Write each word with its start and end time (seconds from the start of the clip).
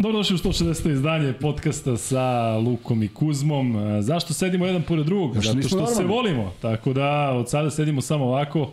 Dobrodošli 0.00 0.34
u 0.34 0.38
160. 0.38 0.92
izdanje 0.92 1.32
podcasta 1.32 1.96
sa 1.96 2.56
Lukom 2.56 3.02
i 3.02 3.08
Kuzmom. 3.08 3.76
E, 3.76 4.02
Zašto 4.02 4.34
sedimo 4.34 4.66
jedan 4.66 4.82
pored 4.82 5.06
drugog? 5.06 5.34
Zato 5.34 5.68
što 5.68 5.86
se 5.86 6.04
volimo. 6.04 6.52
Tako 6.62 6.92
da 6.92 7.30
od 7.30 7.50
sada 7.50 7.70
sedimo 7.70 8.00
samo 8.00 8.24
ovako. 8.24 8.70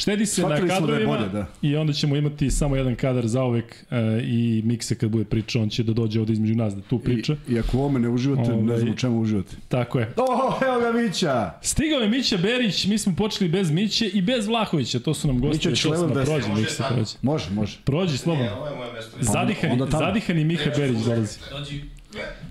Štedi 0.00 0.26
se 0.26 0.34
Shvatili 0.34 0.68
na 0.68 0.74
da 0.74 0.80
kadrovima 0.80 1.16
bolje, 1.16 1.28
da. 1.28 1.46
i 1.62 1.76
onda 1.76 1.92
ćemo 1.92 2.16
imati 2.16 2.50
samo 2.50 2.76
jedan 2.76 2.94
kadar 2.96 3.26
zauvek 3.26 3.84
e, 3.90 4.20
i 4.24 4.62
Mikse 4.64 4.94
kad 4.94 5.10
bude 5.10 5.24
pričao, 5.24 5.62
on 5.62 5.68
će 5.68 5.82
da 5.82 5.92
dođe 5.92 6.20
ovde 6.20 6.32
između 6.32 6.54
nas 6.54 6.74
da 6.74 6.80
tu 6.82 6.98
priča. 6.98 7.36
I, 7.48 7.52
I 7.52 7.58
ako 7.58 7.76
u 7.76 7.80
ovome 7.80 8.00
ne 8.00 8.08
uživate, 8.08 8.52
Ovaj- 8.52 8.62
ne 8.64 8.78
znam 8.78 8.90
u 8.92 8.96
čemu 8.96 9.20
uživate. 9.20 9.56
Tako 9.68 9.98
je. 9.98 10.12
O, 10.16 10.64
evo 10.66 10.80
ga 10.80 10.98
Mića! 10.98 11.50
Stigao 11.62 12.00
je 12.00 12.08
Mića 12.08 12.36
Berić, 12.36 12.86
mi 12.86 12.98
smo 12.98 13.14
počeli 13.16 13.50
bez 13.50 13.70
Miće 13.70 14.06
i 14.06 14.22
bez 14.22 14.46
Vlahovića, 14.46 15.00
to 15.00 15.14
su 15.14 15.26
nam 15.28 15.40
gosti. 15.40 15.68
Mića 15.68 15.80
Člevan 15.82 16.08
ma, 16.08 16.14
bez- 16.14 16.24
prođi, 16.24 16.60
Mikse, 16.60 16.82
prođi. 16.88 17.12
Može, 17.22 17.50
može. 17.50 17.78
Prođi 17.84 18.18
slobodno. 18.18 18.52
Ovo 18.56 18.66
je 18.66 18.76
moje 18.76 18.92
mesto. 18.92 19.16
Zadihani, 19.20 19.72
onda 19.72 19.86
tamo. 19.86 20.04
zadihani 20.04 20.44
Miha 20.44 20.70
Berić 20.76 20.98
dolazi. 20.98 21.38
Dođi. 21.50 21.80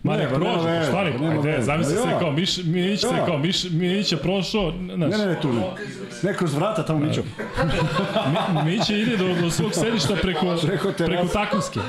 Mare, 0.03 0.23
Nema, 0.23 0.35
prođe, 0.35 0.63
nema 0.63 0.83
šta 0.83 1.01
veze, 1.03 1.17
li? 1.17 1.25
nema 1.25 1.41
Ajde, 1.41 1.61
zamisli 1.63 1.93
se 1.93 1.99
Ja. 2.01 2.19
kao, 2.19 2.31
Miš, 2.31 2.57
Mić 2.57 2.99
se 3.01 3.07
kao, 3.25 3.37
Miš, 3.37 3.63
Mić 3.63 4.11
je 4.11 4.17
prošao, 4.17 4.73
znaš, 4.95 5.11
Ne, 5.11 5.17
ne, 5.17 5.25
ne, 5.25 5.41
tu 5.41 5.53
ne. 5.53 5.61
Ne 6.23 6.33
kroz 6.33 6.53
vrata 6.53 6.85
tamo 6.85 6.99
Mićo. 6.99 7.23
Mi, 8.65 8.71
Mić 8.71 8.89
ide 8.89 9.17
do, 9.17 9.33
do 9.41 9.51
svog 9.51 9.73
sedišta 9.73 10.15
preko, 10.15 10.57
Preko 10.61 10.91
preko, 10.97 11.27
Takovske. 11.27 11.79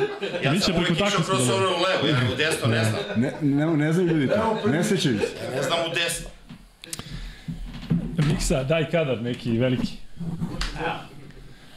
Ja 0.44 0.52
Mić 0.52 0.60
je 0.60 0.64
sam 0.64 0.74
preko 0.74 0.78
uvijek 0.80 0.96
išao 0.96 1.06
Takovske. 1.10 1.32
kroz 1.32 1.48
ono 1.50 1.66
u 1.66 1.70
levo, 1.70 2.06
ja 2.08 2.32
u 2.32 2.36
desno 2.36 2.68
ne 2.68 2.84
znam. 2.84 3.00
Ne, 3.16 3.32
ne, 3.41 3.66
ne 3.76 3.92
znaju 3.92 4.08
ljudi 4.08 4.28
to. 4.28 4.68
Ne 4.70 4.84
sećaju 4.84 5.18
se. 5.18 5.56
Ne 5.56 5.62
znam 5.62 5.78
u 5.80 5.94
desno. 5.94 6.28
Miksa, 8.26 8.62
daj 8.64 8.91
kadar 8.91 9.22
neki 9.22 9.58
veliki. 9.58 9.92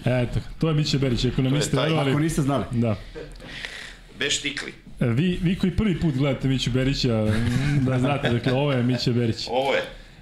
Eto, 0.05 0.39
to 0.59 0.67
je 0.67 0.73
Miće 0.73 0.97
Berić, 0.99 1.25
ako 1.25 1.41
nam 1.41 1.51
To 1.51 1.55
je 1.55 1.59
niste 1.59 1.77
taj. 1.77 1.99
Ako 2.09 2.19
niste 2.19 2.41
znali. 2.41 2.63
Da. 2.71 2.95
Bez 4.19 4.33
štikli. 4.33 4.73
Vi, 5.05 5.39
vi 5.41 5.55
koji 5.55 5.71
prvi 5.71 5.99
put 5.99 6.15
gledate 6.15 6.47
Miću 6.47 6.71
Berića, 6.71 7.25
da 7.81 7.99
znate, 7.99 8.29
dakle, 8.29 8.53
ovo 8.53 8.71
je 8.71 8.83
Miće 8.83 9.13
Berić. 9.13 9.47
Ovo 9.49 9.73
je. 9.73 9.81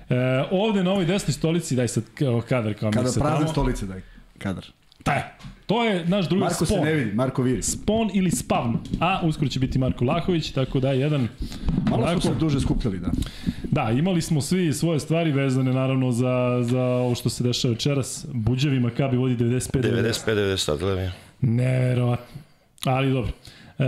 E, 0.10 0.16
ovde 0.52 0.84
na 0.84 0.92
ovoj 0.92 1.06
desnoj 1.06 1.34
stolici, 1.34 1.76
daj 1.76 1.88
sad 1.88 2.04
kao 2.14 2.42
kadar 2.42 2.74
kao 2.74 2.92
Kada 2.92 3.02
prazne 3.04 3.22
tamo. 3.24 3.48
stolice 3.48 3.86
daj. 3.86 4.02
Kadar. 4.38 4.66
Taj. 5.04 5.22
To 5.66 5.84
je 5.84 6.06
naš 6.06 6.26
drugi 6.28 6.40
Marko 6.40 6.56
se 6.56 6.74
spon. 6.74 6.86
ne 6.86 6.94
vidi, 6.94 7.14
Marko 7.14 7.42
vidi. 7.44 7.62
Spon 7.62 8.10
ili 8.14 8.32
Spavn. 8.32 8.78
A 9.00 9.22
uskoro 9.24 9.48
će 9.48 9.60
biti 9.60 9.80
Marko 9.80 10.06
Lahović, 10.06 10.52
tako 10.52 10.80
da 10.80 10.92
jedan 10.92 11.28
Malo 11.90 12.04
onako- 12.04 12.22
smo 12.22 12.32
se 12.32 12.40
duže 12.40 12.60
skupljali, 12.60 13.00
da. 13.00 13.12
Da, 13.64 13.92
imali 13.92 14.22
smo 14.22 14.42
svi 14.42 14.74
svoje 14.74 15.00
stvari 15.00 15.32
vezane 15.32 15.74
naravno 15.74 16.12
za, 16.12 16.34
za 16.62 16.82
ovo 16.82 17.16
što 17.16 17.30
se 17.30 17.44
dešava 17.44 17.72
večeras. 17.72 18.26
Buđevi 18.28 18.80
Makabi 18.80 19.18
vodi 19.18 19.36
95 19.36 19.82
90. 19.82 20.26
95-90, 20.28 20.78
gledam 20.80 21.04
ja. 21.04 21.12
Neverovatno. 21.42 22.26
Ali 22.86 23.12
dobro. 23.12 23.32
E, 23.82 23.84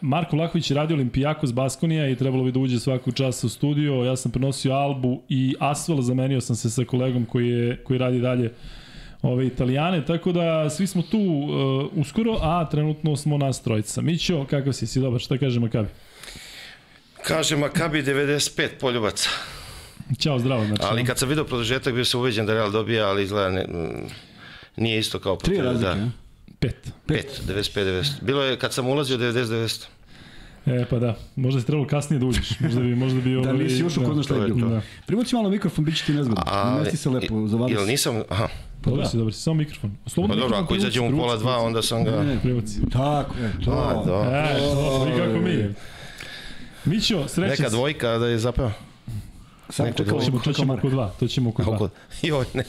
Marko 0.00 0.36
Lahović 0.36 0.70
je 0.70 0.74
radio 0.74 0.96
Olimpijakos 0.96 1.52
Baskonija 1.52 2.08
i 2.08 2.16
trebalo 2.16 2.44
bi 2.44 2.52
da 2.52 2.58
uđe 2.58 2.78
svaku 2.78 3.12
čas 3.12 3.44
u 3.44 3.48
studio. 3.48 3.92
Ja 3.94 4.16
sam 4.16 4.32
prenosio 4.32 4.72
Albu 4.72 5.22
i 5.28 5.54
Asvel, 5.60 6.00
zamenio 6.00 6.40
sam 6.40 6.56
se 6.56 6.70
sa 6.70 6.84
kolegom 6.84 7.24
koji, 7.24 7.48
je, 7.48 7.76
koji 7.76 7.98
radi 7.98 8.20
dalje 8.20 8.52
ove 9.22 9.46
Italijane, 9.46 10.04
tako 10.04 10.32
da 10.32 10.70
svi 10.70 10.86
smo 10.86 11.02
tu 11.02 11.18
uh, 11.18 11.50
uskoro, 11.92 12.38
a 12.42 12.68
trenutno 12.70 13.16
smo 13.16 13.38
nas 13.38 13.62
trojica. 13.62 14.00
Mićo, 14.00 14.44
kakav 14.44 14.72
si, 14.72 14.86
si 14.86 15.00
dobar, 15.00 15.20
šta 15.20 15.38
kaže 15.38 15.60
Makabi? 15.60 15.88
Kaže 17.22 17.56
Makabi 17.56 18.02
95 18.02 18.68
poljubaca. 18.80 19.28
Ćao, 20.18 20.38
zdravo. 20.38 20.64
Znači, 20.66 20.82
Ali 20.84 21.04
kad 21.04 21.18
sam 21.18 21.28
video 21.28 21.44
produžetak 21.44 21.94
bio 21.94 22.04
sam 22.04 22.20
uveđen 22.20 22.46
da 22.46 22.54
Real 22.54 22.70
dobija, 22.70 23.08
ali 23.08 23.22
izgleda 23.22 23.50
ne, 23.50 23.66
nije 24.76 24.98
isto 24.98 25.18
kao 25.18 25.36
Tri 25.36 25.54
protiv- 25.54 25.64
razlike, 25.64 25.88
Da, 25.90 26.08
ja? 26.64 26.70
Pet. 27.06 27.26
5, 27.46 27.52
95, 27.52 27.84
90. 27.84 28.22
Bilo 28.22 28.42
je 28.42 28.58
kad 28.58 28.72
sam 28.72 28.88
ulazio 28.88 29.18
90-90. 29.18 29.84
E, 30.66 30.84
pa 30.90 30.98
da, 30.98 31.16
možda 31.36 31.60
si 31.60 31.66
trebalo 31.66 31.86
kasnije 31.86 32.20
da 32.20 32.26
uđeš. 32.26 32.60
Možda 32.60 32.80
bi, 32.80 32.94
možda 32.94 33.20
bi... 33.20 33.34
Da 33.34 33.40
ovaj, 33.40 33.52
nisi 33.52 33.84
ušao 33.84 34.04
kod 34.04 34.16
nas 34.16 34.26
šta 34.26 34.34
to 34.34 34.40
je 34.40 34.48
je 34.48 34.54
bilo. 34.54 34.68
to. 35.06 35.14
Da. 35.16 35.36
Malo 35.36 35.50
mikrofon, 35.50 35.84
bit 35.84 35.96
će 35.96 36.04
ti 36.04 36.12
nezgodno. 36.12 36.42
Mesti 36.80 36.96
se 36.96 37.10
lepo, 37.10 37.46
zavali 37.48 37.72
Jel 37.72 37.80
se. 37.80 37.86
nisam, 37.90 38.22
aha, 38.28 38.48
Pa 38.84 38.90
dobro 38.90 39.06
si, 39.06 39.16
dobro 39.16 39.32
si, 39.32 39.40
samo 39.42 39.54
mikrofon. 39.54 39.96
Slobodno 40.06 40.34
pa 40.34 40.40
dobro, 40.40 40.56
mikrofon 40.56 40.64
ako 40.64 40.74
izađemo 40.76 41.06
u 41.08 41.20
pola 41.20 41.36
dva, 41.36 41.58
onda 41.58 41.82
sam 41.82 42.04
ga... 42.04 42.10
Ne, 42.10 42.24
ne, 42.24 42.40
Privuci. 42.42 42.80
Tako, 42.92 43.34
e, 43.40 43.64
to. 43.64 43.70
A, 43.72 44.04
da. 44.06 44.48
E, 44.48 44.58
to, 44.58 45.04
vi 45.04 45.12
kako 45.18 45.38
mi. 45.38 45.74
Mićo, 46.84 47.28
srećan 47.28 47.50
Neka 47.50 47.70
si. 47.70 47.76
dvojka 47.76 48.18
da 48.18 48.26
je 48.26 48.38
zapeo. 48.38 48.70
Samo 49.68 49.88
Neko 49.88 50.04
to 50.04 50.20
ćemo, 50.20 50.38
to 50.38 50.52
ćemo 50.52 50.74
oko 50.74 50.88
dva, 50.88 51.12
to 51.20 51.26
ćemo 51.28 51.50
oko 51.50 51.62
dva. 51.62 51.74
Oko, 51.74 51.88
joj, 52.22 52.44
ne. 52.54 52.64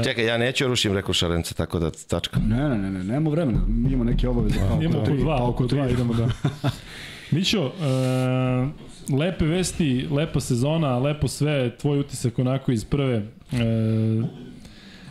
E, 0.00 0.04
Čekaj, 0.04 0.26
ja 0.26 0.38
neću 0.38 0.66
rušim, 0.66 0.92
rekao 0.92 1.14
Šarence, 1.14 1.54
tako 1.54 1.78
da 1.78 1.90
tačka. 1.90 2.40
Ne, 2.40 2.68
ne, 2.68 2.78
ne, 2.78 2.90
ne, 2.90 3.04
nemamo 3.04 3.30
vremena. 3.30 3.60
Mi 3.68 3.88
imamo 3.88 4.04
neke 4.04 4.28
obaveze. 4.28 4.58
Pa, 4.68 4.76
Idemo 4.76 4.98
oko 4.98 5.06
tri, 5.06 5.18
dva, 5.18 5.36
pa 5.36 5.44
oko 5.44 5.66
dva 5.66 5.88
idemo 5.88 6.14
da. 6.14 6.28
Mićo, 7.30 7.66
e, 7.66 7.72
lepe 9.14 9.44
vesti, 9.44 10.08
lepa 10.10 10.40
sezona, 10.40 10.98
lepo 10.98 11.28
sve, 11.28 11.76
tvoj 11.76 12.00
utisak 12.00 12.38
onako 12.38 12.72
iz 12.72 12.84
prve. 12.84 13.16
E, 13.52 14.44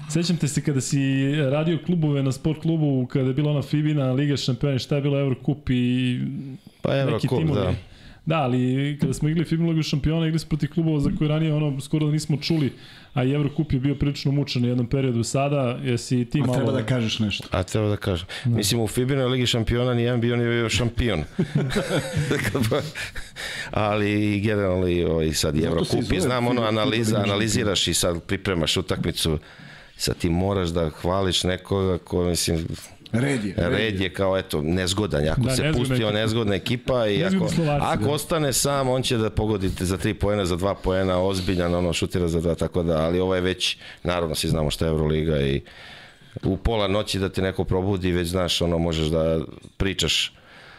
Sećam 0.09 0.37
te 0.37 0.47
se 0.47 0.61
kada 0.61 0.81
si 0.81 0.99
radio 1.35 1.79
klubove 1.85 2.23
na 2.23 2.31
sport 2.31 2.61
klubu, 2.61 3.07
kada 3.07 3.27
je 3.27 3.33
bila 3.33 3.51
ona 3.51 3.61
Fibina, 3.61 4.11
Liga 4.11 4.37
šampiona, 4.37 4.79
šta 4.79 4.95
je 4.95 5.01
bilo 5.01 5.19
Eurocup 5.19 5.69
i 5.69 6.19
Pa 6.81 6.97
Euro 6.97 7.11
neki 7.11 7.27
timovi. 7.27 7.59
da. 7.59 7.73
Da, 8.25 8.35
ali 8.35 8.97
kada 9.01 9.13
smo 9.13 9.29
igrali 9.29 9.45
Fibinu 9.45 9.69
Ligu 9.69 9.83
šampiona, 9.83 10.25
igrali 10.25 10.39
smo 10.39 10.49
protiv 10.49 10.69
klubova 10.73 10.99
za 10.99 11.11
koje 11.17 11.27
ranije 11.27 11.53
ono 11.53 11.81
skoro 11.81 12.05
da 12.05 12.11
nismo 12.11 12.37
čuli, 12.37 12.73
a 13.13 13.23
i 13.23 13.31
Eurocup 13.31 13.73
je 13.73 13.79
bio 13.79 13.95
prilično 13.95 14.31
mučan 14.31 14.63
u 14.63 14.67
jednom 14.67 14.87
periodu 14.87 15.23
sada, 15.23 15.79
jesi 15.83 16.25
ti 16.25 16.39
A 16.39 16.45
malo... 16.45 16.57
treba 16.57 16.71
da 16.71 16.85
kažeš 16.85 17.19
nešto. 17.19 17.47
A 17.51 17.63
treba 17.63 17.89
da 17.89 17.97
kažem. 17.97 18.27
Mislim, 18.45 18.81
u 18.81 18.87
Fibinoj 18.87 19.25
Ligi 19.25 19.45
šampiona 19.45 19.93
nijedan 19.93 20.21
bio 20.21 20.35
nije 20.35 20.49
bio 20.49 20.69
šampion. 20.69 21.23
Ali 23.71 24.39
generalno 24.39 24.87
i 24.87 25.03
ovaj, 25.03 25.33
sad 25.33 25.55
i 25.55 25.59
i 25.59 25.61
zove 25.61 26.21
znam 26.21 26.47
ono 26.47 26.61
analiza, 26.61 27.17
analiziraš 27.17 27.87
i 27.87 27.93
sad 27.93 28.23
pripremaš 28.23 28.77
utakmicu 28.77 29.39
sad 29.97 30.17
ti 30.17 30.29
moraš 30.29 30.69
da 30.69 30.89
hvališ 30.89 31.43
nekoga 31.43 31.97
ko, 31.97 32.23
mislim, 32.23 32.67
Red 33.13 33.45
je. 33.45 33.53
red 33.57 34.01
je 34.01 34.09
kao, 34.09 34.37
eto, 34.37 34.61
nezgodan. 34.61 35.29
Ako 35.29 35.41
Da, 35.41 35.55
se 35.55 35.61
nezgodna 35.63 35.79
pustio 35.79 36.07
ekipa. 36.07 36.19
nezgodna 36.19 36.55
ekipa 36.55 37.07
i 37.07 37.23
ako, 37.23 37.49
Slovaci, 37.49 37.85
ako 37.85 38.03
da. 38.03 38.11
ostane 38.11 38.53
sam, 38.53 38.89
on 38.89 39.01
će 39.01 39.17
da 39.17 39.29
pogodite 39.29 39.85
za 39.85 39.97
tri 39.97 40.13
poena, 40.13 40.45
za 40.45 40.55
dva 40.55 40.75
poena, 40.75 41.19
ozbiljan, 41.19 41.75
ono, 41.75 41.93
šutira 41.93 42.27
za 42.27 42.41
dva, 42.41 42.55
tako 42.55 42.83
da, 42.83 42.97
ali 43.05 43.19
ovo 43.19 43.35
je 43.35 43.41
već, 43.41 43.77
naravno, 44.03 44.35
svi 44.35 44.49
znamo 44.49 44.69
šta 44.69 44.85
je 44.85 44.89
Euroliga 44.89 45.41
i 45.41 45.61
u 46.43 46.57
pola 46.57 46.87
noći 46.87 47.19
da 47.19 47.29
te 47.29 47.41
neko 47.41 47.63
probudi, 47.63 48.11
već 48.11 48.27
znaš, 48.27 48.61
ono, 48.61 48.77
možeš 48.77 49.07
da 49.07 49.39
pričaš 49.77 50.33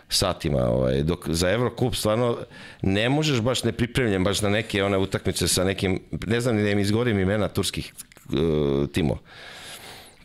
satima, 0.08 0.62
ovaj, 0.69 1.03
dok 1.03 1.29
za 1.29 1.50
Eurocup 1.50 1.94
stvarno 1.94 2.38
ne 2.82 3.08
možeš 3.08 3.41
baš 3.41 3.64
nepripremljen 3.64 4.25
baš 4.25 4.41
na 4.43 4.49
neke 4.49 4.85
one 4.85 4.99
utakmice 4.99 5.49
sa 5.49 5.64
nekim, 5.64 6.00
ne 6.26 6.41
znam 6.41 6.56
ni 6.56 6.62
da 6.62 6.70
im 6.70 6.79
izgorim 6.79 7.19
imena 7.19 7.49
turskih 7.49 7.93
uh, 8.29 8.91
timova. 8.93 9.19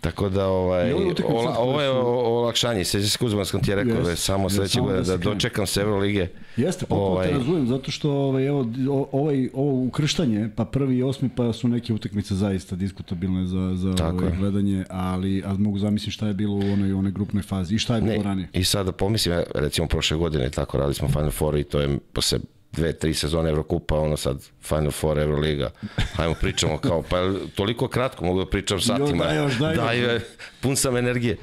Tako 0.01 0.30
da 0.30 0.48
ovaj 0.48 0.94
ola, 0.94 1.57
ovo 1.57 1.81
je 1.81 1.90
olakšanje, 1.90 2.84
se 2.86 3.10
s 3.10 3.18
Kuzmanskom 3.18 3.62
ti 3.62 3.72
je 3.72 3.75
rekao, 3.75 3.96
Jeste, 3.96 4.10
već 4.10 4.19
samo 4.19 4.50
sledeće 4.50 4.80
godine 4.80 4.98
da 4.98 5.06
da 5.06 5.12
se 5.12 5.18
dočekam 5.18 5.68
se 5.68 5.81
Evrolige. 5.81 6.28
Jeste, 6.57 6.86
potpuno 6.86 7.12
Ovaj- 7.12 7.28
te 7.28 7.34
razumem, 7.34 7.68
zato 7.68 7.92
što 7.92 8.12
ovaj, 8.12 8.48
evo, 8.48 8.66
ovaj, 9.12 9.50
ovo 9.54 9.84
ukrštanje, 9.84 10.50
pa 10.56 10.66
prvi 10.66 10.98
i 10.98 11.04
osmi, 11.04 11.30
pa 11.36 11.54
su 11.54 11.68
neke 11.68 11.94
utakmice 11.94 12.36
zaista 12.36 12.75
diskutabilne 12.75 13.46
za, 13.46 13.72
za 13.75 14.06
ovaj, 14.06 14.28
je. 14.28 14.36
gledanje, 14.38 14.86
ali 14.90 15.44
a 15.46 15.54
mogu 15.54 15.80
zamisliti 15.80 16.12
šta 16.12 16.28
je 16.28 16.34
bilo 16.34 16.56
u 16.56 16.72
onoj, 16.74 16.94
onoj 16.94 17.12
grupnoj 17.12 17.44
fazi 17.44 17.75
i 17.75 17.80
šta 17.80 17.95
je 17.95 18.02
bilo 18.02 18.18
Ne, 18.18 18.24
ranije. 18.24 18.48
I 18.54 18.63
sada 18.63 18.92
pomislim, 18.92 19.36
ja, 19.36 19.44
recimo 19.56 19.88
prošle 19.88 20.18
godine 20.18 20.50
tako 20.50 20.78
radili 20.78 20.94
smo 20.94 21.07
Final 21.07 21.31
Four 21.31 21.57
i 21.57 21.63
to 21.63 21.80
je 21.80 22.00
posle 22.13 22.40
dve, 22.71 22.94
tri 22.94 23.13
sezone 23.13 23.50
Evrokupa, 23.50 23.95
ono 23.95 24.18
sad 24.18 24.38
Final 24.62 24.92
Four, 24.92 25.19
Euroliga. 25.19 25.69
Hajmo 26.13 26.36
pričamo 26.36 26.77
kao, 26.77 27.01
pa 27.01 27.18
toliko 27.56 27.88
kratko 27.88 28.25
mogu 28.25 28.39
da 28.39 28.50
pričam 28.50 28.80
satima. 28.81 29.25
daj 29.25 29.38
još, 29.38 29.57
daj 29.57 29.75
još. 29.75 30.07
Daj, 30.07 30.19
pun 30.62 30.75
sam 30.75 30.98
energije. 30.98 31.38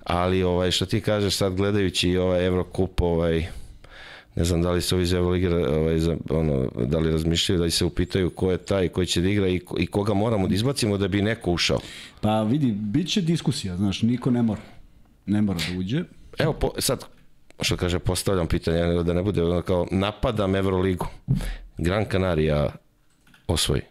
Ali 0.00 0.42
ovaj, 0.42 0.70
što 0.70 0.86
ti 0.86 1.00
kažeš 1.00 1.34
sad 1.34 1.54
gledajući 1.54 2.16
ovaj 2.16 2.46
Evrokup, 2.46 3.00
ovaj, 3.00 3.46
ne 4.34 4.44
znam 4.44 4.62
da 4.62 4.70
li 4.70 4.82
se 4.82 4.94
ovi 4.94 5.04
iz 5.04 5.12
Evrolige, 5.12 5.48
ovaj, 5.48 5.98
za- 5.98 6.16
ono, 6.30 6.68
da 6.76 6.98
li 6.98 7.10
razmišljaju, 7.12 7.58
da 7.58 7.64
li 7.64 7.70
se 7.70 7.84
upitaju 7.84 8.30
ko 8.30 8.50
je 8.50 8.58
taj 8.58 8.88
koji 8.88 9.06
će 9.06 9.20
da 9.20 9.28
igra 9.28 9.48
i, 9.48 9.60
i 9.78 9.86
koga 9.86 10.14
moramo 10.14 10.48
da 10.48 10.54
izbacimo 10.54 10.98
da 10.98 11.08
bi 11.08 11.22
neko 11.22 11.52
ušao. 11.52 11.80
Pa 12.20 12.42
vidi, 12.42 12.66
bit 12.72 13.08
će 13.08 13.20
diskusija, 13.20 13.76
znaš, 13.76 14.02
niko 14.02 14.30
ne 14.30 14.42
mora. 14.42 14.60
Ne 15.26 15.42
mora 15.42 15.58
da 15.72 15.78
uđe. 15.78 16.04
Evo, 16.38 16.52
po, 16.52 16.70
sad, 16.78 17.04
što 17.60 17.76
kaže, 17.76 17.98
postavljam 17.98 18.46
pitanje, 18.46 18.86
nego 18.86 19.02
da 19.02 19.12
ne 19.12 19.22
bude 19.22 19.42
ono 19.42 19.62
kao, 19.62 19.86
napadam 19.90 20.54
Euroligu. 20.54 21.06
Gran 21.78 22.06
Canaria 22.12 22.70
osvoji. 23.46 23.82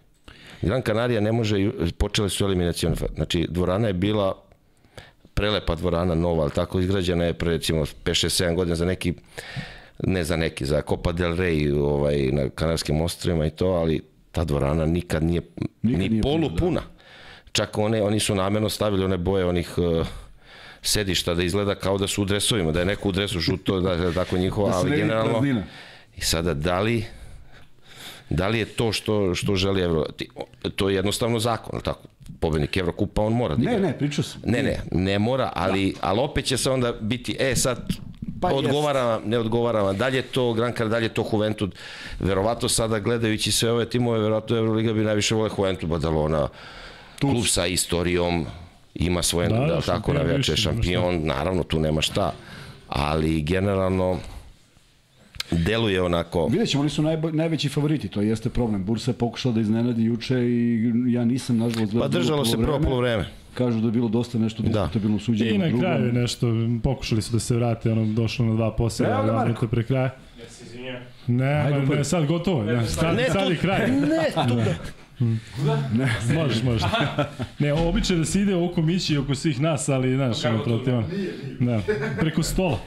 Gran 0.61 0.81
Canaria 0.81 1.19
ne 1.21 1.31
može, 1.31 1.71
počele 1.97 2.29
su 2.29 2.43
eliminacijone, 2.43 2.95
znači 3.15 3.47
dvorana 3.49 3.87
je 3.87 3.93
bila 3.93 4.43
prelepa 5.33 5.75
dvorana, 5.75 6.15
nova, 6.15 6.43
ali 6.43 6.51
tako 6.51 6.79
izgrađena 6.79 7.25
je 7.25 7.33
pre 7.33 7.51
recimo 7.51 7.81
5-6-7 7.81 8.55
godina 8.55 8.75
za 8.75 8.85
neki 8.85 9.13
ne 10.03 10.23
za 10.23 10.35
neki, 10.35 10.65
za 10.65 10.81
Copa 10.81 11.11
del 11.11 11.35
Rey 11.35 11.79
ovaj, 11.79 12.29
na 12.31 12.49
Kanarskim 12.49 13.01
ostrovima 13.01 13.45
i 13.45 13.49
to, 13.49 13.67
ali 13.67 14.01
ta 14.31 14.43
dvorana 14.43 14.85
nikad 14.85 15.23
nije, 15.23 15.41
Nikad 15.83 16.01
ni 16.01 16.09
nije 16.09 16.21
puna, 16.21 16.33
polu 16.33 16.55
puna. 16.57 16.81
Čak 17.51 17.77
one, 17.77 18.01
oni 18.01 18.19
su 18.19 18.35
namjerno 18.35 18.69
stavili 18.69 19.05
one 19.05 19.17
boje 19.17 19.45
onih 19.45 19.77
uh, 19.77 20.07
sedišta 20.81 21.33
da 21.33 21.43
izgleda 21.43 21.75
kao 21.75 21.97
da 21.97 22.07
su 22.07 22.21
u 22.21 22.25
dresovima, 22.25 22.71
da 22.71 22.79
je 22.79 22.85
neko 22.85 23.09
u 23.09 23.11
dresu 23.11 23.41
šuto, 23.41 23.79
da 23.79 23.91
je 23.91 24.13
tako 24.13 24.37
njihova, 24.37 24.69
Da 24.69 24.77
ali 24.77 24.89
ne 24.89 24.97
generalno... 24.97 25.31
praznina. 25.31 25.63
I 26.17 26.21
sada, 26.21 26.53
da 26.53 26.79
li 26.79 27.05
da 28.29 28.47
li 28.47 28.59
je 28.59 28.65
to 28.65 28.91
što, 28.91 29.35
što 29.35 29.55
želi 29.55 29.81
Evro... 29.81 30.05
To 30.75 30.89
je 30.89 30.95
jednostavno 30.95 31.39
zakon, 31.39 31.79
tako? 31.81 32.07
Pobednik 32.39 32.77
Evrokupa, 32.77 33.21
on 33.21 33.33
mora 33.33 33.55
da 33.55 33.63
Ne, 33.63 33.71
igra. 33.75 33.87
ne, 33.87 33.97
pričao 33.97 34.23
sam. 34.23 34.41
Ne, 34.45 34.63
ne, 34.63 34.79
ne 34.91 35.19
mora, 35.19 35.51
ali, 35.55 35.93
da. 35.93 35.99
ali 36.01 36.19
opet 36.19 36.45
će 36.45 36.57
se 36.57 36.69
onda 36.71 36.93
biti, 37.01 37.35
e 37.39 37.55
sad, 37.55 37.87
Pa 38.41 38.47
odgovara 38.47 39.03
vam, 39.03 39.21
ne 39.25 39.39
odgovara 39.39 39.81
vam, 39.81 39.97
dalje 39.97 40.15
je 40.17 40.21
to 40.21 40.53
Gran 40.53 40.71
Canaria, 40.71 40.89
dalje 40.89 41.05
je 41.05 41.13
to 41.13 41.29
Juventud, 41.33 41.75
verovatno 42.19 42.69
sada 42.69 42.99
gledajući 42.99 43.51
sve 43.51 43.71
ove 43.71 43.89
timove, 43.89 44.19
verovatno 44.19 44.57
Euroliga 44.57 44.93
bi 44.93 45.03
najviše 45.03 45.35
vole 45.35 45.49
Juventud, 45.57 45.89
Badalona, 45.89 46.47
klub 47.21 47.45
sa 47.45 47.65
istorijom, 47.65 48.45
ima 48.97 49.23
svoje, 49.23 49.49
Da, 49.49 49.55
da, 49.55 49.61
da, 49.61 49.67
da, 49.67 49.81
tako 49.81 50.13
navijače, 50.13 50.51
nema 50.51 50.57
šampion, 50.57 51.21
naravno 51.23 51.63
tu 51.63 51.79
nema 51.79 52.01
šta, 52.01 52.31
ali 52.87 53.41
generalno 53.41 54.17
deluje 55.51 56.01
onako, 56.01 56.47
Vidjet 56.47 56.69
ćemo, 56.69 56.81
oni 56.81 56.89
su 56.89 57.01
najbo, 57.01 57.31
najveći 57.31 57.69
favoriti, 57.69 58.07
to 58.07 58.21
jeste 58.21 58.49
problem. 58.49 58.83
Bursa 58.83 59.11
je 59.11 59.15
pokušala 59.15 59.53
da 59.53 59.61
iznenadi 59.61 60.03
juče 60.03 60.35
i 60.39 60.79
ja 61.07 61.25
nisam, 61.25 61.57
nažalost, 61.57 61.79
pa 61.83 61.97
gledao 61.97 62.07
držalo 62.11 62.45
se 62.45 62.57
prvo 62.57 62.79
polovreme. 62.79 63.25
Kažu 63.53 63.79
da 63.79 63.85
je 63.85 63.91
bilo 63.91 64.07
dosta 64.07 64.37
nešto 64.37 64.63
diskutabilno 64.63 65.19
suđenje. 65.19 65.51
I 65.51 65.57
na 65.57 65.65
drugom. 65.65 65.81
kraju 65.81 66.05
je 66.05 66.13
nešto, 66.13 66.47
pokušali 66.83 67.21
su 67.21 67.33
da 67.33 67.39
se 67.39 67.55
vrate, 67.55 67.91
ono, 67.91 68.05
došlo 68.05 68.45
na 68.45 68.55
dva 68.55 68.71
posljeda, 68.71 69.13
dva 69.13 69.23
Marko. 69.25 69.43
minuta 69.43 69.67
pre 69.67 69.83
kraja. 69.83 70.15
Ne, 71.27 71.45
Ajde, 71.55 71.69
ma, 71.71 71.83
upadi. 71.83 71.97
ne, 71.97 72.03
sad 72.03 72.25
gotovo, 72.25 72.63
ne, 72.63 72.85
sad, 72.85 73.15
Ne, 73.15 73.25
sad 73.25 73.45
tu- 73.45 73.51
je 73.51 73.57
kraj. 73.57 73.87
Ne, 73.91 74.47
tu 74.49 74.55
da... 74.55 74.63
Ne, 75.19 76.07
Možeš, 76.35 76.63
možeš. 76.63 76.83
Ne, 77.59 77.73
obično 77.73 78.15
da 78.15 78.25
se 78.25 78.41
ide 78.41 78.55
oko 78.55 78.81
Mići 78.81 79.13
i 79.13 79.17
oko 79.17 79.35
svih 79.35 79.61
nas, 79.61 79.89
ali, 79.89 80.15
znaš, 80.15 80.45
ono, 80.45 80.63
protiv 80.63 80.93
ono. 80.93 81.07
Da, 81.59 81.81
preko 82.19 82.43
stola. 82.43 82.79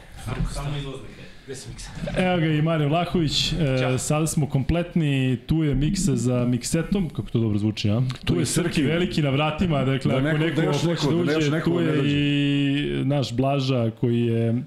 Samo 0.50 0.68
izlaznik. 0.78 1.10
Gde 1.44 1.56
si 1.56 1.68
miksa? 1.68 1.90
Evo 2.18 2.36
ga 2.38 2.46
i 2.46 2.62
Mario 2.62 2.88
Vlahović, 2.88 3.52
e, 3.52 3.56
sada 3.98 4.26
smo 4.26 4.46
kompletni, 4.48 5.38
tu 5.46 5.64
je 5.64 5.74
miksa 5.74 6.16
za 6.16 6.44
miksetom, 6.44 7.08
kako 7.08 7.30
to 7.30 7.38
dobro 7.38 7.58
zvuči, 7.58 7.90
a? 7.90 8.02
Tu 8.24 8.36
je 8.36 8.46
Srki 8.46 8.82
veliki 8.82 9.22
na 9.22 9.30
vratima, 9.30 9.84
dakle, 9.84 10.10
Da 10.12 10.16
ako 10.18 10.26
neko- 10.28 10.38
neko, 10.38 10.56
da 10.56 10.62
još 10.62 10.76
hoće 10.76 10.86
neko- 10.88 11.12
da 11.14 11.24
da 11.24 11.32
još 11.32 11.38
uđe, 11.38 11.50
neko 11.50 11.70
tu 11.70 11.80
je 11.80 12.02
i 12.04 13.04
naš 13.04 13.32
Blaža 13.32 13.90
koji 13.90 14.20
je 14.20 14.62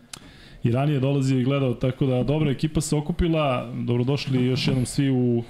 i 0.63 0.71
ranije 0.71 0.99
dolazio 0.99 1.39
i 1.39 1.43
gledao, 1.43 1.73
tako 1.73 2.05
da 2.05 2.23
dobra 2.23 2.51
ekipa 2.51 2.81
se 2.81 2.95
okupila, 2.95 3.71
dobrodošli 3.75 4.45
još 4.45 4.67
jednom 4.67 4.85
svi 4.85 5.09
u 5.11 5.43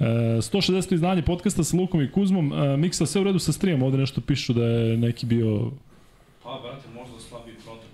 e, 0.00 0.04
160. 0.04 0.94
izdanje 0.94 1.22
podcasta 1.22 1.64
sa 1.64 1.76
Lukom 1.76 2.02
i 2.02 2.10
Kuzmom, 2.10 2.52
e, 2.54 2.76
miksa 2.76 3.06
sve 3.06 3.20
u 3.20 3.24
redu 3.24 3.38
sa 3.38 3.52
streamom, 3.52 3.82
ovde 3.82 3.98
nešto 3.98 4.20
pišu 4.20 4.52
da 4.52 4.64
je 4.64 4.96
neki 4.96 5.26
bio 5.26 5.70
Pa, 6.42 6.60
brate, 6.62 6.84
možda 6.94 7.14
slabiji 7.20 7.54
kontakt. 7.66 7.88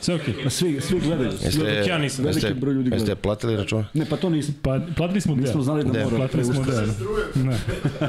sve 0.00 0.14
okej. 0.14 0.34
Pa 0.44 0.50
svi, 0.50 0.80
svi 0.80 1.00
gledaju. 1.00 1.30
Jeste, 1.32 1.58
dok 1.76 1.86
ja 1.88 1.98
nisam. 1.98 2.24
Veliki 2.24 2.46
jeste, 2.46 2.54
broj 2.54 2.74
ljudi 2.74 2.90
gleda. 2.90 3.02
jeste 3.02 3.14
platili 3.14 3.56
računa? 3.56 3.86
Ne, 3.94 4.04
pa 4.04 4.16
to 4.16 4.30
nisam. 4.30 4.54
Pa 4.62 4.80
platili 4.96 5.20
smo 5.20 5.34
Nismo 5.34 5.52
deo. 5.52 5.62
znali 5.62 5.84
da 5.84 5.90
Gde? 5.90 6.04
mora. 6.04 6.16
Platili 6.16 6.44
smo 6.44 6.54
deo. 6.54 6.86
Ne. 7.46 7.56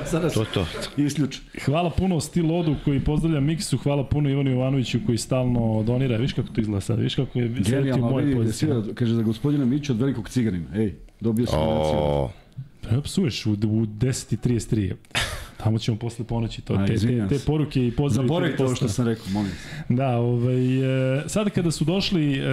Sada 0.06 0.30
To, 0.30 0.46
to. 0.46 0.66
isključ. 0.98 1.38
Hvala 1.66 1.90
puno 1.90 2.20
Stilodu 2.20 2.76
koji 2.86 3.00
pozdravlja 3.00 3.40
Miksu, 3.40 3.78
hvala 3.78 4.06
puno 4.06 4.30
Ivanu 4.30 4.52
Jovanoviću 4.52 5.00
koji 5.06 5.18
stalno 5.18 5.84
donira. 5.84 6.18
Viš 6.18 6.34
kako 6.34 6.48
to 6.48 6.62
izgleda 6.62 6.82
sad, 6.82 7.00
viš 7.00 7.16
kako 7.16 7.40
je 7.40 7.48
Genijalno, 7.50 8.10
moje 8.10 8.26
vidi, 8.26 8.52
svira, 8.52 8.84
kaže 8.96 9.14
za 9.14 9.22
gospodina 9.22 9.66
Mića 9.66 9.94
od 9.94 10.00
velikog 10.00 10.30
ciganina. 10.30 10.66
Ej, 10.76 10.94
dobio 11.20 11.46
sam 11.46 11.60
o... 11.60 11.66
O, 11.66 12.30
Pa 12.90 13.02
psuješ 13.02 13.46
u, 13.46 13.52
u 13.52 13.56
10.33. 13.56 14.94
Tamo 15.64 15.80
ćemo 15.80 15.98
posle 15.98 16.26
ponoći 16.26 16.62
to. 16.62 16.78
Te, 16.88 16.96
te, 16.96 17.28
te 17.30 17.40
poruke 17.46 17.88
i 17.88 17.92
pozdravi. 17.92 18.28
Zaboravite 18.28 18.58
te 18.58 18.64
ovo 18.64 18.76
što 18.76 18.90
sam 18.90 19.06
rekao, 19.06 19.26
molim 19.34 19.52
se. 19.52 19.94
Da, 19.94 20.18
ovaj, 20.18 21.18
e, 21.18 21.24
sad 21.28 21.50
kada 21.50 21.72
su 21.72 21.86
došli 21.86 22.34
e, 22.34 22.44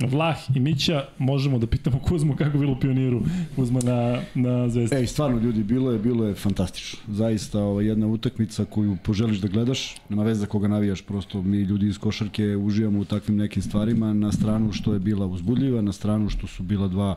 Vlah 0.00 0.36
i 0.54 0.60
Mića, 0.60 1.04
možemo 1.18 1.58
da 1.58 1.66
pitamo 1.66 1.98
Kuzmu 1.98 2.36
kako 2.36 2.56
je 2.56 2.60
bilo 2.60 2.78
pioniru 2.80 3.22
Kuzma 3.56 3.80
na, 3.82 4.20
na 4.34 4.68
zvezdi. 4.68 4.96
Ej, 4.96 5.06
stvarno 5.06 5.40
ljudi, 5.40 5.62
bilo 5.62 5.92
je, 5.92 5.98
bilo 5.98 6.26
je 6.26 6.34
fantastično. 6.34 6.98
Zaista 7.08 7.60
ovo, 7.60 7.80
jedna 7.80 8.06
utakmica 8.06 8.64
koju 8.64 8.96
poželiš 9.02 9.38
da 9.38 9.48
gledaš, 9.48 9.94
nema 10.08 10.22
veze 10.22 10.40
za 10.40 10.46
koga 10.46 10.68
navijaš, 10.68 11.02
prosto 11.02 11.42
mi 11.42 11.56
ljudi 11.56 11.88
iz 11.88 11.98
košarke 11.98 12.56
uživamo 12.56 12.98
u 12.98 13.04
takvim 13.04 13.36
nekim 13.36 13.62
stvarima, 13.62 14.14
na 14.14 14.32
stranu 14.32 14.72
što 14.72 14.92
je 14.92 14.98
bila 14.98 15.26
uzbudljiva, 15.26 15.82
na 15.82 15.92
stranu 15.92 16.28
što 16.28 16.46
su 16.46 16.62
bila 16.62 16.88
dva 16.88 17.16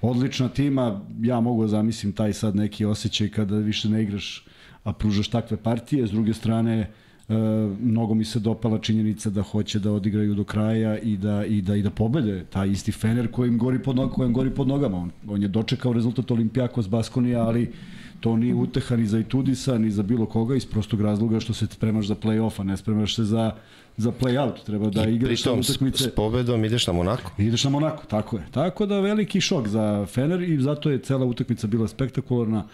odlična 0.00 0.48
tima, 0.48 1.00
ja 1.20 1.40
mogu 1.40 1.62
da 1.62 1.68
zamislim 1.68 2.12
taj 2.12 2.32
sad 2.32 2.56
neki 2.56 2.84
osjećaj 2.84 3.28
kada 3.28 3.56
više 3.56 3.88
ne 3.88 4.02
igraš, 4.02 4.46
a 4.84 4.92
pružaš 4.92 5.28
takve 5.28 5.56
partije, 5.56 6.06
s 6.06 6.10
druge 6.10 6.34
strane, 6.34 6.78
e, 6.80 6.88
mnogo 7.80 8.14
mi 8.14 8.24
se 8.24 8.38
dopala 8.38 8.78
činjenica 8.78 9.30
da 9.30 9.42
hoće 9.42 9.78
da 9.78 9.92
odigraju 9.92 10.34
do 10.34 10.44
kraja 10.44 10.98
i 10.98 11.16
da 11.16 11.44
i 11.44 11.62
da 11.62 11.76
i 11.76 11.82
da 11.82 11.90
pobede 11.90 12.44
taj 12.44 12.68
isti 12.68 12.92
Fener 12.92 13.30
kojim 13.30 13.58
gori 13.58 13.82
pod 13.82 13.96
nogama, 13.96 14.14
kojem 14.14 14.32
gori 14.32 14.50
pod 14.50 14.68
nogama. 14.68 14.96
On, 14.98 15.10
on 15.28 15.42
je 15.42 15.48
dočekao 15.48 15.92
rezultat 15.92 16.30
Olimpijakos 16.30 16.88
Baskonija, 16.88 17.42
ali 17.42 17.72
to 18.20 18.36
nije 18.36 18.54
uteha 18.54 18.96
ni 18.96 19.06
za 19.06 19.18
Itudisa, 19.18 19.78
ni 19.78 19.90
za 19.90 20.02
bilo 20.02 20.26
koga 20.26 20.56
iz 20.56 20.66
prostog 20.66 21.00
razloga 21.00 21.40
što 21.40 21.54
se 21.54 21.66
spremaš 21.66 22.06
za 22.06 22.14
play-off, 22.14 22.60
a 22.60 22.64
ne 22.64 22.76
spremaš 22.76 23.16
se 23.16 23.24
za, 23.24 23.52
za 23.98 24.12
play-out. 24.12 24.64
Treba 24.66 24.90
da 24.90 25.08
I 25.08 25.14
igraš 25.14 25.42
te 25.42 25.44
pritom 25.44 25.62
s, 25.62 25.70
utakmice. 25.70 26.04
s 26.04 26.14
pobedom 26.14 26.64
ideš 26.64 26.86
na 26.86 26.92
Monako. 26.92 27.32
I 27.38 27.44
ideš 27.44 27.64
na 27.64 27.70
Monako, 27.70 28.06
tako 28.06 28.36
je. 28.36 28.42
Tako 28.50 28.86
da 28.86 29.00
veliki 29.00 29.40
šok 29.40 29.68
za 29.68 30.06
Fener 30.06 30.42
i 30.42 30.62
zato 30.62 30.90
je 30.90 30.98
cela 30.98 31.26
utakmica 31.26 31.66
bila 31.66 31.88
spektakularna. 31.88 32.64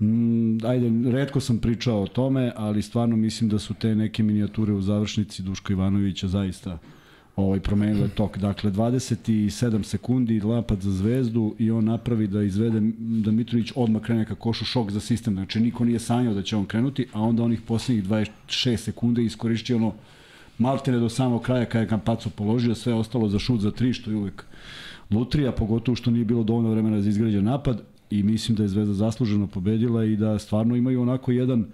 Mm, 0.00 0.58
ajde, 0.66 1.10
redko 1.10 1.40
sam 1.40 1.58
pričao 1.58 2.02
o 2.02 2.06
tome, 2.06 2.52
ali 2.56 2.82
stvarno 2.82 3.16
mislim 3.16 3.50
da 3.50 3.58
su 3.58 3.74
te 3.74 3.94
neke 3.94 4.22
minijature 4.22 4.72
u 4.72 4.80
završnici 4.80 5.42
Duška 5.42 5.72
Ivanovića 5.72 6.28
zaista 6.28 6.78
ovaj 7.36 7.60
promenile 7.60 8.08
tok. 8.08 8.38
Dakle, 8.38 8.70
27 8.70 9.82
sekundi 9.82 10.40
lapad 10.40 10.80
za 10.80 10.90
zvezdu 10.90 11.54
i 11.58 11.70
on 11.70 11.84
napravi 11.84 12.26
da 12.26 12.42
izvede 12.42 12.80
da 12.98 13.30
Mitrović 13.30 13.72
odmah 13.74 14.02
krene 14.02 14.24
ka 14.24 14.34
košu 14.34 14.64
šok 14.64 14.90
za 14.90 15.00
sistem. 15.00 15.34
Znači, 15.34 15.60
niko 15.60 15.84
nije 15.84 15.98
sanjao 15.98 16.34
da 16.34 16.42
će 16.42 16.56
on 16.56 16.64
krenuti, 16.66 17.06
a 17.12 17.20
onda 17.20 17.42
onih 17.42 17.60
poslednjih 17.60 18.04
26 18.04 18.76
sekunde 18.76 19.24
iskorišći 19.24 19.74
ono 19.74 19.94
maltene 20.58 20.98
do 20.98 21.08
samog 21.08 21.42
kraja 21.42 21.64
kada 21.64 21.82
je 21.82 21.88
Kampaco 21.88 22.30
položio, 22.30 22.74
sve 22.74 22.94
ostalo 22.94 23.28
za 23.28 23.38
šut 23.38 23.60
za 23.60 23.70
tri, 23.70 23.92
što 23.92 24.10
je 24.10 24.16
uvek 24.16 24.44
lutrija, 25.10 25.52
pogotovo 25.52 25.96
što 25.96 26.10
nije 26.10 26.24
bilo 26.24 26.42
dovoljno 26.42 26.70
vremena 26.70 27.02
za 27.02 27.08
izgrađen 27.08 27.44
napad 27.44 27.82
i 28.10 28.22
mislim 28.22 28.56
da 28.56 28.62
je 28.62 28.68
Zvezda 28.68 28.94
zasluženo 28.94 29.46
pobedila 29.46 30.04
i 30.04 30.16
da 30.16 30.38
stvarno 30.38 30.76
imaju 30.76 31.02
onako 31.02 31.32
jedan 31.32 31.66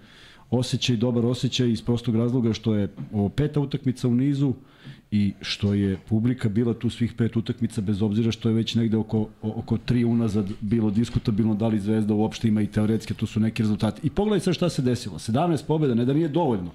osjećaj, 0.49 0.95
dobar 0.95 1.25
osjećaj 1.25 1.71
iz 1.71 1.81
prostog 1.81 2.15
razloga 2.15 2.53
što 2.53 2.75
je 2.75 2.87
ovo 3.13 3.29
peta 3.29 3.59
utakmica 3.59 4.07
u 4.07 4.15
nizu 4.15 4.53
i 5.11 5.33
što 5.41 5.73
je 5.73 5.97
publika 6.09 6.49
bila 6.49 6.73
tu 6.73 6.89
svih 6.89 7.13
pet 7.13 7.35
utakmica 7.37 7.81
bez 7.81 8.01
obzira 8.01 8.31
što 8.31 8.49
je 8.49 8.55
već 8.55 8.75
negde 8.75 8.97
oko, 8.97 9.27
oko 9.41 9.77
tri 9.77 10.03
unazad 10.03 10.51
bilo 10.61 10.91
diskutabilno 10.91 11.55
da 11.55 11.67
li 11.67 11.79
Zvezda 11.79 12.13
uopšte 12.13 12.47
ima 12.47 12.61
i 12.61 12.67
teoretske, 12.67 13.13
tu 13.13 13.25
su 13.25 13.39
neki 13.39 13.63
rezultati. 13.63 14.07
I 14.07 14.09
pogledaj 14.09 14.39
sve 14.39 14.53
šta 14.53 14.69
se 14.69 14.81
desilo. 14.81 15.19
17 15.19 15.65
pobjeda, 15.67 15.93
ne 15.93 16.05
da 16.05 16.13
nije 16.13 16.27
dovoljno, 16.27 16.71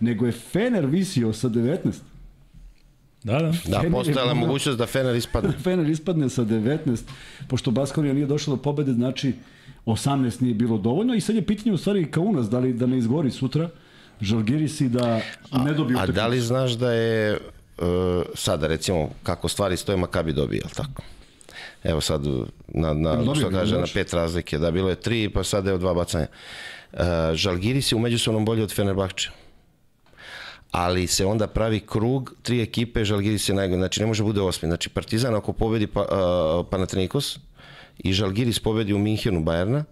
nego 0.00 0.26
je 0.26 0.32
Fener 0.32 0.86
visio 0.86 1.32
sa 1.32 1.48
19. 1.48 1.92
Da, 3.24 3.32
da. 3.32 3.38
Da, 3.40 3.52
Fener 3.52 3.84
je 3.84 3.90
postojala 3.90 4.34
mogao- 4.34 4.46
mogućnost 4.46 4.78
da 4.78 4.86
Fener 4.86 5.16
ispadne. 5.16 5.52
Fener 5.64 5.90
ispadne 5.90 6.28
sa 6.28 6.44
19, 6.44 7.02
pošto 7.48 7.70
Baskonija 7.70 8.14
nije 8.14 8.26
došla 8.26 8.56
do 8.56 8.62
pobede, 8.62 8.92
znači 8.92 9.32
18 9.86 10.42
nije 10.42 10.54
bilo 10.54 10.78
dovoljno 10.78 11.14
i 11.14 11.20
sad 11.20 11.36
je 11.36 11.46
pitanje 11.46 11.72
u 11.74 11.78
stvari 11.78 12.10
kao 12.10 12.22
u 12.22 12.32
nas, 12.32 12.50
da 12.50 12.58
li 12.58 12.72
da 12.72 12.86
ne 12.86 12.98
izgori 12.98 13.30
sutra 13.30 13.68
Žalgiris 14.20 14.80
i 14.80 14.88
da 14.88 15.20
ne 15.64 15.72
dobiju 15.72 15.98
A 15.98 16.06
da 16.06 16.26
li 16.26 16.40
znaš 16.40 16.72
da 16.72 16.92
je 16.92 17.38
uh, 17.78 17.86
sada 18.34 18.66
recimo 18.66 19.10
kako 19.22 19.48
stvari 19.48 19.76
stoje 19.76 19.96
Makabi 19.98 20.32
dobije, 20.32 20.58
jel 20.58 20.70
tako? 20.76 21.02
Evo 21.84 22.00
sad 22.00 22.22
na, 22.68 22.94
na 22.94 23.16
Dobio 23.16 23.34
što 23.34 23.50
kaže 23.50 23.78
na 23.78 23.86
pet 23.94 24.12
razlike, 24.12 24.58
da 24.58 24.70
bilo 24.70 24.88
je 24.88 24.96
tri, 24.96 25.28
pa 25.28 25.44
sad 25.44 25.66
evo 25.68 25.78
dva 25.78 25.94
bacanja. 25.94 26.26
Uh, 26.92 27.00
Žalgiris 27.34 27.92
je 27.92 27.96
u 27.96 27.98
međusobnom 27.98 28.44
bolji 28.44 28.62
od 28.62 28.74
Fenerbahče. 28.74 29.30
Ali 30.76 31.06
se 31.06 31.26
onda 31.26 31.46
pravi 31.46 31.80
krug, 31.80 32.34
tri 32.42 32.62
ekipe, 32.62 33.04
Žalgiris 33.04 33.48
je 33.48 33.54
najgore, 33.54 33.78
znači 33.78 34.00
ne 34.00 34.06
može 34.06 34.22
bude 34.22 34.40
osmi. 34.40 34.66
Znači 34.66 34.88
Partizan 34.88 35.34
ako 35.34 35.52
pobedi 35.52 35.86
pa, 35.86 36.00
uh, 36.00 36.66
Panathinaikos 36.70 37.38
i 37.98 38.12
Žalgiris 38.12 38.58
pobedi 38.58 38.94
u 38.94 38.98
Minhenu 38.98 39.42
Bajerna, 39.42 39.84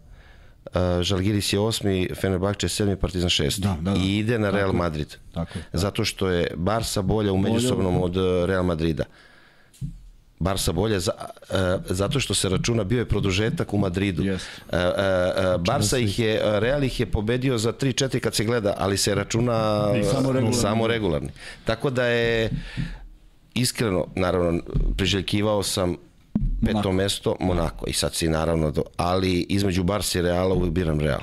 Uh, 0.64 1.02
Žalgiris 1.02 1.52
je 1.52 1.60
osmi, 1.60 2.08
Fenerbahče 2.20 2.64
je 2.64 2.68
sedmi, 2.68 2.96
Partizan 2.96 3.28
šesti. 3.30 3.60
Da, 3.60 3.76
da, 3.80 3.90
da. 3.90 4.00
I 4.00 4.18
ide 4.18 4.38
na 4.38 4.50
Real 4.50 4.66
Tako 4.66 4.76
je. 4.76 4.78
Madrid. 4.78 5.16
Tako 5.34 5.58
je. 5.58 5.64
Zato 5.72 6.04
što 6.04 6.28
je 6.28 6.46
Barsa 6.56 7.02
bolja 7.02 7.32
u 7.32 7.38
međusobnom 7.38 8.02
od 8.02 8.16
uh, 8.16 8.44
Real 8.44 8.64
Madrida. 8.64 9.04
Barsa 10.38 10.72
bolja 10.72 11.00
za, 11.00 11.12
uh, 11.16 11.56
zato 11.88 12.20
što 12.20 12.34
se 12.34 12.48
računa 12.48 12.84
bio 12.84 12.98
je 12.98 13.08
produžetak 13.08 13.74
u 13.74 13.78
Madridu. 13.78 14.22
Uh, 14.22 14.28
uh, 14.28 14.34
uh, 14.34 15.60
Barsa 15.60 15.98
ih 15.98 16.18
je, 16.18 16.60
Real 16.60 16.84
ih 16.84 17.00
je 17.00 17.06
pobedio 17.06 17.58
za 17.58 17.72
3-4 17.72 18.20
kad 18.20 18.34
se 18.34 18.44
gleda, 18.44 18.74
ali 18.78 18.96
se 18.96 19.14
računa 19.14 19.88
samo 20.12 20.32
regularni. 20.32 20.54
samo 20.54 20.86
regularni. 20.86 21.28
Tako 21.64 21.90
da 21.90 22.04
je 22.06 22.50
iskreno, 23.54 24.06
naravno, 24.14 24.62
priželjkivao 24.96 25.62
sam 25.62 25.96
peto 26.60 26.72
Monako. 26.74 26.92
mesto 26.92 27.36
Monako 27.40 27.86
i 27.86 27.92
sad 27.92 28.14
si 28.14 28.28
naravno, 28.28 28.70
do, 28.70 28.82
ali 28.96 29.46
između 29.48 29.82
Barsa 29.82 30.18
i 30.18 30.22
Reala 30.22 30.54
uvijek 30.54 30.72
biram 30.72 31.00
Real. 31.00 31.22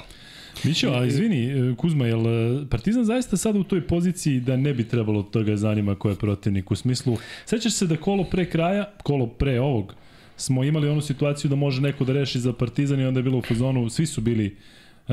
Mićo, 0.64 0.92
a 0.94 1.06
izvini, 1.06 1.76
Kuzma, 1.78 2.06
jel 2.06 2.28
e, 2.28 2.66
Partizan 2.70 3.06
zaista 3.06 3.38
sada 3.38 3.60
u 3.60 3.64
toj 3.64 3.88
poziciji 3.88 4.40
da 4.40 4.58
ne 4.58 4.74
bi 4.74 4.88
trebalo 4.88 5.24
toga 5.24 5.58
zanima 5.58 5.96
ko 5.96 6.10
je 6.10 6.16
protivnik? 6.16 6.72
U 6.72 6.76
smislu, 6.76 7.18
sećaš 7.46 7.74
se 7.74 7.88
da 7.88 7.98
kolo 7.98 8.24
pre 8.24 8.46
kraja, 8.46 8.92
kolo 9.04 9.28
pre 9.28 9.60
ovog, 9.60 9.96
smo 10.38 10.64
imali 10.64 10.90
onu 10.90 11.02
situaciju 11.02 11.50
da 11.50 11.56
može 11.56 11.82
neko 11.82 12.06
da 12.06 12.14
reši 12.14 12.40
za 12.40 12.54
Partizan 12.54 13.00
i 13.00 13.06
onda 13.06 13.20
je 13.20 13.24
bilo 13.24 13.38
u 13.38 13.42
fazonu, 13.42 13.90
svi 13.90 14.06
su 14.06 14.22
bili 14.22 14.46
e, 14.46 14.54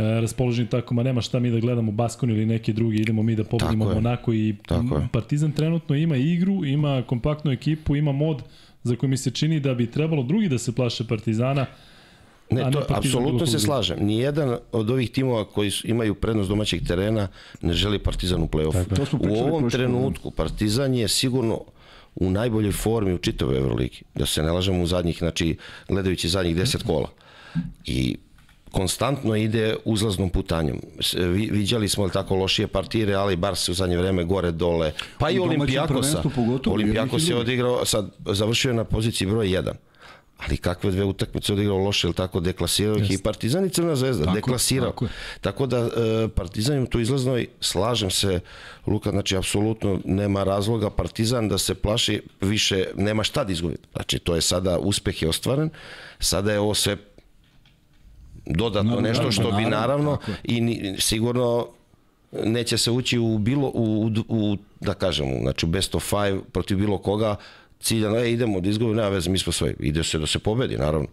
raspoloženi 0.00 0.68
tako, 0.68 0.94
ma 0.94 1.02
nema 1.02 1.20
šta 1.20 1.38
mi 1.38 1.50
da 1.50 1.60
gledamo 1.60 1.92
Baskon 1.92 2.30
ili 2.30 2.46
neki 2.46 2.72
drugi, 2.72 2.96
idemo 2.96 3.22
mi 3.22 3.36
da 3.36 3.44
pobedimo 3.44 3.84
Tako 3.84 3.90
je. 3.90 4.02
Monako 4.02 4.32
i 4.32 4.54
Tako 4.66 4.96
je. 4.96 5.08
Partizan 5.12 5.52
trenutno 5.52 5.96
ima 5.96 6.16
igru, 6.16 6.64
ima 6.64 7.02
kompaktnu 7.06 7.52
ekipu, 7.52 7.96
ima 7.96 8.12
mod 8.12 8.42
za 8.82 8.96
koji 8.96 9.10
mi 9.10 9.16
se 9.16 9.30
čini 9.30 9.60
da 9.60 9.74
bi 9.74 9.86
trebalo 9.86 10.22
drugi 10.22 10.48
da 10.48 10.58
se 10.58 10.74
plaše 10.74 11.04
Partizana, 11.06 11.66
Ne, 12.50 12.64
ne 12.64 12.70
to 12.72 12.78
Partizan 12.78 13.00
bilo 13.02 13.28
apsolutno 13.28 13.46
se 13.46 13.58
slažem. 13.58 14.06
Nijedan 14.06 14.56
od 14.72 14.90
ovih 14.90 15.10
timova 15.10 15.44
koji 15.44 15.70
su, 15.70 15.86
imaju 15.86 16.14
prednost 16.14 16.48
domaćeg 16.48 16.86
terena 16.86 17.28
ne 17.62 17.72
želi 17.72 17.98
Partizan 17.98 18.42
u 18.42 18.46
play-offu. 18.46 19.30
U 19.30 19.38
ovom 19.38 19.60
prošle 19.60 19.78
trenutku 19.78 20.30
Partizan 20.30 20.94
je 20.94 21.08
sigurno 21.08 21.60
u 22.14 22.30
najboljoj 22.30 22.72
formi 22.72 23.12
u 23.14 23.18
čitavoj 23.18 23.58
Euroligi. 23.58 24.02
Da 24.14 24.26
se 24.26 24.42
ne 24.42 24.52
lažemo 24.52 24.82
u 24.82 24.86
zadnjih, 24.86 25.18
znači 25.18 25.56
gledajući 25.88 26.28
zadnjih 26.28 26.56
10 26.56 26.86
kola. 26.86 27.08
I 27.86 28.16
konstantno 28.70 29.36
ide 29.36 29.76
uzlaznom 29.84 30.30
Vi, 31.14 31.50
viđali 31.52 31.88
smo 31.88 32.08
tako 32.08 32.36
lošije 32.36 32.66
partije 32.66 33.06
Reala 33.06 33.32
i 33.32 33.36
Barse 33.36 33.70
u 33.70 33.74
zadnje 33.74 33.96
vreme 33.96 34.24
gore 34.24 34.50
dole. 34.50 34.92
Pa 35.18 35.30
i 35.30 35.38
Olimpijakosa. 35.38 36.22
Olimpijakos 36.66 37.28
je 37.28 37.36
odigrao, 37.36 37.84
sad 37.84 38.10
završio 38.26 38.68
je 38.68 38.74
na 38.74 38.84
poziciji 38.84 39.28
broj 39.28 39.46
1. 39.46 39.72
Ali 40.38 40.56
kakve 40.56 40.90
dve 40.90 41.04
utakmice 41.04 41.52
odigrao 41.52 41.78
loše, 41.78 42.06
ili 42.06 42.14
tako, 42.14 42.40
deklasirao 42.40 42.96
ih 42.96 43.10
i 43.10 43.18
Partizan 43.18 43.66
i 43.66 43.70
Crna 43.70 43.96
zvezda, 43.96 44.24
Tako 44.24 44.34
deklasirao. 44.34 44.90
tako 44.90 45.04
je. 45.04 45.10
Tako 45.40 45.66
da 45.66 45.78
e, 45.78 46.28
Partizan 46.28 46.86
tu 46.86 47.00
izlaznoj, 47.00 47.46
slažem 47.60 48.10
se, 48.10 48.40
Luka, 48.86 49.10
znači 49.10 49.36
apsolutno 49.36 50.00
nema 50.04 50.44
razloga 50.44 50.90
Partizan 50.90 51.48
da 51.48 51.58
se 51.58 51.74
plaši 51.74 52.22
više, 52.40 52.84
nema 52.96 53.22
šta 53.24 53.44
da 53.44 53.52
izgubi. 53.52 53.76
Znači 53.92 54.18
to 54.18 54.34
je 54.34 54.40
sada, 54.40 54.78
uspeh 54.78 55.22
je 55.22 55.28
ostvaren, 55.28 55.70
sada 56.18 56.52
je 56.52 56.58
ovo 56.58 56.74
sve 56.74 56.96
dodatno 58.46 58.90
Naravno, 58.90 59.08
nešto 59.08 59.32
što 59.32 59.42
bi 59.42 59.62
naravno, 59.62 59.70
naravno 59.70 60.16
tako 60.16 60.32
i 60.44 60.60
ni, 60.60 60.96
sigurno 60.98 61.68
neće 62.32 62.78
se 62.78 62.90
ući 62.90 63.18
u 63.18 63.38
bilo 63.38 63.70
u, 63.74 64.06
u, 64.06 64.10
u 64.28 64.56
da 64.80 64.94
kažemo 64.94 65.40
znači 65.42 65.66
u 65.66 65.68
best 65.68 65.94
of 65.94 66.08
five 66.08 66.40
protiv 66.52 66.78
bilo 66.78 66.98
koga 66.98 67.36
ciljano 67.80 68.16
e 68.18 68.32
idemo 68.32 68.60
da 68.60 68.68
izgubimo 68.68 68.96
nema 68.96 69.08
veze 69.08 69.30
mi 69.30 69.38
smo 69.38 69.52
svoji 69.52 69.74
ide 69.80 70.04
se 70.04 70.18
da 70.18 70.26
se 70.26 70.38
pobedi 70.38 70.76
naravno. 70.76 71.08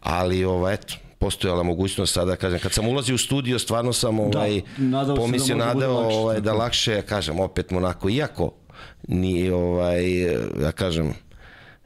Ali 0.00 0.44
ovaj 0.44 0.74
eto 0.74 0.94
postojala 1.18 1.62
mogućnost 1.62 2.14
sada 2.14 2.36
kažem 2.36 2.58
kad 2.58 2.72
sam 2.72 2.88
ulazio 2.88 3.14
u 3.14 3.18
studio 3.18 3.58
stvarno 3.58 3.92
sam 3.92 4.20
ovaj 4.20 4.60
nadao 4.78 5.16
se 5.16 5.20
da 5.20 5.26
pomislio 5.26 5.56
da 5.56 5.64
nadao 5.64 6.00
lakše, 6.00 6.16
ovaj 6.16 6.40
da 6.40 6.52
lakše 6.52 7.02
kažem 7.02 7.40
opet 7.40 7.70
Monako 7.70 8.10
iako 8.10 8.52
ni 9.08 9.50
ovaj 9.50 10.22
ja 10.62 10.72
kažem 10.74 11.14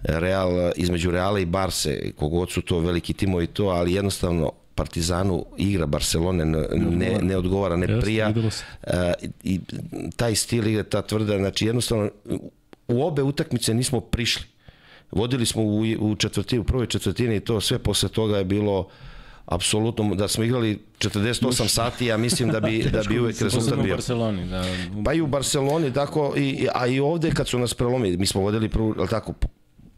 Real, 0.02 0.50
između 0.76 1.10
Reala 1.10 1.38
i 1.40 1.44
Barse, 1.44 2.12
kogod 2.16 2.50
su 2.50 2.62
to 2.62 2.78
veliki 2.78 3.12
timovi 3.12 3.46
to, 3.46 3.64
ali 3.64 3.94
jednostavno 3.94 4.52
Partizanu 4.74 5.44
igra 5.56 5.86
Barcelone 5.86 6.44
ne, 6.44 6.66
ne, 6.76 7.18
ne 7.22 7.36
odgovara, 7.36 7.76
ne 7.76 8.00
prija. 8.00 8.32
E, 8.82 9.12
I 9.42 9.60
taj 10.16 10.34
stil 10.34 10.66
igre, 10.66 10.82
ta 10.82 11.02
tvrda, 11.02 11.38
znači 11.38 11.66
jednostavno 11.66 12.10
u 12.88 13.06
obe 13.06 13.22
utakmice 13.22 13.74
nismo 13.74 14.00
prišli. 14.00 14.44
Vodili 15.10 15.46
smo 15.46 15.62
u, 15.62 15.80
u 15.98 16.16
četvrtini, 16.16 16.60
u 16.60 16.64
prvoj 16.64 16.86
četvrtini 16.86 17.36
i 17.36 17.40
to 17.40 17.60
sve 17.60 17.78
posle 17.78 18.08
toga 18.08 18.38
je 18.38 18.44
bilo 18.44 18.88
apsolutno 19.46 20.14
da 20.14 20.28
smo 20.28 20.44
igrali 20.44 20.78
48 20.98 21.68
sati, 21.68 22.06
ja 22.06 22.16
mislim 22.16 22.50
da 22.50 22.60
bi 22.60 22.82
da 22.92 23.02
bi 23.08 23.18
uvek 23.20 23.40
rezultat 23.40 23.64
Posebno 23.64 23.82
u 23.82 23.84
bio. 23.84 23.94
Barceloni, 23.94 24.48
da. 24.48 24.64
Pa 25.04 25.12
i 25.12 25.20
u 25.20 25.26
Barceloni, 25.26 25.92
tako, 25.92 26.34
i, 26.36 26.68
a 26.74 26.86
i 26.86 27.00
ovde 27.00 27.30
kad 27.30 27.48
su 27.48 27.58
nas 27.58 27.74
prelomili, 27.74 28.16
mi 28.16 28.26
smo 28.26 28.40
vodili 28.40 28.68
prvu, 28.68 28.94
jel 28.98 29.06
tako, 29.06 29.34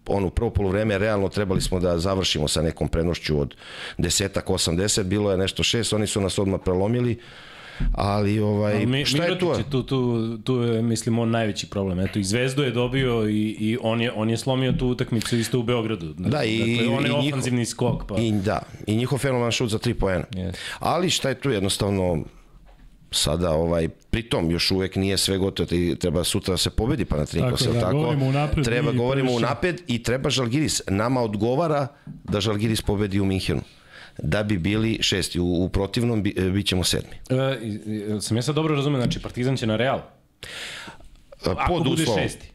onu 0.06 0.30
prvo 0.30 0.50
polovreme, 0.50 0.98
realno 0.98 1.28
trebali 1.28 1.60
smo 1.60 1.80
da 1.80 1.98
završimo 1.98 2.48
sa 2.48 2.62
nekom 2.62 2.88
prenošću 2.88 3.40
od 3.40 3.54
desetak, 3.98 4.46
80, 4.46 5.02
bilo 5.02 5.30
je 5.30 5.38
nešto 5.38 5.62
šest, 5.62 5.92
oni 5.92 6.06
su 6.06 6.20
nas 6.20 6.38
odmah 6.38 6.60
prelomili, 6.64 7.18
ali 7.92 8.40
ovaj, 8.40 8.74
Ali 8.74 8.86
mi, 8.86 9.04
šta 9.04 9.24
je 9.24 9.38
tu? 9.38 9.52
Tu, 9.70 9.82
tu, 9.82 9.98
tu 10.38 10.54
je, 10.54 10.82
mislim, 10.82 11.18
on 11.18 11.30
najveći 11.30 11.66
problem. 11.66 12.00
Eto, 12.00 12.18
i 12.18 12.24
Zvezdu 12.24 12.62
je 12.62 12.70
dobio 12.70 13.28
i, 13.28 13.32
i 13.50 13.78
on, 13.82 14.00
je, 14.00 14.12
on 14.12 14.30
je 14.30 14.36
slomio 14.36 14.72
tu 14.72 14.86
utakmicu 14.88 15.36
isto 15.36 15.58
u 15.58 15.62
Beogradu. 15.62 16.14
Da, 16.14 16.44
i- 16.44 16.58
dakle, 16.58 16.88
on 16.88 17.04
je 17.04 17.10
i 17.10 17.12
njihov- 17.12 17.28
ofanzivni 17.28 17.64
skok. 17.66 18.06
Pa. 18.08 18.16
I, 18.16 18.32
da, 18.32 18.58
i 18.86 18.96
njihov 18.96 19.18
fenomenan 19.18 19.52
šut 19.52 19.70
za 19.70 19.78
tri 19.78 19.94
poena. 19.94 20.24
Yes. 20.32 20.54
Ali 20.78 21.10
šta 21.10 21.28
je 21.28 21.34
tu 21.34 21.50
jednostavno 21.50 22.24
sada 23.10 23.50
ovaj 23.50 23.88
pritom 23.88 24.50
još 24.50 24.70
uvek 24.70 24.96
nije 24.96 25.18
sve 25.18 25.38
gotovo 25.38 25.68
treba 25.96 26.24
sutra 26.24 26.52
da 26.52 26.58
se 26.58 26.70
pobedi 26.70 27.04
pa 27.04 27.16
na 27.16 27.26
Tako, 27.26 27.56
tako, 27.56 27.72
da, 27.72 27.80
tako? 27.80 27.92
govorimo 27.92 28.26
unapred, 28.26 28.64
treba 28.64 28.92
govorimo 28.92 29.32
unapred 29.32 29.82
i 29.86 30.02
treba 30.02 30.30
Žalgiris 30.30 30.82
nama 30.88 31.20
odgovara 31.22 31.86
da 32.24 32.40
Žalgiris 32.40 32.82
pobedi 32.82 33.20
u 33.20 33.24
Minhenu 33.24 33.60
da 34.18 34.42
bi 34.42 34.58
bili 34.58 34.98
šesti 35.02 35.40
u, 35.40 35.64
u 35.64 35.68
protivnom 35.68 36.22
bi, 36.22 36.34
bit 36.52 36.66
ćemo 36.66 36.84
sedmi 36.84 37.16
E, 37.30 38.20
sam 38.20 38.36
ja 38.36 38.42
sad 38.42 38.54
dobro 38.54 38.74
razumio, 38.74 39.00
znači 39.00 39.22
Partizan 39.22 39.56
će 39.56 39.66
na 39.66 39.76
Real. 39.76 40.00
Ako 41.44 41.72
pod 41.74 41.82
bude 41.84 42.02
uslovom 42.02 42.22
šesti. 42.22 42.50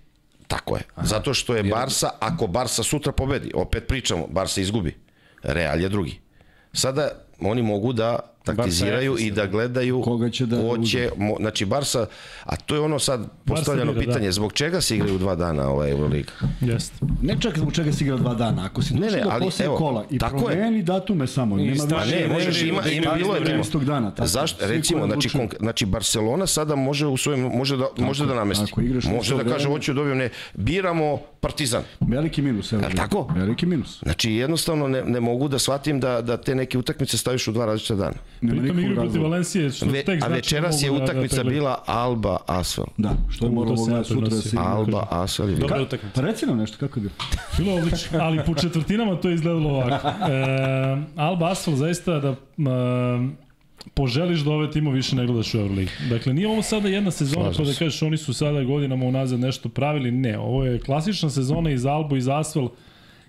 Tako 0.48 0.76
je. 0.76 0.84
Zato 1.04 1.34
što 1.34 1.56
je 1.56 1.64
Barsa, 1.64 2.10
ako 2.20 2.48
Barsa 2.48 2.84
sutra 2.84 3.12
pobedi, 3.12 3.52
opet 3.54 3.88
pričamo, 3.88 4.28
Barsa 4.28 4.62
izgubi. 4.62 4.96
Real 5.44 5.82
je 5.82 5.90
drugi. 5.90 6.20
Sada 6.74 7.10
oni 7.40 7.62
mogu 7.62 7.94
da 7.94 8.31
taktiziraju 8.44 9.18
i 9.20 9.32
da 9.32 9.46
gledaju 9.46 10.02
Koga 10.02 10.30
će 10.30 10.46
da 10.46 10.62
ko 10.62 10.78
će, 10.78 11.10
mo, 11.18 11.36
znači 11.40 11.66
Barsa, 11.66 12.06
a 12.44 12.56
to 12.56 12.76
je 12.76 12.82
ono 12.82 13.00
sad 13.00 13.30
postavljeno 13.46 13.94
bira, 13.94 14.06
da. 14.06 14.12
pitanje, 14.12 14.32
zbog 14.32 14.54
čega 14.54 14.82
se 14.82 14.96
igraju 14.96 15.18
dva 15.18 15.36
dana 15.36 15.70
ovaj 15.70 15.92
Euroliga? 15.92 16.32
Jeste. 16.62 16.96
Ne 17.22 17.36
čak 17.40 17.58
zbog 17.58 17.74
čega 17.74 17.92
si 17.92 18.04
igrao 18.04 18.18
dva 18.18 18.34
dana. 18.34 18.66
Ako 18.66 18.82
si 18.82 18.94
Ne, 18.94 19.00
došao 19.00 19.18
ne, 19.18 19.24
do 19.24 19.30
ali 19.32 19.46
posle 19.46 19.66
evo, 19.66 19.78
kola 19.78 20.06
i 20.10 20.20
tako 20.20 20.50
je. 20.50 20.56
promeni 20.56 20.84
datume 20.84 21.28
samo. 21.28 21.56
Nema 21.56 21.72
više 21.72 22.16
Ne, 22.16 22.28
ne, 22.28 22.34
možeš, 22.34 22.62
ne, 22.62 22.68
ima, 22.68 22.82
ima 22.86 23.14
bilo 23.14 23.36
je 23.36 23.60
istog 23.62 23.86
dana. 23.86 24.12
Tako, 24.12 24.28
Zašto? 24.28 24.68
Recimo, 24.68 25.06
znači, 25.06 25.30
konk, 25.30 25.56
znači 25.60 25.86
Barcelona 25.86 26.48
sada 26.48 26.76
može 26.76 27.08
u 27.08 27.18
svojem, 27.18 27.40
može 27.42 27.78
da, 27.78 27.88
može 27.98 28.26
da 28.26 28.34
namesti. 28.34 28.66
ako 28.72 28.82
igraš 28.82 29.04
može 29.04 29.38
da 29.38 29.44
kaže, 29.44 29.68
hoću 29.68 29.94
da 29.94 29.96
dobijem, 29.96 30.18
ne, 30.18 30.30
biramo 30.54 31.20
Partizan. 31.40 31.84
Veliki 32.00 32.42
minus. 32.42 32.74
Evo, 32.74 32.84
tako? 32.96 33.28
Veliki 33.36 33.66
minus. 33.66 34.00
Znači, 34.04 34.32
jednostavno 34.32 34.88
ne, 34.88 35.04
ne 35.04 35.20
mogu 35.20 35.48
da 35.48 35.60
shvatim 35.60 36.00
da, 36.00 36.22
da 36.22 36.38
te 36.38 36.56
neke 36.56 36.78
utakmice 36.78 37.18
staviš 37.18 37.48
u 37.48 37.52
dva 37.52 37.66
različita 37.66 37.96
dana. 37.96 38.16
Nema 38.42 38.62
Pritom 38.62 38.80
igru 38.80 38.96
protiv. 38.96 39.22
Valencije, 39.22 39.70
što 39.72 39.86
Ve, 39.86 40.04
tek 40.04 40.16
a 40.16 40.20
znači 40.20 40.34
večeras 40.34 40.84
je 40.84 40.90
da- 40.90 40.98
da 40.98 41.04
utakmica 41.04 41.36
pregledam. 41.36 41.54
bila 41.60 41.84
Alba 41.86 42.38
Asvel. 42.48 42.86
Da, 42.98 43.12
što 43.30 43.46
je 43.46 43.52
moralo 43.52 43.76
gledati 43.86 44.08
sutra 44.08 44.30
da 44.30 44.36
se 44.36 44.50
igra. 44.50 44.62
Alba 44.62 45.08
je 45.48 45.56
Dobra 45.56 45.82
utakmica. 45.82 46.16
Pa 46.16 46.22
reci 46.22 46.46
nam 46.46 46.58
nešto, 46.58 46.78
kako 46.78 47.00
je 47.00 47.02
bilo? 47.02 47.14
Bilo 47.58 47.76
odlično, 47.76 48.20
ali 48.22 48.40
po 48.46 48.56
četvrtinama 48.56 49.16
to 49.16 49.30
je 49.30 49.36
izgledalo 49.36 49.70
ovako. 49.70 50.08
E, 50.32 51.02
Alba 51.16 51.52
Asfalt 51.52 51.78
zaista 51.78 52.20
da 52.20 52.30
e, 52.30 52.36
poželiš 53.94 54.40
da 54.40 54.52
ove 54.52 54.72
timo 54.72 54.92
više 54.92 55.16
ne 55.16 55.26
gledaš 55.26 55.54
u 55.54 55.58
Euroligi. 55.58 55.92
Dakle, 56.10 56.34
nije 56.34 56.48
ovo 56.48 56.62
sada 56.62 56.90
jedna 56.90 57.12
sezona 57.12 57.54
Slažem 57.54 57.66
pa 57.66 57.72
da 57.72 57.78
kažeš 57.78 58.02
oni 58.02 58.18
su 58.18 58.34
sada 58.34 58.64
godinama 58.64 59.06
unazad 59.06 59.40
nešto 59.40 59.70
pravili. 59.70 60.12
Ne, 60.12 60.40
ovo 60.40 60.66
je 60.66 60.80
klasična 60.80 61.30
sezona 61.30 61.72
iz 61.72 61.86
Albu, 61.86 62.16
iz 62.18 62.28
Asfalt 62.28 62.72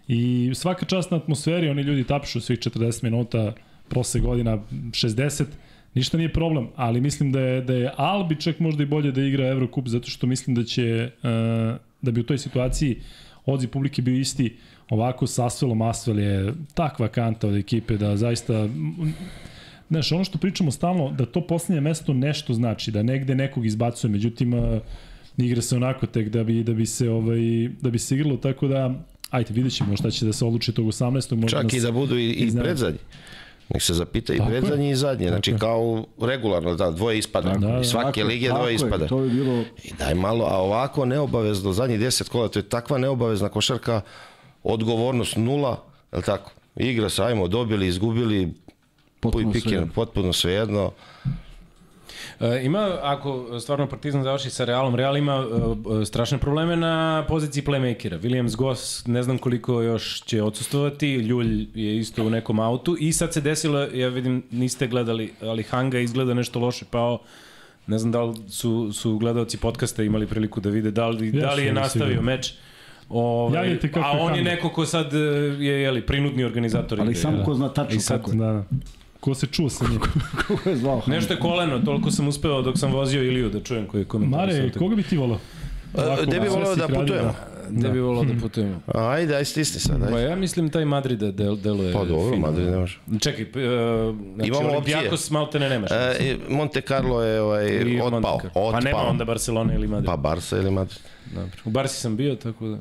i 0.08 0.50
svaka 0.54 0.86
čast 0.86 1.10
na 1.10 1.16
atmosferi, 1.16 1.68
oni 1.68 1.82
ljudi 1.82 2.04
tapišu 2.04 2.40
svih 2.40 2.58
40 2.58 3.02
minuta, 3.04 3.52
prose 3.88 4.20
godina 4.20 4.58
60, 4.72 5.44
ništa 5.94 6.16
nije 6.16 6.32
problem, 6.32 6.68
ali 6.76 7.00
mislim 7.00 7.32
da 7.32 7.40
je, 7.40 7.60
da 7.60 7.74
je 7.74 7.90
Albi 7.96 8.40
čak 8.40 8.60
možda 8.60 8.82
i 8.82 8.86
bolje 8.86 9.12
da 9.12 9.22
igra 9.22 9.48
Eurocup, 9.48 9.88
zato 9.88 10.10
što 10.10 10.26
mislim 10.26 10.56
da 10.56 10.64
će, 10.64 10.82
e, 10.82 11.10
da 12.02 12.10
bi 12.10 12.20
u 12.20 12.26
toj 12.26 12.38
situaciji 12.38 12.96
odziv 13.46 13.70
publike 13.70 14.02
bio 14.02 14.14
isti, 14.14 14.56
ovako 14.88 15.26
s 15.26 15.38
Asvelom, 15.38 15.82
Asvel 15.82 16.18
je 16.18 16.52
takva 16.74 17.08
kanta 17.08 17.48
od 17.48 17.56
ekipe 17.56 17.96
da 17.96 18.16
zaista 18.16 18.68
Znaš, 19.92 20.12
ono 20.12 20.24
što 20.24 20.38
pričamo 20.38 20.70
stalno, 20.70 21.10
da 21.10 21.26
to 21.26 21.46
poslednje 21.46 21.80
mesto 21.80 22.14
nešto 22.14 22.54
znači, 22.54 22.90
da 22.90 23.02
negde 23.02 23.34
nekog 23.34 23.66
izbacuje, 23.66 24.10
međutim, 24.10 24.54
a, 24.54 24.80
igra 25.36 25.62
se 25.62 25.76
onako 25.76 26.06
tek 26.06 26.28
da 26.28 26.44
bi, 26.44 26.62
da 26.62 26.72
bi 26.72 26.86
se 26.86 27.10
ovaj, 27.10 27.68
da 27.80 27.90
bi 27.90 27.98
se 27.98 28.14
igralo, 28.14 28.36
tako 28.36 28.68
da, 28.68 28.94
ajte, 29.30 29.52
vidjet 29.52 29.74
ćemo 29.74 29.96
šta 29.96 30.10
će 30.10 30.26
da 30.26 30.32
se 30.32 30.44
odluči 30.44 30.72
tog 30.72 30.86
18. 30.86 31.34
Možda 31.34 31.56
Čak 31.58 31.64
nas- 31.64 31.74
i 31.74 31.80
da 31.80 31.92
budu 31.92 32.18
i, 32.18 32.30
i 32.30 32.50
predzadnji. 32.58 32.98
Nek 33.72 33.82
se 33.82 33.94
zapita 33.94 34.34
i 34.34 34.38
Tako 34.38 34.50
je. 34.50 34.60
predzadnji 34.60 34.90
i 34.90 34.94
zadnji. 34.94 35.28
Znači 35.28 35.50
je. 35.50 35.58
kao 35.58 36.04
regularno, 36.20 36.74
da, 36.74 36.90
dvoje 36.90 37.18
ispada. 37.18 37.52
da. 37.52 37.80
I 37.80 37.84
svake 37.84 38.06
Tako 38.06 38.18
je, 38.20 38.24
lige 38.24 38.48
dvoje 38.48 38.70
je, 38.70 38.74
ispada. 38.74 39.06
To 39.06 39.22
je 39.22 39.30
bilo... 39.30 39.62
I 39.84 39.92
daj 39.98 40.14
malo, 40.14 40.44
a 40.44 40.56
ovako 40.56 41.04
neobavezno, 41.04 41.72
zadnjih 41.72 42.00
10 42.00 42.28
kola, 42.28 42.48
to 42.48 42.58
je 42.58 42.62
takva 42.62 42.98
neobavezna 42.98 43.48
košarka, 43.48 44.00
odgovornost 44.62 45.36
nula, 45.36 45.82
je 46.12 46.18
li 46.18 46.24
tako? 46.24 46.50
Igra 46.76 47.08
se, 47.08 47.22
ajmo, 47.22 47.48
dobili, 47.48 47.86
izgubili, 47.86 48.54
Potpuno 49.20 49.52
pikin, 49.52 49.70
sve. 49.70 49.86
potpuno 49.94 50.32
svejedno. 50.32 50.90
E, 52.42 52.64
ima, 52.64 52.98
ako 53.02 53.60
stvarno 53.60 53.86
Partizan 53.86 54.22
završi 54.22 54.50
sa 54.50 54.64
Realom, 54.64 54.94
Real 54.94 55.16
ima 55.16 55.44
e, 56.02 56.04
strašne 56.04 56.38
probleme 56.38 56.76
na 56.76 57.24
poziciji 57.28 57.62
playmakera. 57.64 58.20
Williams 58.20 58.56
Goss, 58.56 59.06
ne 59.06 59.22
znam 59.22 59.38
koliko 59.38 59.82
još 59.82 60.22
će 60.22 60.42
odsustovati, 60.42 61.14
Ljulj 61.14 61.66
je 61.74 61.98
isto 61.98 62.26
u 62.26 62.30
nekom 62.30 62.60
autu 62.60 62.96
i 63.00 63.12
sad 63.12 63.32
se 63.32 63.40
desilo, 63.40 63.80
ja 63.80 64.08
vidim, 64.08 64.42
niste 64.50 64.86
gledali, 64.86 65.32
ali 65.42 65.62
Hanga 65.62 65.98
izgleda 65.98 66.34
nešto 66.34 66.60
loše 66.60 66.84
pao, 66.90 67.18
ne 67.86 67.98
znam 67.98 68.12
da 68.12 68.22
li 68.22 68.36
su, 68.48 68.92
su 68.92 69.18
gledalci 69.18 69.58
podcasta 69.58 70.02
imali 70.02 70.26
priliku 70.26 70.60
da 70.60 70.70
vide 70.70 70.90
da 70.90 71.08
li, 71.08 71.30
da 71.30 71.54
li 71.54 71.64
je 71.64 71.72
nastavio 71.72 72.08
sigurno. 72.08 72.30
meč. 72.32 72.54
Ove, 73.08 73.78
kako 73.80 74.06
a 74.06 74.10
on 74.10 74.34
je 74.34 74.42
neko 74.42 74.68
ko 74.68 74.86
sad 74.86 75.14
e, 75.14 75.18
je 75.58 75.82
jeli, 75.82 76.02
prinudni 76.06 76.44
organizator. 76.44 77.00
Ali 77.00 77.10
igre, 77.10 77.20
samo 77.20 77.36
da. 77.36 77.44
ko 77.44 77.54
zna 77.54 77.68
tačno 77.68 78.00
kako. 78.08 78.30
Da, 78.30 78.36
da. 78.36 78.64
Ko 79.22 79.34
se 79.34 79.46
čuo 79.46 79.68
sa 79.68 79.84
njim? 79.90 80.00
Kako 80.48 80.68
je 80.70 80.76
zvao? 80.76 81.02
Nešto 81.06 81.32
je 81.32 81.40
koleno, 81.40 81.78
toliko 81.78 82.10
sam 82.10 82.28
uspeo 82.28 82.62
dok 82.62 82.78
sam 82.78 82.92
vozio 82.92 83.22
Iliju 83.22 83.50
da 83.50 83.60
čujem 83.60 83.86
koji 83.86 84.00
je 84.00 84.04
komentar. 84.04 84.40
Mare, 84.40 84.70
koga 84.78 84.96
bi 84.96 85.02
ti 85.02 85.16
volao? 85.16 85.38
Ovako, 85.94 86.22
Gde 86.22 86.40
bi 86.40 86.46
sve 86.46 86.56
voleo 86.56 86.74
si 86.74 86.80
da 86.80 86.86
radio, 86.86 87.00
putujemo? 87.00 87.34
Gde 87.70 87.88
bi 87.88 88.00
volao 88.00 88.24
da 88.24 88.32
putujemo? 88.40 88.80
Ajde, 89.14 89.36
aj 89.36 89.44
stisni 89.44 89.80
sad, 89.80 90.10
Pa 90.10 90.18
ja 90.18 90.36
mislim 90.36 90.70
taj 90.70 90.84
Madrid 90.84 91.18
da 91.18 91.32
del, 91.32 91.56
deluje 91.56 91.92
Pa 91.92 92.04
dobro, 92.04 92.30
fino. 92.34 92.46
Madrid 92.46 92.66
ne 92.66 92.76
može. 92.76 92.98
Čekaj, 93.20 93.42
uh, 93.44 94.16
znači 94.34 94.48
Imamo 94.48 94.68
Olimpijakos 94.68 95.30
malte 95.30 95.58
ne 95.58 95.68
nemaš. 95.68 95.90
E, 95.90 96.36
Monte 96.48 96.80
Carlo 96.80 97.22
je 97.22 97.40
ovaj, 97.40 97.78
Carlo. 97.78 98.16
otpao. 98.16 98.40
Pa 98.72 98.80
nema 98.80 98.98
onda 98.98 99.24
Barcelona 99.24 99.74
ili 99.74 99.86
Madrid. 99.86 100.06
Pa 100.06 100.16
Barca 100.16 100.56
ili 100.56 100.70
Madrid. 100.70 101.00
Dobro. 101.34 101.50
U 101.64 101.70
Barsi 101.70 102.00
sam 102.00 102.16
bio, 102.16 102.34
tako 102.34 102.68
da 102.68 102.78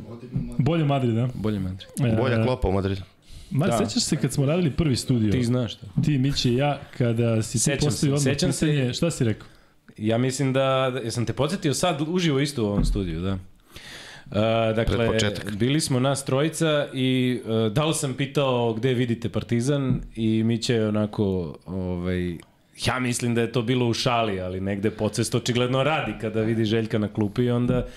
Bolje 0.57 0.85
Madrid, 0.85 1.15
da? 1.15 1.27
bolje 1.33 1.59
Madrid. 1.59 1.87
Bolja 2.17 2.43
klopa 2.43 2.67
u 2.67 2.71
Madridu. 2.71 3.01
Mare, 3.51 3.71
Da. 3.71 3.85
sećaš 3.85 4.03
se 4.03 4.15
kad 4.15 4.33
smo 4.33 4.45
radili 4.45 4.71
prvi 4.71 4.95
studio? 4.95 5.31
Ti 5.31 5.43
znaš 5.43 5.75
to. 5.75 5.85
Ti, 6.05 6.17
Miće 6.17 6.49
i 6.49 6.55
ja, 6.55 6.79
kada 6.97 7.41
si 7.41 7.51
ti 7.51 7.59
Sećam 7.59 7.89
postavio 7.89 8.17
se, 8.17 8.21
odmah 8.21 8.33
sećam 8.33 8.51
se. 8.51 8.65
pitanje, 8.65 8.93
šta 8.93 9.11
si 9.11 9.23
rekao? 9.23 9.47
Ja 9.97 10.17
mislim 10.17 10.53
da, 10.53 10.89
da 10.93 10.99
jesam 10.99 11.25
te 11.25 11.33
podsjetio 11.33 11.73
sad 11.73 12.01
uživo 12.07 12.39
isto 12.39 12.63
u 12.63 12.67
ovom 12.67 12.85
studiju, 12.85 13.21
da. 13.21 13.33
Uh, 13.33 14.37
dakle, 14.75 15.09
bili 15.57 15.81
smo 15.81 15.99
nas 15.99 16.25
trojica 16.25 16.87
i 16.93 17.39
uh, 17.45 17.71
da 17.73 17.85
li 17.85 17.93
sam 17.93 18.13
pitao 18.13 18.73
gde 18.73 18.93
vidite 18.93 19.29
Partizan 19.29 20.01
i 20.15 20.43
Mića 20.43 20.73
je 20.73 20.87
onako, 20.87 21.57
ovaj, 21.65 22.37
ja 22.85 22.99
mislim 22.99 23.35
da 23.35 23.41
je 23.41 23.51
to 23.51 23.61
bilo 23.61 23.87
u 23.87 23.93
šali, 23.93 24.41
ali 24.41 24.61
negde 24.61 24.91
podsvest 24.91 25.35
očigledno 25.35 25.83
radi 25.83 26.13
kada 26.21 26.41
vidi 26.41 26.65
Željka 26.65 26.97
na 26.97 27.07
klupi 27.13 27.43
i 27.43 27.51
onda 27.51 27.87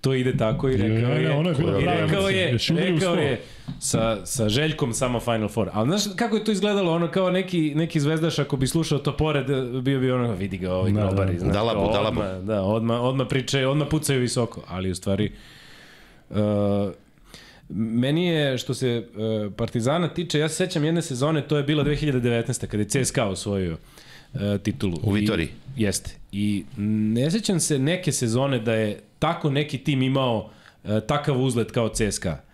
to 0.00 0.14
ide 0.14 0.36
tako 0.36 0.68
i 0.68 0.76
rekao 0.76 1.12
je, 1.12 1.30
ono 1.30 1.48
je 1.48 1.54
bilo 1.54 1.80
rekao 1.80 2.28
je, 2.28 2.58
rekao 2.70 3.14
je, 3.14 3.40
sa, 3.78 4.26
sa 4.26 4.48
Željkom 4.48 4.92
samo 4.92 5.20
Final 5.20 5.48
Four. 5.48 5.68
Ali 5.72 5.88
znaš 5.88 6.02
kako 6.16 6.36
je 6.36 6.44
to 6.44 6.52
izgledalo? 6.52 6.92
Ono 6.92 7.10
kao 7.10 7.30
neki, 7.30 7.72
neki 7.74 8.00
zvezdaš 8.00 8.38
ako 8.38 8.56
bi 8.56 8.66
slušao 8.66 8.98
to 8.98 9.16
pored, 9.16 9.46
bio 9.82 10.00
bi 10.00 10.10
ono, 10.10 10.34
vidi 10.34 10.58
ga 10.58 10.72
ovaj 10.72 10.92
Da, 10.92 11.00
grobari. 11.06 11.32
da. 11.32 11.38
Znaš, 11.38 11.52
Dalabu, 11.52 11.80
kao 11.80 11.92
dalabu. 11.92 12.20
Odmah, 12.20 12.42
da, 12.42 12.62
odmah, 12.62 13.00
odmah 13.00 13.26
pričaju, 13.30 13.70
odmah 13.70 13.88
pucaju 13.90 14.20
visoko. 14.20 14.62
Ali 14.68 14.90
u 14.90 14.94
stvari, 14.94 15.32
uh, 16.30 16.36
meni 17.68 18.26
je, 18.26 18.58
što 18.58 18.74
se 18.74 19.04
uh, 19.46 19.52
Partizana 19.56 20.08
tiče, 20.08 20.38
ja 20.38 20.48
se 20.48 20.54
sećam 20.54 20.84
jedne 20.84 21.02
sezone, 21.02 21.42
to 21.48 21.56
je 21.56 21.62
bila 21.62 21.84
2019. 21.84 22.66
kada 22.66 22.82
je 22.82 22.88
CSKA 22.88 23.26
osvojio 23.26 23.76
uh, 24.34 24.40
titulu. 24.62 24.96
U 25.02 25.12
Vitoriji. 25.12 25.48
Jeste. 25.76 26.10
I 26.32 26.64
ne 27.14 27.30
sećam 27.30 27.60
se 27.60 27.78
neke 27.78 28.12
sezone 28.12 28.58
da 28.58 28.74
je 28.74 29.00
tako 29.20 29.50
neki 29.50 29.78
tim 29.78 30.02
imao 30.02 30.50
uh, 30.84 30.90
takav 31.06 31.42
uzlet 31.42 31.70
kao 31.70 31.88
CSKA. 31.88 32.50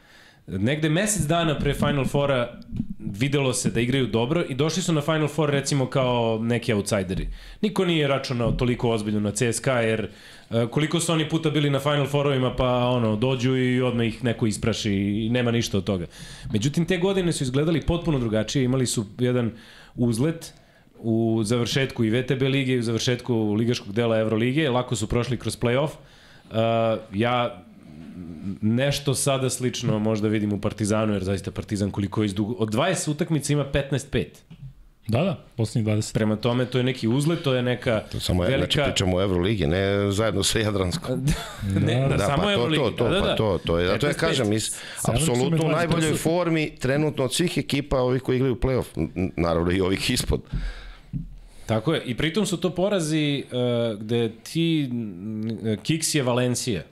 Negde 0.47 0.89
mesec 0.89 1.27
dana 1.27 1.59
pre 1.59 1.75
Final 1.75 2.05
Fora 2.05 2.59
videlo 2.99 3.53
se 3.53 3.71
da 3.71 3.81
igraju 3.81 4.07
dobro 4.07 4.45
i 4.49 4.55
došli 4.55 4.83
su 4.83 4.93
na 4.93 5.01
Final 5.01 5.29
Four 5.29 5.51
recimo 5.51 5.87
kao 5.87 6.39
neki 6.43 6.73
outsideri. 6.73 7.29
Niko 7.63 7.85
nije 7.85 8.09
računao 8.09 8.53
toliko 8.53 8.91
ozbiljno 8.91 9.21
na 9.21 9.31
CSKA 9.33 9.81
jer 9.81 10.09
e, 10.51 10.67
koliko 10.71 11.01
su 11.01 11.13
oni 11.13 11.29
puta 11.29 11.51
bili 11.51 11.71
na 11.71 11.81
Final 11.81 12.07
Fourovima 12.07 12.55
pa 12.57 12.89
ono 12.89 13.17
dođu 13.17 13.57
i 13.57 13.81
odmah 13.81 14.07
ih 14.07 14.25
neko 14.25 14.47
ispraši 14.47 14.93
i 14.93 15.29
nema 15.31 15.51
ništa 15.51 15.79
od 15.79 15.85
toga. 15.85 16.07
Međutim 16.53 16.87
te 16.87 16.99
godine 16.99 17.33
su 17.33 17.45
izgledali 17.45 17.81
potpuno 17.81 18.19
drugačije, 18.19 18.65
imali 18.65 18.87
su 18.87 19.07
jedan 19.19 19.53
uzlet 19.95 20.55
u 20.99 21.41
završetku 21.45 22.05
i 22.05 22.11
VTB 22.11 22.43
lige 22.43 22.73
i 22.73 22.79
u 22.79 22.83
završetku 22.83 23.55
ligaškog 23.55 23.93
dela 23.93 24.19
Evrolige, 24.19 24.71
lako 24.71 24.97
su 24.97 25.09
prošli 25.09 25.37
kroz 25.37 25.59
play-off. 25.59 25.91
Ja 27.13 27.63
nešto 28.63 29.15
sada 29.15 29.51
slično 29.51 29.99
možda 29.99 30.29
vidim 30.29 30.53
u 30.53 30.61
Partizanu, 30.61 31.13
jer 31.13 31.25
zaista 31.25 31.51
Partizan 31.51 31.91
koliko 31.91 32.23
je 32.23 32.27
izdugo... 32.27 32.53
Od 32.53 32.75
20 32.75 33.11
utakmica 33.11 33.53
ima 33.53 33.65
15-5. 33.73 34.27
Da, 35.09 35.23
da, 35.23 35.45
poslednjih 35.57 35.95
20. 35.95 36.15
Prema 36.15 36.37
tome, 36.37 36.67
to 36.67 36.79
je 36.79 36.85
neki 36.85 37.09
uzlet, 37.09 37.43
to 37.43 37.55
je 37.55 37.63
neka 37.63 38.03
To 38.13 38.21
samo 38.21 38.45
je, 38.45 38.59
znači 38.59 38.79
velika... 38.79 38.93
pričamo 38.93 39.17
o 39.17 39.23
Euroligi, 39.23 39.67
ne 39.67 40.13
zajedno 40.13 40.43
sa 40.43 40.59
Jadranskom. 40.59 41.27
ne, 41.87 42.09
da, 42.09 42.17
Da, 42.17 42.27
samo 42.27 42.37
pa 42.37 42.43
to, 42.43 42.53
Euroligi. 42.53 42.85
to, 42.85 42.91
to, 42.91 43.05
da, 43.05 43.11
da, 43.11 43.21
da. 43.21 43.27
pa 43.27 43.37
to, 43.37 43.59
to 43.67 43.79
je, 43.79 43.87
zato 43.87 44.07
ja 44.07 44.13
15-5. 44.13 44.17
kažem, 44.17 44.49
me 44.49 44.57
apsolutno 45.09 45.67
u 45.67 45.69
20 45.69 45.73
najboljoj 45.73 46.15
formi 46.15 46.77
trenutno 46.79 47.25
od 47.25 47.35
svih 47.35 47.59
ekipa 47.59 48.01
ovih 48.01 48.23
koji 48.23 48.37
igraju 48.37 48.57
play-off, 48.57 49.09
naravno 49.37 49.73
i 49.73 49.81
ovih 49.81 50.11
ispod. 50.11 50.41
Tako 51.67 51.95
je. 51.95 52.03
I 52.05 52.17
pritom 52.17 52.47
su 52.47 52.57
to 52.57 52.71
porazi 52.71 53.45
uh, 53.47 54.01
gde 54.01 54.33
ti... 54.43 54.91
Uh, 55.63 55.83
Kiks 55.83 56.15
je 56.15 56.23
Valencija. 56.23 56.83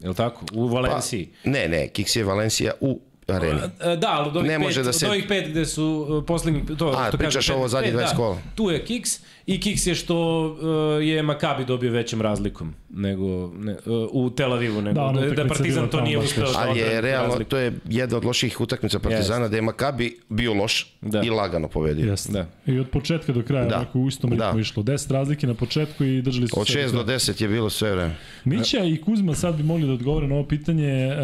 Je 0.00 0.08
li 0.08 0.14
tako? 0.14 0.46
U 0.52 0.68
Valenciji. 0.68 1.28
Pa, 1.44 1.50
ne, 1.50 1.68
ne, 1.68 1.88
Kiks 1.88 2.16
je 2.16 2.24
Valencija 2.24 2.72
u 2.80 3.00
areni. 3.26 3.60
E, 3.80 3.96
Da, 3.96 4.08
ali 4.10 4.28
od 4.28 4.36
ovih, 4.36 4.50
Ne 4.50 4.58
može 4.58 4.80
pet, 4.80 4.84
da 4.84 4.92
se- 4.92 5.06
od 5.06 5.10
ovih 5.10 5.24
pet 5.28 5.48
gde 5.50 5.66
su 5.66 6.06
uh, 6.08 6.24
poslednji... 6.26 6.76
To, 6.78 6.94
A, 6.96 7.10
to 7.10 7.16
pričaš 7.16 7.34
kažem, 7.34 7.56
ovo 7.56 7.68
zadnjih 7.68 7.92
pet, 7.92 8.00
20 8.00 8.10
da, 8.10 8.16
kola. 8.16 8.38
Tu 8.54 8.70
je 8.70 8.84
Kiks 8.84 9.20
i 9.46 9.60
Kiks 9.60 9.86
je 9.86 9.94
što 9.94 10.46
uh, 10.46 10.58
je 11.04 11.22
Makabi 11.22 11.64
dobio 11.64 11.92
većom 11.92 12.22
razlikom 12.22 12.74
nego 12.90 13.26
ne, 13.48 13.72
uh, 13.72 13.78
u 14.12 14.30
Tel 14.30 14.52
Avivu 14.52 14.82
nego 14.82 14.94
Da, 14.94 15.00
da, 15.02 15.06
ona 15.20 15.20
da, 15.26 15.46
Partizan 15.46 15.88
to 15.88 16.00
nije 16.00 16.18
uspeo 16.18 16.44
da 16.44 16.58
Ali 16.58 16.78
je 16.80 17.00
realno, 17.00 17.28
razliku. 17.28 17.50
to 17.50 17.56
je 17.56 17.72
jedna 17.86 18.16
od 18.16 18.24
loših 18.24 18.60
utakmica 18.60 18.98
Partizana, 18.98 19.48
da 19.48 19.56
je 19.56 19.62
Makabi 19.62 20.18
bio 20.28 20.54
loš 20.54 20.94
Da. 21.02 21.22
i 21.22 21.30
lagano 21.30 21.68
pobedio. 21.68 22.10
Jeste. 22.10 22.32
Da. 22.32 22.46
I 22.66 22.78
od 22.78 22.88
početka 22.88 23.32
do 23.32 23.42
kraja, 23.42 23.64
Da. 23.64 23.76
onako 23.76 23.98
u 23.98 24.08
istom 24.08 24.30
ritmu 24.30 24.52
Da. 24.52 24.60
išlo. 24.60 24.82
10 24.82 25.12
razlike 25.12 25.46
na 25.46 25.54
početku 25.54 26.04
i 26.04 26.22
držali 26.22 26.48
su 26.48 26.60
Od 26.60 26.66
sve 26.66 26.82
6 26.82 26.90
kraja. 26.90 27.04
do 27.04 27.12
10 27.12 27.42
je 27.42 27.48
bilo 27.48 27.70
sve 27.70 27.92
vreme. 27.92 28.16
Mića 28.44 28.78
i 28.78 28.96
Kuzma 28.96 29.34
sad 29.34 29.56
bi 29.56 29.62
mogli 29.62 29.86
da 29.86 29.92
odgovore 29.92 30.26
na 30.28 30.34
ovo 30.34 30.44
pitanje 30.44 30.88
e, 30.88 31.16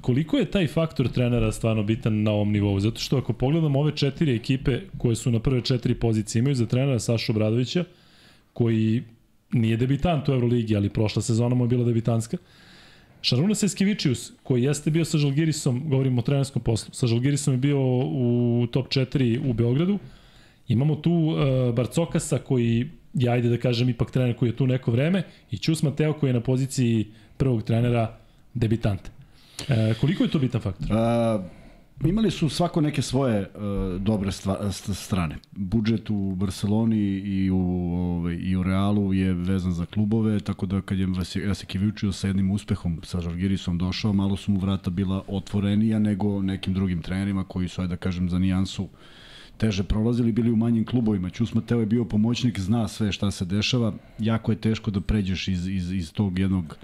koliko 0.00 0.36
je 0.36 0.44
taj 0.44 0.66
faktor 0.66 1.08
trenera 1.08 1.52
stvarno 1.52 1.82
bitan 1.82 2.22
na 2.22 2.30
ovom 2.30 2.52
nivou, 2.52 2.80
zato 2.80 3.00
što 3.00 3.18
ako 3.18 3.32
pogledamo 3.32 3.80
ove 3.80 3.92
četiri 3.92 4.36
ekipe 4.36 4.80
koje 4.98 5.16
su 5.16 5.30
na 5.30 5.38
prve 5.40 5.60
četiri 5.60 5.94
pozicije, 5.94 6.40
imaju 6.40 6.54
za 6.54 6.66
trenera 6.66 6.98
Sašu 6.98 7.32
Obradovića, 7.54 7.84
koji 8.52 9.02
nije 9.52 9.76
debitant 9.76 10.28
u 10.28 10.32
Euroligi, 10.32 10.76
ali 10.76 10.90
prošla 10.90 11.22
sezona 11.22 11.54
mu 11.54 11.64
je 11.64 11.68
bila 11.68 11.84
debitanska. 11.84 12.36
Šaruna 13.22 13.54
Seskevičius, 13.54 14.32
koji 14.42 14.62
jeste 14.62 14.90
bio 14.90 15.04
sa 15.04 15.18
Žalgirisom, 15.18 15.88
govorimo 15.88 16.20
o 16.20 16.24
trenerskom 16.24 16.62
poslu, 16.62 16.94
sa 16.94 17.06
Žalgirisom 17.06 17.54
je 17.54 17.58
bio 17.58 17.78
u 17.80 18.66
top 18.72 18.88
4 18.88 19.50
u 19.50 19.52
Beogradu. 19.52 19.98
Imamo 20.68 20.96
tu 20.96 21.12
uh, 21.12 21.74
Barcokasa 21.74 22.38
koji 22.38 22.90
je, 23.14 23.30
ajde 23.30 23.48
da 23.48 23.56
kažem, 23.56 23.88
ipak 23.88 24.10
trener 24.10 24.36
koji 24.36 24.48
je 24.48 24.56
tu 24.56 24.66
neko 24.66 24.90
vreme 24.90 25.22
i 25.50 25.58
Ćus 25.58 25.82
Mateo 25.82 26.12
koji 26.12 26.30
je 26.30 26.34
na 26.34 26.40
poziciji 26.40 27.06
prvog 27.36 27.62
trenera 27.62 28.18
debitant. 28.54 29.10
E, 29.68 29.94
koliko 30.00 30.24
je 30.24 30.30
to 30.30 30.38
bitan 30.38 30.60
faktor? 30.60 30.88
A, 30.90 31.42
imali 32.04 32.30
su 32.30 32.48
svako 32.48 32.80
neke 32.80 33.02
svoje 33.02 33.40
uh, 33.40 34.00
dobre 34.00 34.32
stva, 34.32 34.72
st 34.72 34.96
strane. 34.96 35.36
Budžet 35.52 36.10
u 36.10 36.34
Barceloni 36.34 37.18
i 37.18 37.50
u, 37.50 37.58
ovaj, 37.94 38.34
i 38.34 38.56
u 38.56 38.62
Realu 38.62 39.14
je 39.14 39.34
vezan 39.34 39.72
za 39.72 39.86
klubove, 39.86 40.40
tako 40.40 40.66
da 40.66 40.80
kad 40.80 40.98
je 40.98 41.08
Jasikevičius 41.46 42.18
sa 42.18 42.26
jednim 42.26 42.50
uspehom 42.50 43.00
sa 43.02 43.20
Žalgirisom 43.20 43.78
došao, 43.78 44.12
malo 44.12 44.36
su 44.36 44.52
mu 44.52 44.60
vrata 44.60 44.90
bila 44.90 45.22
otvorenija 45.28 45.98
nego 45.98 46.42
nekim 46.42 46.74
drugim 46.74 47.02
trenerima 47.02 47.44
koji 47.44 47.68
su, 47.68 47.80
ajde 47.80 47.90
da 47.90 47.96
kažem, 47.96 48.30
za 48.30 48.38
nijansu 48.38 48.88
teže 49.56 49.82
prolazili, 49.82 50.32
bili 50.32 50.50
u 50.50 50.56
manjim 50.56 50.84
klubovima. 50.84 51.30
Ćus 51.30 51.54
Mateo 51.54 51.80
je 51.80 51.86
bio 51.86 52.04
pomoćnik, 52.04 52.60
zna 52.60 52.88
sve 52.88 53.12
šta 53.12 53.30
se 53.30 53.44
dešava. 53.44 53.92
Jako 54.18 54.52
je 54.52 54.60
teško 54.60 54.90
da 54.90 55.00
pređeš 55.00 55.48
iz, 55.48 55.68
iz, 55.68 55.92
iz 55.92 56.12
tog 56.12 56.38
jednog 56.38 56.76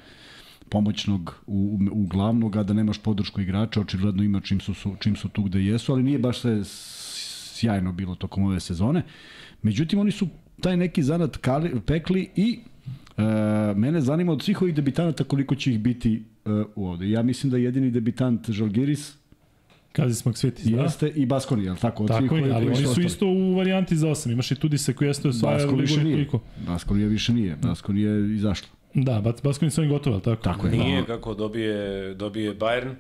pomoćnog 0.71 1.43
u, 1.47 1.79
u 1.93 2.07
glavnog, 2.07 2.57
a 2.57 2.63
da 2.63 2.75
nemaš 2.75 2.99
podršku 2.99 3.41
igrača, 3.41 3.81
očigledno 3.81 4.23
ima 4.23 4.41
čim 4.41 4.61
su, 4.61 4.75
su, 4.75 4.97
čim 5.01 5.17
su 5.17 5.29
tu 5.29 5.43
gde 5.43 5.65
jesu, 5.65 5.93
ali 5.93 6.03
nije 6.03 6.19
baš 6.19 6.41
sve 6.41 6.61
sjajno 6.65 7.93
bilo 7.93 8.15
tokom 8.15 8.45
ove 8.45 8.61
sezone. 8.61 9.03
Međutim, 9.63 9.99
oni 9.99 10.11
su 10.11 10.29
taj 10.61 10.77
neki 10.77 11.03
zanat 11.03 11.37
kali, 11.37 11.81
pekli 11.81 12.31
i 12.37 12.59
e, 13.17 13.23
mene 13.77 14.01
zanima 14.01 14.33
od 14.33 14.43
svih 14.43 14.63
ovih 14.63 14.75
debitanata 14.75 15.25
koliko 15.25 15.55
će 15.55 15.73
ih 15.73 15.81
biti 15.81 16.23
e, 16.45 16.51
ovde. 16.77 17.11
Ja 17.11 17.23
mislim 17.23 17.51
da 17.51 17.57
jedini 17.57 17.91
debitant 17.91 18.51
Žalgiris 18.51 19.21
Kazi 19.93 20.15
smo 20.15 20.33
Svitis, 20.33 20.65
da? 20.65 20.83
jeste 20.83 21.09
i 21.09 21.27
Baskoni, 21.27 21.65
je 21.65 21.73
li 21.73 21.79
tako? 21.79 22.03
Od 22.03 22.09
Tako 22.09 22.37
je, 22.37 22.53
ali 22.53 22.67
oni 22.67 22.87
su 22.87 23.01
isto 23.01 23.27
u 23.27 23.55
varijanti 23.55 23.97
za 23.97 24.09
8. 24.09 24.33
Imaš 24.33 24.51
i 24.51 24.55
Tudise 24.55 24.93
koji 24.93 25.09
jeste 25.09 25.29
osvaja 25.29 25.57
Baskoni 25.57 25.81
više 25.81 26.01
Ligu 26.01 26.09
nije. 26.09 26.27
Baskoni 26.67 27.05
više 27.05 27.33
nije. 27.33 27.57
Baskoni 27.63 28.01
je 28.01 28.35
izašlo. 28.35 28.69
Da, 28.95 29.21
Bas- 29.21 29.43
Baskoni 29.43 29.71
su 29.71 29.81
oni 29.81 29.91
gotovi, 29.91 30.15
ali 30.15 30.23
tako? 30.23 30.43
Tako 30.43 30.67
je. 30.67 30.73
Nije 30.73 31.07
kako 31.07 31.35
dobije, 31.35 31.75
dobije 32.15 32.55
Bayern, 32.55 32.95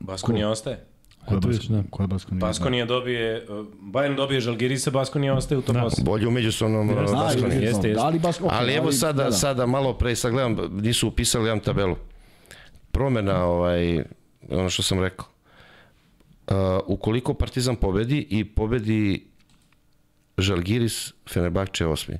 Baskonija 0.00 0.50
ostaje. 0.50 0.84
Koja, 1.26 1.40
vidiš, 1.40 1.66
da. 1.66 1.82
koja 1.90 2.06
Baskonija? 2.06 2.40
Baskonija 2.40 2.86
dobije, 2.86 3.46
uh, 3.48 3.66
Bayern 3.82 4.16
dobije 4.16 4.40
Žalgirisa, 4.40 4.90
Baskonija 4.90 5.34
ostaje 5.34 5.58
u 5.58 5.62
top 5.62 5.74
Da. 5.74 5.80
8. 5.82 6.04
Bolje 6.04 6.26
u 6.26 6.30
međusobnom 6.30 6.88
uh, 6.90 6.94
Da, 6.96 7.02
Baskoniji. 7.02 7.42
jeste, 7.44 7.64
Jeste, 7.64 7.88
jeste. 7.88 8.02
Ali, 8.02 8.18
Bask, 8.18 8.40
okay, 8.42 8.48
Ali 8.50 8.72
evo 8.74 8.92
sada, 8.92 9.18
da, 9.18 9.24
da. 9.24 9.32
sada 9.32 9.66
malo 9.66 9.92
pre, 9.92 10.16
sad 10.16 10.32
gledam, 10.32 10.56
nisu 10.72 11.08
upisali 11.08 11.44
jedan 11.44 11.60
tabelu. 11.60 11.96
Promena, 12.90 13.44
ovaj, 13.44 14.04
ono 14.50 14.70
što 14.70 14.82
sam 14.82 15.00
rekao. 15.00 15.26
Uh, 16.48 16.54
ukoliko 16.86 17.34
Partizan 17.34 17.76
pobedi 17.76 18.26
i 18.30 18.44
pobedi 18.44 19.24
Žalgiris, 20.38 21.12
Fenerbahče 21.28 21.84
je 21.84 21.88
osmi. 21.88 22.14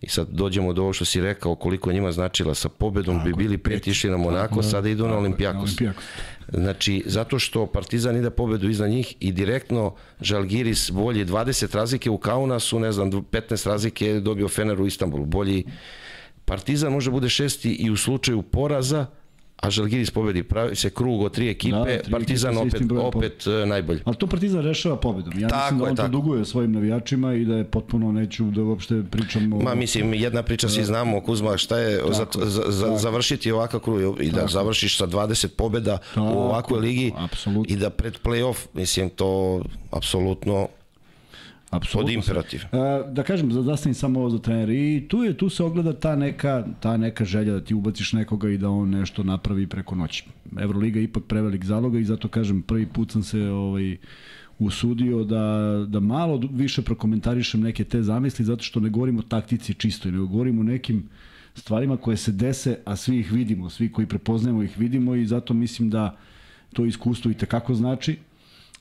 I 0.00 0.08
sad 0.08 0.28
dođemo 0.30 0.72
do 0.72 0.82
ovo 0.82 0.92
što 0.92 1.04
si 1.04 1.20
rekao, 1.20 1.54
koliko 1.54 1.92
njima 1.92 2.12
značila 2.12 2.54
sa 2.54 2.68
pobedom, 2.68 3.24
bi 3.24 3.32
bili 3.32 3.58
pet 3.58 3.86
išli 3.86 4.10
na 4.10 4.16
Monako, 4.16 4.62
sada 4.62 4.88
idu 4.88 5.04
na 5.04 5.10
Na 5.10 5.18
Olimpijakos. 5.18 5.62
Olimpijakos. 5.62 6.04
Znači, 6.52 7.02
zato 7.06 7.38
što 7.38 7.66
Partizan 7.66 8.16
ide 8.16 8.30
pobedu 8.30 8.68
iznad 8.68 8.90
njih 8.90 9.14
i 9.20 9.32
direktno 9.32 9.94
Žalgiris 10.20 10.90
bolji 10.90 11.24
20 11.24 11.74
razlike 11.74 12.10
u 12.10 12.18
Kaunasu, 12.18 12.80
ne 12.80 12.92
znam, 12.92 13.10
15 13.10 13.66
razlike 13.66 14.06
je 14.06 14.20
dobio 14.20 14.48
Fener 14.48 14.80
u 14.80 14.86
Istanbulu. 14.86 15.24
Bolji 15.24 15.64
Partizan 16.44 16.92
može 16.92 17.10
bude 17.10 17.28
šesti 17.28 17.72
i 17.72 17.90
u 17.90 17.96
slučaju 17.96 18.42
poraza, 18.42 19.06
a 19.58 19.70
Žalgiris 19.70 20.10
pobedi. 20.10 20.42
Pravi 20.42 20.76
se 20.76 20.90
krug 20.90 21.22
od 21.22 21.32
tri 21.32 21.50
ekipe, 21.50 21.76
Da, 21.76 21.84
tri 21.98 22.12
Partizan 22.12 22.58
ekipe 22.58 22.94
opet, 22.94 23.14
opet 23.16 23.46
e, 23.46 23.66
najbolji. 23.66 24.00
Ali 24.04 24.16
to 24.16 24.26
Partizan 24.26 24.60
rešava 24.60 24.96
pobedom. 24.96 25.38
Ja 25.38 25.48
Tako 25.48 25.60
mislim 25.64 25.78
da 25.78 25.84
je, 25.84 25.90
on 25.90 25.96
to 25.96 26.02
tako. 26.02 26.12
duguje 26.12 26.44
svojim 26.44 26.72
navijačima 26.72 27.34
i 27.34 27.44
da 27.44 27.54
je 27.54 27.64
potpuno, 27.64 28.12
neću 28.12 28.44
da 28.44 28.62
uopšte 28.62 29.02
pričam 29.10 29.52
o... 29.52 29.58
Ma 29.58 29.74
mislim, 29.74 30.14
jedna 30.14 30.42
priča 30.42 30.68
svi 30.68 30.84
znamo, 30.84 31.20
Kuzma, 31.20 31.56
šta 31.56 31.78
je 31.78 31.98
Tako, 31.98 32.12
za, 32.12 32.26
za, 32.62 32.82
tako. 32.84 32.98
završiti 32.98 33.52
ovakav 33.52 33.80
krug 33.80 34.22
i 34.22 34.30
da 34.30 34.46
završiš 34.46 34.98
sa 34.98 35.06
20 35.06 35.48
pobeda 35.48 35.98
Tako, 36.14 36.26
u 36.26 36.38
ovakvoj 36.38 36.80
ligi 36.80 37.12
apsolutno. 37.16 37.64
i 37.68 37.76
da 37.76 37.90
pred 37.90 38.18
play-off, 38.24 38.66
mislim, 38.74 39.10
to 39.10 39.62
apsolutno 39.90 40.68
Apsolutno. 41.70 42.14
pod 42.14 42.14
imperativ. 42.14 42.60
E, 42.60 43.12
da 43.12 43.22
kažem, 43.22 43.52
za 43.52 43.62
zastavim 43.62 43.94
samo 43.94 44.20
ovo 44.20 44.30
za 44.30 44.38
trener 44.38 44.70
i 44.70 45.06
tu 45.08 45.24
je 45.24 45.36
tu 45.36 45.48
se 45.48 45.64
ogleda 45.64 45.92
ta 45.92 46.16
neka 46.16 46.66
ta 46.80 46.96
neka 46.96 47.24
želja 47.24 47.52
da 47.52 47.64
ti 47.64 47.74
ubaciš 47.74 48.12
nekoga 48.12 48.50
i 48.50 48.58
da 48.58 48.70
on 48.70 48.90
nešto 48.90 49.22
napravi 49.22 49.66
preko 49.66 49.94
noći. 49.94 50.24
Evroliga 50.60 51.00
je 51.00 51.04
ipak 51.04 51.24
prevelik 51.24 51.64
zaloga 51.64 51.98
i 51.98 52.04
zato 52.04 52.28
kažem 52.28 52.62
prvi 52.62 52.86
put 52.86 53.12
sam 53.12 53.22
se 53.22 53.42
ovaj 53.42 53.96
usudio 54.58 55.24
da, 55.24 55.44
da 55.88 56.00
malo 56.00 56.40
više 56.52 56.82
prokomentarišem 56.82 57.60
neke 57.60 57.84
te 57.84 58.02
zamisli 58.02 58.44
zato 58.44 58.62
što 58.62 58.80
ne 58.80 58.88
govorimo 58.88 59.18
o 59.18 59.28
taktici 59.28 59.74
čisto, 59.74 60.10
nego 60.10 60.26
govorimo 60.26 60.60
o 60.60 60.64
nekim 60.64 61.08
stvarima 61.54 61.96
koje 61.96 62.16
se 62.16 62.32
dese, 62.32 62.78
a 62.84 62.96
svi 62.96 63.18
ih 63.18 63.32
vidimo, 63.32 63.70
svi 63.70 63.92
koji 63.92 64.06
prepoznajemo 64.06 64.62
ih 64.62 64.78
vidimo 64.78 65.14
i 65.14 65.26
zato 65.26 65.54
mislim 65.54 65.90
da 65.90 66.16
to 66.72 66.84
iskustvo 66.84 67.30
i 67.30 67.34
tekako 67.34 67.74
znači, 67.74 68.16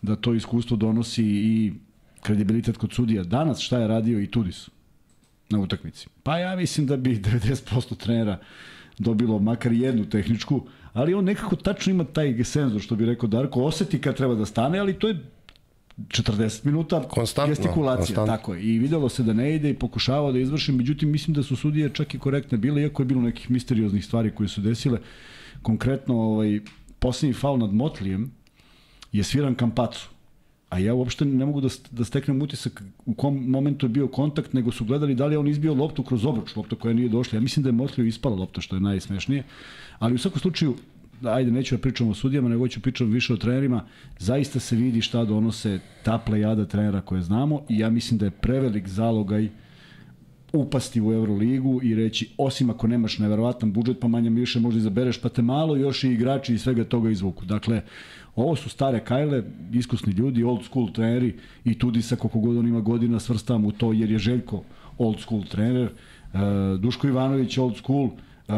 da 0.01 0.15
to 0.15 0.33
iskustvo 0.33 0.77
donosi 0.77 1.23
i 1.25 1.73
kredibilitet 2.27 2.77
kod 2.77 2.93
sudija. 2.93 3.23
Danas 3.23 3.59
šta 3.59 3.79
je 3.79 3.87
radio 3.87 4.19
i 4.19 4.27
Tudis 4.27 4.69
na 5.49 5.59
utakmici? 5.59 6.07
Pa 6.23 6.37
ja 6.37 6.55
mislim 6.55 6.87
da 6.87 6.97
bi 6.97 7.15
90% 7.29 7.97
trenera 7.97 8.39
dobilo 8.97 9.39
makar 9.39 9.71
jednu 9.71 10.05
tehničku, 10.09 10.61
ali 10.93 11.13
on 11.13 11.25
nekako 11.25 11.55
tačno 11.55 11.91
ima 11.91 12.03
taj 12.03 12.43
senzor, 12.43 12.81
što 12.81 12.95
bi 12.95 13.05
rekao 13.05 13.29
Darko, 13.29 13.63
oseti 13.63 14.01
kad 14.01 14.15
treba 14.17 14.35
da 14.35 14.45
stane, 14.45 14.79
ali 14.79 14.99
to 14.99 15.07
je 15.07 15.17
40 15.97 16.65
minuta 16.65 17.01
Konstantno, 17.09 17.51
gestikulacija, 17.51 18.05
konstantno. 18.05 18.37
tako 18.37 18.53
je. 18.53 18.63
I 18.63 18.79
videlo 18.79 19.09
se 19.09 19.23
da 19.23 19.33
ne 19.33 19.55
ide 19.55 19.69
i 19.69 19.73
pokušavao 19.73 20.31
da 20.31 20.39
izvrši, 20.39 20.71
međutim 20.71 21.11
mislim 21.11 21.33
da 21.33 21.43
su 21.43 21.55
sudije 21.55 21.89
čak 21.93 22.13
i 22.13 22.19
korektne 22.19 22.57
bile, 22.57 22.81
iako 22.81 23.01
je 23.01 23.05
bilo 23.05 23.21
nekih 23.21 23.51
misterioznih 23.51 24.05
stvari 24.05 24.31
koje 24.35 24.49
su 24.49 24.61
desile. 24.61 24.99
Konkretno, 25.61 26.15
ovaj, 26.15 26.59
posljednji 26.99 27.33
faul 27.33 27.57
nad 27.59 27.73
Motlijem 27.73 28.31
je 29.11 29.23
sviran 29.23 29.55
Kampacu. 29.55 30.09
A 30.69 30.79
ja 30.79 30.93
uopšte 30.93 31.25
ne 31.25 31.45
mogu 31.45 31.61
da, 31.61 31.69
da 31.91 32.05
steknem 32.05 32.41
utisak 32.41 32.83
u 33.05 33.13
kom 33.13 33.37
momentu 33.49 33.85
je 33.85 33.89
bio 33.89 34.07
kontakt, 34.07 34.53
nego 34.53 34.71
su 34.71 34.85
gledali 34.85 35.15
da 35.15 35.25
li 35.25 35.33
je 35.33 35.39
on 35.39 35.47
izbio 35.47 35.73
loptu 35.73 36.03
kroz 36.03 36.25
obruč, 36.25 36.55
lopta 36.55 36.75
koja 36.75 36.93
nije 36.93 37.09
došla. 37.09 37.37
Ja 37.37 37.41
mislim 37.41 37.63
da 37.63 37.69
je 37.69 37.73
Motliju 37.73 38.07
ispala 38.07 38.35
lopta, 38.35 38.61
što 38.61 38.75
je 38.75 38.79
najsmešnije. 38.79 39.43
Ali 39.99 40.15
u 40.15 40.17
svakom 40.17 40.39
slučaju, 40.39 40.75
da, 41.21 41.33
ajde, 41.33 41.51
neću 41.51 41.75
da 41.75 41.81
pričam 41.81 42.09
o 42.09 42.13
sudijama, 42.13 42.49
nego 42.49 42.67
ću 42.67 42.81
pričam 42.81 43.07
više 43.07 43.33
o 43.33 43.37
trenerima, 43.37 43.85
zaista 44.19 44.59
se 44.59 44.75
vidi 44.75 45.01
šta 45.01 45.25
donose 45.25 45.79
ta 46.03 46.17
plejada 46.17 46.65
trenera 46.65 47.01
koje 47.01 47.21
znamo 47.21 47.61
i 47.69 47.79
ja 47.79 47.89
mislim 47.89 48.17
da 48.17 48.25
je 48.25 48.31
prevelik 48.31 48.87
zalogaj 48.87 49.49
upasti 50.53 51.01
u 51.01 51.13
Euroligu 51.13 51.79
i 51.83 51.95
reći, 51.95 52.29
osim 52.37 52.69
ako 52.69 52.87
nemaš 52.87 53.17
neverovatan 53.19 53.73
budžet, 53.73 53.99
pa 53.99 54.07
manje 54.07 54.29
više 54.29 54.59
možda 54.59 54.79
izabereš, 54.79 55.21
pa 55.21 55.29
te 55.29 55.41
malo 55.41 55.75
još 55.75 56.03
i 56.03 56.11
igrači 56.11 56.53
i 56.53 56.57
svega 56.57 56.83
toga 56.83 57.09
izvuku. 57.09 57.45
Dakle, 57.45 57.81
ovo 58.35 58.55
su 58.55 58.69
stare 58.69 58.99
kajle, 58.99 59.43
iskusni 59.73 60.13
ljudi, 60.13 60.43
old 60.43 60.63
school 60.63 60.91
treneri 60.91 61.35
i 61.65 61.73
Tudisa, 61.73 62.15
koliko 62.15 62.39
god 62.39 62.57
on 62.57 62.67
ima 62.67 62.81
godina, 62.81 63.19
svrstam 63.19 63.65
u 63.65 63.71
to, 63.71 63.93
jer 63.93 64.11
je 64.11 64.19
Željko 64.19 64.63
old 64.97 65.19
school 65.19 65.43
trener, 65.43 65.89
uh, 66.33 66.79
Duško 66.79 67.07
Ivanović 67.07 67.57
old 67.57 67.77
school, 67.77 68.05
uh, 68.05 68.55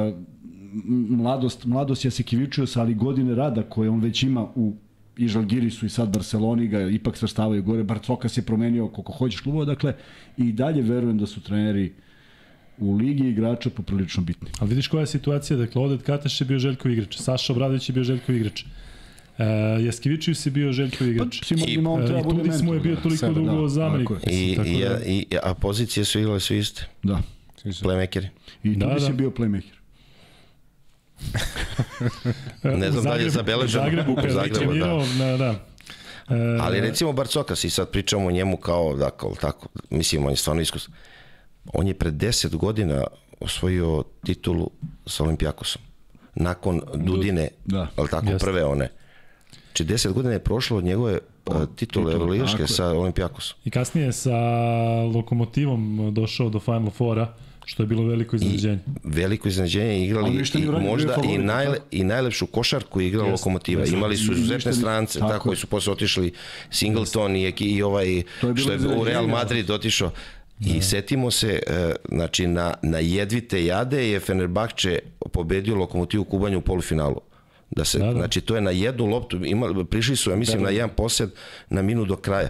mladost, 1.09 1.65
mladost 1.65 2.05
Jasikivičius, 2.05 2.77
ali 2.77 2.93
godine 2.93 3.35
rada 3.35 3.63
koje 3.63 3.89
on 3.89 3.99
već 3.99 4.23
ima 4.23 4.47
u 4.55 4.73
i 5.19 5.27
Žalgirisu 5.27 5.85
i 5.85 5.89
sad 5.89 6.09
Barceloni 6.09 6.67
ga 6.67 6.81
ipak 6.81 7.17
svrstavaju 7.17 7.63
gore. 7.63 7.83
Barcokas 7.83 8.37
je 8.37 8.43
promenio 8.43 8.87
koliko 8.87 9.11
hoćeš 9.13 9.41
klubova, 9.41 9.65
dakle 9.65 9.93
i 10.37 10.51
dalje 10.53 10.81
verujem 10.83 11.17
da 11.17 11.27
su 11.27 11.41
treneri 11.41 11.91
u 12.79 12.93
ligi 12.93 13.23
igrača 13.25 13.69
poprilično 13.71 14.23
bitni. 14.23 14.49
Ali 14.59 14.69
vidiš 14.69 14.87
koja 14.87 15.01
je 15.01 15.07
situacija, 15.07 15.57
dakle, 15.57 15.81
Odet 15.81 16.01
Kataš 16.01 16.41
je 16.41 16.45
bio 16.45 16.59
Željkov 16.59 16.91
igrač, 16.91 17.17
Saša 17.17 17.53
Obradović 17.53 17.89
je 17.89 17.93
bio 17.93 18.03
Željkov 18.03 18.35
igrač. 18.35 18.63
E, 19.37 19.45
Jaskivičius 19.81 20.45
je 20.45 20.51
bio 20.51 20.71
Željkov 20.71 21.07
igrač. 21.07 21.39
Pa, 21.39 21.45
svima 21.45 21.63
I- 21.67 21.77
on 21.79 22.03
E, 22.03 22.05
treba 22.05 22.19
I 22.19 22.23
bude 22.23 22.43
Tudis 22.43 22.61
mu 22.61 22.73
je 22.73 22.79
bio 22.79 22.95
da. 22.95 23.01
toliko 23.01 23.17
Sebe, 23.17 23.33
dugo 23.35 23.61
da, 23.61 23.69
zamenik. 23.69 24.09
I, 24.27 24.35
i, 24.51 24.55
da- 24.79 24.99
i, 25.05 25.25
a 25.43 25.53
pozicije 25.55 26.05
su 26.05 26.19
igrale 26.19 26.39
svi 26.39 26.57
iste, 26.57 26.85
Da. 27.03 27.21
playmakeri. 27.63 28.27
I 28.63 28.75
Da, 28.75 28.87
Tudis 28.87 29.01
da. 29.01 29.07
je 29.07 29.13
bio 29.15 29.29
playmaker. 29.31 29.78
E, 32.63 32.67
Ne 32.69 32.91
znam 32.91 33.03
da 33.03 33.13
li 33.13 33.23
je 33.23 33.29
zabeleženo. 33.29 33.83
U 33.83 33.85
Zagrebu, 33.85 34.11
U 34.11 34.15
kad 34.15 34.31
Zagrebu, 34.31 34.55
trenirao, 34.55 35.03
da. 35.17 35.37
da. 35.37 35.55
E, 36.29 36.57
Ali 36.61 36.81
recimo 36.81 37.13
Barcokas 37.13 37.63
i 37.63 37.69
sad 37.69 37.89
pričamo 37.89 38.27
o 38.27 38.31
njemu 38.31 38.57
kao, 38.57 38.95
dakle, 38.95 39.29
tako, 39.41 39.67
mislim, 39.89 40.25
on 40.25 40.31
je 40.31 40.35
stvarno 40.35 40.61
iskusan. 40.61 40.93
On 41.73 41.87
je 41.87 41.93
pred 41.93 42.13
10 42.13 42.55
godina 42.55 43.03
osvojio 43.39 44.03
titulu 44.25 44.69
sa 45.05 45.23
Olimpijakosom. 45.23 45.81
Nakon 46.35 46.81
Dudine, 46.95 47.47
Da. 47.65 47.87
ali 47.95 48.09
tako, 48.09 48.25
Jeste. 48.25 48.45
prve 48.45 48.63
one. 48.65 48.89
Znači 49.65 49.85
10 49.85 50.11
godina 50.11 50.33
je 50.33 50.39
prošlo 50.39 50.77
od 50.77 50.83
njegove 50.83 51.13
uh, 51.13 51.19
titule 51.45 51.67
titule, 51.75 52.13
Euroligaške 52.13 52.61
je. 52.61 52.67
sa 52.67 52.87
Olimpijakosom. 52.87 53.57
I 53.65 53.69
kasnije 53.69 54.05
je 54.05 54.13
sa 54.13 54.35
Lokomotivom 55.15 56.13
došao 56.13 56.49
do 56.49 56.59
Final 56.59 56.89
Fora, 56.89 57.33
što 57.69 57.83
je 57.83 57.87
bilo 57.87 58.03
veliko 58.03 58.35
iznenađenje. 58.35 58.79
Veliko 59.03 59.47
iznenađenje 59.47 60.05
igrali 60.05 60.31
i 60.55 60.61
možda 60.81 61.15
i, 61.23 61.37
najle, 61.37 61.77
i 61.91 62.03
najlepšu 62.03 62.45
košarku 62.45 63.01
je 63.01 63.07
igrala 63.07 63.29
Jeste, 63.29 63.41
Lokomotiva. 63.41 63.81
jeste. 63.81 63.95
Imali 63.95 64.17
su 64.17 64.31
I 64.31 64.35
izuzetne 64.35 64.73
strance, 64.73 65.19
tako 65.19 65.31
tako, 65.31 65.55
su 65.55 65.67
posle 65.67 65.93
otišli 65.93 66.31
Singleton 66.71 67.35
i, 67.35 67.51
eki- 67.51 67.75
i 67.75 67.81
ovaj 67.81 68.15
je 68.15 68.23
što 68.55 68.71
je 68.71 68.79
u 68.97 69.03
Real 69.03 69.25
da. 69.25 69.31
Madrid 69.31 69.69
otišao. 69.69 70.11
I 70.59 70.81
setimo 70.81 71.31
se, 71.31 71.59
e, 71.67 71.93
znači 72.11 72.47
na, 72.47 72.73
na 72.81 72.99
jedvite 72.99 73.65
jade 73.65 74.09
je 74.09 74.19
Fenerbahče 74.19 74.99
pobedio 75.31 75.75
Lokomotivu 75.75 76.23
Kubanju 76.23 76.57
u 76.57 76.61
polufinalu. 76.61 77.21
Da 77.71 77.85
se, 77.85 77.99
Da, 77.99 78.05
da. 78.05 78.13
Znači 78.13 78.41
to 78.41 78.55
je 78.55 78.61
na 78.61 78.71
jednu 78.71 79.05
loptu, 79.05 79.45
ima, 79.45 79.85
prišli 79.85 80.15
su, 80.15 80.29
ja 80.29 80.35
mislim, 80.35 80.63
na 80.63 80.69
jedan 80.69 80.89
posjed 80.89 81.29
na 81.69 81.81
minut 81.81 82.07
do 82.07 82.15
kraja. 82.15 82.49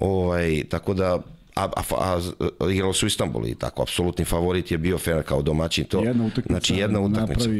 Ovaj, 0.00 0.64
tako 0.68 0.94
da, 0.94 1.18
a, 1.54 1.64
a, 1.64 1.82
a, 1.98 2.20
a 2.60 2.70
igralo 2.70 2.92
su 2.92 3.06
u 3.06 3.08
Istanbulu 3.08 3.46
i 3.46 3.54
tako, 3.54 3.82
apsolutni 3.82 4.24
favorit 4.24 4.70
je 4.70 4.78
bio 4.78 4.98
Fener 4.98 5.22
kao 5.24 5.42
domaćin. 5.42 5.84
To, 5.84 6.04
Jedna 6.04 6.24
utakmica 6.24 6.48
znači 6.52 6.74
jedna 6.74 7.00
utakmica. 7.00 7.50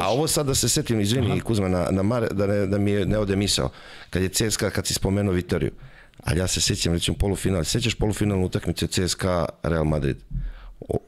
A 0.00 0.10
ovo 0.10 0.28
sad 0.28 0.46
da 0.46 0.54
se 0.54 0.68
setim, 0.68 1.00
izvini 1.00 1.40
Kuzma, 1.40 1.68
na, 1.68 1.88
na 1.90 2.02
Mare, 2.02 2.28
da, 2.30 2.46
ne, 2.46 2.66
da 2.66 2.78
mi 2.78 2.90
je 2.90 3.06
ne 3.06 3.18
ode 3.18 3.36
misao, 3.36 3.70
kad 4.10 4.22
je 4.22 4.28
CSKA, 4.28 4.70
kad 4.70 4.86
si 4.86 4.94
spomenuo 4.94 5.34
Vitoriju, 5.34 5.70
ali 6.24 6.40
ja 6.40 6.46
se 6.46 6.60
sećam 6.60 6.92
recimo 6.92 7.16
polufinal, 7.16 7.64
sećaš 7.64 7.94
polufinalnu 7.94 8.46
utakmicu 8.46 8.86
CSKA 8.86 9.46
Real 9.62 9.84
Madrid? 9.84 10.16
O, 10.88 10.98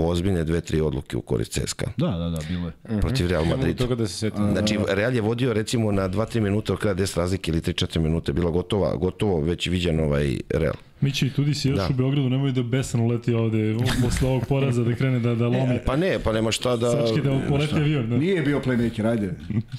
ozbiljne 0.00 0.44
dve, 0.44 0.60
tri 0.60 0.80
odluke 0.80 1.16
u 1.16 1.22
korist 1.22 1.52
CSKA 1.54 1.86
Da, 1.96 2.06
da, 2.08 2.30
da, 2.30 2.38
bilo 2.48 2.66
je. 2.66 3.00
protiv 3.00 3.26
Real 3.26 3.44
Madrida. 3.46 3.78
toga 3.78 3.94
da 3.94 4.06
se 4.06 4.14
setim. 4.14 4.50
Znači, 4.50 4.78
Real 4.88 5.14
je 5.14 5.20
vodio 5.20 5.52
recimo 5.52 5.92
na 5.92 6.08
2-3 6.08 6.40
minuta 6.40 6.72
od 6.72 6.78
kraja 6.78 6.94
10 6.94 7.16
razlike 7.16 7.50
ili 7.50 7.60
3-4 7.60 7.98
minute, 7.98 8.32
bila 8.32 8.50
gotova, 8.50 8.96
gotovo 8.96 9.40
već 9.40 9.66
viđen 9.66 10.00
ovaj 10.00 10.36
Real. 10.50 10.74
Mići 11.00 11.26
i 11.26 11.30
Tudis 11.30 11.64
je 11.64 11.70
još 11.70 11.78
Da. 11.78 11.88
u 11.90 11.94
Beogradu, 11.94 12.28
nemoj 12.28 12.52
da 12.52 12.62
besano 12.62 13.06
leti 13.06 13.34
ovde 13.34 13.74
posle 14.02 14.28
ovog 14.28 14.42
poraza 14.46 14.84
da 14.84 14.94
krene 14.94 15.18
da, 15.18 15.34
da 15.34 15.44
lomi. 15.46 15.78
Pa 15.86 15.96
ne, 15.96 16.18
pa 16.18 16.32
nema 16.32 16.52
šta 16.52 16.76
da... 16.76 16.90
Sački 16.90 17.20
da 17.20 17.40
poleti 17.48 17.74
avion. 17.74 18.10
Da. 18.10 18.16
Nije 18.16 18.42
bio 18.42 18.60
playmaker, 18.60 19.06
ajde. 19.06 19.34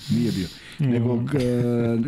Nije 0.10 0.32
bio. 0.32 0.48
Nego, 0.82 1.18
g- 1.18 1.40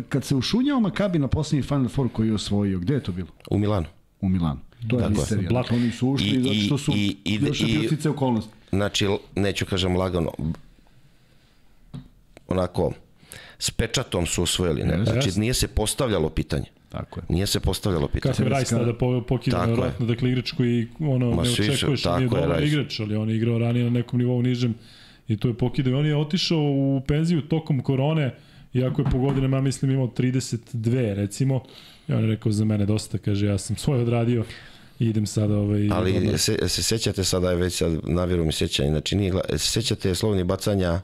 kad 0.08 0.24
se 0.24 0.34
ušunjao 0.34 0.80
Makabi 0.80 1.18
na 1.18 1.28
poslednji 1.28 1.62
Final 1.62 1.88
Four 1.88 2.08
koji 2.08 2.28
je 2.28 2.34
osvojio, 2.34 2.78
gde 2.78 2.94
je 2.94 3.00
to 3.00 3.12
bilo? 3.12 3.28
U 3.50 3.58
Milanu. 3.58 3.86
U 4.20 4.28
Milanu. 4.28 4.60
To 4.88 5.00
je 5.00 5.08
misterija. 5.10 5.50
Dakle, 5.50 5.76
oni 5.76 5.90
su 5.90 6.08
ušli 6.08 6.28
I- 6.28 6.40
zato 6.40 6.54
i- 6.54 6.60
što 6.60 6.78
su 6.78 6.92
i- 6.92 7.16
i- 7.24 7.38
još 7.42 7.60
i- 7.60 7.86
stice 7.86 8.10
okolnosti. 8.10 8.52
Znači, 8.70 9.06
neću 9.36 9.66
kažem 9.66 9.96
lagano, 9.96 10.32
onako, 12.48 12.92
s 13.58 13.70
pečatom 13.70 14.26
su 14.26 14.42
osvojili. 14.42 14.82
Ne? 14.82 15.04
Znači, 15.04 15.40
nije 15.40 15.54
se 15.54 15.68
postavljalo 15.68 16.30
pitanje. 16.30 16.64
Tako 16.88 17.20
je. 17.20 17.24
Nije 17.28 17.46
se 17.46 17.60
postavljalo 17.60 18.08
pitanje. 18.08 18.32
Kako 18.32 18.42
je 18.42 18.48
Rajs 18.48 18.68
tada 18.68 18.94
po, 18.94 19.20
pokidao, 19.22 19.60
nevjerojatno, 19.60 20.06
dakle 20.06 20.30
igrač 20.30 20.52
koji 20.52 20.88
ono, 21.00 21.30
Ma 21.30 21.42
ne 21.42 21.48
očekuješ, 21.50 22.02
tako 22.02 22.18
nije 22.18 22.26
je, 22.26 22.28
dobar 22.30 22.58
Rice. 22.58 22.66
igrač, 22.66 23.00
ali 23.00 23.16
on 23.16 23.30
je 23.30 23.36
igrao 23.36 23.58
ranije 23.58 23.84
na 23.84 23.90
nekom 23.90 24.18
nivou 24.18 24.42
nižem 24.42 24.74
i 25.28 25.36
to 25.36 25.48
je 25.48 25.54
pokidao. 25.54 25.90
I 25.90 25.94
on 25.94 26.06
je 26.06 26.16
otišao 26.16 26.58
u 26.60 27.02
penziju 27.06 27.42
tokom 27.42 27.82
korone, 27.82 28.34
iako 28.74 29.02
je 29.02 29.10
po 29.10 29.18
godinama, 29.18 29.56
ja 29.56 29.60
mislim, 29.60 29.90
imao 29.90 30.06
32, 30.08 30.74
recimo. 31.14 31.62
I 32.08 32.12
on 32.12 32.20
je 32.20 32.26
rekao 32.26 32.52
za 32.52 32.64
mene 32.64 32.86
dosta, 32.86 33.18
kaže, 33.18 33.46
ja 33.46 33.58
sam 33.58 33.76
svoje 33.76 34.02
odradio 34.02 34.40
i 34.40 34.44
idem 34.98 35.26
sada 35.26 35.56
ovaj... 35.56 35.88
Ali 35.92 36.38
se, 36.38 36.68
se 36.68 36.82
sećate 36.82 37.24
sada, 37.24 37.50
je 37.50 37.56
već 37.56 37.78
sad 37.78 37.92
navjeru 38.02 38.44
mi 38.44 38.52
sećanje, 38.52 38.90
znači 38.90 39.16
nije, 39.16 39.32
se 39.50 39.58
sećate 39.58 40.14
slovnih 40.14 40.44
bacanja 40.44 41.00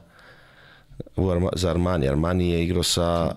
u 1.15 1.29
Arma, 1.29 1.49
za 1.55 1.69
Armani. 1.69 2.07
Armani 2.07 2.49
je 2.49 2.63
igrao 2.63 2.83
sa 2.83 3.35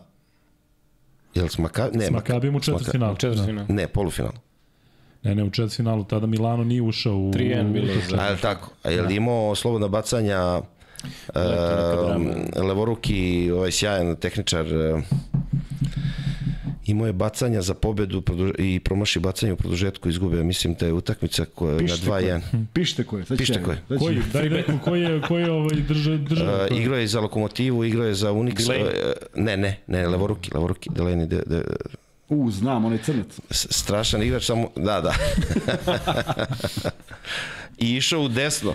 Jel 1.34 1.48
s 1.48 1.58
Maka... 1.58 1.88
Ne, 1.92 2.06
S 2.06 2.10
Makabijem 2.10 2.56
u 2.56 2.60
četvrtfinalu. 2.60 3.16
Četvrtfinal. 3.16 3.64
Ne, 3.68 3.88
polufinal. 3.88 4.32
Ne, 5.22 5.34
ne, 5.34 5.44
u 5.44 5.50
četvrtfinalu. 5.50 6.04
Tada 6.04 6.26
Milano 6.26 6.64
nije 6.64 6.82
ušao 6.82 7.14
u... 7.14 7.32
3-1 7.32 7.72
bilo 7.72 7.88
A 8.18 8.36
tako? 8.36 8.70
A 8.82 8.90
je 8.90 9.02
li 9.02 9.14
imao 9.14 9.54
slobodna 9.54 9.88
bacanja 9.88 10.58
uh, 10.58 11.42
levoruki, 12.66 13.50
ovaj 13.50 13.70
sjajan 13.70 14.16
tehničar 14.16 14.66
uh, 14.66 15.02
imao 16.84 17.06
je 17.06 17.12
bacanja 17.12 17.62
za 17.62 17.74
pobedu 17.74 18.22
i 18.58 18.80
promaši 18.80 19.20
bacanje 19.20 19.52
u 19.52 19.56
produžetku 19.56 20.08
izgube, 20.08 20.44
mislim 20.44 20.74
da 20.74 20.86
je 20.86 20.92
utakmica 20.92 21.44
koja 21.54 21.70
je 21.70 21.74
na 21.74 21.86
Pišite 21.86 22.10
2-1. 22.10 22.40
Pišite 22.72 23.04
koje. 23.04 23.24
Sad 23.24 23.36
ću 23.36 23.38
Pišite 23.38 23.58
ja, 23.58 23.64
koje. 23.64 23.82
sad 23.88 23.98
Koji? 23.98 24.22
Daj 24.32 24.50
neku 24.50 24.72
koji 24.84 25.02
je, 25.02 25.20
koji 25.28 25.42
je 25.42 25.52
ovaj 25.52 25.76
drže, 25.88 26.18
drže. 26.18 26.44
Uh, 26.44 26.78
igrao 26.78 26.98
je 26.98 27.06
za 27.06 27.20
Lokomotivu, 27.20 27.84
igrao 27.84 28.06
je 28.06 28.14
za 28.14 28.32
Unix. 28.32 28.68
Uh, 28.68 28.88
ne, 29.34 29.56
ne, 29.56 29.78
ne, 29.86 30.08
levoruki, 30.08 30.50
levoruki, 30.54 30.90
Delaney, 30.90 31.26
de, 31.26 31.42
de, 31.46 31.62
U, 32.28 32.50
znam, 32.50 32.84
onaj 32.84 32.98
crnac. 32.98 33.40
strašan 33.50 34.22
igrač, 34.22 34.44
samo, 34.44 34.70
da, 34.76 35.00
da. 35.00 35.14
I 37.84 37.96
išao 37.96 38.22
u 38.22 38.28
desno. 38.28 38.74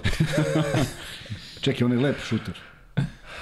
Čekaj, 1.62 1.86
on 1.86 1.92
je 1.92 2.00
lep 2.00 2.16
šuter. 2.30 2.69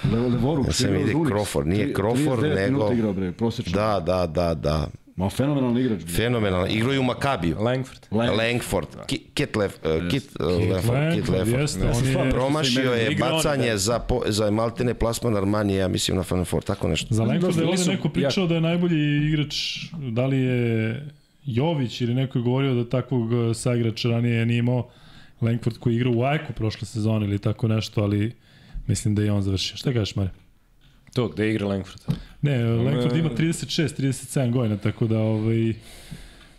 Le, 0.04 0.20
levoruk. 0.20 0.68
Ja 0.68 0.74
sam 0.74 0.92
vidi. 0.92 1.14
Crawford, 1.14 1.66
nije 1.66 1.94
Crawford, 1.94 2.40
39 2.40 2.72
nego- 2.72 2.94
igrao, 2.94 3.14
bre, 3.14 3.32
prosečno. 3.32 3.72
Da, 3.72 4.00
da, 4.00 4.28
da, 4.28 4.54
da. 4.54 4.88
Ma, 5.16 5.30
fenomenalan 5.30 5.78
igrač. 5.78 6.04
bre. 6.04 6.14
Fenomenalno. 6.14 6.68
Igrao 6.68 6.94
je 6.94 7.00
u 7.00 7.04
Makabiju. 7.04 7.56
Langford. 7.60 8.00
Lang- 8.12 8.38
Langford, 8.38 8.88
Ki- 9.08 9.22
Kit, 9.34 9.56
Lef, 9.56 9.74
uh, 9.76 10.10
Kit, 10.10 10.24
uh, 10.40 10.46
Lefford, 10.46 11.14
Kit 11.14 11.30
Langford, 11.30 11.30
Lefford. 11.30 11.62
jeste, 11.62 11.92
on 12.16 12.26
je... 12.26 12.32
Promašio 12.32 12.94
je 12.94 13.16
bacanje 13.16 13.70
da. 13.70 13.78
za, 13.78 14.00
po, 14.00 14.22
za 14.28 14.52
maltene 14.52 14.94
plasman 14.94 15.38
Armanije, 15.38 15.78
ja 15.78 15.88
mislim 15.88 16.18
na 16.18 16.44
Four, 16.46 16.64
tako 16.64 16.88
nešto. 16.88 17.08
Za 17.10 17.24
Langforda 17.24 17.62
je 17.62 17.68
ovde 17.68 17.86
neko 17.86 18.10
pričao 18.10 18.48
da 18.48 18.56
je 18.56 18.62
najbolji 18.62 19.28
igrač, 19.28 19.56
da 20.12 20.26
li 20.26 20.38
je 20.38 21.06
Jović 21.46 22.02
ili 22.02 22.14
neko 22.14 22.38
je 22.40 22.44
govorio 22.44 22.74
da 22.74 22.90
takvog 22.90 23.34
eh, 23.34 23.54
saigrača 23.54 24.10
ranije 24.10 24.46
nije 24.46 24.60
imao 24.60 24.90
Langford 25.42 25.78
koji 25.78 25.96
igra 25.96 26.10
u 26.10 26.24
Ajku 26.24 26.54
prošle 26.54 26.86
sezone 26.88 27.26
ili 27.26 27.40
tako 27.40 27.68
nešto, 27.68 28.04
ali 28.04 28.36
mislim 28.88 29.16
da 29.16 29.22
je 29.22 29.32
on 29.32 29.42
završio. 29.42 29.78
Šta 29.78 29.94
kažeš, 29.94 30.16
Mare? 30.16 30.30
To, 31.14 31.28
gde 31.28 31.50
igra 31.50 31.68
Langford? 31.68 32.02
Ne, 32.42 32.64
Langford 32.66 33.16
ima 33.16 33.30
36, 33.30 34.02
37 34.02 34.52
godina, 34.52 34.78
tako 34.78 35.08
da 35.08 35.20
ovaj, 35.20 35.74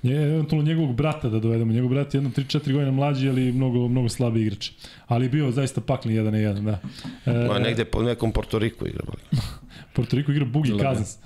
nje, 0.03 0.15
eventualno 0.15 0.67
njegovog 0.67 0.97
brata 0.97 1.29
da 1.29 1.41
dovedemo. 1.41 1.73
Njegov 1.73 1.91
brat 1.91 2.15
je 2.15 2.19
jedno 2.19 2.31
3-4 2.31 2.73
godina 2.73 2.91
mlađi, 2.91 3.29
ali 3.29 3.53
mnogo, 3.53 3.89
mnogo 3.89 4.09
slabi 4.09 4.43
igrač. 4.43 4.71
Ali 5.07 5.25
je 5.25 5.29
bio 5.29 5.51
zaista 5.51 5.81
pakli 5.81 6.15
jedan 6.15 6.33
na 6.33 6.39
jedan, 6.39 6.65
da. 6.65 6.79
E, 7.27 7.49
Ma, 7.49 7.59
negde 7.59 7.85
po 7.85 8.03
nekom 8.03 8.33
Portoriku 8.33 8.87
igra. 8.87 9.03
boli. 9.07 9.43
Porto 9.95 10.17
Riko 10.17 10.33
igra 10.33 10.45
Bugi 10.45 10.71
Cousins. 10.71 11.17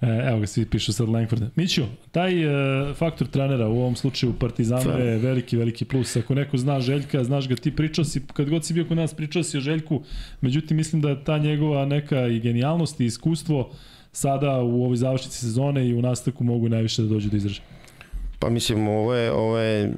E, 0.00 0.06
evo 0.28 0.40
ga, 0.40 0.46
svi 0.46 0.64
pišu 0.66 0.92
sad 0.92 1.08
Langforda. 1.08 1.48
Mićo, 1.56 1.86
taj 2.12 2.42
e, 2.42 2.94
faktor 2.94 3.26
trenera 3.26 3.68
u 3.68 3.78
ovom 3.78 3.96
slučaju 3.96 4.32
Partizanu 4.32 4.98
je 4.98 5.18
veliki, 5.18 5.56
veliki 5.56 5.84
plus. 5.84 6.16
Ako 6.16 6.34
neko 6.34 6.58
zna 6.58 6.80
Željka, 6.80 7.24
znaš 7.24 7.48
ga, 7.48 7.56
ti 7.56 7.76
pričao 7.76 8.04
si, 8.04 8.22
kad 8.32 8.50
god 8.50 8.64
si 8.64 8.74
bio 8.74 8.84
kod 8.84 8.96
nas, 8.96 9.14
pričao 9.14 9.42
si 9.42 9.58
o 9.58 9.60
Željku, 9.60 10.02
međutim 10.40 10.76
mislim 10.76 11.02
da 11.02 11.24
ta 11.24 11.38
njegova 11.38 11.86
neka 11.86 12.26
i 12.26 12.40
genijalnost 12.40 13.00
i 13.00 13.04
iskustvo 13.04 13.70
sada 14.12 14.62
u 14.62 14.84
ovoj 14.84 14.96
završnici 14.96 15.38
sezone 15.38 15.88
i 15.88 15.94
u 15.94 16.02
nastavku 16.02 16.44
mogu 16.44 16.68
najviše 16.68 17.02
da 17.02 17.08
dođu 17.08 17.30
do 17.30 17.36
izražaja. 17.36 17.66
Pa 18.38 18.50
mislim, 18.50 18.88
ovo 18.88 19.14
je, 19.14 19.32
ovo 19.32 19.58
je 19.58 19.92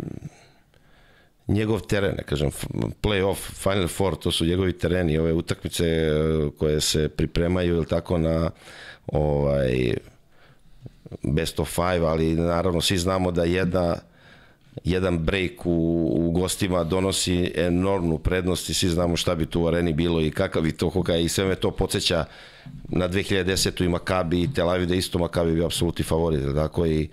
njegov 1.49 1.81
teren, 1.81 2.15
ne 2.17 2.23
kažem, 2.23 2.51
play-off, 3.03 3.37
Final 3.63 3.89
Four, 3.89 4.17
to 4.17 4.31
su 4.31 4.45
njegovi 4.45 4.73
tereni, 4.73 5.19
ove 5.19 5.33
utakmice 5.33 5.85
e, 5.85 6.11
koje 6.59 6.81
se 6.81 7.09
pripremaju, 7.09 7.77
ili 7.77 7.87
tako, 7.87 8.19
na 8.19 8.51
ovaj 9.07 9.95
best 11.23 11.61
of 11.61 11.75
five, 11.75 12.07
ali 12.07 12.35
naravno 12.35 12.81
svi 12.81 12.99
znamo 12.99 13.31
da 13.31 13.45
jedna 13.45 13.97
jedan 14.85 15.19
break 15.19 15.67
u, 15.67 16.09
u 16.17 16.31
gostima 16.31 16.85
donosi 16.85 17.53
enormnu 17.55 18.19
prednost 18.19 18.69
i 18.69 18.75
svi 18.75 18.89
znamo 18.89 19.17
šta 19.17 19.35
bi 19.35 19.47
tu 19.47 19.63
u 19.63 19.67
areni 19.67 19.93
bilo 19.93 20.21
i 20.21 20.31
kakav 20.31 20.63
bi 20.63 20.73
to 20.73 20.89
hokaj 20.89 21.23
i 21.23 21.29
sve 21.29 21.45
me 21.45 21.55
to 21.55 21.71
podsjeća 21.71 22.25
na 22.89 23.09
2010. 23.09 23.85
i 23.85 23.89
Makabi 23.89 24.43
i 24.43 24.53
Tel 24.55 24.71
Aviv 24.71 24.89
da 24.89 24.95
isto 24.95 25.19
Makabi 25.19 25.55
bio 25.55 25.67
apsolutni 25.67 26.05
favorit, 26.05 26.55
tako 26.55 26.87
i 26.87 27.09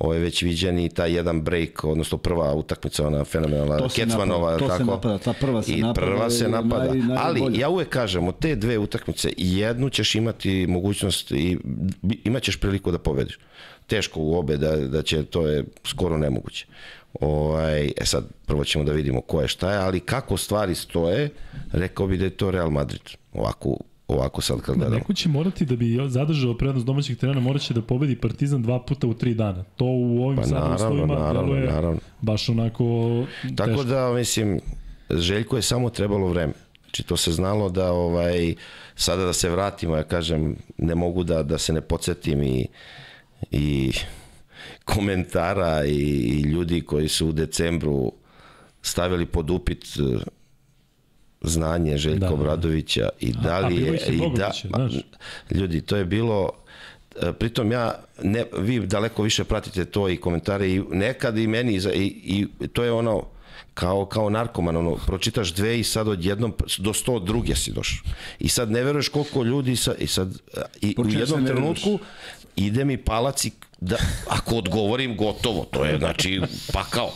ovo 0.00 0.14
je 0.14 0.20
već 0.20 0.42
viđen 0.42 0.78
i 0.78 0.88
taj 0.88 1.12
jedan 1.12 1.42
break, 1.42 1.84
odnosno 1.84 2.18
prva 2.18 2.54
utakmica, 2.54 3.06
ona 3.06 3.24
fenomenalna, 3.24 3.88
Kecmanova, 3.96 4.50
napada, 4.52 4.58
to 4.58 4.72
se 4.72 4.78
tako? 4.78 4.90
napada, 4.90 5.18
ta 5.18 5.32
prva 5.32 5.62
se 5.62 5.72
I 5.72 5.80
napada, 5.80 6.06
prva 6.06 6.30
se 6.30 6.48
napada. 6.48 6.92
naj-. 6.92 7.16
Ali 7.18 7.58
ja 7.58 7.68
uvek 7.68 7.88
kažem, 7.88 8.28
od 8.28 8.38
te 8.38 8.56
dve 8.56 8.78
utakmice, 8.78 9.32
jednu 9.36 9.90
ćeš 9.90 10.14
imati 10.14 10.66
mogućnost 10.66 11.30
i 11.30 11.58
bi- 12.02 12.20
imaćeš 12.24 12.56
priliku 12.56 12.90
da 12.90 12.98
pobediš. 12.98 13.38
Teško 13.86 14.20
u 14.20 14.38
obe, 14.38 14.56
da, 14.56 14.76
da 14.76 15.02
će, 15.02 15.22
to 15.24 15.46
je 15.46 15.64
skoro 15.84 16.18
nemoguće. 16.18 16.66
Ovaj, 17.20 17.86
e 17.86 18.04
sad, 18.04 18.24
prvo 18.46 18.64
ćemo 18.64 18.84
da 18.84 18.92
vidimo 18.92 19.20
ko 19.20 19.42
je 19.42 19.48
šta 19.48 19.72
je, 19.72 19.78
ali 19.78 20.00
kako 20.00 20.36
stvari 20.36 20.74
stoje, 20.74 21.30
rekao 21.72 22.06
bi 22.06 22.16
da 22.16 22.24
je 22.24 22.30
to 22.30 22.50
Real 22.50 22.70
Madrid. 22.70 23.00
Ovako, 23.32 23.76
ovako 24.08 24.40
sad 24.40 24.60
kad 24.60 24.74
gledamo. 24.76 24.96
Neko 24.96 25.12
će 25.14 25.28
morati 25.28 25.64
da 25.64 25.76
bi 25.76 25.98
zadržao 26.08 26.56
prednost 26.56 26.86
domaćih 26.86 27.16
terena, 27.16 27.40
morat 27.40 27.62
će 27.62 27.74
da 27.74 27.82
pobedi 27.82 28.16
Partizan 28.16 28.62
dva 28.62 28.82
puta 28.84 29.06
u 29.06 29.14
tri 29.14 29.34
dana. 29.34 29.62
To 29.76 29.84
u 29.84 30.24
ovim 30.24 30.36
Pa 30.36 30.42
sad 30.42 30.52
naravno, 30.52 30.74
uslovima 30.74 31.14
naravno, 31.14 31.42
deluje 31.42 31.72
naravno. 31.72 32.00
baš 32.20 32.48
onako 32.48 32.84
Tako 33.56 33.70
teško. 33.70 33.84
da, 33.84 34.12
mislim, 34.12 34.60
Željko 35.10 35.56
je 35.56 35.62
samo 35.62 35.90
trebalo 35.90 36.26
vreme. 36.26 36.52
Znači, 36.82 37.02
to 37.02 37.16
se 37.16 37.32
znalo 37.32 37.68
da, 37.68 37.92
ovaj, 37.92 38.54
sada 38.94 39.24
da 39.24 39.32
se 39.32 39.48
vratimo, 39.50 39.96
ja 39.96 40.02
kažem, 40.02 40.56
ne 40.78 40.94
mogu 40.94 41.24
da, 41.24 41.42
da 41.42 41.58
se 41.58 41.72
ne 41.72 41.80
podsjetim 41.80 42.42
i, 42.42 42.66
i 43.50 43.92
komentara 44.84 45.84
i, 45.84 45.94
i 45.94 46.40
ljudi 46.42 46.80
koji 46.80 47.08
su 47.08 47.28
u 47.28 47.32
decembru 47.32 48.12
stavili 48.82 49.26
pod 49.26 49.50
upit 49.50 49.84
znanje 51.42 51.96
Željka 51.96 52.20
Da. 52.20 52.26
da. 52.26 52.34
Obradovića 52.34 53.08
i 53.20 53.32
da 53.32 53.58
li 53.58 53.82
je 53.82 54.00
i 54.08 54.20
da 54.36 54.50
znaš. 54.64 54.92
ljudi 55.50 55.80
to 55.80 55.96
je 55.96 56.04
bilo 56.04 56.50
e, 57.22 57.32
pritom 57.32 57.72
ja 57.72 57.94
ne, 58.22 58.44
vi 58.58 58.80
daleko 58.80 59.22
više 59.22 59.44
pratite 59.44 59.84
to 59.84 60.08
i 60.08 60.16
komentare 60.16 60.70
i 60.70 60.82
nekad 60.90 61.38
i 61.38 61.46
meni 61.46 61.80
i, 61.94 62.46
i 62.60 62.68
to 62.68 62.84
je 62.84 62.92
ono 62.92 63.24
kao, 63.74 64.06
kao 64.06 64.30
narkoman, 64.30 64.76
ono, 64.76 64.96
pročitaš 65.06 65.54
dve 65.54 65.80
i 65.80 65.84
sad 65.84 66.08
odjednom 66.08 66.54
do 66.78 66.92
102 66.92 67.54
si 67.54 67.72
došao. 67.72 68.02
I 68.38 68.48
sad 68.48 68.70
ne 68.70 68.82
veruješ 68.82 69.08
koliko 69.08 69.42
ljudi 69.42 69.76
sa, 69.76 69.94
i 69.98 70.06
sad 70.06 70.34
e, 70.56 70.60
i 70.80 70.94
Po 70.94 71.02
u 71.02 71.08
jednom 71.08 71.46
trenutku 71.46 71.98
ide 72.56 72.84
mi 72.84 72.96
palac 72.96 73.44
i 73.44 73.52
da, 73.80 73.96
ako 74.28 74.56
odgovorim 74.56 75.16
gotovo, 75.16 75.64
to 75.70 75.84
je 75.84 75.98
znači 75.98 76.40
pakao. 76.72 77.10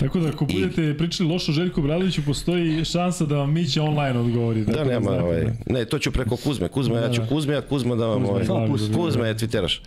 Tako 0.00 0.20
da 0.20 0.28
ako 0.28 0.44
budete 0.44 0.94
pričali 0.98 1.28
lošo 1.28 1.52
o 1.52 1.54
Željku 1.54 1.82
Bradoviću, 1.82 2.22
postoji 2.24 2.84
šansa 2.84 3.24
da 3.24 3.36
vam 3.36 3.52
Mića 3.52 3.82
online 3.82 4.18
odgovori. 4.18 4.64
Da, 4.64 4.72
Tako 4.72 4.88
nema, 4.88 5.10
ovaj, 5.10 5.44
da. 5.44 5.52
ne, 5.74 5.84
to 5.84 5.98
ću 5.98 6.10
preko 6.10 6.36
Kuzme. 6.36 6.68
Kuzme, 6.68 6.96
ja 6.96 7.12
ću 7.12 7.22
Kuzme, 7.28 7.56
a 7.56 7.60
Kuzma 7.60 7.94
da 7.94 8.06
vam, 8.06 8.22
Kuzma 8.22 8.54
ovaj, 8.54 8.68
da 8.68 8.96
Kuzme 8.96 9.28
je 9.28 9.34
twitteraš. 9.34 9.80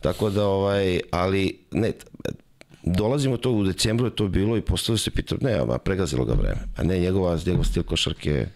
Tako 0.00 0.30
da, 0.30 0.46
ovaj, 0.46 1.00
ali, 1.10 1.58
ne, 1.72 1.92
dolazimo 2.82 3.36
to 3.36 3.52
u 3.52 3.64
decembru 3.64 4.06
je 4.06 4.16
to 4.16 4.28
bilo 4.28 4.56
i 4.56 4.60
postavio 4.60 4.98
se 4.98 5.10
pitao, 5.10 5.38
ne, 5.40 5.64
ma 5.64 5.78
pregazilo 5.78 6.24
ga 6.24 6.32
vreme. 6.32 6.60
A 6.76 6.82
ne, 6.82 6.98
njegova, 6.98 7.38
njegov 7.46 7.64
stil 7.64 7.82
košarke 7.82 8.46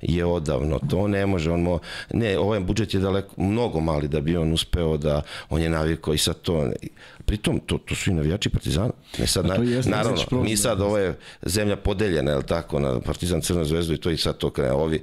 je 0.00 0.24
odavno, 0.24 0.78
to 0.90 1.08
ne 1.08 1.26
može, 1.26 1.50
on 1.50 1.60
mo, 1.60 1.78
ne, 2.12 2.38
ovaj 2.38 2.60
budžet 2.60 2.94
je 2.94 3.00
daleko, 3.00 3.34
mnogo 3.36 3.80
mali 3.80 4.08
da 4.08 4.20
bi 4.20 4.36
on 4.36 4.52
uspeo 4.52 4.96
da, 4.96 5.22
on 5.50 5.62
je 5.62 5.68
navikao 5.68 6.14
i 6.14 6.18
sad 6.18 6.40
to, 6.40 6.70
pritom, 7.24 7.60
to, 7.66 7.78
to 7.78 7.94
su 7.94 8.10
i 8.10 8.14
navijači 8.14 8.48
Partizana, 8.50 8.92
ne 9.18 9.26
sad, 9.26 9.46
Pa 9.46 9.54
na, 9.54 9.82
naravno, 9.84 10.22
problem, 10.28 10.50
mi 10.50 10.56
sad, 10.56 10.80
ovo 10.80 10.98
je 10.98 11.18
zemlja 11.42 11.76
podeljena, 11.76 12.30
je 12.30 12.46
tako, 12.46 12.80
na 12.80 13.00
Partizan 13.00 13.40
Crna 13.40 13.64
zvezdu 13.64 13.94
i 13.94 14.00
to 14.00 14.10
i 14.10 14.16
sad 14.16 14.38
to 14.38 14.50
krene, 14.50 14.72
ovi, 14.72 15.02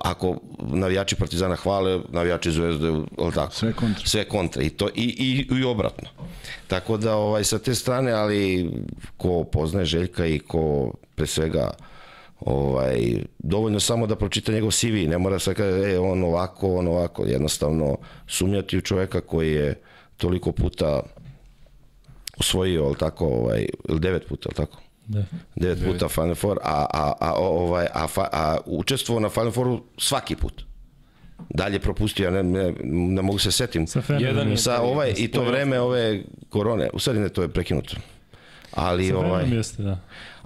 ako 0.00 0.36
navijači 0.60 1.16
Partizana 1.16 1.56
hvale, 1.56 2.00
navijači 2.08 2.52
zvezde, 2.52 2.86
je 2.88 3.30
tako? 3.34 3.54
Sve 3.54 3.72
kontra. 3.72 4.06
Sve 4.06 4.24
kontra, 4.24 4.62
i, 4.62 4.70
to, 4.70 4.88
i, 4.88 5.46
i, 5.50 5.56
i 5.56 5.64
obratno. 5.64 6.08
Tako 6.66 6.96
da, 6.96 7.14
ovaj, 7.16 7.44
sa 7.44 7.58
te 7.58 7.74
strane, 7.74 8.12
ali 8.12 8.70
ko 9.16 9.44
poznaje 9.44 9.86
Željka 9.86 10.26
i 10.26 10.38
ko 10.38 10.92
pre 11.14 11.26
svega 11.26 11.70
ovaj, 12.50 12.98
dovoljno 13.38 13.80
samo 13.80 14.06
da 14.06 14.16
pročita 14.16 14.52
njegov 14.52 14.70
CV, 14.70 15.08
ne 15.08 15.18
mora 15.18 15.38
se 15.38 15.54
kaže, 15.54 15.90
e, 15.90 15.98
on 15.98 16.22
ovako, 16.24 16.74
on 16.74 16.88
ovako, 16.88 17.24
jednostavno 17.24 17.96
sumnjati 18.26 18.78
u 18.78 18.82
čoveka 18.82 19.20
koji 19.20 19.52
je 19.52 19.80
toliko 20.16 20.52
puta 20.52 21.02
osvojio, 22.38 22.84
ali 22.84 22.96
tako, 22.96 23.26
ovaj, 23.26 23.66
ili 23.88 24.00
devet 24.00 24.26
puta, 24.28 24.48
ali 24.48 24.56
tako? 24.56 24.80
Da. 25.06 25.24
Devet 25.56 25.84
puta 25.84 26.08
Final 26.08 26.34
Four, 26.34 26.58
a, 26.62 26.86
a, 26.92 27.12
a, 27.20 27.32
ovaj, 27.34 27.86
a, 27.94 28.06
fa, 28.06 28.28
a 28.32 28.56
učestvovao 28.66 29.20
na 29.20 29.28
Final 29.28 29.50
Fouru 29.50 29.82
svaki 29.98 30.36
put. 30.36 30.62
Dalje 31.50 31.78
propustio, 31.78 32.24
ja 32.24 32.30
ne, 32.32 32.42
ne, 32.42 32.74
ne 32.84 33.22
mogu 33.22 33.38
se 33.38 33.52
setim. 33.52 33.86
Sa. 33.86 34.02
Jedan 34.10 34.50
je- 34.50 34.56
Sa 34.56 34.80
ovaj, 34.80 35.14
i 35.16 35.28
to 35.28 35.44
vreme 35.44 35.80
ove 35.80 36.22
korone, 36.48 36.90
u 36.92 36.98
stvari 36.98 37.18
ne, 37.18 37.28
to 37.28 37.42
je 37.42 37.48
prekinuto. 37.48 37.96
Ali, 38.72 39.08
Sa 39.08 39.18
ovaj, 39.18 39.44
jeste, 39.48 39.82
da. 39.82 39.98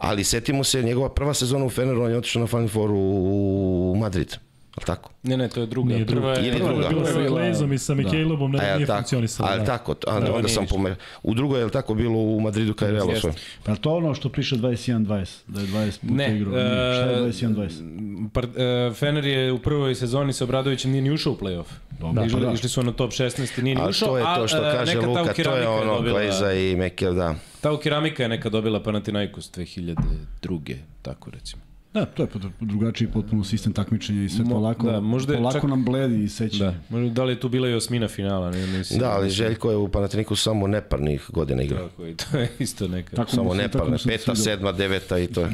Ali 0.02 0.24
setimo 0.24 0.64
se, 0.64 0.82
njegova 0.82 1.08
prva 1.14 1.34
sezona 1.34 1.64
u 1.64 1.70
Feneru, 1.70 2.02
on 2.02 2.10
je 2.10 2.16
otišao 2.16 2.40
na 2.40 2.46
Final 2.46 2.68
Four 2.68 2.90
u, 2.90 3.92
u 3.92 3.96
Madrid. 3.96 4.36
Ali 4.74 4.86
tako? 4.86 5.10
Ne, 5.22 5.36
ne, 5.36 5.48
to 5.48 5.60
je 5.60 5.66
druga. 5.66 5.88
Nije 5.88 6.04
druga. 6.04 6.20
Prva 6.20 6.32
je, 6.32 6.38
Ili 6.38 6.56
je 6.56 6.58
druga. 6.58 6.88
bila 6.88 7.04
sa 7.04 7.10
Prva 7.10 7.22
je 7.22 7.28
bila- 7.28 7.40
Glazom 7.40 7.72
i 7.72 7.78
sa 7.78 7.94
Mikelobom, 7.94 8.54
A 8.54 8.58
ne, 8.58 8.64
je 8.64 8.74
nije 8.74 8.86
tako? 8.86 8.98
funkcionisalo. 8.98 9.48
Ali 9.48 9.58
da. 9.58 9.64
tako, 9.66 9.94
a, 10.06 10.20
Da, 10.20 10.32
onda 10.34 10.48
sam 10.48 10.66
pomer... 10.66 10.94
U 11.22 11.34
drugoj 11.34 11.58
je 11.58 11.64
li 11.64 11.70
tako 11.70 11.94
bilo 11.94 12.18
u 12.18 12.40
Madridu 12.40 12.74
kada 12.74 12.88
je 12.88 12.92
Real 12.94 13.10
osvojio? 13.10 13.34
Pa 13.64 13.76
to 13.76 13.92
ono 13.92 14.14
što 14.14 14.28
piše 14.28 14.56
21-20, 14.56 15.04
da 15.46 15.60
je 15.60 15.66
20 15.66 16.00
puta 16.00 16.14
Ne, 16.14 16.36
igrao. 16.36 16.52
Nije. 16.52 16.94
Šta 16.94 17.04
je 17.04 17.18
e, 17.18 17.32
21-20? 17.48 18.28
Par, 18.30 18.44
e, 18.46 18.92
Fener 18.92 19.24
je 19.24 19.52
u 19.52 19.58
prvoj 19.58 19.94
sezoni 19.94 20.32
sa 20.32 20.44
Obradovićem 20.44 20.90
nije 20.90 21.02
ni 21.02 21.10
ušao 21.10 21.32
u 21.32 21.36
play-off. 21.36 21.66
Dobro, 22.00 22.24
Išli, 22.24 22.40
pa 22.40 22.46
da. 22.46 22.52
išli 22.52 22.68
su 22.68 22.82
na 22.82 22.92
top 22.92 23.10
16 23.10 23.58
i 23.58 23.62
nije 23.62 23.74
ni 23.74 23.80
Ali 23.80 23.90
ušao. 23.90 24.08
to 24.08 24.18
je 24.18 24.24
to 24.26 24.48
što 24.48 24.56
a, 24.56 24.68
e, 24.68 24.72
kaže 24.72 24.98
Luka, 24.98 25.32
to 25.34 25.56
je 25.56 25.68
ono 25.68 26.00
Gleza 26.02 26.52
i 26.52 26.76
Mekel, 26.76 27.14
da. 27.14 27.34
Ta 27.60 27.72
u 27.72 27.78
keramika 27.78 28.22
je 28.22 28.28
neka 28.28 28.48
dobila 28.48 28.82
Panathinaikos 28.82 29.50
2002. 29.52 30.76
tako 31.02 31.30
recimo. 31.30 31.62
Da, 31.94 32.04
to 32.06 32.22
je 32.22 32.28
drugačiji 32.60 33.08
potpuno 33.08 33.44
sistem 33.44 33.72
takmičenja 33.72 34.22
i 34.22 34.28
sve 34.28 34.44
Mo- 34.44 34.50
polako, 34.50 34.86
da, 34.86 35.00
možda 35.00 35.32
je 35.32 35.38
polako 35.38 35.58
čak- 35.58 35.68
nam 35.68 35.84
bledi 35.84 36.24
i 36.24 36.28
seća. 36.28 36.64
Da, 36.64 36.74
možda 36.88 37.10
da 37.10 37.24
li 37.24 37.32
je 37.32 37.40
tu 37.40 37.48
bila 37.48 37.68
i 37.68 37.74
osmina 37.74 38.08
finala, 38.08 38.50
ne, 38.50 38.66
mislim. 38.68 39.00
Da, 39.00 39.10
ali 39.10 39.30
Željko 39.30 39.70
je 39.70 39.76
u 39.76 39.88
Panatiniku 39.88 40.36
samo 40.36 40.66
neparnih 40.66 41.24
godina 41.28 41.62
igrao. 41.62 41.88
Tako, 41.88 42.06
i 42.06 42.14
to 42.14 42.38
je 42.38 42.50
isto 42.58 42.88
neka. 42.88 43.16
Tako 43.16 43.30
Samo 43.30 43.54
neparne, 43.54 43.96
peta, 44.06 44.34
sedma, 44.34 44.72
deveta 44.72 45.18
i 45.18 45.26
to 45.26 45.40
je. 45.40 45.46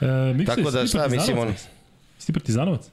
E, 0.00 0.34
Miksa, 0.34 0.54
Tako 0.56 0.70
da 0.70 0.86
šta, 0.86 1.08
mislim, 1.08 1.38
on- 1.38 1.48
Jesi 1.48 2.26
ti 2.26 2.32
partizanovac? 2.32 2.90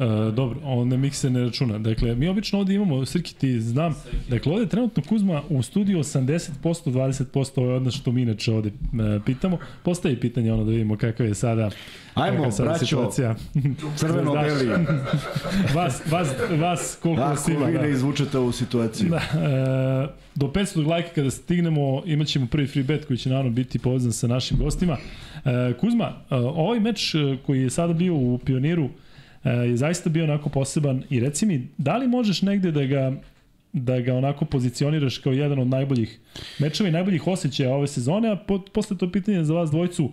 E, 0.00 0.32
dobro, 0.32 0.60
on 0.64 1.00
Mikse 1.00 1.30
ne 1.30 1.44
računa. 1.44 1.78
Dakle, 1.78 2.14
mi 2.14 2.28
obično 2.28 2.58
ovde 2.58 2.74
imamo, 2.74 3.06
Srki 3.06 3.34
ti 3.34 3.60
znam, 3.60 3.94
dakle 4.28 4.52
ovde 4.52 4.66
trenutno 4.66 5.02
Kuzma 5.08 5.42
u 5.48 5.62
studiju 5.62 5.98
80%, 5.98 6.50
20% 6.62 7.60
ovo 7.60 7.70
je 7.70 7.76
odnos 7.76 7.94
što 7.94 8.12
mi 8.12 8.22
inače 8.22 8.52
ovde 8.52 8.68
e, 8.68 8.72
pitamo. 9.26 9.58
Postavi 9.82 10.20
pitanje 10.20 10.52
ono 10.52 10.64
da 10.64 10.70
vidimo 10.70 10.96
kakva 10.96 11.26
je 11.26 11.34
sada 11.34 11.70
Ajmo, 12.14 12.44
je 12.44 12.52
sada 12.52 12.68
braćo, 12.68 12.86
situacija. 12.86 13.34
Crveno-beli. 13.96 14.68
vas, 15.74 16.02
vas, 16.10 16.28
vas 16.60 16.98
koliko 17.02 17.20
Da, 17.22 17.28
vas 17.28 17.48
ima. 17.48 17.66
vi 17.66 17.72
Da. 17.72 17.82
ne 17.82 17.90
izvučete 17.90 18.38
ovu 18.38 18.52
situaciju. 18.52 19.08
Da, 19.08 19.16
e, 19.16 20.24
do 20.34 20.46
500 20.46 20.86
lajka 20.86 21.08
kada 21.14 21.30
stignemo 21.30 22.02
imat 22.06 22.26
ćemo 22.26 22.46
prvi 22.46 22.66
free 22.66 22.84
bet 22.84 23.04
koji 23.04 23.16
će 23.16 23.28
naravno 23.28 23.50
biti 23.50 23.78
povezan 23.78 24.12
sa 24.12 24.26
našim 24.26 24.58
gostima. 24.58 24.96
E, 25.44 25.72
Kuzma, 25.80 26.04
e, 26.30 26.34
ovaj 26.34 26.80
meč 26.80 27.14
e, 27.14 27.18
koji 27.46 27.62
je 27.62 27.70
sada 27.70 27.92
bio 27.92 28.14
u 28.14 28.38
Pioniru 28.38 28.88
je 29.44 29.76
zaista 29.76 30.10
bio 30.10 30.24
onako 30.24 30.48
poseban 30.48 31.02
i 31.10 31.20
reci 31.20 31.46
mi, 31.46 31.68
da 31.78 31.96
li 31.96 32.08
možeš 32.08 32.42
negde 32.42 32.72
da 32.72 32.84
ga 32.84 33.12
da 33.74 34.00
ga 34.00 34.14
onako 34.14 34.44
pozicioniraš 34.44 35.18
kao 35.18 35.32
jedan 35.32 35.58
od 35.58 35.66
najboljih 35.66 36.18
mečeva 36.58 36.88
i 36.88 36.92
najboljih 36.92 37.26
osjećaja 37.26 37.74
ove 37.74 37.86
sezone, 37.86 38.30
a 38.30 38.36
po, 38.36 38.58
posle 38.72 38.98
to 38.98 39.12
pitanje 39.12 39.44
za 39.44 39.54
vas 39.54 39.70
dvojcu, 39.70 40.12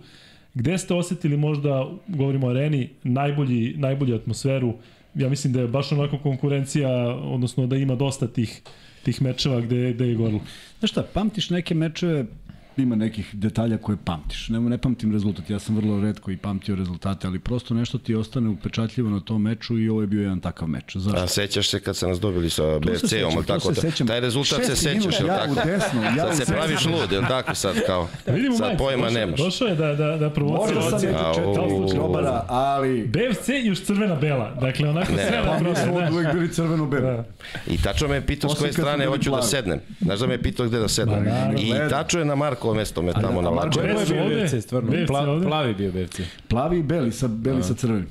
gde 0.54 0.78
ste 0.78 0.94
osetili 0.94 1.36
možda, 1.36 1.90
govorimo 2.08 2.46
o 2.46 2.50
areni, 2.50 2.88
najbolji, 3.02 3.74
najbolju 3.76 4.14
atmosferu? 4.14 4.74
Ja 5.14 5.28
mislim 5.28 5.52
da 5.52 5.60
je 5.60 5.68
baš 5.68 5.92
onako 5.92 6.18
konkurencija, 6.18 6.90
odnosno 7.14 7.66
da 7.66 7.76
ima 7.76 7.94
dosta 7.94 8.26
tih, 8.26 8.62
tih 9.04 9.22
mečeva 9.22 9.60
gde, 9.60 9.92
gde 9.92 10.08
je 10.08 10.14
gorilo. 10.14 10.40
Znaš 10.78 10.90
šta, 10.90 11.02
pamtiš 11.14 11.50
neke 11.50 11.74
mečeve, 11.74 12.26
ima 12.76 12.96
nekih 12.96 13.30
detalja 13.34 13.78
koje 13.78 13.96
pamtiš. 13.96 14.48
Ne, 14.48 14.60
ne 14.60 14.78
pamtim 14.78 15.12
rezultat, 15.12 15.50
ja 15.50 15.58
sam 15.58 15.76
vrlo 15.76 16.00
redko 16.00 16.30
i 16.30 16.36
pamtio 16.36 16.74
rezultate, 16.74 17.26
ali 17.26 17.38
prosto 17.38 17.74
nešto 17.74 17.98
ti 17.98 18.14
ostane 18.14 18.48
upečatljivo 18.48 19.10
na 19.10 19.20
tom 19.20 19.42
meču 19.42 19.78
i 19.78 19.88
ovo 19.88 20.00
je 20.00 20.06
bio 20.06 20.22
jedan 20.22 20.40
takav 20.40 20.68
meč. 20.68 20.96
Zašto? 20.96 21.20
A 21.20 21.26
sećaš 21.26 21.68
se 21.68 21.80
kad 21.80 21.96
se 21.96 22.06
nas 22.06 22.20
dobili 22.20 22.50
sa 22.50 22.62
To 22.62 22.80
BFC-om, 22.80 23.32
ali 23.36 23.46
to 23.46 23.54
tako? 23.54 23.74
se 23.74 23.80
sećam. 23.80 24.06
Taj 24.06 24.20
rezultat 24.20 24.64
se 24.64 24.76
sećaš, 24.76 25.20
jel 25.20 25.28
ja 25.28 25.38
tako? 25.38 25.52
u 25.52 25.56
desno, 25.56 26.02
ja 26.02 26.10
u 26.10 26.16
Sad 26.18 26.30
se 26.30 26.38
desno. 26.38 26.54
praviš 26.54 26.84
lud, 26.86 27.12
jel 27.12 27.22
tako 27.22 27.54
sad 27.54 27.76
kao? 27.86 28.08
Da 28.26 28.32
vidimo 28.32 28.56
Sad 28.56 28.78
pojma 28.78 29.02
došao- 29.02 29.14
nemaš. 29.16 29.38
Došao 29.38 29.68
je 29.68 29.74
da, 29.74 29.94
da, 29.94 30.16
da 30.16 30.30
provocira. 30.30 30.80
Možda 30.80 30.98
sam 30.98 31.08
neke 31.08 31.18
u- 31.20 31.54
četiri 31.54 31.94
grobara, 31.94 32.44
ali... 32.48 33.04
BFC 33.04 33.48
i 33.48 33.66
još 33.66 33.80
crvena-bela. 33.80 34.54
Dakle, 34.56 34.88
onako 34.88 35.12
Ne. 35.12 35.26
sve 35.28 35.42
Pa 35.42 35.52
na 35.52 35.68
mi 35.68 35.76
smo 35.76 36.00
Da. 36.00 36.10
uvek 36.12 36.32
bili 36.32 36.48
crveno-beli. 36.50 37.02
Da. 37.02 37.24
I 37.66 37.78
tačno 37.78 38.08
me 38.08 38.14
je 38.14 38.26
pitao 38.26 38.50
s 38.50 38.54
koje 38.54 38.72
strane 38.72 39.06
hoću 39.06 39.30
da 39.30 39.42
sednem. 39.42 39.80
Znaš 40.00 40.18
da 40.18 40.26
me 40.26 40.34
je 40.34 40.42
pitao 40.42 40.66
gde 40.66 40.78
da 40.78 40.88
sednem. 40.88 41.24
Naravno. 41.24 41.58
I 41.58 41.90
tačno 41.90 42.18
je 42.18 42.24
na 42.24 42.34
Markovo 42.62 42.74
mesto 42.74 43.02
me 43.02 43.12
tamo 43.12 43.40
a 43.40 43.64
je 43.64 44.06
bio 44.06 44.24
ovde? 44.24 44.44
BFC, 44.44 44.62
stvarno. 44.62 44.90
BFC 44.90 45.06
Pla, 45.06 45.40
plavi 45.42 45.74
bio 45.74 45.92
BFC. 45.92 46.20
Plavi 46.48 46.78
i 46.78 46.82
beli 46.82 47.12
sa, 47.12 47.28
beli 47.28 47.62
sa 47.62 47.74
crvenim. 47.74 48.06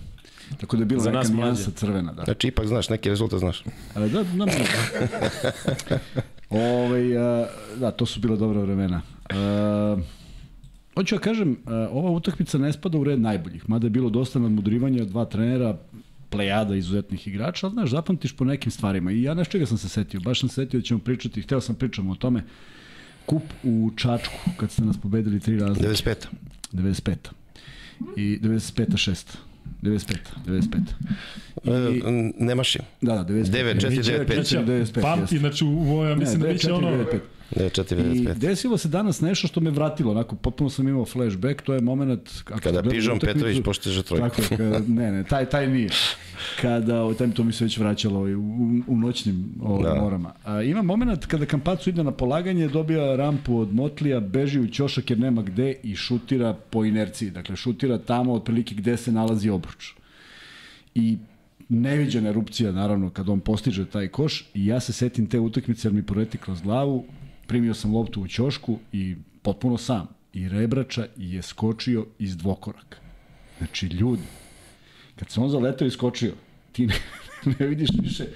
Tako 0.59 0.77
da 0.77 0.81
je 0.81 0.85
bila 0.85 1.03
Za 1.03 1.11
neka 1.11 1.27
nijansa 1.27 1.71
crvena. 1.71 2.13
Da. 2.13 2.23
Znači, 2.23 2.47
ipak 2.47 2.67
znaš, 2.67 2.89
neki 2.89 3.09
rezultat 3.09 3.39
znaš. 3.39 3.63
Ali 3.95 4.09
da, 4.09 4.23
da, 4.23 4.45
da. 4.45 4.51
Ove, 6.49 7.17
a, 7.17 7.47
da, 7.75 7.91
to 7.91 8.05
su 8.05 8.19
bila 8.19 8.35
dobra 8.35 8.61
vremena. 8.61 9.01
A, 9.29 9.97
hoću 10.95 11.15
da 11.15 11.21
kažem, 11.21 11.57
a, 11.65 11.87
ova 11.91 12.09
utakmica 12.11 12.57
ne 12.57 12.73
spada 12.73 12.97
u 12.97 13.03
red 13.03 13.21
najboljih, 13.21 13.69
mada 13.69 13.85
je 13.85 13.89
bilo 13.89 14.09
dosta 14.09 14.39
nadmudrivanja, 14.39 15.05
dva 15.05 15.25
trenera, 15.25 15.77
plejada 16.29 16.75
izuzetnih 16.75 17.27
igrača, 17.27 17.67
ali 17.67 17.73
znaš, 17.73 17.89
zapamtiš 17.89 18.35
po 18.35 18.45
nekim 18.45 18.71
stvarima. 18.71 19.11
I 19.11 19.23
ja 19.23 19.33
nešto 19.33 19.51
čega 19.51 19.65
sam 19.65 19.77
se 19.77 19.89
setio, 19.89 20.19
baš 20.19 20.39
sam 20.39 20.49
se 20.49 20.55
setio 20.55 20.79
da 20.79 20.83
ćemo 20.83 20.99
pričati, 20.99 21.41
hteo 21.41 21.61
sam 21.61 21.75
pričamo 21.75 22.11
o 22.11 22.15
tome, 22.15 22.43
kup 23.25 23.43
u 23.63 23.91
Čačku, 23.95 24.39
kad 24.57 24.71
ste 24.71 24.81
nas 24.81 24.97
pobedili 24.97 25.39
tri 25.39 25.59
razlike. 25.59 25.87
95. 25.89 26.15
95. 26.73 27.15
I 28.17 28.39
95. 28.41 29.11
6. 29.11 29.37
95. 29.81 30.17
95. 30.45 30.79
I, 31.63 32.01
nemaš 32.43 32.75
je. 32.75 32.81
da, 33.01 33.15
da, 33.15 33.33
95. 33.33 33.51
9, 33.51 33.81
4, 33.81 34.03
9, 34.03 34.25
5. 34.25 34.55
4, 34.57 34.65
95, 34.65 35.01
Pamti, 35.01 35.37
znači, 35.37 35.65
u 35.65 36.03
ja 36.09 36.15
mislim 36.15 36.41
ne, 36.41 36.47
da 36.47 36.53
biće 36.53 36.67
94, 36.67 36.73
ono... 36.73 36.87
95. 36.87 37.19
9, 37.51 37.69
4, 37.73 37.99
I 38.13 38.19
95. 38.19 38.33
desilo 38.35 38.77
se 38.77 38.87
danas 38.87 39.21
nešto 39.21 39.47
što 39.47 39.59
me 39.59 39.69
vratilo, 39.69 40.11
onako 40.11 40.35
potpuno 40.35 40.69
sam 40.69 40.87
imao 40.87 41.05
flashback, 41.05 41.61
to 41.61 41.73
je 41.73 41.81
moment 41.81 42.29
Kada 42.43 42.83
Pižon 42.83 43.17
utakmicu- 43.17 43.33
Petrović 43.33 43.61
pošteže 43.63 44.03
trojku. 44.03 44.29
Tako 44.29 44.41
je, 44.43 44.47
kada, 44.49 44.79
ne, 44.87 45.11
ne, 45.11 45.23
taj, 45.23 45.45
taj 45.45 45.67
nije. 45.67 45.89
Kada, 46.61 47.03
o, 47.03 47.13
taj, 47.13 47.31
to 47.31 47.43
mi 47.43 47.53
se 47.53 47.63
već 47.63 47.77
vraćalo 47.77 48.19
ovaj, 48.19 48.35
u, 48.35 48.41
u 48.87 48.97
noćnim 48.97 49.53
ovaj, 49.61 49.83
Da. 49.83 49.89
da. 49.89 50.01
morama. 50.01 50.33
A, 50.43 50.61
ima 50.61 50.81
moment 50.81 51.25
kada 51.25 51.45
Kampacu 51.45 51.89
ide 51.89 52.03
na 52.03 52.11
polaganje, 52.11 52.67
dobija 52.67 53.15
rampu 53.15 53.57
od 53.57 53.73
Motlija, 53.73 54.19
beži 54.19 54.59
u 54.59 54.67
ćošak 54.67 55.09
jer 55.09 55.19
nema 55.19 55.41
gde 55.41 55.75
i 55.83 55.95
šutira 55.95 56.53
po 56.69 56.85
inerciji. 56.85 57.31
Dakle, 57.31 57.55
šutira 57.55 57.97
tamo 57.97 58.33
otprilike 58.33 58.75
gde 58.75 58.97
se 58.97 59.11
nalazi 59.11 59.49
obruč. 59.49 59.93
I 60.95 61.17
neviđena 61.69 62.29
erupcija, 62.29 62.71
naravno, 62.71 63.09
kad 63.09 63.29
on 63.29 63.39
postiže 63.39 63.85
taj 63.85 64.07
koš 64.07 64.45
i 64.53 64.65
ja 64.65 64.79
se 64.79 64.93
setim 64.93 65.27
te 65.27 65.39
utakmice 65.39 65.87
jer 65.87 65.93
mi 65.93 66.03
proleti 66.03 66.37
kroz 66.37 66.61
glavu, 66.61 67.05
primio 67.51 67.73
sam 67.73 67.95
loptu 67.95 68.21
u 68.21 68.27
ćošku 68.27 68.79
i 68.93 69.15
potpuno 69.41 69.77
sam. 69.77 70.07
I 70.33 70.49
Rebrača 70.49 71.07
je 71.17 71.41
skočio 71.41 72.05
iz 72.19 72.37
dvokoraka. 72.37 72.97
Znači, 73.57 73.87
ljudi, 73.87 74.23
kad 75.15 75.29
se 75.29 75.39
on 75.39 75.49
zaletao 75.49 75.87
i 75.87 75.91
skočio, 75.91 76.33
ti 76.71 76.87
ne, 76.87 76.95
ne 77.59 77.67
vidiš 77.67 77.89
više, 78.01 78.27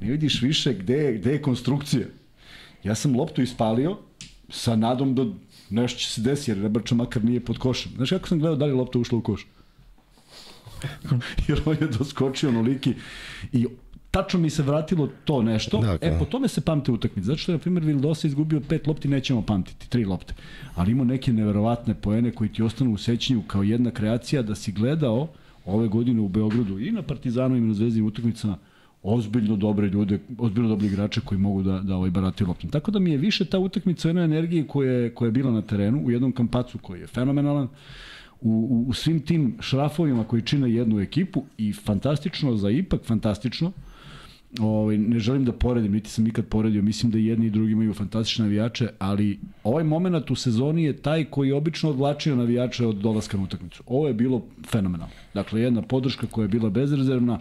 ne 0.00 0.10
vidiš 0.10 0.42
više 0.42 0.74
gde, 0.74 0.94
je- 0.94 1.18
gde 1.18 1.32
je 1.32 1.42
konstrukcija. 1.42 2.06
Ja 2.84 2.94
sam 2.94 3.16
loptu 3.16 3.42
ispalio 3.42 3.98
sa 4.48 4.76
nadom 4.76 5.14
da 5.14 5.26
nešto 5.70 5.98
će 5.98 6.10
se 6.10 6.20
desiti, 6.20 6.50
jer 6.50 6.62
Rebrača 6.62 6.94
makar 6.94 7.24
nije 7.24 7.40
pod 7.40 7.58
košem. 7.58 7.92
Znaš 7.96 8.10
kako 8.10 8.28
sam 8.28 8.38
gledao 8.38 8.56
da 8.56 8.66
li 8.66 8.72
lopta 8.72 8.98
ušla 8.98 9.18
u 9.18 9.22
koš? 9.22 9.46
jer 11.48 11.60
on 11.64 11.76
je 11.80 11.86
doskočio 11.88 12.48
onoliki 12.48 12.94
i 13.52 13.66
tačno 14.14 14.40
mi 14.40 14.50
se 14.50 14.62
vratilo 14.62 15.08
to 15.24 15.42
nešto. 15.42 15.80
Dakle. 15.80 16.08
E, 16.08 16.18
po 16.18 16.24
tome 16.24 16.48
se 16.48 16.60
pamte 16.60 16.92
utakmice. 16.92 17.26
Zato 17.26 17.38
što 17.38 17.52
je, 17.52 17.56
na 17.56 17.60
primjer, 17.60 17.84
Vildosa 17.84 18.26
izgubio 18.28 18.60
pet 18.60 18.86
lopti, 18.86 19.08
nećemo 19.08 19.42
pamtiti, 19.42 19.90
tri 19.90 20.04
lopte. 20.04 20.34
Ali 20.74 20.92
ima 20.92 21.04
neke 21.04 21.32
neverovatne 21.32 21.94
poene 21.94 22.30
koji 22.30 22.52
ti 22.52 22.62
ostanu 22.62 22.92
u 22.92 22.98
sećanju 22.98 23.42
kao 23.46 23.62
jedna 23.62 23.90
kreacija 23.90 24.42
da 24.42 24.54
si 24.54 24.72
gledao 24.72 25.28
ove 25.64 25.88
godine 25.88 26.20
u 26.20 26.28
Beogradu 26.28 26.78
i 26.78 26.92
na 26.92 27.02
Partizanu 27.02 27.56
i 27.56 27.60
na 27.60 27.74
Zvezdinim 27.74 28.06
utakmicama 28.06 28.58
ozbiljno 29.02 29.56
dobre 29.56 29.88
ljude, 29.88 30.18
ozbiljno 30.38 30.68
dobre 30.68 30.86
igrače 30.86 31.20
koji 31.20 31.40
mogu 31.40 31.62
da, 31.62 31.80
da 31.80 31.96
ovaj 31.96 32.10
barataju 32.10 32.48
loptom. 32.48 32.70
Tako 32.70 32.90
da 32.90 32.98
mi 32.98 33.10
je 33.10 33.18
više 33.18 33.44
ta 33.44 33.58
utakmica 33.58 34.08
o 34.08 34.10
jednoj 34.10 34.24
energiji 34.24 34.66
koja 34.66 34.92
je, 34.92 35.10
koja 35.14 35.26
je 35.26 35.32
bila 35.32 35.50
na 35.50 35.62
terenu, 35.62 36.04
u 36.06 36.10
jednom 36.10 36.32
kampacu 36.32 36.78
koji 36.78 37.00
je 37.00 37.06
fenomenalan, 37.06 37.68
u, 38.40 38.50
u, 38.50 38.84
u 38.88 38.92
svim 38.92 39.20
tim 39.20 39.56
šrafovima 39.60 40.24
koji 40.24 40.42
čine 40.42 40.70
jednu 40.72 41.00
ekipu 41.00 41.42
i 41.58 41.72
fantastično 41.72 42.56
za 42.56 42.70
ipak 42.70 43.04
fantastično 43.04 43.72
ovaj, 44.60 44.98
ne 44.98 45.18
želim 45.18 45.44
da 45.44 45.52
poredim, 45.52 45.92
niti 45.92 46.10
sam 46.10 46.24
nikad 46.24 46.46
poredio, 46.46 46.82
mislim 46.82 47.12
da 47.12 47.18
i 47.18 47.26
jedni 47.26 47.46
i 47.46 47.50
drugi 47.50 47.72
imaju 47.72 47.94
fantastične 47.94 48.44
navijače, 48.44 48.88
ali 48.98 49.38
ovaj 49.64 49.84
moment 49.84 50.30
u 50.30 50.34
sezoni 50.34 50.84
je 50.84 50.96
taj 50.96 51.24
koji 51.24 51.48
je 51.48 51.54
obično 51.54 51.90
odvlačio 51.90 52.36
navijače 52.36 52.86
od 52.86 52.96
dolaska 52.96 53.36
na 53.36 53.44
utakmicu. 53.44 53.82
Ovo 53.86 54.08
je 54.08 54.14
bilo 54.14 54.42
fenomenalno. 54.66 55.14
Dakle, 55.34 55.60
jedna 55.60 55.82
podrška 55.82 56.26
koja 56.26 56.44
je 56.44 56.48
bila 56.48 56.70
bezrezervna 56.70 57.40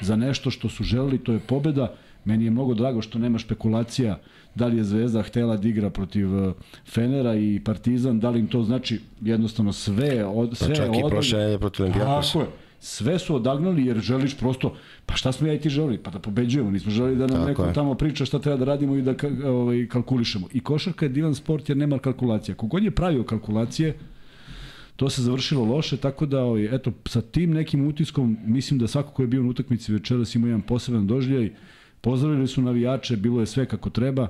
za 0.00 0.16
nešto 0.16 0.50
što 0.50 0.68
su 0.68 0.84
želeli, 0.84 1.18
to 1.18 1.32
je 1.32 1.38
pobeda. 1.38 1.94
Meni 2.24 2.44
je 2.44 2.50
mnogo 2.50 2.74
drago 2.74 3.02
što 3.02 3.18
nema 3.18 3.38
špekulacija 3.38 4.18
da 4.54 4.66
li 4.66 4.76
je 4.76 4.84
Zvezda 4.84 5.22
htela 5.22 5.56
da 5.56 5.68
igra 5.68 5.90
protiv 5.90 6.38
eh, 6.38 6.52
Fenera 6.86 7.34
i 7.34 7.60
Partizan, 7.64 8.20
da 8.20 8.30
li 8.30 8.40
im 8.40 8.46
to 8.46 8.62
znači 8.62 9.00
jednostavno 9.20 9.72
sve, 9.72 10.24
od, 10.24 10.56
sve 10.56 10.68
Pa 10.68 10.74
čak 10.74 10.86
i 10.86 10.88
odagnali. 10.88 11.10
prošle 11.10 11.38
nedelje 11.38 11.58
protiv 11.58 11.82
Olimpijakosa. 11.82 12.32
Tako 12.32 12.44
je. 12.44 12.69
Sve 12.80 13.18
su 13.18 13.34
odagnali 13.34 13.86
jer 13.86 13.98
želiš 14.00 14.36
prosto, 14.38 14.74
pa 15.06 15.16
šta 15.16 15.32
smo 15.32 15.46
ja 15.46 15.54
i 15.54 15.60
ti 15.60 15.68
želeli? 15.70 15.98
Pa 15.98 16.10
da 16.10 16.18
pobeđujemo, 16.18 16.70
nismo 16.70 16.90
želeli 16.90 17.16
da 17.16 17.26
nam 17.26 17.36
Tako 17.36 17.48
neko 17.48 17.64
je. 17.64 17.72
tamo 17.72 17.94
priča 17.94 18.24
šta 18.24 18.38
treba 18.38 18.56
da 18.56 18.64
radimo 18.64 18.96
i 18.96 19.02
da 19.02 19.14
ovaj, 19.48 19.86
kalkulišemo. 19.88 20.46
I 20.52 20.60
košarka 20.60 21.04
je 21.04 21.08
divan 21.08 21.34
sport 21.34 21.68
jer 21.68 21.78
nema 21.78 21.98
kalkulacija. 21.98 22.54
Kogod 22.54 22.84
je 22.84 22.90
pravio 22.90 23.24
kalkulacije, 23.24 23.98
to 24.96 25.10
se 25.10 25.22
završilo 25.22 25.64
loše, 25.64 25.96
tako 25.96 26.26
da, 26.26 26.42
ovaj, 26.42 26.74
eto, 26.74 26.92
sa 27.06 27.20
tim 27.20 27.50
nekim 27.50 27.86
utiskom, 27.88 28.36
mislim 28.44 28.78
da 28.78 28.86
svako 28.86 29.10
ko 29.12 29.22
je 29.22 29.28
bio 29.28 29.42
na 29.42 29.48
utakmici 29.48 29.92
večeras 29.92 30.34
ima 30.34 30.46
jedan 30.46 30.62
poseban 30.62 31.06
doživljaj, 31.06 31.52
pozdravili 32.00 32.48
su 32.48 32.62
navijače, 32.62 33.16
bilo 33.16 33.40
je 33.40 33.46
sve 33.46 33.66
kako 33.66 33.90
treba, 33.90 34.28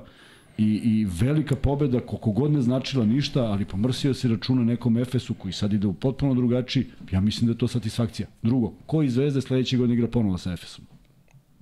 i, 0.61 0.81
i 0.83 1.05
velika 1.05 1.55
pobeda, 1.55 1.99
koliko 1.99 2.31
god 2.31 2.51
ne 2.51 2.61
značila 2.61 3.05
ništa, 3.05 3.43
ali 3.43 3.65
pomrsio 3.65 4.13
se 4.13 4.27
računa 4.27 4.63
nekom 4.63 4.97
Efesu 4.97 5.33
koji 5.33 5.53
sad 5.53 5.73
ide 5.73 5.87
u 5.87 5.93
potpuno 5.93 6.33
drugačiji, 6.33 6.85
ja 7.11 7.21
mislim 7.21 7.47
da 7.47 7.51
je 7.51 7.57
to 7.57 7.67
satisfakcija. 7.67 8.27
Drugo, 8.41 8.73
ko 8.85 9.03
iz 9.03 9.13
Zvezde 9.13 9.41
sledeće 9.41 9.77
godine 9.77 9.93
igra 9.93 10.07
ponovo 10.07 10.37
sa 10.37 10.53
Efesom? 10.53 10.85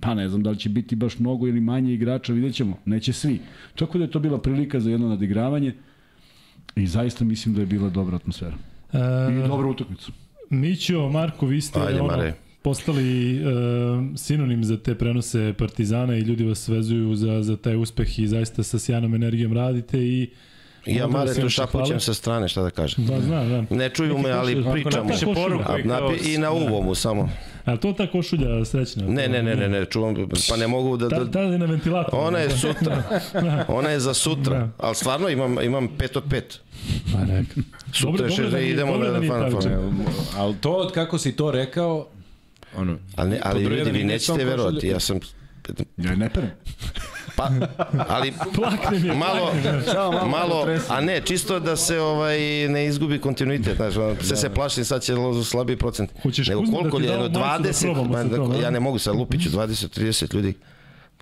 Pa 0.00 0.14
ne 0.14 0.28
znam 0.28 0.42
da 0.42 0.50
li 0.50 0.58
će 0.58 0.68
biti 0.68 0.96
baš 0.96 1.18
mnogo 1.18 1.46
ili 1.46 1.60
manje 1.60 1.94
igrača, 1.94 2.32
vidjet 2.32 2.54
ćemo. 2.54 2.76
Neće 2.84 3.12
svi. 3.12 3.40
Tako 3.74 3.98
da 3.98 4.04
je 4.04 4.10
to 4.10 4.18
bila 4.18 4.38
prilika 4.38 4.80
za 4.80 4.90
jedno 4.90 5.08
nadigravanje 5.08 5.74
i 6.76 6.86
zaista 6.86 7.24
mislim 7.24 7.54
da 7.54 7.60
je 7.60 7.66
bila 7.66 7.90
dobra 7.90 8.16
atmosfera. 8.16 8.56
I 8.92 8.96
E, 8.96 9.48
dobra 9.48 9.68
utakmica. 9.68 10.12
Mićo, 10.50 11.08
Marko, 11.08 11.46
vi 11.46 11.60
ste 11.60 11.80
Ajde, 11.80 12.00
ono, 12.00 12.16
Mare. 12.16 12.34
Postali 12.62 13.36
e, 13.36 13.40
sinonim 14.16 14.64
za 14.64 14.76
te 14.76 14.94
prenose 14.94 15.54
Partizana 15.54 16.16
i 16.16 16.20
ljudi 16.20 16.44
vas 16.44 16.68
vezuju 16.68 17.14
za, 17.14 17.42
za 17.42 17.56
taj 17.56 17.76
uspeh 17.76 18.18
i 18.18 18.28
zaista 18.28 18.62
sa 18.62 18.78
sjajnom 18.78 19.14
energijom 19.14 19.52
radite 19.52 19.98
i 19.98 20.30
ja 20.86 21.06
Onda 21.06 21.18
mare 21.18 21.28
se 21.28 21.34
tu 21.34 21.46
još 21.46 21.56
hvala. 21.56 21.68
šapućem 21.68 22.00
sa 22.00 22.14
strane, 22.14 22.48
šta 22.48 22.62
da 22.62 22.70
kažem. 22.70 23.06
da, 23.06 23.20
znam, 23.20 23.46
znam. 23.48 23.66
Ne 23.70 23.88
čuju 23.88 24.08
Neki 24.08 24.22
me, 24.22 24.30
ali 24.30 24.64
pričamo. 24.72 25.04
napiše 25.04 25.26
poruku 25.26 25.72
i. 25.78 25.82
Napi, 25.82 26.32
I 26.34 26.38
na 26.38 26.50
uvomu 26.52 26.94
samo. 26.94 27.28
A 27.64 27.76
to 27.76 27.92
ta 27.92 28.06
košulja 28.06 28.64
srećna? 28.64 29.06
Ne, 29.06 29.28
ne, 29.28 29.42
ne, 29.42 29.56
ne, 29.56 29.68
ne, 29.68 29.84
čuvam, 29.84 30.14
pa 30.50 30.56
ne 30.56 30.66
mogu 30.66 30.96
da... 30.96 31.08
Ta, 31.08 31.18
da 31.18 31.30
ta 31.30 31.40
je 31.40 31.58
na 31.58 31.66
ventilatoru. 31.66 32.22
ona 32.22 32.38
je 32.38 32.50
sutra. 32.50 33.02
Ona 33.68 33.90
je 33.90 34.00
za 34.00 34.14
sutra. 34.14 34.58
Da. 34.58 34.68
Ali 34.78 34.94
stvarno 34.94 35.28
imam, 35.28 35.60
imam 35.60 35.88
pet 35.88 36.16
od 36.16 36.24
pet. 36.30 36.60
Pa 37.12 37.24
neka. 37.24 37.54
Sutra 37.92 38.10
Dobro- 38.12 38.28
dobro 38.28 38.44
da 38.44 38.50
da 38.50 38.60
idemo 38.60 38.98
da 38.98 39.12
na 39.12 39.20
Final. 39.20 39.50
Four. 39.50 39.64
Ali 40.36 40.54
to 40.56 40.70
od 40.70 40.92
kako 40.92 41.18
si 41.18 41.32
to 41.32 41.50
rekao, 41.50 42.06
ono, 42.76 42.98
Ali, 43.16 43.38
ali 43.42 43.62
ljudi, 43.62 43.90
vi 43.90 44.04
nećete 44.04 44.44
verovati, 44.44 44.86
ja 44.86 45.00
sam... 45.00 45.18
Ja 45.96 46.16
ne 46.16 46.30
perem. 46.30 46.50
Pa, 47.36 47.50
ali 48.08 48.32
Plakne 48.56 48.98
mi 48.98 49.08
je. 49.08 49.14
malo, 49.14 49.52
malo, 50.26 50.66
a 50.88 51.00
ne, 51.00 51.20
čisto 51.20 51.60
da 51.60 51.76
se 51.76 52.00
ovaj 52.00 52.38
ne 52.68 52.86
izgubi 52.86 53.18
kontinuitet, 53.18 53.76
znaš, 53.76 53.96
ono, 53.96 54.16
sve 54.22 54.36
se 54.36 54.50
plašim, 54.50 54.84
sad 54.84 55.02
će 55.02 55.14
lo- 55.14 55.44
slabiji 55.44 55.76
procent. 55.76 56.10
Hoćeš 56.22 56.48
Nego 56.48 56.60
da 56.60 56.72
koliko 56.72 56.98
ti 56.98 57.04
je, 57.04 57.08
da 57.08 57.22
jedno 57.22 57.40
majicu 57.40 57.62
da 57.62 57.68
20, 57.68 57.82
probamo 57.82 58.12
ma, 58.12 58.22
sa 58.22 58.36
tom, 58.36 58.60
ja 58.62 58.70
ne 58.70 58.80
mogu 58.80 58.98
sad 58.98 59.16
lupiću 59.16 59.48
20, 59.48 60.00
30 60.00 60.34
ljudi. 60.34 60.54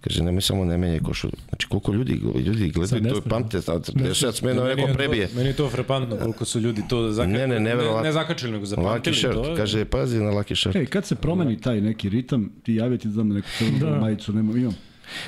Kaže, 0.01 0.23
nemoj 0.23 0.41
samo 0.43 0.65
ne 0.65 0.79
menjaj 0.79 1.01
košulju. 1.01 1.33
Znači, 1.49 1.67
koliko 1.69 1.93
ljudi, 1.93 2.13
ljudi 2.47 2.59
Sad 2.61 2.71
gledaju, 2.73 3.03
ne 3.03 3.09
to 3.09 3.15
smem, 3.21 3.31
pamte, 3.31 3.61
dešava 3.95 4.33
se 4.33 4.47
meni 4.47 4.61
meni 4.61 4.75
neko 4.75 4.89
je 4.89 4.95
prebije. 4.95 5.29
To, 5.29 5.35
meni 5.37 5.49
je 5.49 5.57
to 5.57 5.69
frapantno 5.71 6.17
koliko 6.17 6.45
su 6.45 6.61
ljudi 6.61 6.83
to 6.89 7.11
zakačili. 7.13 7.39
Ne, 7.39 7.47
ne, 7.47 7.61
neverovatno. 7.61 8.03
Ne, 8.03 8.09
ne 8.09 8.13
zakačili, 8.13 8.53
nego 8.53 8.65
Lucky 8.65 8.69
zapamtili 8.69 9.17
shirt, 9.17 9.35
to. 9.35 9.55
kaže, 9.57 9.85
pazi 9.85 10.19
na 10.19 10.31
lucky 10.31 10.57
shirt. 10.61 10.77
Ej, 10.77 10.87
kad 10.87 11.07
se 11.07 11.15
promeni 11.15 11.61
taj 11.61 11.81
neki 11.81 12.09
ritam, 12.09 12.51
ti 12.63 12.75
javi 12.75 12.99
ti 12.99 13.09
da 13.09 13.13
znam 13.13 13.29
neku 13.29 13.49
crvenu 13.59 13.79
Da. 13.79 14.01
majicu, 14.01 14.33
nema, 14.33 14.59
imam. 14.59 14.77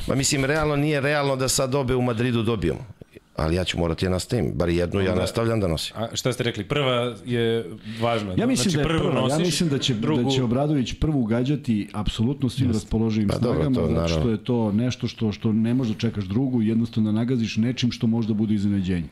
Ma 0.06 0.14
mislim, 0.14 0.44
realno 0.44 0.76
nije 0.76 1.00
realno 1.00 1.36
da 1.36 1.48
sad 1.48 1.74
obe 1.74 1.94
u 1.94 2.02
Madridu 2.02 2.42
dobijemo. 2.42 2.86
Ali 3.40 3.56
ja 3.56 3.64
ću 3.64 3.78
morati 3.78 4.06
je 4.06 4.10
nastavim, 4.10 4.52
bar 4.54 4.68
jednu 4.68 5.00
ja 5.00 5.14
nastavljam 5.14 5.60
da 5.60 5.68
nosim. 5.68 5.96
A 5.96 6.16
šta 6.16 6.32
ste 6.32 6.42
rekli? 6.42 6.64
Prva 6.64 7.14
je 7.26 7.70
važna. 8.00 8.34
Ja 8.36 8.46
mislim 8.46 8.70
znači, 8.70 8.88
da 8.88 8.94
je 8.94 8.98
prva, 8.98 9.14
ja 9.14 9.20
nosiš, 9.20 9.46
mislim 9.46 9.68
da 9.68 9.78
će, 9.78 9.94
drugu... 9.94 10.22
da 10.22 10.30
će 10.30 10.42
Obradović 10.42 10.94
prvu 10.94 11.24
gađati 11.24 11.88
apsolutno 11.92 12.48
svim 12.48 12.72
raspoloživim 12.72 13.28
Pa 13.28 13.38
dobro, 13.38 13.54
snagama, 13.54 13.74
to 13.74 13.80
zato 13.80 13.92
naravno. 13.92 14.20
što 14.20 14.30
je 14.30 14.44
to 14.44 14.72
nešto 14.72 15.08
što, 15.08 15.32
što 15.32 15.52
ne 15.52 15.74
možda 15.74 15.94
čekaš 15.94 16.24
drugu, 16.24 16.62
jednostavno 16.62 17.12
nagaziš 17.12 17.56
nečim 17.56 17.92
što 17.92 18.06
možda 18.06 18.34
bude 18.34 18.54
iznenađenje. 18.54 19.08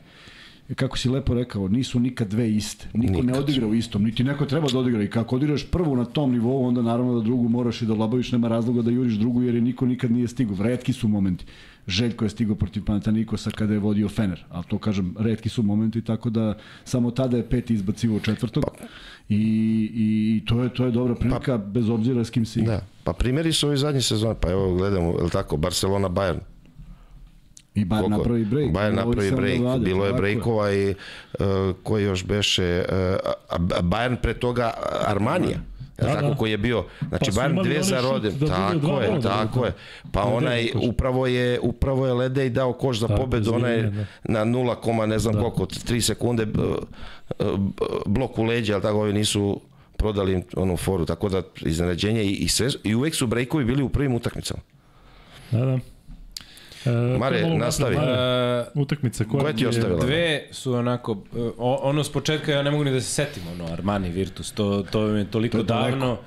E, 0.69 0.73
Kako 0.73 0.97
si 0.97 1.09
lepo 1.09 1.33
rekao, 1.33 1.67
nisu 1.67 1.99
nikad 1.99 2.27
dve 2.27 2.51
iste. 2.51 2.87
Niko 2.93 3.11
Nikad. 3.13 3.25
ne 3.25 3.39
odigra 3.39 3.67
u 3.67 3.73
istom, 3.73 4.03
niti 4.03 4.23
neko 4.23 4.45
treba 4.45 4.67
da 4.67 4.79
odigra. 4.79 5.03
I 5.03 5.09
kako 5.09 5.35
odigraš 5.35 5.65
prvu 5.65 5.95
na 5.95 6.05
tom 6.05 6.31
nivou, 6.31 6.65
onda 6.65 6.81
naravno 6.81 7.15
da 7.15 7.21
drugu 7.23 7.49
moraš 7.49 7.81
i 7.81 7.85
da 7.85 7.93
labaviš, 7.93 8.31
nema 8.31 8.47
razloga 8.47 8.81
da 8.81 8.91
juriš 8.91 9.13
drugu, 9.13 9.43
jer 9.43 9.55
je 9.55 9.61
niko 9.61 9.85
nikad 9.85 10.11
nije 10.11 10.27
stigao. 10.27 10.55
Retki 10.59 10.93
su 10.93 11.07
momenti. 11.07 11.45
Željko 11.87 12.25
je 12.25 12.29
stigao 12.29 12.55
protiv 12.55 12.85
Panatanikosa 12.85 13.51
kada 13.51 13.73
je 13.73 13.79
vodio 13.79 14.09
Fener, 14.09 14.45
ali 14.49 14.63
to 14.67 14.77
kažem, 14.77 15.15
redki 15.19 15.49
su 15.49 15.63
momenti, 15.63 16.01
tako 16.01 16.29
da 16.29 16.57
samo 16.83 17.11
tada 17.11 17.37
je 17.37 17.49
peti 17.49 17.73
izbacivo 17.73 18.19
četvrtog 18.19 18.63
i, 19.29 19.91
i 19.93 20.45
to 20.45 20.63
je 20.63 20.73
to 20.73 20.85
je 20.85 20.91
dobra 20.91 21.15
prilika, 21.15 21.57
bez 21.57 21.89
obzira 21.89 22.23
s 22.23 22.29
kim 22.29 22.45
igra. 22.55 22.73
Da, 22.73 22.81
pa 23.03 23.13
primjeri 23.13 23.53
su 23.53 23.67
ovi 23.67 23.77
zadnji 23.77 24.01
sezon, 24.01 24.35
pa 24.41 24.51
evo 24.51 24.75
gledamo, 24.75 25.17
je 25.17 25.23
li 25.23 25.29
tako, 25.29 25.57
Barcelona, 25.57 26.09
Bayern. 26.09 26.39
I 27.75 27.85
Bayern 27.85 28.01
Koliko? 28.01 28.17
napravi 28.17 28.45
break. 28.45 28.69
Ovo 28.75 28.89
napravi 28.89 29.31
break, 29.31 29.59
vlade, 29.59 29.85
bilo 29.85 30.05
je 30.05 30.13
breakova 30.13 30.73
i 30.73 30.89
uh, 30.89 31.45
koji 31.83 32.03
još 32.03 32.25
beše, 32.25 32.85
uh, 32.89 33.59
Bayern 33.81 34.15
pre 34.21 34.33
toga 34.33 34.73
Armanija. 35.07 35.59
Da, 35.99 36.05
Da, 36.05 36.13
tako 36.13 36.27
da. 36.27 36.35
koji 36.35 36.51
je 36.51 36.57
bio, 36.57 36.83
znači 37.01 37.31
Pa 37.35 37.47
dvije 37.47 37.59
onaj 37.71 37.83
za 37.83 38.01
rodem, 38.01 38.33
da 38.33 38.45
tako 38.47 39.01
je, 39.01 39.21
tako 39.21 39.59
da. 39.59 39.65
je. 39.65 39.73
Pa 40.11 40.23
Ledej 40.23 40.37
onaj 40.37 40.67
koš. 40.67 40.81
upravo 40.85 41.27
je 41.27 41.59
upravo 41.59 42.07
je 42.07 42.13
Ledej 42.13 42.49
dao 42.49 42.73
koš 42.73 42.99
za 42.99 43.07
Tako, 43.07 43.21
pobedu, 43.21 43.53
onaj 43.53 43.81
na 44.23 44.39
0, 44.41 44.75
ne 45.05 45.19
znam 45.19 45.33
koliko, 45.35 45.65
3 45.65 46.01
sekunde 46.01 46.45
b- 46.45 46.61
blok 48.05 48.37
u 48.37 48.43
leđa, 48.43 48.73
ali 48.73 48.81
tako 48.81 48.97
ovi 48.97 49.13
nisu 49.13 49.61
prodali 49.97 50.33
im 50.33 50.43
onu 50.55 50.77
foru, 50.77 51.05
tako 51.05 51.29
da 51.29 51.41
iznenađenje 51.61 52.23
i, 52.23 52.33
i, 52.33 52.47
sve, 52.47 52.69
i 52.83 52.95
uvek 52.95 53.15
su 53.15 53.27
brejkovi 53.27 53.65
bili 53.65 53.83
u 53.83 53.89
prvim 53.89 54.15
utakmicama. 54.15 54.61
Da, 55.51 55.59
da. 55.59 55.79
E, 56.85 56.89
Mare, 57.17 57.47
nastavi. 57.49 57.95
Mare, 57.95 58.11
E, 58.11 58.65
utakmica 58.75 59.23
koja, 59.25 59.41
Koja 59.41 59.53
ti 59.53 59.63
je 59.63 59.67
ostavila? 59.69 59.99
Dve 59.99 60.47
su 60.51 60.73
onako, 60.73 61.17
o- 61.57 61.79
ono 61.81 62.03
s 62.03 62.11
početka 62.11 62.51
ja 62.51 62.63
ne 62.63 62.71
mogu 62.71 62.83
ni 62.83 62.91
da 62.91 63.01
se 63.01 63.07
setim, 63.07 63.43
ono, 63.49 63.65
Armani 63.65 64.09
Virtus, 64.09 64.51
to, 64.51 64.83
to 64.83 65.01
mi 65.01 65.19
je 65.19 65.25
toliko 65.25 65.51
To 65.53 65.57
je 65.57 65.65
daleko. 65.65 65.89
davno, 65.91 66.17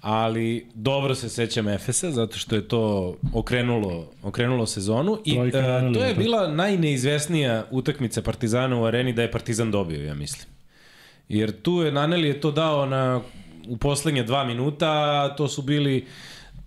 ali 0.00 0.66
dobro 0.74 1.14
se 1.14 1.28
sećam 1.28 1.68
Efesa, 1.68 2.10
zato 2.10 2.36
što 2.36 2.56
je 2.56 2.68
to 2.68 3.14
okrenulo, 3.32 3.90
okrenulo 4.22 4.66
sezonu 4.66 5.18
i 5.24 5.38
Anelija, 5.38 5.92
to 5.92 6.04
je 6.04 6.14
bila 6.14 6.48
najneizvesnija 6.48 7.64
utakmica 7.70 8.22
Partizana 8.22 8.76
u 8.76 8.84
areni 8.84 9.12
da 9.12 9.22
je 9.22 9.30
Partizan 9.30 9.70
dobio, 9.70 10.04
ja 10.04 10.14
mislim. 10.14 10.48
Jer 11.28 11.52
tu 11.52 11.72
je 11.74 11.92
Naneli 11.92 12.28
je 12.28 12.40
to 12.40 12.50
dao 12.50 12.86
na, 12.86 13.20
u 13.68 13.76
poslednje 13.76 14.22
dva 14.22 14.44
minuta, 14.44 14.88
to 15.28 15.48
su 15.48 15.62
bili 15.62 16.06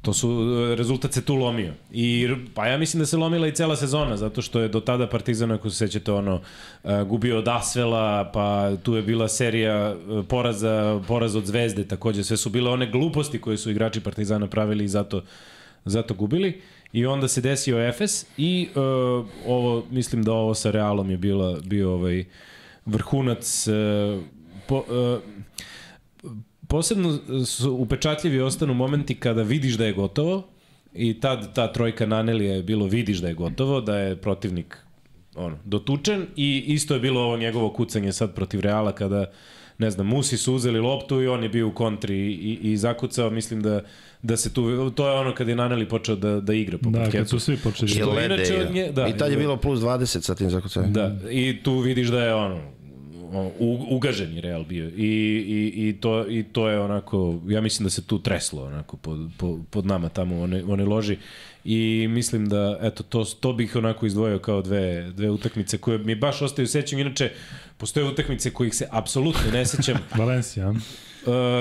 to 0.06 0.14
su, 0.14 0.30
rezultat 0.78 1.14
se 1.14 1.22
tu 1.22 1.36
lomio. 1.36 1.74
I, 1.91 2.28
pa 2.53 2.68
ja 2.68 2.78
mislim 2.78 2.99
da 2.99 3.06
se 3.06 3.18
lomila 3.18 3.47
i 3.47 3.51
cela 3.51 3.76
sezona, 3.76 4.18
zato 4.18 4.41
što 4.41 4.60
je 4.60 4.68
do 4.68 4.80
tada 4.80 5.08
Partizan, 5.08 5.51
ako 5.51 5.70
se 5.70 5.78
sećate, 5.78 6.12
ono, 6.12 6.41
uh, 6.84 7.01
gubio 7.08 7.38
od 7.38 7.47
Asvela, 7.47 8.32
pa 8.34 8.72
tu 8.84 8.95
je 8.95 9.01
bila 9.01 9.28
serija 9.28 9.95
uh, 9.95 10.26
poraza, 10.26 11.01
poraz 11.08 11.36
od 11.36 11.45
Zvezde, 11.45 11.88
takođe, 11.88 12.24
sve 12.24 12.38
su 12.38 12.49
bile 12.49 12.72
one 12.72 12.91
gluposti 12.91 13.41
koje 13.41 13.58
su 13.58 13.72
igrači 13.72 13.99
Partizana 13.99 14.47
pravili 14.47 14.84
i 14.84 14.88
zato, 14.88 15.24
zato 15.86 16.14
gubili. 16.14 16.62
I 16.93 17.06
onda 17.06 17.28
se 17.28 17.41
desio 17.41 17.88
Efes 17.88 18.26
i 18.38 18.68
uh, 18.76 18.82
ovo, 19.47 19.86
mislim 19.91 20.24
da 20.24 20.34
ovo 20.34 20.53
sa 20.53 20.72
Realom 20.72 21.12
je 21.12 21.18
bila, 21.18 21.58
bio 21.64 21.93
ovaj 21.93 22.26
vrhunac 22.86 23.68
uh, 23.68 24.22
po, 24.68 24.78
uh, 24.78 25.20
posebno 26.68 27.18
su 27.45 27.74
upečatljivi 27.74 28.39
ostanu 28.41 28.74
momenti 28.74 29.16
kada 29.16 29.41
vidiš 29.43 29.74
da 29.74 29.86
je 29.86 29.93
gotovo 29.93 30.47
i 30.93 31.20
tad 31.20 31.53
ta 31.53 31.74
trojka 31.74 32.05
Nanelija 32.05 32.53
je 32.53 32.63
bilo 32.63 32.86
vidiš 32.86 33.18
da 33.18 33.28
je 33.28 33.34
gotovo, 33.34 33.82
da 33.82 33.97
je 33.97 34.16
protivnik 34.16 34.78
ono, 35.36 35.57
dotučen 35.66 36.26
i 36.36 36.63
isto 36.68 36.93
je 36.93 36.99
bilo 36.99 37.22
ovo 37.22 37.38
njegovo 37.38 37.70
kucanje 37.70 38.13
sad 38.13 38.36
protiv 38.36 38.59
Reala 38.59 38.91
kada 38.91 39.26
ne 39.78 39.91
znam, 39.91 40.07
Musi 40.07 40.38
su 40.38 40.53
uzeli 40.53 40.80
loptu 40.80 41.22
i 41.22 41.28
on 41.28 41.43
je 41.43 41.49
bio 41.49 41.68
u 41.68 41.72
kontri 41.72 42.16
i, 42.18 42.59
i 42.63 42.78
zakucao, 42.78 43.30
mislim 43.30 43.61
da, 43.61 43.82
da 44.22 44.38
se 44.38 44.53
tu, 44.53 44.89
to 44.91 45.07
je 45.07 45.13
ono 45.13 45.34
kad 45.34 45.47
je 45.47 45.55
Naneli 45.55 45.89
počeo 45.89 46.16
da, 46.16 46.39
da 46.39 46.53
igra 46.53 46.78
po 46.78 46.89
Da, 46.89 46.99
parketu. 46.99 47.18
kad 47.18 47.30
su 47.30 47.39
svi 47.39 47.57
počeli. 47.57 47.91
I 47.91 48.26
inače 48.26 48.68
nje- 48.74 48.91
da, 48.91 49.07
I 49.07 49.18
tad 49.18 49.32
je 49.32 49.38
bilo 49.38 49.57
plus 49.57 49.80
20 49.80 50.22
sa 50.22 50.36
tim 50.36 50.49
zakucajem. 50.49 50.93
Da, 50.93 51.16
i 51.32 51.59
tu 51.63 51.74
vidiš 51.74 52.07
da 52.07 52.24
je 52.24 52.34
ono, 52.36 52.61
u, 53.60 53.86
ugaženi 53.90 54.42
Real 54.42 54.64
bio. 54.64 54.88
I, 54.88 54.92
i, 54.96 55.88
i, 55.88 55.98
to, 56.02 56.28
I 56.30 56.44
to 56.44 56.70
je 56.70 56.80
onako, 56.80 57.40
ja 57.48 57.62
mislim 57.62 57.84
da 57.84 57.90
se 57.90 58.04
tu 58.04 58.20
treslo 58.20 58.66
onako 58.66 58.98
pod, 58.98 59.30
pod, 59.38 59.60
pod 59.70 59.86
nama 59.86 60.10
tamo 60.10 60.36
u 60.36 60.42
one, 60.42 60.64
one 60.64 60.86
loži. 60.86 61.18
I 61.66 62.08
mislim 62.10 62.50
da, 62.50 62.80
eto, 62.82 63.04
to, 63.04 63.24
to 63.24 63.54
bih 63.54 63.76
onako 63.76 64.06
izdvojio 64.06 64.40
kao 64.40 64.62
dve, 64.62 65.12
dve 65.12 65.30
utakmice 65.30 65.78
koje 65.78 65.98
mi 65.98 66.16
baš 66.16 66.42
ostaju 66.42 66.68
sećam. 66.68 67.00
Inače, 67.00 67.32
postoje 67.78 68.06
utakmice 68.06 68.54
kojih 68.54 68.76
se 68.76 68.88
apsolutno 68.92 69.52
ne 69.54 69.66
sećam. 69.66 69.98
Valencija. 70.18 70.70
Uh, 70.70 70.78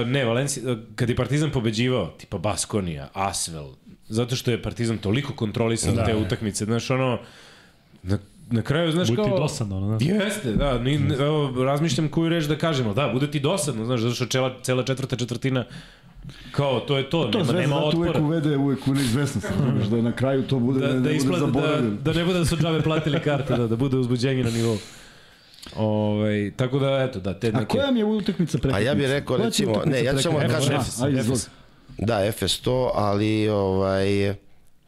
ne, 0.06 0.24
Valencija, 0.24 0.72
uh, 0.72 0.78
kad 0.94 1.08
je 1.08 1.16
Partizan 1.16 1.50
pobeđivao, 1.50 2.06
tipa 2.18 2.38
Baskonija, 2.38 3.10
Asvel, 3.12 3.74
zato 4.08 4.36
što 4.36 4.50
je 4.50 4.62
Partizan 4.62 4.98
toliko 4.98 5.32
kontrolisao 5.32 5.94
da, 5.94 6.04
te 6.04 6.16
utakmice, 6.16 6.64
znaš, 6.64 6.90
ono, 6.90 7.18
na, 8.02 8.18
na 8.46 8.62
kraju, 8.62 8.92
znaš, 8.92 9.08
Bude 9.08 9.16
kao... 9.16 9.24
ti 9.26 9.32
dosadno, 9.32 9.76
ono, 9.76 9.86
znaš. 9.88 10.02
Jeste, 10.14 10.52
da, 10.52 10.78
ni, 10.78 10.98
ne, 10.98 11.14
evo, 11.16 11.64
razmišljam 11.64 12.08
koju 12.08 12.28
reč 12.28 12.44
da 12.44 12.56
kažemo, 12.56 12.94
da, 12.94 13.08
bude 13.08 13.30
ti 13.30 13.40
dosadno, 13.40 13.84
znaš, 13.84 14.00
zato 14.00 14.14
što 14.14 14.26
cela, 14.26 14.54
cela 14.62 14.82
četvrta 14.84 15.16
četvrtina 15.16 15.64
Kao, 16.50 16.80
to 16.80 16.96
je 16.98 17.10
to, 17.10 17.24
To 17.24 17.38
nema, 17.38 17.52
nema 17.52 17.74
zato 17.76 17.96
uvek 17.96 18.10
otpora. 18.10 18.24
uvede 18.24 18.56
uvek 18.56 18.88
u 18.88 18.94
neizvesnost, 18.94 19.46
znaš, 19.72 19.86
da 19.86 19.96
na 19.98 20.12
kraju 20.12 20.42
to 20.42 20.58
bude, 20.58 20.80
Da, 20.80 20.86
ne, 20.86 20.92
da, 20.92 21.00
ne 21.02 21.18
bude 21.18 21.30
da, 21.30 21.38
zaboravljeno. 21.38 21.96
da 21.96 22.12
ne 22.12 22.24
bude 22.24 22.38
da 22.38 22.44
su 22.44 22.56
džabe 22.56 22.82
platili 22.82 23.20
karte, 23.20 23.56
da, 23.56 23.66
da 23.66 23.76
bude 23.76 23.96
uzbuđenje 23.96 24.44
na 24.44 24.50
nivou. 24.50 24.76
Ovaj, 25.76 26.52
tako 26.56 26.78
da, 26.78 26.88
eto, 27.00 27.20
da, 27.20 27.34
te 27.34 27.48
A 27.48 27.52
neke... 27.52 27.66
koja 27.68 27.90
mi 27.90 27.98
je 27.98 28.04
utakmica 28.04 28.58
prekretnica? 28.58 28.76
A 28.78 28.90
ja 28.90 28.94
bih 28.94 29.06
rekao, 29.08 29.36
recimo, 29.36 29.82
ne, 29.86 30.04
ja 30.04 30.12
ću 30.12 30.22
samo 30.22 30.38
da 30.40 30.48
kažem- 30.48 30.76
A, 30.76 31.04
Ajde, 31.04 31.20
izvoli. 31.20 31.40
Da, 31.98 32.24
Efes 32.24 32.60
to, 32.60 32.92
ali 32.94 33.48
ovaj, 33.48 34.34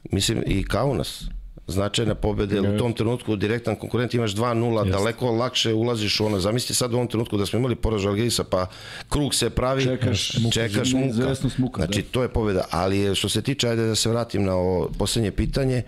mislim 0.04 0.42
i 0.46 0.64
Kaunas 0.64 1.24
značajna 1.66 2.14
pobeda, 2.14 2.54
jer 2.54 2.74
u 2.74 2.78
tom 2.78 2.92
trenutku 2.92 3.36
direktan 3.36 3.76
konkurent 3.76 4.14
imaš 4.14 4.34
2-0, 4.34 4.90
daleko 4.90 5.30
lakše 5.30 5.74
ulaziš 5.74 6.20
u 6.20 6.26
ono. 6.26 6.40
Zamisli 6.40 6.74
sad 6.74 6.92
u 6.92 6.96
ovom 6.96 7.08
trenutku 7.08 7.36
da 7.36 7.46
smo 7.46 7.58
imali 7.58 7.76
poraž 7.76 8.06
Algirisa, 8.06 8.44
pa 8.44 8.66
krug 9.08 9.34
se 9.34 9.50
pravi, 9.50 9.84
Čekaš 9.84 10.38
muku, 10.38 10.52
čekaš 10.52 10.92
muka. 10.92 11.14
muka, 11.58 11.84
Znači, 11.84 12.02
da. 12.02 12.08
to 12.10 12.22
je 12.22 12.28
pobeda. 12.28 12.64
Ali 12.70 13.14
što 13.14 13.28
se 13.28 13.42
tiče, 13.42 13.68
ajde 13.68 13.86
da 13.86 13.94
se 13.94 14.10
vratim 14.10 14.44
na 14.44 14.54
ovo 14.54 14.90
poslednje 14.98 15.30
pitanje, 15.30 15.82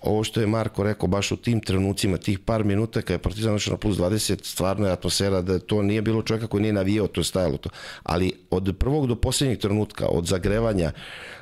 ovo 0.00 0.24
što 0.24 0.40
je 0.40 0.46
Marko 0.46 0.82
rekao, 0.82 1.08
baš 1.08 1.32
u 1.32 1.36
tim 1.36 1.60
trenucima, 1.60 2.16
tih 2.16 2.38
par 2.38 2.64
minuta 2.64 3.02
kada 3.02 3.14
je 3.14 3.18
Partizan 3.18 3.52
došao 3.52 3.72
na 3.72 3.78
plus 3.78 3.96
20, 3.96 4.44
stvarno 4.44 4.86
je 4.86 4.92
atmosfera 4.92 5.42
da 5.42 5.58
to 5.58 5.82
nije 5.82 6.02
bilo 6.02 6.22
čovjeka 6.22 6.46
koji 6.46 6.62
nije 6.62 6.72
navijao, 6.72 7.06
to 7.06 7.20
je 7.20 7.24
stajalo 7.24 7.56
to. 7.56 7.70
Ali 8.02 8.32
od 8.50 8.76
prvog 8.78 9.06
do 9.06 9.16
posljednjeg 9.16 9.58
trenutka, 9.58 10.06
od 10.06 10.26
zagrevanja 10.26 10.92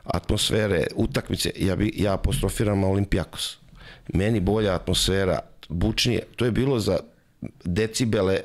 atmosfere, 0.05 0.87
utakmice, 0.95 1.53
ja, 1.57 1.77
bi, 1.77 1.93
ja 1.97 2.15
apostrofiram 2.15 2.85
Olimpijakos. 2.85 3.59
Meni 4.15 4.41
bolja 4.41 4.75
atmosfera, 4.75 5.39
bučnije, 5.69 6.23
to 6.37 6.45
je 6.45 6.51
bilo 6.51 6.81
za 6.81 6.99
decibele, 7.65 8.41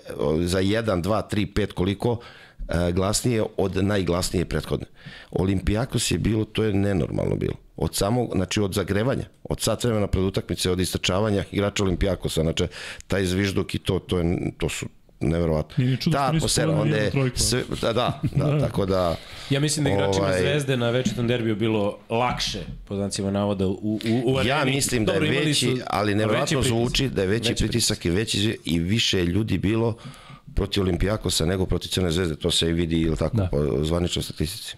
za 0.45 0.61
1, 0.61 1.01
2, 1.01 1.21
3, 1.31 1.53
5, 1.53 1.71
koliko, 1.71 2.19
e, 2.67 2.91
glasnije 2.91 3.43
od 3.57 3.83
najglasnije 3.85 4.45
prethodne. 4.45 4.85
Olimpijakos 5.31 6.11
je 6.11 6.17
bilo, 6.17 6.45
to 6.45 6.63
je 6.63 6.73
nenormalno 6.73 7.35
bilo. 7.35 7.53
Od 7.77 7.95
samog, 7.95 8.29
znači 8.35 8.61
od 8.61 8.73
zagrevanja, 8.73 9.23
od 9.43 9.61
sat 9.61 9.83
vremena 9.83 10.07
pred 10.07 10.23
utakmice, 10.23 10.71
od 10.71 10.79
istračavanja 10.79 11.43
igrača 11.51 11.83
Olimpijakosa, 11.83 12.41
znači 12.41 12.63
taj 13.07 13.25
zvižduk 13.25 13.75
i 13.75 13.79
to, 13.79 13.99
to, 13.99 14.19
je, 14.19 14.25
to 14.57 14.69
su 14.69 14.85
neverovatno. 15.19 15.75
Nije 15.77 15.91
ni 15.91 15.97
čudo 15.97 16.13
Ta 16.13 16.25
što 16.27 16.33
nisu 16.33 16.61
onda 16.61 16.81
jednu 16.85 16.95
je, 16.95 17.09
trojku. 17.11 17.37
sve, 17.39 17.63
da, 17.81 17.93
da, 17.93 18.19
da, 18.35 18.59
tako 18.59 18.85
da, 18.85 19.15
Ja 19.49 19.59
mislim 19.59 19.83
da 19.83 19.91
igračima 19.91 20.25
Ovaj- 20.25 20.41
Zvezde 20.41 20.77
na 20.77 20.89
večitom 20.89 21.27
derbiju 21.27 21.55
bilo 21.55 21.97
lakše, 22.09 22.59
po 22.85 22.95
znacima 22.95 23.31
navoda, 23.31 23.67
u, 23.67 23.71
u, 23.71 23.99
u 24.25 24.37
areni. 24.37 24.49
Ja 24.49 24.65
mislim 24.65 25.05
da 25.05 25.13
je 25.13 25.19
Dobro, 25.19 25.35
veći, 25.39 25.65
su 25.67 25.77
ali 25.87 26.15
pritisak. 26.55 26.77
zvuči 26.77 27.09
da 27.09 27.21
je 27.21 27.27
veći, 27.27 27.49
Veći 27.49 27.63
pritisak 27.63 28.05
i 28.05 28.09
veći 28.09 28.57
i 28.65 28.79
više 28.79 29.25
ljudi 29.25 29.57
bilo 29.57 29.97
protiv 30.55 30.83
Olimpijakosa 30.83 31.45
nego 31.45 31.65
protiv 31.65 31.89
Crne 31.89 32.11
zvezde. 32.11 32.35
To 32.35 32.51
se 32.51 32.69
i 32.69 32.73
vidi 32.73 33.01
ili 33.01 33.17
tako 33.17 33.37
Da. 33.37 33.43
da. 33.43 33.49
po 33.49 33.83
zvaničnoj 33.83 34.23
statistici. 34.23 34.75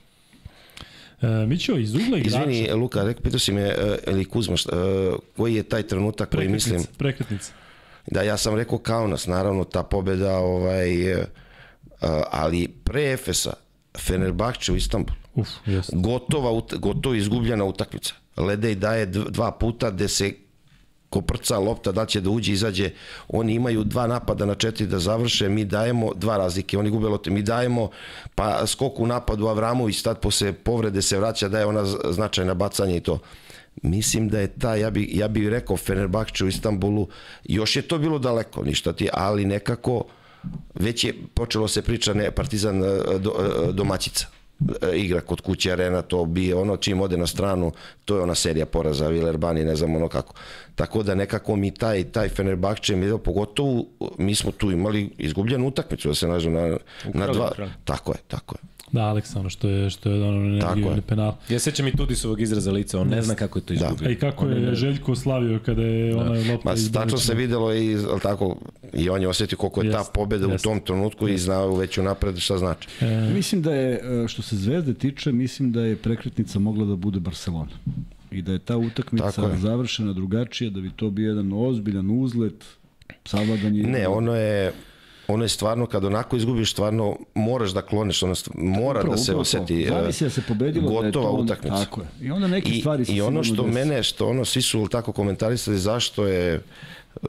E, 1.24 1.45
Mićo, 1.45 1.78
iz 1.78 1.95
ugla 1.95 2.17
igrača. 2.17 2.38
Izvini, 2.41 2.71
Luka, 2.71 3.03
rekao, 3.03 3.24
pitao 3.24 3.39
si 3.39 3.51
me, 3.51 3.61
e, 3.61 3.76
ili 4.07 4.26
Kuzma, 4.26 4.57
šta, 4.57 4.71
e, 4.71 4.80
koji 5.38 5.55
je 5.55 5.63
taj 5.63 5.84
trenutak 5.84 6.30
koji 6.30 6.49
mislim, 6.49 6.84
Prekretnica. 6.97 7.51
da 8.07 8.21
ja 8.21 8.38
sam 8.38 8.55
rekao 8.55 8.78
Kaunas, 8.78 9.28
naravno 9.28 9.63
ta 9.63 9.84
pobeda, 9.84 10.38
ovaj, 10.38 11.11
e, 11.13 11.26
ali 12.32 12.67
pre 12.67 13.11
Efesa, 13.11 13.53
Fenerbahče 13.97 14.71
u 14.71 14.76
Istanbulu, 14.76 15.17
Uf, 15.36 15.47
jeste. 15.65 15.93
gotova, 15.95 16.49
gotovo 16.74 17.15
izgubljena 17.15 17.63
utakmica. 17.63 18.13
Ledej 18.38 18.76
daje 18.76 19.07
dv- 19.07 19.30
dva 19.30 19.51
puta 19.51 19.91
gde 19.91 20.07
se 20.07 20.34
koprca 21.14 21.59
lopta, 21.59 21.91
da 21.91 22.05
će 22.05 22.22
da 22.22 22.30
uđe, 22.30 22.51
izađe. 22.53 22.89
Oni 23.28 23.53
imaju 23.53 23.84
dva 23.84 24.07
napada 24.07 24.45
na 24.45 24.55
četiri 24.55 24.88
da 24.88 24.99
završe, 24.99 25.49
mi 25.49 25.66
dajemo 25.66 26.14
dva 26.16 26.38
razlike, 26.38 26.78
oni 26.78 26.89
gube 26.89 27.07
lopte, 27.07 27.30
mi 27.30 27.41
dajemo, 27.41 27.89
pa 28.36 28.68
skok 28.68 28.99
u 28.99 29.07
napadu 29.07 29.47
Avramović, 29.47 30.01
tad 30.01 30.20
posle 30.20 30.53
povrede 30.53 31.01
se 31.01 31.20
vraća, 31.20 31.49
daje 31.49 31.66
ona 31.66 31.86
značajna 31.86 32.53
bacanja 32.53 32.95
i 32.95 33.05
to. 33.05 33.20
Mislim 33.82 34.30
da 34.30 34.39
je 34.39 34.47
ta, 34.47 34.76
ja 34.76 34.89
bi, 34.89 35.09
ja 35.14 35.28
bi 35.28 35.49
rekao 35.49 35.78
Fenerbahče 35.78 36.45
u 36.45 36.47
Istanbulu, 36.47 37.07
još 37.43 37.76
je 37.76 37.82
to 37.82 37.97
bilo 37.97 38.20
daleko, 38.20 38.64
ništa 38.64 38.93
ti, 38.93 39.09
ali 39.14 39.45
nekako 39.45 40.05
već 40.76 41.03
je 41.03 41.14
počelo 41.34 41.68
se 41.68 41.82
priča 41.82 42.14
ne 42.14 42.32
Partizan 42.32 42.84
e, 42.84 43.20
do, 43.20 43.34
e, 43.39 43.72
domaćica 43.72 44.32
igra 44.93 45.22
kod 45.22 45.41
kuće 45.41 45.72
arena 45.72 46.01
to 46.01 46.26
bi 46.26 46.53
ono 46.53 46.78
čim 46.78 47.01
ode 47.01 47.18
na 47.18 47.28
stranu 47.28 47.72
to 48.05 48.16
je 48.16 48.22
ona 48.22 48.36
serija 48.36 48.66
poraza 48.66 49.07
Villerbani 49.07 49.64
ne 49.64 49.76
znam 49.76 49.95
ono 49.95 50.07
kako. 50.07 50.34
Tako 50.76 51.03
da 51.03 51.16
nekako 51.16 51.55
mi 51.55 51.72
taj 51.72 52.03
taj 52.03 52.30
Fenerbahče 52.30 52.95
mi 52.95 53.18
pogotovo 53.24 53.86
mi 54.18 54.36
smo 54.36 54.51
tu 54.51 54.72
imali 54.72 55.09
izgubljenu 55.18 55.68
utakmicu 55.68 56.07
da 56.07 56.16
se 56.16 56.28
nađem 56.28 56.53
na, 56.53 56.78
na 57.14 57.28
dva 57.28 57.51
tako 57.86 58.11
je 58.11 58.18
tako 58.28 58.55
je 58.55 58.72
Da, 58.93 59.01
Aleksa, 59.01 59.39
ono 59.39 59.49
što 59.49 59.69
je, 59.69 59.89
što 59.89 60.09
je 60.09 60.23
ono 60.23 60.37
energiju 60.37 60.85
je. 60.85 60.91
ili 60.91 61.01
penal. 61.01 61.33
Ja 61.49 61.59
sećam 61.59 61.87
i 61.87 61.91
Tudisovog 61.91 62.41
izraza 62.41 62.71
lica, 62.71 62.99
on 62.99 63.07
ne 63.07 63.21
zna 63.21 63.35
kako 63.35 63.59
je 63.59 63.63
to 63.63 63.73
izgubio. 63.73 64.07
A 64.07 64.11
i 64.11 64.15
kako 64.15 64.45
je 64.45 64.75
Željko 64.75 65.15
slavio 65.15 65.59
kada 65.65 65.81
je 65.81 66.15
ona 66.15 66.31
lopta 66.51 66.69
Ma, 66.69 66.75
tačno 66.93 67.17
se 67.17 67.33
videlo 67.33 67.73
i 67.73 67.95
al 67.95 68.19
tako 68.19 68.55
i 68.93 69.09
on 69.09 69.21
je 69.21 69.27
osetio 69.27 69.57
koliko 69.57 69.81
je 69.81 69.91
ta 69.91 69.97
Jest, 69.97 70.13
pobeda 70.13 70.47
u 70.47 70.51
jest. 70.51 70.63
tom 70.63 70.79
trenutku 70.79 71.27
i 71.27 71.37
znao 71.37 71.75
već 71.75 71.97
unapred 71.97 72.37
šta 72.37 72.57
znači. 72.57 72.87
Mislim 73.33 73.61
da 73.61 73.73
je, 73.73 74.23
e, 74.23 74.27
što 74.27 74.41
se 74.41 74.55
Zvezde 74.55 74.93
tiče, 74.93 75.31
mislim 75.31 75.71
da 75.71 75.81
je 75.81 75.95
prekretnica 75.95 76.59
mogla 76.59 76.85
da 76.85 76.95
bude 76.95 77.19
Barcelona. 77.19 77.71
I 78.31 78.41
da 78.41 78.51
je 78.51 78.59
ta 78.59 78.77
utakmica 78.77 79.41
je. 79.51 79.57
završena 79.57 80.13
drugačije, 80.13 80.69
da 80.69 80.81
bi 80.81 80.91
to 80.95 81.09
bio 81.09 81.29
jedan 81.29 81.53
ozbiljan 81.53 82.11
uzlet, 82.11 82.65
savladanje... 83.25 83.83
Ne, 83.83 84.07
ono 84.07 84.35
je 84.35 84.73
ono 85.28 85.43
je 85.43 85.49
stvarno 85.49 85.86
kad 85.86 86.05
onako 86.05 86.36
izgubiš 86.36 86.71
stvarno 86.71 87.17
moraš 87.36 87.71
da 87.71 87.82
kloniš 87.82 88.24
ono 88.24 88.34
mora 88.55 88.99
Upravo, 88.99 89.15
da 89.15 89.17
se 89.17 89.32
upravo 89.32 89.41
oseti 89.41 89.84
e, 89.84 89.88
Zavisi 89.89 90.24
da 90.24 90.30
se 90.30 90.41
pobedilo 90.41 90.89
da 90.89 90.95
je 90.95 91.01
gotova 91.03 91.26
to 91.26 91.32
onda- 91.32 91.53
utakmica 91.53 91.78
Tako 91.78 92.01
je. 92.01 92.07
I 92.21 92.32
onda 92.32 92.47
neke 92.47 92.71
I, 92.71 92.80
stvari 92.80 93.05
i 93.07 93.21
ono 93.21 93.43
što 93.43 93.63
dese. 93.63 93.74
mene 93.76 94.03
što 94.03 94.28
ono 94.28 94.45
svi 94.45 94.61
su 94.61 94.88
tako 94.88 95.11
komentarisali 95.11 95.78
zašto 95.78 96.28
je 96.28 96.53
e, 96.53 96.61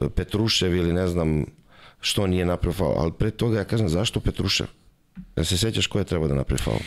Petrušev 0.09 0.75
ili 0.75 0.93
ne 0.93 1.07
znam 1.07 1.45
što 1.99 2.27
nije 2.27 2.45
napravio 2.45 2.73
faul, 2.73 2.93
ali 2.97 3.11
pre 3.11 3.31
toga 3.31 3.57
ja 3.57 3.63
kažem 3.63 3.89
zašto 3.89 4.19
Petrušev 4.19 4.67
Da 5.35 5.43
se 5.43 5.57
sećaš 5.57 5.87
ko 5.87 5.99
je 5.99 6.05
trebao 6.05 6.27
da 6.27 6.35
napravi 6.35 6.59
faul? 6.59 6.79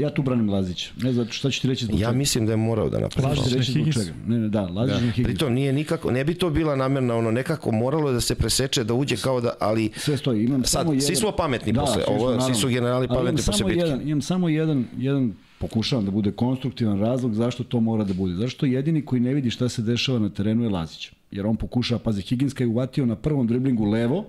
Ja 0.00 0.10
tu 0.10 0.22
branim 0.22 0.48
Lazića. 0.50 0.90
Ne 0.96 1.12
znam 1.12 1.26
šta 1.30 1.50
ću 1.50 1.60
ti 1.60 1.68
reći 1.68 1.84
zbog 1.84 2.00
Ja 2.00 2.08
čega. 2.08 2.18
mislim 2.18 2.46
da 2.46 2.52
je 2.52 2.56
morao 2.56 2.90
da 2.90 2.98
napravi 2.98 3.26
Lazić 3.28 3.38
faul. 3.38 3.50
Ti 3.50 3.58
reći 3.58 3.72
zbog 3.72 3.84
Higgins. 3.84 4.06
čega. 4.06 4.18
Ne, 4.26 4.38
ne, 4.38 4.48
da, 4.48 4.60
Lazić 4.62 4.94
da. 4.94 5.00
Higgins. 5.00 5.26
Pritom 5.26 5.52
nije 5.52 5.72
nikako, 5.72 6.10
ne 6.10 6.24
bi 6.24 6.34
to 6.34 6.50
bila 6.50 6.76
namerna, 6.76 7.14
ono 7.16 7.30
nekako 7.30 7.72
moralo 7.72 8.08
je 8.08 8.14
da 8.14 8.20
se 8.20 8.34
preseče, 8.34 8.84
da 8.84 8.94
uđe 8.94 9.16
kao 9.16 9.40
da, 9.40 9.52
ali 9.60 9.90
Sve 9.96 10.16
stoji. 10.16 10.44
Imam 10.44 10.60
Sad, 10.60 10.70
samo 10.72 10.92
jedan... 10.92 11.00
svi 11.00 11.16
smo 11.16 11.32
pametni 11.32 11.74
posle, 11.74 12.02
svi 12.06 12.14
ovo- 12.14 12.40
svi 12.40 12.54
su 12.54 12.68
generali 12.68 13.08
pametni 13.08 13.36
posle 13.36 13.52
samo 13.54 13.68
bitke. 13.68 13.84
Jedan, 13.84 14.02
imam 14.02 14.22
samo 14.22 14.48
jedan, 14.48 14.84
jedan 14.98 15.32
pokušavam 15.58 16.04
da 16.04 16.10
bude 16.10 16.32
konstruktivan 16.32 17.00
razlog 17.00 17.34
zašto 17.34 17.64
to 17.64 17.80
mora 17.80 18.04
da 18.04 18.14
bude. 18.14 18.34
Zašto 18.34 18.66
jedini 18.66 19.04
koji 19.04 19.20
ne 19.20 19.34
vidi 19.34 19.50
šta 19.50 19.68
se 19.68 19.82
dešava 19.82 20.18
na 20.18 20.28
terenu 20.28 20.62
je 20.62 20.68
Lazić. 20.68 21.12
Jer 21.30 21.46
on 21.46 21.56
pokušava, 21.56 21.98
pazi, 21.98 22.22
Higginska 22.22 22.64
je 22.64 22.68
uvatio 22.68 23.06
na 23.06 23.16
prvom 23.16 23.46
driblingu 23.46 23.84
levo 23.84 24.24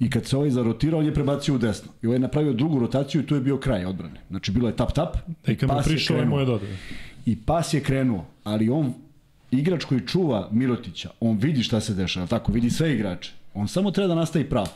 i 0.00 0.10
kad 0.10 0.26
se 0.26 0.36
ovaj 0.36 0.50
zarotirao, 0.50 1.00
on 1.00 1.06
je 1.06 1.14
prebacio 1.14 1.54
u 1.54 1.58
desno. 1.58 1.92
I 2.02 2.06
ovaj 2.06 2.14
je 2.16 2.20
napravio 2.20 2.52
drugu 2.52 2.78
rotaciju 2.78 3.20
i 3.20 3.26
tu 3.26 3.34
je 3.34 3.40
bio 3.40 3.56
kraj 3.58 3.84
odbrane. 3.84 4.20
Znači, 4.30 4.52
bilo 4.52 4.68
je 4.68 4.76
tap-tap 4.76 5.16
I 5.46 5.56
kad 5.56 5.70
mu 5.70 5.76
prišao 5.84 6.14
je 6.14 6.20
krenuo. 6.20 6.36
mu 6.36 6.40
je 6.40 6.46
dodao. 6.46 6.68
I 7.26 7.36
pas 7.36 7.74
je 7.74 7.80
krenuo, 7.80 8.24
ali 8.44 8.68
on, 8.70 8.94
igrač 9.50 9.84
koji 9.84 10.06
čuva 10.06 10.48
Mirotića, 10.52 11.10
on 11.20 11.36
vidi 11.38 11.62
šta 11.62 11.80
se 11.80 11.94
dešava, 11.94 12.26
tako, 12.26 12.52
vidi 12.52 12.70
sve 12.70 12.94
igrače. 12.94 13.32
On 13.54 13.68
samo 13.68 13.90
treba 13.90 14.08
da 14.08 14.14
nastavi 14.14 14.44
pravo. 14.44 14.68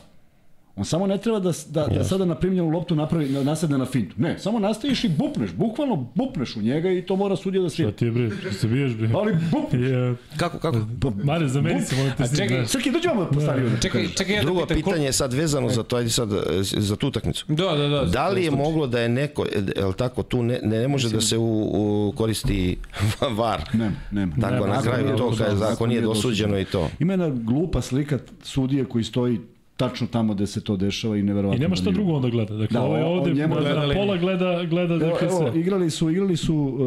On 0.75 0.85
samo 0.85 1.07
ne 1.07 1.17
treba 1.17 1.39
da, 1.39 1.51
da, 1.69 1.87
da 1.87 2.03
sada 2.03 2.25
na 2.25 2.35
primljenu 2.35 2.69
loptu 2.69 2.95
napravi, 2.95 3.27
da 3.27 3.43
nasedne 3.43 3.77
na 3.77 3.85
fintu. 3.85 4.15
Ne, 4.17 4.39
samo 4.39 4.59
nastaviš 4.59 5.03
i 5.03 5.09
bupneš, 5.09 5.51
bukvalno 5.51 6.09
bupneš 6.15 6.55
u 6.55 6.61
njega 6.61 6.91
i 6.91 7.01
to 7.01 7.15
mora 7.15 7.35
sudija 7.35 7.61
da 7.61 7.65
Da 7.65 7.69
svira. 7.69 7.91
ti 7.91 8.05
je 8.05 8.11
bre, 8.11 8.29
što 8.41 8.51
se 8.51 8.67
biješ 8.67 8.93
bre. 8.93 9.09
Ali 9.13 9.37
bup! 9.51 9.73
Je, 9.73 10.15
kako, 10.37 10.57
kako? 10.59 10.77
Mare, 11.23 11.47
za 11.47 11.61
meni 11.61 11.81
se 11.81 11.95
molim 11.95 12.11
te 12.17 12.23
čekaj, 12.37 12.65
Srki, 12.65 12.91
dođi 12.91 13.07
vam 13.07 13.27
postavio. 13.33 13.69
Da. 13.69 13.77
Čekaj, 13.77 14.07
čekaj, 14.07 14.35
ja 14.35 14.41
da 14.41 14.45
Drugo 14.45 14.65
pitanje 14.65 15.05
je 15.05 15.13
sad 15.13 15.33
vezano 15.33 15.69
za 15.69 15.83
to, 15.83 15.95
ajde 15.95 16.09
sad, 16.09 16.33
e, 16.33 16.37
za 16.61 16.95
tu 16.95 17.07
utakmicu. 17.07 17.45
Da, 17.47 17.75
da, 17.75 17.87
da. 17.87 18.05
Da 18.05 18.29
li 18.29 18.43
je 18.43 18.51
moglo 18.51 18.87
da 18.87 18.99
je 18.99 19.09
neko, 19.09 19.45
je 19.75 19.85
li 19.85 19.93
tako, 19.93 20.23
tu 20.23 20.43
ne, 20.43 20.59
ne 20.63 20.87
može 20.87 21.09
da 21.09 21.21
se 21.21 21.37
u, 21.37 21.69
u 22.07 22.13
koristi 22.17 22.77
VAR? 23.37 23.61
Ne, 23.73 23.91
nema. 24.11 24.35
Tako, 24.41 24.53
Nema, 24.53 24.67
na 24.67 24.81
kraju 24.81 25.05
nije 25.05 25.17
to, 25.17 25.29
dosuđeno, 25.29 25.59
kad 25.59 25.71
ako 25.71 25.87
nije 25.87 26.01
dosuđeno 26.01 26.59
i 26.59 26.65
to. 26.65 26.89
Ima 26.99 27.13
jedna 27.13 27.29
glupa 27.29 27.81
slika 27.81 28.19
sudije 28.43 28.85
koji 28.85 29.03
stoji 29.03 29.39
tačno 29.83 30.07
tamo 30.07 30.33
gde 30.33 30.47
se 30.47 30.61
to 30.61 30.77
dešava 30.77 31.17
i 31.17 31.23
neverovatno. 31.23 31.57
I 31.57 31.61
nema 31.61 31.75
šta 31.75 31.85
da 31.85 31.91
drugo 31.91 32.13
onda 32.13 32.29
gleda. 32.29 32.53
Dakle, 32.53 32.67
Da, 32.69 32.79
da, 32.79 32.81
ovo 32.81 32.97
je 32.97 33.03
on- 33.03 33.11
ovde 33.11 33.31
on 33.31 33.37
njemu 33.37 33.55
na 33.55 33.61
gleda 33.61 33.93
pola 33.93 34.17
gleda, 34.17 34.63
gleda 34.63 34.93
Evo, 34.95 35.05
dakle, 35.05 35.27
evo, 35.27 35.37
sve. 35.41 35.59
igrali 35.59 35.89
su, 35.89 36.09
igrali 36.09 36.37
su 36.37 36.55
uh, 36.55 36.77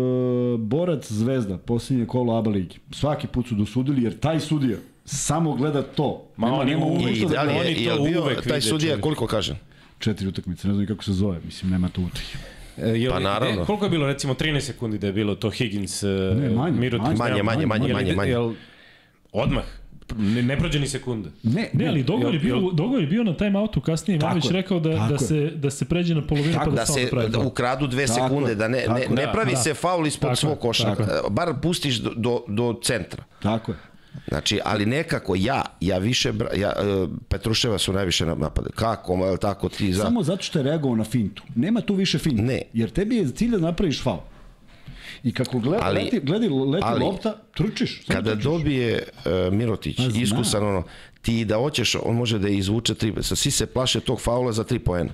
Borac 0.60 1.12
Zvezda, 1.12 1.58
posljednje 1.58 2.06
kolo 2.06 2.34
ABA 2.34 2.50
ligi. 2.50 2.76
Svaki 2.90 3.26
put 3.26 3.48
su 3.48 3.54
dosudili, 3.54 4.02
jer 4.02 4.18
taj 4.18 4.40
sudija 4.40 4.76
samo 5.04 5.54
gleda 5.54 5.82
to. 5.82 6.24
Ma, 6.36 6.46
nema, 6.46 6.58
oni 6.58 6.70
nema 6.70 6.86
uvek 6.86 7.10
I 7.10 7.16
što 7.16 7.28
da 7.28 7.42
li 7.42 7.52
je, 7.52 7.62
to 7.86 8.02
je 8.02 8.10
bio 8.10 8.22
uvek 8.22 8.42
taj 8.42 8.60
sudija, 8.60 8.78
čovječe. 8.80 9.00
koliko 9.00 9.26
kažem? 9.26 9.56
Četiri 9.98 10.28
utakmice, 10.28 10.68
ne 10.68 10.74
znam 10.74 10.86
kako 10.86 11.04
se 11.04 11.12
zove, 11.12 11.38
mislim, 11.44 11.70
nema 11.70 11.88
to 11.88 12.00
utakmice. 12.00 12.38
E, 12.78 12.88
jel, 12.90 13.12
Pa 13.12 13.18
naravno. 13.20 13.60
Ne, 13.60 13.66
koliko 13.66 13.84
je 13.84 13.90
bilo, 13.90 14.06
recimo 14.06 14.34
13 14.34 14.60
sekundi 14.60 14.98
da 14.98 15.06
je 15.06 15.12
bilo 15.12 15.34
to 15.34 15.50
Higgins, 15.50 16.02
e, 16.02 16.06
Ne, 16.40 16.50
manje, 16.50 16.80
Mirotic? 16.80 17.18
manje, 17.18 17.42
Manje, 17.42 17.66
manje, 17.66 17.66
manje, 17.66 17.94
manje, 17.94 18.14
manje. 18.14 18.36
Odmah? 19.32 19.64
Ne, 20.16 20.42
ne 20.42 20.58
prođe 20.58 20.80
ni 20.80 20.88
sekunda. 20.88 21.28
Ne, 21.42 21.70
Ne, 21.72 21.88
ali 21.88 22.02
dogovor 22.02 22.34
je 22.34 22.40
bio, 22.40 22.56
jel- 22.56 22.74
dogovor 22.74 23.00
je 23.00 23.06
bio 23.06 23.24
na 23.24 23.36
time 23.36 23.58
outu 23.58 23.80
kasnije. 23.80 24.18
Je, 24.44 24.52
rekao 24.52 24.80
da, 24.80 25.06
da, 25.10 25.18
se, 25.18 25.50
da 25.50 25.70
se 25.70 25.84
pređe 25.84 26.14
na 26.14 26.26
polovinu 26.26 26.52
Tako, 26.54 26.64
pa 26.64 26.70
da, 26.70 26.76
Da 26.76 26.86
se 26.86 27.08
pravi 27.10 27.30
da 27.30 27.38
ukradu 27.38 27.86
dve 27.86 28.06
Tako 28.06 28.20
sekunde, 28.20 28.54
da 28.54 28.68
ne, 28.68 28.80
tako 28.80 28.98
ne, 29.00 29.06
ne 29.10 29.26
Da, 29.26 29.32
pravi 29.32 29.50
da. 29.50 29.56
se 29.56 29.74
faul 29.74 30.06
ispod 30.06 30.28
Tako 30.28 30.36
svog 30.36 30.58
koša. 30.58 30.94
tako. 30.94 31.30
Bar 31.30 31.54
pustiš 31.62 31.96
do, 31.96 32.12
do, 32.16 32.44
do 32.48 32.80
centra. 32.82 33.24
Tako 33.42 33.72
je. 33.72 33.78
Znači, 34.28 34.60
ali 34.64 34.86
nekako 34.86 35.34
ja, 35.34 35.62
ja 35.80 35.98
više, 35.98 36.32
ja, 36.56 36.68
e, 36.70 36.82
Petruševa 37.28 37.78
su 37.78 37.92
najviše 37.92 38.26
napade. 38.26 38.70
Kako, 38.74 39.12
jel 39.16 39.36
tako 39.36 39.68
ti 39.68 39.92
za... 39.92 40.02
Samo 40.02 40.22
zato 40.22 40.42
što 40.42 40.58
je 40.58 40.62
reagovao 40.62 40.96
na 40.96 41.04
fintu. 41.04 41.42
Nema 41.54 41.80
tu 41.80 41.94
više 41.94 42.18
finta. 42.18 42.42
Ne. 42.42 42.62
Jer 42.72 42.90
tebi 42.90 43.16
je 43.16 43.30
cilj 43.30 43.50
da 43.50 43.58
napraviš 43.58 44.02
faul. 44.02 44.18
I 45.22 45.32
kako 45.32 45.58
gleda, 45.58 45.82
Ali- 45.82 45.94
leti, 45.96 46.20
gledi, 46.20 46.48
leti 46.48 46.84
ali- 46.86 47.04
lopta, 47.04 47.36
trčiš. 47.54 48.02
Kada 48.06 48.30
trčiš. 48.30 48.44
dobije 48.44 49.02
uh, 49.16 49.52
Mirotić, 49.52 49.96
Pa 49.96 50.02
znam. 50.02 50.22
iskusan 50.22 50.64
ono, 50.64 50.82
ti 51.22 51.44
da 51.44 51.56
hoćeš, 51.56 51.94
on 51.96 52.16
može 52.16 52.38
da 52.38 52.48
izvuče 52.48 52.94
tri, 52.94 53.12
svi 53.22 53.50
se 53.50 53.66
plaše 53.66 54.00
tog 54.00 54.20
faula 54.20 54.52
za 54.52 54.64
tri 54.64 54.78
poena. 54.78 55.10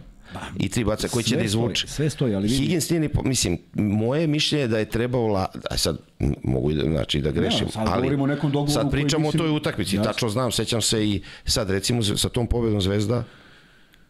I 0.57 0.68
tri 0.68 0.84
baca 0.84 1.09
koji 1.09 1.24
će 1.24 1.36
da 1.36 1.42
izvuče. 1.42 1.74
stoji, 1.78 1.90
sve 1.90 2.11
stoji, 2.11 2.34
ali 2.34 2.42
vidi- 2.44 2.57
Higgins 2.57 2.90
nije 2.90 3.00
ni, 3.00 3.09
mislim, 3.24 3.59
moje 3.74 4.26
mišljenje 4.26 4.62
je 4.62 4.68
da 4.68 4.78
je 4.78 4.84
trebao, 4.84 5.26
la, 5.26 5.46
a 5.70 5.76
sad 5.76 5.98
mogu 6.42 6.70
i 6.70 6.74
da, 6.74 6.82
znači, 6.82 7.20
da 7.20 7.30
grešim, 7.30 7.68
sad 7.68 7.88
ali 7.88 8.14
o 8.14 8.26
nekom 8.26 8.50
dogovoru 8.50 8.72
sad 8.72 8.90
pričamo 8.90 9.22
mislim- 9.22 9.40
o 9.40 9.44
toj 9.44 9.57
utakmici, 9.57 9.96
Jasno. 9.96 10.12
tačno 10.12 10.28
znam, 10.28 10.53
sećam 10.53 10.82
se 10.82 11.07
i 11.07 11.22
sad 11.44 11.70
recimo 11.70 12.03
sa 12.03 12.28
tom 12.28 12.46
pobedom 12.46 12.80
Zvezda? 12.80 13.24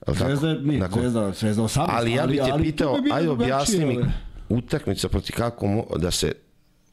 Zvezda, 0.08 0.48
Nakon- 0.54 1.00
Zvezda, 1.00 1.32
Zvezda 1.32 1.62
18. 1.62 1.86
Ali 1.88 2.12
ja 2.12 2.26
bih 2.26 2.36
te 2.38 2.50
ali 2.50 2.62
pitao, 2.62 2.94
bi 2.94 3.10
ajde 3.12 3.28
objasni 3.30 3.84
mi. 3.86 3.98
Utakmica 4.52 5.08
protiv 5.08 5.34
kako 5.34 5.66
mo- 5.66 5.98
da 5.98 6.10
se 6.10 6.32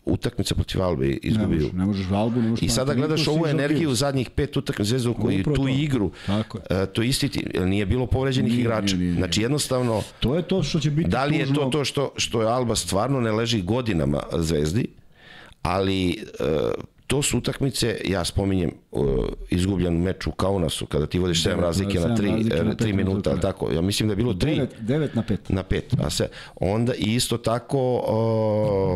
utakmica 0.05 0.55
protiv 0.55 0.81
Albe 0.81 1.07
Ne 1.07 1.17
izgubio. 1.23 1.47
možeš, 1.57 1.71
ne 1.73 1.85
možeš 1.85 2.07
Albu, 2.11 2.41
ne 2.41 2.49
možeš... 2.49 2.63
I 2.63 2.69
sada 2.69 2.93
gledaš 2.93 3.27
ovu 3.27 3.47
energiju 3.47 3.93
zadnjih 3.93 4.29
pet 4.29 4.57
utakmica 4.57 4.89
Zvezda 4.89 5.09
u 5.09 5.13
koji 5.13 5.39
Upravo 5.39 5.55
tu 5.55 5.61
to. 5.61 5.67
igru. 5.69 6.11
Tako 6.25 6.57
je. 6.59 6.63
e, 6.73 6.85
To 6.85 7.01
isti 7.03 7.29
nije 7.59 7.85
bilo 7.85 8.05
povređenih 8.07 8.51
Nije, 8.51 8.61
igrača. 8.61 8.81
nije, 8.85 8.97
nije, 8.97 9.07
nije. 9.07 9.17
Znači 9.17 9.41
jednostavno 9.41 10.01
To 10.19 10.35
je 10.35 10.41
to 10.41 10.63
što 10.63 10.79
će 10.79 10.91
biti 10.91 11.09
da 11.09 11.25
li 11.25 11.35
je 11.35 11.43
to 11.43 11.47
tužno. 11.47 11.69
to 11.69 11.85
što 11.85 12.13
što 12.17 12.41
je 12.41 12.47
Alba 12.49 12.75
stvarno 12.75 13.21
ne 13.21 13.31
leži 13.31 13.61
godinama 13.61 14.19
Zvezdi, 14.33 14.87
ali 15.61 16.09
e, 16.11 16.15
to 17.09 17.21
su 17.21 17.37
utakmice, 17.37 18.01
ja 18.05 18.25
spominjem 18.25 18.71
uh, 18.91 19.07
izgubljen 19.49 19.93
meč 19.95 20.27
u 20.27 20.31
Kaunasu 20.31 20.85
kada 20.85 21.05
ti 21.05 21.19
vodiš 21.19 21.39
7 21.39 21.45
Devet, 21.45 21.61
razlike 21.61 21.93
na 21.95 22.01
sedam 22.01 22.17
3 22.17 22.31
razlike 22.31 22.55
na 22.55 22.69
pet 22.69 22.79
3 22.79 22.85
minuta 22.85 23.03
minuta, 23.03 23.29
kraja. 23.29 23.41
tako. 23.41 23.71
Ja 23.71 23.81
mislim 23.81 24.09
da 24.09 24.13
je 24.13 24.15
bilo 24.15 24.33
3 24.33 24.67
9, 24.83 24.99
9 24.99 25.09
na 25.13 25.23
5. 25.23 25.37
na 25.49 25.63
5. 25.63 25.81
A 25.97 26.09
se 26.09 26.27
onda 26.55 26.93
i 26.95 27.15
isto 27.15 27.37
tako 27.39 27.95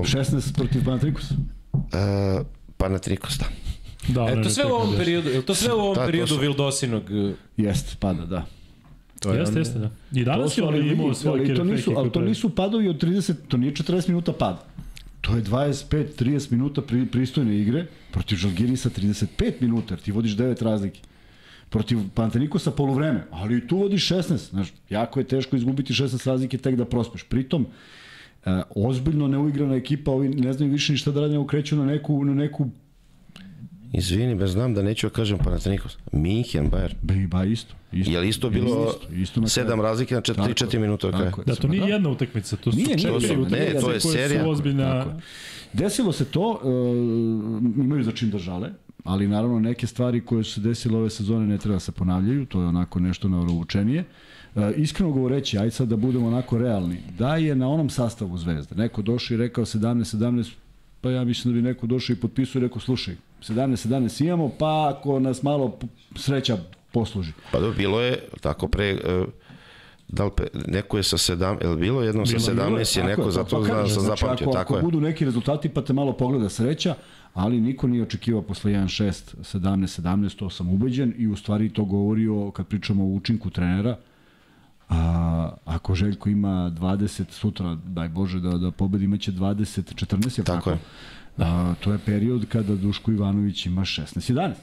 uh, 0.02 0.06
16 0.06 0.56
protiv 0.56 0.86
Panathinaikos. 0.86 1.32
uh, 1.32 2.46
Panathinaikos 2.78 3.38
da. 3.38 3.46
Da, 4.10 4.30
E, 4.30 4.44
to 4.44 4.50
sve 4.50 4.66
u 4.66 4.70
ovom 4.70 4.96
periodu, 4.98 5.30
je 5.30 5.42
to 5.42 5.56
sve 5.56 5.74
u 5.74 5.78
ovom 5.78 5.96
Da, 5.96 6.06
periodu 6.06 6.28
su- 6.28 6.38
Vildosinog? 6.38 7.04
Jeste, 7.58 7.96
pada, 8.00 8.26
da. 8.26 8.46
To 9.20 9.32
je 9.32 9.40
Jeste, 9.40 9.60
jeste, 9.60 9.80
da. 9.80 9.90
I 10.12 10.24
danas 10.26 10.58
je 10.58 10.64
vidi, 10.68 10.90
imao 10.90 11.14
svoje 11.14 11.40
ali 11.40 11.56
to 11.56 11.64
nisu, 11.64 11.74
kerefeke 11.84 12.00
ali 12.00 12.12
to 12.12 12.22
nisu 12.22 12.50
padovi 12.50 12.90
od 12.90 13.04
30, 13.04 13.34
to 13.48 13.58
nije 13.58 13.72
40 13.74 14.08
minuta 14.08 14.34
pada. 14.34 14.64
To 15.24 15.36
je 15.36 15.44
25-30 15.44 16.52
minuta 16.52 16.82
pri, 16.82 17.06
pristojne 17.06 17.56
igre 17.56 17.86
protiv 18.12 18.38
Žalgirisa 18.44 18.90
35 18.90 19.62
minuta, 19.62 19.96
ti 19.96 20.12
vodiš 20.12 20.36
9 20.36 20.64
razlike. 20.64 21.00
Protiv 21.70 22.00
Pantanikosa 22.14 22.72
poluvreme, 22.72 23.24
ali 23.32 23.58
i 23.58 23.68
tu 23.68 23.78
vodiš 23.78 24.10
16. 24.10 24.50
Znaš, 24.50 24.74
jako 24.90 25.20
je 25.20 25.28
teško 25.28 25.56
izgubiti 25.56 25.94
16 25.94 26.28
razlike 26.28 26.58
tek 26.58 26.76
da 26.76 26.86
prospeš. 26.86 27.24
Pritom, 27.24 27.66
e, 28.46 28.62
ozbiljno 28.76 29.28
neuigrana 29.28 29.76
ekipa, 29.76 30.12
ovi 30.12 30.30
ne 30.30 30.54
znaju 30.54 30.72
više 30.72 30.92
ni 30.92 30.98
šta 30.98 31.12
da 31.12 31.22
rade, 31.22 31.34
nego 31.34 31.48
kreću 31.48 31.76
na 31.76 31.86
neku, 31.86 32.26
na 32.26 32.34
neku 32.34 32.70
Izvini, 33.94 34.36
bez 34.36 34.52
znam 34.52 34.74
da 34.74 34.82
neću 34.82 35.08
da 35.08 35.14
kažem 35.14 35.38
Panathinaikos. 35.38 35.98
Minhen, 36.12 36.72
Bayern. 36.72 36.94
Ba, 37.02 37.14
ba 37.28 37.44
isto. 37.44 37.74
isto. 37.92 38.12
Je 38.12 38.20
li 38.20 38.28
isto 38.28 38.50
bilo 38.50 38.90
Isto, 38.90 39.14
isto 39.14 39.42
na 39.42 39.48
sedam 39.48 39.82
razlike 39.82 40.16
na 40.16 40.22
Tako 40.22 40.42
3-4 40.42 40.74
je, 40.74 40.80
minuta 40.80 41.12
kraja? 41.12 41.32
Da, 41.46 41.56
to 41.56 41.68
nije 41.68 41.90
jedna 41.90 42.10
utakmica, 42.10 42.56
to 42.56 42.72
su 42.72 42.78
Nije, 42.78 42.88
nije, 42.88 43.00
četiri 43.00 43.38
utakmice 43.38 43.74
ne, 43.74 43.80
to 43.80 43.92
je 43.92 44.00
serija. 44.00 44.44
su 44.44 44.50
ozbiljna... 44.50 45.06
Desilo 45.74 46.12
se 46.12 46.26
to, 46.26 46.60
uh, 46.64 47.84
imaju 47.84 48.04
za 48.04 48.12
čim 48.12 48.30
da 48.30 48.38
žale, 48.38 48.70
ali 49.04 49.28
naravno 49.28 49.60
neke 49.60 49.88
stvari 49.88 50.26
koje 50.26 50.44
su 50.44 50.52
se 50.52 50.62
desile 50.62 50.98
ove 50.98 51.10
sezone 51.10 51.48
ne 51.48 51.58
treba 51.58 51.76
da 51.76 51.80
se 51.80 51.92
ponavljaju, 51.92 52.46
to 52.46 52.62
je 52.62 52.68
onako 52.68 53.00
nešto 53.00 53.30
naoručenije. 53.30 54.04
Uh, 54.56 54.64
iskreno 54.76 55.12
govoreći, 55.12 55.58
ajde 55.58 55.72
sad 55.72 55.88
da 55.88 55.96
budemo 55.96 56.28
onako 56.28 56.58
realni, 56.58 56.98
da 57.18 57.36
je 57.36 57.56
na 57.56 57.70
onom 57.70 57.90
sastavu 57.90 58.38
Zvezda 58.38 58.76
neko 58.76 59.02
došao 59.02 59.36
i 59.36 59.38
rekao 59.38 59.66
17-17, 59.66 60.52
pa 61.02 61.10
ja 61.10 61.24
mislim 61.24 61.54
da 61.54 61.62
bi 61.62 61.68
neko 61.68 61.88
došao 61.88 62.14
i 62.14 62.18
potpisao 62.18 62.60
i 62.60 62.64
rekao, 62.64 62.80
slušaj, 62.80 63.16
17-17 63.50 64.26
imamo, 64.26 64.50
pa 64.60 64.94
ako 64.96 65.20
nas 65.20 65.44
malo 65.44 65.80
sreća 66.16 66.58
posluži. 66.92 67.32
Pa 67.52 67.60
dobro, 67.60 67.78
bilo 67.78 68.02
je 68.02 68.20
tako 68.42 68.68
pre... 68.68 68.90
e, 68.90 69.26
da 70.08 70.26
li 70.26 70.32
pe, 70.38 70.44
neko 70.68 70.98
je 70.98 71.04
sa 71.04 71.18
7, 71.18 71.70
je 71.70 71.78
bilo 71.78 72.02
jednom 72.02 72.26
sa 72.26 72.38
17 72.38 72.98
je 72.98 73.04
Tako 73.04 73.08
neko, 73.08 73.24
pa- 73.24 73.32
zato 73.32 73.58
pa 73.58 73.64
znam, 73.64 73.78
kažem, 73.78 73.96
sam 73.96 74.04
znači, 74.04 74.22
zapamtio, 74.22 74.48
ako, 74.48 74.54
tako 74.54 74.74
ako 74.74 74.78
je. 74.78 74.82
budu 74.84 75.02
neki 75.02 75.26
rezultati 75.26 75.70
pa 75.70 75.82
te 75.82 75.94
malo 75.94 76.14
pogleda 76.14 76.50
sreća, 76.50 76.96
ali 77.34 77.62
niko 77.62 77.88
nije 77.88 78.04
očekivao 78.04 78.42
posle 78.42 78.72
1-6, 78.72 79.36
17-17, 79.40 80.36
to 80.36 80.50
sam 80.50 80.70
ubeđen 80.70 81.14
i 81.18 81.28
u 81.28 81.36
stvari 81.36 81.70
to 81.70 81.86
govori 81.86 82.28
o, 82.28 82.52
kad 82.52 82.68
pričamo 82.68 83.04
o 83.04 83.08
učinku 83.08 83.50
trenera, 83.50 83.98
a 84.90 85.50
ako 85.66 85.96
Željko 85.96 86.30
ima 86.30 86.72
20 86.80 87.32
sutra, 87.32 87.78
daj 87.86 88.10
Bože 88.10 88.40
da, 88.40 88.58
da 88.58 88.72
pobedi, 88.72 89.06
imaće 89.06 89.32
20-14, 89.32 90.40
je 90.40 90.44
Tako 90.44 90.70
je. 90.70 90.78
A, 91.38 91.74
to 91.80 91.92
je 91.92 91.98
period 91.98 92.46
kada 92.46 92.76
Duško 92.76 93.12
Ivanović 93.12 93.66
ima 93.66 93.82
16-11. 93.82 94.54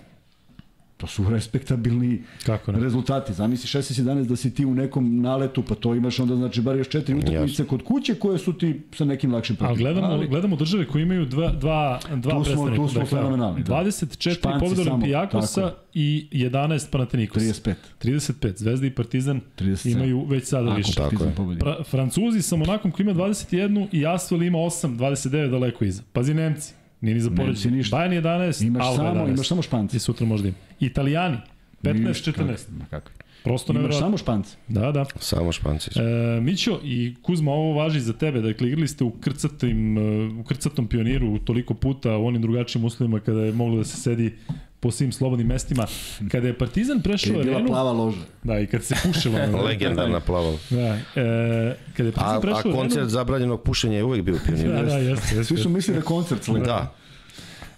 To 1.00 1.06
su 1.06 1.24
respektabilni 1.30 2.22
Kako 2.46 2.72
ne? 2.72 2.80
rezultati. 2.80 3.32
Zamisli 3.32 3.80
16-11 3.80 4.24
da 4.24 4.36
si 4.36 4.54
ti 4.54 4.64
u 4.66 4.74
nekom 4.74 5.20
naletu, 5.20 5.62
pa 5.62 5.74
to 5.74 5.94
imaš 5.94 6.20
onda 6.20 6.36
znači 6.36 6.60
bar 6.60 6.76
još 6.76 6.88
četiri 6.88 7.14
utakmice 7.16 7.64
kod 7.64 7.82
kuće 7.82 8.14
koje 8.14 8.38
su 8.38 8.52
ti 8.52 8.80
sa 8.92 9.04
nekim 9.04 9.34
lakšim 9.34 9.56
Ali 9.60 9.66
protivnikom. 9.68 10.02
gledamo, 10.02 10.28
gledamo 10.28 10.56
države 10.56 10.86
koje 10.86 11.02
imaju 11.02 11.26
dva, 11.26 11.52
dva, 11.52 12.00
dva 12.06 12.20
Tu 12.22 12.28
smo- 12.30 12.42
predstavnika. 12.44 12.76
tu 12.76 12.88
smo 12.88 13.06
fenomenalni, 13.06 13.62
da. 13.62 13.74
24 13.74 14.34
Španci 14.34 14.58
pobjede 14.60 14.84
samo, 14.84 14.90
Olimpijakosa 14.90 15.72
i 15.94 16.28
11 16.32 16.90
Panathinaikosa. 16.90 17.46
35. 17.46 17.74
35. 17.98 18.56
Zvezda 18.56 18.86
i 18.86 18.90
Partizan 18.90 19.40
37. 19.56 19.92
imaju 19.92 20.24
već 20.24 20.44
sada 20.44 20.74
više. 20.74 20.94
Tako 20.94 21.24
je. 21.24 21.58
Pra, 21.58 21.76
Francuzi 21.84 22.42
sa 22.42 22.56
Monakom 22.56 22.90
koji 22.90 23.04
ima 23.04 23.14
21 23.14 23.88
i 23.92 24.06
Asvel 24.06 24.42
ima 24.42 24.58
8, 24.58 24.96
29 24.96 25.50
daleko 25.50 25.84
iza. 25.84 26.02
Pazi 26.12 26.34
Nemci, 26.34 26.74
nije 27.00 27.14
ni 27.14 27.20
za 27.20 27.30
poređenje. 27.32 27.76
ništa. 27.76 27.96
Bayern 27.96 28.12
11, 28.16 28.62
Imaš 28.62 28.82
Alba 28.82 28.96
samo, 28.98 29.08
11. 29.16 29.28
imaš 29.28 29.48
samo 29.48 29.62
Španci. 29.62 29.96
I 29.96 30.00
sutra 30.00 30.26
možda 30.26 30.48
ima. 30.48 30.56
Italijani, 30.80 31.36
15, 31.82 32.08
Ništa, 32.08 32.32
14. 32.32 32.36
kako- 32.58 32.72
ma 32.72 32.84
kako. 32.86 33.10
Prosto 33.44 33.72
Imaš 33.72 33.76
nevjerojatno. 33.76 34.06
samo 34.06 34.16
Španci. 34.18 34.56
Da, 34.68 34.92
da. 34.92 35.04
Samo 35.16 35.52
španci. 35.52 35.90
E, 35.96 36.40
Mićo 36.40 36.80
i 36.84 37.14
Kuzma, 37.22 37.50
ovo 37.52 37.72
važi 37.74 38.00
za 38.00 38.12
tebe. 38.12 38.40
Dakle, 38.40 38.68
igrali 38.68 38.88
ste 38.88 39.04
u, 39.04 39.10
krcatim, 39.10 39.98
e, 39.98 40.00
u 40.30 40.44
krcatom 40.44 40.86
pioniru 40.86 41.38
toliko 41.38 41.74
puta 41.74 42.16
u 42.16 42.26
onim 42.26 42.42
drugačijim 42.42 42.84
uslovima 42.84 43.20
kada 43.20 43.40
je 43.40 43.52
moglo 43.52 43.76
da 43.76 43.84
se 43.84 43.96
sedi 43.96 44.32
po 44.80 44.90
svim 44.90 45.12
slobodnim 45.12 45.46
mestima. 45.46 45.86
Kada 46.30 46.46
je 46.46 46.58
Partizan 46.58 47.00
prešao 47.02 47.36
je 47.36 47.44
bila 47.44 47.56
arenu... 47.56 47.68
plava 47.68 47.92
loža. 47.92 48.20
Da, 48.42 48.58
i 48.58 48.66
kad 48.66 48.84
se 48.84 48.94
pušilo. 49.02 49.38
na- 49.52 49.60
Legendarna 49.60 50.20
plava. 50.20 50.52
Da, 50.70 50.78
e, 50.78 51.76
kada 51.96 52.08
je 52.08 52.12
Partizan 52.12 52.36
A, 52.36 52.40
prešao 52.40 52.56
a 52.56 52.60
arenu... 52.60 52.76
koncert 52.76 53.08
zabranjenog 53.08 53.62
pušenja 53.62 53.96
je 53.96 54.04
uvek 54.04 54.22
bio 54.22 54.38
pionir. 54.46 54.68
Da, 54.72 54.82
da, 54.82 54.96
jeste, 54.96 55.36
jeste. 55.36 55.44
Svi 55.44 55.62
su 55.62 55.68
mislili 55.68 55.94
da 55.96 56.00
je 56.00 56.04
koncert 56.04 56.44
sledeći. 56.44 56.66
Da, 56.66 56.94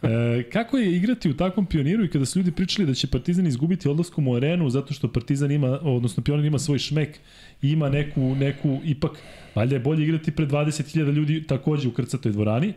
E, 0.03 0.43
kako 0.43 0.79
je 0.79 0.97
igrati 0.97 1.31
u 1.31 1.37
takvom 1.37 1.67
pioniru 1.67 2.05
i 2.05 2.09
kada 2.09 2.25
su 2.25 2.39
ljudi 2.39 2.53
pričali 2.53 2.87
da 2.87 2.95
će 2.95 3.07
Partizan 3.07 3.47
izgubiti 3.47 3.89
odlaskom 3.89 4.29
u 4.29 4.35
arenu 4.35 4.71
zato 4.71 4.95
što 4.95 5.09
Partizan 5.09 5.51
ima, 5.51 5.79
odnosno 5.83 6.23
pionir 6.23 6.45
ima 6.45 6.59
svoj 6.59 6.79
šmek 6.79 7.19
i 7.63 7.71
ima 7.71 7.89
neku, 7.89 8.21
neku 8.21 8.79
ipak, 8.85 9.11
valjda 9.55 9.77
je 9.77 9.81
bolje 9.81 10.05
igrati 10.05 10.31
pred 10.31 10.51
20.000 10.51 11.13
ljudi 11.13 11.43
takođe 11.47 11.89
u 11.89 11.93
krcatoj 11.93 12.33
dvorani. 12.33 12.73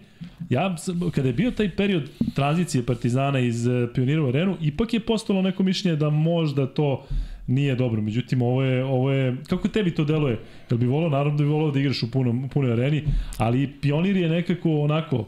Ja, 0.50 0.76
kada 1.12 1.28
je 1.28 1.34
bio 1.34 1.52
taj 1.52 1.70
period 1.76 2.10
tranzicije 2.36 2.86
Partizana 2.86 3.40
iz 3.40 3.68
e, 3.68 3.88
pionira 3.94 4.24
u 4.24 4.28
arenu, 4.28 4.58
ipak 4.62 4.94
je 4.94 5.00
postalo 5.00 5.42
neko 5.42 5.64
mišljenje 5.64 5.98
da 5.98 6.10
možda 6.10 6.68
to 6.68 7.06
nije 7.48 7.76
dobro. 7.76 8.02
Međutim, 8.02 8.42
ovo 8.42 8.64
je, 8.64 8.84
ovo 8.84 9.12
je, 9.12 9.38
kako 9.48 9.68
tebi 9.68 9.92
to 9.92 10.04
deluje? 10.04 10.40
Jel 10.70 10.78
bi 10.78 10.86
volao, 10.86 11.10
naravno 11.10 11.38
da 11.38 11.44
bi 11.44 11.50
volao 11.50 11.72
da 11.72 11.80
igraš 11.80 12.04
u, 12.04 12.12
punom, 12.12 12.46
u 12.46 12.48
punoj 12.48 12.72
areni, 12.72 13.04
ali 13.38 13.72
pionir 13.82 14.18
je 14.18 14.30
nekako 14.30 14.72
onako, 14.72 15.26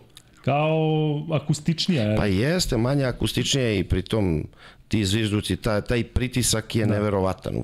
kao 0.47 1.25
akustičnija. 1.33 2.15
pa 2.17 2.25
jeste 2.25 2.77
manje 2.77 3.05
akustičnije 3.05 3.79
i 3.79 3.83
pritom 3.83 4.47
ti 4.87 5.05
zvižduci, 5.05 5.57
taj, 5.57 5.81
taj 5.81 6.03
pritisak 6.03 6.75
je 6.75 6.85
da. 6.85 6.93
neverovatan. 6.93 7.55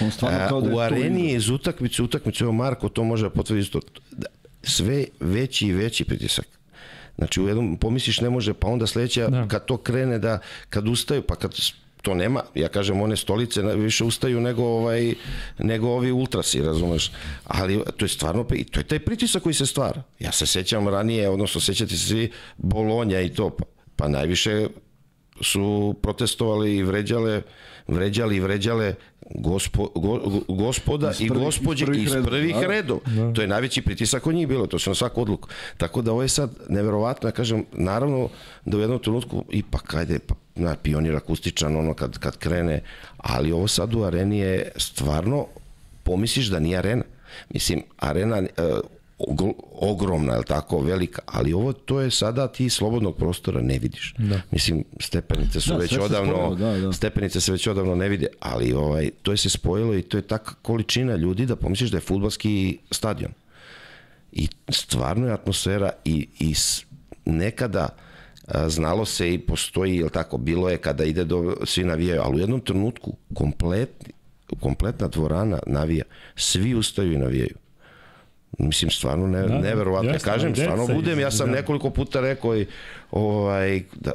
On 0.00 0.10
stvarno 0.10 0.38
A, 0.38 0.48
kao 0.48 0.60
da 0.60 0.68
je 0.68 0.74
u 0.74 0.78
areni 0.78 1.28
je 1.28 1.36
iz 1.36 1.48
utakmice, 1.48 2.02
u 2.02 2.04
utakmice, 2.04 2.44
evo 2.44 2.52
Marko 2.52 2.88
to 2.88 3.04
može 3.04 3.30
potvrditi 3.30 3.66
isto, 3.66 3.80
da, 4.10 4.26
sve 4.62 5.04
veći 5.20 5.66
i 5.66 5.72
veći 5.72 6.04
pritisak. 6.04 6.46
Znači 7.18 7.40
u 7.40 7.48
jednom 7.48 7.76
pomisliš 7.76 8.20
ne 8.20 8.30
može, 8.30 8.54
pa 8.54 8.68
onda 8.68 8.86
sledeća 8.86 9.28
Da. 9.28 9.28
da. 9.28 9.48
kad 9.48 9.64
to 9.64 9.76
krene 9.76 10.18
da 10.18 10.38
kad 10.68 10.88
ustaju, 10.88 11.22
pa 11.22 11.36
kad 11.36 11.54
to 12.06 12.14
nema, 12.14 12.42
ja 12.54 12.68
kažem 12.68 13.00
one 13.00 13.16
stolice 13.16 13.62
više 13.62 14.04
ustaju 14.04 14.40
nego 14.40 14.62
ovaj 14.64 15.14
nego 15.58 15.88
ovi 15.88 16.12
ultrasi, 16.12 16.62
razumeš? 16.62 17.10
Ali 17.44 17.82
to 17.96 18.04
je 18.04 18.08
stvarno 18.08 18.46
i 18.52 18.64
to 18.64 18.80
je 18.80 18.84
taj 18.84 18.98
pritisak 19.00 19.42
koji 19.42 19.54
se 19.54 19.66
stvara. 19.66 20.02
Ja 20.18 20.32
se 20.32 20.46
sećam 20.46 20.88
ranije, 20.88 21.28
odnosno 21.28 21.60
sećate 21.60 21.90
se 21.90 22.06
svi 22.06 22.30
Bolonja 22.58 23.20
i 23.20 23.28
to, 23.28 23.50
pa, 23.50 23.64
pa 23.96 24.08
najviše 24.08 24.68
su 25.42 25.64
protestovali 26.02 26.76
i 26.76 26.82
vređale 26.82 27.42
vređali 27.88 28.36
i 28.36 28.40
vređale 28.40 28.94
gospo, 29.30 29.90
go, 29.94 30.18
go- 30.18 30.54
gospoda 30.56 31.10
Iz 31.10 31.20
i 31.20 31.28
prvih- 31.28 31.38
iz 31.38 31.44
gospođe 31.44 31.86
prvih 31.86 32.02
iz 32.04 32.12
prvih 32.24 32.54
da. 32.54 32.66
redova. 32.66 33.00
To 33.34 33.40
je 33.42 33.48
najveći 33.48 33.82
pritisak 33.82 34.26
od 34.26 34.34
njih 34.34 34.48
bilo, 34.48 34.66
to 34.66 34.78
su 34.78 34.90
na 34.90 34.94
svaku 34.94 35.22
odluku. 35.22 35.48
Tako 35.76 36.02
da 36.02 36.12
ovo 36.12 36.22
je 36.22 36.28
sad 36.28 36.50
neverovatno, 36.68 37.28
ja 37.28 37.32
kažem, 37.32 37.64
naravno 37.72 38.28
da 38.64 38.76
u 38.76 38.80
jednom 38.80 38.98
trenutku 38.98 39.44
ipak, 39.50 39.94
ajde, 39.94 40.18
pa, 40.18 40.34
na, 40.56 40.76
pionir 40.76 41.16
akustičan, 41.16 41.76
ono 41.76 41.94
kad, 41.94 42.18
kad 42.18 42.36
krene, 42.36 42.80
ali 43.16 43.52
ovo 43.52 43.68
sad 43.68 43.94
u 43.94 44.02
areni 44.02 44.38
je 44.38 44.70
stvarno, 44.76 45.46
pomisliš 46.02 46.46
da 46.46 46.58
nije 46.58 46.78
arena. 46.78 47.04
Mislim, 47.50 47.82
arena 47.98 48.36
e, 48.36 48.48
ogromna, 49.72 50.34
je 50.34 50.42
tako, 50.44 50.80
velika, 50.80 51.22
ali 51.26 51.52
ovo 51.52 51.72
to 51.72 52.00
je 52.00 52.10
sada 52.10 52.48
ti 52.48 52.70
slobodnog 52.70 53.16
prostora 53.16 53.60
ne 53.60 53.78
vidiš. 53.78 54.14
Da. 54.18 54.40
Mislim, 54.50 54.84
stepenice 55.00 55.60
su 55.60 55.70
Da, 55.70 55.76
već 55.76 55.98
odavno, 55.98 56.32
spojilo, 56.32 56.54
da, 56.54 56.80
da. 56.80 56.92
stepenice 56.92 57.40
se 57.40 57.52
već 57.52 57.66
odavno 57.66 57.94
ne 57.94 58.08
vide, 58.08 58.26
ali 58.40 58.72
ovaj, 58.72 59.10
to 59.22 59.30
je 59.30 59.36
se 59.36 59.50
spojilo 59.50 59.94
i 59.94 60.02
to 60.02 60.16
je 60.16 60.22
taka 60.22 60.54
količina 60.62 61.16
ljudi 61.16 61.46
da 61.46 61.56
pomisliš 61.56 61.90
da 61.90 61.96
je 61.96 62.00
futbalski 62.00 62.78
stadion. 62.90 63.32
I 64.32 64.48
stvarno 64.68 65.26
je 65.26 65.32
atmosfera 65.32 65.90
i, 66.04 66.28
i 66.38 66.54
nekada 67.24 67.88
znalo 68.68 69.04
se 69.04 69.34
i 69.34 69.38
postoji, 69.38 69.96
jel 69.96 70.08
tako, 70.08 70.38
bilo 70.38 70.68
je 70.68 70.76
kada 70.76 71.04
ide 71.04 71.24
do, 71.24 71.56
svi 71.64 71.84
navijaju, 71.84 72.22
ali 72.22 72.36
u 72.36 72.38
jednom 72.38 72.60
trenutku 72.60 73.12
komplet, 73.34 73.90
kompletna 74.60 75.08
dvorana 75.08 75.58
navija, 75.66 76.04
svi 76.36 76.74
ustaju 76.74 77.12
i 77.12 77.18
navijaju. 77.18 77.56
Mislim, 78.58 78.90
stvarno 78.90 79.26
ne, 79.26 79.42
Da, 79.42 79.48
da, 79.48 79.58
neverovatno. 79.58 80.12
Kažem, 80.24 80.56
stvarno 80.56 80.86
budem, 80.86 81.20
ja 81.20 81.30
sam 81.30 81.46
da. 81.46 81.52
nekoliko 81.52 81.90
puta 81.90 82.20
rekao 82.20 82.56
i, 82.56 82.66
ovaj, 83.10 83.82
da, 83.94 84.12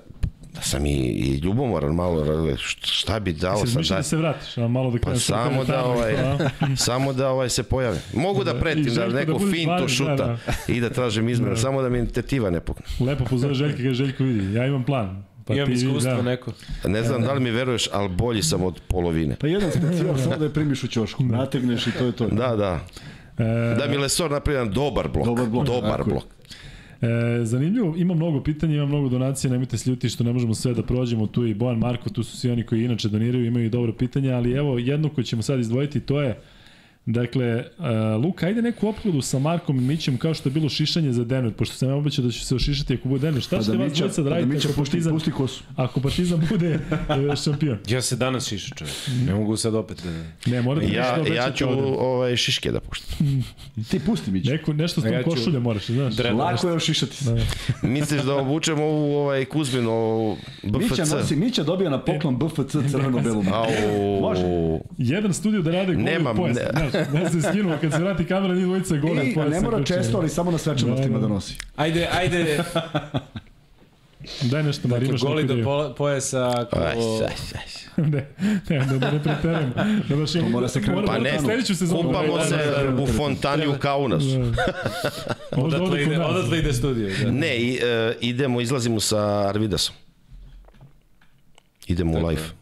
da 0.54 0.62
sam 0.62 0.86
i, 0.86 0.94
i 0.94 1.36
ljubomoran 1.36 1.96
malo, 1.96 2.26
šta- 2.58 2.88
šta 2.88 3.20
bi 3.20 3.34
dao 3.34 3.56
sad 3.56 3.66
razmišlja 3.66 3.96
da 3.96 4.04
se 4.04 4.18
vratiš, 4.18 4.58
a 4.58 4.68
malo 4.68 4.92
da 4.92 4.98
pa 5.00 5.16
samo 5.16 5.64
da 5.64 5.84
ovaj 5.84 6.16
samo 6.78 7.14
da 7.14 7.30
ovaj 7.30 7.50
se 7.50 7.64
pojave. 7.64 8.00
Mogu 8.14 8.44
da 8.44 8.52
I 8.52 8.60
pretim 8.60 8.84
da 8.86 9.10
Željko 9.10 9.34
da 9.34 9.40
fintu 9.40 9.60
stvaran, 9.64 9.88
šuta 9.90 10.16
da, 10.18 10.38
i 10.68 10.80
da 10.80 10.90
tražim 10.90 11.30
izmenu, 11.30 11.58
samo 11.58 11.82
da 11.82 11.90
mi 11.90 12.08
tetiva 12.08 12.50
ne 12.50 12.60
pukne. 12.60 12.86
Lepo 13.02 13.26
pozove 13.26 13.54
Željka, 13.54 13.78
kaže 13.78 13.94
Željko 13.94 14.24
vidi, 14.24 14.54
ja 14.54 14.66
imam 14.66 14.84
plan. 14.84 15.24
Pa 15.46 15.54
Imam 15.54 15.68
ti 15.68 15.74
iskustvo 15.74 16.12
da. 16.12 16.22
neko. 16.22 16.52
Ne 16.86 17.04
znam 17.04 17.22
da 17.22 17.34
li 17.34 17.40
mi 17.40 17.52
veruješ, 17.52 17.90
ali 17.92 18.10
bolji 18.10 18.44
sam 18.44 18.64
od 18.64 18.82
polovine. 18.88 19.36
Pa 19.36 19.48
jedan 19.48 19.72
specijal, 19.72 20.18
samo 20.18 20.38
da 20.38 20.46
je 20.46 20.54
primiš 20.54 20.84
u 20.84 20.88
ćošku. 20.88 21.24
Nategneš 21.24 21.88
i 21.88 21.92
to 21.92 22.06
je 22.06 22.12
to. 22.12 22.28
Da, 22.28 22.56
da. 22.56 22.80
E, 23.38 23.76
Da 23.76 23.88
mi 23.90 23.98
Lesor 23.98 24.32
napravi 24.32 24.56
jedan 24.56 24.74
dobar 24.74 25.08
blok. 25.08 25.26
Dobar 25.26 25.46
blok, 25.46 25.66
Dobar 25.66 26.04
blok. 26.04 26.24
E, 27.02 27.46
zanimljivo, 27.46 27.96
ima 27.98 28.14
mnogo 28.14 28.44
pitanja, 28.44 28.76
ima 28.76 28.86
mnogo 28.86 29.10
donacija, 29.10 29.52
nemojte 29.52 29.78
se 29.78 30.10
što 30.10 30.24
ne 30.24 30.34
možemo 30.34 30.54
sve 30.54 30.74
da 30.74 30.84
prođemo, 30.84 31.28
tu 31.28 31.44
je 31.44 31.52
i 31.52 31.54
Bojan 31.54 31.78
Marko, 31.78 32.10
tu 32.10 32.24
su 32.24 32.38
svi 32.38 32.52
oni 32.52 32.64
koji 32.64 32.84
inače 32.84 33.10
doniraju, 33.10 33.46
imaju 33.46 33.66
i 33.66 33.70
dobro 33.70 33.94
pitanja, 33.94 34.36
ali 34.36 34.52
evo 34.52 34.78
jedno 34.78 35.10
koje 35.10 35.26
ćemo 35.26 35.42
sad 35.42 35.60
izdvojiti, 35.60 36.00
to 36.00 36.22
je 36.22 36.38
Dakle, 37.06 37.64
uh, 37.78 37.86
Luka, 38.24 38.46
ajde 38.46 38.62
neku 38.62 38.88
opkladu 38.88 39.22
sa 39.22 39.40
Markom 39.40 39.78
i 39.78 39.82
Mićem 39.82 40.18
kao 40.18 40.34
što 40.34 40.50
je 40.50 40.54
bilo 40.54 40.70
šišanje 40.70 41.12
za 41.12 41.24
Denver, 41.24 41.54
pošto 41.54 41.76
sam 41.76 41.90
ja 41.90 41.96
obećao 41.96 42.26
da 42.26 42.32
ću 42.32 42.46
se 42.46 42.56
ošišati 42.56 42.94
ako 42.94 43.08
bude 43.10 43.22
Denver. 43.22 43.44
Šta 43.44 43.56
Pa 43.58 43.64
ćete 43.64 43.72
da 43.72 43.84
vas 43.84 43.94
dvojica 43.94 44.08
da 44.14 44.24
pa 44.24 44.30
da 44.30 44.30
radite 44.32 44.54
Mića 44.54 44.68
ako 44.68 44.76
pusti, 44.76 44.92
Partizan, 44.92 45.14
pusti 45.14 45.32
kosu. 45.32 45.64
ako 45.76 46.00
Partizan 46.02 46.42
bude 46.50 46.80
e, 47.32 47.36
šampion? 47.36 47.78
Ja 47.88 48.02
se 48.02 48.16
danas 48.16 48.48
šišu, 48.48 48.76
čovjek. 48.76 48.96
Ne 49.28 49.34
mogu 49.34 49.58
sad 49.58 49.76
opet 49.76 50.04
da... 50.04 50.12
Ne, 50.52 50.62
morate 50.62 50.88
Ja, 50.88 51.18
nešto 51.18 51.34
ja 51.34 51.52
ću 51.52 51.70
ovde. 51.70 51.82
ovaj, 51.82 52.36
šiške 52.36 52.72
da 52.72 52.80
puštam. 52.80 53.44
Ti 53.90 54.00
pusti 54.00 54.32
Mića. 54.32 54.52
Neko, 54.52 54.74
nešto 54.74 55.02
s 55.02 55.04
tom 55.04 55.14
ja 55.14 55.24
ću- 55.24 55.30
košulje 55.30 55.60
moraš, 55.60 55.86
znaš. 55.86 56.14
Dre- 56.14 56.34
Lako 56.34 56.68
je 56.68 56.74
ošišati 56.74 57.16
se. 57.16 57.46
Misliš 57.84 58.22
da 58.22 58.36
obučem 58.36 58.80
ovu 58.80 59.16
ovaj, 59.16 59.46
Kuzminu, 59.46 59.92
ovu 59.92 60.38
Mića 60.64 60.80
BFC? 60.96 61.12
nosi, 61.12 61.36
Mića 61.36 61.64
dobija 61.64 61.90
na 61.90 62.00
poklon 62.00 62.38
BFC 62.38 62.60
crveno-belu. 62.92 63.44
Može. 64.22 64.42
Jedan 64.98 65.34
studio 65.34 65.62
da 65.62 65.72
rade 65.72 65.94
goli 65.94 66.04
Nemam, 66.06 66.38
ne. 66.38 66.91
Ne 67.14 67.30
se 67.30 67.42
skinuo, 67.42 67.78
kad 67.82 67.92
se 67.92 68.00
vrati 68.00 68.26
kamera, 68.26 68.54
nije 68.54 68.66
dvojica 68.66 68.96
od 68.96 69.04
I, 69.04 69.50
ne 69.50 69.62
mora 69.62 69.84
često, 69.84 70.18
ali 70.18 70.30
samo 70.30 70.52
na 70.52 70.58
svečanostima 70.58 71.20
da 71.20 71.28
nosi. 71.28 71.58
Ajde, 71.76 72.08
ajde, 72.12 72.64
Daj 74.42 74.64
nešto, 74.64 74.88
Mar, 74.88 75.00
dakle, 75.00 75.18
goli 75.22 75.44
do 75.44 75.54
ideju. 75.54 75.66
po, 75.66 75.94
pojasa 75.98 76.54
ako... 76.60 76.80
Aj, 76.80 76.86
aj, 76.86 77.24
aj. 77.26 78.04
ne, 78.10 78.28
ne, 78.70 78.86
da, 78.86 78.98
da 78.98 79.12
ne 79.12 79.24
preteramo. 79.24 79.74
Da 80.10 80.16
baš 80.16 80.36
imamo, 80.36 80.50
mora 80.50 80.68
se 80.68 80.82
krenuti. 80.82 81.08
Pa 81.08 81.18
ne, 81.18 81.40
sledeću 81.40 81.76
sezonu. 81.76 82.04
kupamo 82.04 82.38
da, 82.38 82.46
se 82.46 82.58
da, 82.58 82.84
da, 82.84 82.92
da. 82.92 83.04
u 83.04 83.08
fontani 83.08 83.68
u 83.68 83.74
Kaunasu. 83.80 84.40
Možda 85.58 85.78
Odatle 85.78 86.04
ide, 86.04 86.20
odatle 86.20 86.60
ide 86.60 86.74
studio. 86.74 87.10
Da. 87.24 87.32
Ne, 87.32 87.58
i, 87.58 87.80
e, 87.84 88.16
idemo, 88.22 88.62
izlazimo 88.62 89.00
sa 89.00 89.48
Arvidasom. 89.48 89.96
Idemo 91.88 92.18
u 92.18 92.28
live. 92.28 92.61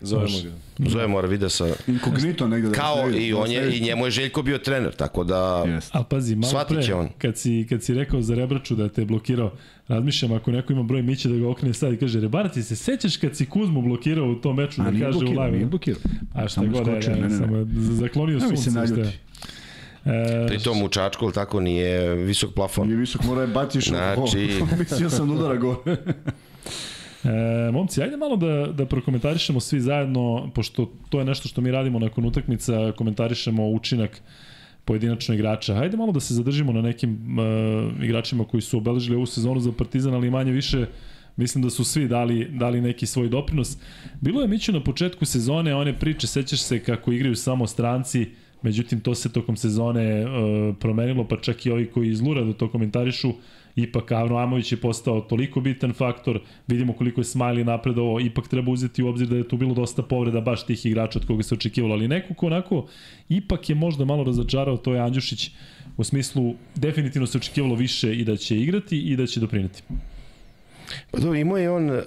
Zovemo 0.00 0.38
ga. 0.78 0.88
Zovemo 0.88 1.18
Arvidasa. 1.18 1.66
Inkognito 1.86 2.48
negde. 2.48 2.68
da 2.68 2.74
Kao 2.74 3.10
i 3.10 3.32
on 3.32 3.50
je, 3.50 3.78
i 3.78 3.80
njemu 3.80 4.04
je 4.04 4.10
Željko 4.10 4.42
bio 4.42 4.58
trener, 4.58 4.94
tako 4.94 5.24
da... 5.24 5.64
Jeste. 5.66 5.90
Ali 5.94 6.04
pazi, 6.10 6.36
malo 6.36 6.64
pre, 6.68 6.94
on. 6.94 7.08
kad 7.18 7.38
si, 7.38 7.66
kad 7.68 7.82
si 7.82 7.94
rekao 7.94 8.22
za 8.22 8.34
Rebraču 8.34 8.74
da 8.74 8.88
te 8.88 9.00
je 9.00 9.06
blokirao, 9.06 9.52
razmišljam 9.88 10.32
ako 10.32 10.50
neko 10.50 10.72
ima 10.72 10.82
broj 10.82 11.02
Miće 11.02 11.28
da 11.28 11.36
ga 11.36 11.48
okrene 11.48 11.74
sad 11.74 11.92
i 11.92 11.96
kaže, 11.96 12.20
Rebara, 12.20 12.48
ti 12.48 12.62
se 12.62 12.76
sećaš 12.76 13.16
kad 13.16 13.36
si 13.36 13.46
Kuzmu 13.46 13.82
blokirao 13.82 14.28
u 14.28 14.34
tom 14.34 14.56
meču 14.56 14.80
A 14.80 14.84
da 14.84 14.90
nije 14.90 15.04
kaže 15.04 15.16
u 15.16 15.20
blokirao, 15.20 15.44
live? 15.44 15.56
nije 15.56 15.66
blokirao. 15.66 16.00
A 16.34 16.40
šta 16.40 16.48
Samo 16.50 16.66
god, 16.68 16.86
je, 16.86 16.92
skočio, 16.92 17.10
ja, 17.10 17.16
ne, 17.16 17.22
ne, 17.22 17.28
ne. 17.28 17.38
samo 17.38 17.66
zaklonio 17.92 18.34
mi 18.34 18.56
sunce. 18.56 18.70
je. 18.70 18.74
naljuti. 18.74 19.18
E, 20.04 20.46
Pritom 20.46 20.82
u 20.82 20.88
Čačku, 20.88 21.32
tako, 21.32 21.60
nije 21.60 22.14
visok 22.14 22.54
plafon. 22.54 22.86
Nije 22.86 22.96
visok, 22.96 23.24
mora 23.24 23.40
je 23.40 23.46
baciš. 23.46 23.88
Znači- 23.88 24.62
Mislio 24.78 25.10
sam 25.10 25.28
da 25.28 25.34
udara 25.34 25.56
gore. 25.56 25.96
E, 27.24 27.70
momci, 27.72 28.02
ajde 28.02 28.16
malo 28.16 28.36
da, 28.36 28.66
da 28.72 28.86
prokomentarišemo 28.86 29.60
svi 29.60 29.80
zajedno, 29.80 30.50
pošto 30.54 30.92
to 31.08 31.18
je 31.18 31.24
nešto 31.24 31.48
što 31.48 31.60
mi 31.60 31.70
radimo 31.70 31.98
nakon 31.98 32.24
utakmica, 32.24 32.92
komentarišemo 32.96 33.68
učinak 33.68 34.20
pojedinačno 34.84 35.34
igrača. 35.34 35.74
Hajde 35.74 35.96
malo 35.96 36.12
da 36.12 36.20
se 36.20 36.34
zadržimo 36.34 36.72
na 36.72 36.82
nekim 36.82 37.38
uh, 37.38 38.04
igračima 38.04 38.44
koji 38.44 38.60
su 38.60 38.78
obeležili 38.78 39.16
ovu 39.16 39.26
sezonu 39.26 39.60
za 39.60 39.72
Partizan, 39.72 40.14
ali 40.14 40.30
manje 40.30 40.52
više 40.52 40.86
mislim 41.36 41.62
da 41.64 41.70
su 41.70 41.84
svi 41.84 42.08
dali, 42.08 42.48
dali 42.50 42.80
neki 42.80 43.06
svoj 43.06 43.28
doprinos. 43.28 43.78
Bilo 44.20 44.42
je 44.42 44.48
Miću 44.48 44.72
na 44.72 44.80
početku 44.80 45.24
sezone 45.24 45.74
one 45.74 45.98
priče, 45.98 46.26
sećaš 46.26 46.60
se 46.60 46.78
kako 46.82 47.12
igraju 47.12 47.36
samo 47.36 47.66
stranci, 47.66 48.26
međutim 48.62 49.00
to 49.00 49.14
se 49.14 49.32
tokom 49.32 49.56
sezone 49.56 50.26
uh, 50.26 50.76
promenilo, 50.80 51.28
pa 51.28 51.36
čak 51.36 51.66
i 51.66 51.70
ovi 51.70 51.86
koji 51.86 52.10
iz 52.10 52.20
Lura 52.20 52.44
da 52.44 52.52
to 52.52 52.70
komentarišu, 52.70 53.32
ipak 53.76 54.12
Avno 54.12 54.36
Amović 54.38 54.72
je 54.72 54.80
postao 54.80 55.20
toliko 55.20 55.60
bitan 55.60 55.92
faktor, 55.92 56.40
vidimo 56.66 56.92
koliko 56.92 57.20
je 57.20 57.24
Smiley 57.24 57.64
napredovao, 57.64 58.20
ipak 58.20 58.48
treba 58.48 58.72
uzeti 58.72 59.02
u 59.02 59.08
obzir 59.08 59.28
da 59.28 59.36
je 59.36 59.48
tu 59.48 59.56
bilo 59.56 59.74
dosta 59.74 60.02
povreda 60.02 60.40
baš 60.40 60.66
tih 60.66 60.86
igrača 60.86 61.18
od 61.18 61.26
koga 61.26 61.42
se 61.42 61.54
očekivalo, 61.54 61.94
ali 61.94 62.08
neko 62.08 62.34
ko 62.34 62.46
onako 62.46 62.86
ipak 63.28 63.70
je 63.70 63.74
možda 63.74 64.04
malo 64.04 64.24
razočarao, 64.24 64.76
to 64.76 64.94
je 64.94 65.00
Andjušić, 65.00 65.50
u 65.96 66.04
smislu 66.04 66.54
definitivno 66.74 67.26
se 67.26 67.38
očekivalo 67.38 67.74
više 67.74 68.14
i 68.14 68.24
da 68.24 68.36
će 68.36 68.60
igrati 68.60 68.98
i 69.00 69.16
da 69.16 69.26
će 69.26 69.40
doprineti. 69.40 69.82
Pa 71.10 71.18
dobro, 71.18 71.38
imao 71.38 71.58
je 71.58 71.70
on, 71.70 72.00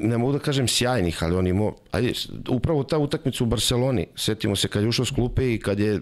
ne 0.00 0.18
mogu 0.18 0.32
da 0.32 0.38
kažem 0.38 0.68
sjajnih, 0.68 1.22
ali 1.22 1.36
on 1.36 1.46
imao, 1.46 1.74
ajde, 1.90 2.12
upravo 2.48 2.82
ta 2.82 2.98
utakmica 2.98 3.44
u 3.44 3.46
Barceloni, 3.46 4.06
setimo 4.16 4.56
se 4.56 4.68
kad 4.68 4.82
je 4.82 4.88
ušao 4.88 5.04
s 5.04 5.10
klupe 5.10 5.54
i 5.54 5.58
kad 5.58 5.80
je 5.80 6.00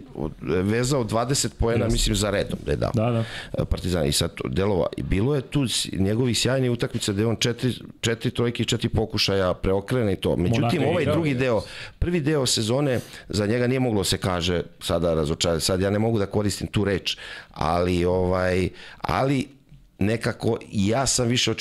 vezao 0.63 1.05
20 1.05 1.49
poena, 1.59 1.89
mislim, 1.89 2.17
za 2.17 2.31
redom 2.31 2.59
da 2.67 2.71
je 2.71 2.77
dao. 2.77 2.91
Da, 2.95 3.25
da. 3.59 3.65
Partizan 3.65 4.07
i 4.07 4.13
sad 4.13 4.31
delova. 4.45 4.87
I 4.97 5.03
bilo 5.03 5.35
je 5.35 5.43
tu 5.43 5.67
njegovih 5.93 6.39
sjajnih 6.39 6.71
utakmica 6.71 7.13
gde 7.13 7.27
on 7.27 7.37
četiri, 7.37 7.75
četiri 8.01 8.31
trojke 8.31 8.63
i 8.63 8.67
četiri 8.67 8.89
pokušaja 8.89 9.55
preokrene 9.55 10.13
i 10.13 10.17
to. 10.17 10.37
Međutim, 10.37 10.63
Monako 10.63 10.77
je 10.77 10.89
ovaj 10.89 11.03
igrao, 11.03 11.15
drugi 11.15 11.35
deo, 11.35 11.63
prvi 11.99 12.21
deo 12.21 12.47
sezone, 12.47 13.01
za 13.29 13.47
njega 13.47 13.67
nije 13.67 13.81
moglo 13.81 14.05
se 14.05 14.19
kaže 14.19 14.63
sada 14.81 15.15
razočarati. 15.15 15.65
Sad 15.65 15.81
ja 15.81 15.91
ne 15.91 15.99
mogu 15.99 16.19
da 16.19 16.27
koristim 16.27 16.67
tu 16.67 16.85
reč, 16.85 17.17
ali 17.51 18.05
ovaj, 18.05 18.69
ali 19.01 19.62
nekako 20.05 20.59
ja 20.73 21.07
sam 21.07 21.29
više 21.29 21.55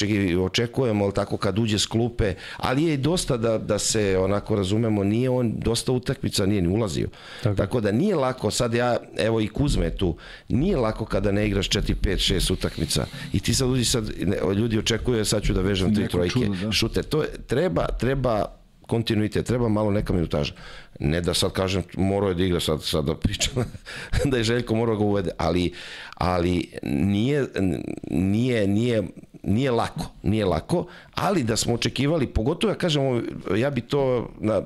očekujem, 0.46 1.02
ali 1.02 1.14
tako 1.14 1.38
kad 1.38 1.60
uđe 1.60 1.80
s 1.80 1.86
klupe, 1.86 2.34
ali 2.58 2.84
je 2.84 2.94
i 2.94 2.98
dosta 2.98 3.38
da, 3.38 3.58
da 3.58 3.80
se 3.80 4.18
onako 4.18 4.56
razumemo, 4.56 5.04
nije 5.04 5.30
on 5.30 5.54
dosta 5.58 5.92
utakmica, 5.92 6.46
nije 6.46 6.62
ni 6.62 6.68
ulazio. 6.68 7.10
Tako. 7.44 7.56
tako 7.56 7.82
da 7.82 7.92
nije 7.92 8.16
lako, 8.16 8.52
sad 8.52 8.74
ja, 8.74 8.98
evo 9.18 9.42
i 9.42 9.48
Kuzme 9.48 9.86
je 9.86 9.98
tu, 9.98 10.16
nije 10.50 10.78
lako 10.78 11.06
kada 11.06 11.32
ne 11.32 11.48
igraš 11.48 11.70
4, 11.70 11.96
5, 12.02 12.34
6 12.34 12.54
utakmica 12.54 13.06
i 13.34 13.40
ti 13.40 13.54
sad 13.54 13.70
uđi 13.70 13.86
sad, 13.86 14.12
ne, 14.20 14.38
ljudi 14.56 14.78
očekuju, 14.78 15.26
sad 15.26 15.44
ću 15.44 15.54
da 15.54 15.62
vežem 15.62 15.96
tri 15.96 16.08
trojke, 16.08 16.34
čudo, 16.34 16.56
da. 16.66 16.72
šute, 16.72 17.04
to 17.04 17.22
je, 17.22 17.30
treba, 17.48 17.88
treba 17.88 18.61
kontinuitet, 18.92 19.46
treba 19.48 19.70
malo 19.70 19.92
neka 19.92 20.14
minutaža. 20.14 20.54
Ne 21.00 21.22
da 21.22 21.34
sad 21.34 21.52
kažem 21.52 21.84
morao 21.98 22.30
je 22.30 22.36
da 22.36 22.44
igra 22.44 22.60
sad, 22.60 22.84
sad 22.84 23.06
da 23.06 23.16
pričam 23.16 23.64
da 24.30 24.38
je 24.38 24.44
Željko 24.44 24.76
morao 24.76 24.98
ga 24.98 25.04
uvede, 25.04 25.32
ali, 25.38 25.72
ali 26.14 26.68
nije, 26.84 27.46
nije, 28.10 28.68
nije, 28.68 29.04
nije 29.44 29.72
lako, 29.72 30.12
nije 30.24 30.46
lako, 30.46 30.86
ali 31.16 31.44
da 31.44 31.58
smo 31.58 31.74
očekivali, 31.74 32.28
pogotovo 32.28 32.72
ja 32.72 32.78
kažem, 32.78 33.24
ja 33.56 33.70
bi 33.70 33.82
to 33.82 34.30
na, 34.40 34.62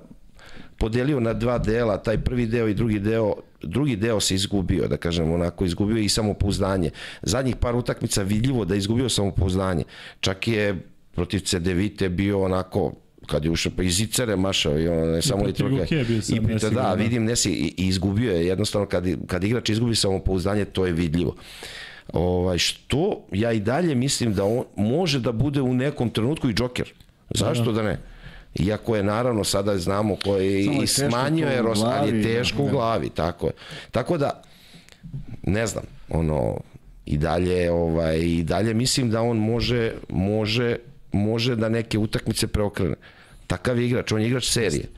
podelio 0.78 1.19
na 1.19 1.34
dva 1.34 1.57
dela, 1.57 1.97
taj 1.97 2.17
prvi 2.17 2.47
deo 2.47 2.67
i 2.67 2.73
drugi 2.73 2.99
deo, 2.99 3.36
drugi 3.61 3.95
deo 3.95 4.19
se 4.19 4.36
izgubio, 4.36 4.88
da 4.88 4.97
kažem, 4.97 5.32
onako 5.32 5.65
izgubio 5.65 5.97
i 6.01 6.09
samopouzdanje. 6.09 6.89
Zadnjih 7.21 7.55
par 7.55 7.76
utakmica 7.76 8.23
vidljivo 8.23 8.65
da 8.65 8.73
je 8.73 8.78
izgubio 8.78 9.09
samopouzdanje. 9.09 9.84
Čak 10.19 10.47
je 10.47 10.76
protiv 11.15 11.39
Cedevite 11.39 12.09
bio 12.09 12.41
onako 12.43 12.93
kad 13.26 13.45
je 13.45 13.51
ušao 13.51 13.71
pa 13.76 13.84
iz 13.84 14.01
Icere 14.01 14.36
mašao 14.36 14.80
i 14.80 14.88
on 14.88 15.11
ne 15.11 15.21
samo 15.21 15.47
i 15.47 15.53
sam 15.53 15.67
I 16.36 16.39
da, 16.39 16.47
nesigurno, 16.47 16.59
da, 16.59 16.69
da. 16.69 16.93
vidim 16.93 17.26
Nesi 17.26 17.51
i, 17.51 17.73
i 17.78 17.88
izgubio 17.88 18.32
je 18.32 18.47
jednostavno 18.47 18.88
kad, 18.88 19.05
kad 19.28 19.43
igrač 19.43 19.69
izgubi 19.69 19.95
samopouzdanje 19.95 20.65
to 20.65 20.86
je 20.86 20.93
vidljivo. 20.93 21.36
Ovaj, 22.13 22.57
što 22.57 23.26
ja 23.32 23.51
i 23.51 23.59
dalje 23.59 23.95
mislim 23.95 24.34
da 24.34 24.43
on 24.43 24.63
može 24.76 25.19
da 25.19 25.32
bude 25.32 25.61
u 25.61 25.73
nekom 25.73 26.09
trenutku 26.09 26.49
i 26.49 26.53
džoker. 26.53 26.93
Zašto 27.30 27.71
da 27.71 27.84
ne? 27.84 27.97
Iako 28.59 28.95
je 28.95 29.03
naravno 29.03 29.43
sada 29.43 29.78
znamo 29.78 30.15
ko 30.23 30.36
je 30.36 30.61
i 30.61 30.80
teško 30.80 31.09
smanjio 31.09 31.47
je 31.47 31.63
ali 31.84 32.17
je 32.17 32.23
teško 32.23 32.63
u 32.63 32.65
da. 32.65 32.71
glavi, 32.71 33.09
tako 33.09 33.47
je. 33.47 33.53
Tako 33.91 34.17
da, 34.17 34.41
ne 35.43 35.67
znam, 35.67 35.84
ono, 36.09 36.57
i 37.05 37.17
dalje, 37.17 37.71
ovaj, 37.71 38.19
i 38.19 38.43
dalje 38.43 38.73
mislim 38.73 39.09
da 39.09 39.21
on 39.21 39.38
može, 39.38 39.91
može, 40.09 40.76
može 41.11 41.55
da 41.55 41.69
neke 41.69 41.97
utakmice 41.97 42.47
preokrene. 42.47 42.95
Takav 43.47 43.79
igrač, 43.79 44.11
on 44.11 44.21
je 44.21 44.27
igrač 44.27 44.49
serije. 44.49 44.89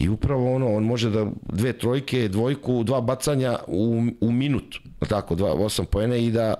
I 0.00 0.08
upravo 0.08 0.54
ono, 0.54 0.74
on 0.74 0.84
može 0.84 1.10
da 1.10 1.26
dve 1.52 1.72
trojke, 1.72 2.28
dvojku, 2.28 2.84
dva 2.84 3.00
bacanja 3.00 3.58
u, 3.66 4.06
u 4.20 4.32
minut, 4.32 4.78
tako, 5.08 5.34
dva, 5.34 5.52
osam 5.52 5.86
poene 5.86 6.24
i 6.24 6.30
da 6.30 6.54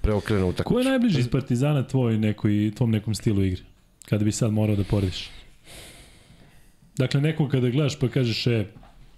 preokrene 0.00 0.44
utakmicu. 0.44 0.74
Ko 0.74 0.78
je 0.78 0.84
najbliži 0.84 1.20
iz 1.20 1.28
Partizana 1.28 1.86
tvoj 1.86 2.18
nekoj, 2.18 2.72
tvom 2.76 2.90
nekom 2.90 3.14
stilu 3.14 3.44
igre? 3.44 3.62
Kada 4.08 4.24
bi 4.24 4.32
sad 4.32 4.52
morao 4.52 4.76
da 4.76 4.84
porediš. 4.84 5.30
Dakle, 6.96 7.20
nekog 7.20 7.50
kada 7.50 7.70
gledaš 7.70 7.98
pa 7.98 8.08
kažeš, 8.08 8.46
e, 8.46 8.64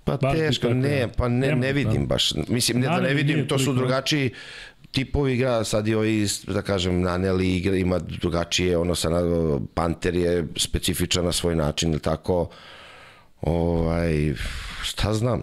Pa 0.04 0.16
teško, 0.16 0.74
ne, 0.74 1.08
pa 1.16 1.28
ne, 1.28 1.54
Ne 1.56 1.72
vidim 1.72 2.06
baš. 2.06 2.32
Mislim, 2.48 2.80
ne 2.80 2.86
da 2.86 3.00
ne 3.00 3.14
vidim, 3.14 3.48
to 3.48 3.58
su 3.58 3.72
drugačiji 3.72 4.30
tipovi 4.94 5.34
igra, 5.34 5.64
sad 5.64 5.88
i 5.88 5.94
ovi, 5.94 6.26
da 6.46 6.62
kažem, 6.62 7.00
Naneli 7.00 7.56
igra, 7.56 7.76
ima 7.76 7.98
drugačije, 7.98 8.78
ono 8.78 8.94
sa 8.94 9.10
Panter 9.74 10.14
je 10.14 10.46
specifičan 10.56 11.24
na 11.24 11.32
svoj 11.32 11.56
način, 11.56 11.90
ili 11.90 12.00
tako, 12.00 12.48
ovaj, 13.40 14.34
šta 14.82 15.14
znam, 15.14 15.42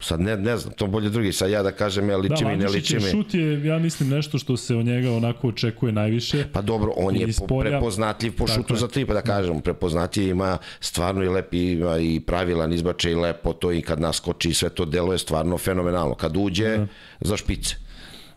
sad 0.00 0.20
ne, 0.20 0.36
ne 0.36 0.56
znam, 0.56 0.74
to 0.74 0.86
bolje 0.86 1.10
drugi, 1.10 1.32
sad 1.32 1.50
ja 1.50 1.62
da 1.62 1.72
kažem, 1.72 2.08
ja 2.08 2.16
da, 2.16 2.22
liči 2.22 2.44
mi, 2.44 2.56
ne 2.56 2.68
liči 2.68 2.94
mi. 2.96 3.00
šut 3.02 3.34
je, 3.34 3.64
ja 3.64 3.78
mislim, 3.78 4.08
nešto 4.08 4.38
što 4.38 4.56
se 4.56 4.76
od 4.76 4.86
njega 4.86 5.12
onako 5.12 5.48
očekuje 5.48 5.92
najviše. 5.92 6.44
Pa 6.52 6.62
dobro, 6.62 6.92
on 6.96 7.16
je 7.16 7.26
po- 7.38 7.46
polja. 7.46 7.70
prepoznatljiv 7.70 8.36
po 8.36 8.46
šutu 8.46 8.74
je. 8.74 8.80
za 8.80 8.88
tri, 8.88 9.06
pa 9.06 9.14
da 9.14 9.22
kažem, 9.22 9.60
prepoznatljiv 9.60 10.28
ima 10.28 10.58
stvarno 10.80 11.24
i 11.24 11.28
lep 11.28 11.54
ima 11.54 11.98
i 11.98 12.20
pravilan 12.20 12.72
izbačaj 12.72 13.12
i 13.12 13.14
lepo 13.14 13.52
to 13.52 13.72
i 13.72 13.82
kad 13.82 14.00
naskoči 14.00 14.54
sve 14.54 14.68
to 14.68 14.84
deluje 14.84 15.18
stvarno 15.18 15.58
fenomenalno. 15.58 16.14
Kad 16.14 16.36
uđe 16.36 16.76
Da. 16.76 16.86
za 17.20 17.36
špice. 17.36 17.76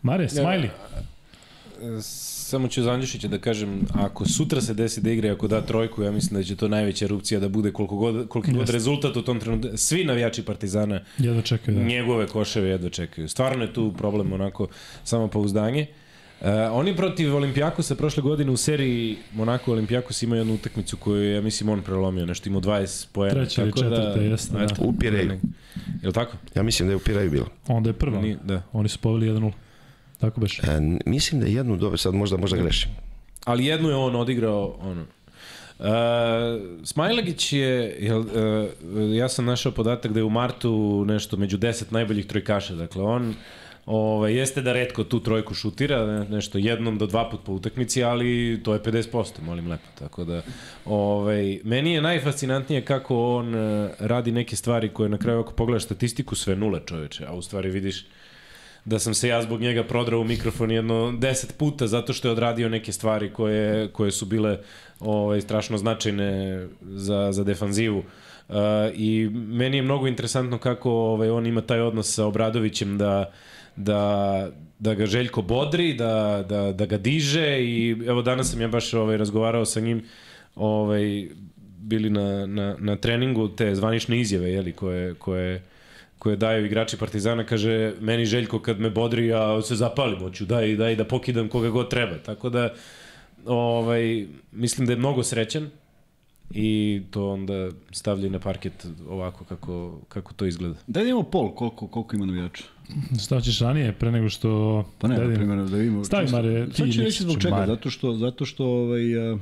Mare, 0.02 0.28
smajli. 0.28 0.70
Samo 2.00 2.68
ću 2.68 2.82
za 2.82 2.92
Andjušića 2.92 3.28
da 3.28 3.38
kažem, 3.38 3.86
ako 3.94 4.28
sutra 4.28 4.60
se 4.60 4.74
desi 4.74 5.00
da 5.00 5.10
igra 5.10 5.28
i 5.28 5.30
ako 5.30 5.48
da 5.48 5.60
trojku, 5.60 6.02
ja 6.02 6.10
mislim 6.10 6.40
da 6.40 6.44
će 6.44 6.56
to 6.56 6.68
najveća 6.68 7.04
erupcija 7.04 7.40
da 7.40 7.48
bude 7.48 7.72
koliko 7.72 7.96
god, 7.96 8.28
koliko 8.28 8.52
god 8.52 8.70
rezultat 8.70 9.16
u 9.16 9.22
tom 9.22 9.40
trenutku. 9.40 9.76
Svi 9.76 10.04
navijači 10.04 10.42
Partizana 10.42 11.00
Jedva 11.18 11.42
čekaju, 11.42 11.78
da. 11.78 11.84
njegove 11.84 12.26
koševe 12.26 12.68
jedva 12.68 12.90
čekaju. 12.90 13.28
Stvarno 13.28 13.64
je 13.64 13.72
tu 13.72 13.92
problem 13.98 14.32
onako 14.32 14.68
samopouzdanje. 15.04 15.86
Uh, 16.40 16.46
oni 16.72 16.96
protiv 16.96 17.36
Olimpijakosa 17.36 17.94
prošle 17.94 18.22
godine 18.22 18.50
u 18.50 18.56
seriji 18.56 19.16
Monako 19.32 19.72
Olimpijakos 19.72 20.22
imao 20.22 20.36
jednu 20.36 20.54
utakmicu 20.54 20.96
koju 20.96 21.22
je, 21.22 21.34
ja 21.34 21.40
mislim, 21.40 21.68
on 21.68 21.82
prelomio, 21.82 22.26
nešto 22.26 22.48
imao 22.48 22.60
20 22.60 23.06
poena. 23.12 23.34
Treća 23.34 23.62
ili 23.62 23.72
četvrta, 23.72 24.20
jeste, 24.20 24.56
da. 24.56 24.64
eto, 24.64 24.74
U 24.82 24.92
Pireju. 24.92 25.30
Je 26.02 26.06
li 26.06 26.12
tako? 26.12 26.36
Ja 26.54 26.62
mislim 26.62 26.88
da 26.88 26.92
je 26.92 26.96
u 26.96 27.00
Piraju 27.00 27.30
bilo. 27.30 27.46
Onda 27.66 27.90
je 27.90 27.94
prva. 27.94 28.20
Nije, 28.20 28.38
da. 28.44 28.62
Oni 28.72 28.88
su 28.88 28.98
poveli 28.98 29.26
1-0. 29.26 29.52
Tako 30.20 30.40
beš. 30.40 30.58
E, 30.58 30.64
mislim 31.06 31.40
da 31.40 31.46
je 31.46 31.54
jednu 31.54 31.76
dobro, 31.76 31.96
sad 31.96 32.14
možda, 32.14 32.36
možda 32.36 32.56
grešim. 32.56 32.90
Ali 33.44 33.66
jednu 33.66 33.88
je 33.88 33.94
on 33.94 34.16
odigrao, 34.16 34.76
ono, 34.80 35.04
Uh, 35.80 35.86
Smajlagić 36.84 37.52
je, 37.52 37.96
jel, 38.00 38.20
uh, 38.20 38.26
ja 39.16 39.28
sam 39.28 39.44
našao 39.44 39.72
podatak 39.72 40.12
da 40.12 40.20
je 40.20 40.24
u 40.24 40.30
martu 40.30 41.04
nešto 41.08 41.36
među 41.36 41.58
10 41.58 41.84
najboljih 41.90 42.26
trojkaša, 42.26 42.74
dakle 42.74 43.02
on 43.02 43.34
ovaj, 43.86 44.34
jeste 44.34 44.62
da 44.62 44.72
redko 44.72 45.04
tu 45.04 45.20
trojku 45.20 45.54
šutira, 45.54 46.06
ne- 46.06 46.28
nešto 46.28 46.58
jednom 46.58 46.98
do 46.98 47.06
dva 47.06 47.30
put 47.30 47.40
po 47.44 47.52
utakmici, 47.52 48.04
ali 48.04 48.60
to 48.64 48.74
je 48.74 48.80
50%, 48.80 49.40
molim 49.42 49.70
lepo, 49.70 49.88
tako 49.98 50.24
da 50.24 50.42
ovaj, 50.84 51.60
meni 51.64 51.92
je 51.92 52.02
najfascinantnije 52.02 52.84
kako 52.84 53.36
on 53.36 53.54
uh, 53.54 53.90
radi 53.98 54.32
neke 54.32 54.56
stvari 54.56 54.88
koje 54.88 55.08
na 55.08 55.18
kraju 55.18 55.40
ako 55.40 55.52
pogledaš 55.52 55.84
statistiku 55.84 56.34
sve 56.34 56.56
nule 56.56 56.80
čoveče, 56.86 57.26
a 57.26 57.32
u 57.32 57.42
stvari 57.42 57.70
vidiš 57.70 58.04
da 58.84 58.98
sam 58.98 59.14
se 59.14 59.28
ja 59.28 59.42
zbog 59.42 59.60
njega 59.60 59.84
prodrao 59.84 60.20
u 60.20 60.24
mikrofon 60.24 60.70
jedno 60.70 61.12
deset 61.18 61.56
puta 61.58 61.86
zato 61.86 62.12
što 62.12 62.28
je 62.28 62.32
odradio 62.32 62.68
neke 62.68 62.92
stvari 62.92 63.32
koje, 63.32 63.88
koje 63.88 64.10
su 64.10 64.26
bile 64.26 64.58
ovaj, 65.00 65.40
strašno 65.40 65.78
značajne 65.78 66.66
za, 66.82 67.32
za 67.32 67.44
defanzivu. 67.44 67.98
Uh, 68.48 68.56
I 68.94 69.28
meni 69.32 69.76
je 69.76 69.82
mnogo 69.82 70.06
interesantno 70.06 70.58
kako 70.58 70.90
ovaj, 70.90 71.30
on 71.30 71.46
ima 71.46 71.60
taj 71.60 71.80
odnos 71.80 72.14
sa 72.14 72.26
Obradovićem 72.26 72.98
da, 72.98 73.32
da, 73.76 74.48
da 74.78 74.94
ga 74.94 75.06
Željko 75.06 75.42
bodri, 75.42 75.94
da, 75.94 76.44
da, 76.48 76.72
da 76.72 76.86
ga 76.86 76.98
diže 76.98 77.58
i 77.60 77.96
evo 78.06 78.22
danas 78.22 78.50
sam 78.50 78.60
ja 78.60 78.68
baš 78.68 78.94
ovaj, 78.94 79.16
razgovarao 79.16 79.64
sa 79.64 79.80
njim 79.80 80.02
ovaj, 80.56 81.28
bili 81.78 82.10
na, 82.10 82.46
na, 82.46 82.76
na 82.78 82.96
treningu 82.96 83.48
te 83.48 83.74
zvanične 83.74 84.20
izjave 84.20 84.50
jeli, 84.50 84.72
koje, 84.72 85.14
koje 85.14 85.62
koje 86.20 86.36
daju 86.36 86.66
igrači 86.66 86.96
Partizana, 86.96 87.44
kaže, 87.44 87.94
meni 88.00 88.26
Željko 88.26 88.58
kad 88.60 88.80
me 88.80 88.90
bodri, 88.90 89.26
ja 89.26 89.62
se 89.62 89.76
zapalim, 89.76 90.18
hoću, 90.18 90.44
daj, 90.44 90.76
daj 90.76 90.96
da 90.96 91.04
pokidam 91.04 91.48
koga 91.48 91.70
god 91.70 91.90
treba. 91.90 92.18
Tako 92.18 92.50
da, 92.50 92.74
ovaj, 93.46 94.26
mislim 94.52 94.86
da 94.86 94.92
je 94.92 94.98
mnogo 94.98 95.22
srećan 95.22 95.70
i 96.50 97.02
to 97.10 97.30
onda 97.30 97.70
stavlja 97.92 98.28
na 98.28 98.38
parket 98.38 98.86
ovako 99.08 99.44
kako, 99.44 100.00
kako 100.08 100.32
to 100.32 100.46
izgleda. 100.46 100.74
Daj 100.86 101.04
da 101.04 101.08
imamo 101.08 101.22
pol, 101.22 101.54
koliko, 101.54 101.86
koliko 101.86 102.16
ima 102.16 102.26
navijača. 102.26 102.64
Šta 103.24 103.40
ćeš 103.40 103.60
ranije, 103.60 103.92
pre 103.92 104.10
nego 104.10 104.28
što... 104.28 104.84
Pa 104.98 105.08
ne, 105.08 105.14
na 105.14 105.20
Dedim? 105.20 105.36
primjer, 105.36 105.68
da 105.68 105.76
vidimo. 105.76 106.04
Stavi, 106.04 106.30
Mare, 106.30 106.66
ti 106.66 106.76
Sad 106.76 106.92
ću 106.92 107.00
reći 107.00 107.22
zbog 107.22 107.40
čega, 107.40 107.54
Mare. 107.54 107.66
zato 107.66 107.90
što, 107.90 108.14
zato 108.14 108.44
što 108.44 108.64
ovaj, 108.66 109.32
a, 109.32 109.38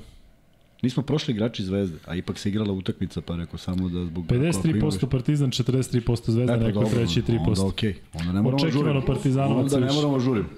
nismo 0.82 1.02
prošli 1.02 1.34
igrači 1.34 1.64
Zvezde, 1.64 1.98
a 2.06 2.14
ipak 2.14 2.38
se 2.38 2.48
igrala 2.48 2.72
utakmica, 2.72 3.20
pa 3.20 3.36
rekao 3.36 3.58
samo 3.58 3.88
da 3.88 4.04
zbog... 4.04 4.24
ako 4.24 4.34
ima 4.34 4.44
53% 4.44 5.06
Partizan, 5.06 5.50
43% 5.50 6.30
Zvezda, 6.30 6.54
E, 6.54 6.58
pa 6.58 6.64
neko 6.64 6.80
dobro, 6.80 6.94
treći 6.94 7.22
3%. 7.22 7.48
Onda 7.48 7.64
okej, 7.64 7.94
onda 8.14 8.32
ne 8.32 8.42
moramo 8.42 8.56
Očekivano 8.56 8.92
žuriti. 8.92 9.06
Partizanovaca 9.06 9.76
Onda 9.76 9.86
ne 9.86 9.92
moramo 9.92 10.20
žuriti. 10.20 10.48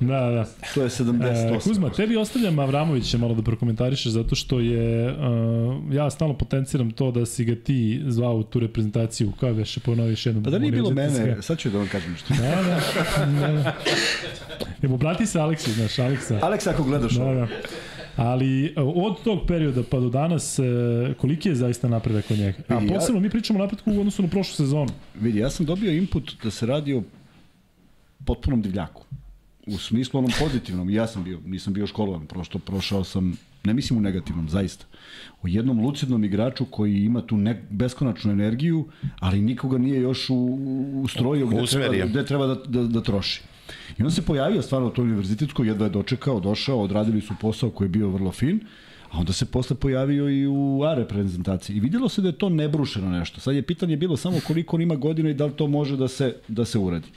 Da, 0.00 0.20
da. 0.20 0.46
To 0.74 0.82
je 0.82 0.88
78. 0.88 1.56
E, 1.56 1.58
Kuzma, 1.64 1.90
tebi 1.90 2.16
ostavljam 2.16 2.58
Avramovića 2.58 3.18
malo 3.18 3.34
da 3.34 3.42
prokomentarišeš 3.42 4.12
zato 4.12 4.34
što 4.34 4.60
je, 4.60 5.12
uh, 5.12 5.94
ja 5.94 6.10
stalno 6.10 6.34
potenciram 6.34 6.90
to 6.90 7.10
da 7.10 7.26
si 7.26 7.44
ga 7.44 7.54
ti 7.54 8.02
zvao 8.06 8.34
u 8.34 8.42
tu 8.42 8.60
reprezentaciju, 8.60 9.32
kao 9.40 9.52
veše 9.52 9.80
ponoviš 9.80 10.26
jednom. 10.26 10.44
Pa 10.44 10.50
da 10.50 10.58
nije 10.58 10.72
bilo 10.72 10.90
mene, 10.90 11.42
sad 11.42 11.58
ću 11.58 11.70
da 11.70 11.78
vam 11.78 11.88
kažem 11.88 12.12
nešto. 12.12 12.34
Da, 12.34 12.62
da. 12.62 13.52
da. 13.52 13.74
Evo, 14.82 14.96
brati 14.96 15.26
se 15.26 15.40
Aleksi, 15.40 15.72
znaš, 15.72 15.98
Aleksa. 15.98 16.38
Aleks, 16.42 16.66
ako 16.66 16.82
gledaš 16.82 17.12
Da, 17.14 17.24
da. 17.24 17.48
Ali 18.16 18.66
e, 18.66 18.72
od 18.76 19.22
tog 19.24 19.46
perioda 19.46 19.82
pa 19.90 20.00
do 20.00 20.08
danas, 20.08 20.58
e, 20.58 20.62
koliki 21.18 21.48
je 21.48 21.54
zaista 21.54 21.88
napredak 21.88 22.30
od 22.30 22.38
njega? 22.38 22.58
A 22.68 22.80
posebno 22.88 23.20
mi 23.20 23.30
pričamo 23.30 23.58
o 23.58 23.62
napretku 23.62 23.92
u 23.92 24.00
odnosu 24.00 24.22
na 24.22 24.28
prošlu 24.28 24.54
sezonu. 24.54 24.90
vidi, 25.20 25.38
ja 25.38 25.50
sam 25.50 25.66
dobio 25.66 25.92
input 25.92 26.32
da 26.42 26.50
se 26.50 26.66
radi 26.66 26.94
o 26.94 27.02
potpunom 28.24 28.62
divljaku. 28.62 29.02
U 29.66 29.78
smislu 29.78 30.18
onom 30.18 30.30
pozitivnom, 30.40 30.90
ja 30.90 31.06
sam 31.06 31.24
bio, 31.24 31.40
nisam 31.46 31.72
bio 31.72 31.86
školovan, 31.86 32.26
prosto 32.26 32.58
prošao 32.58 33.04
sam, 33.04 33.38
ne 33.64 33.74
mislim 33.74 33.98
u 33.98 34.02
negativnom, 34.02 34.48
zaista. 34.48 34.86
O 35.42 35.48
jednom 35.48 35.80
lucidnom 35.80 36.24
igraču 36.24 36.64
koji 36.64 37.04
ima 37.04 37.22
tu 37.22 37.36
ne, 37.36 37.62
beskonačnu 37.70 38.32
energiju, 38.32 38.88
ali 39.20 39.40
nikoga 39.40 39.78
nije 39.78 40.00
još 40.00 40.30
u, 40.30 40.58
u 41.02 41.08
stroju 41.08 41.46
gde 41.46 41.66
treba, 41.66 42.06
gde 42.06 42.24
treba 42.24 42.46
da, 42.46 42.54
da, 42.54 42.82
da 42.82 43.02
troši. 43.02 43.42
I 43.98 44.02
on 44.02 44.10
se 44.10 44.22
pojavio 44.22 44.62
stvarno 44.62 44.88
u 44.88 44.90
toj 44.90 45.04
univerzitetskoj, 45.04 45.68
jedva 45.68 45.86
je 45.86 45.90
dočekao, 45.90 46.40
došao, 46.40 46.82
odradili 46.82 47.20
su 47.20 47.34
posao 47.40 47.70
koji 47.70 47.86
je 47.86 47.90
bio 47.90 48.08
vrlo 48.08 48.32
fin, 48.32 48.60
a 49.10 49.18
onda 49.18 49.32
se 49.32 49.46
posle 49.46 49.76
pojavio 49.76 50.30
i 50.30 50.46
u 50.46 50.82
A 50.82 50.94
reprezentaciji. 50.94 51.76
I 51.76 51.80
vidjelo 51.80 52.08
se 52.08 52.22
da 52.22 52.28
je 52.28 52.38
to 52.38 52.48
nebrušeno 52.48 53.10
nešto. 53.10 53.40
Sad 53.40 53.54
je 53.54 53.62
pitanje 53.62 53.96
bilo 53.96 54.16
samo 54.16 54.40
koliko 54.46 54.76
on 54.76 54.82
ima 54.82 54.94
godina 54.94 55.30
i 55.30 55.34
da 55.34 55.46
li 55.46 55.52
to 55.52 55.66
može 55.66 55.96
da 55.96 56.08
se, 56.08 56.36
da 56.48 56.64
se 56.64 56.78
uradi. 56.78 57.08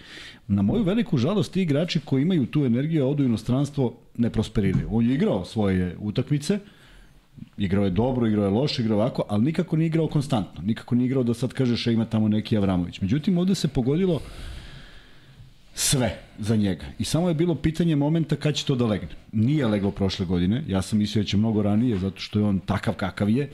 Na 0.48 0.62
moju 0.62 0.84
veliku 0.84 1.18
žalost, 1.18 1.54
ti 1.54 1.62
igrači 1.62 2.00
koji 2.06 2.22
imaju 2.22 2.46
tu 2.46 2.66
energiju, 2.66 3.04
a 3.04 3.08
odu 3.08 3.24
inostranstvo, 3.24 3.94
ne 4.18 4.30
prosperiraju. 4.30 4.88
On 4.92 5.06
je 5.06 5.16
igrao 5.16 5.46
svoje 5.46 5.96
utakmice, 6.00 6.60
igrao 7.58 7.84
je 7.86 7.92
dobro, 7.92 8.28
igrao 8.28 8.46
je 8.46 8.52
loše, 8.52 8.82
igrao 8.82 8.98
ovako, 8.98 9.24
ali 9.30 9.44
nikako 9.44 9.76
nije 9.76 9.88
igrao 9.88 10.08
konstantno. 10.08 10.62
Nikako 10.62 10.96
nije 10.96 11.06
igrao 11.06 11.24
da 11.24 11.34
sad 11.34 11.54
kažeš 11.54 11.88
e, 11.88 11.94
ima 11.94 12.06
tamo 12.06 12.28
neki 12.28 12.58
Avramović. 12.58 13.02
Međutim, 13.02 13.38
ovde 13.38 13.56
se 13.56 13.68
pogodilo 13.68 14.22
sve 15.74 16.29
za 16.40 16.56
njega. 16.56 16.86
I 17.00 17.04
samo 17.04 17.28
je 17.28 17.34
bilo 17.34 17.56
pitanje 17.56 17.96
momenta 17.96 18.36
kad 18.36 18.56
će 18.56 18.66
to 18.66 18.76
da 18.76 18.86
legne. 18.86 19.10
Nije 19.32 19.68
leglo 19.68 19.92
prošle 19.92 20.26
godine, 20.26 20.64
ja 20.68 20.82
sam 20.82 21.00
mislio 21.00 21.24
da 21.24 21.28
će 21.28 21.38
mnogo 21.38 21.62
ranije, 21.62 21.98
zato 21.98 22.20
što 22.20 22.40
je 22.40 22.46
on 22.46 22.60
takav 22.60 22.94
kakav 22.94 23.30
je. 23.30 23.50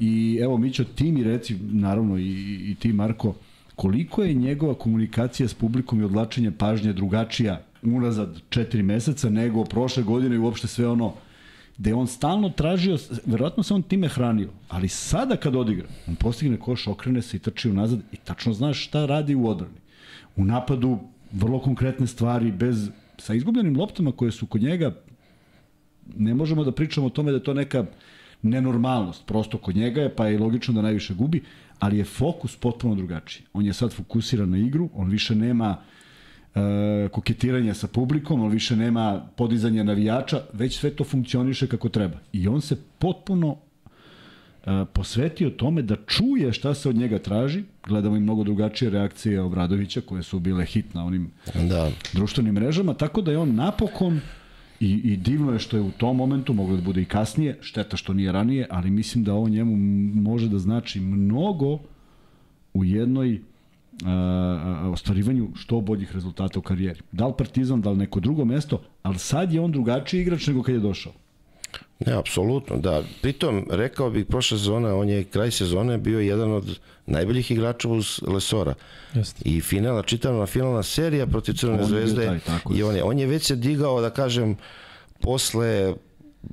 I 0.00 0.38
evo, 0.42 0.58
Mićo, 0.58 0.84
ti 0.84 1.12
mi 1.12 1.24
reci, 1.24 1.56
naravno 1.60 2.18
i, 2.18 2.30
i 2.70 2.76
ti 2.80 2.92
Marko, 2.92 3.34
koliko 3.76 4.22
je 4.22 4.34
njegova 4.34 4.74
komunikacija 4.74 5.48
s 5.48 5.54
publikom 5.54 6.00
i 6.00 6.04
odlačenje 6.04 6.50
pažnje 6.50 6.92
drugačija 6.92 7.62
unazad 7.82 8.40
četiri 8.48 8.82
meseca 8.82 9.30
nego 9.30 9.64
prošle 9.64 10.02
godine 10.02 10.36
i 10.36 10.38
uopšte 10.38 10.66
sve 10.66 10.88
ono 10.88 11.14
gde 11.78 11.94
on 11.94 12.06
stalno 12.06 12.48
tražio, 12.50 12.98
verovatno 13.26 13.62
se 13.62 13.74
on 13.74 13.82
time 13.82 14.08
hranio, 14.08 14.50
ali 14.68 14.88
sada 14.88 15.36
kad 15.36 15.56
odigra, 15.56 15.88
on 16.08 16.16
postigne 16.16 16.56
koš, 16.56 16.86
okrene 16.86 17.22
se 17.22 17.36
i 17.36 17.40
trči 17.40 17.70
unazad 17.70 18.00
i 18.12 18.16
tačno 18.16 18.52
znaš 18.52 18.84
šta 18.84 19.06
radi 19.06 19.34
u 19.34 19.48
odbrani. 19.48 19.78
U 20.36 20.44
napadu 20.44 20.98
vrlo 21.32 21.60
konkretne 21.60 22.06
stvari, 22.06 22.52
bez, 22.52 22.90
sa 23.18 23.34
izgubljenim 23.34 23.76
loptama 23.76 24.12
koje 24.12 24.32
su 24.32 24.46
kod 24.46 24.62
njega, 24.62 24.94
ne 26.16 26.34
možemo 26.34 26.64
da 26.64 26.72
pričamo 26.72 27.06
o 27.06 27.10
tome 27.10 27.30
da 27.30 27.36
je 27.36 27.44
to 27.44 27.54
neka 27.54 27.84
nenormalnost, 28.42 29.26
prosto 29.26 29.58
kod 29.58 29.76
njega 29.76 30.02
je, 30.02 30.14
pa 30.16 30.26
je 30.26 30.38
logično 30.38 30.74
da 30.74 30.82
najviše 30.82 31.14
gubi, 31.14 31.42
ali 31.78 31.98
je 31.98 32.04
fokus 32.04 32.56
potpuno 32.56 32.94
drugačiji. 32.94 33.46
On 33.52 33.66
je 33.66 33.72
sad 33.72 33.92
fokusiran 33.92 34.50
na 34.50 34.58
igru, 34.58 34.88
on 34.94 35.10
više 35.10 35.34
nema 35.34 35.76
e, 36.54 37.08
koketiranja 37.12 37.74
sa 37.74 37.86
publikom, 37.86 38.42
on 38.42 38.50
više 38.50 38.76
nema 38.76 39.28
podizanja 39.36 39.84
navijača, 39.84 40.40
već 40.52 40.78
sve 40.78 40.90
to 40.90 41.04
funkcioniše 41.04 41.66
kako 41.66 41.88
treba. 41.88 42.18
I 42.32 42.48
on 42.48 42.60
se 42.60 42.76
potpuno 42.98 43.56
posvetio 44.92 45.50
tome 45.50 45.82
da 45.82 45.96
čuje 46.06 46.52
šta 46.52 46.74
se 46.74 46.88
od 46.88 46.96
njega 46.96 47.18
traži. 47.18 47.64
Gledamo 47.86 48.16
i 48.16 48.20
mnogo 48.20 48.44
drugačije 48.44 48.90
reakcije 48.90 49.40
Obradovića 49.40 50.00
koje 50.00 50.22
su 50.22 50.40
bile 50.40 50.64
hit 50.64 50.94
na 50.94 51.04
onim 51.04 51.30
Da. 51.68 51.90
društvenim 52.12 52.54
mrežama, 52.54 52.94
tako 52.94 53.22
da 53.22 53.30
je 53.30 53.38
on 53.38 53.54
napokon 53.54 54.20
I, 54.80 54.90
I 55.04 55.16
divno 55.16 55.52
je 55.52 55.58
što 55.58 55.76
je 55.76 55.82
u 55.82 55.90
tom 55.90 56.16
momentu, 56.16 56.54
moglo 56.54 56.76
da 56.76 56.82
bude 56.82 57.02
i 57.02 57.04
kasnije, 57.04 57.56
šteta 57.60 57.96
što 57.96 58.12
nije 58.14 58.32
ranije, 58.32 58.66
ali 58.70 58.90
mislim 58.90 59.24
da 59.24 59.34
ovo 59.34 59.48
njemu 59.48 59.76
može 60.22 60.48
da 60.48 60.58
znači 60.58 61.00
mnogo 61.00 61.78
u 62.74 62.84
jednoj 62.84 63.40
a, 64.04 64.10
a, 64.12 64.90
ostvarivanju 64.90 65.48
što 65.54 65.80
boljih 65.80 66.12
rezultata 66.14 66.58
u 66.58 66.62
karijeri. 66.62 67.00
Da 67.12 67.26
li 67.26 67.34
Partizan, 67.38 67.80
da 67.80 67.90
li 67.90 67.98
neko 67.98 68.20
drugo 68.20 68.44
mesto, 68.44 68.82
ali 69.02 69.18
sad 69.18 69.52
je 69.52 69.60
on 69.60 69.72
drugačiji 69.72 70.20
igrač 70.20 70.46
nego 70.46 70.62
kad 70.62 70.74
je 70.74 70.80
došao. 70.80 71.12
Ne, 72.06 72.12
apsolutno, 72.12 72.76
da. 72.76 73.02
Pritom, 73.22 73.66
rekao 73.70 74.10
bih, 74.10 74.26
prošla 74.26 74.58
sezona, 74.58 74.94
on 74.94 75.08
je 75.08 75.24
kraj 75.24 75.50
sezone 75.50 75.98
bio 75.98 76.20
jedan 76.20 76.52
od 76.52 76.78
najboljih 77.06 77.50
igrača 77.50 77.88
uz 77.88 78.20
Lesora. 78.26 78.74
Jeste. 79.14 79.42
I 79.44 79.60
finala, 79.60 80.02
čitavna 80.02 80.46
finalna 80.46 80.82
serija 80.82 81.26
protiv 81.26 81.54
Crvene 81.54 81.82
On 81.82 81.88
zvezde. 81.88 82.26
taj, 82.26 82.38
tako. 82.38 82.74
I 82.74 82.82
on 82.82 82.96
je, 82.96 83.02
on 83.02 83.18
je 83.18 83.26
već 83.26 83.46
se 83.46 83.56
digao, 83.56 84.00
da 84.00 84.10
kažem, 84.10 84.56
posle 85.20 85.94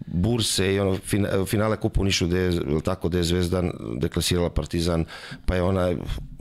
Burse 0.07 0.73
i 0.73 0.79
ono 0.79 0.97
fina- 0.97 1.45
finale 1.45 1.77
kupu 1.77 2.01
u 2.01 2.03
Nišu 2.03 2.27
gde 2.27 2.39
je, 2.39 2.51
tako, 2.83 3.09
gde 3.09 3.17
je 3.17 3.23
Zvezda 3.23 3.63
deklasirala 3.97 4.49
Partizan, 4.49 5.05
pa 5.45 5.55
je 5.55 5.61
ona 5.61 5.93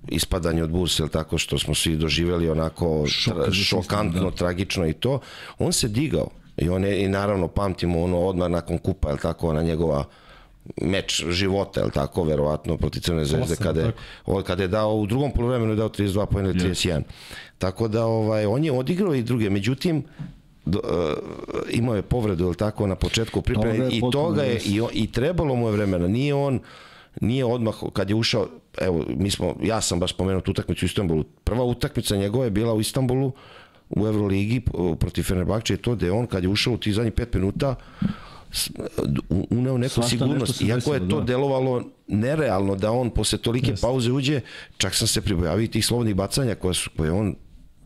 ispadanje 0.09 0.63
od 0.63 0.71
Burse, 0.71 1.03
jel 1.03 1.09
tako, 1.09 1.39
što 1.39 1.59
smo 1.59 1.75
svi 1.75 1.97
doživeli 1.97 2.51
onako 2.51 3.05
tra, 3.25 3.53
šokantno, 3.53 4.31
da. 4.31 4.37
tragično 4.37 4.87
i 4.87 4.93
to. 4.93 5.21
On 5.59 5.73
se 5.73 5.89
digao 5.89 6.29
i 6.57 6.69
on 6.69 6.85
je, 6.85 7.05
i 7.05 7.09
naravno 7.09 7.49
pamtimo 7.49 8.03
ono 8.03 8.19
odmah 8.19 8.51
nakon 8.51 8.79
kupa, 8.79 9.09
jel 9.09 9.19
tako, 9.19 9.49
ona 9.49 9.63
njegova 9.63 10.05
meč 10.83 11.25
života, 11.29 11.81
jel 11.81 11.91
tako, 11.91 12.23
verovatno 12.23 12.77
protiv 12.77 13.01
Crvene 13.01 13.25
zvezde 13.25 13.57
kada 13.57 13.81
je, 13.81 13.93
on, 14.27 14.43
kada 14.43 14.63
je 14.63 14.69
dao 14.69 14.95
u 14.97 15.07
drugom 15.07 15.33
poluvremenu 15.33 15.73
je 15.73 15.77
dao 15.77 15.89
32 15.89 16.27
poena 16.27 16.49
ili 16.49 16.59
31. 16.59 17.03
Tako 17.59 17.89
da 17.89 18.07
ovaj 18.07 18.47
on 18.47 18.65
je 18.65 18.73
odigrao 18.73 19.15
i 19.15 19.23
druge, 19.23 19.51
međutim 19.51 20.05
do, 20.65 20.81
uh, 20.85 21.59
imao 21.71 21.97
je 21.97 22.03
povredu, 22.03 22.45
jel 22.45 22.55
tako, 22.55 22.87
na 22.87 22.95
početku 22.95 23.43
pripreme 23.43 23.85
je 23.85 23.91
i 23.93 24.03
toga 24.13 24.43
je 24.43 24.61
i, 24.65 24.83
i 24.93 25.13
trebalo 25.13 25.55
mu 25.55 25.69
je 25.69 25.73
vremena. 25.73 26.09
Nije 26.09 26.35
on 26.35 26.61
nije 27.21 27.45
odmah 27.45 27.75
kad 27.93 28.11
je 28.11 28.17
ušao, 28.17 28.49
evo, 28.79 29.05
mi 29.09 29.31
smo, 29.31 29.55
ja 29.63 29.81
sam 29.81 30.01
baš 30.01 30.15
spomenuo 30.15 30.41
tu 30.41 30.51
utakmicu 30.51 30.85
u 30.85 30.87
Istanbulu. 30.87 31.25
Prva 31.45 31.65
utakmica 31.65 32.17
njegova 32.17 32.45
je 32.45 32.51
bila 32.51 32.75
u 32.75 32.81
Istanbulu 32.81 33.33
u 33.91 34.07
Euroligi 34.07 34.61
protiv 34.97 35.23
Fenerbahče 35.23 35.75
i 35.75 35.79
to 35.79 35.95
da 35.95 36.07
je 36.07 36.13
on 36.13 36.27
kad 36.27 36.43
je 36.43 36.49
ušao 36.49 36.75
u 36.75 36.79
tih 36.79 36.95
zadnjih 36.95 37.13
pet 37.13 37.35
minuta 37.35 37.75
s- 38.53 38.71
u- 39.31 39.47
uneo 39.51 39.79
neku 39.79 39.91
Svašta 39.91 40.09
sigurnost. 40.11 40.61
Iako 40.61 40.95
je 40.95 41.01
desilo, 41.01 41.11
to 41.11 41.21
da. 41.21 41.27
delovalo 41.27 41.85
nerealno 42.09 42.75
da 42.77 42.93
on 42.93 43.11
posle 43.11 43.39
tolike 43.39 43.71
Jeste. 43.71 43.83
pauze 43.83 44.13
uđe, 44.13 44.41
čak 44.77 44.95
sam 44.95 45.09
se 45.09 45.21
pribojavio 45.21 45.67
tih 45.69 45.87
slobodnih 45.87 46.15
bacanja 46.15 46.55
koje 46.55 46.75
su 46.75 46.91
koje 46.97 47.09
je 47.09 47.13
on 47.13 47.35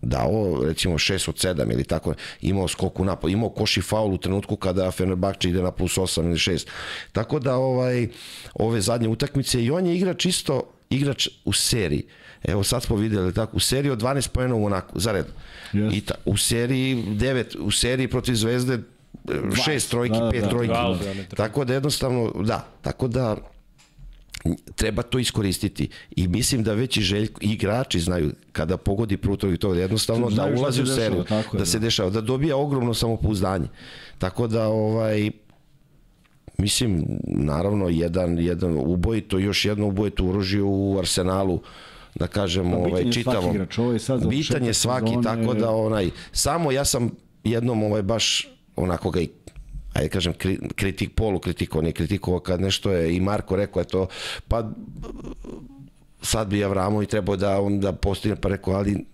dao 0.02 0.30
recimo 0.62 0.94
6 0.94 1.28
od 1.28 1.34
7 1.36 1.72
ili 1.72 1.84
tako, 1.84 2.14
imao 2.42 2.68
skok 2.68 3.00
u 3.00 3.04
napad, 3.04 3.30
imao 3.30 3.48
koš 3.48 3.76
i 3.76 3.82
faul 3.82 4.14
u 4.14 4.18
trenutku 4.18 4.56
kada 4.56 4.90
Fenerbahče 4.90 5.48
ide 5.48 5.62
na 5.62 5.70
plus 5.70 5.96
8 5.96 6.22
ili 6.22 6.36
6. 6.36 6.66
Tako 7.12 7.38
da 7.38 7.56
ovaj 7.56 8.08
ove 8.54 8.80
zadnje 8.80 9.08
utakmice 9.08 9.64
i 9.64 9.70
on 9.70 9.86
je 9.86 9.96
igrač 9.96 10.26
isto 10.26 10.60
igrač 10.90 11.28
u 11.44 11.52
seriji. 11.52 12.02
Evo 12.44 12.62
sad 12.62 12.82
smo 12.82 12.96
videli 12.96 13.34
tako 13.34 13.56
u 13.56 13.60
seriji 13.60 13.90
od 13.90 14.02
12 14.02 14.28
poena 14.28 14.54
u 14.54 14.60
Monaku 14.60 15.00
za 15.00 15.12
red. 15.12 15.26
Jeste. 15.72 15.96
I 15.96 16.00
ta, 16.00 16.14
u 16.24 16.36
seriji 16.36 16.96
9 16.96 17.58
u 17.58 17.70
seriji 17.70 18.08
protiv 18.08 18.34
Zvezde 18.34 18.74
e, 18.74 18.80
šest 19.64 19.90
trojki, 19.90 20.18
Da, 20.18 20.24
da, 20.24 20.30
pet 20.30 20.42
da. 20.42 20.48
trojki. 20.48 20.68
Dva 20.68 20.88
odbrane 20.88 21.14
trojke. 21.14 21.36
Tako 21.36 21.64
da 21.64 21.74
jednostavno, 21.74 22.32
da, 22.44 22.66
tako 22.82 23.08
da 23.08 23.36
treba 24.74 25.02
to 25.02 25.18
iskoristiti 25.18 25.88
i 26.16 26.28
mislim 26.28 26.62
da 26.62 26.72
već 26.72 26.96
i 26.96 27.00
Željko 27.02 27.40
i 27.42 27.52
igrači 27.52 28.00
znaju 28.00 28.32
kada 28.52 28.76
pogodi 28.76 29.16
prvu 29.16 29.36
trojku 29.36 29.58
to 29.58 29.74
jednostavno 29.74 30.30
da 30.30 30.46
ulazi 30.56 30.82
u 30.82 30.86
seriju 30.86 31.24
da 31.52 31.66
se 31.66 31.78
dešava 31.78 32.10
da 32.10 32.20
dobija 32.20 32.56
ogromno 32.56 32.94
samopouzdanje 32.94 33.66
tako 34.18 34.46
da 34.46 34.68
ovaj 34.68 35.30
mislim 36.58 37.04
naravno 37.26 37.88
jedan 37.88 38.38
jedan 38.38 38.76
ubojito 38.76 39.38
još 39.38 39.64
jedno 39.64 39.86
ubojito 39.86 40.26
oružje 40.26 40.62
u 40.62 40.98
arsenalu 40.98 41.60
da 42.14 42.26
kažem 42.26 42.70
Pa 42.70 42.76
bitan 42.76 42.90
ovaj 42.92 43.10
čitavom 43.12 43.54
igrač, 43.54 43.78
ovo 43.78 43.92
je 43.92 43.98
sad 43.98 44.26
bitan 44.26 44.64
je 44.64 44.74
svaki 44.74 45.08
sezone. 45.08 45.22
tako 45.22 45.54
da 45.54 45.70
onaj 45.70 46.10
samo 46.32 46.72
ja 46.72 46.84
sam 46.84 47.10
jednom 47.44 47.82
ovaj 47.82 48.02
baš 48.02 48.48
onako 48.76 49.10
ga 49.10 49.20
i 49.20 49.28
ajde 49.94 50.08
kažem 50.08 50.32
kri, 50.32 50.58
kritik 50.74 51.14
polu 51.14 51.38
kritiko 51.38 51.82
ne 51.82 51.92
kritiko 51.92 52.40
kad 52.40 52.60
nešto 52.60 52.92
je 52.92 53.16
i 53.16 53.20
Marko 53.20 53.56
rekao 53.56 53.80
je 53.80 53.86
to 53.86 54.06
pa 54.48 54.70
sad 56.22 56.48
bi 56.48 56.64
Avramo 56.64 57.02
i 57.02 57.06
trebao 57.06 57.36
da 57.36 57.60
on 57.60 57.80
da 57.80 57.92
postigne 57.92 58.36
pa 58.36 58.48
rekao 58.48 58.74
ali 58.74 59.04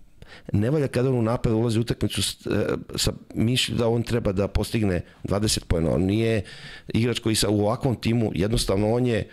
ne 0.53 0.69
valja 0.69 0.87
kada 0.87 1.09
on 1.09 1.15
u 1.15 1.21
napad 1.21 1.53
ulazi 1.53 1.79
u 1.79 1.81
utakmicu 1.81 2.21
e, 2.21 2.65
sa 2.95 3.13
mišlju 3.35 3.75
da 3.75 3.87
on 3.87 4.03
treba 4.03 4.31
da 4.31 4.47
postigne 4.47 5.01
20 5.23 5.63
pojena. 5.67 5.91
On 5.91 6.01
nije 6.01 6.43
igrač 6.87 7.19
koji 7.19 7.35
sa 7.35 7.49
u 7.49 7.59
ovakvom 7.59 7.95
timu, 7.95 8.31
jednostavno 8.35 8.93
on 8.93 9.05
je 9.05 9.29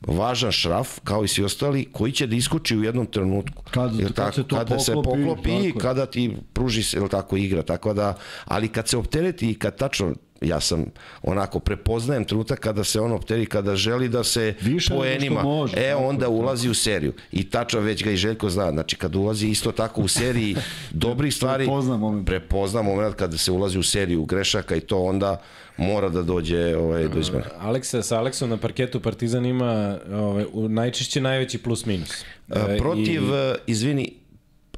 važan 0.00 0.52
šraf, 0.52 0.98
kao 1.04 1.24
i 1.24 1.28
svi 1.28 1.44
ostali, 1.44 1.88
koji 1.92 2.12
će 2.12 2.26
da 2.26 2.36
iskoči 2.36 2.76
u 2.76 2.82
jednom 2.82 3.06
trenutku. 3.06 3.62
Kad- 3.70 3.94
Jel 3.94 4.06
kad 4.06 4.16
tako? 4.16 4.32
se 4.32 4.42
to 4.42 4.56
kada 4.56 4.78
se 4.78 4.92
poklopi, 4.92 5.20
poklopi 5.20 5.50
i 5.50 5.72
kada 5.72 6.06
ti 6.06 6.36
pruži 6.52 6.82
se, 6.82 6.96
jel 6.96 7.08
tako, 7.08 7.36
igra. 7.36 7.62
Tako 7.62 7.94
da, 7.94 8.14
ali 8.44 8.68
kad 8.68 8.88
se 8.88 8.96
optereti 8.96 9.50
i 9.50 9.54
kad 9.54 9.76
tačno 9.76 10.14
ja 10.40 10.60
sam 10.60 10.84
onako 11.22 11.58
prepoznajem 11.58 12.24
trenutak 12.24 12.60
kada 12.60 12.84
se 12.84 13.00
on 13.00 13.12
opteri, 13.12 13.46
kada 13.46 13.76
želi 13.76 14.08
da 14.08 14.24
se 14.24 14.54
Više 14.60 14.94
poenima, 14.94 15.42
može, 15.42 15.76
e 15.76 15.90
tako 15.90 16.04
onda 16.04 16.24
je, 16.24 16.28
ulazi 16.28 16.68
u 16.68 16.74
seriju. 16.74 17.12
I 17.32 17.50
tačno 17.50 17.80
već 17.80 18.04
ga 18.04 18.10
i 18.10 18.16
Željko 18.16 18.50
zna. 18.50 18.70
Znači 18.70 18.96
kad 18.96 19.16
ulazi 19.16 19.48
isto 19.48 19.72
tako 19.72 20.00
u 20.00 20.08
seriji 20.08 20.56
dobrih 20.90 21.34
stvari, 21.34 21.64
Prepozna 21.64 21.96
moment. 21.96 22.26
prepozna 22.26 22.82
moment 22.82 23.14
kada 23.14 23.38
se 23.38 23.52
ulazi 23.52 23.78
u 23.78 23.82
seriju 23.82 24.24
grešaka 24.24 24.76
i 24.76 24.80
to 24.80 24.98
onda 24.98 25.42
mora 25.76 26.08
da 26.08 26.22
dođe 26.22 26.76
ovaj, 26.76 27.08
do 27.08 27.20
izmena. 27.20 27.44
Aleksa, 27.60 28.02
sa 28.02 28.18
Aleksom 28.18 28.50
na 28.50 28.56
parketu 28.56 29.00
Partizan 29.00 29.46
ima 29.46 29.98
ovaj, 30.12 30.44
najčešće 30.68 31.20
najveći 31.20 31.58
plus 31.58 31.86
minus. 31.86 32.24
A, 32.48 32.76
Protiv, 32.78 33.34
e, 33.34 33.54
izvini, 33.66 34.12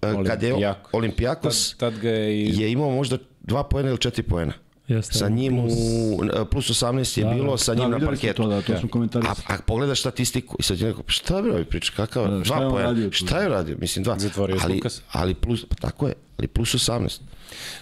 e, 0.03 0.25
kad 0.27 0.43
je 0.43 0.53
Olimpijako. 0.53 0.91
Olimpijakos 0.93 1.75
Tad, 1.77 1.93
tad 1.93 2.03
ga 2.03 2.11
je 2.11 2.43
i... 2.43 2.61
je 2.61 2.73
imao 2.73 2.91
možda 2.91 3.19
dva 3.41 3.65
poena 3.65 3.89
ili 3.89 3.99
četiri 3.99 4.23
poena. 4.23 4.53
Jeste, 4.91 5.15
sa 5.15 5.29
njim 5.29 5.57
plus- 5.57 5.73
u, 5.73 6.47
plus 6.47 6.71
18 6.73 7.19
je 7.19 7.25
Da, 7.25 7.31
bilo 7.31 7.51
da. 7.51 7.59
sa 7.59 7.75
njim 7.75 7.91
Da, 7.91 7.99
na 7.99 8.07
parketu. 8.07 8.43
to, 8.43 8.49
da, 8.49 8.63
to 8.63 8.79
smo 8.79 8.89
komentari. 8.89 9.27
A, 9.27 9.35
a 9.47 9.59
pogledaš 9.67 10.01
statistiku 10.01 10.57
i 10.59 10.63
sad 10.63 10.81
je 10.81 10.87
neko, 10.87 11.03
pa 11.03 11.13
šta 11.13 11.43
bi 11.43 11.51
ovi 11.51 11.65
priča, 11.65 11.93
kakav, 11.97 12.29
Da, 12.29 12.45
šta 12.45 12.55
je 12.55 12.61
dva 12.61 12.71
poena, 12.71 12.89
radio 12.89 13.13
šta 13.13 13.41
je 13.41 13.49
radio, 13.49 13.77
mislim 13.79 14.03
dva. 14.05 14.19
Zatvorio 14.19 14.55
je 14.55 14.61
ali, 14.63 14.75
Lukas. 14.75 15.03
ali 15.11 15.35
plus, 15.35 15.65
pa 15.65 15.75
tako 15.77 16.09
je, 16.09 16.15
ali 16.37 16.49
plus 16.49 16.75
18. 16.75 17.21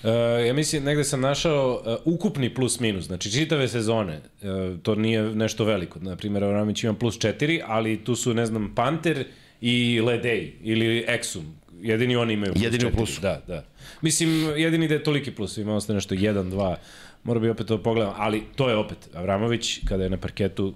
Uh, 0.02 0.11
ja 0.46 0.54
mislim, 0.54 0.84
negde 0.84 1.04
sam 1.04 1.20
našao 1.20 1.82
uh, 2.04 2.14
ukupni 2.14 2.54
plus 2.54 2.80
minus, 2.80 3.04
znači 3.04 3.32
čitave 3.32 3.68
sezone, 3.68 4.20
uh, 4.42 4.48
to 4.78 4.94
nije 4.94 5.22
nešto 5.24 5.64
veliko. 5.64 5.98
Na 6.00 6.16
primjer, 6.16 6.44
Avramić 6.44 6.84
ima 6.84 6.94
plus 6.94 7.18
4, 7.18 7.62
ali 7.66 8.04
tu 8.04 8.16
su, 8.16 8.34
ne 8.34 8.46
znam, 8.46 8.72
Panter 8.74 9.24
i 9.61 10.00
Ledej 10.00 10.54
ili 10.62 11.04
Exum. 11.09 11.42
Jedini 11.80 12.16
oni 12.16 12.32
imaju 12.32 12.52
plus 12.52 12.64
Jedini 12.64 12.84
u 12.84 12.88
4. 12.88 12.96
plusu. 12.96 13.20
Da, 13.20 13.42
da. 13.46 13.64
Mislim, 14.03 14.53
jedini 14.57 14.88
da 14.88 14.94
je 14.94 15.03
toliki 15.05 15.30
plus, 15.30 15.57
ima 15.57 15.74
ostaje 15.74 15.94
nešto 15.94 16.14
1, 16.14 16.51
2, 16.51 16.76
mora 17.24 17.40
bi 17.40 17.51
opet 17.51 17.66
to 17.66 17.82
pogledam, 17.82 18.14
ali 18.16 18.42
to 18.57 18.68
je 18.68 18.76
opet 18.76 18.99
Avramović 19.14 19.80
kada 19.88 20.05
je 20.05 20.11
na 20.11 20.16
parketu 20.16 20.74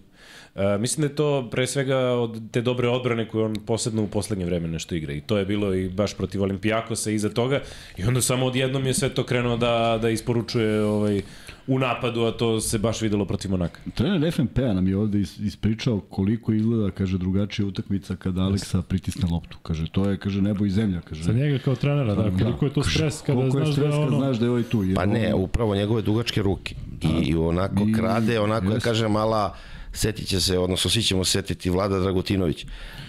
Uh, 0.54 0.80
mislim 0.80 1.00
da 1.00 1.06
je 1.06 1.16
to 1.16 1.48
pre 1.50 1.66
svega 1.66 1.96
od 1.98 2.40
te 2.50 2.62
dobre 2.62 2.88
odbrane 2.88 3.28
koju 3.28 3.44
on 3.44 3.54
posebno 3.56 4.02
u 4.02 4.08
poslednje 4.08 4.44
vreme 4.44 4.68
nešto 4.68 4.94
igra 4.94 5.12
i 5.12 5.20
to 5.20 5.38
je 5.38 5.44
bilo 5.44 5.74
i 5.74 5.88
baš 5.88 6.14
protiv 6.14 6.42
Olimpijakosa 6.42 7.10
iza 7.10 7.28
toga 7.28 7.60
i 7.96 8.04
onda 8.04 8.20
samo 8.20 8.46
odjednom 8.46 8.86
je 8.86 8.94
sve 8.94 9.08
to 9.08 9.24
krenuo 9.24 9.56
da, 9.56 9.98
da 10.02 10.10
isporučuje 10.10 10.82
ovaj, 10.82 11.22
u 11.66 11.78
napadu, 11.78 12.22
a 12.22 12.32
to 12.32 12.60
se 12.60 12.78
baš 12.78 13.00
videlo 13.02 13.24
protiv 13.24 13.50
Monaka. 13.50 13.80
Trener 13.94 14.32
FNP-a 14.32 14.72
nam 14.72 14.88
je 14.88 14.96
ovde 14.96 15.18
is- 15.18 15.38
ispričao 15.38 16.00
koliko 16.00 16.52
izgleda, 16.52 16.90
kaže, 16.90 17.18
drugačija 17.18 17.66
utakmica 17.66 18.16
kada 18.16 18.40
Aleksa 18.42 18.82
pritisne 18.82 19.28
loptu. 19.30 19.56
Kaže, 19.62 19.86
to 19.92 20.10
je, 20.10 20.16
kaže, 20.18 20.42
nebo 20.42 20.66
i 20.66 20.70
zemlja. 20.70 21.00
Kaže, 21.00 21.22
Za 21.22 21.32
njega 21.32 21.58
kao 21.58 21.74
trenera, 21.74 22.14
da, 22.14 22.30
koliko 22.32 22.64
je 22.64 22.72
to 22.72 22.82
stres 22.82 23.20
kada 23.20 23.38
Koliko 23.38 23.58
je 23.58 23.64
znaš 23.64 23.74
stres 23.74 23.88
da 23.88 23.94
je 23.94 23.98
kad 23.98 24.08
ono... 24.08 24.18
znaš 24.18 24.36
da 24.36 24.44
je 24.44 24.50
ovaj 24.50 24.62
tu. 24.62 24.82
Jer 24.82 24.94
Pa 24.94 25.06
ne, 25.06 25.34
upravo 25.34 25.74
njegove 25.74 26.02
dugačke 26.02 26.42
ruke. 26.42 26.74
I, 27.02 27.28
i 27.28 27.34
onako 27.34 27.84
I- 27.88 27.92
krade, 27.92 28.40
onako, 28.40 28.66
ja 28.66 28.72
jeste. 28.72 28.88
kažem, 28.88 29.12
mala, 29.12 29.54
setit 29.92 30.28
će 30.28 30.40
se, 30.40 30.58
odnosno 30.58 30.90
svi 30.90 31.02
ćemo 31.02 31.24
setiti 31.24 31.70
Vlada 31.70 31.98
Dragutinović. 31.98 32.66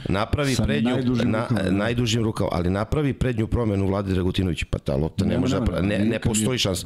Napravi 0.10 0.56
Sa 0.56 0.64
prednju, 0.64 0.90
najdužim 0.90 1.32
na, 1.32 1.42
rukama, 1.42 1.62
da. 1.62 1.72
najdužim 1.72 2.24
rukavom, 2.24 2.50
ali 2.54 2.70
napravi 2.70 3.14
prednju 3.14 3.48
promenu 3.48 3.88
Vlade 3.88 4.14
Dragutinović, 4.14 4.64
pa 4.64 4.80
ta 4.80 4.96
lopta 4.96 5.26
ne, 5.26 5.30
Nema, 5.30 5.42
može, 5.42 5.56
nema, 5.56 5.66
napra- 5.68 5.82
ne, 5.82 6.00
ne 6.00 6.20
postoji 6.20 6.58
šans. 6.60 6.86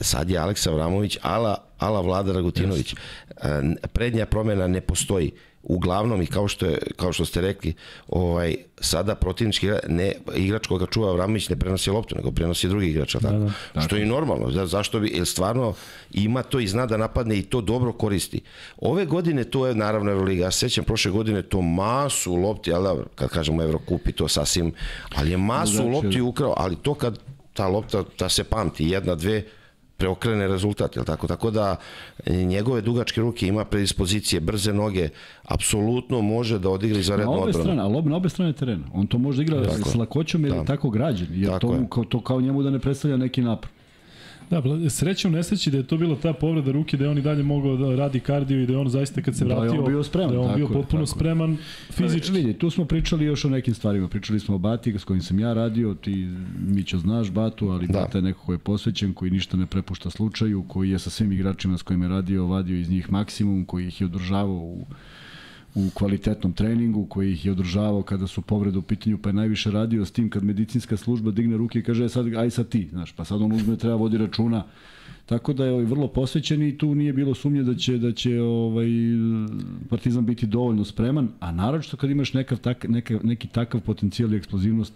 Sad 0.00 0.30
je 0.30 0.38
Aleksa 0.38 0.70
Vramović, 0.70 1.18
ala, 1.22 1.64
ala 1.78 2.00
Vlada 2.00 2.32
Dragutinović. 2.32 2.92
E, 2.92 2.96
Prednja 3.92 4.26
promena 4.26 4.66
ne 4.66 4.80
postoji. 4.80 5.32
Uglavnom 5.62 6.22
i 6.22 6.26
kao 6.26 6.48
što 6.48 6.66
je 6.66 6.78
kao 6.96 7.12
što 7.12 7.24
ste 7.24 7.40
rekli, 7.40 7.74
ovaj 8.08 8.56
sada 8.80 9.14
protivnički 9.14 9.66
ne 9.88 10.12
igrač 10.34 10.66
koga 10.66 10.86
čuva 10.86 11.12
Vramović 11.12 11.48
ne 11.48 11.56
prenosi 11.56 11.90
loptu, 11.90 12.14
nego 12.14 12.30
prenosi 12.30 12.68
drugi 12.68 12.86
igrač, 12.86 13.14
al 13.14 13.20
tako. 13.20 13.50
da. 13.74 13.80
Što 13.80 13.96
je 13.96 14.02
i 14.02 14.06
normalno. 14.06 14.50
za- 14.50 14.66
Zašto 14.66 15.00
bi 15.00 15.08
jer 15.08 15.26
stvarno 15.26 15.74
ima 16.12 16.42
to 16.42 16.60
i 16.60 16.68
zna 16.68 16.86
da 16.86 16.96
napadne 16.96 17.36
i 17.36 17.42
to 17.42 17.60
dobro 17.60 17.92
koristi. 17.92 18.40
Ove 18.78 19.06
godine 19.06 19.44
to 19.44 19.66
je 19.66 19.74
naravno 19.74 20.10
Euroliga. 20.10 20.44
Ja 20.44 20.50
se 20.50 20.58
sećam 20.58 20.84
prošle 20.84 21.10
godine 21.10 21.42
to 21.42 21.60
masu 21.60 22.34
lopti, 22.34 22.72
ali 22.72 22.84
dobro, 22.84 23.04
kad 23.14 23.28
kažemo 23.30 23.62
Evrokup 23.62 24.08
i 24.08 24.12
to 24.12 24.28
sasvim, 24.28 24.72
ali 25.10 25.30
je 25.30 25.36
masu 25.36 25.72
Drugačije. 25.72 25.94
lopti 25.96 26.20
ukrao, 26.22 26.54
ali 26.56 26.76
to 26.76 26.94
kad 26.94 27.18
ta 27.52 27.66
lopta 27.66 28.04
da 28.18 28.28
se 28.28 28.44
pamti 28.44 28.84
jedna, 28.86 29.14
dve, 29.14 29.42
preokrene 29.98 30.48
rezultat, 30.48 30.96
jel 30.96 31.04
tako? 31.04 31.26
Tako 31.26 31.50
da 31.50 31.76
e, 32.26 32.32
njegove 32.34 32.80
dugačke 32.80 33.20
ruke 33.20 33.46
ima 33.46 33.64
predispozicije, 33.64 34.40
brze 34.40 34.72
noge, 34.72 35.08
apsolutno 35.44 36.20
može 36.22 36.58
da 36.58 36.70
odigra 36.70 36.94
Na 36.94 37.00
izvanrednu 37.00 37.32
obe 37.32 37.40
odbranu. 37.40 37.62
strane, 37.62 37.82
ali 37.82 38.02
na 38.04 38.16
obe 38.16 38.28
strane 38.28 38.52
terena. 38.52 38.84
On 38.92 39.06
to 39.06 39.18
može 39.18 39.36
da 39.36 39.42
igra 39.44 39.68
Tako 39.68 39.88
s 39.88 39.94
je. 39.94 39.98
lakoćom 39.98 40.44
jer 40.44 40.52
je 40.52 40.58
Da. 40.58 40.64
tako 40.66 40.90
građen. 40.90 41.26
Jer 41.32 41.50
Tako 41.50 41.58
to, 41.60 41.74
je. 41.74 41.86
kao, 41.90 42.04
to 42.04 42.20
kao 42.20 42.40
njemu 42.40 42.62
da 42.62 42.70
ne 42.70 42.78
predstavlja 42.78 43.16
neki 43.16 43.42
napor. 43.42 43.70
Da, 44.50 44.90
sreća 44.90 45.28
u 45.28 45.30
nesreći 45.30 45.70
da 45.70 45.76
je 45.76 45.86
to 45.86 45.96
bila 45.96 46.16
ta 46.16 46.32
povreda 46.32 46.72
ruke, 46.72 46.96
da 46.96 47.04
je 47.04 47.10
on 47.10 47.18
i 47.18 47.22
dalje 47.22 47.42
mogao 47.42 47.76
da 47.76 47.96
radi 47.96 48.20
kardio 48.20 48.62
i 48.62 48.66
da 48.66 48.72
je 48.72 48.78
on 48.78 48.88
zaista 48.88 49.22
kad 49.22 49.36
se 49.36 49.44
Da 49.44 49.54
je 49.54 49.60
on 49.60 49.66
vratio, 49.66 49.86
bio 49.86 50.02
spreman, 50.02 50.30
da 50.30 50.34
je 50.34 50.40
on 50.40 50.56
bio 50.56 50.68
potpuno 50.68 51.02
je. 51.02 51.06
spreman 51.06 51.56
fizički. 51.90 52.32
Vidi, 52.32 52.54
tu 52.54 52.70
smo 52.70 52.84
pričali 52.84 53.24
još 53.24 53.44
o 53.44 53.48
nekim 53.48 53.74
stvarima. 53.74 54.08
Pričali 54.08 54.40
smo 54.40 54.54
o 54.54 54.58
Bati 54.58 54.98
s 54.98 55.04
kojim 55.04 55.22
sam 55.22 55.38
ja 55.38 55.54
radio, 55.54 55.94
ti 55.94 56.28
Mićo 56.66 56.98
znaš 56.98 57.30
Batu, 57.30 57.68
ali 57.68 57.86
da. 57.86 57.92
Bata 57.92 58.18
je 58.18 58.22
neko 58.22 58.40
ko 58.46 58.52
je 58.52 58.58
posvećen, 58.58 59.14
koji 59.14 59.30
ništa 59.30 59.56
ne 59.56 59.66
prepušta 59.66 60.10
slučaju, 60.10 60.64
koji 60.68 60.90
je 60.90 60.98
sa 60.98 61.10
svim 61.10 61.32
igračima 61.32 61.78
s 61.78 61.82
kojima 61.82 62.04
je 62.04 62.08
radio, 62.08 62.46
vadio 62.46 62.78
iz 62.78 62.90
njih 62.90 63.12
maksimum, 63.12 63.64
koji 63.64 63.86
ih 63.86 64.00
je 64.00 64.04
održavao 64.04 64.56
u 64.56 64.86
u 65.74 65.90
kvalitetnom 65.94 66.52
treningu 66.52 67.06
koji 67.06 67.32
ih 67.32 67.46
je 67.46 67.52
održavao 67.52 68.02
kada 68.02 68.26
su 68.26 68.42
povrede 68.42 68.78
u 68.78 68.82
pitanju, 68.82 69.18
pa 69.18 69.28
je 69.28 69.32
najviše 69.32 69.70
radio 69.70 70.04
s 70.04 70.10
tim 70.10 70.30
kad 70.30 70.44
medicinska 70.44 70.96
služba 70.96 71.30
digne 71.30 71.56
ruke 71.56 71.78
i 71.78 71.82
kaže 71.82 72.04
"E, 72.04 72.08
sad, 72.08 72.34
aj 72.34 72.50
sad 72.50 72.68
ti, 72.68 72.88
znaš, 72.90 73.12
pa 73.12 73.24
sad 73.24 73.42
on 73.42 73.52
uzme, 73.52 73.76
treba 73.76 73.94
vodi 73.96 74.18
računa. 74.18 74.64
Tako 75.26 75.52
da 75.52 75.64
je 75.64 75.72
ovaj 75.72 75.84
vrlo 75.84 76.08
posvećen 76.08 76.62
i 76.62 76.78
tu 76.78 76.94
nije 76.94 77.12
bilo 77.12 77.34
sumnje 77.34 77.62
da 77.62 77.74
će 77.74 77.98
da 77.98 78.12
će 78.12 78.40
ovaj 78.40 78.88
Partizan 79.88 80.26
biti 80.26 80.46
dovoljno 80.46 80.84
spreman, 80.84 81.28
a 81.40 81.52
naročito 81.52 81.96
kad 81.96 82.10
imaš 82.10 82.32
nekav 82.34 82.58
tak, 82.58 82.88
neka, 82.88 83.18
neki 83.22 83.48
takav 83.48 83.80
potencijal 83.80 84.32
i 84.32 84.36
eksplozivnost 84.36 84.92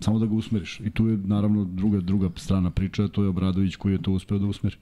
samo 0.00 0.18
da 0.18 0.26
ga 0.26 0.34
usmeriš. 0.34 0.80
I 0.80 0.90
tu 0.90 1.08
je 1.08 1.16
naravno 1.16 1.64
druga 1.64 2.00
druga 2.00 2.28
strana 2.36 2.70
priče, 2.70 3.02
a 3.02 3.08
to 3.08 3.22
je 3.22 3.28
Obradović 3.28 3.76
koji 3.76 3.92
je 3.92 4.02
to 4.02 4.12
uspeo 4.12 4.38
da 4.38 4.46
usmeri. 4.46 4.76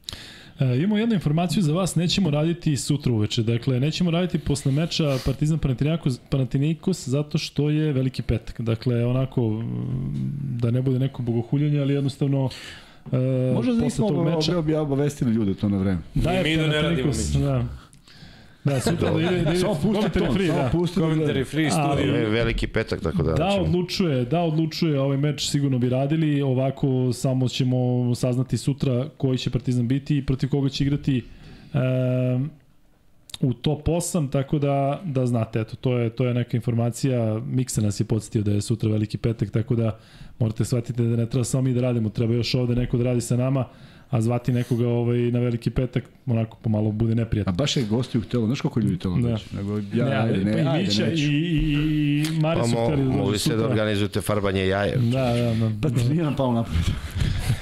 E, 0.58 0.76
imamo 0.78 0.98
jednu 0.98 1.14
informaciju 1.14 1.62
za 1.62 1.72
vas, 1.72 1.94
nećemo 1.94 2.30
raditi 2.30 2.76
sutra 2.76 3.12
uveče, 3.12 3.42
dakle 3.42 3.80
nećemo 3.80 4.10
raditi 4.10 4.38
posle 4.38 4.72
meča 4.72 5.18
Partizan 5.24 5.58
Panathinaikos, 5.58 6.18
Panathinaikos 6.30 7.08
zato 7.08 7.38
što 7.38 7.70
je 7.70 7.92
veliki 7.92 8.22
petak, 8.22 8.60
dakle 8.60 9.06
onako 9.06 9.50
mm, 9.50 10.58
da 10.60 10.70
ne 10.70 10.82
bude 10.82 10.98
neko 10.98 11.22
bogohuljenje, 11.22 11.80
ali 11.80 11.94
jednostavno 11.94 12.48
e, 13.12 13.52
Možda 13.54 13.72
da 13.72 13.80
posle 13.80 13.84
nismo 13.84 14.08
tog 14.08 14.24
meča 14.24 14.58
obe, 14.58 14.78
obavestili 14.78 15.32
ljude 15.32 15.54
to 15.54 15.68
na 15.68 15.78
vreme. 15.78 16.00
da 16.14 16.30
je 16.30 16.42
mi 16.42 16.56
da 16.62 16.66
ne 16.66 16.82
radimo 16.82 17.08
ništa. 17.08 17.38
da. 17.38 17.83
Da, 18.64 18.80
sutra 18.80 19.10
da 19.10 19.20
ide, 19.20 19.30
da 19.30 19.50
ide 19.50 19.56
Samo 19.60 19.74
pusti 19.74 19.88
komentari 19.88 20.26
to, 20.26 20.32
free, 20.32 20.46
da. 20.46 20.68
pusti 20.72 21.00
da 21.00 21.06
Komentari 21.06 21.44
free 21.44 21.70
studio. 21.70 22.12
Ve- 22.12 22.28
Veliki 22.28 22.66
petak, 22.66 23.00
tako 23.00 23.22
da... 23.22 23.32
Da 23.32 23.48
odlučuje, 23.60 24.24
da 24.24 24.40
odlučuje 24.40 25.00
ovaj 25.00 25.16
meč 25.16 25.48
sigurno 25.48 25.78
bi 25.78 25.88
radili, 25.88 26.42
ovako 26.42 27.12
samo 27.12 27.48
ćemo 27.48 28.14
saznati 28.14 28.58
sutra 28.58 29.08
koji 29.16 29.38
će 29.38 29.50
Partizan 29.50 29.88
biti 29.88 30.16
i 30.18 30.26
protiv 30.26 30.48
koga 30.50 30.68
će 30.68 30.84
igrati 30.84 31.22
um, 31.74 32.50
u 33.40 33.52
top 33.54 33.86
8, 33.88 34.30
tako 34.30 34.58
da 34.58 35.00
da 35.04 35.26
znate, 35.26 35.60
eto 35.60 35.76
to 35.76 35.98
je 35.98 36.10
to 36.10 36.26
je 36.26 36.34
neka 36.34 36.56
informacija. 36.56 37.40
Miksa 37.46 37.80
nas 37.80 38.00
je 38.00 38.04
podsetio 38.04 38.42
da 38.42 38.50
je 38.52 38.60
sutra 38.60 38.90
veliki 38.90 39.18
petak, 39.18 39.50
tako 39.50 39.74
da 39.74 39.98
morate 40.38 40.64
shvatiti 40.64 41.02
da 41.02 41.16
ne 41.16 41.26
treba 41.28 41.44
samo 41.44 41.62
mi 41.62 41.72
da 41.74 41.80
radimo, 41.80 42.08
treba 42.08 42.34
još 42.34 42.54
ovde 42.54 42.74
neko 42.74 42.96
da 42.98 43.04
radi 43.04 43.20
sa 43.20 43.36
nama, 43.36 43.64
a 44.14 44.20
zvati 44.20 44.52
nekoga 44.52 44.88
ovaj 44.88 45.18
na 45.18 45.38
veliki 45.38 45.70
petak 45.70 46.04
onako 46.26 46.56
pomalo 46.56 46.92
bude 46.92 47.12
A 47.12 47.14
neprijatno. 47.14 47.52
baš 47.52 47.76
je 47.76 47.82
gostiju 47.82 48.20
htelo, 48.20 48.46
znaš 48.46 48.60
koliko 48.60 48.80
ljudi 48.80 48.96
htelo 48.96 49.16
Da. 49.16 49.28
da. 49.28 49.38
Nego 49.52 49.78
ja, 49.94 50.04
ne, 50.04 50.16
ajde, 50.16 50.44
ne, 50.44 50.64
pa 50.64 50.78
i 50.78 50.82
Mića 50.82 51.06
i, 51.06 51.14
i, 51.14 51.24
i 52.28 52.40
Mari 52.40 52.60
Pa 52.60 52.66
su 52.66 52.72
hteli 52.74 52.90
da 52.96 53.02
dođu 53.04 53.12
mogli 53.12 53.38
ste 53.38 53.56
da 53.56 53.64
organizujete 53.64 54.20
farbanje 54.20 54.66
jaje. 54.66 54.96
Da, 54.96 55.10
da, 55.24 55.54
da. 55.54 55.70
Pa 55.82 55.88
ti 55.88 56.08
nije 56.08 56.22
nam 56.22 56.36
pao 56.36 56.52
napred. 56.52 56.76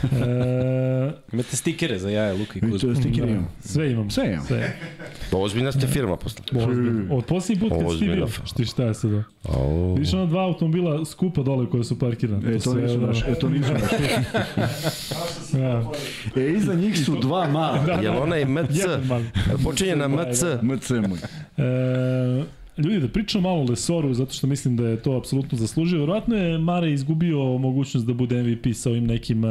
E, 0.03 1.13
Imate 1.33 1.57
stikere 1.57 1.99
za 1.99 2.11
jaja, 2.11 2.33
Luka 2.33 2.53
i 2.57 2.61
to 2.61 2.67
Kuzma. 2.69 2.91
je 2.91 2.97
stiker 2.97 3.29
imam. 3.29 3.49
sve 3.61 3.91
imam. 3.91 4.11
Sve 4.11 4.27
imam. 4.27 4.47
Sve. 4.47 4.77
Pa 5.31 5.37
ozbiljna 5.37 5.73
ste 5.73 5.87
firma 5.87 6.17
posle. 6.17 6.41
Od 7.11 7.25
posljednji 7.25 7.61
put 7.61 7.73
kad 7.81 7.99
si 7.99 8.05
bio. 8.05 8.29
Šti 8.45 8.65
šta 8.65 8.85
je 8.85 8.95
sad? 8.95 9.11
Au. 9.45 9.95
Vidiš 9.95 10.15
ona 10.15 10.27
dva 10.27 10.43
automobila 10.43 11.05
skupa 11.05 11.43
dole 11.43 11.67
koje 11.67 11.85
su 11.85 11.99
parkirane. 11.99 12.51
E, 12.51 12.55
to 12.55 12.61
sve, 12.73 12.83
nisu 12.83 12.99
da. 12.99 13.07
naš, 13.07 13.23
e, 13.23 13.35
to 13.35 13.49
nisu 13.49 13.73
naš. 13.73 13.83
E, 16.43 16.53
iza 16.53 16.75
njih 16.75 17.05
su 17.05 17.17
dva 17.21 17.49
mala. 17.49 17.79
Da, 17.79 17.93
Jel 17.93 18.23
onaj 18.23 18.45
MC? 18.45 18.71
Jedan 18.71 19.07
mali. 19.07 19.25
Jel 19.49 19.59
počinje 19.65 19.97
na 19.97 20.09
MC? 20.09 20.43
MC 20.63 20.91
moj. 20.91 21.19
E, 21.57 22.45
ljudi, 22.79 23.01
da 23.01 23.09
pričamo 23.09 23.49
malo 23.49 23.61
o 23.61 23.65
Lesoru, 23.65 24.15
zato 24.15 24.33
što 24.33 24.47
mislim 24.47 24.77
da 24.77 24.89
je 24.89 24.97
to 24.97 25.13
apsolutno 25.13 25.59
zaslužio. 25.59 26.01
Verovatno 26.01 26.37
je 26.37 26.59
Mare 26.59 26.93
izgubio 26.93 27.39
mogućnost 27.59 28.07
da 28.07 28.13
bude 28.15 28.43
MVP 28.43 28.75
sa 28.75 28.91
ovim 28.91 29.07
nekim 29.07 29.45
uh, 29.45 29.51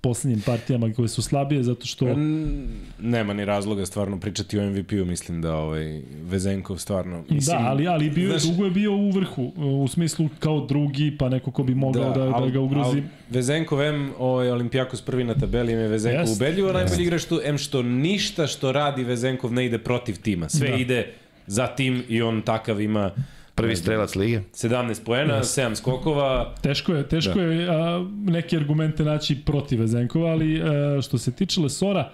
poslednjim 0.00 0.40
partijama 0.40 0.92
koje 0.92 1.08
su 1.08 1.22
slabije, 1.22 1.62
zato 1.62 1.86
što... 1.86 2.06
Mm, 2.06 2.68
Nema 3.00 3.32
ni 3.32 3.44
razloga 3.44 3.86
stvarno 3.86 4.20
pričati 4.20 4.58
o 4.58 4.70
MVP-u, 4.70 5.04
mislim 5.04 5.42
da 5.42 5.54
ovaj 5.54 6.00
Vezenkov 6.22 6.78
stvarno... 6.78 7.24
Mislim, 7.30 7.58
da, 7.58 7.64
ali, 7.64 7.88
ali 7.88 8.10
bio 8.10 8.28
znaš- 8.28 8.46
dugo 8.46 8.64
je 8.64 8.70
bio 8.70 8.92
u 8.92 9.10
vrhu, 9.10 9.52
u 9.56 9.88
smislu 9.88 10.28
kao 10.38 10.66
drugi, 10.66 11.16
pa 11.18 11.28
neko 11.28 11.50
ko 11.50 11.62
bi 11.62 11.74
mogao 11.74 12.04
da, 12.04 12.10
da, 12.10 12.24
da 12.24 12.30
al- 12.32 12.50
ga 12.50 12.60
ugrozi. 12.60 12.96
al 12.98 13.02
Vezenkov, 13.30 13.82
M, 13.82 14.10
ovaj, 14.18 14.50
Olimpijakos 14.50 15.02
prvi 15.02 15.24
na 15.24 15.34
tabeli, 15.34 15.72
im 15.72 15.78
je 15.78 15.88
Vezenkov 15.88 16.32
ubedljivo 16.32 16.72
najbolji 16.72 17.02
igrač 17.02 17.24
tu, 17.24 17.40
M 17.44 17.58
što 17.58 17.82
ništa 17.82 18.46
što 18.46 18.72
radi 18.72 19.04
Vezenkov 19.04 19.52
ne 19.52 19.66
ide 19.66 19.78
protiv 19.78 20.16
tima. 20.16 20.48
Sve 20.48 20.68
Da. 20.68 20.74
ide 20.76 21.12
za 21.46 21.66
tim 21.66 22.02
i 22.08 22.22
on 22.22 22.42
takav 22.42 22.80
ima 22.80 23.10
Prvi 23.54 23.76
strelac 23.76 24.14
lige. 24.14 24.40
17 24.52 25.04
poena, 25.04 25.38
7 25.42 25.74
skokova, 25.74 26.54
Teško 26.62 26.94
je, 26.94 27.08
teško 27.08 27.34
da. 27.34 27.42
je 27.42 27.68
a, 27.68 28.06
neke 28.24 28.56
argumente 28.56 29.04
naći 29.04 29.36
protiv 29.46 29.80
Vezenkova, 29.80 30.30
ali 30.30 30.62
a, 30.62 31.00
što 31.02 31.18
se 31.18 31.32
tiče 31.32 31.60
Lesora, 31.60 32.10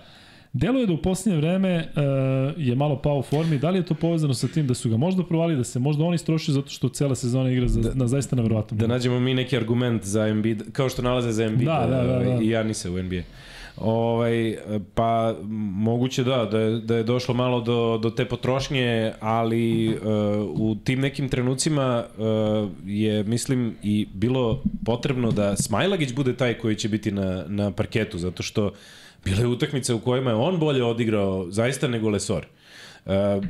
Deluje 0.53 0.87
da 0.87 0.93
u 0.93 1.03
posljednje 1.03 1.37
vreme 1.39 1.89
a, 1.97 2.01
je 2.57 2.75
malo 2.77 3.03
pao 3.03 3.19
u 3.19 3.23
formi. 3.23 3.59
Da 3.59 3.71
li 3.71 3.79
je 3.79 3.85
to 3.87 3.95
povezano 3.95 4.35
sa 4.35 4.49
tim 4.49 4.67
da 4.67 4.75
su 4.75 4.91
ga 4.91 4.97
možda 4.97 5.23
provali, 5.25 5.57
da 5.57 5.65
se 5.65 5.79
možda 5.79 6.05
on 6.05 6.15
istrošio 6.15 6.55
zato 6.55 6.69
što 6.69 6.89
cela 6.89 7.15
sezona 7.15 7.51
igra 7.51 7.69
za, 7.69 7.81
da, 7.81 7.95
na 7.95 8.07
zaista 8.07 8.37
nevjerovatno. 8.37 8.77
da 8.79 8.87
nađemo 8.87 9.21
mi 9.21 9.35
neki 9.35 9.57
argument 9.57 10.05
za 10.05 10.27
Embiid, 10.27 10.63
kao 10.73 10.89
što 10.89 11.03
nalaze 11.03 11.33
za 11.33 11.45
Embiid 11.45 11.67
Da, 11.69 11.87
da, 11.91 12.03
da, 12.03 12.19
da. 12.19 12.43
i 12.43 12.49
Janisa 12.51 12.91
u 12.91 13.03
NBA. 13.03 13.23
Ovaj, 13.81 14.57
pa 14.95 15.35
moguće 15.75 16.25
da, 16.25 16.45
da 16.45 16.59
je, 16.61 16.81
da 16.81 16.97
je 16.97 17.03
došlo 17.03 17.35
malo 17.35 17.61
do, 17.61 17.99
do 18.03 18.11
te 18.11 18.25
potrošnje, 18.25 19.13
ali 19.21 19.89
uh, 19.89 20.03
u 20.61 20.77
tim 20.85 21.01
nekim 21.01 21.29
trenucima 21.29 22.05
uh, 22.05 22.71
je, 22.87 23.25
mislim, 23.25 23.77
i 23.83 24.07
bilo 24.15 24.63
potrebno 24.85 25.31
da 25.31 25.57
Smajlagić 25.57 26.13
bude 26.13 26.37
taj 26.37 26.55
koji 26.55 26.77
će 26.77 26.89
biti 26.89 27.13
na, 27.13 27.45
na 27.49 27.71
parketu, 27.71 28.19
zato 28.19 28.43
što 28.43 28.73
bile 29.25 29.47
utakmice 29.47 29.95
u 29.95 30.01
kojima 30.01 30.31
je 30.31 30.37
on 30.37 30.59
bolje 30.59 30.85
odigrao 30.85 31.47
zaista 31.51 31.89
nego 31.89 32.11
Lesor. 32.11 32.47
Uh, 32.47 32.58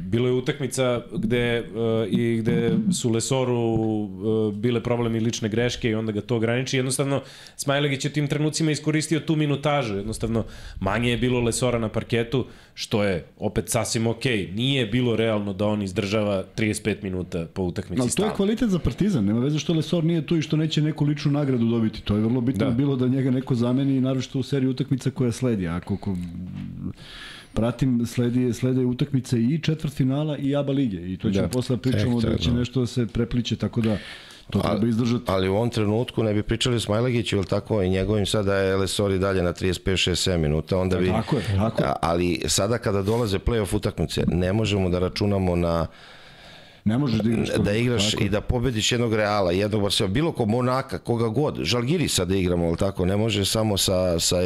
bilo 0.01 0.29
je 0.29 0.33
utakmica 0.33 1.03
gde 1.13 1.61
uh, 1.61 2.13
i 2.13 2.37
gde 2.37 2.73
su 3.01 3.11
Lesoru 3.11 3.55
uh, 3.55 4.55
bile 4.55 4.83
problemi 4.83 5.21
lične 5.21 5.49
greške 5.49 5.91
i 5.91 5.95
onda 5.95 6.13
ga 6.13 6.21
to 6.21 6.37
ograniči. 6.37 6.77
Jednostavno, 6.77 7.23
Smajlegić 7.57 8.05
je 8.05 8.13
tim 8.13 8.29
trenucima 8.29 8.71
iskoristio 8.71 9.21
tu 9.21 9.37
minutažu. 9.37 9.97
Jednostavno, 9.97 10.45
manje 10.81 11.11
je 11.11 11.19
bilo 11.19 11.41
Lesora 11.41 11.79
na 11.79 11.89
parketu, 11.89 12.47
što 12.75 13.05
je 13.05 13.27
opet 13.39 13.69
sasvim 13.69 14.07
okej. 14.07 14.39
Okay. 14.39 14.55
Nije 14.55 14.87
bilo 14.87 15.17
realno 15.17 15.53
da 15.53 15.67
on 15.67 15.83
izdržava 15.83 16.45
35 16.57 17.03
minuta 17.03 17.47
po 17.55 17.63
utakmici 17.63 18.03
Ali 18.03 18.11
to 18.11 18.25
je 18.25 18.31
kvalitet 18.37 18.71
za 18.71 18.79
Partizan, 18.79 19.25
nema 19.25 19.41
veze 19.41 19.59
što 19.59 19.73
Lesor 19.73 20.05
nije 20.05 20.27
tu 20.27 20.37
i 20.37 20.43
što 20.43 20.57
neće 20.57 20.83
neku 20.83 21.05
ličnu 21.05 21.33
nagradu 21.33 21.67
dobiti. 21.67 22.03
To 22.03 22.17
je 22.17 22.21
vrlo 22.21 22.41
bitno 22.41 22.65
da. 22.65 22.71
bilo 22.71 22.97
da 22.97 23.09
njega 23.09 23.31
neko 23.31 23.55
zameni 23.55 23.97
i 23.97 24.01
naročito 24.01 24.39
u 24.39 24.43
seriji 24.43 24.71
utakmica 24.71 25.11
koja 25.11 25.33
sledi. 25.33 25.69
Ako 25.69 25.97
ko 25.97 26.17
pratim, 27.53 28.07
sledi, 28.07 28.53
slede 28.53 28.85
utakmice 28.85 29.41
i 29.41 29.59
četvrt 29.63 29.95
finala 29.95 30.39
i 30.39 30.57
ABA 30.57 30.73
lige 30.73 31.13
i 31.13 31.17
to 31.17 31.31
ćemo 31.31 31.47
da. 31.47 31.49
posle 31.49 31.77
pričamo 31.77 32.19
Ekter, 32.19 32.31
da 32.31 32.39
će 32.39 32.51
nešto 32.51 32.81
da 32.81 32.87
se 32.87 33.07
prepliče, 33.07 33.57
tako 33.57 33.81
da 33.81 33.99
to 34.51 34.61
treba 34.61 34.87
izdržati. 34.87 35.25
Ali 35.27 35.49
u 35.49 35.55
ovom 35.55 35.71
trenutku 35.71 36.23
ne 36.23 36.35
bi 36.35 36.43
pričali 36.43 36.77
o 36.77 36.81
Smajlagiću, 36.81 37.37
ili 37.37 37.47
tako, 37.47 37.83
i 37.83 37.91
njegovim 37.91 38.27
sada 38.27 38.57
je 38.57 38.77
Lesori 38.77 39.19
dalje 39.19 39.43
na 39.43 39.53
35, 39.53 39.81
6, 39.85 40.31
7 40.31 40.37
minuta, 40.37 40.79
onda 40.79 40.97
bi... 40.97 41.07
Tako 41.07 41.37
je, 41.37 41.43
tako 41.57 41.83
je. 41.83 41.89
Ali 42.03 42.41
sada 42.47 42.79
kada 42.79 43.03
dolaze 43.03 43.39
play-off 43.39 43.77
utakmice, 43.77 44.25
ne 44.27 44.53
možemo 44.53 44.89
da 44.89 44.99
računamo 44.99 45.57
na 45.57 45.87
Ne 46.85 46.99
možeš 46.99 47.21
da 47.21 47.31
igraš, 47.31 47.49
da 47.65 47.73
igraš 47.73 48.11
tako. 48.11 48.25
i 48.25 48.29
da 48.29 48.41
pobediš 48.41 48.93
jednog 48.93 49.15
Reala, 49.15 49.53
jednog 49.53 49.83
Barcelona, 49.83 50.15
bilo 50.15 50.33
ko 50.33 50.47
Monaka, 50.47 50.99
koga 50.99 51.29
god. 51.29 51.59
Žalgiri 51.63 52.09
sad 52.09 52.29
da 52.29 52.37
igramo, 52.37 52.67
ali 52.67 52.77
tako, 52.77 53.05
ne 53.05 53.17
može 53.17 53.45
samo 53.45 53.77
sa, 53.77 54.21
sa 54.21 54.37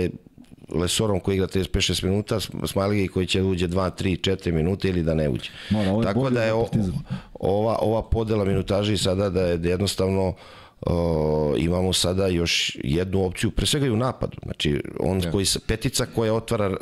Lesorom 0.74 1.20
koji 1.20 1.34
igra 1.34 1.46
35-6 1.46 2.04
minuta, 2.04 2.40
Smajligi 2.66 3.08
koji 3.08 3.26
će 3.26 3.40
da 3.40 3.46
uđe 3.46 3.68
2, 3.68 3.90
3, 4.02 4.30
4 4.30 4.52
minuta 4.52 4.88
ili 4.88 5.02
da 5.02 5.14
ne 5.14 5.28
uđe. 5.28 5.50
Mora, 5.70 6.12
Tako 6.12 6.30
da 6.30 6.42
je 6.42 6.52
o, 6.52 6.68
ova, 7.34 7.78
ova 7.80 8.02
podela 8.02 8.44
minutaži 8.44 8.96
sada 8.96 9.30
da 9.30 9.42
je 9.42 9.60
jednostavno 9.62 10.34
o, 10.80 11.54
imamo 11.58 11.92
sada 11.92 12.26
još 12.26 12.76
jednu 12.84 13.24
opciju, 13.24 13.50
pre 13.50 13.66
svega 13.66 13.86
i 13.86 13.90
u 13.90 13.96
napadu. 13.96 14.36
Znači, 14.42 14.82
on 15.00 15.20
ja. 15.24 15.30
koji, 15.30 15.46
petica 15.66 16.06
koja 16.14 16.34
otvara, 16.34 16.68
uh, 16.68 16.76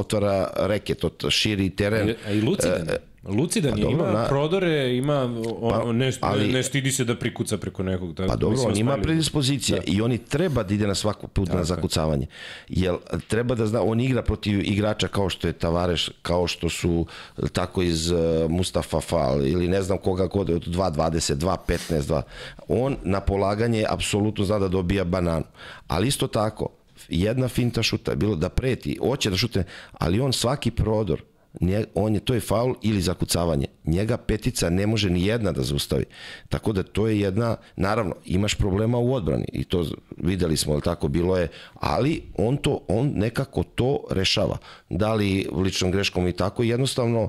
otvara 0.00 0.50
reket, 0.56 1.04
širi 1.30 1.70
teren. 1.70 2.14
A 2.26 2.30
i 2.30 2.40
Lucidan. 2.40 2.82
Uh, 2.82 3.11
Lucidan 3.24 3.72
pa, 3.72 3.78
je, 3.78 3.82
dobro, 3.82 3.96
ima 3.96 4.12
na... 4.12 4.28
prodore, 4.28 4.96
ima, 4.96 5.22
on, 5.60 5.70
pa, 5.70 5.92
ne, 5.92 6.12
ali, 6.20 6.52
ne 6.52 6.62
stidi 6.62 6.92
se 6.92 7.04
da 7.04 7.16
prikuca 7.16 7.56
preko 7.56 7.82
nekog. 7.82 8.14
Da, 8.14 8.26
pa 8.26 8.36
dobro, 8.36 8.62
on 8.66 8.76
ima 8.76 8.96
predispozicije 8.96 9.78
da. 9.78 9.92
i 9.92 10.00
oni 10.00 10.18
treba 10.18 10.62
da 10.62 10.74
ide 10.74 10.86
na 10.86 10.94
svaku 10.94 11.28
put 11.28 11.46
Tako 11.46 11.58
na 11.58 11.64
zakucavanje. 11.64 12.26
Jer 12.68 12.94
treba 13.28 13.54
da 13.54 13.66
zna, 13.66 13.82
on 13.82 14.00
igra 14.00 14.22
protiv 14.22 14.60
igrača 14.60 15.08
kao 15.08 15.28
što 15.28 15.46
je 15.46 15.52
Tavareš, 15.52 16.10
kao 16.22 16.46
što 16.46 16.68
su 16.68 17.06
tako 17.52 17.82
iz 17.82 18.10
uh, 18.10 18.18
Mustafa 18.50 19.00
Fal 19.00 19.46
ili 19.46 19.68
ne 19.68 19.82
znam 19.82 19.98
koga 19.98 20.26
god, 20.26 20.50
od 20.50 20.66
2.20, 20.66 21.34
2.15, 21.34 22.02
2. 22.02 22.22
On 22.68 22.96
na 23.02 23.20
polaganje 23.20 23.84
apsolutno 23.88 24.44
zna 24.44 24.58
da 24.58 24.68
dobija 24.68 25.04
bananu. 25.04 25.44
Ali 25.88 26.08
isto 26.08 26.26
tako, 26.26 26.68
jedna 27.08 27.48
finta 27.48 27.82
šuta, 27.82 28.14
bilo 28.14 28.36
da 28.36 28.48
preti, 28.48 28.98
hoće 29.00 29.30
da 29.30 29.36
šute, 29.36 29.64
ali 29.92 30.20
on 30.20 30.32
svaki 30.32 30.70
prodor 30.70 31.22
nje, 31.60 31.84
on 31.94 32.14
je, 32.14 32.20
to 32.20 32.34
je 32.34 32.40
faul 32.40 32.74
ili 32.82 33.00
zakucavanje. 33.00 33.66
Njega 33.84 34.16
petica 34.16 34.70
ne 34.70 34.86
može 34.86 35.10
ni 35.10 35.26
jedna 35.26 35.52
da 35.52 35.62
zaustavi. 35.62 36.04
Tako 36.48 36.72
da 36.72 36.82
to 36.82 37.06
je 37.06 37.20
jedna, 37.20 37.56
naravno, 37.76 38.14
imaš 38.24 38.54
problema 38.54 38.98
u 38.98 39.14
odbrani 39.14 39.44
i 39.52 39.64
to 39.64 39.86
videli 40.16 40.56
smo, 40.56 40.72
ali 40.72 40.82
tako 40.82 41.08
bilo 41.08 41.36
je, 41.36 41.48
ali 41.74 42.22
on 42.38 42.56
to, 42.56 42.80
on 42.88 43.12
nekako 43.14 43.62
to 43.62 44.04
rešava. 44.10 44.58
Da 44.90 45.14
li 45.14 45.48
ličnom 45.52 45.90
greškom 45.90 46.28
i 46.28 46.32
tako, 46.32 46.62
jednostavno, 46.62 47.28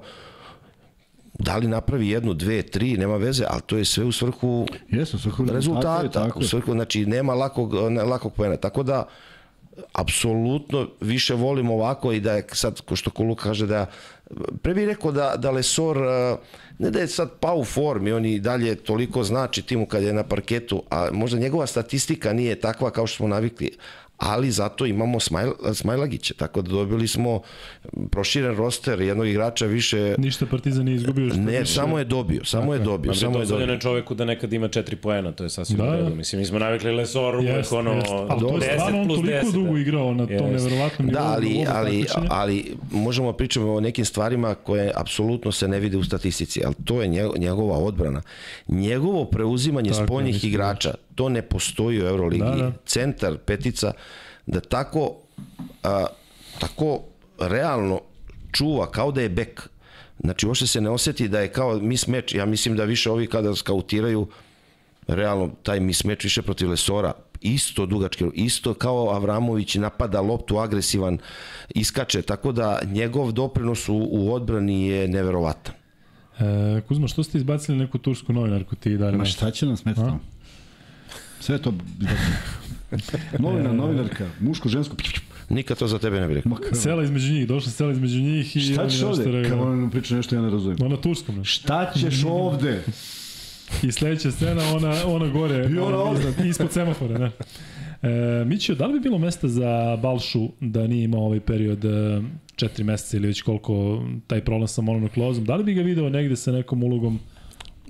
da 1.39 1.57
li 1.57 1.67
napravi 1.67 2.09
jednu, 2.09 2.33
dve, 2.33 2.61
tri, 2.61 2.97
nema 2.97 3.17
veze, 3.17 3.45
ali 3.49 3.61
to 3.61 3.77
je 3.77 3.85
sve 3.85 4.05
u 4.05 4.11
svrhu 4.11 4.65
Jesu, 4.89 5.19
svrhu 5.19 5.45
rezultata, 5.45 5.87
tako 5.87 6.05
je, 6.05 6.11
tako 6.11 6.39
u 6.39 6.43
svrhu, 6.43 6.71
znači 6.71 7.05
nema 7.05 7.33
lakog, 7.33 7.73
lakog 8.07 8.33
pojena. 8.33 8.57
Tako 8.57 8.83
da, 8.83 9.07
apsolutno 9.93 10.87
više 11.01 11.33
volim 11.33 11.69
ovako 11.69 12.11
i 12.11 12.19
da 12.19 12.33
je 12.33 12.47
sad, 12.51 12.81
ko 12.81 12.95
što 12.95 13.11
Kuluk 13.11 13.39
kaže 13.43 13.67
da 13.67 13.85
pre 14.61 14.73
bih 14.73 14.87
rekao 14.87 15.11
da, 15.11 15.33
da 15.37 15.51
Lesor 15.51 15.97
ne 16.79 16.91
da 16.91 16.99
je 16.99 17.07
sad 17.07 17.31
pa 17.39 17.53
u 17.53 17.65
formi, 17.65 18.11
on 18.11 18.25
i 18.25 18.39
dalje 18.39 18.75
toliko 18.75 19.23
znači 19.23 19.61
timu 19.61 19.85
kad 19.85 20.03
je 20.03 20.13
na 20.13 20.23
parketu, 20.23 20.83
a 20.89 21.09
možda 21.11 21.39
njegova 21.39 21.67
statistika 21.67 22.33
nije 22.33 22.59
takva 22.59 22.91
kao 22.91 23.07
što 23.07 23.17
smo 23.17 23.27
navikli, 23.27 23.77
ali 24.23 24.51
zato 24.51 24.85
imamo 24.85 25.19
Smajl, 25.19 25.51
Smajlagića, 25.73 26.33
tako 26.33 26.61
da 26.61 26.71
dobili 26.71 27.07
smo 27.07 27.41
proširen 28.11 28.55
roster 28.55 29.01
jednog 29.01 29.27
igrača 29.27 29.65
više. 29.65 30.15
Ništa 30.17 30.45
Partizan 30.45 30.85
nije 30.85 30.95
izgubio. 30.95 31.33
Ne, 31.35 31.59
više. 31.59 31.73
samo 31.73 31.99
je 31.99 32.05
dobio, 32.05 32.45
samo 32.45 32.63
dakle, 32.63 32.77
je 32.77 32.85
dobio. 32.85 33.13
Samo 33.13 33.39
je 33.39 33.45
dobio. 33.45 33.77
čoveku 33.79 34.13
da 34.15 34.25
nekad 34.25 34.53
ima 34.53 34.69
4 34.69 34.95
poena, 34.95 35.31
to 35.31 35.43
je 35.43 35.49
sasvim 35.49 35.77
da, 35.77 35.85
da. 35.85 36.09
Mislim, 36.09 36.39
mi 36.39 36.45
smo 36.45 36.59
navikli 36.59 36.91
Lesor 36.91 37.35
uvek 37.35 37.71
ono... 37.71 37.93
Jest. 37.93 38.11
Ali 38.29 38.41
to 38.41 38.57
je 38.57 38.61
stvarno 38.73 39.01
on 39.01 39.07
toliko 39.07 39.27
10, 39.27 39.51
dugo 39.53 39.73
da. 39.73 39.79
igrao 39.79 40.13
na 40.13 40.25
tom 40.25 40.51
neverovatnom 40.51 41.07
nivou. 41.07 41.21
Da, 41.21 41.27
ali, 41.27 41.65
ali, 41.69 42.05
ali 42.29 42.75
možemo 42.91 43.31
da 43.31 43.37
pričamo 43.37 43.73
o 43.73 43.79
nekim 43.79 44.05
stvarima 44.05 44.55
koje 44.55 44.91
apsolutno 44.95 45.51
se 45.51 45.67
ne 45.67 45.79
vide 45.79 45.97
u 45.97 46.03
statistici, 46.03 46.61
ali 46.65 46.75
to 46.85 47.01
je 47.01 47.07
njegova 47.37 47.77
odbrana. 47.77 48.21
Njegovo 48.67 49.25
preuzimanje 49.25 49.93
spoljnih 49.93 50.43
igrača, 50.43 50.93
to 51.15 51.29
ne 51.29 51.41
postoji 51.41 52.03
u 52.03 52.07
Euroligi. 52.07 52.43
Da, 52.43 52.55
da. 52.55 52.71
Centar, 52.85 53.37
petica, 53.37 53.91
da 54.45 54.59
tako, 54.59 55.15
a, 55.83 56.05
tako 56.59 57.01
realno 57.39 58.01
čuva 58.51 58.91
kao 58.91 59.11
da 59.11 59.21
je 59.21 59.29
bek. 59.29 59.69
Znači, 60.19 60.47
uopšte 60.47 60.67
se 60.67 60.81
ne 60.81 60.89
oseti 60.89 61.27
da 61.27 61.39
je 61.39 61.51
kao 61.51 61.79
mismeč. 61.79 62.35
Ja 62.35 62.45
mislim 62.45 62.77
da 62.77 62.83
više 62.83 63.11
ovi 63.11 63.27
kada 63.27 63.55
skautiraju 63.55 64.27
realno 65.07 65.49
taj 65.63 65.79
mismeč 65.79 66.23
više 66.23 66.41
protiv 66.41 66.69
Lesora 66.69 67.13
isto 67.43 67.85
dugački, 67.85 68.25
isto 68.33 68.73
kao 68.73 69.09
Avramović 69.09 69.75
napada 69.75 70.21
loptu 70.21 70.57
agresivan, 70.57 71.17
iskače, 71.75 72.21
tako 72.21 72.51
da 72.51 72.79
njegov 72.85 73.31
doprinos 73.31 73.89
u, 73.89 74.07
u 74.11 74.33
odbrani 74.33 74.87
je 74.87 75.07
neverovatan. 75.07 75.73
E, 76.39 76.81
Kuzma, 76.87 77.07
što 77.07 77.23
ste 77.23 77.37
izbacili 77.37 77.77
neku 77.77 77.97
tursku 77.97 78.33
novinarku 78.33 78.75
ti 78.75 78.97
da 78.97 79.11
Ma 79.11 79.25
šta 79.25 79.51
će 79.51 79.65
nam 79.65 79.77
smetati? 79.77 80.11
Sve 81.43 81.57
to... 81.57 81.73
Novina, 83.39 83.73
novinarka, 83.73 84.29
muško, 84.39 84.69
žensko... 84.69 84.95
Nikad 85.49 85.77
to 85.77 85.87
za 85.87 85.99
tebe 85.99 86.19
ne 86.19 86.27
bih 86.27 86.35
rekao. 86.35 86.57
Sela 86.73 87.03
između 87.03 87.33
njih, 87.33 87.47
došla 87.47 87.71
sela 87.71 87.91
između 87.91 88.21
njih 88.21 88.55
i... 88.55 88.59
Šta 88.59 88.89
ćeš 88.89 89.01
ovde? 89.03 89.49
Kao 89.49 89.61
ona 89.61 89.75
nam 89.75 89.89
priča 89.91 90.15
nešto 90.15 90.35
ja 90.35 90.41
ne 90.41 90.49
razumijem. 90.49 90.77
Ona 90.81 90.97
turskom. 90.97 91.37
Ne? 91.37 91.43
Šta 91.43 91.91
ćeš 91.99 92.23
ovde? 92.25 92.83
I 93.83 93.91
sledeća 93.91 94.31
scena, 94.31 94.61
ona, 94.75 94.95
ona 95.05 95.27
gore, 95.27 95.69
I 95.71 95.77
ona 95.77 95.97
ovde. 95.97 96.29
Iznad, 96.29 96.45
ispod 96.45 96.71
semafora, 96.71 97.17
ne. 97.17 97.31
E, 98.09 98.45
Mićio, 98.45 98.75
da 98.75 98.85
li 98.85 98.93
bi 98.93 98.99
bilo 98.99 99.17
mesta 99.17 99.47
za 99.47 99.97
Balšu 100.01 100.49
da 100.59 100.87
nije 100.87 101.03
imao 101.03 101.25
ovaj 101.25 101.39
period 101.39 101.85
e, 101.85 102.21
četiri 102.55 102.83
meseca 102.83 103.17
ili 103.17 103.27
već 103.27 103.41
koliko 103.41 104.03
taj 104.27 104.41
problem 104.41 104.67
sa 104.67 104.81
monoklozom, 104.81 105.45
da 105.45 105.55
li 105.55 105.63
bi 105.63 105.73
ga 105.73 105.81
video 105.81 106.09
negde 106.09 106.35
sa 106.35 106.51
nekom 106.51 106.83
ulogom 106.83 107.19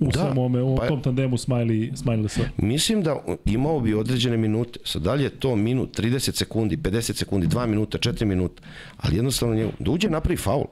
u 0.00 0.10
da, 0.10 0.18
samome, 0.18 0.62
u 0.62 0.76
pa, 0.76 0.88
tom 0.88 1.02
tandemu 1.02 1.36
Smiley, 1.36 1.92
Smiley 1.96 2.28
sa. 2.28 2.40
Mislim 2.56 3.02
da 3.02 3.24
imao 3.44 3.80
bi 3.80 3.94
određene 3.94 4.36
minute. 4.36 4.78
Sad, 4.84 5.02
da 5.02 5.14
li 5.14 5.22
je 5.22 5.30
to 5.30 5.56
minut, 5.56 5.98
30 5.98 6.36
sekundi, 6.36 6.76
50 6.76 7.12
sekundi, 7.12 7.46
2 7.46 7.66
minuta, 7.66 7.98
4 7.98 8.24
minuta, 8.24 8.62
ali 8.96 9.16
jednostavno 9.16 9.54
njegu, 9.54 9.70
da 9.78 9.90
uđe 9.90 10.10
napravi 10.10 10.36
faul. 10.36 10.64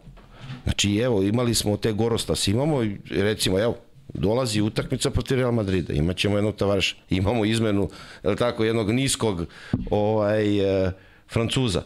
Znači, 0.65 0.97
evo, 0.97 1.23
imali 1.23 1.55
smo 1.55 1.77
te 1.77 1.93
Gorostas, 1.93 2.49
imamo, 2.49 2.78
recimo, 3.11 3.59
evo, 3.59 3.77
dolazi 4.15 4.61
utakmica 4.61 5.11
protiv 5.11 5.36
Real 5.36 5.53
Madrida, 5.53 5.93
imaćemo 5.93 6.36
jednog 6.36 6.57
tavariša, 6.57 6.97
imamo 7.11 7.44
izmenu, 7.44 7.90
je 8.24 8.36
tako, 8.36 8.65
jednog 8.65 8.93
niskog 8.93 9.47
ovaj, 9.90 10.59
e, 10.86 10.93
Francuza. 11.32 11.82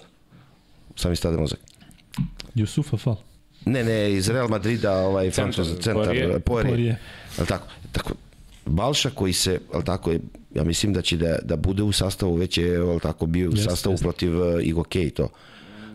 Sam 0.97 1.11
mi 1.11 1.17
stade 1.17 1.37
mozak. 1.37 1.59
Jusufa 2.55 2.97
Fal. 2.97 3.17
Ne, 3.65 3.85
ne, 3.85 4.13
iz 4.13 4.29
Real 4.29 4.49
Madrida, 4.49 4.99
ovaj 4.99 5.31
Francuz, 5.31 5.69
centar, 5.81 6.05
Poirier. 6.05 6.41
Poirier. 6.41 6.97
Al 7.39 7.47
tako, 7.47 7.67
tako, 7.93 8.13
Balša 8.67 9.11
koji 9.11 9.33
se, 9.33 9.61
al 9.73 9.83
tako 9.83 10.11
je, 10.11 10.21
ja 10.55 10.65
mislim 10.65 10.93
da 10.93 11.03
će 11.03 11.17
da, 11.17 11.39
da 11.43 11.57
bude 11.57 11.83
u 11.83 11.93
sastavu, 11.93 12.35
već 12.35 12.59
je, 12.59 12.77
al 12.77 13.01
tako, 13.01 13.27
bio 13.27 13.51
u 13.51 13.57
sastavu 13.57 13.97
yes. 13.97 14.01
protiv 14.01 14.41
uh, 14.41 14.67
Igo 14.67 14.83
Kej 14.83 15.11
to. 15.11 15.29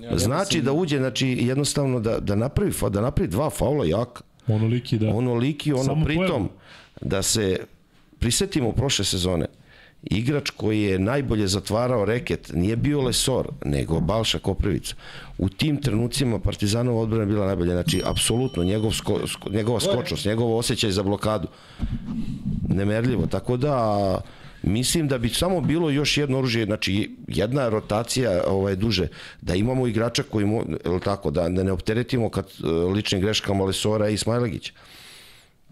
Ja, 0.02 0.18
znači 0.18 0.58
ja 0.58 0.64
da 0.64 0.72
uđe, 0.72 0.98
znači 0.98 1.28
jednostavno 1.28 2.00
da, 2.00 2.20
da 2.20 2.36
napravi, 2.36 2.72
da 2.90 3.02
napravi 3.02 3.30
dva 3.30 3.50
faula 3.50 3.86
jak. 3.86 4.22
Onoliki, 4.48 4.98
da. 4.98 5.10
Onoliki, 5.10 5.74
ono 5.74 5.84
Samo 5.84 6.06
pritom, 6.06 6.28
pojavu. 6.28 6.50
da 7.02 7.22
se 7.22 7.60
prisetimo 8.20 8.72
prošle 8.72 9.06
sezone, 9.06 9.46
igrač 10.03 10.49
koji 10.49 10.82
je 10.82 10.99
najbolje 10.99 11.48
zatvarao 11.48 12.06
reket 12.06 12.52
nije 12.53 12.76
bio 12.76 13.02
Lesor, 13.02 13.48
nego 13.65 13.99
Balša 13.99 14.40
Koprivica. 14.40 14.95
U 15.38 15.49
tim 15.49 15.82
trenucima 15.82 16.40
Partizanova 16.40 17.02
odbrana 17.02 17.26
bila 17.26 17.45
najbolja. 17.45 17.72
Znači, 17.72 18.02
apsolutno, 18.06 18.64
njegov 18.64 18.91
sko, 18.91 19.28
sko, 19.28 19.49
njegova 19.49 19.80
skočnost, 19.80 20.26
njegov 20.26 20.57
osjećaj 20.57 20.91
za 20.91 21.03
blokadu. 21.03 21.48
Nemerljivo. 22.69 23.28
Tako 23.28 23.57
da, 23.57 24.22
Mislim 24.64 25.07
da 25.07 25.18
bi 25.18 25.30
samo 25.30 25.61
bilo 25.61 25.90
još 25.90 26.18
jedno 26.18 26.38
oružje, 26.38 26.65
znači 26.65 27.15
jedna 27.28 27.69
rotacija 27.69 28.44
ovaj 28.48 28.76
duže, 28.76 29.07
da 29.41 29.56
imamo 29.56 29.88
igrača 29.88 30.23
koji 30.23 30.45
mo, 30.45 30.64
tako 31.03 31.32
da, 31.32 31.49
da 31.49 31.64
ne 31.64 31.72
opteretimo 31.72 32.30
kad 32.30 32.45
e, 32.45 32.68
ličnim 32.68 33.22
greškama 33.22 33.64
Lesora 33.64 34.10
i 34.10 34.18
Smajlagića. 34.18 34.73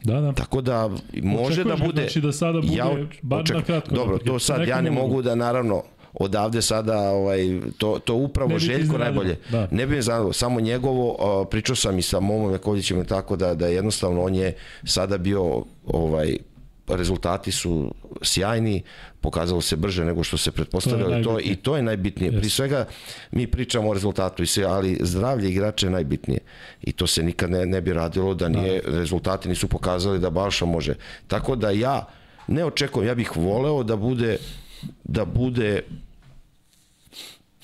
Da, 0.03 0.21
da. 0.21 0.31
Tako 0.34 0.61
da 0.61 0.89
može 1.13 1.63
da 1.63 1.73
Očekuješ 1.73 1.80
ga, 1.80 1.85
bude 1.85 2.01
znači 2.01 2.21
da 2.21 2.31
sada 2.31 2.61
bude 2.61 3.07
bar 3.21 3.43
na 3.49 3.61
kratko 3.61 3.95
Dobro, 3.95 4.11
napad, 4.13 4.27
to 4.27 4.39
sad 4.39 4.67
ja 4.67 4.81
ne 4.81 4.91
mogu. 4.91 5.07
mogu 5.07 5.21
da 5.21 5.35
naravno 5.35 5.84
odavde 6.13 6.61
sada 6.61 6.99
ovaj 7.01 7.39
to 7.77 7.99
to 7.99 8.13
Ne 8.13 8.19
upravo 8.19 8.49
ti 8.51 8.59
Željko 8.59 8.81
iznenadilo, 8.81 9.03
najbolje. 9.05 9.38
da. 9.51 9.67
Ne 9.71 9.85
bi 9.85 9.95
me 9.95 10.01
zanimalo, 10.01 10.34
samo 10.34 10.59
njegovo 10.59 11.15
pričao 11.45 11.76
sam 11.76 11.97
i 11.97 12.01
sa 12.01 12.19
Momom 12.19 12.51
Jakovljevićem 12.51 13.05
tako 13.05 13.35
da 13.35 13.53
da 13.53 13.67
jednostavno 13.67 14.23
on 14.23 14.35
je 14.35 14.53
sada 14.84 15.17
bio 15.17 15.63
ovaj 15.85 16.38
rezultati 16.90 17.52
su 17.52 17.94
sjajni, 18.22 18.82
pokazalo 19.22 19.61
se 19.61 19.76
brže 19.76 20.06
nego 20.06 20.24
što 20.24 20.38
se 20.38 20.52
pretpostavljalo 20.52 21.20
i 21.20 21.24
to, 21.24 21.32
najbitnije. 21.32 21.53
i 21.53 21.56
to 21.56 21.76
je 21.76 21.82
najbitnije. 21.82 22.40
Pri 22.40 22.49
svega 22.49 22.86
mi 23.32 23.48
pričamo 23.48 23.90
o 23.90 23.94
rezultatu 23.94 24.44
i 24.44 24.48
sve, 24.48 24.64
ali 24.64 24.98
zdravlje 25.02 25.49
igrača 25.49 25.88
je 25.88 25.91
najbitnije. 25.91 26.40
I 26.82 26.91
to 26.91 27.07
se 27.07 27.24
nikad 27.24 27.52
ne, 27.52 27.66
ne 27.66 27.82
bi 27.82 27.94
radilo 27.94 28.34
da 28.34 28.49
nije 28.49 28.82
rezultati 28.86 29.49
nisu 29.49 29.68
pokazali 29.68 30.20
da 30.20 30.30
Balša 30.30 30.66
može. 30.66 30.95
Tako 31.28 31.56
da 31.56 31.70
ja 31.70 32.06
ne 32.48 32.66
očekujem, 32.66 33.07
ja 33.07 33.16
bih 33.16 33.38
voleo 33.38 33.84
da 33.84 33.95
bude 33.95 34.38
da 35.03 35.26
bude 35.26 35.82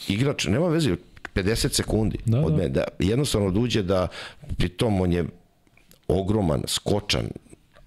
igrač, 0.07 0.45
nema 0.45 0.67
veze, 0.67 0.95
50 1.33 1.73
sekundi 1.73 2.17
Da, 2.25 2.39
od 2.39 2.51
da. 2.51 2.57
mene, 2.57 2.69
da 2.69 2.83
jednostavno 2.99 3.51
da 3.51 3.59
uđe 3.59 3.83
da 3.83 4.07
pritom 4.57 5.01
on 5.01 5.11
je 5.11 5.25
ogroman, 6.07 6.63
skočan, 6.67 7.29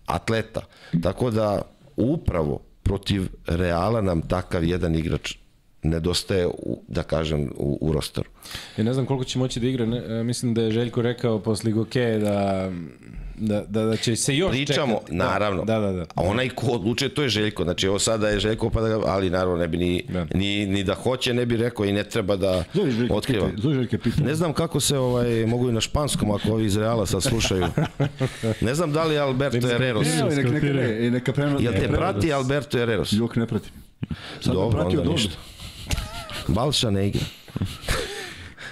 atleta. 0.08 0.60
Tako 1.02 1.30
da 1.30 1.62
upravo 1.96 2.60
protiv 2.82 3.28
Reala 3.46 4.00
nam 4.00 4.22
takav 4.22 4.64
jedan 4.64 4.94
igrač 4.94 5.36
nedostaje, 5.82 6.46
u, 6.46 6.82
da 6.88 7.02
kažem, 7.02 7.50
u, 7.56 7.78
u 7.80 7.92
rosteru. 7.92 8.30
Ja 8.76 8.84
ne 8.84 8.92
znam 8.94 9.06
koliko 9.06 9.24
će 9.24 9.38
moći 9.38 9.60
da 9.60 9.66
igra, 9.66 9.86
ne, 9.86 10.22
mislim 10.24 10.54
da 10.54 10.62
je 10.62 10.70
Željko 10.70 11.02
rekao 11.02 11.38
posle 11.38 11.72
Goke 11.72 12.18
da, 12.22 12.70
da, 13.38 13.62
da, 13.62 13.84
da 13.84 13.96
će 13.96 14.16
se 14.16 14.36
još 14.36 14.50
Pričamo, 14.50 14.94
čekati. 14.94 15.14
naravno. 15.14 15.64
Da, 15.64 15.78
da, 15.78 15.92
da. 15.92 16.02
A 16.04 16.22
onaj 16.22 16.48
ko 16.48 16.66
odlučuje, 16.66 17.08
to 17.08 17.22
je 17.22 17.28
Željko. 17.28 17.64
Znači, 17.64 17.88
ovo 17.88 17.98
sada 17.98 18.28
je 18.28 18.40
Željko, 18.40 18.70
pa 18.70 18.80
da 18.80 18.88
ga, 18.88 19.00
ali 19.06 19.30
naravno 19.30 19.56
ne 19.56 19.68
bi 19.68 19.76
ni, 19.76 20.02
Da. 20.08 20.26
ni, 20.34 20.66
ni 20.66 20.84
da 20.84 20.94
hoće, 20.94 21.34
ne 21.34 21.46
bi 21.46 21.56
rekao 21.56 21.86
i 21.86 21.92
ne 21.92 22.04
treba 22.04 22.36
da 22.36 22.64
Zove 22.74 22.90
Željka, 22.90 23.14
otkriva. 23.14 23.46
pitaj, 23.46 23.62
zove 23.62 23.74
Željka 23.74 23.98
pita. 23.98 24.22
Ne 24.22 24.34
znam 24.34 24.52
kako 24.52 24.80
se 24.80 24.98
ovaj 24.98 25.46
mogu 25.46 25.68
i 25.68 25.72
na 25.72 25.80
španskom 25.80 26.30
ako 26.30 26.48
ovi 26.50 26.64
iz 26.64 26.76
Reala 26.76 27.06
sad 27.06 27.22
slušaju. 27.22 27.66
Ne 28.60 28.74
znam 28.74 28.92
da 28.92 29.04
li 29.04 29.14
je 29.14 29.20
Alberto 29.20 29.66
Herreros. 29.68 30.06
Ne, 30.06 30.20
ali 30.22 30.36
neka, 30.36 30.48
neka, 30.50 30.66
ne, 30.66 31.10
neka 31.10 31.32
prema... 31.32 31.58
Jel 31.60 31.72
te 31.72 31.88
prati 31.88 32.32
Alberto 32.32 32.78
Herreros? 32.78 33.12
Jok 33.12 33.36
ne 33.36 33.46
pratim. 33.46 33.70
Sad 34.40 34.48
me 34.48 34.54
Dobro, 34.54 34.80
pratio 34.80 35.00
onda 35.00 35.12
ništa. 35.12 35.34
Balša 36.48 36.90
ne 36.90 37.08
igra. 37.08 37.20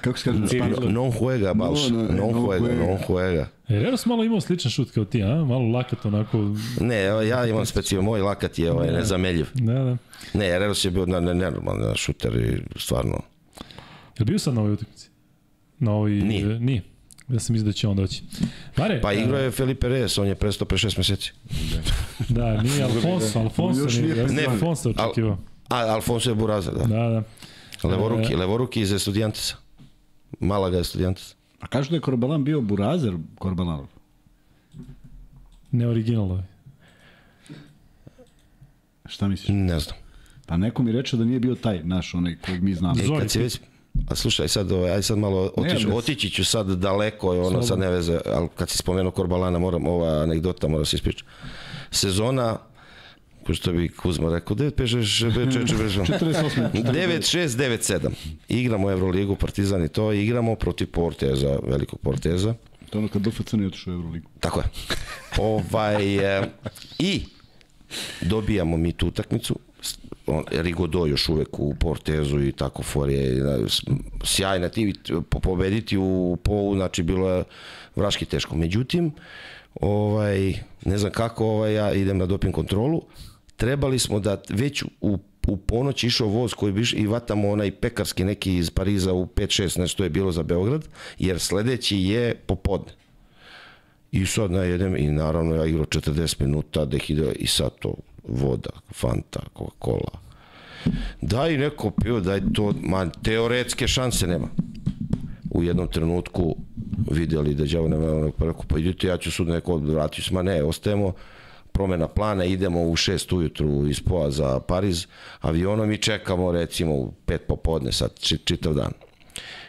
Kako 0.07 0.19
se 0.19 0.25
kaže 0.25 0.39
na 0.39 0.47
španskom? 0.49 0.93
Non 0.93 1.13
juega 1.13 1.55
Balša. 1.55 1.91
No, 1.91 2.03
no, 2.03 2.09
Non 2.11 2.33
no 2.33 2.39
juega, 2.43 2.67
juega. 2.67 2.83
non 2.83 2.99
juega. 3.09 3.49
Eros 3.69 4.07
malo 4.07 4.25
imao 4.25 4.41
sličan 4.41 4.71
šut 4.71 4.91
kao 4.91 5.05
ti, 5.05 5.23
a? 5.23 5.27
Malo 5.27 5.69
lakat 5.69 6.05
onako. 6.05 6.55
Ne, 6.81 7.05
evo, 7.05 7.21
ja 7.23 7.47
imam 7.47 7.67
specijalno, 7.67 8.05
moj 8.05 8.21
lakat 8.21 8.59
je 8.59 8.73
ovaj, 8.73 8.89
nezameljiv. 8.89 9.47
Da, 9.55 9.73
da. 9.75 9.97
Ne, 10.35 10.47
Herreros 10.47 10.85
je 10.85 10.91
bio 10.91 11.07
nenormalan 11.07 11.95
šuter 11.97 12.37
i 12.37 12.79
stvarno. 12.79 13.21
Je 14.09 14.21
li 14.21 14.25
bio 14.25 14.39
sad 14.39 14.55
na 14.55 14.61
ovoj 14.61 14.73
utakmici? 14.73 15.09
Na 15.79 15.93
ovoj... 15.93 16.11
Nije. 16.11 16.41
e, 16.47 16.59
Nije. 16.61 16.83
Ja 17.29 17.41
sam 17.41 17.53
mislio 17.53 17.67
da 17.67 17.73
će 17.73 17.89
on 17.89 17.97
doći. 17.97 18.23
Mare, 18.77 19.01
Pa 19.01 19.13
e, 19.13 19.17
igrao 19.17 19.41
je 19.41 19.51
Felipe 19.51 19.87
Reyes, 19.89 20.21
on 20.21 20.27
je 20.27 20.35
prestao 20.35 20.67
pre 20.67 20.79
šest 20.79 20.97
meseci. 20.97 21.33
Da, 22.29 22.63
nije 22.63 22.83
Alfonso, 22.85 23.39
Alfonso 23.39 23.81
Još 23.81 23.95
nije. 23.95 24.05
nije 24.05 24.17
Ja 24.17 24.27
sam 24.27 24.37
Ne, 24.37 24.45
Alfonso 24.45 24.89
al- 24.89 25.05
očekivao. 25.05 25.39
A, 25.69 25.77
Alfonso 25.79 26.31
je 26.31 26.35
Burazer, 26.35 26.75
da. 26.75 26.85
Da, 26.85 27.23
da. 27.83 27.89
Levoruki, 27.89 28.33
E. 28.33 28.37
levoruki 28.37 28.81
iz 28.81 28.93
Estudiantesa. 28.93 29.57
Malaga 30.41 30.79
Estudiantes. 30.79 31.35
A 31.61 31.67
kažu 31.67 31.91
da 31.91 31.97
je 31.97 32.01
Korbalan 32.01 32.45
bio 32.45 32.61
burazer 32.61 33.15
Korbalanov. 33.39 33.87
Ne 35.71 35.89
originalo 35.89 36.37
je. 36.37 36.43
Šta 39.07 39.29
misliš? 39.29 39.49
Ne 39.51 39.81
znam. 39.81 39.97
Pa 40.47 40.57
neko 40.57 40.83
mi 40.83 40.93
reče 40.93 41.17
da 41.17 41.25
nije 41.25 41.41
bio 41.41 41.55
taj 41.55 41.83
naš, 41.85 42.15
onaj 42.15 42.37
kojeg 42.37 42.63
mi 42.63 42.75
znamo. 42.75 43.01
E, 43.01 43.07
Zori, 43.07 43.21
kad 43.21 43.31
si 43.31 43.39
već... 43.39 43.61
A 44.09 44.15
slušaj, 44.15 44.49
sad, 44.49 44.73
ovaj, 44.73 44.91
aj 44.91 45.03
sad 45.03 45.19
malo 45.19 45.53
Ne, 45.57 45.75
ne. 45.75 45.95
otići 45.95 46.31
ću 46.31 46.45
sad 46.45 46.67
daleko, 46.69 47.29
ono 47.29 47.41
Slobodno. 47.41 47.63
sad 47.63 47.79
ne 47.79 47.91
veze, 47.91 48.19
ali 48.27 48.49
kad 48.55 48.69
si 48.71 48.79
spomenuo 48.79 49.11
Korbalana, 49.11 49.59
moram, 49.59 49.87
ova 49.87 50.23
anegdota 50.23 50.69
mora 50.69 50.85
se 50.85 50.97
ispričati. 50.97 51.31
Sezona, 51.91 52.59
ko 53.47 53.55
što 53.55 53.73
bi 53.73 53.89
Kuzma 53.89 54.33
rekao, 54.33 54.57
9, 54.57 54.71
5, 54.71 54.83
6, 54.83 55.31
5, 55.31 55.53
4, 55.53 55.67
48. 56.07 56.83
9, 56.83 57.39
6, 57.39 57.49
9, 57.49 57.93
7. 58.01 58.11
Igramo 58.49 58.91
Euroligu, 58.91 59.37
Partizan 59.37 59.85
i 59.85 59.89
to, 59.89 60.13
igramo 60.13 60.55
protiv 60.55 60.91
Porteza, 60.91 61.59
velikog 61.67 61.99
Porteza. 62.01 62.55
To 62.91 62.99
ono 62.99 63.09
kad 63.09 63.23
BFC 63.23 63.53
ne 63.53 63.67
otišao 63.67 63.93
u 63.93 63.97
Euroligu. 63.97 64.29
Tako 64.41 64.61
je. 64.61 64.67
ovaj, 65.39 66.39
e, 66.39 66.43
I 66.99 67.23
dobijamo 68.21 68.77
mi 68.77 68.93
tu 68.93 69.07
utakmicu. 69.09 69.59
On, 70.27 70.45
Rigodo 70.51 71.07
još 71.07 71.29
uvek 71.29 71.59
u 71.59 71.75
Portezu 71.75 72.43
i 72.43 72.53
tako 72.53 72.83
for 72.83 73.11
je 73.11 73.45
sjajna 74.25 74.69
ti 74.69 74.95
po- 75.31 75.41
pobediti 75.41 75.97
u 75.97 76.39
polu, 76.43 76.75
znači 76.75 77.03
bilo 77.03 77.31
je 77.31 77.45
vraški 77.97 78.25
teško. 78.25 78.57
Međutim, 78.57 79.13
ovaj, 79.81 80.55
ne 80.85 80.99
znam 80.99 81.13
kako 81.13 81.47
ovaj, 81.47 81.75
ja 81.75 81.93
idem 81.93 82.19
na 82.19 82.27
doping 82.27 82.55
kontrolu, 82.55 83.03
trebali 83.57 83.99
smo 83.99 84.21
da 84.21 84.43
već 84.49 84.85
u 85.01 85.19
u 85.47 85.57
ponoć 85.57 86.05
išao 86.05 86.29
voz 86.29 86.55
koji 86.55 86.73
bi 86.73 86.83
i 86.95 87.07
vatamo 87.07 87.51
onaj 87.51 87.71
pekarski 87.71 88.25
neki 88.25 88.57
iz 88.57 88.71
Pariza 88.71 89.13
u 89.13 89.27
5-6, 89.27 89.79
nešto 89.79 90.05
je 90.05 90.11
bilo 90.11 90.33
za 90.33 90.43
Beograd, 90.43 90.89
jer 91.19 91.41
sledeći 91.41 91.99
je 91.99 92.35
popodne. 92.35 92.93
I 94.13 94.27
sad 94.27 94.51
na 94.51 94.63
jedem 94.63 94.97
i 94.97 95.11
naravno 95.11 95.55
ja 95.55 95.67
igrao 95.67 95.85
40 95.85 96.41
minuta, 96.41 96.85
dehidro 96.85 97.33
i 97.33 97.47
sad 97.47 97.71
to 97.79 97.95
voda, 98.29 98.71
fanta, 98.95 99.41
Coca-Cola. 99.55 100.19
Daj 101.21 101.57
neko 101.57 101.91
pio, 101.91 102.21
daj 102.21 102.41
to, 102.55 102.75
man, 102.83 103.11
teoretske 103.23 103.89
šanse 103.89 104.27
nema. 104.27 104.49
U 105.51 105.63
jednom 105.63 105.89
trenutku 105.89 106.57
vidjeli 107.11 107.55
da 107.55 107.65
đavo 107.65 107.89
nema 107.89 108.13
onog 108.13 108.35
rekao, 108.39 108.65
pa 108.69 108.79
idite, 108.79 109.07
ja 109.07 109.17
ću 109.17 109.31
sud 109.31 109.49
neko 109.49 109.77
vratiti 109.77 110.23
se, 110.23 110.35
ma 110.35 110.43
ne, 110.43 110.63
ostajemo, 110.63 111.13
promena 111.77 112.09
plana, 112.09 112.45
idemo 112.47 112.83
u 112.83 112.93
6 112.93 113.33
ujutru 113.33 113.87
iz 113.87 114.01
Poa 114.01 114.31
za 114.31 114.61
Pariz 114.61 115.07
avionom 115.41 115.93
i 115.93 115.99
čekamo 115.99 116.53
recimo 116.53 116.95
u 116.95 117.13
5 117.27 117.39
popodne, 117.39 117.93
sad 117.93 118.19
či- 118.19 118.39
čitav 118.39 118.75
dan. 118.75 118.93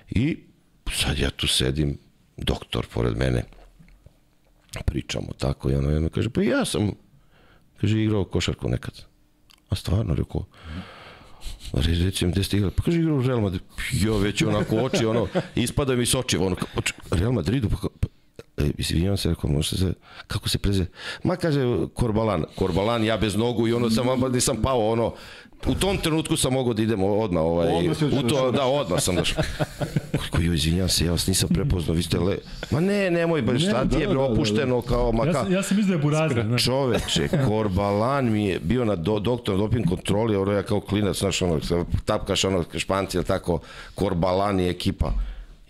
I 0.10 0.38
sad 0.94 1.20
ja 1.20 1.30
tu 1.30 1.48
sedim, 1.48 1.98
doktor 2.38 2.86
pored 2.88 3.18
mene, 3.18 3.44
pričamo 4.86 5.28
tako 5.34 5.70
i 5.70 5.76
ono 5.76 5.90
jedno 5.90 6.10
kaže, 6.10 6.30
pa 6.30 6.42
ja 6.42 6.66
sam, 6.66 6.92
kaže, 7.78 8.04
igrao 8.04 8.24
košarku 8.26 8.70
nekad. 8.70 9.04
A 9.70 9.76
stvarno, 9.76 10.16
rekao, 10.16 10.46
Re, 11.74 11.94
recimo, 11.96 12.32
gde 12.32 12.44
ste 12.44 12.58
igrali? 12.58 12.74
Pa 12.74 12.84
kaže, 12.84 13.00
igrao 13.00 13.18
u 13.18 13.22
Real 13.22 13.42
Madrid. 13.42 13.62
Jo, 13.94 14.18
već 14.18 14.42
onako 14.42 14.76
oči, 14.78 15.06
ono, 15.06 15.28
ispada 15.56 15.96
mi 15.96 16.06
s 16.06 16.16
očiva, 16.16 16.46
ono, 16.46 16.56
kao, 16.56 16.68
"Oč- 16.76 16.94
Real 17.12 17.32
Madridu, 17.32 17.70
pa, 17.70 17.76
pa 18.02 18.08
izvinjavam 18.78 19.18
se, 19.18 19.30
rekao, 19.30 19.50
može 19.50 19.78
se, 19.78 19.94
kako 20.28 20.50
se 20.50 20.58
preze? 20.58 20.86
Ma 21.24 21.36
kaže, 21.36 21.62
Korbalan, 21.94 22.44
Korbalan, 22.56 23.04
ja 23.04 23.18
bez 23.18 23.36
nogu 23.36 23.68
i 23.68 23.74
ono 23.74 23.90
sam, 23.90 24.08
nisam 24.32 24.62
pao, 24.62 24.90
ono, 24.92 25.14
u 25.68 25.76
tom 25.76 25.98
trenutku 25.98 26.38
sam 26.38 26.54
mogao 26.54 26.74
da 26.74 26.82
idem 26.82 27.04
odmah, 27.04 27.44
ovaj, 27.44 27.68
Odmah 27.68 27.98
u 28.24 28.28
to, 28.28 28.52
da, 28.52 28.66
odmah 28.66 29.02
sam 29.02 29.16
došao. 29.16 29.44
Kako 30.12 30.42
joj, 30.42 30.56
izvinjavam 30.56 30.90
se, 30.90 31.06
ja 31.06 31.12
vas 31.12 31.28
nisam 31.28 31.50
prepoznao, 31.50 31.96
vi 31.96 32.04
ste 32.04 32.20
le... 32.20 32.38
Ma 32.72 32.80
ne, 32.80 33.12
nemoj, 33.12 33.42
ba, 33.42 33.60
šta 33.60 33.84
Ne, 33.84 33.90
ti 33.90 33.96
je, 33.96 34.08
da, 34.08 34.14
bre, 34.14 34.20
da, 34.20 34.22
da, 34.22 34.28
da. 34.28 34.34
opušteno, 34.34 34.82
kao, 34.82 35.12
ma 35.12 35.26
Ja 35.26 35.34
ka... 35.34 35.44
sam, 35.44 35.54
ja 35.54 35.64
sam 35.64 35.78
mislio 35.78 35.98
da 35.98 36.00
je 36.00 36.04
Burazer. 36.04 36.46
Čoveče, 36.66 37.28
Korbalan 37.48 38.32
mi 38.32 38.46
je 38.46 38.60
bio 38.60 38.86
na 38.86 38.96
do, 38.96 39.20
doktor 39.20 39.58
doping 39.58 39.88
kontroli, 39.90 40.36
ono 40.36 40.52
ja 40.52 40.64
kao 40.64 40.80
klinac, 40.80 41.18
znaš, 41.18 41.42
ono, 41.42 41.60
tapkaš 42.06 42.46
ono 42.46 42.64
španci, 42.78 43.24
tako, 43.24 43.60
Korbalan 43.96 44.60
i 44.60 44.70
ekipa. 44.70 45.12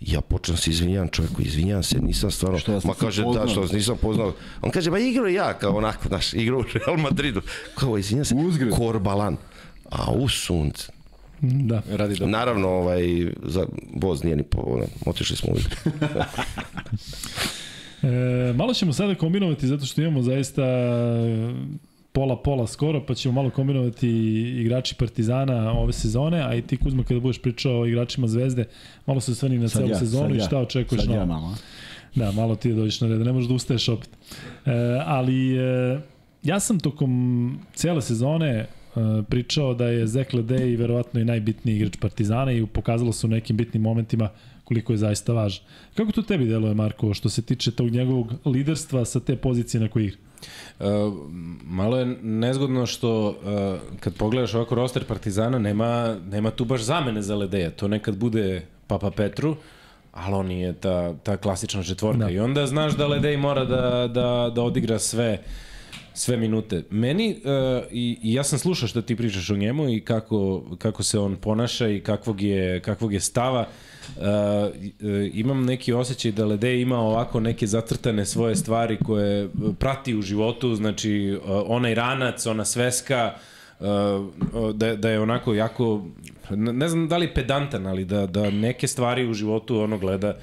Ja 0.00 0.20
počnem 0.20 0.56
se 0.56 0.70
izvinjavam 0.70 1.08
čovjeku, 1.08 1.42
izvinjavam 1.42 1.82
se, 1.82 1.98
nisam 2.00 2.30
stvarno, 2.30 2.58
Što 2.58 2.72
vas 2.72 2.84
ma 2.84 2.94
kaže 2.94 3.22
poznao. 3.22 3.44
da, 3.44 3.50
što 3.50 3.60
vas 3.60 3.72
nisam 3.72 3.96
poznao. 4.02 4.32
On 4.62 4.70
kaže, 4.70 4.90
ba 4.90 4.98
igrao 4.98 5.26
ja, 5.26 5.58
kao 5.58 5.76
onako, 5.76 6.08
znaš, 6.08 6.34
igrao 6.34 6.58
u 6.58 6.64
Real 6.74 6.96
Madridu. 6.96 7.40
Kao, 7.74 7.98
izvinjavam 7.98 8.24
se, 8.24 8.34
Uzgred. 8.34 8.72
Korbalan. 8.74 9.36
A 9.90 10.12
u 10.12 10.28
sunce. 10.28 10.92
Da. 11.40 11.82
Radi 11.90 12.14
dobro. 12.14 12.30
Naravno, 12.30 12.68
ovaj, 12.68 13.02
za 13.42 13.66
voz 13.94 14.24
nije 14.24 14.36
ni 14.36 14.42
po, 14.42 14.60
ono, 14.66 14.84
otišli 15.06 15.36
smo 15.36 15.50
uvijek. 15.52 15.76
E, 18.02 18.52
malo 18.52 18.74
ćemo 18.74 18.92
sada 18.92 19.14
kombinovati 19.14 19.66
zato 19.66 19.86
što 19.86 20.00
imamo 20.00 20.22
zaista 20.22 20.62
pola-pola 22.18 22.66
skoro, 22.66 23.02
pa 23.06 23.14
ćemo 23.14 23.34
malo 23.34 23.50
kombinovati 23.50 24.08
igrači 24.60 24.94
Partizana 24.94 25.72
ove 25.72 25.92
sezone, 25.92 26.40
a 26.42 26.54
i 26.54 26.62
ti 26.62 26.76
Kuzma 26.76 27.04
kada 27.04 27.20
budeš 27.20 27.38
pričao 27.42 27.80
o 27.80 27.86
igračima 27.86 28.26
Zvezde, 28.26 28.64
malo 29.06 29.20
se 29.20 29.32
osvrni 29.32 29.58
na 29.58 29.68
Sad 29.68 29.80
celu 29.82 29.90
ja, 29.90 29.98
sezonu 29.98 30.34
i 30.34 30.38
ja. 30.38 30.44
šta 30.44 30.58
očekuješ 30.58 31.02
Sad 31.02 31.10
novo. 31.10 31.20
ja 31.20 31.26
malo. 31.26 31.54
Da, 32.14 32.32
malo 32.32 32.56
ti 32.56 32.72
da 32.72 32.76
dođeš 32.76 33.00
na 33.00 33.08
red, 33.08 33.20
ne 33.20 33.32
možeš 33.32 33.48
da 33.48 33.54
ustaješ 33.54 33.88
opet. 33.88 34.10
E, 34.66 34.70
ali 35.06 35.56
e, 35.56 36.00
ja 36.42 36.60
sam 36.60 36.80
tokom 36.80 37.60
cele 37.74 38.02
sezone 38.02 38.50
e, 38.50 38.66
pričao 39.28 39.74
da 39.74 39.86
je 39.86 40.06
Zek 40.06 40.32
Ledej 40.32 40.76
verovatno 40.76 41.20
i 41.20 41.24
najbitniji 41.24 41.76
igrač 41.76 41.96
Partizana 42.00 42.52
i 42.52 42.66
pokazalo 42.66 43.12
se 43.12 43.26
u 43.26 43.30
nekim 43.30 43.56
bitnim 43.56 43.82
momentima 43.82 44.28
koliko 44.64 44.92
je 44.92 44.96
zaista 44.96 45.32
važan. 45.32 45.64
Kako 45.94 46.12
to 46.12 46.22
tebi 46.22 46.46
deluje, 46.46 46.74
Marko, 46.74 47.14
što 47.14 47.28
se 47.28 47.42
tiče 47.42 47.70
tog 47.70 47.90
njegovog 47.90 48.34
liderstva 48.44 49.04
sa 49.04 49.20
te 49.20 49.36
pozicije 49.36 49.80
na 49.80 49.88
kojoj 49.88 50.06
igra? 50.06 50.27
Malo 51.64 51.98
je 51.98 52.06
nezgodno 52.22 52.86
što 52.86 53.28
uh, 53.28 53.34
kad 54.00 54.14
pogledaš 54.14 54.54
ovako 54.54 54.74
roster 54.74 55.04
Partizana 55.04 55.58
nema, 55.58 56.16
nema 56.30 56.50
tu 56.50 56.64
baš 56.64 56.80
zamene 56.80 57.22
za 57.22 57.36
Ledeja. 57.36 57.70
To 57.70 57.88
nekad 57.88 58.16
bude 58.16 58.66
Papa 58.86 59.10
Petru, 59.10 59.56
ali 60.12 60.34
on 60.34 60.50
je 60.50 60.72
ta, 60.72 61.14
ta 61.22 61.36
klasična 61.36 61.82
četvorka. 61.82 62.24
Da. 62.24 62.30
I 62.30 62.38
onda 62.38 62.66
znaš 62.66 62.96
da 62.96 63.06
Ledej 63.06 63.36
mora 63.36 63.64
da, 63.64 64.08
da, 64.14 64.52
da 64.54 64.62
odigra 64.62 64.98
sve 64.98 65.38
sve 66.14 66.36
minute. 66.36 66.82
Meni, 66.90 67.30
uh, 67.30 67.84
i, 67.90 68.18
i 68.22 68.34
ja 68.34 68.44
sam 68.44 68.58
slušao 68.58 68.88
što 68.88 69.02
ti 69.02 69.16
pričaš 69.16 69.50
o 69.50 69.56
njemu 69.56 69.88
i 69.88 70.00
kako, 70.00 70.62
kako 70.78 71.02
se 71.02 71.18
on 71.18 71.36
ponaša 71.36 71.88
i 71.88 72.00
kakvog 72.00 72.40
je, 72.40 72.80
kakvog 72.80 73.12
je 73.12 73.20
stava. 73.20 73.60
Uh, 73.60 73.87
uh, 74.16 74.24
imam 75.32 75.64
neki 75.64 75.92
osjećaj 75.92 76.32
da 76.32 76.46
Ledej 76.46 76.80
ima 76.80 76.98
ovako 76.98 77.40
neke 77.40 77.66
zacrtane 77.66 78.26
svoje 78.26 78.56
stvari 78.56 78.98
koje 79.04 79.48
prati 79.78 80.14
u 80.14 80.22
životu, 80.22 80.74
znači 80.74 81.38
uh, 81.44 81.50
onaj 81.66 81.94
ranac, 81.94 82.46
ona 82.46 82.64
sveska, 82.64 83.32
uh, 83.80 83.86
da, 84.74 84.96
da 84.96 85.10
je 85.10 85.20
onako 85.20 85.54
jako, 85.54 86.04
ne 86.50 86.88
znam 86.88 87.08
da 87.08 87.16
li 87.16 87.34
pedantan, 87.34 87.86
ali 87.86 88.04
da, 88.04 88.26
da 88.26 88.50
neke 88.50 88.86
stvari 88.86 89.28
u 89.28 89.34
životu 89.34 89.80
ono 89.80 89.98
gleda, 89.98 90.36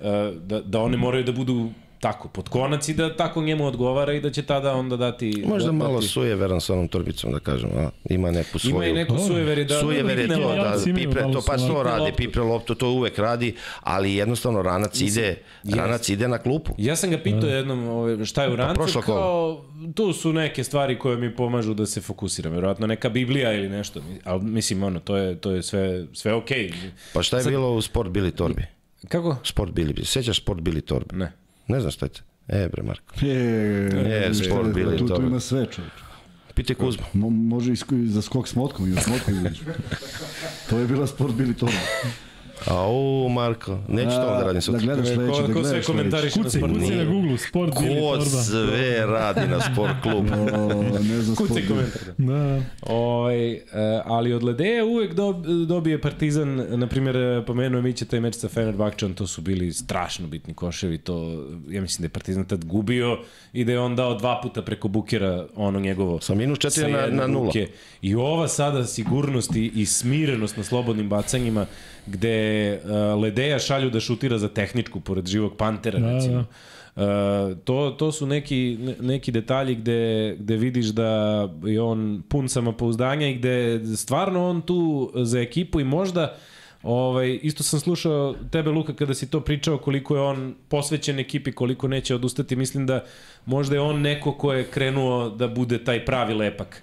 uh, 0.00 0.06
da, 0.42 0.60
da 0.60 0.80
one 0.80 0.96
moraju 0.96 1.24
da 1.24 1.32
budu 1.32 1.70
tako, 2.02 2.28
pod 2.28 2.48
konac 2.48 2.88
i 2.88 2.94
da 2.94 3.16
tako 3.16 3.42
njemu 3.42 3.66
odgovara 3.66 4.12
i 4.12 4.20
da 4.20 4.30
će 4.30 4.42
tada 4.42 4.74
onda 4.74 4.96
dati... 4.96 5.44
Možda 5.46 5.66
da, 5.66 5.72
malo 5.72 5.94
dati- 5.94 6.08
suje 6.08 6.34
veran 6.34 6.60
sa 6.60 6.72
onom 6.72 6.88
torbicom, 6.88 7.32
da 7.32 7.38
kažem, 7.38 7.70
a? 7.76 7.90
Ima 8.10 8.30
neku 8.30 8.58
svoju... 8.58 8.74
Ima 8.74 8.86
i 8.86 8.92
neko 8.92 9.18
sujeveri 9.18 9.64
da... 9.64 9.80
Sujever 9.80 10.18
je 10.18 10.26
da- 10.26 10.34
to, 10.34 10.54
da, 10.54 10.94
pipre 10.94 11.22
malo 11.22 11.34
to, 11.34 11.42
pa 11.46 11.56
to 11.56 11.64
onako 11.64 11.82
radi, 11.82 12.12
pipre 12.16 12.42
loptu, 12.42 12.74
to 12.74 12.90
uvek 12.90 13.18
radi, 13.18 13.54
ali 13.80 14.14
jednostavno 14.14 14.62
ranac 14.62 15.00
ide, 15.00 15.36
ranac 15.64 16.08
ide 16.08 16.28
na 16.28 16.38
klupu. 16.38 16.72
Ja 16.78 16.96
sam 16.96 17.10
ga 17.10 17.18
pitao 17.18 17.48
jednom 17.48 17.88
ovaj, 17.88 18.24
šta 18.24 18.42
je 18.42 18.52
u 18.52 18.56
rancu, 18.56 19.00
kolo. 19.06 19.18
kao 19.18 19.64
tu 19.94 20.12
su 20.12 20.32
neke 20.32 20.64
stvari 20.64 20.98
koje 20.98 21.16
mi 21.16 21.36
pomažu 21.36 21.74
da 21.74 21.86
se 21.86 22.00
fokusiram, 22.00 22.52
verovatno 22.52 22.86
neka 22.86 23.08
Biblija 23.08 23.52
ili 23.52 23.68
nešto, 23.68 24.00
ali 24.24 24.42
mislim 24.42 24.82
ono, 24.82 25.00
to 25.00 25.16
je, 25.16 25.38
to 25.40 25.50
je 25.50 25.62
sve, 25.62 26.06
sve 26.12 26.34
okej. 26.34 26.68
Okay. 26.68 26.90
Pa 27.14 27.22
šta 27.22 27.38
je 27.38 27.44
bilo 27.44 27.74
u 27.74 27.82
Sport 27.82 28.10
Bili 28.10 28.30
torbi? 28.30 28.62
Kako? 29.08 29.36
Sport 29.44 29.72
Bili, 29.72 30.04
sećaš 30.04 30.42
Sport 30.42 30.60
Bili 30.60 30.80
torbe? 30.80 31.16
Ne. 31.16 31.41
Ne 31.68 31.80
znam 31.80 31.92
šta 31.92 32.08
to. 32.08 32.20
E, 32.48 32.68
bre, 32.68 32.82
Marko. 32.82 33.14
E, 33.22 34.28
E, 34.28 34.34
sport 34.34 34.74
bili 34.74 34.98
tu, 34.98 35.08
tu 35.08 35.22
ima 35.22 35.40
sve 35.40 35.66
čovječ. 35.66 35.92
Pitaj 36.54 36.76
Kuzma. 36.76 37.04
Mo, 37.12 37.30
može 37.30 37.72
i 37.72 37.76
za 38.06 38.22
skok 38.22 38.48
s 38.48 38.54
motkom 38.54 38.88
i 38.88 38.90
motka 38.90 39.32
izađeš. 39.32 39.60
to 40.70 40.78
je 40.78 40.86
bila 40.86 41.06
sport 41.06 41.34
bili 41.34 41.54
to. 41.54 41.68
Au, 42.66 43.28
Marko, 43.28 43.78
neću 43.88 44.10
to 44.10 44.16
da 44.18 44.40
radim 44.40 44.54
Da 44.54 44.60
sutra. 44.60 44.80
gledaš 44.80 45.08
Ko- 45.08 45.14
sledeće, 45.14 45.42
da 45.42 45.46
ko 45.46 45.52
sve 45.52 45.62
gledaš 45.62 45.86
komentariše 45.86 46.38
na 46.38 46.44
Kucaj, 46.44 46.60
sport? 46.60 46.72
kucaj 46.74 46.96
na 46.96 47.04
Google, 47.04 47.38
sport 47.38 47.72
bili 47.80 47.94
Ko 47.94 48.08
torba. 48.08 48.24
sve 48.24 49.06
radi 49.06 49.40
na 49.42 49.60
sport 49.62 49.92
klubu? 50.02 50.28
sledeće. 50.28 50.56
O, 50.58 50.82
ne 51.04 51.20
znam 51.20 51.36
sport 51.36 51.50
bili. 51.52 51.66
komentar. 51.68 52.02
Da, 52.18 52.60
Ovaj, 52.84 53.52
e, 53.52 53.62
ali 54.04 54.32
od 54.32 54.42
Ledeja 54.42 54.84
uvek 54.84 55.14
dob, 55.14 55.36
dobije 55.66 56.00
Partizan, 56.00 56.48
na 56.70 56.86
primjer, 56.86 57.16
e, 57.16 57.44
pomenuo 57.46 57.78
je 57.78 57.82
Miće 57.82 58.04
taj 58.04 58.20
meč 58.20 58.34
sa 58.34 58.48
Fenerbahčan, 58.48 59.14
to 59.14 59.26
su 59.26 59.40
bili 59.40 59.72
strašno 59.72 60.26
bitni 60.26 60.54
koševi, 60.54 60.98
to, 60.98 61.14
ja 61.68 61.80
mislim 61.80 62.02
da 62.02 62.06
je 62.06 62.10
Partizan 62.10 62.44
tad 62.44 62.64
gubio 62.64 63.18
i 63.52 63.64
da 63.64 63.72
je 63.72 63.80
on 63.80 63.96
dao 63.96 64.14
dva 64.14 64.40
puta 64.42 64.62
preko 64.62 64.88
Bukera 64.88 65.46
ono 65.56 65.80
njegovo. 65.80 66.20
Sa 66.20 66.34
minus 66.34 66.58
četiri 66.58 66.92
na- 66.92 67.06
na 67.08 67.26
nula. 67.26 67.52
I 68.02 68.14
ova 68.14 68.48
sada 68.48 68.86
sigurnost 68.86 69.56
i, 69.56 69.72
i 69.74 69.86
smirenost 69.86 70.56
na 70.56 70.64
slobodnim 70.64 71.08
bacanjima, 71.08 71.66
gde 72.06 72.78
uh, 72.84 73.22
Ledeja 73.22 73.58
šalju 73.58 73.90
da 73.90 74.00
šutira 74.00 74.38
za 74.38 74.48
tehničku, 74.48 75.00
pored 75.00 75.26
živog 75.26 75.56
Pantera, 75.56 75.98
Da, 75.98 76.12
recimo. 76.12 76.44
Uh, 76.96 77.02
to, 77.64 77.94
to 77.98 78.12
su 78.12 78.26
neki, 78.26 78.78
ne- 78.80 78.96
neki 79.00 79.32
detalji 79.32 79.74
gde, 79.74 80.36
gde 80.38 80.56
vidiš 80.56 80.86
da 80.86 81.08
je 81.64 81.80
on 81.82 82.22
pun 82.28 82.48
samopouzdanja 82.48 83.28
i 83.28 83.34
gde 83.34 83.80
stvarno 83.96 84.48
on 84.48 84.62
tu 84.62 85.12
za 85.14 85.40
ekipu 85.40 85.80
i 85.80 85.84
možda 85.84 86.36
Ovaj, 86.82 87.38
isto 87.42 87.62
sam 87.62 87.80
slušao 87.80 88.34
tebe 88.50 88.70
Luka 88.70 88.94
kada 88.94 89.14
si 89.14 89.30
to 89.30 89.40
pričao 89.40 89.78
koliko 89.78 90.16
je 90.16 90.22
on 90.22 90.54
posvećen 90.68 91.18
ekipi, 91.18 91.52
koliko 91.52 91.88
neće 91.88 92.14
odustati. 92.14 92.56
Mislim 92.56 92.86
da 92.86 93.04
možda 93.46 93.74
je 93.74 93.80
on 93.80 94.00
neko 94.00 94.32
ko 94.32 94.52
je 94.52 94.64
krenuo 94.64 95.30
da 95.30 95.48
bude 95.48 95.84
taj 95.84 96.04
pravi 96.04 96.34
lepak 96.34 96.82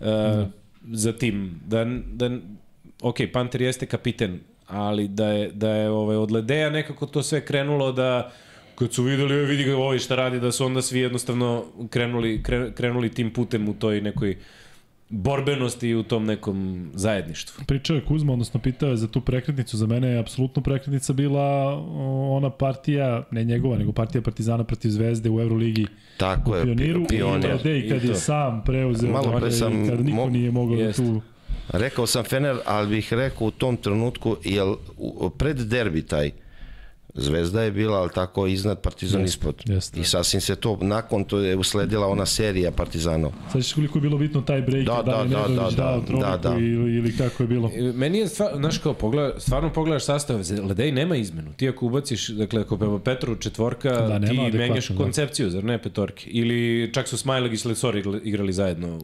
uh, 0.00 0.46
za 0.92 1.12
tim. 1.12 1.60
Da, 1.66 1.84
da, 2.12 2.30
ok, 3.02 3.16
Panter 3.32 3.62
jeste 3.62 3.86
kapiten, 3.86 4.40
ali 4.68 5.08
da 5.08 5.26
je, 5.26 5.50
da 5.50 5.70
je 5.70 5.90
ovaj, 5.90 6.16
od 6.16 6.30
Ledeja 6.30 6.70
nekako 6.70 7.06
to 7.06 7.22
sve 7.22 7.40
krenulo 7.42 7.92
da 7.92 8.30
kad 8.74 8.92
su 8.92 9.02
videli, 9.02 9.34
"Oj, 9.34 9.44
vidi 9.44 9.64
ga 9.64 9.76
ovaj 9.76 9.98
šta 9.98 10.14
radi, 10.16 10.40
da 10.40 10.52
su 10.52 10.64
onda 10.64 10.82
svi 10.82 11.00
jednostavno 11.00 11.64
krenuli, 11.90 12.38
kre- 12.40 12.72
krenuli 12.72 13.08
tim 13.10 13.32
putem 13.32 13.68
u 13.68 13.74
toj 13.74 14.00
nekoj 14.00 14.36
borbenosti 15.10 15.88
i 15.88 15.94
u 15.94 16.02
tom 16.02 16.24
nekom 16.24 16.58
zajedništvu. 16.94 17.64
Pričao 17.66 17.96
je 17.96 18.04
Kuzma, 18.04 18.32
odnosno 18.32 18.60
pitao 18.60 18.88
je 18.88 18.96
za 18.96 19.08
tu 19.08 19.20
prekretnicu. 19.20 19.76
Za 19.76 19.86
mene 19.86 20.08
je 20.08 20.18
apsolutno 20.18 20.62
prekretnica 20.62 21.12
bila 21.12 21.74
ona 22.30 22.50
partija, 22.50 23.22
ne 23.30 23.44
njegova, 23.44 23.78
nego 23.78 23.92
partija 23.92 24.22
Partizana 24.22 24.64
protiv 24.64 24.88
Zvezde 24.90 25.30
u 25.30 25.40
Euroligi 25.40 25.86
Tako 26.16 26.56
je, 26.56 26.62
Pioniru. 26.64 27.00
pi- 27.00 27.08
pionir. 27.08 27.44
I 27.44 27.52
Ledej 27.52 27.88
kad 27.88 28.04
I 28.04 28.08
je 28.08 28.14
sam 28.14 28.62
preuzeo, 28.62 29.12
Malo 29.12 29.38
pre 29.38 29.50
sam 29.50 29.88
kad 29.88 30.04
niko 30.04 30.16
mo- 30.18 30.30
nije 30.30 30.50
mogao 30.50 30.76
da 30.76 30.82
Jeste. 30.82 31.02
tu... 31.02 31.20
Rekao 31.68 32.06
sam 32.06 32.24
Fener, 32.24 32.56
ali 32.64 32.88
bih 32.88 33.12
rekao 33.12 33.46
u 33.46 33.50
tom 33.50 33.76
trenutku, 33.76 34.36
jel 34.44 34.76
pred 35.38 35.56
derbi 35.56 36.02
taj, 36.02 36.30
Zvezda 37.14 37.62
je 37.62 37.70
bila, 37.70 37.98
ali 37.98 38.10
tako, 38.14 38.46
iznad 38.46 38.80
Partizan 38.80 39.20
Jeste, 39.20 39.38
ispod. 39.38 39.62
jeste. 39.66 40.00
I 40.00 40.04
sasvim 40.04 40.40
se 40.40 40.56
to, 40.56 40.78
nakon 40.80 41.24
to 41.24 41.38
je 41.38 41.56
usledila 41.56 42.06
ona 42.06 42.26
serija 42.26 42.70
Partizanov. 42.70 43.32
Ćeš 43.52 43.72
koliko 43.72 43.98
je 43.98 44.02
bilo 44.02 44.18
bitno 44.18 44.40
taj 44.40 44.62
break, 44.62 44.86
Da, 44.86 45.02
da, 45.02 45.22
li 45.22 45.28
da, 45.28 45.36
da, 45.36 45.48
da, 45.48 45.70
dao 45.76 46.00
da, 46.00 46.06
trojku 46.06 46.26
da, 46.26 46.36
da. 46.36 46.54
Ili, 46.58 46.96
ili 46.96 47.16
kako 47.16 47.42
je 47.42 47.46
bilo. 47.46 47.70
Meni 47.94 48.18
je, 48.18 48.28
stvar, 48.28 48.50
znaš 48.56 48.78
kao, 48.78 48.94
pogleda, 48.94 49.40
stvarno 49.40 49.72
pogledaš 49.72 50.04
sastav, 50.04 50.40
Ledej 50.68 50.92
nema 50.92 51.16
izmenu. 51.16 51.52
Ti 51.56 51.68
ako 51.68 51.86
ubaciš, 51.86 52.28
dakle, 52.28 52.60
ako 52.60 52.76
prema 52.76 52.98
Petru 52.98 53.36
četvorka, 53.36 53.90
Da, 53.90 54.08
da, 54.08 54.18
nema 54.18 54.50
ti 54.50 54.56
menjaš 54.58 54.88
da. 54.88 54.96
koncepciju, 54.96 55.50
zar 55.50 55.64
ne 55.64 55.82
petorke? 55.82 56.30
Ili 56.30 56.90
čak 56.94 57.08
su 57.08 57.16
Smajleg 57.16 57.52
i 57.52 57.56
Slesor 57.56 57.96
igrali, 57.96 58.20
igrali 58.24 58.52
zajedno 58.52 58.98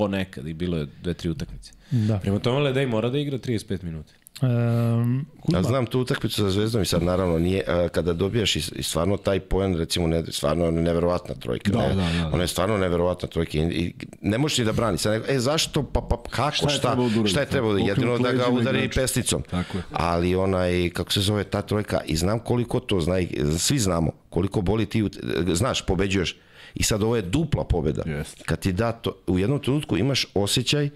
ponekad 0.00 0.48
i 0.48 0.54
bilo 0.54 0.76
je 0.76 0.86
dve, 1.02 1.14
tri 1.14 1.30
utakmice. 1.30 1.72
Da. 1.90 2.18
Prema 2.18 2.38
tome, 2.38 2.60
Ledej 2.60 2.86
mora 2.86 3.10
da 3.10 3.18
igra 3.18 3.38
35 3.38 3.82
minuta. 3.82 4.12
Um, 4.42 5.26
Ja 5.48 5.62
znam 5.62 5.86
tu 5.86 6.00
utakmicu 6.00 6.42
sa 6.42 6.50
Zvezdom 6.50 6.82
i 6.82 6.86
sad 6.86 7.02
naravno 7.02 7.38
nije, 7.38 7.64
a, 7.66 7.88
kada 7.88 8.12
dobijaš 8.12 8.56
i, 8.56 8.62
i 8.76 8.82
stvarno 8.82 9.16
taj 9.16 9.40
poen, 9.40 9.76
recimo, 9.76 10.06
ne, 10.06 10.24
stvarno 10.28 10.64
je 10.64 10.72
neverovatna 10.72 11.34
trojka. 11.34 11.72
Da, 11.72 11.78
ne, 11.78 11.88
da, 11.88 11.94
da, 11.94 12.18
da. 12.18 12.30
Ona 12.32 12.42
je 12.42 12.48
stvarno 12.48 12.78
neverovatna 12.78 13.28
trojka 13.28 13.58
i, 13.58 13.60
i 13.60 13.94
ne 14.22 14.38
možeš 14.38 14.58
ni 14.58 14.64
da 14.64 14.72
brani. 14.72 14.98
Sad, 14.98 15.12
neko, 15.12 15.32
e, 15.32 15.38
zašto, 15.38 15.82
pa, 15.82 16.00
pa 16.00 16.16
kako, 16.30 16.56
Šta 16.56 16.68
šta, 16.68 16.72
je 16.72 16.78
šta, 17.10 17.20
da 17.20 17.28
šta 17.28 17.40
je 17.40 17.46
trebalo? 17.46 17.74
Okrenut 17.74 17.88
Jedino 17.88 18.18
da 18.18 18.32
ga 18.32 18.48
udari 18.50 18.78
igrača. 18.78 19.00
pesticom. 19.00 19.42
Tako 19.50 19.78
je. 19.78 19.82
Ali 19.92 20.34
onaj, 20.34 20.90
kako 20.90 21.12
se 21.12 21.20
zove 21.20 21.44
ta 21.44 21.62
trojka, 21.62 22.00
i 22.06 22.16
znam 22.16 22.38
koliko 22.38 22.80
to 22.80 23.00
zna, 23.00 23.18
i 23.18 23.28
svi 23.58 23.78
znamo, 23.78 24.12
koliko 24.30 24.60
boli 24.60 24.86
ti, 24.86 25.04
znaš, 25.52 25.86
pobeđuješ. 25.86 26.36
I 26.74 26.82
sad 26.82 27.02
ovo 27.02 27.16
je 27.16 27.22
dupla 27.22 27.64
pobeda. 27.64 28.02
Jeste. 28.06 28.44
Kad 28.44 28.58
ti 28.58 28.72
da 28.72 28.92
to, 28.92 29.16
u 29.26 29.38
jednom 29.38 29.58
trenutku 29.58 29.96
imaš 29.96 30.26
osjećaj 30.34 30.88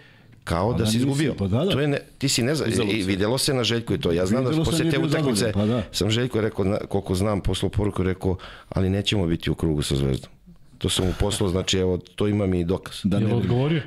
kao 0.45 0.73
da, 0.73 0.79
da 0.79 0.87
si 0.87 0.97
izgubio. 0.97 1.35
pa 1.35 1.47
da, 1.47 1.65
da. 1.65 1.71
To 1.71 1.81
je 1.81 1.89
ne, 1.89 1.99
ti 2.19 2.29
si 2.29 2.43
ne 2.43 2.55
znam, 2.55 2.69
i 2.91 3.03
videlo 3.03 3.39
se 3.39 3.55
na 3.55 3.65
Željku 3.65 3.95
i 3.95 4.01
to. 4.01 4.13
Ja 4.13 4.27
znam 4.27 4.45
da 4.45 4.51
Videlo 4.51 4.65
se, 4.65 4.71
posle 4.71 4.91
te 4.91 4.99
utakmice 4.99 5.53
pa 5.53 5.67
da. 5.67 5.83
sam 5.93 6.11
Željko 6.11 6.41
rekao, 6.41 6.65
na- 6.65 6.79
koliko 6.79 7.15
znam, 7.15 7.41
poslao 7.41 7.71
poruku, 7.71 8.03
rekao, 8.03 8.37
ali 8.69 8.91
nećemo 8.91 9.27
biti 9.27 9.51
u 9.51 9.55
krugu 9.55 9.83
sa 9.83 9.97
Zvezdom. 9.97 10.31
To 10.79 10.89
sam 10.89 11.07
mu 11.07 11.13
poslao, 11.21 11.51
znači 11.51 11.79
evo, 11.79 11.99
to 12.15 12.29
imam 12.29 12.55
i 12.55 12.65
dokaz. 12.65 12.95
Da 13.05 13.17
je 13.17 13.25
ne 13.25 13.35
li 13.35 13.83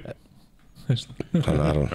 odgovorio? 0.89 1.43
Pa 1.45 1.63
naravno. 1.63 1.87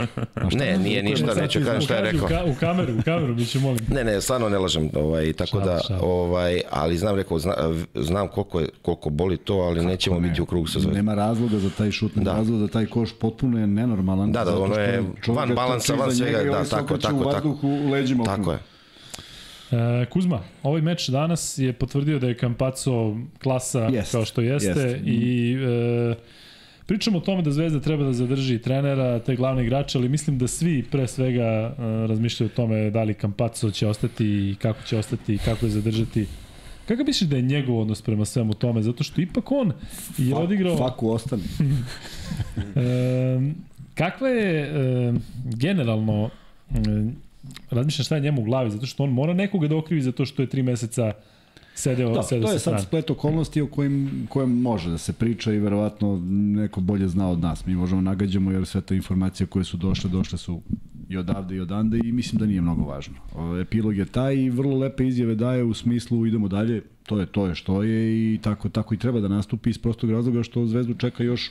Ne, 0.52 0.78
nije 0.78 1.02
ništa, 1.02 1.34
neću 1.34 1.60
kažem 1.64 1.80
šta 1.80 1.94
je 1.94 2.02
rekao. 2.12 2.26
U, 2.26 2.28
ka, 2.28 2.44
u 2.44 2.54
kameru, 2.60 2.98
u 2.98 3.02
kameru, 3.04 3.34
mi 3.34 3.46
će 3.46 3.58
molim. 3.58 3.86
Ne, 3.88 4.04
ne, 4.04 4.20
stvarno 4.20 4.48
ne 4.48 4.58
lažem, 4.58 4.90
ovaj, 4.94 5.32
tako 5.32 5.50
Šalim, 5.50 5.66
da, 5.66 5.80
šalim. 5.88 6.02
ovaj, 6.04 6.60
ali 6.70 6.98
znam, 6.98 7.16
rekao, 7.16 7.38
zna, 7.38 7.54
znam 7.94 8.28
koliko, 8.28 8.60
je, 8.60 8.68
koliko 8.82 9.10
boli 9.10 9.36
to, 9.36 9.54
ali 9.54 9.84
nećemo 9.86 10.20
biti 10.20 10.42
u 10.42 10.46
krugu 10.46 10.66
sa 10.66 10.72
Zvezdom. 10.72 10.94
Nema 10.94 11.14
razloga 11.14 11.58
za 11.58 11.70
taj 11.70 11.90
šut, 11.90 12.16
nema 12.16 12.30
Da. 12.30 12.36
razloga 12.36 12.66
da 12.66 12.72
taj 12.72 12.86
koš 12.86 13.12
potpuno 13.18 13.58
je 13.60 13.66
nenormalan. 13.66 14.32
Da, 14.32 14.44
da, 14.44 14.58
ono 14.58 14.74
je 14.74 15.02
van 15.26 15.54
balansa, 15.54 15.94
van 15.94 16.14
svega, 16.16 16.50
da, 16.52 16.64
se 16.64 16.70
tako, 16.70 16.98
tako, 16.98 17.24
tako. 17.24 17.30
vazduhu 17.30 17.68
u 17.68 17.90
leđima. 17.90 18.24
Tako 18.24 18.52
je. 18.52 18.58
E, 19.72 20.06
Kuzma, 20.06 20.40
ovaj 20.62 20.80
meč 20.80 21.08
danas 21.08 21.58
je 21.58 21.72
potvrdio 21.72 22.18
da 22.18 22.26
je 22.28 22.34
Campazzo 22.38 23.16
klasa 23.42 23.80
Jest, 23.80 24.12
kao 24.12 24.24
što 24.24 24.40
jeste 24.40 24.68
jest. 24.80 24.96
i 25.06 25.56
e, 25.62 26.14
Pričamo 26.86 27.18
o 27.18 27.20
tome 27.20 27.42
da 27.42 27.50
Zvezda 27.50 27.80
treba 27.80 28.04
da 28.04 28.12
zadrži 28.12 28.58
trenera, 28.58 29.18
te 29.18 29.36
glavne 29.36 29.62
igrače, 29.62 29.98
ali 29.98 30.08
mislim 30.08 30.38
da 30.38 30.48
svi 30.48 30.82
pre 30.90 31.06
svega 31.08 31.74
uh, 31.78 31.84
razmišljaju 32.10 32.50
o 32.52 32.56
tome 32.56 32.90
da 32.90 33.02
li 33.02 33.14
Campazzo 33.14 33.70
će 33.70 33.86
ostati 33.86 34.26
i 34.26 34.56
kako 34.58 34.82
će 34.82 34.98
ostati 34.98 35.34
i 35.34 35.38
kako 35.38 35.66
je 35.66 35.70
zadržati. 35.70 36.26
Kako 36.88 37.04
misliš 37.04 37.30
da 37.30 37.36
je 37.36 37.42
njegov 37.42 37.80
odnos 37.80 38.02
prema 38.02 38.24
svemu 38.24 38.54
tome? 38.54 38.82
Zato 38.82 39.04
što 39.04 39.20
ipak 39.20 39.52
on 39.52 39.72
je 40.18 40.34
odigrao... 40.34 40.76
Faku 40.76 41.10
ostane. 41.10 41.42
e, 42.76 43.52
kakva 43.94 44.28
je 44.28 44.60
e, 44.62 45.12
generalno 45.44 46.30
e, 46.70 46.78
razmišljam 47.70 48.04
šta 48.04 48.14
je 48.14 48.20
njemu 48.20 48.40
u 48.40 48.44
glavi, 48.44 48.70
zato 48.70 48.86
što 48.86 49.02
on 49.02 49.10
mora 49.10 49.34
nekoga 49.34 49.68
da 49.68 49.76
okrivi 49.76 50.02
za 50.02 50.12
to 50.12 50.26
što 50.26 50.42
je 50.42 50.48
tri 50.48 50.62
meseca 50.62 51.12
sedeo, 51.74 52.10
da, 52.14 52.22
sedeo 52.22 52.46
to 52.46 52.52
je 52.52 52.58
strane. 52.58 52.78
sad 52.78 52.88
splet 52.88 53.10
okolnosti 53.10 53.60
o 53.60 53.66
kojim, 53.66 54.26
kojem 54.30 54.60
može 54.60 54.90
da 54.90 54.98
se 54.98 55.12
priča 55.12 55.52
i 55.52 55.58
verovatno 55.58 56.20
neko 56.30 56.80
bolje 56.80 57.08
zna 57.08 57.28
od 57.28 57.38
nas. 57.38 57.66
Mi 57.66 57.74
možemo 57.74 58.00
nagađamo 58.00 58.50
jer 58.50 58.66
sve 58.66 58.80
te 58.80 58.96
informacije 58.96 59.46
koje 59.46 59.64
su 59.64 59.76
došle, 59.76 60.10
došle 60.10 60.38
su 60.38 60.60
i 61.08 61.16
odavde 61.16 61.56
i 61.56 61.60
odande 61.60 61.98
i 62.04 62.12
mislim 62.12 62.38
da 62.38 62.46
nije 62.46 62.60
mnogo 62.60 62.84
važno. 62.84 63.14
Epilog 63.60 63.96
je 63.96 64.04
taj 64.04 64.36
i 64.36 64.50
vrlo 64.50 64.78
lepe 64.78 65.06
izjave 65.06 65.34
daje 65.34 65.64
u 65.64 65.74
smislu 65.74 66.26
idemo 66.26 66.48
dalje, 66.48 66.82
to 67.06 67.20
je 67.20 67.26
to 67.26 67.46
je 67.46 67.54
što 67.54 67.82
je 67.82 68.34
i 68.34 68.38
tako, 68.38 68.68
tako 68.68 68.94
i 68.94 68.98
treba 68.98 69.20
da 69.20 69.28
nastupi 69.28 69.70
iz 69.70 69.78
prostog 69.78 70.10
razloga 70.10 70.42
što 70.42 70.66
Zvezdu 70.66 70.94
čeka 70.94 71.24
još 71.24 71.50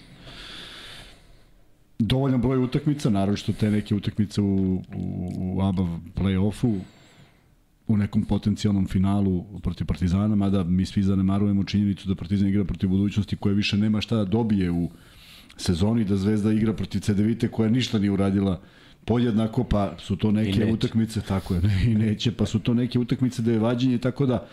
dovoljan 2.00 2.42
broj 2.42 2.58
utakmica, 2.58 3.10
naravno 3.10 3.38
što 3.38 3.54
te 3.54 3.72
neke 3.72 3.96
utakmice 3.96 4.42
u, 4.42 4.74
u, 4.96 5.32
u 5.38 5.62
ABA 5.62 6.00
play-offu, 6.16 6.80
u 7.94 7.98
nekom 7.98 8.24
potencijalnom 8.24 8.88
finalu 8.88 9.60
protiv 9.60 9.86
Partizana, 9.88 10.36
mada 10.36 10.64
mi 10.64 10.86
svi 10.86 11.04
zanemarujemo 11.04 11.64
činjenicu 11.64 12.08
da 12.08 12.16
Partizan 12.16 12.48
igra 12.48 12.64
protiv 12.64 12.90
budućnosti 12.90 13.36
koja 13.36 13.54
više 13.54 13.78
nema 13.78 14.02
šta 14.02 14.16
da 14.16 14.26
dobije 14.26 14.72
u 14.72 14.90
sezoni, 15.58 16.04
da 16.04 16.18
Zvezda 16.18 16.52
igra 16.52 16.74
protiv 16.74 17.00
CDVite 17.00 17.48
koja 17.48 17.70
ništa 17.70 18.00
nije 18.00 18.12
uradila 18.12 18.62
podjednako, 19.06 19.64
pa 19.64 19.94
su 20.00 20.16
to 20.16 20.32
neke 20.32 20.66
utakmice, 20.66 21.22
tako 21.22 21.54
je, 21.54 21.62
ne, 21.62 21.84
i 21.92 21.96
neće, 21.96 22.32
pa 22.32 22.46
su 22.46 22.60
to 22.60 22.74
neke 22.74 23.00
utakmice 23.00 23.42
da 23.42 23.52
je 23.52 23.60
vađenje, 23.60 23.98
tako 23.98 24.26
da, 24.26 24.48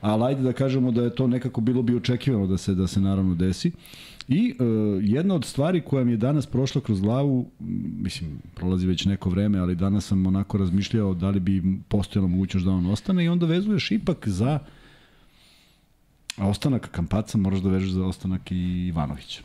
ali 0.00 0.24
ajde 0.24 0.42
da 0.42 0.52
kažemo 0.52 0.90
da 0.90 1.02
je 1.02 1.14
to 1.14 1.26
nekako 1.26 1.60
bilo 1.60 1.82
bi 1.82 1.96
očekivano 1.96 2.46
da 2.46 2.58
se 2.58 2.74
da 2.74 2.86
se 2.86 3.00
naravno 3.00 3.34
desi. 3.34 3.72
I 4.28 4.54
uh, 4.58 4.66
jedna 5.02 5.34
od 5.34 5.44
stvari 5.44 5.80
koja 5.80 6.04
mi 6.04 6.12
je 6.12 6.16
danas 6.16 6.46
prošla 6.46 6.80
kroz 6.80 7.00
glavu, 7.00 7.50
mislim, 7.98 8.38
prolazi 8.54 8.86
već 8.86 9.04
neko 9.04 9.30
vreme, 9.30 9.58
ali 9.58 9.74
danas 9.74 10.06
sam 10.06 10.26
onako 10.26 10.58
razmišljao 10.58 11.14
da 11.14 11.30
li 11.30 11.40
bi 11.40 11.62
postojala 11.88 12.28
mogućnost 12.28 12.66
da 12.66 12.72
on 12.72 12.86
ostane 12.86 13.24
i 13.24 13.28
onda 13.28 13.46
vezuješ 13.46 13.90
ipak 13.90 14.28
za 14.28 14.58
ostanak 16.38 16.90
Kampaca, 16.90 17.38
moraš 17.38 17.60
da 17.60 17.70
vežeš 17.70 17.90
za 17.90 18.06
ostanak 18.06 18.52
i 18.52 18.86
Ivanovića. 18.86 19.42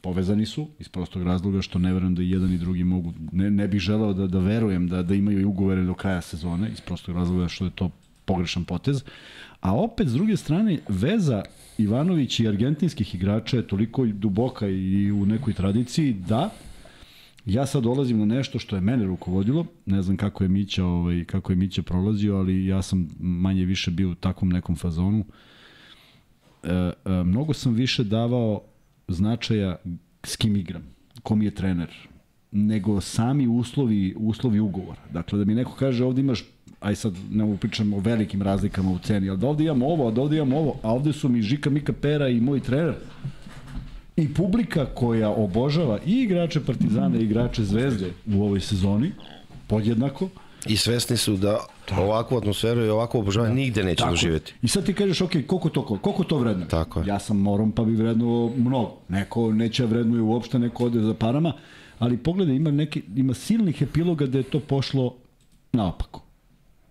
Povezani 0.00 0.46
su 0.46 0.68
iz 0.78 0.88
prostog 0.88 1.22
razloga 1.22 1.62
što 1.62 1.78
ne 1.78 1.92
verujem 1.92 2.14
da 2.14 2.22
i 2.22 2.30
jedan 2.30 2.52
i 2.52 2.58
drugi 2.58 2.84
mogu, 2.84 3.12
ne, 3.32 3.50
ne 3.50 3.68
bih 3.68 3.80
želeo 3.80 4.12
da, 4.12 4.26
da 4.26 4.38
verujem 4.38 4.88
da, 4.88 5.02
da 5.02 5.14
imaju 5.14 5.48
ugovore 5.48 5.84
do 5.84 5.94
kraja 5.94 6.20
sezone, 6.20 6.70
iz 6.72 6.80
prostog 6.80 7.16
razloga 7.16 7.48
što 7.48 7.64
je 7.64 7.70
to 7.70 7.90
pogrešan 8.24 8.64
potez. 8.64 9.04
A 9.60 9.74
opet, 9.74 10.08
s 10.08 10.12
druge 10.12 10.36
strane, 10.36 10.78
veza 10.88 11.42
Ivanović 11.78 12.40
i 12.40 12.48
argentinskih 12.48 13.14
igrača 13.14 13.56
je 13.56 13.66
toliko 13.66 14.06
duboka 14.06 14.68
i 14.68 15.12
u 15.12 15.26
nekoj 15.26 15.52
tradiciji 15.52 16.12
da 16.12 16.50
ja 17.46 17.66
sad 17.66 17.82
dolazim 17.82 18.18
na 18.18 18.24
nešto 18.24 18.58
što 18.58 18.76
je 18.76 18.80
mene 18.80 19.04
rukovodilo, 19.04 19.66
ne 19.86 20.02
znam 20.02 20.16
kako 20.16 20.44
je 20.44 20.48
Mića, 20.48 20.84
ovaj, 20.84 21.24
kako 21.24 21.52
je 21.52 21.56
Mića 21.56 21.82
prolazio, 21.82 22.36
ali 22.36 22.66
ja 22.66 22.82
sam 22.82 23.08
manje 23.18 23.64
više 23.64 23.90
bio 23.90 24.10
u 24.10 24.14
takvom 24.14 24.50
nekom 24.50 24.76
fazonu. 24.76 25.24
E, 26.62 26.68
e, 26.68 26.92
mnogo 27.24 27.52
sam 27.52 27.74
više 27.74 28.04
davao 28.04 28.62
značaja 29.08 29.76
s 30.24 30.36
kim 30.36 30.56
igram, 30.56 30.82
ko 31.22 31.34
mi 31.34 31.44
je 31.44 31.50
trener, 31.50 31.90
nego 32.52 33.00
sami 33.00 33.48
uslovi, 33.48 34.14
uslovi 34.18 34.60
ugovora. 34.60 35.00
Dakle, 35.12 35.38
da 35.38 35.44
mi 35.44 35.54
neko 35.54 35.72
kaže 35.78 36.04
ovde 36.04 36.20
imaš 36.20 36.44
aj 36.80 36.96
sad 36.96 37.14
ne 37.30 37.44
mogu 37.44 37.56
pričam 37.56 37.92
o 37.92 37.98
velikim 38.00 38.42
razlikama 38.42 38.90
u 38.90 38.98
ceni, 38.98 39.30
ali 39.30 39.38
da 39.38 39.46
ovde 39.46 39.64
imamo 39.64 39.86
ovo, 39.86 40.08
a 40.08 40.10
da 40.10 40.20
ovde 40.20 40.36
imamo 40.36 40.58
ovo, 40.58 40.76
a 40.82 40.92
ovde 40.92 41.12
su 41.12 41.28
mi 41.28 41.42
Žika 41.42 41.70
Mika 41.70 41.92
Pera 41.92 42.28
i 42.28 42.40
moj 42.40 42.60
trener, 42.60 42.94
i 44.16 44.34
publika 44.34 44.86
koja 44.86 45.30
obožava 45.30 45.98
i 46.06 46.12
igrače 46.12 46.60
Partizana 46.60 47.18
i 47.18 47.22
igrače 47.22 47.64
Zvezde 47.64 48.12
u 48.26 48.42
ovoj 48.42 48.60
sezoni, 48.60 49.12
podjednako, 49.66 50.28
I 50.66 50.76
svesni 50.76 51.16
su 51.16 51.36
da 51.36 51.58
Tako. 51.88 52.02
ovakvu 52.02 52.38
atmosferu 52.38 52.84
i 52.84 52.88
ovako 52.88 53.18
obožavanje 53.18 53.54
nigde 53.54 53.84
neće 53.84 54.02
Tako. 54.02 54.10
doživjeti. 54.10 54.54
I 54.62 54.68
sad 54.68 54.86
ti 54.86 54.94
kažeš, 54.94 55.20
ok, 55.20 55.30
koliko 55.46 55.68
to, 55.68 55.84
koliko 55.84 56.24
to 56.24 56.38
vredno? 56.38 56.66
Tako 56.66 57.00
je. 57.00 57.06
Ja 57.06 57.18
sam 57.18 57.36
morom 57.36 57.72
pa 57.72 57.84
bi 57.84 57.94
vrednuo 57.94 58.52
mnogo. 58.56 58.96
Neko 59.08 59.52
neće 59.52 59.86
vrednuje 59.86 60.22
uopšte, 60.22 60.58
neko 60.58 60.84
ode 60.84 61.00
za 61.00 61.14
parama, 61.14 61.52
ali 61.98 62.16
pogledaj, 62.16 62.54
ima, 62.56 62.70
neki, 62.70 63.02
ima 63.16 63.34
silnih 63.34 63.82
epiloga 63.82 64.26
da 64.26 64.38
je 64.38 64.44
to 64.44 64.60
pošlo 64.60 65.14
naopako 65.72 66.29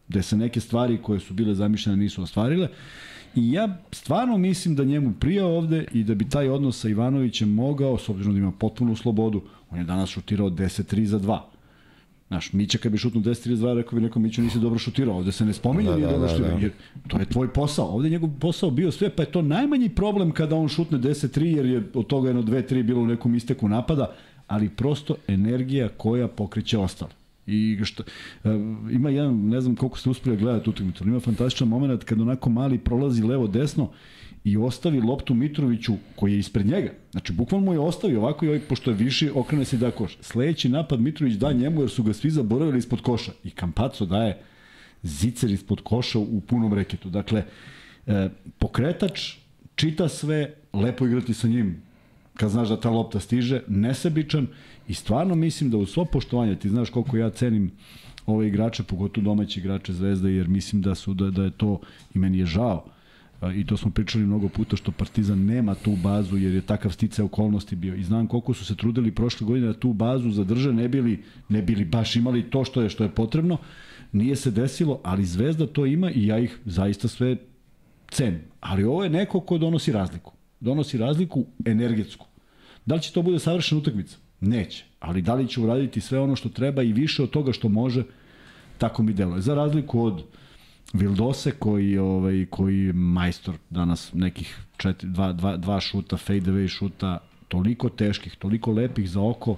gde 0.10 0.22
se 0.22 0.38
neke 0.38 0.60
stvari 0.60 0.98
koje 1.04 1.20
su 1.20 1.34
bile 1.34 1.56
zamišljene 1.56 1.98
nisu 1.98 2.24
ostvarile. 2.24 2.68
I 3.36 3.52
ja 3.52 3.78
stvarno 3.92 4.38
mislim 4.38 4.76
da 4.76 4.84
njemu 4.84 5.14
prija 5.20 5.46
ovde 5.46 5.86
i 5.94 6.04
da 6.04 6.16
bi 6.16 6.30
taj 6.30 6.50
odnos 6.50 6.82
sa 6.82 6.90
Ivanovićem 6.90 7.50
mogao, 7.50 7.98
s 7.98 8.10
obzirom 8.10 8.34
da 8.34 8.40
ima 8.40 8.52
potpunu 8.52 8.96
slobodu, 8.96 9.42
on 9.70 9.78
je 9.78 9.84
danas 9.84 10.10
šutirao 10.10 10.50
10-3 10.50 11.06
za 11.06 11.20
2. 11.20 11.40
Znaš, 12.28 12.54
Mića 12.54 12.78
kad 12.78 12.92
bi 12.92 12.98
šutnuo 12.98 13.24
10 13.24 13.56
2 13.56 13.76
rekao 13.76 14.00
bi 14.00 14.06
nekom 14.06 14.24
Miću 14.24 14.42
nisi 14.42 14.60
dobro 14.60 14.80
šutirao. 14.80 15.18
Ovde 15.18 15.32
se 15.32 15.46
ne 15.46 15.54
spominje 15.54 15.90
da, 15.90 15.98
da, 15.98 16.18
da, 16.18 16.38
da, 16.38 16.46
jer 16.62 16.72
to 17.08 17.20
je 17.20 17.26
tvoj 17.26 17.54
posao. 17.54 17.86
Ovde 17.86 18.08
je 18.08 18.12
njegov 18.12 18.30
posao 18.40 18.72
bio 18.72 18.92
sve, 18.92 19.10
pa 19.10 19.24
je 19.24 19.32
to 19.32 19.42
najmanji 19.42 19.90
problem 19.90 20.32
kada 20.32 20.56
on 20.56 20.68
šutne 20.68 20.98
10-3 20.98 21.44
jer 21.44 21.66
je 21.66 21.84
od 21.94 22.08
toga 22.08 22.30
jedno 22.30 22.42
2-3 22.42 22.84
bilo 22.84 23.02
u 23.02 23.08
nekom 23.08 23.36
isteku 23.36 23.68
napada, 23.68 24.16
ali 24.48 24.70
prosto 24.70 25.16
energija 25.28 25.90
koja 25.98 26.28
pokreće 26.28 26.78
ostalo. 26.78 27.19
I 27.50 27.80
što, 27.84 28.04
uh, 28.44 28.52
ima 28.92 29.10
jedan, 29.10 29.48
ne 29.48 29.62
znam 29.62 29.76
koliko 29.76 29.98
ste 29.98 30.10
uspeli 30.10 30.36
da 30.36 30.42
gledati 30.42 30.70
utakmicu, 30.70 31.04
ima 31.04 31.20
fantastičan 31.20 31.68
moment 31.68 32.04
kad 32.04 32.22
onako 32.22 32.50
mali 32.50 32.78
prolazi 32.78 33.24
levo 33.24 33.48
desno 33.48 33.92
i 34.44 34.58
ostavi 34.58 35.02
loptu 35.02 35.34
Mitroviću 35.34 35.94
koji 36.16 36.34
je 36.34 36.40
ispred 36.40 36.66
njega. 36.66 36.92
Znači, 37.12 37.34
bukvalno 37.34 37.66
mu 37.66 37.74
je 37.74 37.80
ostavio 37.80 38.20
ovako 38.20 38.46
i 38.46 38.48
ovaj, 38.48 38.60
pošto 38.60 38.92
je 38.92 38.98
viši, 38.98 39.30
okrene 39.36 39.66
se 39.66 39.78
da 39.78 39.92
koš. 39.92 40.18
Sledeći 40.22 40.70
napad 40.70 41.00
Mitrović 41.00 41.36
da 41.36 41.54
njemu 41.54 41.82
jer 41.82 41.90
su 41.90 42.04
ga 42.04 42.14
svi 42.14 42.30
zaboravili 42.30 42.78
ispod 42.78 43.02
koša. 43.02 43.32
I 43.44 43.50
Kampaco 43.50 44.06
daje 44.06 44.42
zicer 45.04 45.52
ispod 45.52 45.82
koša 45.84 46.20
u 46.20 46.42
punom 46.42 46.74
reketu. 46.74 47.10
Dakle, 47.10 47.44
e, 48.08 48.30
pokretač 48.60 49.36
čita 49.76 50.08
sve, 50.08 50.54
lepo 50.74 51.08
igrati 51.08 51.34
sa 51.34 51.48
njim 51.48 51.82
kad 52.40 52.50
znaš 52.50 52.70
da 52.70 52.80
ta 52.80 52.90
lopta 52.90 53.20
stiže, 53.20 53.62
nesebičan 53.68 54.48
i 54.90 54.94
stvarno 54.94 55.36
mislim 55.36 55.70
da 55.70 55.78
u 55.78 55.86
svo 55.86 56.06
poštovanje, 56.06 56.56
ti 56.56 56.70
znaš 56.70 56.90
koliko 56.90 57.18
ja 57.18 57.30
cenim 57.30 57.72
ove 58.26 58.48
igrače, 58.48 58.84
pogotovo 58.84 59.26
domaći 59.26 59.60
igrače 59.60 59.94
Zvezda, 59.94 60.30
jer 60.30 60.48
mislim 60.48 60.82
da 60.82 60.96
su 60.96 61.14
da, 61.14 61.30
da 61.32 61.44
je 61.44 61.52
to, 61.52 61.80
i 62.14 62.20
meni 62.20 62.38
je 62.38 62.46
žao, 62.46 62.86
i 63.56 63.66
to 63.66 63.78
smo 63.78 63.92
pričali 63.92 64.26
mnogo 64.26 64.50
puta 64.50 64.76
što 64.76 64.92
Partizan 64.92 65.46
nema 65.46 65.76
tu 65.76 65.96
bazu 66.04 66.38
jer 66.38 66.54
je 66.54 66.62
takav 66.62 66.92
stice 66.92 67.24
okolnosti 67.24 67.76
bio. 67.76 67.96
I 67.96 68.04
znam 68.04 68.28
koliko 68.28 68.54
su 68.54 68.66
se 68.66 68.76
trudili 68.76 69.12
prošle 69.12 69.48
godine 69.48 69.68
da 69.68 69.80
tu 69.80 69.94
bazu 69.94 70.32
zadrže 70.32 70.74
ne 70.74 70.88
bili 70.88 71.24
ne 71.50 71.62
bili 71.62 71.86
baš 71.86 72.16
imali 72.16 72.50
to 72.50 72.66
što 72.66 72.82
je 72.82 72.90
što 72.90 73.04
je 73.04 73.10
potrebno. 73.10 73.58
Nije 74.12 74.36
se 74.36 74.52
desilo 74.52 75.00
ali 75.04 75.26
Zvezda 75.26 75.68
to 75.68 75.86
ima 75.86 76.12
i 76.12 76.28
ja 76.28 76.40
ih 76.40 76.60
zaista 76.66 77.08
sve 77.08 77.38
cenim. 78.12 78.42
Ali 78.60 78.84
ovo 78.84 79.04
je 79.04 79.10
neko 79.10 79.40
ko 79.40 79.58
donosi 79.58 79.92
razliku. 79.92 80.34
Donosi 80.60 80.98
razliku 80.98 81.46
energetsku. 81.66 82.26
Da 82.86 82.96
li 82.96 83.02
će 83.02 83.14
to 83.14 83.22
bude 83.22 83.40
savršena 83.40 83.82
utakmica? 83.82 84.18
Neće. 84.42 84.86
Ali 85.00 85.22
da 85.22 85.34
li 85.34 85.48
će 85.48 85.62
uraditi 85.62 86.02
sve 86.02 86.20
ono 86.20 86.36
što 86.36 86.50
treba 86.50 86.84
i 86.84 86.94
više 86.94 87.24
od 87.24 87.30
toga 87.30 87.54
što 87.54 87.70
može, 87.70 88.04
tako 88.78 89.04
mi 89.04 89.14
deluje. 89.14 89.42
Za 89.42 89.56
razliku 89.56 90.02
od 90.04 90.24
Vildose 90.94 91.52
koji 91.52 91.98
ovaj 91.98 92.46
koji 92.50 92.80
je 92.86 92.94
majstor 92.94 93.56
danas 93.70 94.14
nekih 94.14 94.58
četiri, 94.78 95.10
dva, 95.10 95.34
dva, 95.34 95.58
dva 95.58 95.80
šuta, 95.80 96.18
fade 96.18 96.52
away 96.52 96.68
šuta, 96.68 97.18
toliko 97.48 97.90
teških, 97.90 98.36
toliko 98.36 98.72
lepih 98.72 99.10
za 99.10 99.22
oko, 99.22 99.58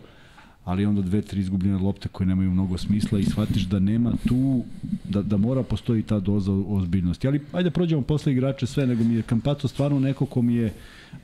ali 0.71 0.85
onda 0.85 1.01
dve, 1.01 1.21
tri 1.21 1.39
izgubljene 1.39 1.77
lopte 1.77 2.09
koje 2.09 2.27
nemaju 2.27 2.51
mnogo 2.51 2.77
smisla 2.77 3.19
i 3.19 3.23
shvatiš 3.23 3.63
da 3.63 3.79
nema 3.79 4.13
tu, 4.27 4.63
da, 5.03 5.21
da 5.21 5.37
mora 5.37 5.63
postoji 5.63 6.03
ta 6.03 6.19
doza 6.19 6.51
ozbiljnosti. 6.51 7.27
Ali 7.27 7.41
ajde 7.51 7.69
da 7.69 7.73
prođemo 7.73 8.01
posle 8.01 8.31
igrače 8.31 8.67
sve, 8.67 8.87
nego 8.87 9.03
mi 9.03 9.15
je 9.15 9.21
Kampaco 9.21 9.67
stvarno 9.67 9.99
neko 9.99 10.25
ko 10.25 10.41
mi 10.41 10.55
je 10.55 10.73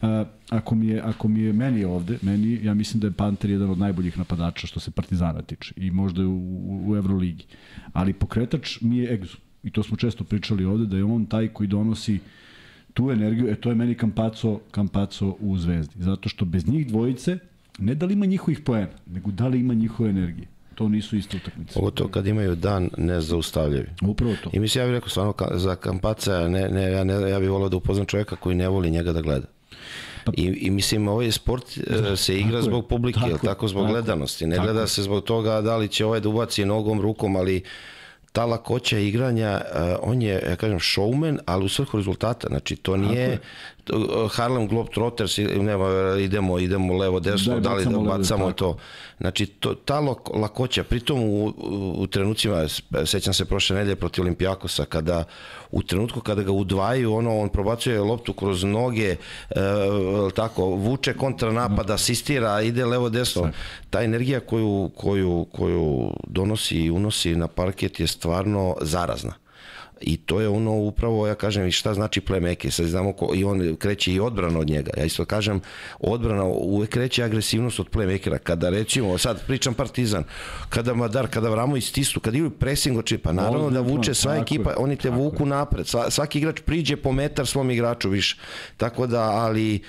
a, 0.02 0.26
ako 0.49 0.76
mi 0.76 0.88
je 0.88 1.02
ako 1.02 1.28
mi 1.28 1.41
je 1.41 1.53
meni 1.53 1.84
ovde, 1.84 2.18
meni 2.22 2.60
ja 2.64 2.74
mislim 2.74 2.99
da 2.99 3.07
je 3.07 3.11
Panter 3.11 3.49
jedan 3.49 3.69
od 3.69 3.78
najboljih 3.78 4.18
napadača 4.18 4.68
što 4.68 4.80
se 4.80 4.91
Partizana 4.91 5.41
tiče 5.41 5.74
i 5.78 5.91
možda 5.91 6.28
u, 6.28 6.90
u, 6.90 6.95
Evroligi. 6.95 7.45
Ali 7.94 8.14
pokretač 8.14 8.82
mi 8.82 8.98
je 8.98 9.14
Egzu. 9.14 9.38
I 9.64 9.72
to 9.72 9.84
smo 9.84 9.98
često 9.98 10.24
pričali 10.24 10.65
ovde 10.65 10.86
da 10.86 10.98
je 10.98 11.03
on 11.03 11.26
taj 11.26 11.48
koji 11.48 11.68
donosi 11.68 12.19
tu 12.94 13.11
energiju, 13.11 13.48
e 13.49 13.56
to 13.56 13.69
je 13.69 13.76
meni 13.76 13.95
Kampaco, 13.95 14.60
Kampaco 14.72 15.36
u 15.40 15.57
Zvezdi. 15.57 16.03
Zato 16.03 16.30
što 16.30 16.45
bez 16.45 16.68
njih 16.68 16.88
dvojice 16.88 17.38
ne 17.77 17.95
da 17.95 18.05
li 18.05 18.13
ima 18.13 18.25
njihovih 18.25 18.59
poena, 18.59 18.87
nego 19.05 19.31
da 19.31 19.47
li 19.47 19.59
ima 19.59 19.73
njihove 19.73 20.09
energije. 20.09 20.47
To 20.75 20.89
nisu 20.89 21.17
iste 21.17 21.37
utakmice. 21.37 21.73
Pogotovo 21.73 22.09
kad 22.09 22.27
imaju 22.27 22.55
dan 22.55 22.89
nezaustavljivi. 22.97 23.87
Upravo 24.01 24.33
to. 24.43 24.49
I 24.53 24.59
mislim, 24.59 24.81
ja 24.81 24.87
bih 24.87 24.93
rekao 24.93 25.09
stvarno 25.09 25.33
za 25.53 25.75
Kampaca, 25.75 26.47
ne, 26.47 26.69
ne, 26.69 26.91
ja, 26.91 27.03
ne, 27.03 27.29
ja 27.29 27.39
bih 27.39 27.49
volao 27.49 27.69
da 27.69 27.77
upoznam 27.77 28.05
čovjeka 28.05 28.35
koji 28.35 28.55
ne 28.55 28.67
voli 28.67 28.91
njega 28.91 29.13
da 29.13 29.21
gleda. 29.21 29.47
I, 30.33 30.43
I 30.43 30.69
mislim, 30.69 31.07
ovaj 31.07 31.31
sport 31.31 31.77
da, 31.89 32.15
se 32.15 32.39
igra 32.39 32.51
tako 32.51 32.57
je, 32.57 32.63
zbog 32.63 32.87
publike, 32.87 33.19
tako 33.19 33.45
tako, 33.45 33.67
zbog 33.67 33.83
tako, 33.83 33.93
gledanosti. 33.93 34.47
Ne 34.47 34.55
tako 34.55 34.65
gleda 34.65 34.87
se 34.87 35.03
zbog 35.03 35.23
toga 35.23 35.61
da 35.61 35.77
li 35.77 35.87
će 35.87 36.05
ovaj 36.05 36.19
da 36.19 36.29
ubaci 36.29 36.65
nogom, 36.65 37.01
rukom, 37.01 37.35
ali 37.35 37.63
ta 38.31 38.45
lakoća 38.45 38.99
igranja, 38.99 39.61
uh, 39.61 39.79
on 40.01 40.21
je, 40.21 40.43
ja 40.49 40.55
kažem, 40.55 40.79
showman, 40.79 41.37
ali 41.45 41.65
u 41.65 41.69
svrhu 41.69 41.97
rezultata. 41.97 42.47
Znači, 42.47 42.75
to 42.75 42.97
nije 42.97 43.37
Harlem 44.31 44.68
Globetrotters, 44.68 45.38
nema, 45.38 46.15
idemo, 46.19 46.59
idemo 46.59 46.93
levo, 46.93 47.19
desno, 47.19 47.53
Daj, 47.53 47.61
da 47.61 47.73
li 47.73 47.84
da 47.84 47.99
bacamo 47.99 48.45
levo, 48.45 48.53
to. 48.53 48.77
Znači, 49.18 49.45
to, 49.45 49.73
ta 49.73 50.01
lak- 50.01 50.39
lakoća, 50.41 50.84
pritom 50.84 51.23
u, 51.23 51.53
u, 51.97 52.07
trenucima, 52.07 52.68
sećam 53.05 53.34
se 53.34 53.45
prošle 53.45 53.76
nedelje 53.76 53.95
protiv 53.95 54.22
Olimpijakosa, 54.22 54.85
kada 54.85 55.23
u 55.72 55.84
trenutku 55.84 56.22
kada 56.22 56.43
ga 56.43 56.51
udvaju, 56.51 57.14
ono, 57.14 57.39
on 57.39 57.49
probacuje 57.49 58.01
loptu 58.01 58.34
kroz 58.34 58.64
noge, 58.64 59.15
e, 59.15 59.15
tako, 60.35 60.65
vuče 60.65 61.14
kontranapada, 61.14 61.93
asistira, 61.93 62.61
ide 62.61 62.85
levo 62.85 63.09
desno. 63.09 63.49
Ta 63.89 64.03
energija 64.03 64.39
koju, 64.39 64.91
koju, 64.95 65.45
koju 65.51 66.11
donosi 66.27 66.77
i 66.77 66.91
unosi 66.91 67.35
na 67.35 67.47
parket 67.47 67.99
je 67.99 68.07
stvarno 68.07 68.76
zarazna. 68.81 69.34
I 70.02 70.18
to 70.18 70.41
je 70.41 70.48
ono 70.48 70.74
upravo, 70.74 71.28
ja 71.28 71.36
kažem, 71.36 71.68
i 71.68 71.72
šta 71.72 71.94
znači 71.94 72.22
playmaker. 72.22 72.69
Sad 72.69 72.86
znamo 72.86 73.14
ko, 73.14 73.32
i 73.36 73.44
on 73.44 73.76
kreće 73.80 74.14
i 74.14 74.19
odbrana 74.19 74.60
od 74.60 74.69
njega. 74.69 74.91
Ja 74.98 75.06
isto 75.06 75.26
kažem, 75.26 75.61
odbrana 75.99 76.44
uvek 76.44 76.90
kreće 76.90 77.24
agresivnost 77.24 77.80
od 77.80 77.90
playmakera. 77.90 78.38
Kada 78.38 78.69
recimo, 78.69 79.18
sad 79.18 79.45
pričam 79.48 79.74
Partizan, 79.74 80.24
kada 80.69 80.94
Madar, 80.94 81.28
kada 81.28 81.49
Vramo 81.49 81.78
istisnu, 81.78 82.22
kada 82.22 82.38
idu 82.38 82.49
pressing 82.49 82.98
oči, 82.98 83.18
pa 83.18 83.32
naravno 83.32 83.69
da 83.69 83.82
vuče 83.82 84.14
sva 84.14 84.32
Tako 84.32 84.44
ekipa, 84.44 84.74
oni 84.78 84.95
te 84.95 85.10
tako 85.10 85.22
vuku 85.22 85.45
napred. 85.45 85.88
Sva, 85.88 86.11
svaki 86.11 86.38
igrač 86.38 86.61
priđe 86.61 86.95
po 86.95 87.11
metar 87.11 87.48
svom 87.48 87.72
igraču 87.72 88.10
više. 88.10 88.38
Tako 88.78 89.07
da, 89.07 89.22
ali 89.22 89.76
e, 89.76 89.80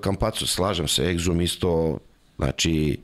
Kampacu, 0.00 0.46
slažem 0.46 0.88
se, 0.88 1.02
Exum 1.02 1.42
isto, 1.42 1.98
znači, 2.36 2.98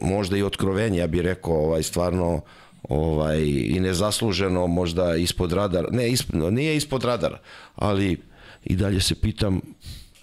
možda 0.00 0.36
i 0.36 0.42
otkrovenje, 0.42 0.98
ja 0.98 1.06
bih 1.06 1.20
rekao, 1.20 1.54
ovaj, 1.54 1.82
stvarno, 1.82 2.40
ovaj, 2.88 3.40
i 3.46 3.80
nezasluženo, 3.80 4.66
možda 4.66 5.16
ispod 5.16 5.52
radara, 5.52 5.88
ne, 5.90 6.10
ispod, 6.10 6.52
nije 6.52 6.76
ispod 6.76 7.04
radara, 7.04 7.38
ali 7.76 8.20
i 8.64 8.76
dalje 8.76 9.00
se 9.00 9.14
pitam, 9.14 9.60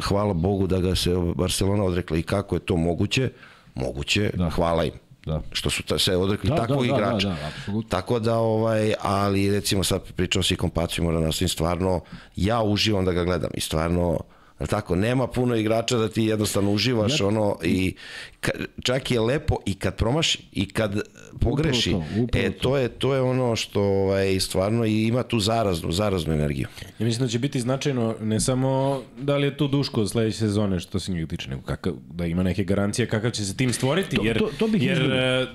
hvala 0.04 0.34
Bogu 0.34 0.68
da 0.68 0.80
ga 0.80 0.96
se 0.96 1.10
Barcelona 1.36 1.84
odrekla 1.84 2.18
i 2.18 2.24
kako 2.24 2.56
je 2.56 2.60
to 2.60 2.76
moguće, 2.76 3.30
moguće, 3.76 4.32
da. 4.34 4.50
hvala 4.50 4.86
im. 4.86 4.94
Da. 5.26 5.42
Što 5.52 5.70
su 5.70 5.84
ta, 5.84 6.00
se 6.00 6.16
odrekli 6.16 6.50
Da, 6.50 6.56
da, 6.56 6.62
takvog 6.62 6.88
da, 6.88 6.92
da, 6.92 6.98
igrača. 6.98 7.30
da, 7.30 7.36
da, 7.36 7.48
apsolutno. 7.48 7.90
Tako 7.90 8.20
da, 8.20 8.38
ovaj, 8.38 8.94
ali 9.02 9.52
recimo 9.52 9.84
sad 9.84 10.02
pričao 10.16 10.44
si 10.44 10.56
kompaciju, 10.56 11.04
moram 11.04 11.24
nastavim, 11.24 11.50
stvarno, 11.50 12.02
ja 12.36 12.62
uživam 12.62 13.06
da 13.06 13.12
ga 13.12 13.24
gledam 13.24 13.50
i 13.54 13.62
stvarno, 13.62 14.20
Jel 14.62 14.68
tako, 14.68 14.96
nema 14.96 15.28
puno 15.28 15.56
igrača 15.56 15.98
da 15.98 16.10
ti 16.10 16.24
jednostavno 16.24 16.72
uživaš 16.72 17.20
Ja- 17.20 17.26
ono 17.26 17.58
i 17.64 17.94
ka, 18.40 18.52
čak 18.84 19.12
je 19.12 19.20
lepo 19.20 19.56
i 19.66 19.74
kad 19.74 19.96
promaši 19.96 20.40
i 20.52 20.66
kad 20.68 21.02
pogreši. 21.40 21.90
Upravo 21.90 22.06
to, 22.08 22.22
upravo 22.22 22.46
e 22.46 22.52
to 22.52 22.78
je 22.78 22.90
to 22.90 23.16
je 23.16 23.22
ono 23.22 23.56
što 23.56 23.82
ovaj 23.82 24.40
stvarno 24.40 24.86
i 24.86 25.04
ima 25.04 25.24
tu 25.24 25.40
zaraznu 25.40 25.92
zaraznu 25.92 26.34
energiju. 26.34 26.68
Ja 27.00 27.06
mislim 27.06 27.26
da 27.26 27.32
će 27.32 27.40
biti 27.40 27.60
značajno 27.62 28.16
ne 28.22 28.40
samo 28.40 29.02
da 29.18 29.38
li 29.38 29.48
je 29.48 29.58
tu 29.58 29.68
Duško 29.68 30.08
sledeće 30.08 30.38
sezone 30.38 30.80
što 30.80 31.00
se 31.00 31.12
njega 31.12 31.28
tiče, 31.28 31.50
nego 31.50 31.62
kakav, 31.62 31.94
da 32.10 32.26
ima 32.26 32.44
neke 32.44 32.64
garancije 32.64 33.08
kakav 33.08 33.32
će 33.32 33.46
se 33.46 33.58
tim 33.58 33.74
stvoriti, 33.74 34.16
To- 34.16 34.24
jer, 34.26 34.38
to- 34.38 34.50
to 34.60 34.68
bih 34.68 34.84
jer 34.84 34.92
izgledao. 34.94 35.18
e, 35.18 35.42
e, 35.42 35.48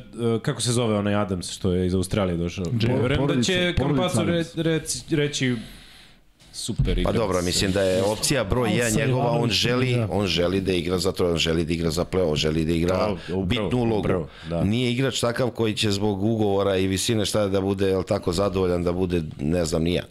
kako 0.42 0.60
se 0.60 0.72
zove 0.72 0.96
onaj 0.96 1.14
Adams 1.14 1.50
što 1.50 1.72
je 1.72 1.86
iz 1.86 1.94
Australije 1.94 2.36
došao. 2.36 2.64
Verujem 3.02 3.26
da 3.28 3.42
će 3.42 3.74
Adams. 3.78 4.54
reći, 4.56 5.16
reći 5.16 5.56
super 6.56 6.94
Pa 6.94 7.00
igrač. 7.00 7.14
dobro, 7.14 7.42
mislim 7.42 7.72
da 7.72 7.82
je 7.82 8.02
opcija 8.04 8.44
broj 8.44 8.68
1 8.70 8.90
sa 8.90 8.98
njegova, 8.98 9.30
on 9.30 9.50
želi, 9.50 9.94
da. 9.94 10.08
on 10.10 10.26
želi 10.26 10.60
da 10.60 10.72
igra 10.72 10.98
za 10.98 11.12
to, 11.12 11.30
on 11.30 11.36
želi 11.38 11.64
da 11.64 11.72
igra 11.72 11.90
za 11.90 12.04
play 12.04 12.36
želi 12.36 12.64
da 12.64 12.72
igra 12.72 12.96
Da, 12.96 13.36
bitnu 13.36 13.70
ulogu. 13.72 13.98
upravo, 13.98 14.28
da. 14.50 14.64
Nije 14.64 14.92
igrač 14.92 15.20
takav 15.20 15.50
koji 15.50 15.74
će 15.74 15.90
zbog 15.90 16.22
ugovora 16.24 16.76
i 16.76 16.86
visine 16.86 17.26
šta 17.26 17.48
da 17.48 17.60
bude, 17.60 17.88
jel 17.88 18.02
tako, 18.02 18.32
zadovoljan 18.32 18.84
da 18.84 18.92
bude, 18.92 19.22
ne 19.38 19.64
znam, 19.64 19.82
nija. 19.82 20.02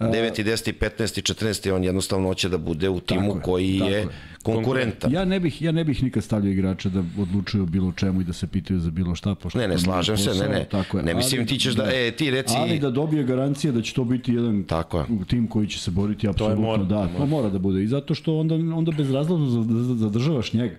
9. 0.00 0.10
10. 0.44 0.72
15. 0.72 1.22
14. 1.24 1.70
on 1.70 1.84
jednostavno 1.84 2.28
hoće 2.28 2.48
da 2.48 2.58
bude 2.58 2.88
u 2.88 3.00
timu 3.00 3.26
je, 3.26 3.40
koji 3.42 3.78
tako 3.78 3.90
je 3.90 3.98
je. 3.98 4.06
konkurentan. 4.44 5.12
Ja 5.12 5.24
ne 5.24 5.40
bih 5.40 5.62
ja 5.62 5.72
ne 5.72 5.84
bih 5.84 6.02
nikad 6.02 6.24
stavljao 6.24 6.50
igrača 6.50 6.88
da 6.88 7.02
odlučuju 7.18 7.62
o 7.62 7.66
bilo 7.66 7.92
čemu 7.92 8.20
i 8.20 8.24
da 8.24 8.32
se 8.32 8.46
pitaju 8.46 8.80
za 8.80 8.90
bilo 8.90 9.14
šta 9.14 9.34
pošto 9.34 9.58
Ne, 9.58 9.68
ne, 9.68 9.78
slažem 9.78 10.16
se, 10.18 10.24
posao, 10.26 10.42
ne, 10.42 10.54
ne. 10.54 10.64
Tako 10.66 10.98
je. 10.98 11.04
Ne 11.04 11.14
mislim 11.14 11.40
Ali 11.40 11.48
ti 11.48 11.58
ćeš 11.58 11.74
da- 11.74 11.90
e, 11.96 12.10
ti 12.10 12.30
reci- 12.30 12.54
Ali 12.56 12.78
da 12.78 12.90
dobije 12.90 13.24
garancije 13.24 13.72
da 13.72 13.82
će 13.82 13.94
to 13.94 14.04
biti 14.04 14.32
jedan 14.32 14.64
Tako 14.64 14.98
je. 14.98 15.04
tim 15.26 15.46
koji 15.46 15.66
će 15.68 15.78
se 15.78 15.90
boriti 15.90 16.28
apsolutno 16.28 16.76
da, 16.78 17.08
to 17.08 17.26
mora 17.26 17.48
da 17.48 17.58
bude 17.58 17.82
i 17.82 17.88
zato 17.88 18.14
što 18.14 18.38
onda 18.38 18.54
onda 18.54 18.92
bez 18.92 19.10
razloga 19.10 19.44
za- 19.46 19.62
za- 19.84 19.94
zadržavaš 19.96 20.52
njega. 20.52 20.76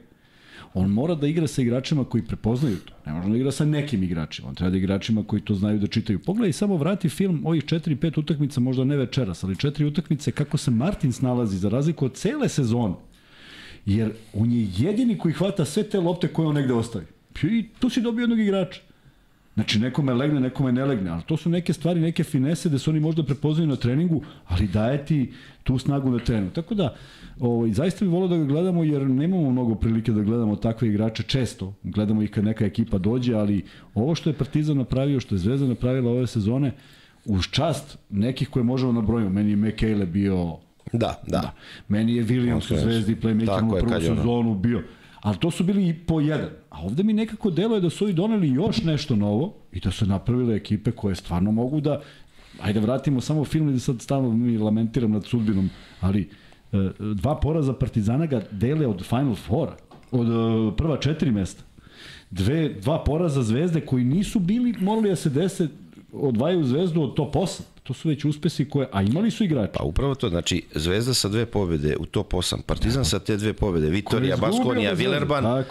On 0.74 0.90
mora 0.90 1.16
da 1.16 1.28
igra 1.28 1.48
sa 1.48 1.62
igračima 1.62 2.04
koji 2.06 2.26
prepoznaju 2.26 2.78
to. 2.78 2.94
Ne 3.06 3.14
može 3.14 3.30
da 3.30 3.36
igra 3.36 3.52
sa 3.52 3.66
nekim 3.66 4.04
igračima. 4.04 4.50
On 4.50 4.56
treba 4.56 4.72
da 4.72 4.78
igra 4.78 4.90
igračima 4.90 5.24
koji 5.24 5.42
to 5.42 5.56
znaju 5.56 5.80
da 5.80 5.88
čitaju. 5.88 6.20
Pogledaj 6.20 6.54
samo 6.54 6.78
vrati 6.78 7.10
film 7.10 7.46
ovih 7.46 7.64
4-5 7.64 8.20
utakmica, 8.20 8.60
možda 8.60 8.84
ne 8.84 8.98
večeras, 8.98 9.44
ali 9.44 9.56
4 9.56 9.86
utakmice 9.86 10.32
kako 10.32 10.58
se 10.58 10.72
Martin 10.72 11.12
snalazi 11.12 11.58
za 11.58 11.70
razliku 11.70 12.06
od 12.06 12.14
cele 12.14 12.50
sezone. 12.50 12.96
Jer 13.86 14.12
on 14.34 14.52
je 14.52 14.68
jedini 14.78 15.18
koji 15.18 15.34
hvata 15.34 15.66
sve 15.66 15.84
te 15.84 16.00
lopte 16.00 16.28
koje 16.28 16.48
on 16.48 16.56
negde 16.56 16.74
ostavi. 16.74 17.06
I 17.44 17.68
tu 17.80 17.90
si 17.90 18.02
dobio 18.02 18.24
jednog 18.24 18.40
igrača. 18.40 18.82
Znači, 19.60 19.80
nekome 19.80 20.14
legne, 20.14 20.40
nekome 20.40 20.72
ne 20.72 20.86
legne, 20.86 21.10
ali 21.10 21.22
to 21.24 21.38
su 21.38 21.50
neke 21.50 21.74
stvari, 21.74 22.00
neke 22.00 22.24
finese 22.24 22.70
da 22.70 22.80
se 22.80 22.90
oni 22.90 23.00
možda 23.00 23.24
prepoznaju 23.24 23.68
na 23.68 23.76
treningu, 23.76 24.22
ali 24.48 24.68
daje 24.68 25.06
ti 25.06 25.32
tu 25.64 25.78
snagu 25.78 26.12
na 26.12 26.20
trenu. 26.20 26.50
Tako 26.50 26.76
da, 26.76 26.96
ovaj, 27.40 27.72
zaista 27.72 28.06
bih 28.06 28.14
volio 28.14 28.28
da 28.28 28.38
ga 28.38 28.44
gledamo, 28.44 28.84
jer 28.84 29.10
nemamo 29.10 29.52
mnogo 29.52 29.76
prilike 29.76 30.12
da 30.12 30.22
gledamo 30.22 30.56
takve 30.56 30.88
igrače 30.88 31.24
često. 31.24 31.74
Gledamo 31.84 32.22
ih 32.22 32.32
kad 32.32 32.44
neka 32.44 32.66
ekipa 32.66 32.98
dođe, 32.98 33.34
ali 33.34 33.66
ovo 33.94 34.16
što 34.16 34.30
je 34.30 34.34
Partizan 34.34 34.78
napravio, 34.78 35.20
što 35.20 35.36
je 35.36 35.40
Zvezda 35.40 35.68
napravila 35.68 36.12
ove 36.12 36.28
sezone, 36.28 36.72
uz 37.26 37.44
čast 37.52 37.98
nekih 38.10 38.50
koje 38.50 38.64
možemo 38.64 38.92
nabrojiti. 38.92 39.34
Meni 39.34 39.50
je 39.50 39.56
Mekele 39.56 40.06
bio 40.06 40.58
Da, 40.94 41.22
da. 41.28 41.54
Meni 41.88 42.16
je 42.16 42.24
Williams 42.24 42.72
u 42.72 42.76
Ok. 42.76 42.82
Zvezdi 42.82 43.16
playmaker 43.16 43.68
u 43.68 43.80
prvu 43.80 44.02
sezonu 44.02 44.56
bio. 44.56 44.84
Ali 45.22 45.38
to 45.38 45.52
su 45.52 45.64
bili 45.64 45.90
i 45.90 45.94
po 45.94 46.20
jedan. 46.20 46.50
A 46.70 46.82
ovde 46.82 47.04
mi 47.04 47.14
nekako 47.14 47.50
deluje 47.52 47.82
da 47.82 47.90
su 47.90 48.04
ovi 48.04 48.14
doneli 48.14 48.50
još 48.50 48.84
nešto 48.84 49.16
novo 49.16 49.54
i 49.72 49.80
da 49.80 49.92
su 49.92 50.06
napravile 50.06 50.56
ekipe 50.56 50.92
koje 50.92 51.16
stvarno 51.16 51.52
mogu 51.52 51.82
da 51.82 52.02
ajde 52.62 52.80
vratimo 52.80 53.22
samo 53.22 53.46
film 53.46 53.70
i 53.70 53.74
da 53.74 53.80
sad 53.80 54.02
stalno 54.02 54.32
mi 54.32 54.58
lamentiram 54.58 55.12
nad 55.12 55.26
sudbinom, 55.26 55.70
ali 56.02 56.30
e, 56.72 56.90
dva 57.16 57.36
poraza 57.36 57.74
Partizana 57.74 58.26
ga 58.26 58.42
dele 58.52 58.88
od 58.88 59.06
Final 59.06 59.36
Fora, 59.36 59.76
od 60.12 60.28
e, 60.28 60.76
prva 60.78 60.98
četiri 60.98 61.32
mesta. 61.32 61.64
Dve, 62.32 62.70
dva 62.70 63.04
poraza 63.04 63.44
Zvezde 63.44 63.82
koji 63.82 64.04
nisu 64.04 64.40
bili, 64.40 64.74
morali 64.80 65.10
da 65.10 65.16
se 65.16 65.30
dese, 65.30 65.68
odvajaju 66.14 66.64
Zvezdu 66.64 67.02
od 67.02 67.16
top 67.16 67.36
8. 67.36 67.62
To 67.84 67.94
su 67.94 68.10
već 68.10 68.26
uspesi 68.26 68.70
koje, 68.70 68.88
a 68.92 69.02
imali 69.02 69.32
su 69.32 69.44
igrače. 69.44 69.72
Pa 69.74 69.84
upravo 69.84 70.16
to, 70.16 70.30
znači 70.30 70.64
Zvezda 70.76 71.14
sa 71.14 71.28
dve 71.28 71.46
pobede 71.46 71.96
u 72.00 72.06
top 72.06 72.34
8, 72.34 72.62
Partizan 72.62 73.06
sa 73.06 73.20
te 73.20 73.38
dve 73.38 73.54
pobede, 73.54 73.90
Vitorija, 73.90 74.38
Baskonija, 74.38 74.94
Vilerban, 74.94 75.64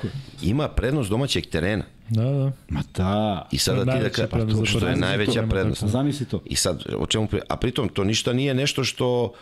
ima 0.42 0.68
prednost 0.68 1.10
domaćeg 1.10 1.46
terena. 1.46 1.84
Da, 2.08 2.22
da. 2.22 2.52
Ma 2.68 2.82
da. 2.94 3.48
I 3.52 3.58
sada 3.58 3.92
ti 3.92 4.02
da 4.02 4.10
ka, 4.10 4.26
prednost 4.26 4.58
za 4.58 4.66
što 4.66 4.88
je 4.88 4.96
najveća 4.96 5.42
To 5.42 5.48
prednost. 5.48 5.80
Pa 5.80 5.86
Zamisli 5.86 6.26
to. 6.26 6.42
I 6.44 6.56
sad, 6.56 6.84
o 6.98 7.06
čemu 7.06 7.26
pri... 7.26 7.40
A 7.48 7.56
pritom, 7.56 7.88
to 7.88 8.04
ništa 8.04 8.32
nije 8.32 8.54
nešto 8.54 8.84
što 8.84 9.32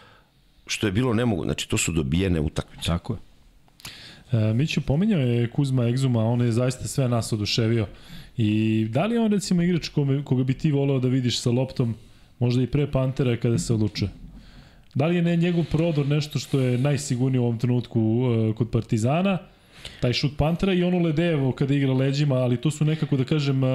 što 0.66 0.86
je 0.86 0.92
bilo 0.92 1.14
nemoguće. 1.14 1.46
Znači, 1.46 1.68
to 1.68 1.78
su 1.78 1.92
dobijene 1.92 2.40
utakmice. 2.40 2.86
Tako 2.86 3.12
je. 3.12 3.18
E, 4.32 4.54
Miću 4.54 4.80
pominjao 4.80 5.20
je 5.20 5.50
Kuzma 5.50 5.88
Egzuma, 5.88 6.24
on 6.24 6.40
je 6.40 6.52
zaista 6.52 6.88
sve 6.88 7.08
nas 7.08 7.32
oduševio. 7.32 7.86
I 8.36 8.86
da 8.90 9.06
li 9.06 9.14
je 9.14 9.20
on 9.20 9.32
recimo 9.32 9.62
igrač 9.62 9.88
kome, 9.88 10.24
koga 10.24 10.44
bi 10.44 10.54
ti 10.54 10.72
voleo 10.72 10.98
da 10.98 11.08
vidiš 11.08 11.40
sa 11.40 11.50
loptom, 11.50 11.94
možda 12.38 12.62
i 12.62 12.66
pre 12.66 12.90
Pantera 12.90 13.36
kada 13.36 13.58
se 13.58 13.74
odlučuje? 13.74 14.10
Da 14.94 15.06
li 15.06 15.16
je 15.16 15.22
ne 15.22 15.36
njegov 15.36 15.64
prodor 15.70 16.06
nešto 16.06 16.38
što 16.38 16.60
je 16.60 16.78
najsigurnije 16.78 17.40
u 17.40 17.44
ovom 17.44 17.58
trenutku 17.58 18.00
uh, 18.00 18.54
kod 18.56 18.70
Partizana, 18.70 19.38
taj 20.00 20.12
šut 20.12 20.32
Pantera 20.36 20.72
i 20.72 20.82
ono 20.82 20.98
Ledejevo 20.98 21.52
kada 21.52 21.74
igra 21.74 21.92
leđima, 21.92 22.34
ali 22.34 22.56
to 22.56 22.70
su 22.70 22.84
nekako 22.84 23.16
da 23.16 23.24
kažem 23.24 23.62
uh, 23.62 23.70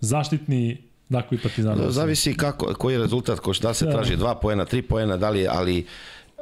zaštitni 0.00 0.76
dakle 1.08 1.38
i 1.38 1.40
Partizana. 1.40 1.90
Zavisi 1.90 2.34
kako, 2.34 2.74
koji 2.74 2.94
je 2.94 2.98
rezultat, 2.98 3.38
ko 3.38 3.52
šta 3.52 3.74
se 3.74 3.84
Da. 3.84 3.90
traži, 3.90 4.16
dva 4.16 4.34
poena, 4.34 4.64
tri 4.64 4.82
poena, 4.82 5.16
da 5.16 5.30
li 5.30 5.40
je, 5.40 5.48
ali 5.50 5.84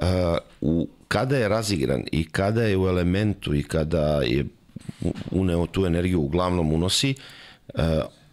uh, 0.00 0.06
u, 0.60 0.88
kada 1.08 1.36
je 1.36 1.48
razigran 1.48 2.02
i 2.12 2.24
kada 2.24 2.62
je 2.62 2.76
u 2.76 2.86
elementu 2.88 3.54
i 3.54 3.62
kada 3.62 4.22
je 4.22 4.46
uneo 5.30 5.66
tu 5.66 5.86
energiju, 5.86 6.20
uglavnom 6.20 6.72
unosi, 6.72 7.14
uh, 7.74 7.82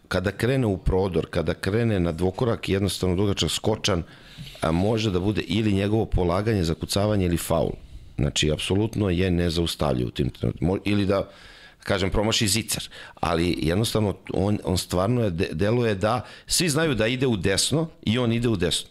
kada 0.07 0.31
krene 0.31 0.67
u 0.67 0.77
prodor, 0.77 1.27
kada 1.29 1.53
krene 1.53 1.99
na 1.99 2.11
dvokorak, 2.11 2.69
jednostavno 2.69 3.15
dugačak 3.15 3.51
skočan, 3.51 4.03
a 4.61 4.71
može 4.71 5.11
da 5.11 5.19
bude 5.19 5.41
ili 5.41 5.73
njegovo 5.73 6.05
polaganje, 6.05 6.63
zakucavanje 6.63 7.25
ili 7.25 7.37
faul. 7.37 7.71
Znači, 8.17 8.51
apsolutno 8.51 9.09
je 9.09 9.31
nezaustavljiv 9.31 10.07
u 10.07 10.11
tim 10.11 10.29
trenutima. 10.29 10.77
Ili 10.85 11.05
da, 11.05 11.29
kažem, 11.83 12.09
promaši 12.09 12.47
zicar. 12.47 12.83
Ali 13.15 13.57
jednostavno, 13.61 14.15
on, 14.33 14.59
on 14.63 14.77
stvarno 14.77 15.23
je, 15.23 15.29
de- 15.29 15.49
deluje 15.51 15.95
da, 15.95 16.21
svi 16.47 16.69
znaju 16.69 16.95
da 16.95 17.07
ide 17.07 17.27
u 17.27 17.37
desno 17.37 17.87
i 18.03 18.17
on 18.17 18.31
ide 18.31 18.47
u 18.49 18.55
desno. 18.55 18.89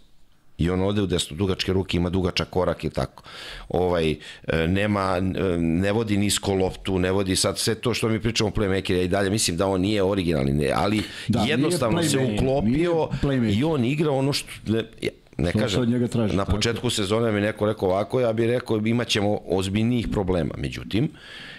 I 0.58 0.70
on 0.70 0.82
ode 0.82 1.02
u 1.02 1.06
desno, 1.06 1.36
dugačke 1.36 1.72
ruke, 1.72 1.96
ima 1.96 2.10
dugačak 2.10 2.50
korak 2.50 2.84
i 2.84 2.90
tako. 2.90 3.22
Ovaj, 3.68 4.10
e, 4.10 4.66
nema, 4.68 5.16
e, 5.16 5.22
ne 5.58 5.92
vodi 5.92 6.16
nisko 6.16 6.54
loptu, 6.54 6.98
ne 6.98 7.10
vodi 7.12 7.36
sad 7.36 7.58
sve 7.58 7.74
to 7.74 7.94
što 7.94 8.08
mi 8.08 8.20
pričamo 8.20 8.50
o 8.50 8.52
playmaker 8.52 9.04
i 9.04 9.08
dalje, 9.08 9.30
mislim 9.30 9.56
da 9.56 9.66
on 9.66 9.80
nije 9.80 10.02
originalni, 10.02 10.52
ne, 10.52 10.70
ali 10.74 11.02
Da, 11.28 11.40
jednostavno 11.48 12.02
se 12.02 12.18
uklopio 12.18 13.08
i 13.50 13.64
on 13.64 13.84
igra 13.84 14.10
ono 14.10 14.32
što, 14.32 14.48
ne, 14.66 14.84
ja, 15.02 15.10
ne 15.38 15.52
To 15.52 15.58
se 15.58 15.62
kažem, 15.64 15.90
njega 15.90 16.08
traži, 16.08 16.36
na 16.36 16.44
tako. 16.44 16.56
početku 16.56 16.90
sezone 16.90 17.32
mi 17.32 17.40
neko 17.40 17.66
rekao 17.66 17.88
ovako, 17.88 18.20
ja 18.20 18.32
bih 18.32 18.46
rekao 18.46 18.76
imat 18.86 19.08
ćemo 19.08 19.38
ozbiljnijih 19.46 20.08
problema. 20.08 20.54
Međutim, 20.58 21.10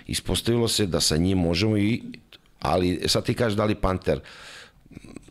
ispostavilo 0.08 0.68
se 0.68 0.86
da 0.86 1.00
sa 1.00 1.18
njim 1.18 1.38
možemo 1.38 1.78
i, 1.78 2.02
ali 2.60 3.02
sad 3.06 3.26
ti 3.26 3.34
kažeš 3.34 3.58
da 3.58 3.66
li 3.66 3.76
Panter, 3.76 4.20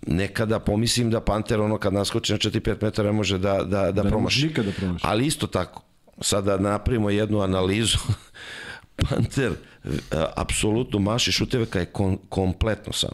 nekada 0.06 0.58
pomislim 0.58 1.10
da 1.10 1.20
Panter 1.20 1.60
ono 1.60 1.78
kad 1.78 1.92
naskoči 1.92 2.32
na 2.32 2.38
4-5 2.38 2.82
metara 2.82 3.08
ne 3.08 3.12
može 3.12 3.38
da, 3.38 3.64
da, 3.64 3.92
da, 3.92 4.02
ne 4.02 4.10
promaši. 4.10 4.46
nikada 4.46 4.70
da 4.70 4.76
promaši. 4.76 5.06
Ali 5.08 5.26
isto 5.26 5.46
tako, 5.46 5.82
sada 6.20 6.56
napravimo 6.58 7.10
jednu 7.10 7.40
analizu, 7.40 7.98
Panter 9.08 9.52
e, 9.84 9.88
apsolutno 10.36 10.98
maši 10.98 11.32
šuteve 11.32 11.66
kad 11.66 11.82
je 11.82 11.86
kon, 11.86 12.18
kompletno 12.28 12.92
sam. 12.92 13.10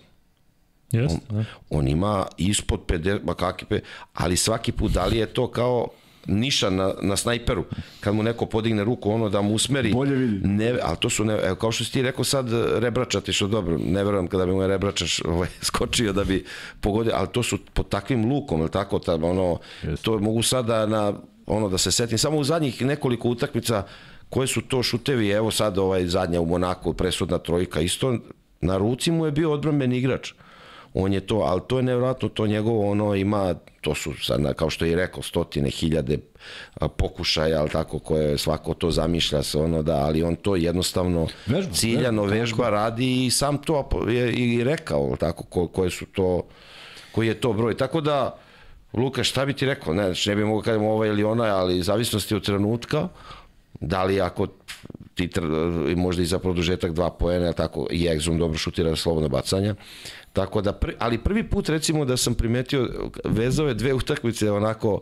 Jeste, 0.92 1.20
da. 1.30 1.44
On 1.70 1.88
ima 1.88 2.26
ispod 2.38 2.80
50, 2.86 3.18
ma 3.24 3.34
kakvi 3.34 3.66
pe, 3.68 3.80
ali 4.14 4.36
svaki 4.36 4.72
put, 4.72 4.92
da 4.92 5.04
li 5.06 5.16
je 5.16 5.26
to 5.26 5.50
kao 5.50 5.88
niša 6.26 6.70
na, 6.70 6.92
na 7.02 7.16
snajperu, 7.16 7.64
kad 8.00 8.14
mu 8.14 8.22
neko 8.22 8.46
podigne 8.46 8.84
ruku, 8.84 9.10
ono 9.10 9.28
da 9.28 9.40
mu 9.40 9.54
usmeri. 9.54 9.92
Bolje 9.92 10.14
vidi. 10.14 10.48
Ne, 10.48 10.78
ali 10.82 10.96
to 11.00 11.10
su, 11.10 11.24
ne, 11.24 11.38
evo, 11.44 11.54
kao 11.54 11.72
što 11.72 11.84
si 11.84 11.92
ti 11.92 12.02
rekao 12.02 12.24
sad, 12.24 12.46
rebračati, 12.78 13.32
što 13.32 13.48
dobro, 13.48 13.78
ne 13.78 14.04
verujem 14.04 14.26
kada 14.26 14.46
bi 14.46 14.52
mu 14.52 14.66
rebračaš 14.66 15.20
ovaj, 15.24 15.48
skočio 15.70 16.12
da 16.12 16.24
bi 16.24 16.44
pogodio, 16.80 17.12
ali 17.14 17.28
to 17.32 17.42
su 17.42 17.58
pod 17.72 17.88
takvim 17.88 18.32
lukom, 18.32 18.60
ili 18.60 18.70
tako, 18.70 18.98
ta, 18.98 19.14
ono, 19.14 19.58
Jeste. 19.82 20.02
to 20.04 20.18
mogu 20.18 20.42
sada 20.42 20.86
na, 20.86 21.12
ono, 21.46 21.68
da 21.68 21.78
se 21.78 21.92
setim, 21.92 22.18
samo 22.18 22.38
u 22.38 22.44
zadnjih 22.44 22.82
nekoliko 22.82 23.28
utakmica, 23.28 23.82
koje 24.28 24.46
su 24.46 24.60
to 24.60 24.82
šutevi, 24.82 25.28
evo 25.28 25.50
sad 25.50 25.78
ovaj 25.78 26.06
zadnja 26.06 26.40
u 26.40 26.46
Monaku, 26.46 26.92
presudna 26.92 27.38
trojka, 27.38 27.80
isto 27.80 28.18
na 28.60 28.76
ruci 28.76 29.10
mu 29.10 29.26
je 29.26 29.32
bio 29.32 29.52
odbranbeni 29.52 29.98
igrač 29.98 30.32
on 30.94 31.12
je 31.12 31.20
to, 31.20 31.36
ali 31.36 31.60
to 31.66 31.76
je 31.76 31.82
nevjerojatno, 31.82 32.28
to 32.28 32.46
njegovo 32.46 32.90
ono 32.90 33.14
ima, 33.14 33.54
to 33.80 33.94
su 33.94 34.12
sad, 34.22 34.54
kao 34.54 34.70
što 34.70 34.84
je 34.84 34.96
rekao, 34.96 35.22
stotine, 35.22 35.70
hiljade 35.70 36.18
pokušaja, 36.96 37.60
ali 37.60 37.70
tako, 37.70 37.98
koje 37.98 38.38
svako 38.38 38.74
to 38.74 38.90
zamišlja 38.90 39.42
se, 39.42 39.58
ono 39.58 39.82
da, 39.82 39.96
ali 39.96 40.22
on 40.22 40.36
to 40.36 40.56
jednostavno 40.56 41.28
Vežba, 41.46 41.72
ciljano 41.72 42.22
vežba, 42.22 42.40
vežba 42.40 42.70
radi 42.70 43.26
i 43.26 43.30
sam 43.30 43.58
to 43.58 43.88
je 44.08 44.32
i 44.32 44.64
rekao, 44.64 45.16
tako, 45.16 45.44
ko, 45.44 45.68
koje 45.68 45.90
su 45.90 46.06
to, 46.06 46.42
koji 47.12 47.26
je 47.26 47.34
to 47.34 47.52
broj. 47.52 47.76
Tako 47.76 48.00
da, 48.00 48.38
Luka, 48.92 49.24
šta 49.24 49.46
bi 49.46 49.52
ti 49.52 49.66
rekao? 49.66 49.94
Ne, 49.94 50.04
znači, 50.04 50.28
ne 50.28 50.36
bi 50.36 50.44
mogo 50.44 50.62
kažem 50.62 50.84
ovaj 50.84 51.08
ili 51.08 51.24
onaj, 51.24 51.50
ali 51.50 51.82
zavisnosti 51.82 52.34
od 52.34 52.44
trenutka, 52.44 53.08
da 53.80 54.04
li 54.04 54.20
ako 54.20 54.46
ti 55.14 55.30
možda 55.96 56.22
i 56.22 56.26
za 56.26 56.38
produžetak 56.38 56.92
dva 56.92 57.10
poena, 57.10 57.52
tako, 57.52 57.86
i 57.90 58.08
Exum 58.08 58.38
dobro 58.38 58.58
šutira 58.58 58.96
slobodno 58.96 59.28
bacanja. 59.28 59.74
Tako 60.32 60.60
da, 60.60 60.72
pr, 60.72 60.90
ali 60.98 61.18
prvi 61.18 61.44
put 61.44 61.68
recimo 61.68 62.04
da 62.04 62.16
sam 62.16 62.34
primetio, 62.34 62.90
vezao 63.24 63.68
je 63.68 63.74
dve 63.74 63.94
utakmice 63.94 64.50
onako, 64.50 65.00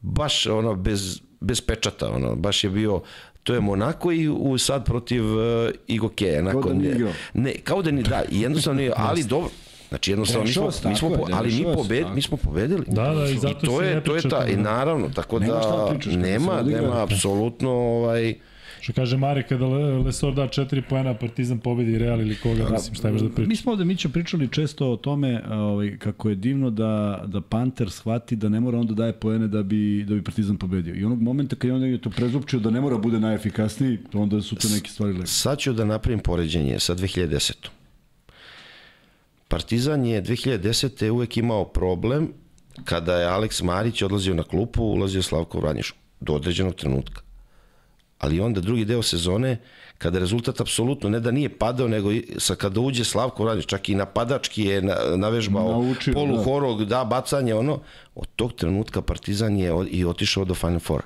baš 0.00 0.46
ono, 0.46 0.74
bez, 0.74 1.20
bez 1.40 1.60
pečata, 1.60 2.10
ono, 2.10 2.36
baš 2.36 2.64
je 2.64 2.70
bio, 2.70 3.00
to 3.42 3.54
je 3.54 3.60
Monako 3.60 4.12
i 4.12 4.28
u, 4.28 4.58
sad 4.58 4.84
protiv 4.84 5.24
uh, 5.24 5.70
Igokeja. 5.86 6.40
Onako, 6.40 6.68
da 6.68 6.74
nije 6.74 6.94
igrao. 6.94 7.12
Ne, 7.34 7.54
kao 7.64 7.82
da 7.82 7.90
ni 7.90 8.02
da, 8.02 8.22
i 8.30 8.40
jednostavno 8.40 8.80
nije, 8.80 8.92
ali 9.08 9.24
dobro, 9.24 9.50
Znači 9.88 10.10
jednostavno 10.10 10.46
mi 10.46 10.52
smo, 10.52 10.70
mi 10.84 10.96
smo 10.96 11.10
po, 11.10 11.26
ali 11.32 11.54
mi, 11.54 11.64
pobed, 11.74 12.06
mi 12.14 12.22
smo 12.22 12.36
pobedili. 12.36 12.84
Da, 12.86 13.14
da, 13.14 13.24
i 13.24 13.38
zato 13.38 13.66
to 13.66 13.80
se 13.80 13.86
je 13.86 14.04
to 14.04 14.16
je 14.16 14.22
ta 14.22 14.28
to, 14.28 14.46
i 14.46 14.56
da. 14.56 14.62
naravno 14.62 15.08
tako 15.08 15.38
da 15.38 15.98
se 16.02 16.16
nema 16.16 16.62
nema 16.62 17.02
apsolutno 17.02 17.70
ovaj 17.70 18.34
Što 18.80 18.92
kaže 18.92 19.16
Mare, 19.16 19.42
kada 19.42 19.66
Le- 19.66 19.98
Lesor 19.98 20.34
da 20.34 20.42
4 20.48 20.82
poena, 20.88 21.14
Partizan 21.14 21.58
pobedi 21.58 21.98
Real 21.98 22.20
ili 22.20 22.36
koga, 22.42 22.68
mislim, 22.70 22.94
šta 22.94 23.08
imaš 23.08 23.20
da 23.20 23.28
Mi 23.28 23.34
pričaš? 23.34 23.62
smo 23.62 23.72
ovde, 23.72 23.84
Mića, 23.84 24.08
pričali 24.08 24.48
često 24.48 24.92
o 24.92 24.96
tome 24.96 25.42
ovaj, 25.50 25.98
kako 25.98 26.28
je 26.28 26.34
divno 26.34 26.70
da, 26.70 27.24
da 27.26 27.40
Panter 27.40 27.90
shvati 27.90 28.36
da 28.36 28.48
ne 28.48 28.60
mora 28.60 28.78
onda 28.78 28.94
daje 28.94 29.12
poene 29.12 29.48
da 29.48 29.62
bi, 29.62 30.04
da 30.08 30.14
bi 30.14 30.24
Partizan 30.24 30.56
pobedio. 30.56 30.94
I 30.94 31.04
onog 31.04 31.22
momenta 31.22 31.56
kad 31.56 31.68
je 31.68 31.74
on 31.74 31.82
je 31.84 32.00
to 32.00 32.10
prezupčio 32.10 32.60
da 32.60 32.70
ne 32.70 32.80
mora 32.80 32.98
bude 32.98 33.20
najefikasniji, 33.20 33.98
onda 34.12 34.42
su 34.42 34.56
to 34.56 34.68
neke 34.68 34.90
stvari 34.90 35.12
lepe. 35.12 35.26
Sad 35.26 35.58
ću 35.58 35.72
da 35.72 35.84
napravim 35.84 36.20
poređenje 36.20 36.78
sa 36.78 36.94
2010. 36.94 37.52
Partizan 39.48 40.04
je 40.06 40.22
2010. 40.22 41.10
uvek 41.10 41.36
imao 41.36 41.64
problem 41.64 42.28
kada 42.84 43.16
je 43.16 43.26
Aleks 43.26 43.62
Marić 43.62 44.02
odlazio 44.02 44.34
na 44.34 44.42
klupu, 44.42 44.82
ulazio 44.82 45.22
Slavko 45.22 45.60
Vranješ 45.60 45.94
do 46.20 46.32
određenog 46.34 46.74
trenutka. 46.74 47.22
Ali 48.20 48.40
onda 48.40 48.60
drugi 48.60 48.84
deo 48.84 49.02
sezone, 49.02 49.56
kada 49.98 50.18
rezultat 50.18 50.60
apsolutno 50.60 51.10
ne 51.10 51.20
da 51.20 51.30
nije 51.30 51.48
padao, 51.48 51.88
nego 51.88 52.10
sa 52.38 52.54
kada 52.54 52.80
uđe 52.80 53.04
Slavko 53.04 53.44
Vranješ, 53.44 53.66
čak 53.66 53.88
i 53.88 53.94
napadački 53.94 54.62
je 54.64 54.82
na, 54.82 54.96
navežbao 55.16 55.82
Naučio, 55.82 56.14
polu 56.14 56.36
da. 56.36 56.42
horog, 56.44 56.84
da, 56.84 57.04
bacanje, 57.04 57.54
ono, 57.54 57.80
od 58.14 58.28
tog 58.36 58.52
trenutka 58.52 59.02
Partizan 59.02 59.56
je 59.56 59.72
od- 59.72 59.88
i 59.90 60.04
otišao 60.04 60.44
do 60.44 60.54
Final 60.54 60.78
Fora. 60.80 61.04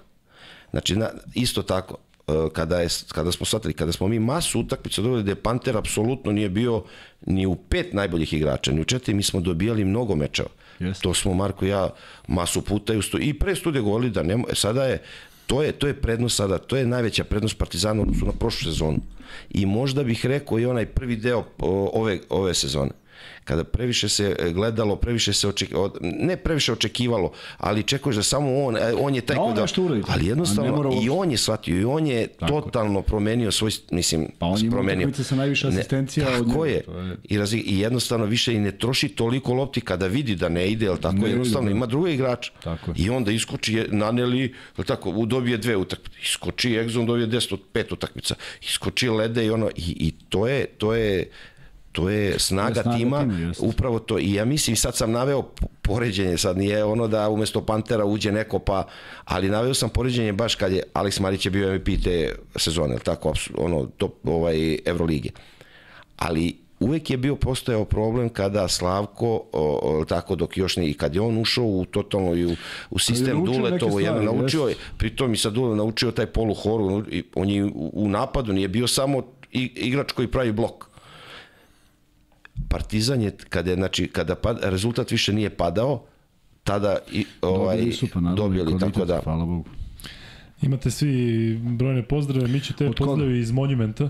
Znači, 0.70 0.97
na, 0.97 1.09
isto 1.35 1.62
tako, 1.62 1.97
e, 2.28 2.32
kada, 2.53 2.81
je, 2.81 2.89
kada 3.12 3.32
smo 3.32 3.47
shvatili, 3.47 3.74
kada 3.74 3.93
smo 3.93 4.09
mi 4.09 4.19
masu 4.19 4.61
utakmica 4.61 5.03
dobili 5.03 5.23
da 5.23 5.31
je 5.31 5.43
Panter 5.43 5.77
apsolutno 5.77 6.32
nije 6.32 6.49
bio 6.49 6.82
ni 7.27 7.47
u 7.47 7.55
pet 7.57 7.93
najboljih 7.93 8.32
igrača, 8.32 8.73
ni 8.73 8.81
u 8.81 8.85
četiri, 8.85 9.15
mi 9.15 9.23
smo 9.23 9.41
dobijali 9.41 9.85
mnogo 9.85 10.16
mečeva. 10.16 10.49
Jeste. 10.78 11.03
To 11.03 11.15
smo 11.15 11.35
Marko 11.35 11.65
i 11.65 11.69
ja 11.69 11.91
masu 12.28 12.62
puta 12.62 12.95
i, 12.95 12.97
u 12.97 13.03
stu, 13.03 13.19
i 13.20 13.35
pre 13.35 13.55
studije 13.55 13.82
govorili 13.82 14.11
da 14.11 14.23
nema, 14.23 14.45
sada 14.53 14.85
je 14.85 15.03
to 15.47 15.62
je 15.62 15.73
to 15.73 15.87
je 15.87 15.95
prednost 15.95 16.37
sada, 16.37 16.59
to 16.59 16.77
je 16.77 16.87
najveća 16.87 17.25
prednost 17.25 17.59
Partizana 17.59 18.03
odnosu 18.03 18.27
na 18.27 18.33
prošlu 18.33 18.73
sezonu. 18.73 18.99
I 19.51 19.66
možda 19.66 20.03
bih 20.05 20.27
rekao 20.27 20.59
i 20.59 20.66
onaj 20.66 20.87
prvi 20.87 21.16
deo 21.16 21.45
ove 21.93 22.19
ove 22.29 22.55
sezone 22.55 22.91
kada 23.44 23.64
previše 23.64 24.09
se 24.09 24.36
e, 24.38 24.51
gledalo, 24.51 24.96
previše 24.96 25.32
se 25.32 25.48
očekivalo, 25.48 25.92
ne 26.02 26.36
previše 26.36 26.72
očekivalo, 26.72 27.32
ali 27.59 27.82
čekuješ 27.82 28.16
da 28.16 28.22
samo 28.24 28.59
on, 28.59 28.76
e, 28.76 28.92
on 28.94 29.14
je 29.14 29.20
taj 29.20 29.36
Da 29.36 29.42
on 29.42 29.55
koji 29.55 29.56
da, 29.56 29.82
uradi. 29.82 30.02
ali 30.09 30.26
jednostavno 30.26 30.72
mora 30.72 30.90
i 30.96 31.09
on 31.10 31.30
je 31.30 31.36
shvatio 31.36 31.76
i 31.76 31.84
on 31.84 32.06
je 32.06 32.26
Tako 32.28 32.55
je. 32.55 32.62
totalno 32.62 33.02
promenio 33.02 33.51
svoj, 33.51 33.70
mislim, 33.90 34.28
Pa 34.38 34.46
on 34.46 34.70
promenio. 34.70 34.98
utakmice 34.98 35.24
sa 35.24 35.36
najviše 35.36 35.68
asistencija 35.68 36.26
ne, 36.26 36.36
od 36.36 36.46
njega, 36.48 36.66
je. 36.66 36.72
je- 36.74 36.84
I, 37.24 37.38
razi, 37.38 37.59
I 37.59 37.78
jednostavno 37.78 38.26
više 38.26 38.55
i 38.55 38.60
ne 38.60 38.72
troši 38.72 39.09
toliko 39.10 39.55
lopti 39.55 39.80
kada 39.82 40.06
vidi 40.06 40.34
da 40.36 40.48
ne 40.48 40.68
ide, 40.68 40.86
jel 40.86 40.96
tako, 40.98 41.16
Ne 41.16 41.28
jednostavno 41.28 41.68
da. 41.68 41.72
ima 41.72 41.86
druga 41.86 42.10
igrača. 42.10 42.52
Tako 42.55 42.90
je. 42.90 42.94
I 42.96 43.10
onda 43.10 43.30
iskoči, 43.30 43.74
je- 43.74 43.86
naneli, 43.90 44.40
jel 44.76 44.84
tako, 44.84 45.10
u- 45.10 45.26
dobije 45.26 45.56
dve 45.59 45.76
utakmice, 45.76 46.18
iskoči 46.22 46.70
Exxon, 46.70 47.06
dobije 47.06 47.26
10 47.28 47.52
od 47.52 47.60
pet 47.72 47.92
utakmica, 47.92 48.34
iskoči 48.62 49.09
Lede 49.09 49.46
i 49.46 49.51
ono, 49.51 49.70
i, 49.70 49.96
i 49.98 50.12
to 50.28 50.46
je, 50.46 50.66
to 50.68 50.94
je, 50.94 51.28
to 51.95 52.11
je 52.11 52.39
snaga, 52.39 52.83
snaga 52.83 52.99
tima, 52.99 53.21
tima, 53.21 53.53
upravo 53.59 53.99
to. 53.99 54.19
I 54.19 54.35
ja 54.35 54.45
mislim, 54.45 54.77
sad 54.77 54.97
sam 54.97 55.12
naveo 55.12 55.43
poređenje, 55.83 56.39
sad 56.39 56.59
nije 56.59 56.85
ono 56.85 57.09
da 57.09 57.29
umesto 57.29 57.61
Pantera 57.61 58.05
uđe 58.05 58.33
neko 58.33 58.59
pa, 58.59 58.87
ali 59.25 59.49
naveo 59.49 59.75
sam 59.75 59.89
poređenje 59.89 60.33
baš 60.33 60.55
kad 60.55 60.73
je 60.73 60.83
Alex 60.95 61.21
Marić 61.21 61.47
je 61.47 61.51
bio 61.51 61.75
MVP 61.75 62.03
te 62.05 62.35
sezone, 62.57 62.99
tako, 62.99 63.33
ono, 63.57 63.87
top, 63.87 64.12
ovaj, 64.25 64.79
Evrolige. 64.85 65.31
Ali 66.16 66.57
uvek 66.81 67.11
je 67.11 67.16
bio 67.16 67.37
postojao 67.37 67.85
problem 67.85 68.29
kada 68.29 68.69
Slavko, 68.69 69.43
o, 69.53 69.81
o, 69.83 70.05
tako 70.05 70.37
dok 70.37 70.57
još 70.57 70.77
ne, 70.77 70.89
i 70.89 70.95
kad 70.95 71.15
je 71.15 71.21
on 71.21 71.39
ušao 71.39 71.65
u 71.65 71.85
totalno 71.85 72.35
i 72.35 72.47
u, 72.47 72.57
u 72.91 72.99
sistem 72.99 73.45
Duletovo, 73.45 74.01
stvari, 74.01 74.25
naučio 74.25 74.66
je, 74.69 74.75
pritom 74.99 75.33
i 75.33 75.37
sad 75.37 75.53
Dule 75.53 75.77
naučio 75.77 76.11
taj 76.11 76.27
polu 76.27 76.55
horu, 76.55 77.03
i 77.11 77.23
on 77.35 77.49
je 77.49 77.65
u, 77.75 78.09
napadu, 78.09 78.53
nije 78.53 78.69
bio 78.69 78.87
samo 78.87 79.23
igrač 79.53 80.12
koji 80.12 80.31
pravi 80.31 80.53
blok. 80.53 80.94
Partizan 82.69 83.23
je, 83.23 83.36
kada, 83.49 83.70
je, 83.70 83.77
znači, 83.77 84.07
kada 84.07 84.35
pad, 84.35 84.59
rezultat 84.62 85.11
više 85.11 85.32
nije 85.32 85.51
padao, 85.51 86.03
tada 86.65 86.97
i, 87.12 87.27
ovaj, 87.43 87.77
Dobili 87.77 87.93
su, 87.93 88.07
pa 88.09 88.20
naravno, 88.20 88.43
dobili, 88.45 88.78
tako 88.81 89.05
da. 89.05 89.20
Hvala 89.20 89.45
Bogu. 89.45 89.65
Imate 90.62 90.91
svi 90.91 91.12
brojne 91.59 92.03
pozdrave, 92.03 92.49
mi 92.49 92.61
ću 92.61 92.73
te 92.73 92.86
Od 92.86 92.95
koga? 92.95 93.07
pozdravi 93.07 93.39
iz 93.39 93.51
Monumenta. 93.51 94.09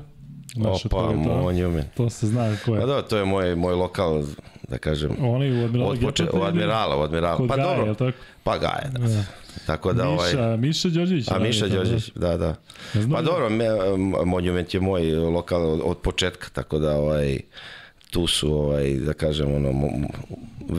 Znaš, 0.55 0.85
Opa, 0.87 0.97
to, 0.97 1.11
je 1.11 1.15
to, 1.15 1.37
monument. 1.37 1.87
to 1.95 2.11
se 2.11 2.27
zna 2.27 2.57
ko 2.57 2.73
Pa 2.73 2.79
je. 2.79 2.87
da, 2.87 3.03
to 3.03 3.17
je 3.17 3.25
moj, 3.25 3.57
moj 3.57 3.75
lokal, 3.75 4.23
da 4.69 4.79
kažem, 4.79 5.11
Oni 5.21 5.53
u 5.53 5.65
Admirala 5.65 5.95
ili- 5.95 6.45
Admirala, 6.45 6.97
od 6.97 7.05
Admirala. 7.05 7.37
Kod 7.37 7.49
Pa 7.49 7.57
Gaja, 7.57 7.77
dobro, 7.77 7.95
tako? 7.95 8.19
pa 8.45 8.59
Gaja, 8.59 8.91
da. 8.91 9.25
Tako 9.67 9.93
da, 9.93 10.09
ovaj, 10.09 10.31
Miša, 10.31 10.57
Miša 10.59 10.89
Đorđević. 10.89 11.29
A 11.29 11.33
radi 11.33 11.45
Miša 11.45 11.69
Đorđević, 11.69 12.11
da, 12.15 12.37
da. 12.37 12.55
Znam 12.93 13.11
Pa 13.11 13.17
da- 13.17 13.23
dobro, 13.23 13.51
me, 13.51 13.65
monument 14.25 14.75
je 14.75 14.81
moj 14.81 15.03
lokal 15.13 15.63
od, 15.65 15.81
od 15.85 15.99
početka, 15.99 16.49
tako 16.51 16.79
da 16.79 16.97
ovaj, 16.97 17.39
tu 18.15 18.27
su, 18.27 18.53
ovaj, 18.55 18.95
da 18.95 19.13
kažem, 19.13 19.55
ono, 19.55 19.73
mo, 19.73 19.89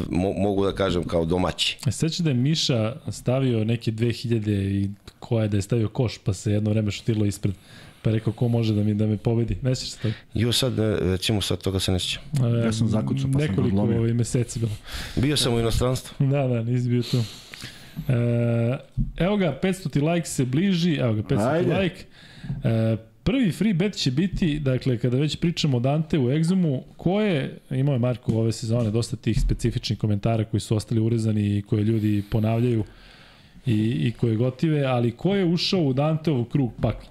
mo, 0.09 0.33
mogu 0.33 0.65
da 0.65 0.71
kažem 0.71 1.03
kao 1.03 1.25
domaći. 1.25 1.77
E, 1.87 1.91
Seća 1.91 2.23
da 2.23 2.29
je 2.29 2.33
Miša 2.35 2.95
stavio 3.11 3.63
neke 3.65 3.91
2000 3.91 4.49
i 4.51 4.89
koja 5.19 5.43
je 5.43 5.49
da 5.49 5.57
je 5.57 5.61
stavio 5.61 5.87
koš, 5.89 6.17
pa 6.17 6.33
se 6.33 6.51
jedno 6.51 6.69
vreme 6.69 6.91
šutilo 6.91 7.25
ispred. 7.25 7.53
Pa 8.01 8.11
rekao 8.11 8.33
ko 8.33 8.47
može 8.47 8.73
da 8.73 8.83
mi 8.83 8.93
da 8.93 9.07
me 9.07 9.17
pobedi. 9.17 9.57
Ne 9.61 9.75
sećaš 9.75 9.91
se 9.91 9.99
toga? 10.01 10.13
Jo, 10.33 10.51
sad, 10.51 10.77
ne, 10.77 10.95
recimo, 10.99 11.41
sad 11.41 11.61
toga 11.61 11.79
se 11.79 11.91
ne 11.91 11.99
sjećam. 11.99 12.23
E, 12.61 12.65
Ja 12.65 12.71
sam 12.73 12.87
zakucao, 12.87 13.29
pa 13.33 13.39
sam 13.39 13.47
ga 13.47 13.47
Nekoliko 13.47 13.81
ovaj, 13.81 14.13
meseci 14.13 14.59
bilo. 14.59 14.71
Bio 15.15 15.37
sam 15.37 15.53
u 15.53 15.59
inostranstvu. 15.59 16.27
Da, 16.27 16.47
da, 16.47 16.63
nisi 16.63 16.89
bio 16.89 17.03
tu. 17.03 17.17
E, 17.17 18.77
evo 19.17 19.37
ga, 19.37 19.59
500 19.63 20.13
like 20.13 20.27
se 20.27 20.45
bliži, 20.45 20.93
evo 20.93 21.13
ga, 21.13 21.21
500 21.21 21.51
Ajde. 21.51 21.77
like. 21.79 22.03
E, 22.63 22.97
prvi 23.25 23.51
free 23.51 23.73
bet 23.73 23.93
će 23.93 24.11
biti, 24.11 24.59
dakle, 24.59 24.97
kada 24.97 25.17
već 25.17 25.35
pričamo 25.35 25.77
o 25.77 25.79
Dante 25.79 26.19
u 26.19 26.27
Exumu, 26.29 26.81
ko 26.97 27.21
je, 27.21 27.57
imao 27.71 27.93
je 27.93 27.99
Marko 27.99 28.31
ove 28.33 28.51
sezone 28.51 28.91
dosta 28.91 29.15
tih 29.15 29.41
specifičnih 29.41 29.99
komentara 29.99 30.43
koji 30.43 30.61
su 30.61 30.75
ostali 30.75 31.01
urezani 31.01 31.57
i 31.57 31.61
koje 31.61 31.83
ljudi 31.83 32.23
ponavljaju 32.31 32.83
i, 33.65 33.73
i 34.07 34.11
koje 34.11 34.35
gotive, 34.35 34.83
ali 34.83 35.11
ko 35.11 35.35
je 35.35 35.45
ušao 35.45 35.79
u 35.81 35.93
Danteov 35.93 36.43
krug 36.45 36.71
pakla? 36.81 37.09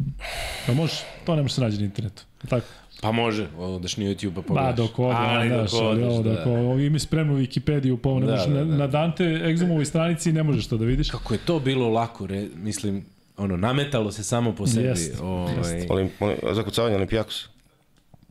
Pa 0.67 0.75
može, 0.75 0.95
to 1.27 1.37
ne 1.37 1.43
može 1.43 1.55
se 1.55 1.61
nađe 1.61 1.79
na 1.79 1.85
internetu. 1.85 2.23
Tako? 2.49 2.67
Pa 3.01 3.13
može, 3.13 3.47
odeš 3.59 3.97
na 3.97 4.05
YouTube 4.05 4.35
pa 4.35 4.41
Ba, 4.41 4.43
pogledaš. 4.43 4.77
dok 4.77 4.99
ode, 4.99 5.17
Ali 5.19 5.49
dok 5.49 5.59
odeš, 5.75 6.15
da. 6.15 6.23
dok 6.23 6.47
ovo, 6.47 6.79
ima 6.79 6.99
spremnu 6.99 7.39
Wikipediju, 7.39 7.97
pa 7.97 8.09
ovo 8.09 8.21
ne 8.21 8.27
Da, 8.27 8.33
možeš, 8.33 8.47
da, 8.47 8.65
da. 8.65 8.77
na 8.77 8.87
Dante 8.87 9.25
Exumovoj 9.25 9.85
stranici 9.85 10.33
ne 10.33 10.43
možeš 10.43 10.67
to 10.67 10.77
da 10.77 10.85
vidiš. 10.85 11.11
Kako 11.11 11.35
je 11.35 11.39
to 11.39 11.61
bilo 11.61 11.89
lako, 11.89 12.27
re, 12.27 12.47
mislim, 12.57 13.05
ono, 13.37 13.57
nametalo 13.57 14.13
se 14.13 14.25
samo 14.25 14.55
po 14.55 14.67
sebi. 14.67 14.87
Jest, 14.87 15.21
ovaj, 15.21 15.87
Olim, 15.89 16.11
olim, 16.21 16.37
zakucavanje 16.53 16.97
Olimpijakos. 16.97 17.49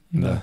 Da. 0.09 0.41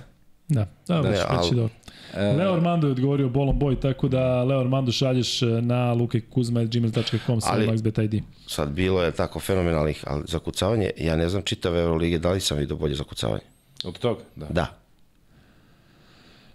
Da, 0.49 0.67
da, 0.89 1.03
Ne, 1.03 1.09
već, 1.11 1.19
već 1.19 1.27
ali- 1.29 1.57
dobro. 1.57 1.75
E, 2.15 2.33
Leo 2.33 2.55
Armando 2.55 2.87
je 2.87 2.91
odgovorio 2.93 3.29
Bolon 3.29 3.59
Boy, 3.59 3.81
tako 3.81 4.09
da 4.09 4.45
Leo 4.45 4.61
Armando 4.61 4.93
šalješ 4.93 5.43
e, 5.43 5.47
na 5.47 5.93
lukekuzma.gmail.com 5.93 7.41
sa. 7.41 7.57
Sad 8.47 8.71
bilo 8.71 9.03
je 9.03 9.13
tako 9.13 9.41
fenomenalnih, 9.41 10.05
ali 10.07 10.25
zakucavanje, 10.29 10.91
ja 10.97 11.17
ne 11.17 11.29
znam 11.29 11.43
čitave 11.43 11.81
Eurolige, 11.81 12.19
da 12.19 12.31
li 12.33 12.41
sam 12.41 12.59
vidio 12.59 12.77
bolje 12.77 12.95
zakucavanje? 12.95 13.43
Od 13.85 13.99
toga, 13.99 14.21
da. 14.37 14.47
Da. 14.47 14.80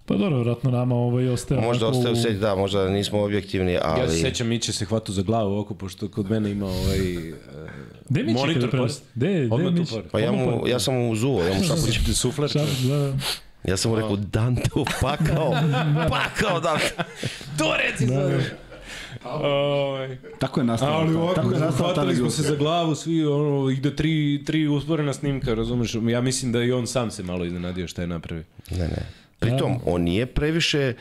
Pa 0.06 0.16
dobro, 0.16 0.40
vratno 0.40 0.72
nama 0.72 0.96
ovaj 0.96 1.30
ostaje. 1.30 1.62
Možda 1.62 1.88
ostaje 1.88 2.10
u 2.10 2.14
u- 2.14 2.16
seć, 2.16 2.38
da, 2.38 2.56
možda 2.56 2.90
nismo 2.90 3.24
objektivni, 3.24 3.78
ali... 3.82 4.02
Ja 4.02 4.10
se 4.10 4.18
sećam, 4.18 4.48
Miće 4.48 4.74
se 4.74 4.86
hvatu 4.86 5.12
za 5.14 5.22
glavu 5.22 5.60
oko, 5.60 5.74
pošto 5.74 6.08
kod 6.08 6.30
mene 6.30 6.52
ima 6.52 6.66
ovaj... 6.66 7.18
Uh, 7.18 7.34
Gde 8.10 8.24
mi 8.24 8.28
će 8.28 8.36
kada 8.36 8.48
monitor 8.48 8.70
prenosi? 8.70 9.02
Gde, 9.16 9.28
mi 9.30 9.86
će? 9.86 9.92
pored. 9.92 10.06
Pa 10.12 10.20
ja, 10.20 10.32
mu, 10.32 10.46
pored. 10.52 10.72
ja 10.72 10.80
sam 10.80 10.94
mu 10.94 11.12
uzuo, 11.12 11.44
ja 11.44 11.54
mu 11.54 11.64
šapućem. 11.68 12.04
Ti 12.06 12.14
sufler? 12.14 12.52
Da, 12.54 12.66
da. 12.96 13.14
Ja 13.64 13.78
sam 13.78 13.92
mu 13.92 13.98
rekao, 13.98 14.16
Dante, 14.16 14.70
pakao, 15.02 15.52
pakao, 16.16 16.60
Dante. 16.60 16.94
To 17.58 17.74
reci 17.78 18.08
sad! 18.08 18.32
Ovaj. 19.26 20.18
Tako 20.40 20.60
je 20.60 20.64
nastala. 20.64 20.92
Ali 20.92 21.16
ovako, 21.16 21.34
tako 21.36 21.52
je 21.52 21.60
ta 21.60 21.72
hvatali 21.72 22.16
smo 22.16 22.30
se 22.30 22.42
za 22.42 22.56
glavu, 22.56 22.96
svi, 22.96 23.26
ono, 23.26 23.70
ide 23.70 23.96
tri, 23.96 24.44
tri 24.46 24.68
usporena 24.68 25.14
snimka, 25.14 25.54
razumeš? 25.54 25.96
Ja 26.10 26.22
mislim 26.22 26.52
da 26.52 26.64
i 26.64 26.72
on 26.72 26.88
sam 26.88 27.12
se 27.12 27.24
malo 27.24 27.46
iznenadio 27.46 27.88
šta 27.88 28.02
je 28.02 28.08
napravio. 28.08 28.44
Ne, 28.72 28.78
ne. 28.78 29.25
Pritom, 29.40 29.80
on 29.86 30.02
nije 30.02 30.26
previše, 30.26 30.94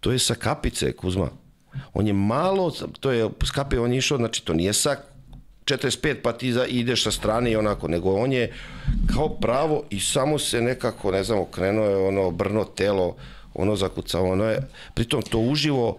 to 0.00 0.12
je 0.12 0.18
sa 0.18 0.34
kapice, 0.34 0.92
Kuzma. 0.92 1.28
On 1.94 2.06
je 2.06 2.12
malo, 2.12 2.70
to 3.00 3.10
je, 3.10 3.28
s 3.44 3.50
kape 3.50 3.80
on 3.80 3.92
je 3.92 3.98
išao, 3.98 4.18
znači 4.18 4.44
to 4.44 4.54
nije 4.54 4.72
sa 4.72 4.96
45 5.64 6.14
pa 6.22 6.32
ti 6.32 6.52
za, 6.52 6.66
ideš 6.66 7.02
sa 7.02 7.10
strane 7.10 7.52
i 7.52 7.56
onako, 7.56 7.88
nego 7.88 8.14
on 8.14 8.32
je 8.32 8.52
kao 9.14 9.28
pravo 9.28 9.82
i 9.90 10.00
samo 10.00 10.38
se 10.38 10.60
nekako, 10.60 11.10
ne 11.10 11.24
znam, 11.24 11.38
okrenuo 11.38 11.86
je 11.86 11.96
ono, 11.96 12.30
brno 12.30 12.64
telo, 12.64 13.16
ono 13.54 13.76
zakucao, 13.76 14.24
ono 14.24 14.44
je, 14.44 14.68
pritom 14.94 15.22
to 15.22 15.38
uživo, 15.38 15.98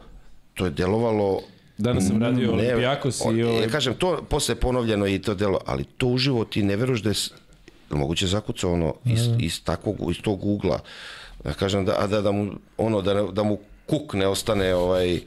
to 0.53 0.65
je 0.65 0.71
delovalo 0.71 1.41
Danas 1.77 2.07
sam 2.07 2.21
radio 2.21 2.47
Ne, 2.47 2.53
Olimpijakos 2.53 3.21
i 3.35 3.43
ovaj... 3.43 3.61
Ja 3.61 3.69
kažem, 3.69 3.93
to 3.93 4.21
posle 4.29 4.55
je 4.55 4.59
ponovljeno 4.59 5.07
i 5.07 5.19
to 5.19 5.35
delo, 5.35 5.59
ali 5.65 5.83
to 5.83 6.07
uživo 6.07 6.45
ti 6.45 6.63
ne 6.63 6.75
veruješ 6.75 7.01
da 7.01 7.09
je 7.09 7.15
moguće 7.89 8.27
zakucao 8.27 8.73
ono 8.73 8.95
iz, 9.05 9.21
iz, 9.39 9.63
takvog, 9.63 9.95
iz 10.11 10.17
tog 10.21 10.45
ugla. 10.45 10.79
Ja 11.45 11.53
kažem 11.53 11.85
da, 11.85 11.95
a 11.99 12.07
da, 12.07 12.21
da 12.21 12.31
mu, 12.31 12.51
ono, 12.77 13.01
da, 13.01 13.13
da 13.13 13.43
mu 13.43 13.57
kuk 13.85 14.13
ne 14.13 14.27
ostane 14.27 14.75
ovaj, 14.75 15.19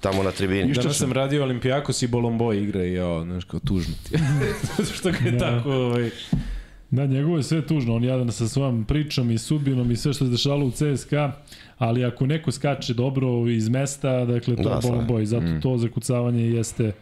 tamo 0.00 0.22
na 0.22 0.30
tribini. 0.30 0.72
Danas 0.72 0.98
sam 0.98 1.12
radio 1.12 1.42
Olimpijakos 1.42 2.02
i 2.02 2.06
Bolomboj 2.06 2.62
igra 2.62 2.84
i 2.84 2.92
ja, 2.92 3.22
znaš, 3.24 3.44
kao 3.44 3.60
tužno 3.60 3.94
ti. 4.08 4.16
Zato 4.76 4.92
što 4.92 5.10
ga 5.10 5.18
je 5.24 5.38
tako, 5.38 5.72
ovaj... 5.72 6.10
Da, 6.90 7.06
njegovo 7.06 7.36
je 7.36 7.42
sve 7.42 7.66
tužno, 7.66 7.96
on 7.96 8.04
jadan 8.04 8.32
sa 8.32 8.48
svojom 8.48 8.84
pričom 8.84 9.30
i 9.30 9.38
sudbinom 9.38 9.90
i 9.90 9.96
sve 9.96 10.12
što 10.12 10.24
se 10.24 10.30
dešavalo 10.30 10.66
u 10.66 10.70
CSKA, 10.70 11.32
ali 11.78 12.04
ako 12.04 12.26
neko 12.26 12.52
skače 12.52 12.94
dobro 12.94 13.48
iz 13.48 13.68
mesta, 13.68 14.24
dakle 14.24 14.56
to 14.56 14.62
Da, 14.62 14.80
je. 14.88 15.02
Boy, 15.02 15.24
zato 15.24 15.46
to 15.62 15.78
zakucavanje 15.78 16.50
jeste 16.50 16.92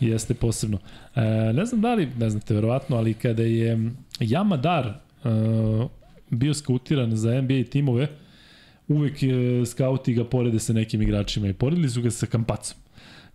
jeste 0.00 0.34
posebno. 0.34 0.78
E, 1.14 1.20
ne 1.52 1.64
znam 1.64 1.80
da 1.80 1.94
li, 1.94 2.08
ne 2.18 2.30
znate 2.30 2.54
verovatno, 2.54 2.96
ali 2.96 3.14
kada 3.14 3.42
je 3.42 3.76
Yamadar 4.20 4.92
e, 5.24 5.88
bio 6.30 6.54
skautiran 6.54 7.16
za 7.16 7.40
NBA 7.40 7.62
timove, 7.70 8.08
uvek 8.88 9.22
e, 9.22 9.26
skauti 9.66 10.14
ga 10.14 10.24
porede 10.24 10.58
sa 10.58 10.72
nekim 10.72 11.02
igračima 11.02 11.48
i 11.48 11.52
poredili 11.52 11.90
su 11.90 12.02
ga 12.02 12.10
sa 12.10 12.26
Kampacom 12.26 12.76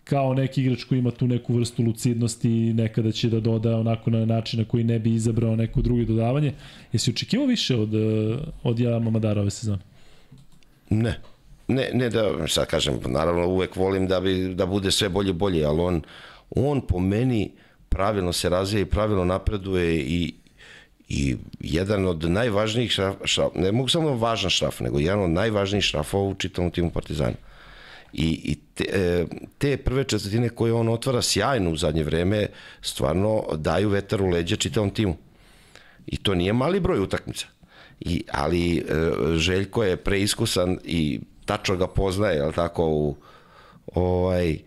kao 0.03 0.33
neki 0.33 0.61
igrač 0.61 0.83
koji 0.83 0.99
ima 0.99 1.11
tu 1.11 1.27
neku 1.27 1.53
vrstu 1.53 1.83
lucidnosti, 1.83 2.49
nekada 2.73 3.11
će 3.11 3.29
da 3.29 3.39
doda 3.39 3.77
onako 3.77 4.09
na 4.09 4.25
način 4.25 4.59
na 4.59 4.65
koji 4.65 4.83
ne 4.83 4.99
bi 4.99 5.13
izabrao 5.13 5.55
neko 5.55 5.81
drugo 5.81 6.03
dodavanje. 6.03 6.53
Jesi 6.93 7.11
očekivao 7.11 7.47
više 7.47 7.75
od, 7.75 7.95
e, 7.95 8.37
od 8.63 8.79
Jama 8.79 9.11
Madara 9.11 9.41
ove 9.41 9.49
sezone? 9.49 9.81
Ne. 10.89 11.19
Ne, 11.67 11.89
ne 11.93 12.09
da, 12.09 12.47
sad 12.47 12.67
kažem, 12.67 12.99
naravno 13.07 13.47
uvek 13.47 13.75
volim 13.75 14.07
da, 14.07 14.19
bi, 14.19 14.53
da 14.55 14.65
bude 14.65 14.91
sve 14.91 15.09
bolje 15.09 15.29
i 15.29 15.33
bolje, 15.33 15.65
ali 15.65 15.81
on, 15.81 16.01
on 16.49 16.81
po 16.81 16.99
meni 16.99 17.51
pravilno 17.89 18.33
se 18.33 18.49
razvija 18.49 18.81
i 18.81 18.85
pravilno 18.85 19.25
napreduje 19.25 19.99
i, 19.99 20.33
i 21.11 21.35
jedan 21.59 22.05
od 22.07 22.23
najvažnijih 22.23 22.91
šraf, 22.91 23.15
šraf, 23.25 23.55
ne 23.55 23.71
mogu 23.71 23.89
samo 23.89 24.15
važan 24.15 24.49
šraf, 24.49 24.79
nego 24.79 24.99
jedan 24.99 25.23
od 25.23 25.29
najvažnijih 25.29 25.83
šrafova 25.83 26.29
u 26.29 26.35
čitavom 26.35 26.71
timu 26.71 26.89
Partizana. 26.89 27.35
I, 28.13 28.27
i 28.43 28.55
te, 28.75 28.85
e, 28.93 29.25
te 29.57 29.77
prve 29.77 30.03
četvrtine 30.03 30.49
koje 30.49 30.73
on 30.73 30.89
otvara 30.89 31.21
sjajno 31.21 31.71
u 31.71 31.75
zadnje 31.75 32.03
vreme 32.03 32.47
stvarno 32.81 33.43
daju 33.55 33.89
vetar 33.89 34.21
u 34.21 34.29
leđa 34.29 34.55
čitavom 34.55 34.89
timu. 34.89 35.17
I 36.07 36.17
to 36.17 36.35
nije 36.35 36.53
mali 36.53 36.79
broj 36.79 36.99
utakmica. 36.99 37.47
I, 37.99 38.23
ali 38.31 38.77
e, 38.77 38.83
Željko 39.37 39.83
je 39.83 39.97
preiskusan 39.97 40.77
i 40.83 41.19
tačno 41.45 41.75
ga 41.75 41.87
poznaje, 41.87 42.35
jel 42.35 42.51
tako, 42.53 42.87
u, 42.87 43.15
ovaj, 43.95 44.57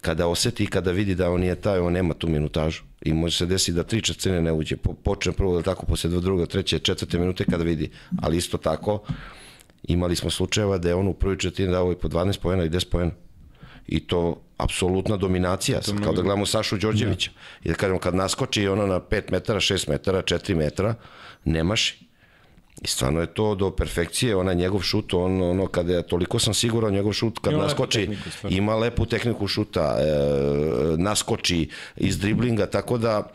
kada 0.00 0.26
oseti 0.26 0.64
i 0.64 0.66
kada 0.66 0.90
vidi 0.90 1.14
da 1.14 1.30
on 1.30 1.40
nije 1.40 1.54
taj, 1.54 1.78
on 1.78 1.92
nema 1.92 2.14
tu 2.14 2.28
minutažu. 2.28 2.82
I 3.04 3.12
može 3.12 3.36
se 3.36 3.46
desiti 3.46 3.72
da 3.72 3.82
tri 3.82 4.02
četvrtine 4.02 4.42
ne 4.42 4.52
uđe. 4.52 4.76
Po, 4.76 4.94
počne 4.94 5.32
prvo, 5.32 5.54
jel 5.54 5.62
tako, 5.62 5.86
posle 5.86 6.10
dva, 6.10 6.20
druga, 6.20 6.46
treće, 6.46 6.78
četvrte 6.78 7.18
minute 7.18 7.44
kada 7.44 7.64
vidi. 7.64 7.90
Ali 8.22 8.36
isto 8.36 8.58
tako, 8.58 9.02
imali 9.82 10.16
smo 10.16 10.30
slučajeva 10.30 10.78
da 10.78 10.88
je 10.88 10.94
on 10.94 11.08
u 11.08 11.14
prvoj 11.14 11.38
četvrtini 11.38 11.72
dao 11.72 11.92
i 11.92 11.96
po 11.96 12.08
12 12.08 12.40
pojena 12.40 12.64
i 12.64 12.70
10 12.70 12.88
pojena. 12.88 13.12
I 13.86 14.00
to 14.00 14.42
apsolutna 14.56 15.16
dominacija, 15.16 15.82
sad, 15.82 16.02
kao 16.04 16.12
da 16.12 16.22
gledamo 16.22 16.46
Sašu 16.46 16.76
Đorđevića. 16.76 17.30
I 17.64 17.68
da 17.68 17.74
kažemo, 17.74 17.98
kad 17.98 18.14
naskoči 18.14 18.68
ono 18.68 18.86
na 18.86 19.00
5 19.00 19.22
metara, 19.30 19.60
6 19.60 19.88
metara, 19.90 20.22
4 20.22 20.54
metra, 20.54 20.94
nemaš 21.44 22.03
I 22.82 22.88
stvarno 22.88 23.20
je 23.20 23.26
to 23.26 23.54
do 23.54 23.70
perfekcije, 23.70 24.36
ona 24.36 24.52
njegov 24.52 24.80
šut, 24.82 25.14
on, 25.14 25.42
ono, 25.42 25.66
kada 25.66 25.92
je, 25.92 26.02
toliko 26.06 26.38
sam 26.38 26.54
siguran, 26.54 26.92
njegov 26.92 27.12
šut 27.12 27.38
kad 27.38 27.52
Ima 27.52 27.62
lepu 27.62 27.68
naskoči, 27.68 27.98
tehniku, 27.98 28.48
ima 28.48 28.76
lepu 28.76 29.06
tehniku 29.06 29.46
šuta, 29.46 29.96
e, 30.00 30.06
naskoči 30.96 31.68
iz 31.96 32.18
driblinga, 32.18 32.66
tako 32.66 32.98
da 32.98 33.28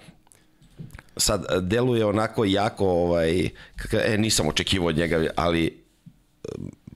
sad 1.18 1.46
deluje 1.62 2.06
onako 2.06 2.46
jako, 2.46 2.88
ovaj, 2.88 3.50
kaka, 3.76 4.02
e, 4.06 4.18
nisam 4.18 4.48
očekivao 4.48 4.88
od 4.88 4.98
njega, 4.98 5.28
ali 5.36 5.66
e, 5.66 5.72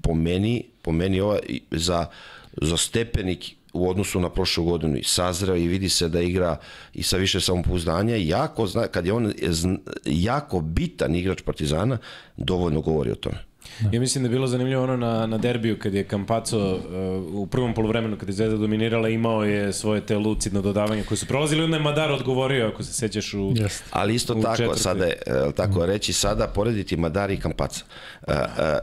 po 0.02 0.14
meni, 0.14 0.66
po 0.82 0.92
meni 0.92 1.22
ova, 1.22 1.40
za, 1.72 2.06
za 2.62 2.78
stepenik 2.78 3.56
u 3.74 3.90
odnosu 3.90 4.20
na 4.20 4.30
prošlu 4.30 4.64
godinu 4.64 4.98
i 4.98 5.04
sazreo 5.04 5.56
i 5.56 5.68
vidi 5.68 5.90
se 5.90 6.10
da 6.10 6.22
igra 6.22 6.58
i 6.94 7.04
sa 7.04 7.18
više 7.18 7.42
samopouzdanja 7.42 8.16
jako 8.16 8.68
zna, 8.68 8.88
kad 8.88 9.06
je 9.06 9.14
on 9.14 9.34
jako 10.06 10.62
bitan 10.62 11.16
igrač 11.16 11.42
Partizana, 11.42 11.98
dovoljno 12.38 12.82
govori 12.82 13.12
o 13.12 13.16
tome. 13.16 13.53
Ja 13.92 14.00
mislim 14.00 14.24
da 14.24 14.28
je 14.28 14.32
bilo 14.32 14.48
zanimljivo 14.48 14.84
ono 14.84 14.98
na, 14.98 15.28
na 15.28 15.38
derbiju 15.38 15.80
kad 15.80 15.94
je 15.94 16.04
Campazzo 16.04 16.74
uh, 16.74 16.82
u 17.34 17.48
prvom 17.48 17.74
polovremenu 17.74 18.18
kad 18.18 18.30
je 18.30 18.34
Zvezda 18.34 18.58
dominirala 18.58 19.10
imao 19.10 19.44
je 19.44 19.74
svoje 19.74 20.02
te 20.02 20.18
lucidno 20.18 20.62
dodavanje 20.62 21.04
koje 21.04 21.18
su 21.18 21.26
prolazili, 21.26 21.64
onda 21.64 21.78
je 21.78 21.84
Madar 21.84 22.12
odgovorio 22.12 22.68
ako 22.68 22.84
se 22.84 22.94
sećaš 22.94 23.34
u... 23.34 23.54
Jeste. 23.56 23.84
Ali 23.92 24.16
isto 24.16 24.34
U 24.34 24.42
tako, 24.42 24.58
četvrtoj. 24.58 24.80
sada 24.80 25.06
je, 25.06 25.18
tako 25.56 25.86
reći, 25.86 26.14
sada 26.14 26.48
porediti 26.48 26.98
Madari 26.98 27.34
i 27.34 27.40
Kampaca. 27.40 27.86
E, 28.28 28.32
e, 28.32 28.80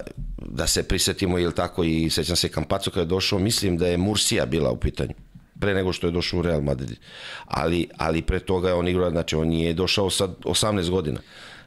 da 0.46 0.66
se 0.66 0.82
prisetimo, 0.82 1.38
ili 1.38 1.54
tako, 1.54 1.84
i 1.84 2.10
sećam 2.10 2.36
se 2.36 2.48
Kampacu 2.48 2.90
kada 2.90 3.00
je 3.00 3.06
došao, 3.06 3.38
mislim 3.38 3.76
da 3.76 3.86
je 3.86 3.96
Mursija 3.96 4.46
bila 4.46 4.70
u 4.70 4.76
pitanju 4.76 5.14
pre 5.60 5.74
nego 5.74 5.92
što 5.92 6.06
je 6.06 6.10
došao 6.10 6.38
u 6.38 6.42
Real 6.42 6.60
Madrid. 6.60 6.98
Ali, 7.46 7.88
ali 7.96 8.22
pre 8.22 8.40
toga 8.40 8.68
je 8.68 8.74
on 8.74 8.88
igrao, 8.88 9.10
znači 9.10 9.36
on 9.36 9.52
je 9.52 9.74
došao 9.74 10.10
sa 10.10 10.28
18 10.44 10.90
godina. 10.90 11.20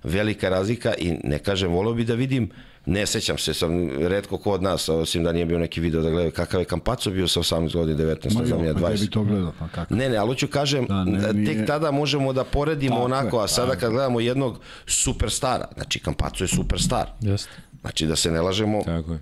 Velika 0.03 0.49
razlika 0.49 0.93
i 0.97 1.13
ne 1.23 1.39
kažem, 1.39 1.71
volio 1.71 1.93
bi 1.93 2.03
da 2.03 2.13
vidim, 2.13 2.49
ne 2.85 3.05
sećam 3.05 3.37
se, 3.37 3.53
sam 3.53 3.71
redko 3.89 4.37
ko 4.37 4.51
od 4.51 4.63
nas, 4.63 4.89
osim 4.89 5.23
da 5.23 5.31
nije 5.31 5.45
bio 5.45 5.59
neki 5.59 5.81
video 5.81 6.01
da 6.01 6.09
gledaju 6.09 6.31
kakav 6.31 6.59
je 6.61 6.65
Kampaco 6.65 7.09
bio 7.09 7.27
sa 7.27 7.39
18 7.39 7.73
godina, 7.73 7.97
19, 7.99 8.33
Ma 8.33 8.41
ne 8.41 8.45
znam, 8.47 8.59
jo, 8.59 8.61
nije 8.61 8.73
pa 8.73 8.79
gde 8.79 8.87
20. 8.87 8.99
bi 8.99 9.09
to 9.09 9.23
gledao, 9.23 9.53
pa 9.59 9.67
kako? 9.67 9.93
Ne, 9.95 10.09
ne, 10.09 10.17
ali 10.17 10.27
hoću 10.27 10.47
kažem, 10.47 10.85
Da, 10.85 11.03
ne, 11.03 11.19
da, 11.19 11.31
nije- 11.33 11.57
tek 11.57 11.67
tada 11.67 11.91
možemo 11.91 12.33
da 12.33 12.43
poredimo 12.43 12.95
Tako 12.95 13.05
onako, 13.05 13.39
a 13.39 13.47
sada 13.47 13.75
kad 13.75 13.91
gledamo 13.91 14.19
jednog 14.19 14.59
superstara, 14.87 15.67
znači 15.73 15.99
Kampaco 15.99 16.43
je 16.43 16.47
superstar, 16.47 17.07
Jeste. 17.21 17.51
znači 17.81 18.05
da 18.05 18.15
se 18.15 18.31
ne 18.31 18.41
lažemo 18.41 18.81
Tako 18.83 19.13
je. 19.13 19.19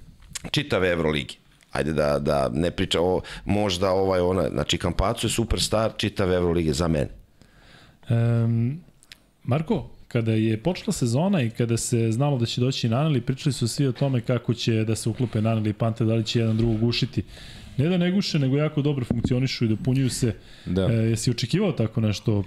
čitave 0.52 0.90
Evroligi. 0.90 1.38
Ajde 1.72 1.94
da, 1.94 2.20
da 2.20 2.50
ne 2.50 2.72
priča 2.72 3.02
o 3.02 3.22
možda 3.46 3.92
ovaj 3.92 4.20
ona, 4.20 4.50
znači 4.50 4.78
Kampacu 4.78 5.28
je 5.28 5.32
superstar 5.32 5.92
čitave 5.98 6.36
Evrolige 6.36 6.74
za 6.74 6.88
mene. 6.88 7.10
Um, 8.10 8.82
Marko, 9.44 9.90
kada 10.12 10.32
je 10.32 10.58
počela 10.58 10.94
sezona 10.94 11.42
i 11.42 11.50
kada 11.50 11.78
se 11.78 12.12
znalo 12.12 12.38
da 12.38 12.46
će 12.46 12.62
doći 12.62 12.90
Naneli, 12.90 13.22
pričali 13.22 13.54
su 13.54 13.68
svi 13.68 13.88
o 13.88 13.92
tome 13.92 14.22
kako 14.22 14.54
će 14.54 14.84
da 14.84 14.96
se 14.96 15.10
uklope 15.10 15.42
Naneli 15.42 15.70
i 15.70 15.74
Pante, 15.74 16.06
da 16.06 16.14
li 16.14 16.24
će 16.24 16.40
jedan 16.40 16.58
drugog 16.58 16.80
gušiti. 16.80 17.24
Ne 17.78 17.90
da 17.90 17.98
ne 17.98 18.12
guše, 18.12 18.40
nego 18.40 18.58
jako 18.58 18.82
dobro 18.82 19.06
funkcionišu 19.06 19.66
i 19.66 19.68
dopunjuju 19.68 20.10
se. 20.10 20.34
Da. 20.66 20.82
E, 20.82 20.94
jesi 20.94 21.32
očekivao 21.32 21.72
tako 21.72 22.02
nešto 22.02 22.44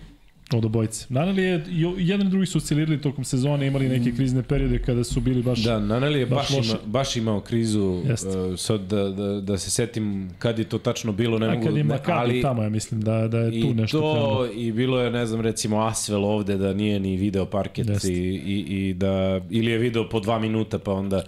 od 0.52 0.64
obojice? 0.64 1.06
Naneli 1.08 1.42
je, 1.42 1.64
i 1.68 2.08
jedan 2.08 2.26
i 2.26 2.30
drugi 2.30 2.46
su 2.46 2.58
oscilirali 2.58 3.00
tokom 3.00 3.24
sezone, 3.24 3.66
imali 3.66 3.88
neke 3.88 4.12
krizne 4.16 4.42
periode 4.42 4.78
kada 4.78 5.04
su 5.04 5.20
bili 5.20 5.42
baš... 5.42 5.58
Da, 5.58 5.78
Naneli 5.78 6.18
je 6.18 6.26
baš, 6.26 6.56
baš 6.56 6.68
ima, 6.68 6.78
baš 6.86 7.16
imao 7.16 7.40
krizu, 7.40 7.82
uh, 7.82 8.58
sad 8.58 8.80
da, 8.80 9.08
da, 9.08 9.40
da 9.40 9.58
se 9.58 9.70
setim 9.70 10.30
kad 10.38 10.58
je 10.58 10.64
to 10.64 10.78
tačno 10.78 11.12
bilo, 11.12 11.38
ne 11.38 11.46
A 11.46 11.50
mogu... 11.50 11.66
kad 11.66 11.76
je 11.76 11.84
ne, 11.84 11.94
Makabi 11.94 12.42
tamo, 12.42 12.62
ja 12.62 12.68
mislim 12.68 13.00
da, 13.00 13.28
da 13.28 13.38
je 13.38 13.50
tu 13.50 13.66
I 13.66 13.74
nešto 13.74 14.00
to, 14.00 14.12
krenulo. 14.12 14.46
i 14.54 14.72
bilo 14.72 15.00
je, 15.00 15.10
ne 15.10 15.26
znam, 15.26 15.40
recimo 15.40 15.80
Asvel 15.80 16.24
ovde 16.24 16.56
da 16.56 16.72
nije 16.72 17.00
ni 17.00 17.16
video 17.16 17.46
parket 17.46 18.04
i, 18.04 18.08
i, 18.46 18.88
i 18.88 18.94
da, 18.94 19.40
ili 19.50 19.70
je 19.70 19.78
video 19.78 20.08
po 20.08 20.20
dva 20.20 20.38
minuta 20.38 20.78
pa 20.78 20.92
onda 20.92 21.22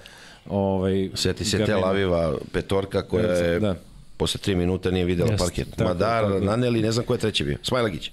ovaj, 0.49 1.11
Sjeti 1.15 1.45
se 1.45 1.59
ga 1.59 1.67
Tel 1.67 1.77
nema. 1.77 1.89
Aviva 1.89 2.35
petorka 2.53 3.03
koja 3.03 3.27
je 3.33 3.61
Da. 3.61 3.75
Posle 4.17 4.41
tri 4.41 4.57
minuta 4.57 4.91
nije 4.91 5.05
videla 5.05 5.31
Jeste, 5.31 5.45
parket. 5.45 5.77
tako, 5.77 5.89
Madar, 5.89 6.25
tako. 6.25 6.45
Naneli, 6.45 6.83
ne 6.83 6.93
znam 6.93 7.07
ko 7.07 7.15
je 7.15 7.19
treći 7.19 7.45
bio. 7.45 7.59
Smajlagić. 7.63 8.09
E, 8.09 8.13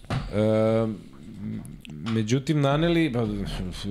međutim, 1.88 2.62
Naneli, 2.62 3.14
pa, 3.14 3.26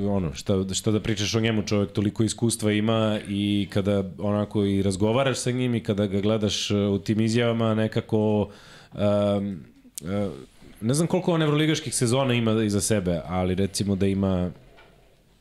ono, 0.08 0.34
šta, 0.34 0.74
šta 0.74 0.90
da 0.90 1.00
pričaš 1.00 1.34
o 1.34 1.40
njemu, 1.40 1.62
čovjek 1.62 1.92
toliko 1.92 2.24
iskustva 2.24 2.72
ima 2.72 3.18
i 3.28 3.68
kada 3.70 4.04
onako 4.18 4.64
i 4.64 4.82
razgovaraš 4.82 5.38
sa 5.38 5.50
njim 5.50 5.74
i 5.74 5.82
kada 5.82 6.06
ga 6.06 6.20
gledaš 6.20 6.70
e, 6.70 6.76
u 6.76 6.98
tim 6.98 7.20
izjavama, 7.20 7.74
nekako 7.74 8.48
um, 8.94 9.60
e, 10.04 10.28
ne 10.80 10.94
znam 10.94 11.06
koliko 11.06 11.32
on 11.32 11.42
evroligaških 11.42 11.94
sezona 11.94 12.34
ima 12.34 12.62
iza 12.62 12.80
sebe, 12.80 13.20
ali 13.26 13.54
recimo 13.54 13.96
da 13.96 14.06
ima 14.06 14.50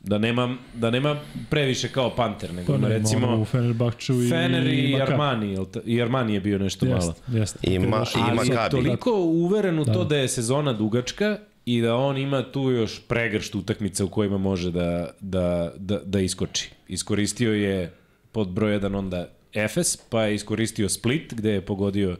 da 0.03 0.17
nema, 0.17 0.55
da 0.73 0.91
nema 0.91 1.19
previše 1.49 1.89
kao 1.89 2.15
Panter, 2.15 2.53
nego 2.53 2.73
Pa 2.73 2.77
ima 2.77 2.87
ne, 2.89 2.97
recimo 2.97 3.27
ono 3.27 3.41
u 3.41 3.45
Fenerbahču 3.45 4.23
i... 4.23 4.29
Fener 4.29 4.67
i 4.67 4.91
Maccabi. 4.91 5.11
Armani, 5.11 5.57
i 5.85 6.01
Armani 6.01 6.33
je 6.33 6.39
bio 6.39 6.59
nešto 6.59 6.85
malo. 6.85 6.97
Jeste, 6.97 7.21
jeste. 7.37 7.59
I 7.61 7.73
Kad 7.73 7.83
je 7.83 7.89
Ma- 7.89 7.99
došao- 7.99 8.19
i 8.19 8.23
Ali 8.29 8.47
je 8.49 8.69
toliko 8.69 9.11
uveren 9.21 9.79
u 9.79 9.85
to 9.85 10.03
da 10.03 10.17
je 10.17 10.27
sezona 10.27 10.73
dugačka 10.73 11.37
i 11.65 11.81
da 11.81 11.95
on 11.95 12.17
ima 12.17 12.51
tu 12.51 12.71
još 12.71 13.01
pregršt 13.07 13.55
utakmica 13.55 14.05
u 14.05 14.09
kojima 14.09 14.37
može 14.37 14.71
da, 14.71 15.09
da, 15.19 15.73
da, 15.77 15.99
da 16.05 16.19
iskoči. 16.19 16.69
Iskoristio 16.87 17.53
je 17.53 17.93
pod 18.31 18.49
broj 18.49 18.79
1 18.79 18.97
onda 18.97 19.29
Efes, 19.53 19.97
pa 19.97 20.23
je 20.23 20.35
iskoristio 20.35 20.89
Split 20.89 21.33
gde 21.33 21.51
je 21.51 21.61
pogodio 21.61 22.17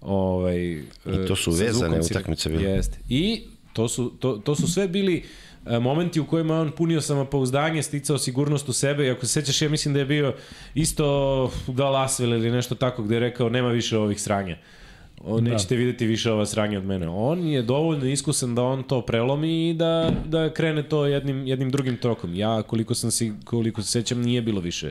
ovaj, 0.00 0.58
I 0.60 1.26
to 1.28 1.36
su 1.36 1.50
vezane 1.50 2.00
utakmice 2.00 2.48
bile. 2.48 2.62
Jeste. 2.62 2.98
I 3.08 3.42
to 3.72 3.88
su, 3.88 4.10
to, 4.20 4.36
to 4.36 4.54
su 4.54 4.72
sve 4.72 4.88
bili 4.88 5.16
e, 5.16 5.22
momenti 5.80 6.20
u 6.20 6.26
kojima 6.26 6.54
je 6.54 6.60
on 6.60 6.70
punio 6.70 7.00
samopouzdanje, 7.00 7.82
sticao 7.82 8.18
sigurnost 8.18 8.68
u 8.68 8.72
sebe 8.72 9.06
i 9.06 9.10
ako 9.10 9.26
se 9.26 9.32
sećaš, 9.32 9.62
ja 9.62 9.68
mislim 9.68 9.94
da 9.94 10.00
je 10.00 10.06
bio 10.06 10.34
isto 10.74 11.50
da 11.66 11.90
Lasvel 11.90 12.32
ili 12.32 12.50
nešto 12.50 12.74
tako 12.74 13.02
gde 13.02 13.14
je 13.14 13.20
rekao 13.20 13.48
nema 13.48 13.68
više 13.68 13.98
ovih 13.98 14.20
sranja. 14.20 14.56
O, 15.24 15.40
nećete 15.40 15.76
videti 15.76 16.06
više 16.06 16.32
ova 16.32 16.46
sranja 16.46 16.78
od 16.78 16.84
mene. 16.84 17.08
On 17.08 17.46
je 17.46 17.62
dovoljno 17.62 18.06
iskusan 18.06 18.54
da 18.54 18.62
on 18.62 18.82
to 18.82 19.02
prelomi 19.02 19.70
i 19.70 19.74
da, 19.74 20.12
da 20.26 20.52
krene 20.52 20.82
to 20.82 21.06
jednim, 21.06 21.46
jednim 21.46 21.70
drugim 21.70 21.96
tokom. 21.96 22.34
Ja, 22.34 22.62
koliko, 22.62 22.94
sam 22.94 23.10
si, 23.10 23.32
koliko 23.44 23.82
se 23.82 23.88
sećam, 23.88 24.20
nije 24.20 24.42
bilo 24.42 24.60
više 24.60 24.90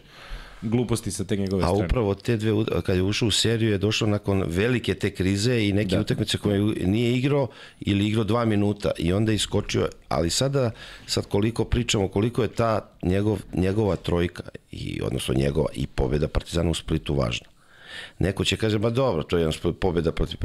gluposti 0.61 1.11
sa 1.11 1.23
te 1.23 1.38
njegove 1.38 1.64
A 1.64 1.68
strane. 1.68 1.86
upravo 1.86 2.15
te 2.15 2.38
dve, 2.38 2.52
kad 2.86 2.95
je 2.95 3.03
ušao 3.03 3.27
u 3.27 3.31
seriju 3.31 3.72
je 3.72 3.77
došlo 3.77 4.07
nakon 4.07 4.44
velike 4.48 4.94
te 4.94 5.11
krize 5.11 5.68
i 5.68 5.73
neke 5.73 5.95
da. 5.95 6.02
utakmice 6.02 6.38
koje 6.38 6.60
nije 6.86 7.18
igrao 7.18 7.48
ili 7.80 8.07
igrao 8.07 8.23
dva 8.23 8.45
minuta 8.45 8.91
i 8.98 9.14
onda 9.14 9.31
je 9.31 9.36
iskočio, 9.36 9.90
ali 10.07 10.30
sada, 10.30 10.72
sad 11.07 11.26
koliko 11.26 11.65
pričamo, 11.65 12.07
koliko 12.07 12.41
je 12.41 12.48
ta 12.48 12.90
njegov, 13.03 13.40
njegova 13.53 13.95
trojka 13.95 14.44
i 14.72 15.02
odnosno 15.03 15.34
njegova 15.34 15.69
i 15.73 15.88
pobjeda 15.88 16.27
Partizana 16.27 16.69
u 16.69 16.73
Splitu 16.73 17.15
važna. 17.15 17.48
Neko 18.19 18.45
će 18.45 18.57
kaže, 18.57 18.80
ba 18.80 18.90
dobro, 18.90 19.23
to 19.23 19.38
je 19.38 19.41
jedan 19.41 19.53
spl- 19.53 19.73
pobjeda 19.73 20.11
protiv 20.11 20.38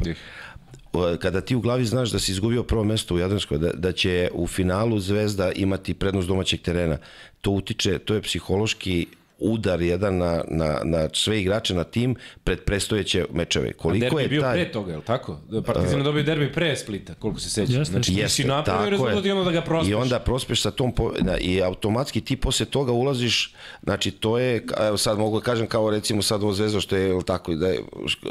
kada 1.19 1.41
ti 1.41 1.55
u 1.55 1.59
glavi 1.59 1.85
znaš 1.85 2.09
da 2.11 2.19
si 2.19 2.31
izgubio 2.31 2.63
prvo 2.63 2.83
mesto 2.83 3.15
u 3.15 3.19
Jadranskoj, 3.19 3.57
da, 3.57 3.71
da 3.73 3.91
će 3.91 4.29
u 4.33 4.47
finalu 4.47 4.99
Zvezda 4.99 5.51
imati 5.51 5.93
prednost 5.93 6.27
domaćeg 6.27 6.61
terena, 6.61 6.97
to 7.41 7.51
utiče, 7.51 7.99
to 7.99 8.13
je 8.13 8.21
psihološki 8.21 9.07
udar 9.39 9.81
jedan 9.81 10.17
na, 10.17 10.43
na, 10.47 10.79
na 10.83 11.09
sve 11.13 11.41
igrače 11.41 11.73
na 11.73 11.83
tim 11.83 12.15
pred 12.43 12.63
prestojeće 12.63 13.25
mečeve. 13.33 13.73
Koliko 13.73 14.03
derbi 14.03 14.21
je 14.21 14.23
je 14.23 14.29
bio 14.29 14.41
taj... 14.41 14.53
pre 14.53 14.71
toga, 14.71 14.91
je 14.91 14.97
li 14.97 15.03
tako? 15.03 15.39
Partizan 15.65 15.97
je 15.97 16.03
dobio 16.03 16.23
derbi 16.23 16.51
pre 16.51 16.75
Splita, 16.75 17.13
koliko 17.13 17.39
se 17.39 17.49
seća. 17.49 17.77
Jeste. 17.77 17.91
Znači, 17.91 18.15
ti 18.15 18.29
si 18.29 18.43
napravio 18.43 18.89
rezultat 18.89 19.25
i 19.25 19.31
onda 19.31 19.43
da 19.43 19.51
ga 19.51 19.61
prospeš. 19.61 19.91
I 19.91 19.93
onda 19.93 20.19
prospeš 20.19 20.61
sa 20.61 20.71
tom 20.71 20.95
po, 20.95 21.11
i 21.39 21.61
automatski 21.61 22.21
ti 22.21 22.35
posle 22.35 22.65
toga 22.65 22.91
ulaziš, 22.91 23.53
znači 23.83 24.11
to 24.11 24.37
je, 24.39 24.65
evo 24.87 24.97
sad 24.97 25.17
mogu 25.17 25.39
da 25.39 25.45
kažem 25.45 25.67
kao 25.67 25.89
recimo 25.89 26.21
sad 26.21 26.43
ovo 26.43 26.53
zvezda 26.53 26.79
što 26.79 26.95
je, 26.95 27.07
jel 27.07 27.21
tako, 27.21 27.55
da 27.55 27.67
je 27.67 27.79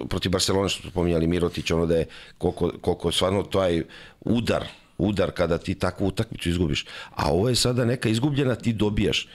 protiv 0.08 0.32
Barcelone 0.32 0.68
što 0.68 0.82
smo 0.82 0.90
pominjali 0.90 1.26
Mirotić, 1.26 1.70
ono 1.70 1.86
da 1.86 1.96
je 1.96 2.06
koliko, 2.38 2.72
koliko 2.80 3.12
stvarno 3.12 3.42
taj 3.42 3.82
udar, 4.20 4.64
udar 4.98 5.30
kada 5.30 5.58
ti 5.58 5.74
takvu 5.74 6.06
utakmicu 6.06 6.48
izgubiš. 6.48 6.86
A 7.10 7.32
ovo 7.32 7.48
je 7.48 7.54
sada 7.54 7.84
neka 7.84 8.08
izgubljena, 8.08 8.54
ti 8.54 8.72
dobijaš 8.72 9.28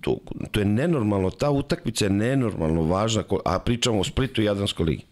to, 0.00 0.18
to 0.50 0.60
je 0.60 0.66
nenormalno, 0.66 1.30
ta 1.30 1.50
utakmica 1.50 2.04
je 2.04 2.10
nenormalno 2.10 2.82
važna, 2.82 3.24
a 3.44 3.58
pričamo 3.58 4.00
o 4.00 4.04
Splitu 4.04 4.42
i 4.42 4.44
Jadranskoj 4.44 4.86
ligi. 4.86 5.04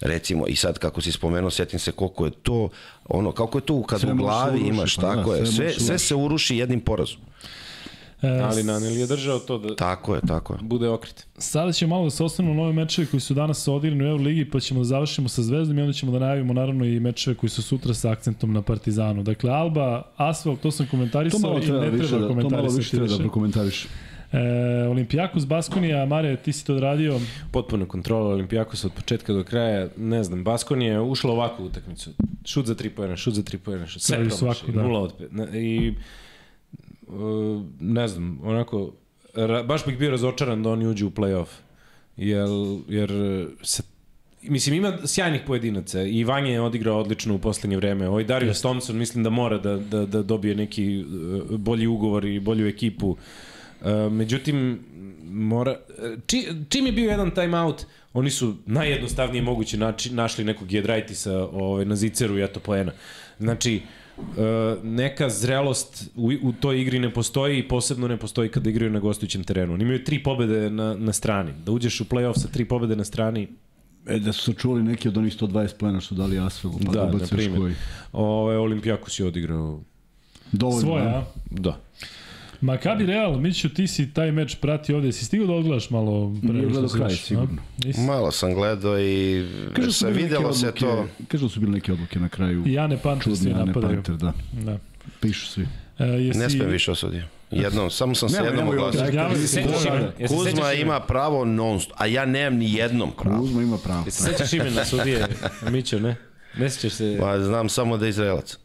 Recimo, 0.00 0.46
i 0.46 0.56
sad 0.56 0.78
kako 0.78 1.00
si 1.00 1.12
spomenuo, 1.12 1.50
setim 1.50 1.78
se 1.78 1.92
koliko 1.92 2.24
je 2.24 2.30
to, 2.30 2.68
ono, 3.08 3.32
kako 3.32 3.58
je 3.58 3.62
to 3.62 3.82
kad 3.82 4.00
Sve 4.00 4.12
u 4.12 4.16
glavi 4.16 4.58
uruši, 4.58 4.68
imaš, 4.68 4.96
pa 4.96 5.02
da, 5.02 5.14
tako 5.14 5.34
je, 5.34 5.46
sve 5.46 5.54
sve, 5.54 5.72
se 5.72 5.78
sve 5.80 5.94
uruši. 5.94 6.06
se 6.06 6.14
uruši 6.14 6.56
jednim 6.56 6.80
porazom. 6.80 7.20
E, 8.22 8.28
Ali 8.28 8.62
Naneli 8.62 9.00
je 9.00 9.06
držao 9.06 9.38
to 9.38 9.58
da 9.58 9.76
Tako 9.76 10.14
je, 10.14 10.20
tako 10.28 10.52
je. 10.52 10.58
bude 10.62 10.88
okret. 10.88 11.26
Sada 11.38 11.72
ćemo 11.72 11.94
malo 11.96 12.04
da 12.04 12.10
se 12.10 12.24
osvrnemo 12.24 12.54
na 12.54 12.62
ove 12.62 12.72
mečeve 12.72 13.06
koji 13.06 13.20
su 13.20 13.34
danas 13.34 13.68
odigrani 13.68 14.04
u 14.04 14.06
Euroligi, 14.06 14.50
pa 14.50 14.60
ćemo 14.60 14.80
da 14.80 14.84
završimo 14.84 15.28
sa 15.28 15.42
Zvezdom 15.42 15.78
i 15.78 15.82
onda 15.82 15.92
ćemo 15.92 16.12
da 16.12 16.18
najavimo 16.18 16.52
naravno 16.52 16.84
i 16.84 17.00
mečeve 17.00 17.36
koji 17.36 17.50
su 17.50 17.62
sutra 17.62 17.94
sa 17.94 18.10
akcentom 18.10 18.52
na 18.52 18.62
Partizanu. 18.62 19.22
Dakle, 19.22 19.50
Alba, 19.50 20.02
Asfalt, 20.16 20.60
to 20.60 20.70
sam 20.70 20.86
To 20.86 20.90
komentarisao 20.90 21.40
malo 21.40 21.58
i 21.58 21.62
treba 21.62 21.80
ne 21.80 21.90
više 21.90 22.08
treba 22.08 22.20
da, 22.20 22.28
to 22.28 22.34
malo 22.34 22.42
komentarisati 22.42 22.78
više 22.78 22.90
treba 22.90 23.08
da 23.08 23.18
prokomentariš. 23.18 23.86
E, 24.32 24.86
Olimpijakos, 24.88 25.46
Baskonija, 25.46 26.06
Mare, 26.06 26.36
ti 26.36 26.52
si 26.52 26.66
to 26.66 26.74
odradio. 26.74 27.20
Potpuna 27.50 27.86
kontrola 27.86 28.28
Olimpijakosa 28.28 28.86
od 28.86 28.92
početka 28.92 29.32
do 29.32 29.44
kraja. 29.44 29.88
Ne 29.96 30.24
znam, 30.24 30.44
Baskon 30.44 30.82
je 30.82 31.00
ušla 31.00 31.30
u 31.30 31.34
ovakvu 31.34 31.64
utakmicu. 31.64 32.10
Šut 32.44 32.66
za 32.66 32.74
3 32.74 32.88
poena, 32.88 33.16
šut 33.16 33.34
za 33.34 33.42
3 33.42 33.56
poena, 33.56 33.86
šut. 33.86 34.02
Sve 34.02 34.16
promaši, 34.16 34.36
svaku, 34.36 34.72
da. 34.72 34.82
Nula 34.82 35.00
od 35.00 35.14
5. 35.20 35.28
Ne, 35.30 35.62
I 35.62 35.94
uh, 37.08 37.62
ne 37.80 38.08
znam, 38.08 38.40
onako, 38.42 38.92
ra, 39.34 39.62
baš 39.62 39.86
bih 39.86 39.98
bio 39.98 40.10
razočaran 40.10 40.62
da 40.62 40.70
oni 40.70 40.86
uđu 40.86 41.06
u 41.06 41.10
play-off. 41.10 41.48
Jer, 42.16 42.48
jer 42.88 43.10
se 43.62 43.82
Mislim, 44.42 44.74
ima 44.74 44.98
sjajnih 45.04 45.40
pojedinaca 45.46 46.02
i 46.02 46.24
Vanja 46.24 46.52
je 46.52 46.60
odigrao 46.60 47.00
odlično 47.00 47.34
u 47.34 47.38
poslednje 47.38 47.76
vreme. 47.76 48.08
Ovaj 48.08 48.24
Darius 48.24 48.60
Thompson 48.60 48.96
mislim 48.96 49.24
da 49.24 49.30
mora 49.30 49.58
da, 49.58 49.76
da, 49.76 50.06
da 50.06 50.22
dobije 50.22 50.54
neki 50.54 51.04
uh, 51.04 51.58
bolji 51.58 51.86
ugovor 51.86 52.24
i 52.24 52.40
bolju 52.40 52.68
ekipu. 52.68 53.10
Uh, 53.10 53.18
međutim, 54.10 54.80
mora, 55.24 55.76
či, 56.26 56.48
čim 56.68 56.86
je 56.86 56.92
bio 56.92 57.10
jedan 57.10 57.30
timeout, 57.30 57.86
oni 58.12 58.30
su 58.30 58.54
najjednostavnije 58.66 59.42
moguće 59.42 59.76
nači, 59.76 60.14
našli 60.14 60.44
nekog 60.44 60.72
Jedraitisa 60.72 61.38
ovaj, 61.38 61.84
na 61.84 61.96
ziceru 61.96 62.38
i 62.38 62.44
eto 62.44 62.60
poena. 62.60 62.92
Znači, 63.38 63.80
uh, 64.18 64.24
neka 64.82 65.30
zrelost 65.30 66.10
u, 66.16 66.32
u 66.42 66.52
toj 66.52 66.80
igri 66.80 66.98
ne 66.98 67.14
postoji 67.14 67.58
i 67.58 67.68
posebno 67.68 68.08
ne 68.08 68.16
postoji 68.16 68.48
kada 68.48 68.70
igraju 68.70 68.90
na 68.90 68.98
gostujućem 69.00 69.44
terenu. 69.44 69.74
Oni 69.74 69.84
imaju 69.84 70.04
tri 70.04 70.22
pobede 70.22 70.70
na, 70.70 70.94
na 70.94 71.12
strani. 71.12 71.52
Da 71.66 71.72
uđeš 71.72 72.00
u 72.00 72.04
play-off 72.04 72.38
sa 72.38 72.48
tri 72.48 72.64
pobede 72.64 72.96
na 72.96 73.04
strani, 73.04 73.48
E, 74.06 74.18
da 74.18 74.32
su 74.32 74.52
čuli 74.52 74.82
neki 74.82 75.08
od 75.08 75.16
onih 75.16 75.36
120 75.36 75.76
plena 75.78 76.00
što 76.00 76.14
dali 76.14 76.38
Asvelu, 76.38 76.78
pa 76.78 76.92
Da, 76.92 77.00
da, 77.00 77.06
na 77.06 77.10
ubaciš 77.10 77.30
primjer. 77.30 77.60
koji. 77.60 77.74
ovaj, 78.12 78.56
Olimpijakos 78.56 79.20
je 79.20 79.26
odigrao 79.26 79.80
Dovoljno. 80.52 80.80
Svoja, 80.80 81.04
a? 81.04 81.18
a? 81.18 81.24
Da. 81.50 81.80
Makabi 82.60 83.06
Real, 83.06 83.36
Miću, 83.40 83.68
ti 83.68 83.86
si 83.86 84.10
taj 84.12 84.32
meč 84.32 84.56
prati 84.60 84.94
ovde. 84.94 85.12
Si 85.12 85.24
stigao 85.24 85.46
da 85.46 85.52
odgledaš 85.52 85.90
malo 85.90 86.34
pre 86.42 86.52
Nije 86.52 86.66
nego 86.66 86.70
što 86.70 86.80
gledao 86.80 86.96
kraj, 86.96 87.16
sigurno. 87.16 87.58
a? 87.62 87.84
Nisi? 87.86 88.00
Malo 88.00 88.30
sam 88.30 88.54
gledao 88.54 89.00
i 89.00 89.46
Kažu 89.74 89.86
da 89.86 89.92
se 89.92 90.10
videlo 90.10 90.52
se 90.52 90.68
odluke, 90.68 90.80
to. 90.80 91.06
Kažu 91.28 91.44
da 91.44 91.50
su 91.50 91.60
bile 91.60 91.72
neke 91.72 91.92
odluke 91.92 92.18
na 92.18 92.28
kraju. 92.28 92.62
I 92.66 92.72
Jane 92.72 92.98
Panter 93.02 93.36
svi 93.36 93.50
napadaju. 93.50 93.94
Panter, 93.94 94.16
da. 94.16 94.32
Da. 94.52 94.78
Pišu 95.20 95.46
svi. 95.46 95.66
E, 95.98 96.04
jesi... 96.04 96.38
Ne 96.38 96.50
smem 96.50 96.68
više 96.68 96.90
osudio. 96.90 97.22
Jednom, 97.50 97.90
samo 97.90 98.14
sam 98.14 98.28
se 98.28 98.42
jednom 98.44 98.68
oglasio. 98.68 99.46
se 99.46 99.62
Kuzma 100.28 100.72
ima 100.72 101.00
pravo 101.00 101.44
non 101.44 101.80
a 101.96 102.06
ja 102.06 102.24
nemam 102.24 102.58
ni 102.58 102.74
jednom 102.74 103.10
pravo. 103.22 103.40
Kuzma 103.40 103.62
ima 103.62 103.78
pravo. 103.78 104.02
Jesi 104.04 104.22
se 104.22 104.30
sećaš 104.30 104.52
imena 104.52 104.84
sudije 104.84 105.26
Mićo, 105.70 105.98
ne? 105.98 106.16
Ne 106.58 106.70
sećaš 106.70 106.92
se... 106.92 107.16
Pa 107.20 107.40
znam 107.40 107.68
samo 107.68 107.96
da 107.96 108.06
je 108.06 108.10
Izraelac. 108.10 108.58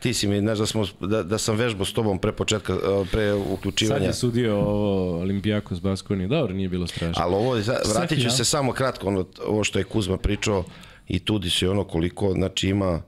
Ti 0.00 0.14
si 0.14 0.28
mi, 0.28 0.40
znaš 0.40 0.58
da, 0.58 0.66
smo, 0.66 0.84
da, 1.00 1.22
da 1.22 1.38
sam 1.38 1.56
vežbao 1.56 1.84
s 1.84 1.92
tobom 1.92 2.18
pre 2.18 2.32
početka, 2.32 2.72
e, 2.72 2.76
pre 3.12 3.30
Sad 3.30 3.52
uključivanja. 3.52 4.06
je 4.06 4.12
sudio 4.14 4.56
ovo 4.58 5.20
Olimpijakos 5.20 5.80
Baskoni. 5.80 6.28
Dobro, 6.28 6.54
nije 6.54 6.68
bilo 6.68 6.86
strašno. 6.86 7.22
Ali 7.22 7.34
ovo, 7.34 7.56
vratit 7.94 8.18
ću 8.18 8.26
ja. 8.26 8.30
se 8.30 8.44
samo 8.44 8.72
kratko, 8.72 9.08
ono, 9.08 9.26
ovo 9.46 9.64
što 9.64 9.78
je 9.78 9.84
Kuzma 9.84 10.16
pričao 10.16 10.64
i 11.08 11.18
tudi 11.18 11.50
se 11.50 11.68
ono 11.68 11.84
koliko, 11.84 12.32
znači 12.32 12.68
ima 12.68 13.02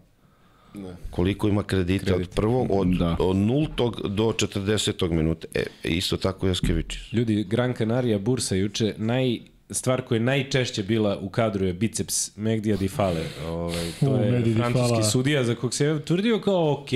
koliko 1.10 1.48
ima 1.48 1.62
kredita 1.62 2.14
od 2.14 2.28
prvog, 2.34 2.66
od, 2.70 2.88
Da. 2.88 3.16
od 3.20 3.36
nultog 3.36 4.08
do 4.08 4.24
40. 4.24 5.10
minuta. 5.10 5.46
E, 5.54 5.62
isto 5.84 6.16
tako 6.16 6.46
Jaskevičius. 6.46 7.12
Ljudi, 7.12 7.44
Gran 7.44 7.74
Canaria 7.74 8.18
bursa 8.18 8.54
juče, 8.54 8.94
naj, 8.98 9.38
stvar 9.72 10.02
koja 10.02 10.16
je 10.16 10.20
najčešće 10.20 10.82
bila 10.82 11.18
u 11.18 11.28
kadru 11.28 11.66
je 11.66 11.72
biceps 11.72 12.36
Megdija 12.36 12.76
Difale. 12.76 13.24
Ovaj, 13.46 13.90
to 14.00 14.10
U, 14.10 14.16
je 14.24 14.30
Mehdi 14.32 14.54
francuski 14.54 14.88
Difala. 14.88 15.02
sudija 15.02 15.44
za 15.44 15.54
kog 15.54 15.74
se 15.74 15.86
je 15.86 16.04
tvrdio 16.04 16.40
kao 16.40 16.72
ok, 16.72 16.90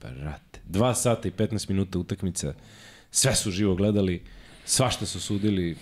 brate, 0.00 0.60
2 0.70 0.94
sata 0.94 1.28
i 1.28 1.30
15 1.30 1.68
minuta 1.70 1.98
utakmica, 1.98 2.54
sve 3.10 3.34
su 3.34 3.50
živo 3.50 3.74
gledali, 3.74 4.22
svašta 4.64 5.06
su 5.06 5.20
sudili. 5.20 5.76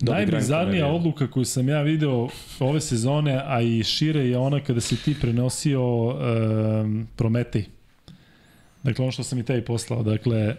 Najbizarnija 0.00 0.86
odluka 0.86 1.30
koju 1.30 1.44
sam 1.44 1.68
ja 1.68 1.82
video 1.82 2.28
ove 2.60 2.80
sezone, 2.80 3.42
a 3.46 3.60
i 3.60 3.82
šire 3.84 4.28
je 4.28 4.38
ona 4.38 4.60
kada 4.60 4.80
si 4.80 4.96
ti 4.96 5.16
prenosio 5.20 6.06
um, 6.06 7.08
Prometej. 7.16 7.64
Dakle, 8.82 9.02
ono 9.02 9.12
što 9.12 9.22
sam 9.22 9.38
i 9.38 9.44
tebi 9.44 9.64
poslao. 9.64 10.02
Dakle, 10.02 10.56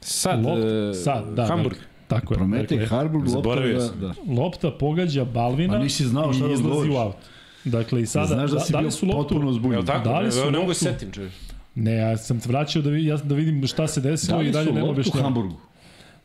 Sad, 0.00 0.44
lopt, 0.44 0.62
e, 0.64 0.94
sad, 0.94 1.34
da, 1.34 1.46
Hamburg. 1.46 1.76
Dakle, 1.76 1.95
tako 2.08 2.34
je. 2.34 2.38
Prometej, 2.38 2.78
dakle, 2.78 2.96
Harburg, 2.96 3.24
lopta, 3.24 3.30
zaboravio 3.30 3.78
da, 3.78 3.88
da. 4.06 4.14
lopta 4.42 4.70
pogađa 4.70 5.24
Balvina 5.24 5.72
Pa 5.74 5.78
nisi 5.78 6.04
znao 6.04 6.32
šta 6.32 6.44
i 6.44 6.48
da 6.48 6.54
izlazi 6.54 6.90
u 6.90 6.96
aut. 6.96 7.16
Dakle, 7.64 8.02
i 8.02 8.06
sada, 8.06 8.26
Znaš 8.26 8.50
da 8.50 8.60
si 8.60 8.72
da, 8.72 8.78
bio 8.78 8.86
li 8.86 8.92
su 8.92 9.06
loptu, 9.06 9.18
potpuno 9.18 9.48
uzbunjen. 9.50 9.78
Jel 9.78 9.86
tako? 9.86 10.08
Da 10.08 10.18
li 10.20 10.32
su 10.32 10.38
Evo, 10.38 10.50
ne 10.50 10.58
mogu 10.58 10.70
loptu- 10.70 10.74
se 10.74 10.84
setim. 10.84 11.10
Ne, 11.74 11.92
ja 11.92 12.16
sam 12.16 12.40
te 12.40 12.48
vraćao 12.48 12.82
da, 12.82 12.96
ja, 12.96 13.16
da 13.16 13.34
vidim 13.34 13.66
šta 13.66 13.86
se 13.86 14.00
Da 14.00 14.10
desilo 14.10 14.38
li 14.38 14.48
i 14.48 14.52
dalje 14.52 14.66
su 14.66 14.72
nema 14.72 14.86
loptu 14.86 14.90
u 14.90 14.92
objašnjenja. 14.92 15.22
Hamburgu? 15.24 15.54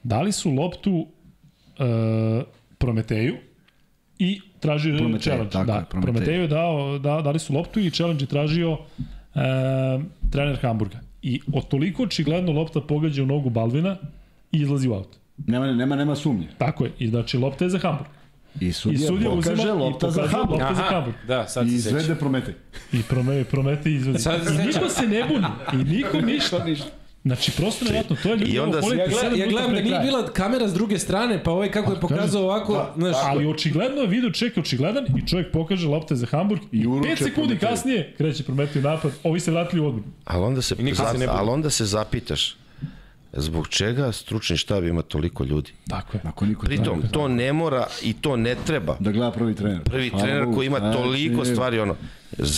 Da 0.04 0.22
li 0.22 0.32
su 0.32 0.52
loptu 0.52 0.92
uh, 0.92 2.44
Prometeju 2.78 3.36
i 4.20 4.42
traži 4.60 4.98
Prometej, 4.98 5.20
challenge. 5.22 5.52
tako 5.52 5.66
da, 5.66 5.74
je, 5.74 5.86
Prometej. 5.86 6.14
Prometeju 6.14 6.42
je 6.42 6.48
dao, 6.48 7.00
da, 7.00 7.22
dali 7.22 7.40
su 7.40 7.54
loptu 7.54 7.80
i 7.80 7.90
challenge 7.92 8.24
je 8.24 8.28
tražio 8.28 8.72
uh, 8.72 8.80
trener 10.32 10.58
Hamburga. 10.62 11.00
I 11.22 11.42
od 11.54 11.68
toliko 11.68 12.04
očigledno 12.04 12.52
lopta 12.52 12.82
pogađa 12.82 13.24
u 13.24 13.26
nogu 13.26 13.50
Balvina 13.50 13.98
i 14.52 14.58
izlazi 14.58 14.88
u 14.88 14.94
aut. 14.94 15.18
Nema, 15.48 15.66
nema, 15.68 15.96
nema 15.96 16.16
sumnje. 16.16 16.48
Tako 16.58 16.86
je. 16.86 16.92
I 17.00 17.08
znači 17.08 17.38
lopta 17.38 17.66
je 17.66 17.70
za 17.70 17.80
Hamburg. 17.80 18.10
I 18.60 18.68
I 18.68 18.74
sudija, 18.74 19.08
sudija 19.08 19.30
pokaže 19.30 19.54
uzima 19.54 19.74
lopta 19.74 20.08
i 20.08 20.12
za 20.12 20.28
Hamburg. 20.28 20.52
lopta 20.52 20.76
za 20.76 20.84
Hamburg. 20.84 21.16
da, 21.28 21.48
sad 21.48 21.68
I 21.68 21.74
izvede 21.76 22.16
Prometej. 22.16 22.54
I 22.94 23.04
prome, 23.04 23.44
promete 23.44 23.92
i 23.92 23.96
izvodi. 23.96 24.20
Sad 24.20 24.42
I 24.56 24.68
niko 24.68 24.90
se 24.90 25.08
ne 25.08 25.24
buni. 25.24 25.48
I 25.74 25.96
niko 25.96 26.22
ništa. 26.22 26.66
Znači, 27.24 27.52
prosto 27.52 27.86
nevjerojatno. 27.86 28.16
To 28.24 28.30
je 28.30 28.36
ljudi 28.36 28.52
I 28.52 28.60
onda 28.60 28.78
ovo 28.78 28.90
se- 28.90 28.96
Ja, 28.96 29.08
gleda, 29.08 29.36
ja 29.36 29.48
gledam 29.48 29.74
da 29.74 29.82
nije 29.82 30.00
bila 30.00 30.26
kamera 30.26 30.68
s 30.68 30.74
druge 30.74 31.00
strane, 31.00 31.44
pa 31.44 31.52
ovaj 31.52 31.72
kako 31.72 31.92
je 31.92 32.00
pokazao 32.00 32.44
ovako, 32.44 32.88
znaš, 32.98 33.16
Ali 33.24 33.46
očigledno 33.46 34.02
je 34.02 34.08
video 34.08 34.32
ček 34.32 34.58
je 34.58 34.62
očigledan 34.62 35.06
i 35.18 35.28
čovjek 35.28 35.52
pokaže 35.52 35.88
lopte 35.88 36.16
za 36.16 36.26
Hamburg 36.26 36.62
i 36.72 36.78
I 36.78 36.88
uruče 36.88 37.10
5 37.10 37.18
sekundi 37.18 37.58
kasnije 37.58 38.14
kreće 38.18 38.44
Prometej 38.44 38.82
napad, 38.82 39.12
ovi 39.24 39.40
se 39.40 39.52
vratili 39.52 39.82
u 39.82 39.88
odbranu. 39.88 40.12
Ali 40.26 40.44
onda 40.44 40.62
se, 40.62 40.76
ali 41.30 41.50
onda 41.50 41.70
se 41.70 41.86
zapitaš, 41.86 42.56
zbog 43.34 43.68
čega 43.68 44.12
stručni 44.12 44.58
štab 44.58 44.84
ima 44.84 45.02
toliko 45.02 45.44
ljudi? 45.44 45.72
Tako 45.88 46.18
je. 46.18 46.22
Ako 46.24 46.46
niko 46.46 46.66
Pritom, 46.66 47.04
to 47.12 47.28
ne 47.28 47.54
mora 47.54 47.88
i 48.04 48.14
to 48.14 48.36
ne 48.36 48.56
treba. 48.66 48.98
Da 49.00 49.12
gleda 49.12 49.32
prvi 49.32 49.56
trener. 49.56 49.84
Prvi 49.84 50.10
Hvala 50.10 50.26
trener 50.26 50.44
Bogu, 50.46 50.56
koji 50.56 50.68
ima 50.68 50.80
znači, 50.80 50.98
toliko 50.98 51.46
stvari, 51.46 51.80
ono, 51.80 51.96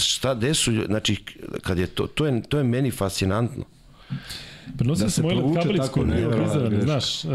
šta, 0.04 0.34
gde 0.34 0.54
su, 0.54 0.72
ljudi- 0.72 0.88
znači, 0.88 1.24
kad 1.62 1.78
je 1.78 1.88
to, 1.88 2.08
to 2.08 2.26
je, 2.26 2.42
to 2.42 2.58
je 2.58 2.64
meni 2.64 2.92
fascinantno. 2.92 3.64
Prenosio 4.78 5.06
Da 5.06 5.10
sam 5.10 5.24
se 5.24 5.36
Mojlet 5.36 5.58
Kabelic 5.58 5.82
tako 5.82 5.94
koji 6.00 6.22
je 6.22 6.32
prizaran, 6.32 6.82
znaš, 6.82 7.26
uh, 7.26 7.32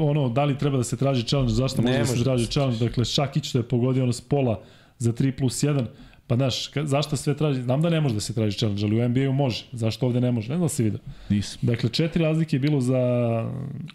ono, 0.00 0.28
da 0.28 0.44
li 0.44 0.58
treba 0.58 0.76
da 0.76 0.84
se 0.84 0.96
traži 0.96 1.22
challenge, 1.22 1.52
zašto 1.52 1.82
može 1.82 1.98
da 1.98 2.06
se 2.06 2.24
traži 2.24 2.46
challenge, 2.46 2.84
dakle, 2.84 3.04
Šakić 3.04 3.48
što 3.48 3.58
je 3.58 3.62
pogodio 3.62 4.02
ono 4.02 4.12
s 4.12 4.20
pola 4.20 4.60
za 4.98 5.12
3 5.12 5.38
plus 5.38 5.62
1, 5.62 5.86
pa 6.26 6.36
znaš, 6.36 6.70
zašto 6.74 7.16
sve 7.16 7.34
traži, 7.34 7.62
znam 7.62 7.82
da 7.82 7.90
ne 7.90 8.00
može 8.00 8.14
da 8.14 8.20
se 8.20 8.34
traži 8.34 8.58
challenge, 8.58 8.84
ali 8.84 8.96
u 8.96 9.08
NBA-u 9.08 9.32
može, 9.32 9.64
zašto 9.72 10.06
ovde 10.06 10.20
ne 10.20 10.32
može, 10.32 10.48
ne 10.48 10.56
znam 10.56 10.64
da 10.64 10.68
se 10.68 10.82
vidio. 10.82 10.98
Nisam. 11.28 11.58
Dakle, 11.62 11.90
četiri 11.90 12.24
razlike 12.24 12.56
je 12.56 12.60
bilo 12.60 12.80
za 12.80 12.98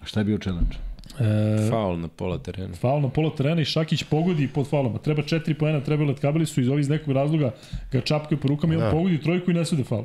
A 0.01 0.05
šta 0.05 0.19
je 0.19 0.23
bio 0.23 0.37
challenge? 0.37 0.75
e, 1.19 1.69
faul 1.69 1.99
na 1.99 2.07
pola 2.07 2.37
terena. 2.37 2.73
faul 2.75 3.01
na 3.01 3.09
pola 3.09 3.29
terena 3.35 3.61
i 3.61 3.65
Šakić 3.65 4.03
pogodi 4.03 4.47
pod 4.47 4.67
faulom. 4.67 4.97
Treba 5.03 5.21
4 5.23 5.53
poena, 5.53 5.79
treba 5.81 6.03
Letkabeli 6.03 6.45
su 6.45 6.61
iz 6.61 6.69
ovih 6.69 6.81
iz 6.81 6.89
nekog 6.89 7.13
razloga 7.13 7.51
ga 7.91 8.01
čapkaju 8.01 8.39
po 8.39 8.47
rukama 8.47 8.73
i 8.73 8.77
on 8.77 8.83
Da. 8.83 8.91
pogodi 8.91 9.21
trojku 9.21 9.51
i 9.51 9.53
ne 9.53 9.65
sude 9.65 9.83
faul. 9.83 10.03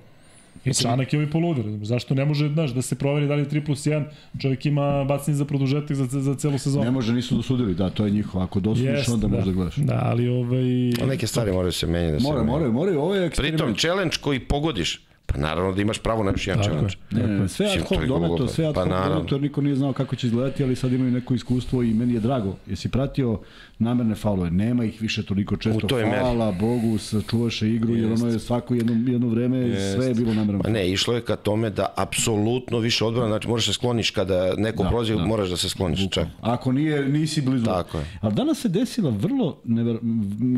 I 0.65 0.75
Čanak 0.75 1.13
je 1.13 1.19
ovaj 1.19 1.31
poluder. 1.31 1.65
Zašto 1.83 2.15
ne 2.15 2.25
može, 2.25 2.49
znaš, 2.49 2.71
da 2.71 2.83
se 2.83 2.95
proveri 2.95 3.27
da 3.27 3.35
li 3.35 3.43
je 3.43 3.49
3 3.49 3.67
plus 3.67 3.87
1, 3.87 4.05
čovjek 4.41 4.67
ima 4.67 5.05
bacanje 5.05 5.37
za 5.37 5.45
produžetak 5.45 5.97
za, 5.97 6.21
za 6.21 6.35
celu 6.35 6.59
sezonu. 6.59 6.85
Ne 6.85 6.91
može, 6.91 7.13
nisu 7.13 7.37
dosudili, 7.37 7.75
da, 7.75 7.91
to 7.91 8.05
je 8.05 8.11
njihovo. 8.11 8.45
Ako 8.45 8.61
dosudiš, 8.61 8.91
Jest, 8.91 9.09
onda 9.09 9.29
da. 9.29 9.37
možda 9.37 9.53
gledaš. 9.53 9.77
Da, 9.77 10.01
ali 10.05 10.29
ovaj... 10.29 10.65
Neke 11.09 11.27
stvari 11.27 11.53
moraju 11.53 11.73
se 11.73 11.87
menjati. 11.87 12.13
Da 12.13 12.21
se 12.21 12.27
Mora, 12.27 12.43
moraju, 12.43 12.73
moraju, 12.73 13.01
ovo 13.01 13.15
je 13.15 13.31
Pritom, 13.31 13.45
eksperiment. 13.47 13.79
challenge 13.81 14.17
koji 14.21 14.41
pogodiš, 14.41 15.06
pa 15.27 15.39
naravno 15.39 15.73
da 15.73 15.83
imaš 15.83 15.99
pravo 15.99 16.25
na 16.25 16.31
još 16.31 16.47
jedan 16.47 16.65
Tako 16.65 16.77
je. 16.77 16.89
challenge. 16.91 16.97
Ne, 17.29 17.41
ne, 17.41 17.49
sve 17.49 17.67
ad 17.67 17.79
to 17.79 17.85
hoc 17.87 17.99
je 17.99 18.07
doneto, 18.07 18.47
sve 18.49 18.67
ad 18.67 18.75
Pa 18.75 18.81
hoc 18.81 18.91
naravno. 18.91 19.15
doneto, 19.15 19.35
jer 19.35 19.43
niko 19.43 19.61
nije 19.61 19.77
znao 19.77 19.93
kako 19.93 20.17
će 20.17 20.27
izgledati, 20.27 20.65
ali 20.65 20.77
sad 20.77 20.93
imaju 20.93 21.11
neko 21.11 21.35
iskustvo 21.35 21.83
i 21.83 21.95
meni 21.95 22.15
je 22.15 22.21
drago. 22.21 22.57
Jesi 22.67 22.89
pratio 22.89 23.41
namerne 23.79 24.15
faulove? 24.15 24.51
Nema 24.51 24.85
ih 24.85 25.03
više 25.03 25.23
toliko 25.25 25.57
često. 25.57 25.79
U 25.79 25.89
toj 25.89 26.05
meri. 26.05 26.19
Hvala 26.19 26.53
Bogu, 26.53 26.99
sačuvaše 26.99 27.71
igru, 27.71 27.95
jer 27.95 28.13
ono 28.13 28.27
je 28.27 28.39
svako 28.39 28.75
jedno, 28.75 29.13
jedno 29.13 29.29
vreme, 29.29 29.57
sve 29.95 30.07
je 30.07 30.15
bilo 30.15 30.35
namerno. 30.35 30.63
Pa 30.63 30.71
ne, 30.71 30.93
išlo 30.93 31.15
je 31.15 31.21
ka 31.21 31.37
tome 31.37 31.71
da 31.71 31.87
apsolutno 31.97 32.79
više 32.79 33.05
odbrana, 33.05 33.29
znači 33.29 33.49
moraš 33.49 33.67
se 33.67 33.73
skloniš 33.73 34.11
kada 34.11 34.55
neko 34.57 34.83
Da, 34.83 34.89
prođe, 34.89 35.15
da. 35.15 35.25
moraš 35.25 35.49
da 35.49 35.57
se 35.57 35.69
skloniš 35.69 36.11
čak. 36.11 36.27
Ako 36.41 36.73
nije, 36.73 37.09
nisi 37.09 37.43
blizu. 37.43 37.65
Tako 37.65 37.99
je. 37.99 38.05
Ali 38.21 38.35
danas 38.35 38.59
se 38.59 38.69
desila 38.69 39.11
vrlo, 39.11 39.61
never, 39.65 39.99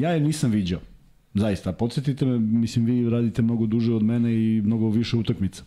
ja 0.01 0.11
je 0.11 0.21
nisam 0.21 0.51
viđao. 0.51 0.81
Zaista, 1.39 1.73
podsjetite 1.73 2.27
me, 2.27 2.39
mislim 2.39 2.85
vi 2.85 3.11
radite 3.11 3.43
mnogo 3.43 3.67
duže 3.67 3.93
od 3.95 4.03
mene 4.03 4.35
i 4.35 4.63
mnogo 4.65 4.89
više 4.89 5.17
utakmica. 5.17 5.63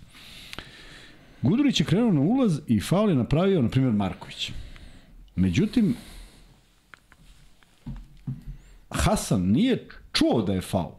Gudurić 1.42 1.80
je 1.80 1.86
krenuo 1.86 2.12
na 2.12 2.22
ulaz 2.22 2.60
i 2.68 2.80
faul 2.80 3.10
je 3.10 3.16
napravio, 3.16 3.62
na 3.62 3.70
primjer, 3.70 3.94
Marković. 3.94 4.52
Međutim, 5.36 5.96
Hasan 8.90 9.42
nije 9.42 9.88
čuo 10.14 10.42
da 10.42 10.54
je 10.54 10.62
faul. 10.62 10.92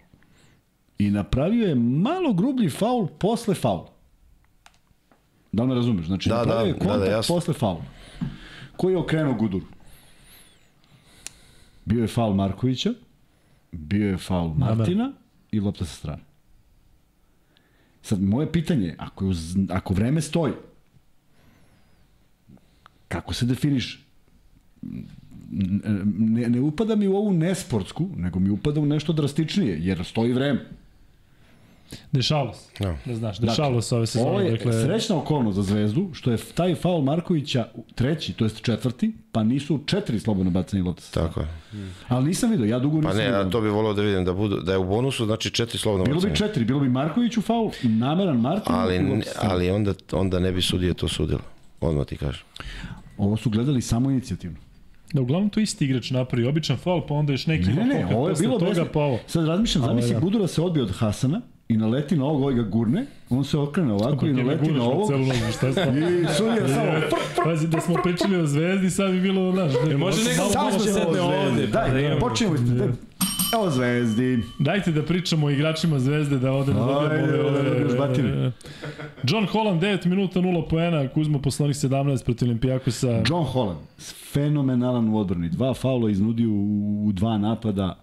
I 0.98 1.10
napravio 1.10 1.68
je 1.68 1.74
malo 1.74 2.32
grublji 2.32 2.70
faul 2.70 3.06
posle 3.08 3.54
faula. 3.54 3.92
Da 5.52 5.62
li 5.62 5.68
me 5.68 5.74
razumeš? 5.74 6.06
Znači, 6.06 6.28
Da, 6.28 6.36
napravio 6.36 6.60
da, 6.62 6.66
je 6.66 6.72
da, 6.72 6.78
da, 6.78 6.90
kontakt 6.90 7.10
jasno. 7.10 7.34
posle 7.34 7.54
faula. 7.54 7.84
Koji 8.76 8.92
je 8.92 8.98
okrenuo 8.98 9.34
Guduru? 9.34 9.66
Bio 11.84 12.02
je 12.02 12.08
faul 12.08 12.34
Markovića, 12.34 12.94
bio 13.72 14.08
je 14.08 14.18
faul 14.18 14.54
Martina 14.54 15.12
i 15.52 15.60
lopta 15.60 15.84
sa 15.84 15.94
strane. 15.94 16.22
Sad, 18.02 18.22
moje 18.22 18.52
pitanje 18.52 18.86
je, 18.86 18.96
ako, 18.98 19.24
je 19.24 19.32
ako 19.70 19.94
vreme 19.94 20.20
stoji, 20.20 20.52
kako 23.08 23.34
se 23.34 23.46
definiš? 23.46 24.06
Ne, 25.50 26.48
ne 26.48 26.60
upada 26.60 26.96
mi 26.96 27.08
u 27.08 27.16
ovu 27.16 27.32
nesportsku, 27.32 28.08
nego 28.16 28.38
mi 28.38 28.50
upada 28.50 28.80
u 28.80 28.86
nešto 28.86 29.12
drastičnije, 29.12 29.78
jer 29.80 30.04
stoji 30.04 30.32
vreme. 30.32 30.70
Dešavalo 32.12 32.52
se. 32.54 32.68
Da. 32.80 32.96
Da 33.04 33.14
znaš, 33.14 33.38
dešavalo 33.38 33.82
se 33.82 33.94
ove 33.94 34.00
Ovo 34.00 34.06
sezone. 34.06 34.44
je 34.44 34.50
Dakle, 34.50 34.72
srećna 34.72 35.16
okolnost 35.16 35.56
za 35.56 35.62
Zvezdu, 35.62 36.10
što 36.12 36.30
je 36.30 36.38
taj 36.54 36.74
faul 36.74 37.02
Markovića 37.02 37.66
treći, 37.94 38.32
to 38.32 38.44
jest 38.44 38.62
četvrti, 38.62 39.12
pa 39.32 39.42
nisu 39.44 39.80
četiri 39.86 40.20
slobodno 40.20 40.50
bacanje 40.50 40.82
lopte. 40.82 41.02
Tako 41.10 41.40
je. 41.40 41.46
Ali 42.08 42.26
nisam 42.26 42.50
vidio, 42.50 42.66
ja 42.66 42.78
dugo 42.78 42.96
Pa 42.96 43.08
nisam 43.08 43.16
ne, 43.16 43.24
vidio. 43.24 43.40
a 43.40 43.50
to 43.50 43.60
bi 43.60 43.68
volao 43.68 43.94
da 43.94 44.02
vidim 44.02 44.24
da, 44.24 44.32
budu, 44.32 44.56
da 44.56 44.72
je 44.72 44.78
u 44.78 44.84
bonusu, 44.84 45.24
znači 45.24 45.50
četiri 45.50 45.78
slobodno 45.78 46.04
Bilo 46.04 46.20
bi 46.20 46.28
bacanje. 46.28 46.48
četiri, 46.48 46.64
bilo 46.64 46.80
bi 46.80 46.88
Markoviću 46.88 47.42
faul, 47.42 47.70
nameran 47.82 48.36
Martin. 48.36 48.74
Ali, 48.74 49.00
ali 49.40 49.70
onda, 49.70 49.94
onda 50.12 50.38
ne 50.38 50.52
bi 50.52 50.62
sudije 50.62 50.94
to 50.94 51.08
sudilo. 51.08 51.40
Odmah 51.80 52.06
ti 52.06 52.16
kažem. 52.16 52.42
Ovo 53.18 53.36
su 53.36 53.50
gledali 53.50 53.82
samo 53.82 54.10
inicijativno. 54.10 54.56
da 55.12 55.20
uglavnom 55.20 55.50
to 55.50 55.60
isti 55.60 55.84
igrač 55.84 56.10
napravi 56.10 56.46
običan 56.46 56.76
faul, 56.76 57.02
pa 57.08 57.14
onda 57.14 57.32
još 57.32 57.46
neki 57.46 57.68
Ne, 57.68 57.74
ne, 57.74 57.84
ne, 57.84 58.16
ovo 58.16 58.28
je 58.28 58.34
bilo 58.40 58.58
toga, 58.58 58.70
bez... 58.74 58.88
pa 58.92 59.00
ovo. 59.00 59.18
Sad 59.26 59.46
razmišljam, 59.46 59.84
Ovo, 59.84 59.90
zamisli 59.90 60.14
da. 60.14 60.20
Gudura 60.20 60.46
se 60.46 60.62
odbije 60.62 60.82
od 60.82 60.90
Hasana 60.90 61.40
i 61.68 61.76
naleti 61.76 62.16
na 62.16 62.24
ovog, 62.24 62.42
ovaj 62.42 62.54
ga 62.54 62.62
gurne, 62.62 63.06
on 63.30 63.44
se 63.44 63.58
okrene 63.58 63.92
ovako 63.92 64.26
i 64.26 64.28
Ti 64.28 64.34
ne 64.34 64.44
naleti 64.44 64.72
na 64.72 64.82
ovog. 64.84 65.08
celu 65.08 65.20
nogu, 65.20 65.52
šta 65.52 65.66
je 65.66 65.72
stvarno? 65.72 65.98
I 66.00 66.24
sudija 66.28 66.68
samo... 66.68 66.92
Pazi, 67.44 67.68
da 67.68 67.80
smo 67.80 67.94
pričali 67.94 68.36
o 68.36 68.46
zvezdi, 68.46 68.90
sad 68.90 69.10
bi 69.10 69.20
bilo, 69.20 69.52
znaš... 69.52 69.72
da- 69.74 69.96
može 69.98 70.24
neko 70.24 70.36
malo- 70.38 70.52
samo 70.52 70.70
sedne 70.72 71.20
ovde, 71.20 71.66
da 71.66 71.84
Daj, 71.84 72.20
počnemo. 72.20 72.54
Daj. 72.58 72.88
Evo 73.54 73.70
Zvezdi. 73.70 74.38
Dajte 74.58 74.92
da 74.92 75.02
pričamo 75.02 75.46
o 75.46 75.50
igračima 75.50 75.98
Zvezde, 75.98 76.38
da 76.38 76.50
ne 76.50 76.56
dobijemo 76.64 76.98
Ajde, 77.00 77.40
ove... 77.40 77.62
da 77.62 77.70
ove 77.70 77.94
batine. 77.98 78.52
John 79.22 79.46
Holland, 79.46 79.82
9 79.82 80.06
minuta, 80.06 80.40
0 80.40 80.68
poena, 80.68 81.08
Kuzma 81.08 81.38
poslonih 81.38 81.76
17 81.76 82.24
protiv 82.24 82.48
Olimpijakosa. 82.48 83.22
John 83.22 83.44
Holland, 83.44 83.78
fenomenalan 84.32 85.08
u 85.08 85.18
odbrani. 85.18 85.48
Dva 85.48 85.74
faula 85.74 86.10
iznudio 86.10 86.48
u, 86.48 86.62
u 87.06 87.12
dva 87.12 87.38
napada. 87.38 87.98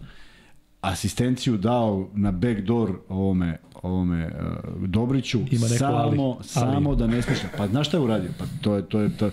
Asistenciju 0.81 1.57
dao 1.57 2.09
na 2.13 2.31
backdoor 2.31 2.91
ovome 3.09 3.57
ovome 3.81 4.25
uh, 4.25 4.87
Dobriću 4.87 5.39
Ima 5.41 5.47
neko 5.61 5.77
samo 5.77 5.97
ali. 5.97 6.17
Ali. 6.19 6.43
samo 6.43 6.95
da 6.95 7.07
ne 7.07 7.21
smišlja. 7.21 7.49
Pa 7.57 7.67
znaš 7.67 7.87
šta 7.87 7.97
je 7.97 8.03
uradio? 8.03 8.29
Pa 8.39 8.45
to 8.61 8.75
je 8.75 8.81
to 8.83 8.99
je 8.99 9.09
to 9.09 9.29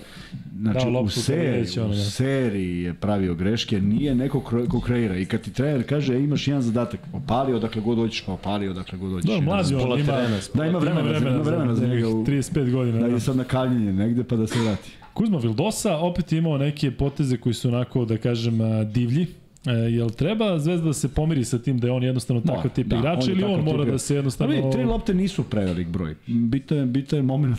znači 0.57 0.87
Dao 0.87 1.03
u 1.03 1.09
seriji, 1.09 1.67
u 1.81 1.89
da. 1.89 1.95
seriji 1.97 2.79
je 2.79 2.95
pravio 2.95 3.35
greške, 3.35 3.81
nije 3.81 4.15
neko 4.15 4.41
ko 4.69 4.81
kreira 4.81 5.17
i 5.17 5.25
kad 5.25 5.41
ti 5.41 5.53
trener 5.53 5.89
kaže 5.89 6.15
e, 6.15 6.21
imaš 6.21 6.49
jedan 6.49 6.63
zadatak, 6.63 7.01
opali 7.13 7.53
odakle 7.55 7.83
god 7.83 7.99
hoćeš, 7.99 8.23
pa 8.23 8.33
opali 8.33 8.69
odakle 8.69 8.99
god 8.99 9.13
hoćeš. 9.13 9.31
Da, 9.31 9.41
mlađi 9.43 9.75
on 9.75 9.81
pola 9.81 9.99
ima, 9.99 10.07
terena, 10.07 10.37
Da, 10.55 10.67
ima 10.67 10.79
vremena, 10.79 11.01
ima 11.01 11.11
vremena, 11.11 11.31
ima 11.33 11.43
vremena 11.45 11.75
za 11.75 11.87
njega. 11.87 12.09
u- 12.09 12.25
35 12.25 12.71
godina. 12.71 12.99
Da 12.99 13.07
Da, 13.07 13.15
je 13.15 13.21
sad 13.21 13.37
na 13.37 13.45
kaljenje 13.45 13.93
negde 13.93 14.25
pa 14.25 14.37
da 14.37 14.47
se 14.47 14.59
vrati. 14.61 14.91
Kuzma 15.15 15.39
Vildosa 15.39 15.97
opet 15.97 16.33
je 16.33 16.39
imao 16.39 16.59
neke 16.59 16.91
poteze 16.91 17.37
koji 17.37 17.55
su 17.55 17.69
onako, 17.69 18.05
da 18.05 18.19
kažem, 18.19 18.59
divlji. 18.85 19.27
E, 19.67 19.71
jel 19.71 20.11
treba 20.11 20.59
Zvezda 20.59 20.87
da 20.87 20.93
se 20.93 21.09
pomiri 21.09 21.45
sa 21.45 21.59
tim 21.59 21.79
da 21.79 21.87
je 21.87 21.93
on 21.93 22.03
jednostavno 22.03 22.43
Mora, 22.45 22.57
takav 22.57 22.75
tip 22.75 22.87
da, 22.87 22.97
igrača 22.97 23.31
ili 23.31 23.45
on 23.45 23.65
mora 23.65 23.85
da 23.85 23.99
se 23.99 24.15
jednostavno... 24.15 24.55
Ali 24.55 24.73
tri 24.73 24.85
lopte 24.85 25.15
nisu 25.15 25.45
prevelik 25.45 25.89
broj. 25.89 26.15
Bitan 26.27 26.79
je, 26.79 26.87
bitan 26.87 27.19
je 27.19 27.23
moment 27.23 27.59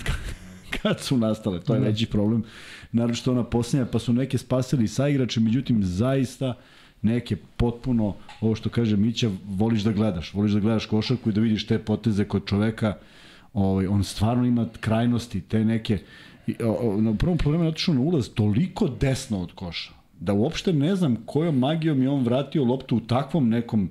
kad, 0.82 1.00
su 1.00 1.18
nastale. 1.18 1.60
To 1.60 1.74
je 1.74 1.80
Da. 1.80 1.86
veći 1.86 2.06
problem. 2.06 2.44
Naravno 2.92 3.16
što 3.16 3.32
ona 3.32 3.44
posljednja, 3.44 3.86
pa 3.86 4.00
su 4.00 4.14
neke 4.14 4.38
spasili 4.38 4.88
sa 4.88 5.08
igrače, 5.08 5.40
međutim 5.40 5.84
zaista 5.84 6.54
neke 7.02 7.36
potpuno, 7.58 8.16
ovo 8.42 8.56
što 8.56 8.70
kaže 8.70 8.98
Mića, 8.98 9.30
voliš 9.48 9.82
da 9.82 9.92
gledaš. 9.92 10.34
Voliš 10.34 10.52
da 10.52 10.60
gledaš 10.60 10.86
košarku 10.86 11.30
i 11.30 11.34
da 11.34 11.42
vidiš 11.42 11.68
te 11.68 11.80
poteze 11.80 12.24
kod 12.24 12.46
čoveka. 12.46 12.94
Ovaj, 13.54 13.88
on 13.88 14.04
stvarno 14.04 14.46
ima 14.46 14.68
krajnosti, 14.80 15.42
te 15.42 15.66
neke... 15.66 16.00
I, 16.48 16.56
o, 16.64 16.72
o, 16.72 17.02
na 17.02 17.14
prvom 17.14 17.38
problemu 17.38 17.64
je 17.64 17.70
otišao 17.70 17.96
na 17.96 18.02
ulaz 18.02 18.30
toliko 18.30 18.88
desno 18.88 19.42
od 19.42 19.52
koša 19.52 19.97
da 20.20 20.34
uopšte 20.34 20.74
ne 20.74 20.96
znam 20.96 21.16
kojom 21.26 21.60
magijom 21.60 22.02
je 22.02 22.10
on 22.10 22.24
vratio 22.24 22.64
loptu 22.64 22.98
u 22.98 23.00
takvom 23.00 23.50
nekom 23.50 23.90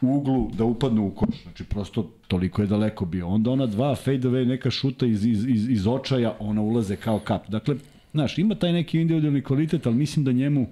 uglu 0.00 0.50
da 0.58 0.64
upadnu 0.64 1.06
u 1.06 1.10
koš. 1.10 1.42
Znači, 1.42 1.64
prosto 1.64 2.10
toliko 2.28 2.62
je 2.62 2.68
daleko 2.68 3.04
bio. 3.04 3.28
Onda 3.28 3.50
ona 3.50 3.66
dva 3.66 3.94
fade 3.94 4.28
away, 4.28 4.46
neka 4.46 4.70
šuta 4.70 5.06
iz, 5.06 5.26
iz, 5.26 5.44
iz, 5.48 5.68
iz 5.70 5.86
očaja, 5.86 6.36
ona 6.38 6.62
ulaze 6.62 6.96
kao 6.96 7.18
kap. 7.18 7.48
Dakle, 7.48 7.76
znaš, 8.12 8.38
ima 8.38 8.54
taj 8.54 8.72
neki 8.72 9.00
individualni 9.00 9.42
kvalitet, 9.42 9.86
ali 9.86 9.96
mislim 9.96 10.24
da 10.24 10.32
njemu 10.32 10.66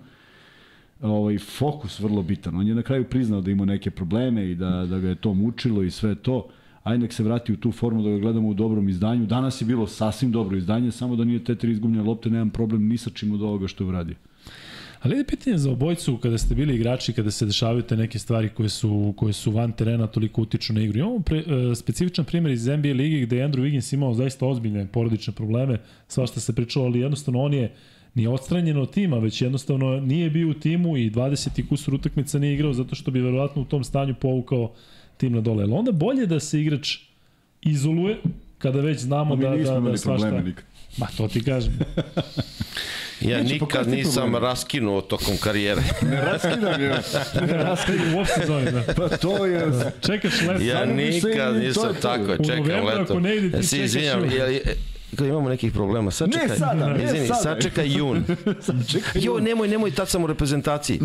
ovaj 1.02 1.38
fokus 1.38 2.00
vrlo 2.00 2.22
bitan. 2.22 2.56
On 2.56 2.66
je 2.66 2.74
na 2.74 2.82
kraju 2.82 3.04
priznao 3.04 3.40
da 3.40 3.50
ima 3.50 3.64
neke 3.64 3.90
probleme 3.90 4.50
i 4.50 4.54
da, 4.54 4.86
da 4.90 4.98
ga 4.98 5.08
je 5.08 5.14
to 5.14 5.34
mučilo 5.34 5.82
i 5.82 5.90
sve 5.90 6.14
to. 6.14 6.48
Ajde 6.82 7.02
nek 7.02 7.12
se 7.12 7.22
vrati 7.22 7.52
u 7.52 7.56
tu 7.56 7.72
formu 7.72 8.02
da 8.02 8.10
ga 8.10 8.18
gledamo 8.18 8.48
u 8.48 8.54
dobrom 8.54 8.88
izdanju. 8.88 9.26
Danas 9.26 9.60
je 9.60 9.64
bilo 9.66 9.86
sasvim 9.86 10.32
dobro 10.32 10.56
izdanje, 10.56 10.90
samo 10.90 11.16
da 11.16 11.24
nije 11.24 11.44
te 11.44 11.54
tri 11.54 11.72
izgubljene 11.72 12.02
lopte, 12.02 12.30
nemam 12.30 12.50
problem 12.50 12.88
ni 12.88 12.98
sa 12.98 13.10
čim 13.10 13.32
od 13.32 13.42
ovoga 13.42 13.68
što 13.68 13.84
je 13.84 13.88
uradio. 13.88 14.16
Ali 15.02 15.16
je 15.16 15.26
pitanje 15.26 15.58
za 15.58 15.70
obojcu 15.70 16.16
kada 16.16 16.38
ste 16.38 16.54
bili 16.54 16.74
igrači, 16.74 17.12
kada 17.12 17.30
se 17.30 17.46
dešavaju 17.46 17.82
te 17.82 17.96
neke 17.96 18.18
stvari 18.18 18.48
koje 18.48 18.68
su, 18.68 19.14
koje 19.16 19.32
su 19.32 19.50
van 19.50 19.72
terena 19.72 20.06
toliko 20.06 20.42
utiču 20.42 20.72
na 20.72 20.80
igru. 20.82 20.98
Imamo 20.98 21.20
pre, 21.20 21.38
e, 21.38 21.74
specifičan 21.74 22.24
primjer 22.24 22.52
iz 22.52 22.66
NBA 22.66 22.88
ligi 22.88 23.20
gde 23.20 23.36
je 23.36 23.48
Andrew 23.48 23.62
Wiggins 23.62 23.94
imao 23.94 24.14
zaista 24.14 24.46
ozbiljne 24.46 24.86
porodične 24.86 25.32
probleme, 25.32 25.78
svašta 26.08 26.40
se 26.40 26.52
pričalo, 26.52 26.84
ali 26.84 27.00
jednostavno 27.00 27.42
on 27.42 27.54
je 27.54 27.72
nije 28.14 28.28
odstranjen 28.28 28.76
od 28.76 28.92
tima, 28.92 29.18
već 29.18 29.42
jednostavno 29.42 30.00
nije 30.00 30.30
bio 30.30 30.50
u 30.50 30.54
timu 30.54 30.96
i 30.96 31.10
20 31.10 31.60
i 31.60 31.66
kusur 31.66 31.94
utakmica 31.94 32.38
nije 32.38 32.54
igrao 32.54 32.72
zato 32.72 32.94
što 32.94 33.10
bi 33.10 33.20
verovatno 33.20 33.62
u 33.62 33.64
tom 33.64 33.84
stanju 33.84 34.14
povukao 34.14 34.72
tim 35.16 35.32
na 35.32 35.40
dole. 35.40 35.62
Ali 35.62 35.72
onda 35.72 35.92
bolje 35.92 36.26
da 36.26 36.40
se 36.40 36.60
igrač 36.60 36.98
izoluje 37.62 38.18
kada 38.58 38.80
već 38.80 39.00
znamo 39.00 39.36
Mi 39.36 39.42
da, 39.42 39.50
nismo 39.50 39.64
da, 39.64 39.72
da 39.72 39.78
imali 39.78 39.98
svašta... 39.98 40.42
Ma 40.96 41.06
to 41.16 41.28
ti 41.28 41.44
kažem. 41.44 41.72
Ja 43.24 43.42
Neće, 43.42 43.58
pa 43.58 43.64
nikad 43.64 43.88
nisam 43.88 44.22
problemi? 44.22 44.46
raskinuo 44.46 45.00
tokom 45.00 45.36
karijere. 45.36 45.82
Ne 46.10 46.20
raskidam 46.20 46.80
je. 46.80 46.90
u 48.14 48.20
off 48.20 48.30
sezoni, 48.34 48.70
da. 48.72 48.82
Pa 48.96 49.08
to 49.08 49.46
je... 49.46 49.66
Čekaš 50.06 50.40
let. 50.42 50.62
Ja 50.62 50.84
nikad 50.84 51.56
nisam 51.56 51.94
to. 51.94 52.00
tako, 52.02 52.32
U 52.32 52.44
čekam 52.44 52.58
novembru 52.58 52.86
leto. 52.86 53.02
ako 53.02 53.20
ne 53.20 53.36
ide, 53.36 53.50
ti 53.50 53.56
Ja 53.56 53.62
se 53.62 53.76
čekaš 53.76 53.84
izvinjam, 53.86 54.20
jun. 54.20 54.30
Je 55.12 55.16
li, 55.16 55.16
e, 55.16 55.16
kad 55.16 55.26
imamo 55.26 55.48
nekih 55.48 55.72
problema, 55.72 56.10
sačekaj. 56.10 56.48
Ne 56.48 56.56
sada, 56.56 56.88
ne 56.88 57.04
Izvini, 57.04 57.26
sada. 57.26 57.40
sačekaj 57.40 57.96
jun. 57.96 58.24
Čekaj, 58.88 59.22
Jo, 59.22 59.40
nemoj, 59.40 59.68
nemoj, 59.68 59.90
tad 59.90 60.08
sam 60.08 60.24
u 60.24 60.26
reprezentaciji. 60.26 61.00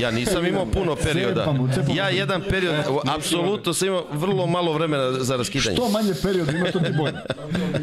Ja 0.00 0.10
nisam 0.10 0.46
imao 0.46 0.66
puno 0.66 0.96
perioda. 0.96 1.54
Ja 1.94 2.08
jedan 2.08 2.42
period, 2.50 2.74
apsolutno 3.16 3.74
sam 3.74 3.88
imao 3.88 4.06
vrlo 4.12 4.46
malo 4.46 4.72
vremena 4.72 5.12
za 5.12 5.36
raskidanje. 5.36 5.76
što 5.76 5.88
manje 5.88 6.12
period 6.22 6.48
ima, 6.54 6.70
to 6.70 6.80
ti 6.80 6.92
bolje. 6.96 7.16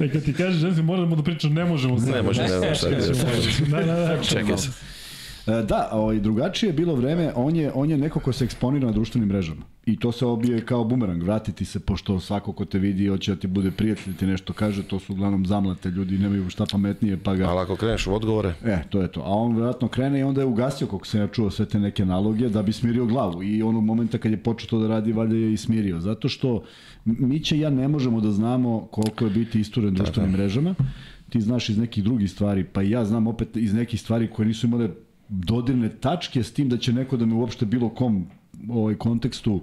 E, 0.01 0.11
kad 0.11 0.23
ti 0.23 0.33
kažeš, 0.33 0.57
Ženfi, 0.61 0.81
moramo 0.81 1.15
da 1.15 1.23
pričam, 1.23 1.53
ne 1.53 1.65
možemo. 1.65 1.97
Ne 2.13 2.21
može, 2.21 2.41
ne 2.41 2.47
znam 2.47 2.75
šta. 2.75 2.89
Da, 2.89 3.81
da, 3.83 3.95
da. 3.95 4.23
Čekaj 4.23 4.57
se. 4.57 4.96
E, 5.47 5.63
Da, 5.63 5.89
ovaj, 5.91 6.19
drugačije 6.19 6.69
je 6.69 6.73
bilo 6.73 6.95
vreme, 6.95 7.31
on 7.35 7.55
je, 7.55 7.71
on 7.73 7.89
je 7.89 7.97
neko 7.97 8.19
ko 8.19 8.33
se 8.33 8.45
eksponira 8.45 8.85
na 8.85 8.91
društvenim 8.91 9.29
mrežama. 9.29 9.61
I 9.85 9.99
to 9.99 10.11
se 10.11 10.25
obije 10.25 10.65
kao 10.65 10.83
bumerang, 10.83 11.23
vratiti 11.23 11.65
se, 11.65 11.79
pošto 11.79 12.19
svako 12.19 12.53
ko 12.53 12.65
te 12.65 12.79
vidi 12.79 13.07
hoće 13.07 13.35
da 13.35 13.39
ti 13.39 13.47
bude 13.47 13.71
prijatelj, 13.71 14.13
da 14.13 14.19
ti 14.19 14.25
nešto 14.25 14.53
kaže, 14.53 14.83
to 14.83 14.99
su 14.99 15.13
uglavnom 15.13 15.45
zamlate 15.45 15.89
ljudi, 15.89 16.17
nemaju 16.17 16.49
šta 16.49 16.65
pametnije, 16.71 17.17
pa 17.23 17.35
ga... 17.35 17.49
Ali 17.49 17.59
ako 17.59 17.75
kreneš 17.75 18.07
u 18.07 18.13
odgovore, 18.13 18.53
E, 18.65 18.83
to 18.89 19.01
je 19.01 19.11
to. 19.11 19.21
A 19.21 19.29
on 19.29 19.55
vjerojatno 19.55 19.87
krene 19.87 20.19
i 20.19 20.23
onda 20.23 20.41
je 20.41 20.45
ugasio, 20.45 20.87
kako 20.87 21.05
sam 21.05 21.19
ja 21.19 21.27
čuo, 21.27 21.49
sve 21.49 21.65
te 21.65 21.79
neke 21.79 22.05
naloge 22.05 22.49
da 22.49 22.63
bi 22.63 22.73
smirio 22.73 23.05
glavu. 23.05 23.43
I 23.43 23.63
onog 23.63 23.83
momenta 23.83 24.17
kad 24.17 24.31
je 24.31 24.37
počeo 24.37 24.69
to 24.69 24.79
da 24.79 24.87
radi, 24.87 25.13
valjda 25.13 25.35
je 25.35 25.53
i 25.53 25.57
smirio. 25.57 25.99
Zato 25.99 26.29
što 26.29 26.63
mi 27.05 27.39
će 27.39 27.59
ja 27.59 27.69
ne 27.69 27.87
možemo 27.87 28.21
da 28.21 28.31
znamo 28.31 28.87
koliko 28.91 29.25
je 29.25 29.31
biti 29.31 29.59
isturen 29.59 29.93
društvenim 29.93 30.31
mrežama. 30.31 30.75
Ti 31.29 31.41
znaš 31.41 31.69
iz 31.69 31.77
nekih 31.77 32.03
drugih 32.03 32.31
stvari, 32.31 32.63
pa 32.63 32.83
i 32.83 32.89
ja 32.89 33.05
znam 33.05 33.27
opet 33.27 33.57
iz 33.57 33.73
nekih 33.73 34.01
stvari 34.01 34.27
koje 34.27 34.47
nisu 34.47 34.67
imale 34.67 34.89
dodirne 35.29 35.89
tačke 35.89 36.43
s 36.43 36.53
tim 36.53 36.69
da 36.69 36.77
će 36.77 36.93
neko 36.93 37.17
da 37.17 37.25
me 37.25 37.35
uopšte 37.35 37.65
bilo 37.65 37.89
kom 37.89 38.27
ovaj 38.69 38.95
kontekstu 38.95 39.61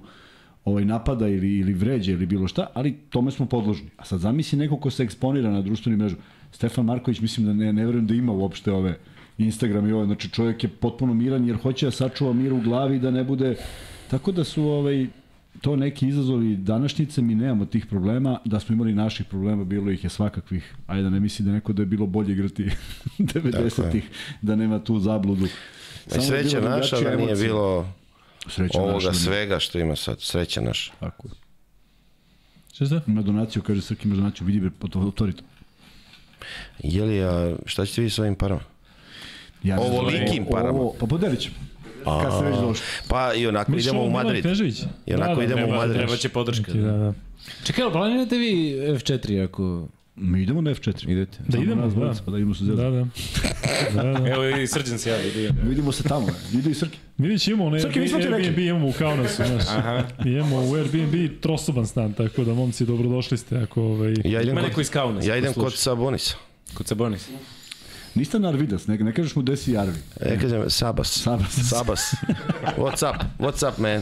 ovaj 0.65 0.85
napada 0.85 1.27
ili 1.27 1.57
ili 1.57 1.73
vređa 1.73 2.11
ili 2.11 2.25
bilo 2.25 2.47
šta, 2.47 2.67
ali 2.73 2.93
tome 3.09 3.31
smo 3.31 3.45
podložni. 3.45 3.89
A 3.97 4.05
sad 4.05 4.19
zamisli 4.19 4.59
neko 4.59 4.77
ko 4.77 4.89
se 4.89 5.03
eksponira 5.03 5.49
na 5.51 5.61
društvenim 5.61 5.99
mrežama. 5.99 6.21
Stefan 6.51 6.85
Marković 6.85 7.19
mislim 7.19 7.45
da 7.45 7.53
ne 7.53 7.73
ne 7.73 7.85
verujem 7.85 8.07
da 8.07 8.13
ima 8.13 8.31
uopšte 8.31 8.71
ove 8.71 8.97
Instagram 9.37 9.89
i 9.89 9.91
ovo, 9.91 10.05
znači 10.05 10.29
čovjek 10.29 10.63
je 10.63 10.69
potpuno 10.69 11.13
miran 11.13 11.47
jer 11.47 11.57
hoće 11.57 11.85
da 11.85 11.91
sačuva 11.91 12.33
mir 12.33 12.53
u 12.53 12.61
glavi 12.61 12.99
da 12.99 13.11
ne 13.11 13.23
bude 13.23 13.55
tako 14.09 14.31
da 14.31 14.43
su 14.43 14.63
ovaj 14.63 15.07
to 15.61 15.75
neki 15.75 16.07
izazovi 16.07 16.55
današnjice, 16.55 17.21
mi 17.21 17.35
nemamo 17.35 17.65
tih 17.65 17.85
problema, 17.85 18.39
da 18.45 18.59
smo 18.59 18.73
imali 18.73 18.93
naših 18.93 19.25
problema, 19.25 19.63
bilo 19.63 19.91
ih 19.91 20.03
je 20.03 20.09
svakakvih, 20.09 20.75
ajde 20.87 21.03
da 21.03 21.09
ne 21.09 21.19
misli 21.19 21.45
da 21.45 21.51
neko 21.51 21.73
da 21.73 21.81
je 21.81 21.85
bilo 21.85 22.05
bolje 22.05 22.33
igrati 22.33 22.63
90-ih, 23.19 24.09
da 24.41 24.55
nema 24.55 24.79
tu 24.79 24.99
zabludu. 24.99 25.47
Samo 26.07 26.23
sreća 26.23 26.59
bila 26.59 26.77
naša 26.77 26.95
da 27.01 27.15
nije 27.15 27.29
emocija. 27.29 27.47
bilo 27.47 27.87
Sreća 28.47 28.79
ovoga 28.79 28.93
naša 28.93 29.07
da 29.07 29.13
svega 29.13 29.59
što 29.59 29.79
ima 29.79 29.95
sad. 29.95 30.21
Sreća 30.21 30.61
naša. 30.61 30.91
Tako 30.99 31.27
je. 31.27 31.33
Šta? 32.73 33.01
Ima 33.07 33.21
donaciju, 33.21 33.61
kaže 33.61 33.81
Srki, 33.81 34.07
ima 34.07 34.15
donaciju, 34.15 34.47
vidi 34.47 34.71
otvori 34.93 35.33
to. 35.33 35.43
Je 36.83 37.03
li, 37.03 37.23
a 37.23 37.55
šta 37.65 37.85
ćete 37.85 38.01
vi 38.01 38.09
s 38.09 38.19
ovim 38.19 38.35
parama? 38.35 38.61
Ja. 39.63 39.79
Ovolikim 39.79 40.45
parama. 40.51 40.79
Ovo, 40.79 40.95
pa 40.99 41.05
podelit 41.05 41.39
ćemo. 41.39 41.55
Kad 42.23 42.33
se 42.33 42.45
već 42.45 42.57
došli. 42.57 42.85
Pa 43.07 43.33
i 43.33 43.47
onako 43.47 43.71
Misliš 43.71 43.85
idemo 43.85 44.01
u 44.01 44.07
Milan 44.07 44.25
Madrid. 44.25 44.43
Knežević? 44.43 44.83
I 45.05 45.13
onako 45.13 45.41
idemo 45.41 45.61
u 45.61 45.65
Treba, 45.65 45.77
Madrid. 45.77 45.97
treba 45.97 46.15
će 46.15 46.29
podrška. 46.29 46.73
Da, 46.73 46.91
da. 46.91 47.13
Čekaj, 47.63 47.83
ali 47.83 47.93
planirate 47.93 48.37
vi 48.37 48.51
F4 48.73 49.43
ako 49.43 49.87
Mi 50.17 50.41
idemo 50.41 50.61
na 50.61 50.71
F4. 50.71 51.11
idete? 51.11 51.37
Da 51.47 51.57
idemo, 51.57 51.81
nas 51.81 51.93
da. 51.93 52.13
Pa 52.25 52.31
da 52.31 52.37
idemo 52.37 52.53
se 52.55 52.63
Da, 52.63 52.75
zezati. 52.75 53.09
da. 53.93 54.03
da, 54.03 54.19
da. 54.19 54.29
Evo 54.29 54.47
i 54.47 54.67
Srđan 54.67 54.97
se 54.99 55.09
javi. 55.09 55.27
ide. 55.29 55.49
Vidimo 55.63 55.91
se 55.91 56.03
tamo, 56.03 56.27
ide 56.53 56.71
i 56.71 56.73
Srki. 56.73 56.97
Vidiš, 57.17 57.47
imamo 57.47 57.69
ne, 57.69 57.79
Srki, 57.79 57.99
rekli. 57.99 58.25
Airbnb, 58.25 58.59
imamo 58.59 58.87
u 58.87 58.93
Kaunasu, 58.93 59.35
znaš. 59.37 59.63
Aha. 59.69 60.03
Imamo 60.25 60.61
u 60.61 60.73
Airbnb 60.73 61.13
trosoban 61.41 61.87
stan, 61.87 62.13
tako 62.13 62.43
da, 62.43 62.53
momci, 62.53 62.85
dobrodošli 62.85 63.37
ste 63.37 63.57
ako, 63.57 63.81
ovaj... 63.83 64.13
Ja 64.23 64.41
idem 64.41 64.51
Ima 64.51 64.61
kod, 64.61 64.69
neko 64.69 64.81
iz 64.81 64.89
Kauna. 64.89 65.21
ja 65.23 65.37
idem 65.37 65.53
kod 65.53 65.73
Sabonisa. 65.73 66.35
Kod 66.73 66.87
Sabonis. 66.87 67.29
Niste 68.15 68.39
na 68.39 68.49
Arvidas, 68.49 68.87
ne, 68.87 68.97
ne 68.97 69.13
kažeš 69.13 69.35
mu 69.35 69.41
desi 69.41 69.71
Jarvi. 69.71 69.99
E, 70.21 70.37
kažem, 70.39 70.69
Sabas. 70.69 71.07
Sabas. 71.23 71.69
Sabas. 71.69 72.13
What's 72.77 73.09
up? 73.09 73.23
What's 73.39 73.69
up, 73.69 73.77
man? 73.77 74.01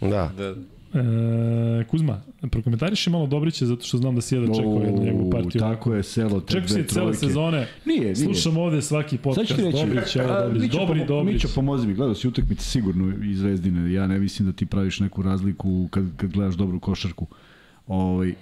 Da. 0.00 0.30
Da. 0.36 0.54
E, 0.94 1.84
Kuzma, 1.84 2.20
prokomentariši 2.50 3.10
malo 3.10 3.26
Dobrića 3.26 3.66
zato 3.66 3.84
što 3.84 3.98
znam 3.98 4.14
da 4.14 4.20
si 4.20 4.34
jedan 4.34 4.54
čekao 4.54 4.80
jednu 4.84 5.04
njegovu 5.04 5.30
partiju. 5.30 5.60
Tako 5.60 5.94
je, 5.94 6.02
selo, 6.02 6.40
te 6.40 6.52
Čekao 6.52 6.68
si 6.68 6.84
cele 6.84 7.14
sezone. 7.14 7.66
Nije, 7.84 8.00
nije. 8.00 8.16
Slušam 8.16 8.56
ovde 8.56 8.82
svaki 8.82 9.16
Sad 9.16 9.22
podcast. 9.22 9.48
ću 9.48 9.56
ti 9.56 9.62
reći, 9.62 9.76
Dobrić, 9.78 10.16
evo 10.16 10.28
Dobrić. 10.34 10.62
Mićo, 10.62 10.78
Dobri 10.78 11.00
pomo- 11.00 11.06
Dobrić. 11.06 11.34
Mićo, 11.34 11.48
pomozi 11.54 11.86
mi, 11.86 11.94
gledao 11.94 12.14
si 12.14 12.28
utakmice 12.28 12.64
sigurno 12.64 13.24
iz 13.24 13.38
Zvezdine, 13.38 13.92
ja 13.92 14.06
ne 14.06 14.18
mislim 14.18 14.48
da 14.48 14.56
ti 14.56 14.66
praviš 14.66 15.00
neku 15.00 15.22
razliku 15.22 15.88
kad, 15.90 16.04
kad 16.16 16.30
gledaš 16.30 16.54
dobru 16.54 16.80
košarku. 16.80 17.26
Ovaj, 17.86 18.28
e, 18.28 18.34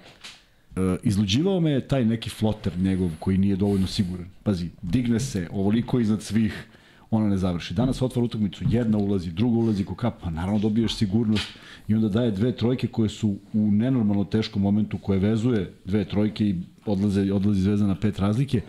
izluđivao 1.03 1.61
me 1.61 1.71
je 1.71 1.89
taj 1.89 2.05
neki 2.05 2.31
floter 2.31 2.79
njegov 2.79 3.11
koji 3.19 3.39
nije 3.39 3.57
dovoljno 3.57 3.87
siguran. 3.87 4.27
Pazi, 4.43 4.69
digne 4.83 5.21
se 5.21 5.49
ovoliko 5.53 6.01
iznad 6.01 6.23
svih, 6.23 6.67
ona 7.11 7.29
ne 7.29 7.37
završi. 7.37 7.75
Danas 7.75 8.03
otvara 8.03 8.25
utakmicu, 8.25 8.65
jedna 8.69 8.99
ulazi, 8.99 9.31
druga 9.31 9.59
ulazi 9.59 9.85
ko 9.85 9.95
kap, 9.95 10.23
pa 10.23 10.31
naravno 10.31 10.59
dobiješ 10.59 10.95
sigurnost 10.95 11.49
i 11.89 11.95
onda 11.95 12.09
daje 12.09 12.31
dve 12.31 12.53
trojke 12.53 12.87
koje 12.87 13.09
su 13.09 13.37
u 13.53 13.71
nenormalno 13.71 14.25
teškom 14.25 14.63
momentu 14.63 14.99
koje 14.99 15.19
vezuje 15.19 15.73
dve 15.85 16.05
trojke 16.05 16.49
i 16.49 16.57
odlaze, 16.87 17.33
odlazi 17.33 17.61
zvezda 17.61 17.87
na 17.87 17.95
pet 17.95 18.19
razlike. 18.19 18.61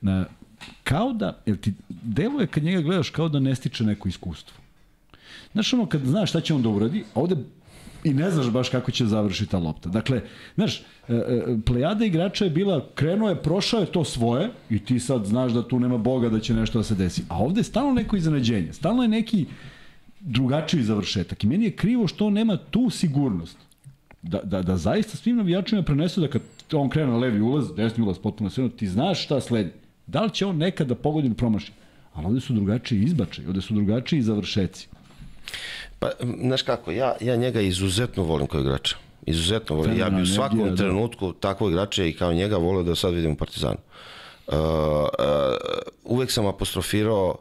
Na, 0.00 0.24
kao 0.84 1.12
da, 1.12 1.42
jel 1.46 1.56
ti 1.56 1.72
deluje 1.88 2.46
kad 2.46 2.62
njega 2.62 2.80
gledaš 2.80 3.10
kao 3.10 3.28
da 3.28 3.40
ne 3.40 3.54
stiče 3.54 3.84
neko 3.84 4.08
iskustvo. 4.08 4.56
Znaš 5.52 5.72
ono, 5.72 5.86
kad 5.86 6.04
znaš 6.04 6.30
šta 6.30 6.40
će 6.40 6.54
on 6.54 6.62
da 6.62 6.68
uradi, 6.68 7.04
a 7.14 7.20
ovde 7.20 7.36
i 8.04 8.14
ne 8.14 8.30
znaš 8.30 8.50
baš 8.50 8.68
kako 8.68 8.90
će 8.90 9.06
završiti 9.06 9.50
ta 9.50 9.58
lopta. 9.58 9.88
Dakle, 9.88 10.22
znaš, 10.54 10.78
e, 10.78 10.82
e, 11.08 11.56
plejada 11.66 12.04
igrača 12.04 12.44
je 12.44 12.50
bila, 12.50 12.86
krenuo 12.94 13.28
je, 13.28 13.42
prošao 13.42 13.80
je 13.80 13.86
to 13.86 14.04
svoje 14.04 14.50
i 14.70 14.84
ti 14.84 15.00
sad 15.00 15.24
znaš 15.24 15.52
da 15.52 15.68
tu 15.68 15.80
nema 15.80 15.98
Boga 15.98 16.28
da 16.28 16.40
će 16.40 16.54
nešto 16.54 16.78
da 16.78 16.82
se 16.82 16.94
desi. 16.94 17.22
A 17.28 17.38
ovde 17.38 17.60
je 17.60 17.64
stalno 17.64 17.92
neko 17.92 18.16
iznenađenje, 18.16 18.72
stalno 18.72 19.02
je 19.02 19.08
neki 19.08 19.46
drugačiji 20.20 20.82
završetak. 20.82 21.44
I 21.44 21.46
meni 21.46 21.64
je 21.64 21.76
krivo 21.76 22.06
što 22.06 22.30
nema 22.30 22.56
tu 22.56 22.90
sigurnost 22.90 23.56
da, 24.22 24.40
da, 24.44 24.62
da 24.62 24.76
zaista 24.76 25.16
svim 25.16 25.36
navijačima 25.36 25.82
prenesu 25.82 26.20
da 26.20 26.28
kad 26.28 26.42
on 26.72 26.88
krene 26.88 27.12
na 27.12 27.18
levi 27.18 27.40
ulaz, 27.40 27.74
desni 27.76 28.04
ulaz, 28.04 28.18
potpuno 28.18 28.50
sve, 28.50 28.68
ti 28.68 28.88
znaš 28.88 29.24
šta 29.24 29.40
sledi. 29.40 29.70
Da 30.06 30.22
li 30.22 30.30
će 30.30 30.46
on 30.46 30.56
nekad 30.56 30.86
da 30.86 30.94
pogodi 30.94 31.26
ili 31.26 31.36
promaši? 31.36 31.72
Ali 32.14 32.26
ovde 32.26 32.40
su 32.40 32.52
drugačiji 32.52 33.02
izbačaj, 33.02 33.46
ovde 33.46 33.60
su 33.60 33.74
drugačiji 33.74 34.22
završeci. 34.22 34.88
Pa, 36.00 36.10
znaš 36.40 36.62
kako, 36.62 36.90
ja, 36.90 37.16
ja 37.20 37.36
njega 37.36 37.60
izuzetno 37.60 38.22
volim 38.22 38.46
kao 38.46 38.60
igrača. 38.60 38.96
Izuzetno 39.26 39.76
volim. 39.76 39.98
Ja 39.98 40.10
bi 40.10 40.22
u 40.22 40.26
svakom 40.26 40.70
da. 40.70 40.76
trenutku 40.76 41.32
takvog 41.32 41.70
igrača 41.70 42.04
i 42.04 42.12
kao 42.12 42.32
njega 42.32 42.56
volio 42.56 42.82
da 42.82 42.94
sad 42.94 43.14
vidim 43.14 43.32
u 43.32 43.36
Partizanu. 43.36 43.76
Uh, 44.46 44.54
uh, 44.56 45.06
uvek 46.04 46.30
sam 46.30 46.46
apostrofirao 46.46 47.36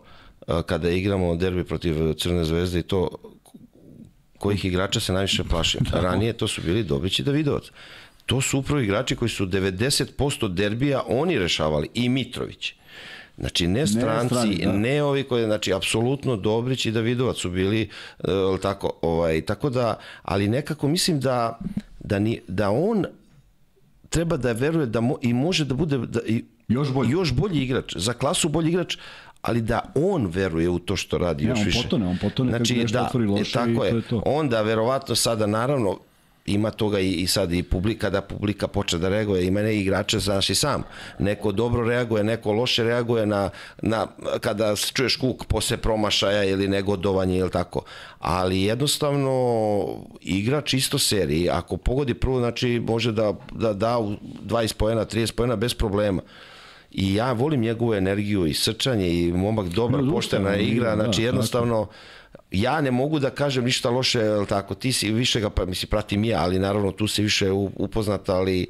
uh, 0.47 0.61
kada 0.61 0.89
igramo 0.89 1.35
derbi 1.35 1.63
protiv 1.63 2.13
Crne 2.13 2.43
zvezde 2.43 2.79
i 2.79 2.83
to 2.83 3.09
kojih 4.37 4.65
igrača 4.65 4.99
se 4.99 5.13
najviše 5.13 5.43
plašio. 5.43 5.81
Ranije 6.03 6.33
to 6.33 6.47
su 6.47 6.61
bili 6.61 6.83
Dobrić 6.83 7.19
i 7.19 7.23
Davidovac. 7.23 7.63
To 8.25 8.41
su 8.41 8.59
upravo 8.59 8.81
igrači 8.81 9.15
koji 9.15 9.29
su 9.29 9.45
90% 9.45 10.53
derbija 10.53 11.03
oni 11.07 11.39
rešavali 11.39 11.89
i 11.93 12.09
Mitrović. 12.09 12.73
Znači, 13.39 13.67
ne 13.67 13.87
stranci, 13.87 14.27
strani, 14.27 14.55
ne, 14.55 14.65
da. 14.65 14.71
ne 14.73 15.03
ovi 15.03 15.23
koji, 15.23 15.45
znači, 15.45 15.73
apsolutno 15.73 16.35
Dobrić 16.35 16.85
i 16.85 16.91
Davidovac 16.91 17.37
su 17.37 17.49
bili, 17.49 17.89
uh, 18.19 18.59
tako, 18.59 18.91
ovaj, 19.01 19.41
tako 19.41 19.69
da, 19.69 19.99
ali 20.23 20.47
nekako 20.47 20.87
mislim 20.87 21.19
da, 21.19 21.59
da, 21.99 22.19
ni, 22.19 22.41
da 22.47 22.69
on 22.69 23.05
treba 24.09 24.37
da 24.37 24.51
veruje 24.51 24.85
da 24.85 25.01
mo, 25.01 25.17
i 25.21 25.33
može 25.33 25.65
da 25.65 25.73
bude 25.73 25.97
da, 25.97 26.19
i, 26.25 26.43
Još 26.67 26.93
bolji. 26.93 27.11
još 27.11 27.33
bolji 27.33 27.61
igrač, 27.61 27.95
za 27.97 28.13
klasu 28.13 28.49
bolji 28.49 28.69
igrač, 28.69 28.97
ali 29.41 29.61
da 29.61 29.91
on 29.95 30.25
veruje 30.27 30.69
u 30.69 30.79
to 30.79 30.95
što 30.95 31.17
radi 31.17 31.43
Ne, 31.43 31.49
još 31.49 31.59
on 31.59 31.65
više. 31.65 31.83
potone, 31.83 32.07
on 32.07 32.17
potone 32.21 32.51
kad 32.51 32.59
znači, 32.59 32.81
nešto 32.81 32.97
da, 32.97 33.05
otvori 33.05 33.25
loše 33.27 33.49
e, 33.49 33.53
tako 33.53 33.71
i 33.71 33.75
to 33.75 33.85
je. 33.85 33.95
je 33.95 34.01
to. 34.01 34.23
Onda 34.25 34.61
verovatno 34.61 35.15
sada 35.15 35.47
naravno 35.47 35.97
ima 36.53 36.71
toga 36.71 36.99
i, 36.99 37.11
i 37.11 37.27
sad 37.27 37.53
i 37.53 37.63
publika, 37.63 38.09
da 38.09 38.21
publika 38.21 38.67
počne 38.67 38.99
da 38.99 39.09
reaguje, 39.09 39.45
ima 39.45 39.61
ne 39.61 39.75
igrače, 39.75 40.19
znaš 40.19 40.49
i 40.49 40.55
sam. 40.55 40.83
Neko 41.19 41.51
dobro 41.51 41.87
reaguje, 41.87 42.23
neko 42.23 42.51
loše 42.51 42.83
reaguje 42.83 43.25
na, 43.25 43.49
na 43.81 44.07
kada 44.39 44.75
čuješ 44.75 45.15
kuk 45.15 45.45
posle 45.45 45.77
promašaja 45.77 46.43
ili 46.43 46.67
negodovanje 46.67 47.37
ili 47.37 47.51
tako. 47.51 47.81
Ali 48.19 48.61
jednostavno 48.61 49.33
igrač 50.21 50.73
isto 50.73 50.99
seriji, 50.99 51.49
ako 51.49 51.77
pogodi 51.77 52.13
prvo, 52.13 52.39
znači 52.39 52.81
može 52.87 53.11
da 53.11 53.33
da, 53.51 53.73
da 53.73 53.99
u 53.99 54.15
20 54.45 54.73
poena, 54.73 55.05
30 55.05 55.33
poena 55.33 55.55
bez 55.55 55.73
problema. 55.73 56.21
I 56.91 57.13
ja 57.15 57.31
volim 57.31 57.61
njegovu 57.61 57.93
energiju 57.93 58.45
i 58.45 58.53
srčanje 58.53 59.09
i 59.09 59.33
momak 59.33 59.67
dobar, 59.67 60.03
Ne, 60.03 60.11
poštena 60.11 60.55
igra, 60.55 60.95
da, 60.95 61.03
znači 61.03 61.21
tako. 61.51 61.87
Ja 62.51 62.81
ne 62.81 62.91
mogu 62.91 63.19
da 63.19 63.29
kažem 63.31 63.65
ništa 63.65 63.89
loše, 63.89 64.19
jel 64.19 64.45
tako, 64.45 64.75
ti 64.75 64.91
si 64.91 65.11
više 65.11 65.39
ga, 65.39 65.49
pa 65.49 65.65
misli, 65.65 65.87
pratim 65.87 66.23
i 66.23 66.27
ja, 66.27 66.39
ali 66.39 66.59
naravno 66.59 66.91
tu 66.91 67.07
se 67.07 67.21
više 67.21 67.51
u- 67.51 67.71
upoznata, 67.75 68.35
ali 68.35 68.67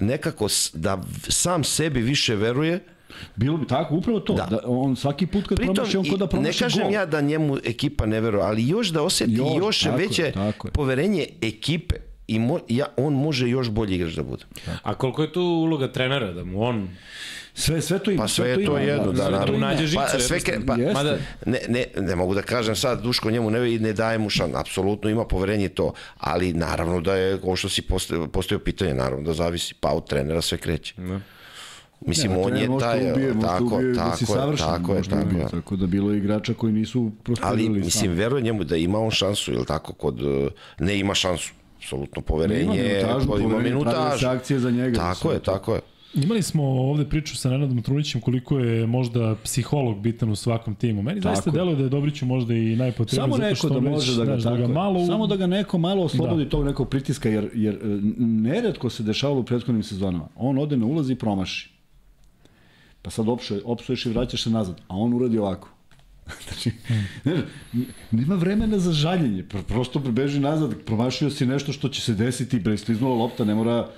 nekako 0.00 0.46
da 0.74 0.98
sam 1.20 1.64
sebi 1.64 2.00
više 2.00 2.34
veruje, 2.36 2.80
Bilo 3.36 3.56
bi 3.56 3.66
tako, 3.66 3.94
upravo 3.94 4.20
to. 4.20 4.32
Da. 4.34 4.46
Da. 4.46 4.58
on 4.64 4.96
svaki 4.96 5.26
put 5.26 5.46
kad 5.46 5.56
Pritom, 5.56 5.74
promaši, 5.74 5.96
on 5.96 6.06
i- 6.06 6.10
ko 6.10 6.16
da 6.16 6.24
ne 6.24 6.28
promaši 6.28 6.58
kažem 6.58 6.82
gol. 6.82 6.92
ja 6.92 7.06
da 7.06 7.20
njemu 7.20 7.56
ekipa 7.58 8.06
ne 8.06 8.20
veruje, 8.20 8.44
ali 8.44 8.68
još 8.68 8.88
da 8.88 9.02
oseti 9.02 9.32
Još, 9.32 9.48
još, 9.58 9.80
tako 9.80 9.92
je, 9.92 9.98
veće 9.98 10.32
tako 10.32 10.68
je. 10.68 10.72
poverenje 10.72 11.26
ekipe 11.42 11.94
i 12.26 12.38
mo, 12.38 12.58
ja, 12.68 12.86
on 12.96 13.12
može 13.14 13.48
još 13.48 13.70
bolji 13.70 13.94
igrač 13.94 14.12
da 14.12 14.22
bude. 14.22 14.44
A 14.82 14.94
koliko 14.94 15.22
je 15.22 15.32
tu 15.32 15.40
uloga 15.42 15.88
trenera, 15.88 16.32
da 16.32 16.44
mu 16.44 16.62
on... 16.62 16.88
Sve, 17.58 17.82
sve 17.82 17.98
to 17.98 18.10
ima. 18.10 18.22
Pa 18.22 18.28
sve 18.28 18.48
je 18.48 18.54
to 18.56 18.60
ima, 18.62 18.80
jedno, 18.80 19.04
da, 19.06 19.16
sve 19.16 19.24
to 19.24 19.30
naravno. 19.30 19.54
ima. 19.54 19.66
nađe 19.66 19.96
Pa, 19.96 20.08
sve, 20.10 20.40
ke- 20.40 20.58
pa, 20.66 20.74
Jeste. 20.74 20.94
Mada, 20.94 21.16
ne, 21.46 21.58
ne, 21.68 21.84
ne 21.98 22.16
mogu 22.16 22.34
da 22.34 22.42
kažem 22.42 22.76
sad 22.76 23.02
Duško 23.02 23.30
njemu 23.30 23.50
ne, 23.50 23.58
ne 23.70 23.92
daje 23.92 24.18
mu 24.18 24.30
šan, 24.30 24.50
apsolutno 24.54 25.10
ima 25.10 25.24
poverenje 25.24 25.68
to, 25.70 25.92
ali 26.18 26.52
naravno 26.54 27.00
da 27.00 27.14
je, 27.14 27.34
ovo 27.36 27.56
što 27.56 27.68
si 27.68 27.82
postavio, 27.82 28.26
postavio 28.28 28.58
pitanje, 28.60 28.94
naravno 28.94 29.24
da 29.24 29.34
zavisi, 29.34 29.74
pa 29.74 29.90
od 29.90 30.06
trenera 30.06 30.40
sve 30.42 30.58
kreće. 30.58 30.94
Ne. 30.98 31.20
Mislim, 32.02 32.32
Ne, 32.32 32.38
on 32.38 32.56
je 32.56 32.68
može 32.68 32.86
taj, 32.86 33.12
ubije, 33.12 33.32
te 33.32 33.40
tako, 33.40 33.64
ubije 33.66 33.94
tako, 33.94 34.10
da 34.10 34.16
si 34.16 34.26
savršen, 34.26 34.66
tako 34.68 34.94
je, 34.94 35.02
te 35.02 35.10
tako 35.10 35.22
ubije. 35.24 35.40
je. 35.40 35.48
Tako 35.48 35.76
da 35.76 35.86
bilo 35.86 36.10
je 36.12 36.18
igrača 36.18 36.54
koji 36.54 36.72
nisu 36.72 37.10
prostirali 37.22 37.54
Ali, 37.56 37.68
mislim, 37.70 38.12
verujem 38.12 38.44
njemu 38.44 38.64
da 38.64 38.76
ima 38.76 38.98
on 38.98 39.10
šansu, 39.12 39.52
ili 39.52 39.64
tako, 39.66 39.92
kod, 39.94 40.20
eh, 40.20 40.48
ne 40.78 40.98
ima 40.98 41.14
šansu, 41.14 41.52
apsolutno 41.78 42.22
poverenje, 42.22 42.62
Ima 42.62 42.72
minutažu, 42.74 43.28
kod- 43.28 43.40
ima 43.40 43.48
poverenje, 43.48 43.70
pravile 43.70 43.70
minutažu. 43.94 44.20
se 44.20 44.26
akcije 44.28 44.58
za 44.58 44.70
njega. 44.70 44.96
Tako 44.96 45.14
sve 45.16 45.32
je, 45.32 45.38
to. 45.38 45.52
tako 45.52 45.74
je. 45.74 45.80
Imali 46.14 46.42
smo 46.42 46.62
ovde 46.64 47.04
priču 47.04 47.36
sa 47.36 47.50
Nenadom 47.50 47.82
Trunićem 47.82 48.20
koliko 48.20 48.58
je 48.58 48.86
možda 48.86 49.36
psiholog 49.44 50.00
bitan 50.00 50.30
u 50.30 50.36
svakom 50.36 50.74
timu. 50.74 51.02
Meni 51.02 51.20
Tako 51.20 51.34
zaista 51.34 51.50
je. 51.50 51.54
deluje 51.54 51.76
da 51.76 51.82
je 51.82 51.88
Dobriću 51.88 52.26
možda 52.26 52.54
i 52.54 52.76
najpotrebniji. 52.76 53.22
Samo 53.30 53.38
neko 53.38 53.54
što 53.54 53.68
da 53.70 53.80
može 53.80 54.16
da 54.16 54.24
ga 54.24 54.36
tako. 54.36 54.50
da 54.50 54.56
ga 54.56 54.68
malo... 54.68 55.06
Samo 55.06 55.26
da 55.26 55.36
ga 55.36 55.46
neko 55.46 55.78
malo 55.78 56.02
oslobodi 56.04 56.44
Da. 56.44 56.50
tog 56.50 56.64
nekog 56.64 56.88
pritiska, 56.88 57.28
jer, 57.28 57.50
jer 57.54 57.74
e, 57.74 57.78
neretko 58.18 58.90
se 58.90 59.02
dešavalo 59.02 59.40
u 59.40 59.44
prethodnim 59.44 59.82
sezonama. 59.82 60.28
On 60.36 60.58
ode 60.58 60.76
na 60.76 60.86
ulaz 60.86 61.10
i 61.10 61.14
promaši. 61.14 61.70
Pa 63.02 63.10
sad 63.10 63.28
opšuje, 63.28 63.60
opsuješ 63.64 64.06
i 64.06 64.10
vraćaš 64.10 64.42
se 64.42 64.50
nazad. 64.50 64.80
A 64.88 64.96
on 64.96 65.14
uradi 65.14 65.38
ovako. 65.38 65.68
znači, 66.44 66.70
ne, 67.24 67.36
nema 68.10 68.34
vremena 68.34 68.78
za 68.78 68.92
žaljenje. 68.92 69.42
Pro- 69.42 69.62
Prosto 69.62 69.98
beži 70.00 70.40
nazad, 70.40 70.74
promašio 70.86 71.30
si 71.30 71.46
nešto 71.46 71.72
što 71.72 71.88
će 71.88 72.00
se 72.00 72.14
desiti, 72.14 72.58
bre, 72.60 72.76
sliznula 72.78 73.14
lopta, 73.16 73.44
ne 73.44 73.54
mora... 73.54 73.88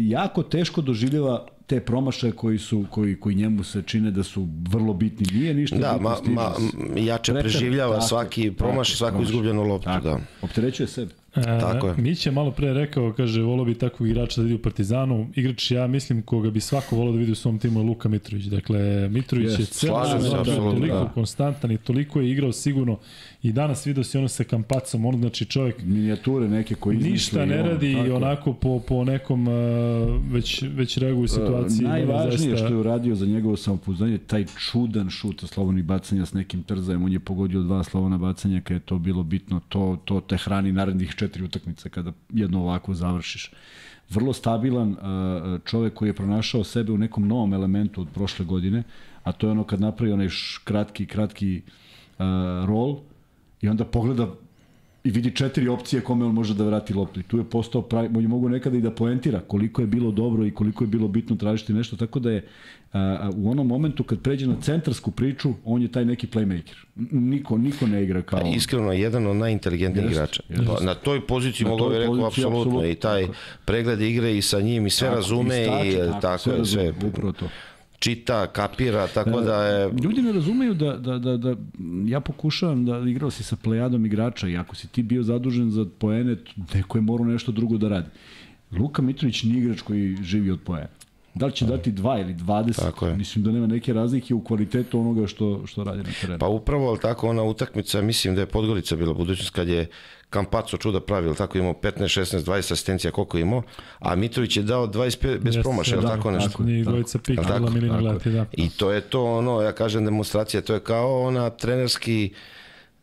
Jako 0.00 0.42
teško 0.42 0.80
doživljava 0.80 1.46
te 1.66 1.80
promašaje 1.80 2.32
koji 2.32 2.58
su 2.58 2.84
koji 2.90 3.20
koji 3.20 3.34
njemu 3.34 3.64
se 3.64 3.82
čine 3.82 4.10
da 4.10 4.22
su 4.22 4.48
vrlo 4.68 4.94
bitni. 4.94 5.26
Nije 5.32 5.54
ništa 5.54 5.76
Da, 5.76 5.98
ma, 6.00 6.16
ma, 6.24 6.52
jače 6.96 7.32
preživljava 7.34 7.94
tako, 7.94 8.06
svaki 8.06 8.50
promaš, 8.50 8.88
tako, 8.88 8.96
svaku 8.98 9.12
promaš. 9.12 9.28
izgubljenu 9.28 9.62
loptu, 9.62 9.84
Tako, 9.84 10.04
da. 10.04 10.18
opterećuje 10.42 10.86
sebe. 10.86 11.12
E, 11.36 11.42
Tako 11.60 11.86
je. 11.88 11.94
Mić 11.96 12.26
je 12.26 12.32
malo 12.32 12.50
pre 12.50 12.72
rekao, 12.72 13.12
kaže, 13.12 13.42
volao 13.42 13.64
bi 13.64 13.74
takvog 13.74 14.08
igrača 14.08 14.40
da 14.40 14.42
vidi 14.42 14.54
u 14.54 14.62
Partizanu. 14.62 15.28
Igrač, 15.34 15.70
ja 15.70 15.86
mislim, 15.86 16.22
koga 16.22 16.50
bi 16.50 16.60
svako 16.60 16.96
volao 16.96 17.12
da 17.12 17.18
vidi 17.18 17.32
u 17.32 17.34
svom 17.34 17.58
timu 17.58 17.80
je 17.80 17.86
Luka 17.86 18.08
Mitrović. 18.08 18.44
Dakle, 18.44 19.08
Mitrović 19.08 19.48
Jest, 19.48 19.60
je 19.60 19.66
celo 19.66 19.94
slažem 20.04 20.20
se, 20.20 20.26
sezonu 20.26 20.44
bio 20.44 20.52
apsolutno, 20.52 20.72
toliko 20.80 20.96
da. 20.96 21.08
konstantan 21.08 21.70
i 21.70 21.78
toliko 21.78 22.20
je 22.20 22.30
igrao 22.30 22.52
sigurno. 22.52 22.98
I 23.42 23.52
danas 23.52 23.86
vidio 23.86 24.04
si 24.04 24.18
ono 24.18 24.28
sa 24.28 24.44
Kampacom, 24.44 25.06
on 25.06 25.16
znači 25.18 25.44
čovjek 25.44 25.82
minijature 25.82 26.48
neke 26.48 26.74
koji 26.74 26.94
izmisli. 26.94 27.12
ništa 27.12 27.44
ne 27.46 27.56
i 27.56 27.60
on, 27.60 27.66
radi 27.66 27.92
i 27.92 28.10
onako 28.10 28.52
po, 28.52 28.80
po 28.80 29.04
nekom 29.04 29.48
uh, 29.48 29.54
već, 30.32 30.62
već 30.62 30.96
reaguje 30.98 31.24
u 31.24 31.28
situaciji. 31.28 31.76
Meni 31.78 31.88
Najvažnije 31.88 32.50
zaista- 32.50 32.56
što 32.56 32.74
je 32.74 32.76
uradio 32.76 33.14
za 33.14 33.26
njegovo 33.26 33.56
samopouzdanje, 33.56 34.18
taj 34.18 34.44
čudan 34.70 35.10
šut 35.10 35.44
slobodnih 35.46 35.84
bacanja 35.84 36.26
s 36.26 36.32
nekim 36.32 36.62
trzajem, 36.62 37.04
on 37.04 37.12
je 37.12 37.20
pogodio 37.20 37.62
dva 37.62 37.84
slobodna 37.84 38.18
bacanja 38.18 38.60
kada 38.60 38.74
je 38.74 38.80
to 38.80 38.98
bilo 38.98 39.22
bitno, 39.22 39.60
to, 39.68 39.98
to 40.04 40.20
te 40.20 40.36
hrani 40.36 40.72
narednih 40.72 41.14
četiri 41.20 41.44
utakmice 41.44 41.90
kada 41.90 42.12
jedno 42.32 42.62
ovako 42.62 42.94
završiš. 42.94 43.50
Vrlo 44.10 44.32
stabilan 44.32 44.96
čovek 45.64 45.94
koji 45.94 46.08
je 46.08 46.16
pronašao 46.16 46.64
sebe 46.64 46.92
u 46.92 46.98
nekom 46.98 47.28
novom 47.28 47.52
elementu 47.54 48.00
od 48.00 48.08
prošle 48.14 48.44
godine, 48.44 48.82
a 49.22 49.32
to 49.32 49.46
je 49.46 49.50
ono 49.50 49.64
kad 49.64 49.80
napravi 49.80 50.12
onaj 50.12 50.28
kratki, 50.64 51.06
kratki 51.06 51.62
rol 52.66 52.96
i 53.60 53.68
onda 53.68 53.84
pogleda 53.84 54.30
i 55.04 55.10
vidi 55.10 55.30
četiri 55.30 55.68
opcije 55.68 56.02
kome 56.02 56.24
on 56.24 56.34
može 56.34 56.54
da 56.54 56.64
vrati 56.64 56.94
loptu. 56.94 57.20
I 57.20 57.22
tu 57.22 57.38
je 57.38 57.44
postao 57.44 57.82
pravi, 57.82 58.08
on 58.16 58.22
je 58.22 58.28
mogu 58.28 58.48
nekada 58.48 58.76
i 58.76 58.80
da 58.80 58.90
poentira 58.90 59.40
koliko 59.40 59.80
je 59.82 59.86
bilo 59.86 60.10
dobro 60.10 60.46
i 60.46 60.50
koliko 60.50 60.84
je 60.84 60.88
bilo 60.88 61.08
bitno 61.08 61.36
tražiti 61.36 61.72
nešto, 61.72 61.96
tako 61.96 62.18
da 62.18 62.30
je 62.30 62.46
a, 62.92 62.98
a, 62.98 63.30
u 63.36 63.50
onom 63.50 63.66
momentu 63.66 64.04
kad 64.04 64.20
pređe 64.20 64.46
na 64.46 64.56
centarsku 64.60 65.10
priču, 65.10 65.52
on 65.64 65.82
je 65.82 65.92
taj 65.92 66.04
neki 66.04 66.26
playmaker. 66.26 66.74
Niko, 67.10 67.58
niko 67.58 67.86
ne 67.86 68.02
igra 68.02 68.22
kao 68.22 68.40
Pa 68.40 68.46
on. 68.46 68.54
iskreno 68.54 68.92
jedan 68.92 69.26
od 69.26 69.36
najinteligentnijih 69.36 70.10
igrača. 70.10 70.42
jeste. 70.48 70.66
Pa, 70.66 70.84
na 70.84 70.94
toj 70.94 71.26
poziciji 71.26 71.66
mogu 71.66 71.78
toj 71.78 71.90
bi 71.92 71.98
rekao 71.98 72.26
apsolutno 72.26 72.86
i 72.86 72.94
taj 72.94 73.22
tako 73.22 73.34
pregled 73.64 74.00
igre 74.00 74.36
i 74.36 74.42
sa 74.42 74.60
njim 74.60 74.86
i 74.86 74.90
sve 74.90 75.08
Tako, 75.08 75.16
razume 75.16 75.62
i, 75.62 75.64
stače, 75.92 76.20
tako, 76.20 76.32
je 76.32 76.38
sve 76.38 76.58
razume, 76.58 76.92
upravo 77.08 77.32
to. 77.32 77.48
Čita, 78.00 78.46
kapira, 78.46 79.06
tako 79.06 79.40
da 79.40 79.64
je 79.64 79.90
Ljudi 80.02 80.22
ne 80.22 80.32
razumeju 80.32 80.74
da, 80.74 80.96
da, 80.96 81.18
da, 81.18 81.36
da 81.36 81.56
ja 82.06 82.20
pokušavam 82.20 82.84
da 82.84 82.98
igrao 82.98 83.30
si 83.30 83.42
sa 83.42 83.56
plejadom 83.56 84.06
igrača 84.06 84.48
i 84.48 84.56
ako 84.56 84.76
si 84.76 84.88
ti 84.88 85.02
bio 85.02 85.22
zadužen 85.22 85.70
za 85.70 85.86
poene, 85.98 86.36
neko 86.74 86.98
je 86.98 87.02
morao 87.02 87.26
nešto 87.26 87.52
drugo 87.52 87.78
da 87.78 87.88
radi. 87.88 88.08
Luka 88.78 89.02
Mitrović 89.02 89.42
nije 89.42 89.58
igrač 89.58 89.80
koji 89.80 90.16
živi 90.22 90.50
od 90.50 90.60
poena. 90.64 90.88
Da 91.34 91.46
li 91.46 91.52
će 91.52 91.66
dati 91.66 91.92
2 91.92 92.20
ili 92.20 92.34
20, 92.34 92.80
Tako 92.80 93.06
je. 93.06 93.16
mislim 93.16 93.44
da 93.44 93.50
nema 93.50 93.66
neke 93.66 93.92
razlike 93.92 94.34
u 94.34 94.44
kvalitetu 94.44 95.00
onoga 95.00 95.26
što, 95.26 95.66
što 95.66 95.84
radi 95.84 96.02
na 96.02 96.10
terenu. 96.20 96.38
Pa 96.38 96.48
upravo, 96.48 96.88
ali 96.88 96.98
tako, 96.98 97.28
ona 97.28 97.42
utakmica, 97.42 98.02
mislim 98.02 98.34
da 98.34 98.40
je 98.40 98.46
Podgorica 98.46 98.96
bila 98.96 99.14
budućnost 99.14 99.50
kad 99.50 99.68
je 99.68 99.86
Kampaco 100.30 100.76
čuda 100.76 101.00
pravi, 101.00 101.26
ali 101.26 101.36
tako 101.36 101.58
imao 101.58 101.72
15, 101.72 102.20
16, 102.20 102.44
20 102.44 102.58
asistencija 102.58 103.10
koliko 103.10 103.38
imao, 103.38 103.62
a 103.98 104.14
Mitrović 104.14 104.56
je 104.56 104.62
dao 104.62 104.86
25 104.86 105.38
bez 105.38 105.56
Jeste, 105.56 105.62
promašaja, 105.62 106.00
da, 106.00 106.08
tako 106.08 106.30
nešto. 106.30 106.50
Tako, 106.50 106.62
njih 106.62 106.84
dvojica 106.84 107.18
Tako, 107.18 107.42
tako 107.42 107.66
gledati, 108.00 108.30
da. 108.30 108.46
I 108.52 108.70
to 108.70 108.90
je 108.90 109.00
to, 109.00 109.24
ono, 109.24 109.62
ja 109.62 109.72
kažem 109.72 110.04
demonstracija, 110.04 110.60
to 110.60 110.74
je 110.74 110.80
kao 110.80 111.22
ona 111.22 111.50
trenerski 111.50 112.32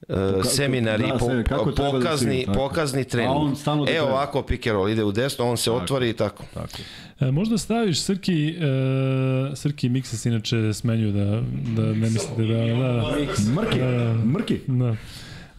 Uh, 0.08 0.46
seminari, 0.46 1.04
da, 1.04 1.18
po, 1.18 1.28
kako 1.50 1.72
da 1.72 1.92
pokazni, 1.92 2.46
tako. 2.46 2.58
pokazni 2.58 3.04
trening. 3.04 3.36
on 3.36 3.56
da 3.66 3.72
Evo 3.72 3.86
treba. 3.86 4.04
ovako 4.04 4.44
roll, 4.66 4.90
ide 4.90 5.04
u 5.04 5.12
desno, 5.12 5.46
on 5.46 5.58
se 5.58 5.72
otvori 5.72 6.10
i 6.10 6.14
tako. 6.14 6.44
Tako. 6.54 6.78
E, 7.20 7.32
možda 7.32 7.58
staviš 7.58 8.02
Srki, 8.02 8.50
e, 8.50 9.56
Srki 9.56 9.88
i 9.88 9.90
Miksa 9.90 10.18
se 10.18 10.30
inače 10.30 10.74
smenjuju 10.74 11.12
da, 11.12 11.26
da 11.82 11.82
ne 11.82 12.10
mislite 12.10 12.44
da... 12.44 12.58
da, 12.58 12.76
da. 12.76 13.16
Mrki, 13.62 13.80
Da. 13.80 14.14
mrki. 14.14 14.60
Da. 14.68 14.96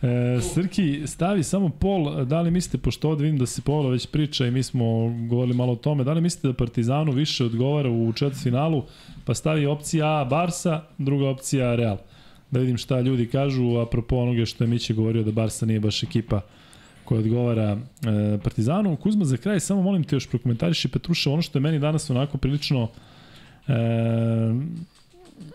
E, 0.02 0.40
Srki, 0.40 1.02
stavi 1.06 1.42
samo 1.42 1.68
pol, 1.68 2.24
da 2.24 2.40
li 2.40 2.50
mislite, 2.50 2.78
pošto 2.78 3.10
ovde 3.10 3.24
vidim 3.24 3.38
da 3.38 3.46
se 3.46 3.62
Pola 3.62 3.90
već 3.90 4.06
priča 4.06 4.46
i 4.46 4.50
mi 4.50 4.62
smo 4.62 4.84
govorili 5.28 5.56
malo 5.56 5.72
o 5.72 5.76
tome, 5.76 6.04
da 6.04 6.12
li 6.12 6.20
mislite 6.20 6.48
da 6.48 6.54
Partizanu 6.54 7.12
više 7.12 7.44
odgovara 7.44 7.90
u 7.90 8.12
četvrtfinalu, 8.12 8.82
pa 9.24 9.34
stavi 9.34 9.66
opcija 9.66 10.06
A 10.20 10.24
Barsa, 10.24 10.82
druga 10.98 11.28
opcija 11.28 11.74
Real. 11.74 11.96
Da 12.50 12.60
vidim 12.60 12.76
šta 12.76 13.00
ljudi 13.00 13.26
kažu, 13.26 13.76
apropo 13.76 14.16
onoga 14.16 14.44
što 14.44 14.64
je 14.64 14.68
Miće 14.68 14.94
govorio 14.94 15.22
da 15.22 15.32
Barsa 15.32 15.66
nije 15.66 15.80
baš 15.80 16.02
ekipa 16.02 16.40
koja 17.04 17.18
odgovara 17.18 17.72
e, 17.72 18.38
Partizanu. 18.44 18.96
Kuzma, 18.96 19.24
za 19.24 19.36
kraj, 19.36 19.60
samo 19.60 19.82
molim 19.82 20.04
te 20.04 20.16
još 20.16 20.28
prokomentariši 20.28 20.88
Petruša, 20.88 21.30
ono 21.30 21.42
što 21.42 21.58
je 21.58 21.62
meni 21.62 21.78
danas 21.78 22.10
onako 22.10 22.38
prilično 22.38 22.88
e, 23.68 23.72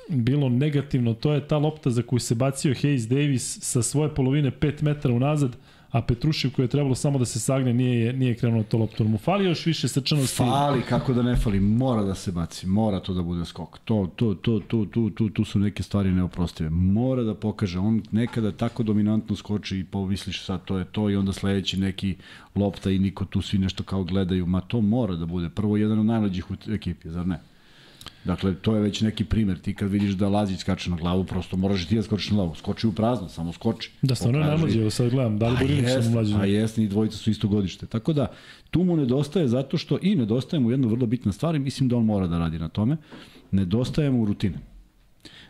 bilo 0.09 0.49
negativno, 0.49 1.13
to 1.13 1.33
je 1.33 1.47
ta 1.47 1.57
lopta 1.57 1.89
za 1.89 2.01
koju 2.01 2.19
se 2.19 2.35
bacio 2.35 2.73
Hayes 2.73 3.07
Davis 3.07 3.59
sa 3.61 3.81
svoje 3.81 4.15
polovine 4.15 4.51
5 4.51 4.83
metara 4.83 5.13
unazad, 5.13 5.55
a 5.93 6.01
Petrušev 6.01 6.51
koji 6.51 6.63
je 6.63 6.69
trebalo 6.69 6.95
samo 6.95 7.19
da 7.19 7.25
se 7.25 7.39
sagne 7.39 7.73
nije, 7.73 8.13
nije 8.13 8.35
krenuo 8.35 8.63
to 8.63 8.77
loptom. 8.77 9.11
Mu 9.11 9.17
fali 9.17 9.45
još 9.45 9.65
više 9.65 9.87
srčanosti. 9.87 10.37
Fali, 10.37 10.81
kako 10.81 11.13
da 11.13 11.21
ne 11.21 11.35
fali, 11.35 11.59
mora 11.59 12.03
da 12.03 12.15
se 12.15 12.31
baci, 12.31 12.67
mora 12.67 12.99
to 12.99 13.13
da 13.13 13.21
bude 13.21 13.45
skok. 13.45 13.79
To, 13.85 14.09
to, 14.15 14.33
to, 14.33 14.59
to, 14.67 14.85
tu, 14.85 15.09
tu, 15.09 15.29
tu 15.29 15.45
su 15.45 15.59
neke 15.59 15.83
stvari 15.83 16.11
neoprostive. 16.11 16.69
Mora 16.69 17.23
da 17.23 17.35
pokaže, 17.35 17.79
on 17.79 18.01
nekada 18.11 18.51
tako 18.51 18.83
dominantno 18.83 19.35
skoči 19.35 19.79
i 19.79 19.83
povisliš 19.83 20.45
sad 20.45 20.65
to 20.65 20.77
je 20.77 20.85
to 20.85 21.09
i 21.09 21.15
onda 21.15 21.33
sledeći 21.33 21.79
neki 21.79 22.15
lopta 22.55 22.91
i 22.91 22.99
niko 22.99 23.25
tu 23.25 23.41
svi 23.41 23.57
nešto 23.57 23.83
kao 23.83 24.03
gledaju, 24.03 24.45
ma 24.45 24.61
to 24.61 24.81
mora 24.81 25.15
da 25.15 25.25
bude. 25.25 25.49
Prvo 25.49 25.77
jedan 25.77 25.99
od 25.99 26.05
najlađih 26.05 26.51
u 26.51 26.55
ekipi, 26.71 27.09
zar 27.09 27.27
ne? 27.27 27.39
Dakle, 28.25 28.55
to 28.55 28.75
je 28.75 28.81
već 28.81 29.01
neki 29.01 29.23
primer. 29.23 29.59
Ti 29.59 29.73
kad 29.75 29.89
vidiš 29.89 30.11
da 30.11 30.29
Lazić 30.29 30.59
skače 30.59 30.89
na 30.89 30.95
glavu, 30.95 31.23
prosto 31.23 31.57
moraš 31.57 31.85
ti 31.85 31.95
da 31.95 32.03
skočiš 32.03 32.29
na 32.29 32.35
glavu. 32.35 32.55
Skoči 32.55 32.87
u 32.87 32.91
prazno, 32.91 33.29
samo 33.29 33.53
skoči. 33.53 33.91
Da, 34.01 34.15
stvarno 34.15 34.39
je 34.39 34.45
najmlađi, 34.45 34.79
evo 34.79 34.89
sad 34.89 35.09
gledam, 35.09 35.39
da 35.39 35.49
li 35.49 35.77
jest, 35.77 36.03
sam 36.03 36.13
mlađi? 36.13 36.33
a 36.33 36.45
jest, 36.45 36.77
i 36.77 36.87
dvojica 36.87 37.17
su 37.17 37.29
isto 37.29 37.47
godište. 37.47 37.85
Tako 37.85 38.13
da, 38.13 38.27
tu 38.71 38.83
mu 38.83 38.97
nedostaje 38.97 39.47
zato 39.47 39.77
što, 39.77 39.99
i 40.01 40.15
nedostaje 40.15 40.59
mu 40.59 40.71
jedna 40.71 40.87
vrlo 40.87 41.05
bitna 41.05 41.31
stvar 41.31 41.55
i 41.55 41.59
mislim 41.59 41.89
da 41.89 41.97
on 41.97 42.05
mora 42.05 42.27
da 42.27 42.39
radi 42.39 42.59
na 42.59 42.69
tome, 42.69 42.97
nedostaje 43.51 44.11
mu 44.11 44.25
rutine. 44.25 44.59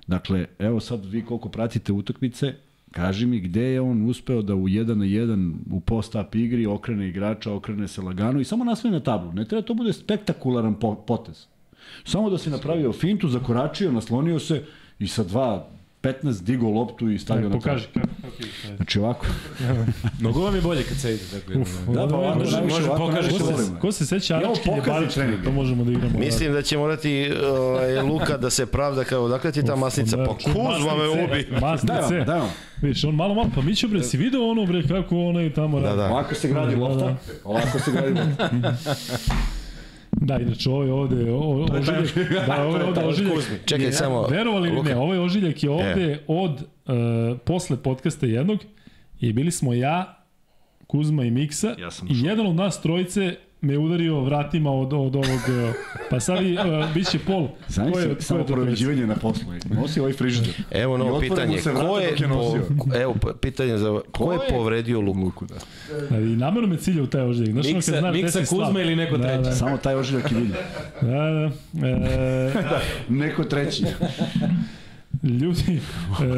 Dakle, 0.07 0.45
evo 0.59 0.79
sad 0.79 1.05
vi 1.05 1.25
koliko 1.25 1.49
pratite 1.49 1.93
utakmice, 1.93 2.53
kaži 2.91 3.25
mi 3.25 3.39
gde 3.39 3.61
je 3.61 3.81
on 3.81 4.09
uspeo 4.09 4.41
da 4.41 4.55
u 4.55 4.67
1 4.67 4.95
na 4.95 5.05
1 5.05 5.53
u 5.71 5.79
post-up 5.79 6.35
igri 6.35 6.65
okrene 6.65 7.09
igrača, 7.09 7.53
okrene 7.53 7.87
se 7.87 8.01
lagano 8.01 8.39
i 8.39 8.43
samo 8.43 8.63
nasvoji 8.63 8.91
na 8.91 8.99
tablu. 8.99 9.33
Ne 9.33 9.45
treba 9.45 9.61
to 9.61 9.73
bude 9.73 9.93
spektakularan 9.93 10.79
po 10.79 10.95
potez. 10.95 11.52
Samo 12.03 12.29
da 12.29 12.37
se 12.37 12.49
napravio 12.49 12.93
fintu, 12.93 13.27
zakoračio, 13.29 13.91
naslonio 13.91 14.39
se 14.39 14.63
i 14.99 15.07
sa 15.07 15.23
dva 15.23 15.67
15 16.03 16.41
digo 16.41 16.69
loptu 16.69 17.09
i 17.09 17.19
stavio 17.19 17.49
na 17.49 17.55
Pokaži 17.55 17.85
kako, 17.85 17.99
je. 17.99 18.75
Znači 18.75 18.99
ovako. 18.99 19.25
Mnogo 20.19 20.41
vam 20.41 20.55
je 20.55 20.61
bolje 20.61 20.83
kad 20.83 20.97
se 20.97 21.13
ide. 21.13 21.23
Dakle, 21.33 21.55
Da, 21.87 22.07
pa 22.07 22.15
ovako, 22.15 22.39
Može- 22.39 22.51
najviše 22.51 22.75
može 22.75 22.87
najviše 23.11 23.39
Ko 23.39 23.57
se, 23.57 23.71
ko 23.81 23.91
se 23.91 24.05
seća 24.05 24.35
Arački 24.37 24.69
pokaži 24.69 25.07
trening. 25.09 25.43
to 25.43 25.51
možemo 25.51 25.83
da 25.83 25.91
igramo. 25.91 26.19
Mislim 26.19 26.53
da 26.53 26.61
će 26.61 26.77
morati 26.77 27.31
ovaj, 27.45 28.01
Luka 28.01 28.37
da 28.37 28.49
se 28.49 28.65
pravda 28.65 29.03
kao, 29.03 29.27
dakle 29.27 29.51
ti 29.51 29.65
ta 29.65 29.75
masnica, 29.75 30.17
pa 30.17 30.33
kuzma 30.35 30.53
me 30.95 31.07
ubi. 31.09 31.47
Daj 31.51 31.59
Masnice. 31.61 31.93
vam, 31.93 32.25
daj 32.25 32.39
vam. 32.39 32.49
Vidiš, 32.81 33.03
on 33.03 33.15
malo, 33.15 33.33
malo, 33.33 33.49
pa 33.55 33.61
mi 33.61 33.75
ću 33.75 33.87
bre, 33.87 34.03
si 34.03 34.17
video 34.17 34.41
ono 34.43 34.65
bre, 34.65 34.83
kako 34.83 35.17
onaj 35.19 35.53
tamo 35.53 35.79
Da, 35.79 35.85
radi. 35.85 35.97
da. 35.97 36.05
Ovako 36.05 36.35
se 36.35 36.47
gradi 36.47 36.71
Da, 36.71 36.77
da, 36.77 36.83
lopta. 36.83 37.05
da. 37.05 37.15
Ovako 37.43 37.79
se 37.79 37.91
gradi 37.91 38.11
lopta. 38.11 38.49
Da, 40.25 40.39
inače 40.39 40.69
ovo 40.69 40.83
je 40.83 40.93
ovde, 40.93 41.31
o, 41.31 41.37
o, 41.37 41.63
ožiljak, 41.63 42.47
da, 42.47 42.63
ovo 42.65 42.77
je 42.77 42.83
ovde 42.89 43.05
ožiljak. 43.05 43.65
Čekaj 43.65 43.91
samo, 43.91 44.27
Verovali 44.27 44.69
ili 44.69 44.83
ne, 44.83 44.95
ovaj 44.95 45.17
ožiljak 45.17 45.63
je 45.63 45.69
ovde 45.69 46.19
od, 46.27 46.51
uh, 46.51 47.39
posle 47.45 47.77
podcasta 47.77 48.25
jednog 48.25 48.59
i 49.19 49.33
bili 49.33 49.51
smo 49.51 49.73
ja, 49.73 50.25
Kuzma 50.87 51.23
i 51.23 51.31
Miksa 51.31 51.67
Ja 51.67 51.89
i 52.09 52.25
jedan 52.25 52.47
od 52.47 52.55
nas 52.55 52.81
trojice 52.81 53.35
me 53.63 53.77
udario 53.77 54.19
vratima 54.19 54.71
od, 54.71 54.85
od 54.85 55.15
ovog, 55.15 55.25
uh, 55.25 55.75
pa 56.09 56.19
sad 56.19 56.41
i, 56.41 56.53
uh, 56.53 56.93
bit 56.93 57.07
će 57.07 57.19
pol. 57.19 57.47
Znam 57.67 57.91
Ko 57.91 57.99
je- 57.99 58.05
ko 58.05 58.09
se 58.09 58.15
je 58.15 58.21
samo 58.21 58.43
proređivanje 58.45 59.07
na 59.07 59.15
poslu. 59.15 59.43
Nosi 59.71 59.99
ovaj 59.99 60.13
frižider. 60.13 60.53
Evo 60.71 60.97
novo 60.97 61.19
pitanje, 61.19 61.57
ko 61.81 61.99
je, 61.99 62.05
je 62.07 62.15
po, 62.19 62.55
evo 62.95 63.15
pa, 63.15 63.33
pitanje 63.33 63.77
za, 63.77 64.01
ko 64.11 64.33
je 64.33 64.39
povredio 64.49 65.01
Luku? 65.01 65.45
Da. 65.45 65.55
Da, 66.09 66.17
I 66.17 66.35
namjerno 66.35 66.67
me 66.69 66.77
cilja 66.77 67.03
u 67.03 67.07
taj 67.07 67.21
ožiljak. 67.21 67.51
Znaš, 67.51 67.65
ono 67.65 67.73
kad 67.73 67.83
Miksa- 67.83 67.99
znaš 67.99 68.11
gde 68.11 68.21
Miksa 68.21 68.45
slab. 68.45 68.61
Kuzma 68.61 68.81
ili 68.81 68.95
neko 68.95 69.17
da, 69.17 69.23
treći? 69.25 69.43
Da, 69.43 69.51
Samo 69.51 69.77
taj 69.77 69.95
ožiljak 69.95 70.31
i 70.31 70.35
vidi. 70.35 70.53
da, 71.01 71.51
da. 71.73 71.87
E, 71.87 72.51
Neko 73.09 73.43
treći. 73.43 73.85
ljudi, 75.23 75.79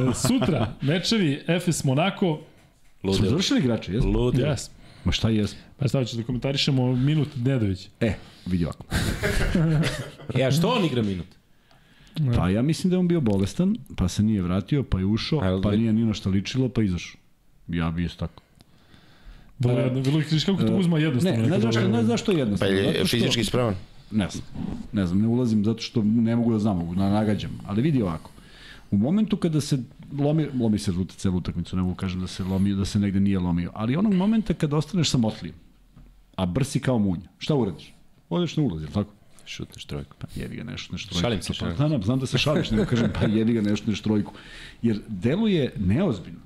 e, 0.10 0.14
sutra 0.18 0.68
mečevi 0.82 1.40
FS 1.62 1.84
Monako, 1.84 2.40
Smo 3.02 3.12
Ludilo. 3.12 3.30
završili 3.30 3.60
igrače, 3.60 3.94
jesmo? 3.94 4.12
Ludilo. 4.12 4.48
jes. 4.50 4.70
Ma 5.06 5.12
šta 5.12 5.30
jesmo? 5.30 5.60
Pa 5.78 5.88
šta 5.88 6.06
ćeš 6.06 6.14
da 6.14 6.24
komentarišemo 6.24 6.96
minut 6.96 7.28
Nedović? 7.36 7.88
E, 8.00 8.14
vidi 8.46 8.66
ovako. 8.66 8.86
Ja, 10.36 10.52
što 10.52 10.70
on 10.70 10.86
igra 10.86 11.02
minut? 11.02 11.26
Pa 12.36 12.50
ja 12.50 12.62
mislim 12.62 12.90
da 12.90 12.96
je 12.96 13.00
on 13.00 13.08
bio 13.08 13.22
bolestan, 13.22 13.76
pa 13.96 14.08
se 14.08 14.24
nije 14.24 14.42
vratio, 14.42 14.84
pa 14.84 15.00
je 15.00 15.06
ušao, 15.06 15.40
A, 15.40 15.46
jel 15.46 15.62
pa 15.62 15.72
nije 15.72 15.94
ni 15.94 16.06
na 16.06 16.14
šta 16.14 16.30
ličilo, 16.30 16.70
pa 16.70 16.82
izašao. 16.82 17.20
Ja 17.68 17.92
bi 17.92 18.04
isto 18.04 18.28
tako. 18.28 18.44
Jedno, 19.62 20.02
vrlo, 20.02 20.18
vidiš 20.20 20.44
kako 20.44 20.64
to 20.64 20.76
uzma 20.76 21.00
jednostavno. 21.00 21.38
Ne, 21.40 21.48
ne 21.48 21.60
zašto, 21.60 21.88
ne 21.88 22.04
zašto 22.04 22.32
Pa 22.32 22.38
jednostavno. 22.38 22.76
je 22.76 22.84
zato 22.86 22.98
što- 22.98 23.18
fizički 23.18 23.44
spreman? 23.44 23.76
Ne 24.12 24.28
znam. 24.30 24.46
Ne 24.92 25.06
znam, 25.08 25.22
ne 25.22 25.28
ulazim 25.28 25.66
zato 25.66 25.82
što 25.82 26.04
ne 26.04 26.36
mogu 26.36 26.54
da 26.54 26.60
znam, 26.60 26.78
mogu 26.78 26.96
da 26.96 27.10
nagađam. 27.10 27.52
Ali 27.66 27.82
vidi 27.82 28.02
ovako. 28.02 28.32
U 28.92 28.98
momentu 28.98 29.38
kada 29.38 29.62
se 29.62 29.80
lomi, 30.20 30.48
lomi 30.60 30.80
se 30.80 30.92
žuta 30.92 31.14
celu 31.14 31.38
utakmicu, 31.38 31.76
ne 31.76 31.82
mogu 31.82 31.96
kažem 31.96 32.22
da 32.22 32.28
se 32.28 32.44
lomio, 32.44 32.76
da 32.76 32.86
se 32.86 33.00
negde 33.00 33.20
nije 33.20 33.40
lomio, 33.40 33.72
ali 33.74 33.96
onog 33.96 34.14
momenta 34.14 34.54
kada 34.54 34.78
ostaneš 34.78 35.10
sa 35.10 35.18
motlijem, 35.18 35.56
a 36.36 36.46
brsi 36.46 36.80
kao 36.80 37.00
munj, 37.00 37.20
šta 37.38 37.56
uradiš? 37.56 37.94
Odeš 38.30 38.58
na 38.58 38.64
ulaz, 38.64 38.82
je 38.82 38.88
li 38.88 38.94
tako? 38.94 39.12
Šutneš 39.46 39.86
trojku. 39.86 40.16
Pa 40.20 40.28
jebi 40.36 40.56
ga 40.56 40.64
nešto, 40.64 40.94
nešto 40.94 41.10
trojku. 41.10 41.22
Šalim 41.22 41.42
se, 41.42 41.48
Pa, 41.48 41.54
šalim. 41.54 41.76
znam, 41.76 42.04
znam 42.04 42.20
da 42.20 42.26
se 42.26 42.38
šališ, 42.38 42.72
nego 42.72 42.86
kažem, 42.86 43.12
pa 43.20 43.26
jebi 43.28 43.54
ga 43.54 43.62
nešto, 43.62 43.90
nešto 43.92 44.04
trojku. 44.04 44.34
Jer 44.82 45.00
deluje 45.08 45.74
neozbiljno. 45.80 46.40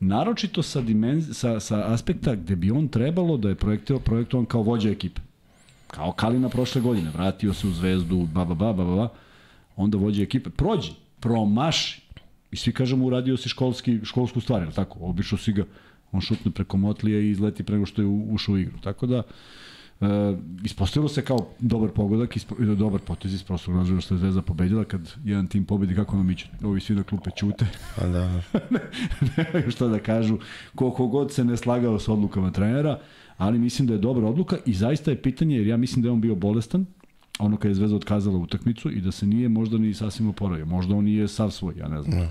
Naročito 0.00 0.62
sa, 0.62 0.80
dimenz, 0.80 1.28
sa, 1.38 1.60
sa 1.60 1.92
aspekta 1.92 2.34
gde 2.34 2.56
bi 2.56 2.70
on 2.70 2.88
trebalo 2.88 3.36
da 3.36 3.48
je 3.48 3.54
projektio, 3.54 3.98
projektovan 3.98 4.46
kao 4.46 4.62
vođa 4.62 4.90
ekipe. 4.90 5.20
Kao 5.86 6.12
Kalina 6.12 6.48
prošle 6.48 6.80
godine, 6.80 7.10
vratio 7.10 7.54
se 7.54 7.66
u 7.66 7.70
zvezdu, 7.70 8.28
ba, 8.32 8.44
ba, 8.44 8.54
ba, 8.54 8.72
ba, 8.72 8.84
ba, 8.84 8.94
ba. 8.96 9.08
onda 9.76 9.98
vođa 9.98 10.22
ekipe. 10.22 10.50
Prođi, 10.50 10.92
promaši. 11.20 12.02
I 12.50 12.56
svi 12.56 12.72
kažemo 12.72 13.06
uradio 13.06 13.36
si 13.36 13.48
školski, 13.48 14.00
školsku 14.04 14.40
stvar, 14.40 14.62
je 14.62 14.70
tako? 14.70 14.98
Obišao 15.00 15.38
si 15.38 15.52
ga, 15.52 15.64
on 16.12 16.20
šutne 16.20 16.50
preko 16.50 16.76
motlija 16.76 17.20
i 17.20 17.30
izleti 17.30 17.62
prego 17.62 17.86
što 17.86 18.02
je 18.02 18.06
ušao 18.06 18.54
u 18.54 18.58
igru. 18.58 18.78
Tako 18.82 19.06
da, 19.06 19.22
E, 20.00 20.36
ispostavilo 20.64 21.08
se 21.08 21.24
kao 21.24 21.46
dobar 21.58 21.90
pogodak, 21.90 22.36
ispo, 22.36 22.54
dobar 22.58 23.00
potez 23.00 23.34
iz 23.34 23.42
prostog 23.42 23.76
razloga 23.76 24.00
što 24.00 24.14
je 24.14 24.18
Zvezda 24.18 24.42
pobedila 24.42 24.84
kad 24.84 25.14
jedan 25.24 25.46
tim 25.46 25.64
pobedi 25.64 25.94
kako 25.94 26.16
nam 26.16 26.30
iće. 26.30 26.48
Ovi 26.62 26.80
svi 26.80 26.94
na 26.94 27.02
klupe 27.02 27.30
ćute. 27.36 27.66
Pa 27.96 28.06
da. 28.06 28.42
Nemaju 29.36 29.70
šta 29.70 29.86
da 29.86 29.98
kažu. 29.98 30.38
Koliko 30.74 31.06
god 31.06 31.32
se 31.32 31.44
ne 31.44 31.56
slagao 31.56 31.98
sa 31.98 32.12
odlukama 32.12 32.50
trenera, 32.50 33.00
ali 33.36 33.58
mislim 33.58 33.88
da 33.88 33.94
je 33.94 33.98
dobra 33.98 34.26
odluka 34.26 34.56
i 34.66 34.74
zaista 34.74 35.10
je 35.10 35.22
pitanje, 35.22 35.56
jer 35.56 35.66
ja 35.66 35.76
mislim 35.76 36.02
da 36.02 36.08
je 36.08 36.12
on 36.12 36.20
bio 36.20 36.34
bolestan, 36.34 36.86
ono 37.38 37.56
kad 37.56 37.70
je 37.70 37.74
Zvezda 37.74 37.96
otkazala 37.96 38.38
utakmicu 38.38 38.90
i 38.90 39.00
da 39.00 39.12
se 39.12 39.26
nije 39.26 39.48
možda 39.48 39.78
ni 39.78 39.94
sasvim 39.94 40.28
oporavio. 40.28 40.66
Možda 40.66 40.94
on 40.94 41.04
nije 41.04 41.28
sav 41.28 41.50
svoj, 41.50 41.74
ja 41.78 41.88
ne 41.88 42.02
znam. 42.02 42.30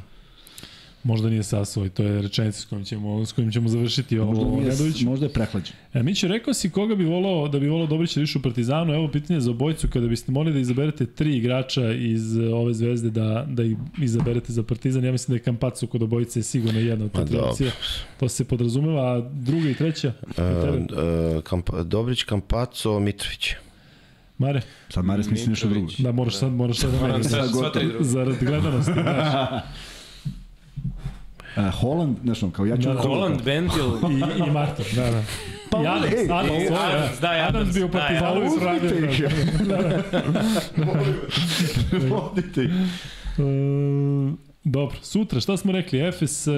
Možda 1.03 1.29
nije 1.29 1.43
sasvoj, 1.43 1.89
to 1.89 2.03
je 2.03 2.21
rečenica 2.21 2.61
s 2.61 2.65
kojim 2.65 2.85
ćemo, 2.85 3.25
s 3.25 3.31
kojim 3.31 3.51
ćemo 3.51 3.69
završiti 3.69 4.15
Možda, 4.15 4.43
ovo 4.43 4.59
nije, 4.59 4.69
Nedović. 4.69 5.01
možda 5.01 5.25
je 5.25 5.33
prehlađen. 5.33 5.75
E, 5.93 6.03
Mićo, 6.03 6.27
rekao 6.27 6.53
si 6.53 6.69
koga 6.69 6.95
bi 6.95 7.05
volao, 7.05 7.47
da 7.47 7.59
bi 7.59 7.67
volao 7.67 7.87
Dobrić 7.87 8.15
da 8.15 8.21
više 8.21 8.39
u 8.39 8.41
Partizanu, 8.41 8.93
evo 8.93 9.11
pitanje 9.11 9.39
za 9.39 9.51
obojicu, 9.51 9.87
kada 9.87 10.07
biste 10.07 10.31
mogli 10.31 10.53
da 10.53 10.59
izaberete 10.59 11.05
tri 11.05 11.37
igrača 11.37 11.91
iz 11.91 12.37
e, 12.37 12.53
ove 12.53 12.73
zvezde 12.73 13.09
da, 13.09 13.45
da 13.49 13.63
ih 13.63 13.77
izaberete 14.01 14.53
za 14.53 14.63
Partizan, 14.63 15.03
ja 15.03 15.11
mislim 15.11 15.33
da 15.33 15.35
je 15.35 15.43
Kampacu 15.43 15.87
kod 15.87 16.01
obojice 16.03 16.43
sigurno 16.43 16.79
jedna 16.79 17.05
od 17.05 17.11
te 17.11 17.25
tri 17.25 17.35
dobro. 17.35 17.49
opcije. 17.49 17.71
To 18.19 18.29
se 18.29 18.45
podrazumeva, 18.45 19.17
a 19.17 19.29
druga 19.33 19.69
i 19.69 19.73
treća? 19.73 20.13
tebe? 20.35 20.77
Uh, 20.77 21.43
Kamp, 21.43 21.69
Dobrić, 21.85 22.23
Kampaco, 22.23 22.99
Mitrović. 22.99 23.49
Mare, 24.37 24.61
Sad 24.89 25.05
Mares 25.05 25.29
misli 25.29 25.47
nešto 25.49 25.67
drugo. 25.67 25.87
da 25.99 26.11
moraš 26.11 26.35
sad, 26.37 26.51
moraš 26.51 26.77
sad 26.77 26.91
da 26.91 26.97
Moram 26.97 27.11
meniš. 27.11 27.27
sad 27.31 27.49
sva 27.49 27.69
tri 27.71 27.87
druga. 27.87 28.03
Zarad 28.03 28.35
gledanosti, 28.41 28.91
znaš. 29.01 29.63
Uh, 31.57 31.73
Holland, 31.73 32.17
znaš 32.23 32.43
ono, 32.43 32.51
kao 32.51 32.65
ja 32.65 32.77
ću... 32.77 32.81
Da, 32.83 32.93
da. 32.93 33.01
Holland, 33.01 33.41
Bentil, 33.41 33.85
I, 34.11 34.47
i 34.47 34.51
Martin, 34.51 34.85
da, 34.95 35.11
da. 35.11 35.23
Pa, 35.71 35.81
I 35.83 35.87
Adams, 35.87 36.13
ej, 36.13 36.27
Adams, 36.31 36.51
ej, 36.51 36.63
je, 36.63 36.69
Adams, 36.69 37.19
daj, 37.19 37.39
Adams 37.41 37.55
Adams, 37.55 37.75
bio 37.75 37.87
Partizanu 37.87 38.41
i 38.41 38.45
Adams. 38.45 38.53
sradio. 38.59 38.91
Vodite 38.91 39.23
ih. 39.23 39.67
Da, 39.67 39.77
da. 39.77 40.01
Vodite 42.15 42.63
ih. 42.63 42.71
Dobro, 44.63 44.97
sutra 45.01 45.39
šta 45.39 45.57
smo 45.57 45.71
rekli? 45.71 45.99
Efes... 45.99 46.47
Uh, 46.47 46.53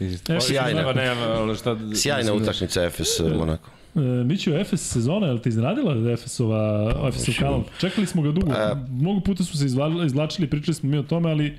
Efes 0.00 0.46
Sjajna. 0.46 0.82
Pa 0.82 0.92
nema, 0.92 1.20
ali 1.22 1.56
šta... 1.56 1.76
Sjajna 1.94 2.30
da- 2.30 2.34
utakmica 2.34 2.82
Efes 2.84 3.08
Monako. 3.38 3.70
E, 3.96 4.00
Miću, 4.24 4.50
Efes 4.52 4.82
sezona, 4.82 5.26
je 5.26 5.32
li 5.32 5.42
te 5.42 5.48
iznenadila 5.48 6.12
Efesova, 6.12 6.60
Efesov 7.08 7.34
kanal? 7.36 7.62
Čekali 7.78 8.06
smo 8.06 8.22
ga 8.22 8.30
dugo. 8.30 8.52
E. 8.52 8.74
Mnogo 8.90 9.20
puta 9.20 9.44
su 9.44 9.58
se 9.58 9.64
izvla- 9.66 10.06
izvlačili, 10.06 10.50
pričali 10.50 10.74
smo 10.74 10.90
mi 10.90 10.98
o 10.98 11.02
tome, 11.02 11.30
ali 11.30 11.58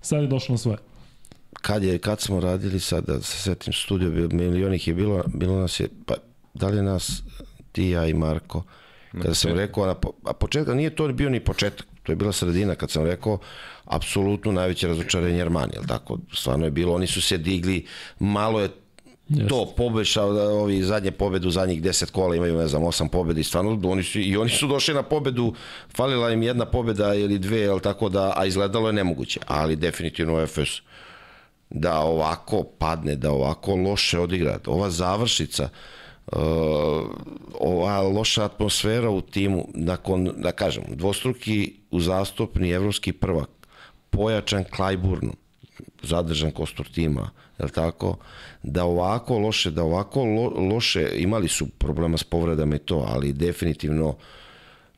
sad 0.00 0.20
je 0.20 0.26
došlo 0.26 0.52
na 0.52 0.58
svoje. 0.58 0.78
Kad, 1.52 1.82
je, 1.84 1.98
kad 1.98 2.20
smo 2.20 2.40
radili 2.40 2.80
sad, 2.80 3.04
da 3.04 3.20
se 3.20 3.36
setim 3.38 3.72
studio, 3.72 4.10
bio- 4.10 4.28
milion 4.30 4.74
ih 4.74 4.88
je 4.88 4.94
bilo, 4.94 5.24
bilo 5.28 5.56
nas 5.56 5.80
je, 5.80 5.88
pa 6.06 6.14
da 6.54 6.68
li 6.68 6.82
nas, 6.82 7.22
ti, 7.72 7.84
ja 7.84 8.06
i 8.06 8.14
Marko, 8.14 8.62
kada 9.12 9.34
sam 9.34 9.52
rekao, 9.52 9.86
na, 9.86 9.94
po- 9.94 10.12
a 10.24 10.32
početka, 10.32 10.74
nije 10.74 10.90
to 10.90 11.08
bio 11.08 11.30
ni 11.30 11.40
početak, 11.40 11.86
to 12.02 12.12
je 12.12 12.16
bila 12.16 12.32
sredina, 12.32 12.74
kad 12.74 12.90
sam 12.90 13.04
rekao, 13.04 13.38
apsolutno 13.84 14.52
najveće 14.52 14.88
razočarenje 14.88 15.40
Armani, 15.42 15.72
jel 15.74 15.84
tako? 15.84 16.18
Stvarno 16.34 16.64
je 16.64 16.70
bilo, 16.70 16.94
oni 16.94 17.06
su 17.06 17.22
se 17.22 17.38
digli, 17.38 17.86
malo 18.18 18.60
je 18.60 18.68
to 19.48 19.72
pobešao 19.76 20.32
da 20.32 20.48
ovi 20.48 20.82
zadnje 20.82 21.10
pobede 21.10 21.48
u 21.48 21.50
zadnjih 21.50 21.82
10 21.82 22.10
kola 22.10 22.36
imaju 22.36 22.58
ne 22.58 22.68
znam 22.68 22.82
8 22.82 23.08
pobeda 23.08 23.40
i 23.40 23.44
stvarno 23.44 23.80
oni 23.84 24.02
su 24.02 24.18
i 24.18 24.36
oni 24.36 24.50
su 24.50 24.66
došli 24.66 24.94
na 24.94 25.02
pobedu 25.02 25.54
falila 25.96 26.30
im 26.30 26.42
jedna 26.42 26.64
pobeda 26.64 27.14
ili 27.14 27.38
dve 27.38 27.58
jel 27.58 27.80
tako 27.80 28.08
da 28.08 28.32
a 28.36 28.46
izgledalo 28.46 28.88
je 28.88 28.92
nemoguće 28.92 29.40
ali 29.46 29.76
definitivno 29.76 30.40
Efes 30.40 30.68
da 31.70 32.00
ovako 32.00 32.62
padne 32.62 33.16
da 33.16 33.32
ovako 33.32 33.74
loše 33.74 34.18
odigra. 34.18 34.58
Ova 34.66 34.90
završica 34.90 35.68
uh, 36.32 36.38
ova 37.60 38.00
loša 38.00 38.44
atmosfera 38.44 39.10
u 39.10 39.20
timu 39.20 39.68
nakon 39.74 40.32
da 40.36 40.52
kažem 40.52 40.84
dvostruki 40.88 41.74
uzastopni 41.90 42.70
evropski 42.70 43.12
prvak 43.12 43.48
pojačan 44.10 44.64
Klajburnom 44.64 45.36
zadržan 46.02 46.50
kostur 46.50 46.88
tima, 46.94 47.30
je 47.60 47.64
li 47.64 47.72
tako? 47.72 48.16
Da 48.62 48.84
ovako 48.84 49.38
loše, 49.38 49.70
da 49.70 49.82
ovako 49.82 50.24
lo, 50.24 50.48
loše, 50.48 51.10
imali 51.16 51.48
su 51.48 51.66
problema 51.66 52.18
s 52.18 52.24
povredama 52.24 52.76
i 52.76 52.78
to, 52.78 53.04
ali 53.08 53.32
definitivno 53.32 54.16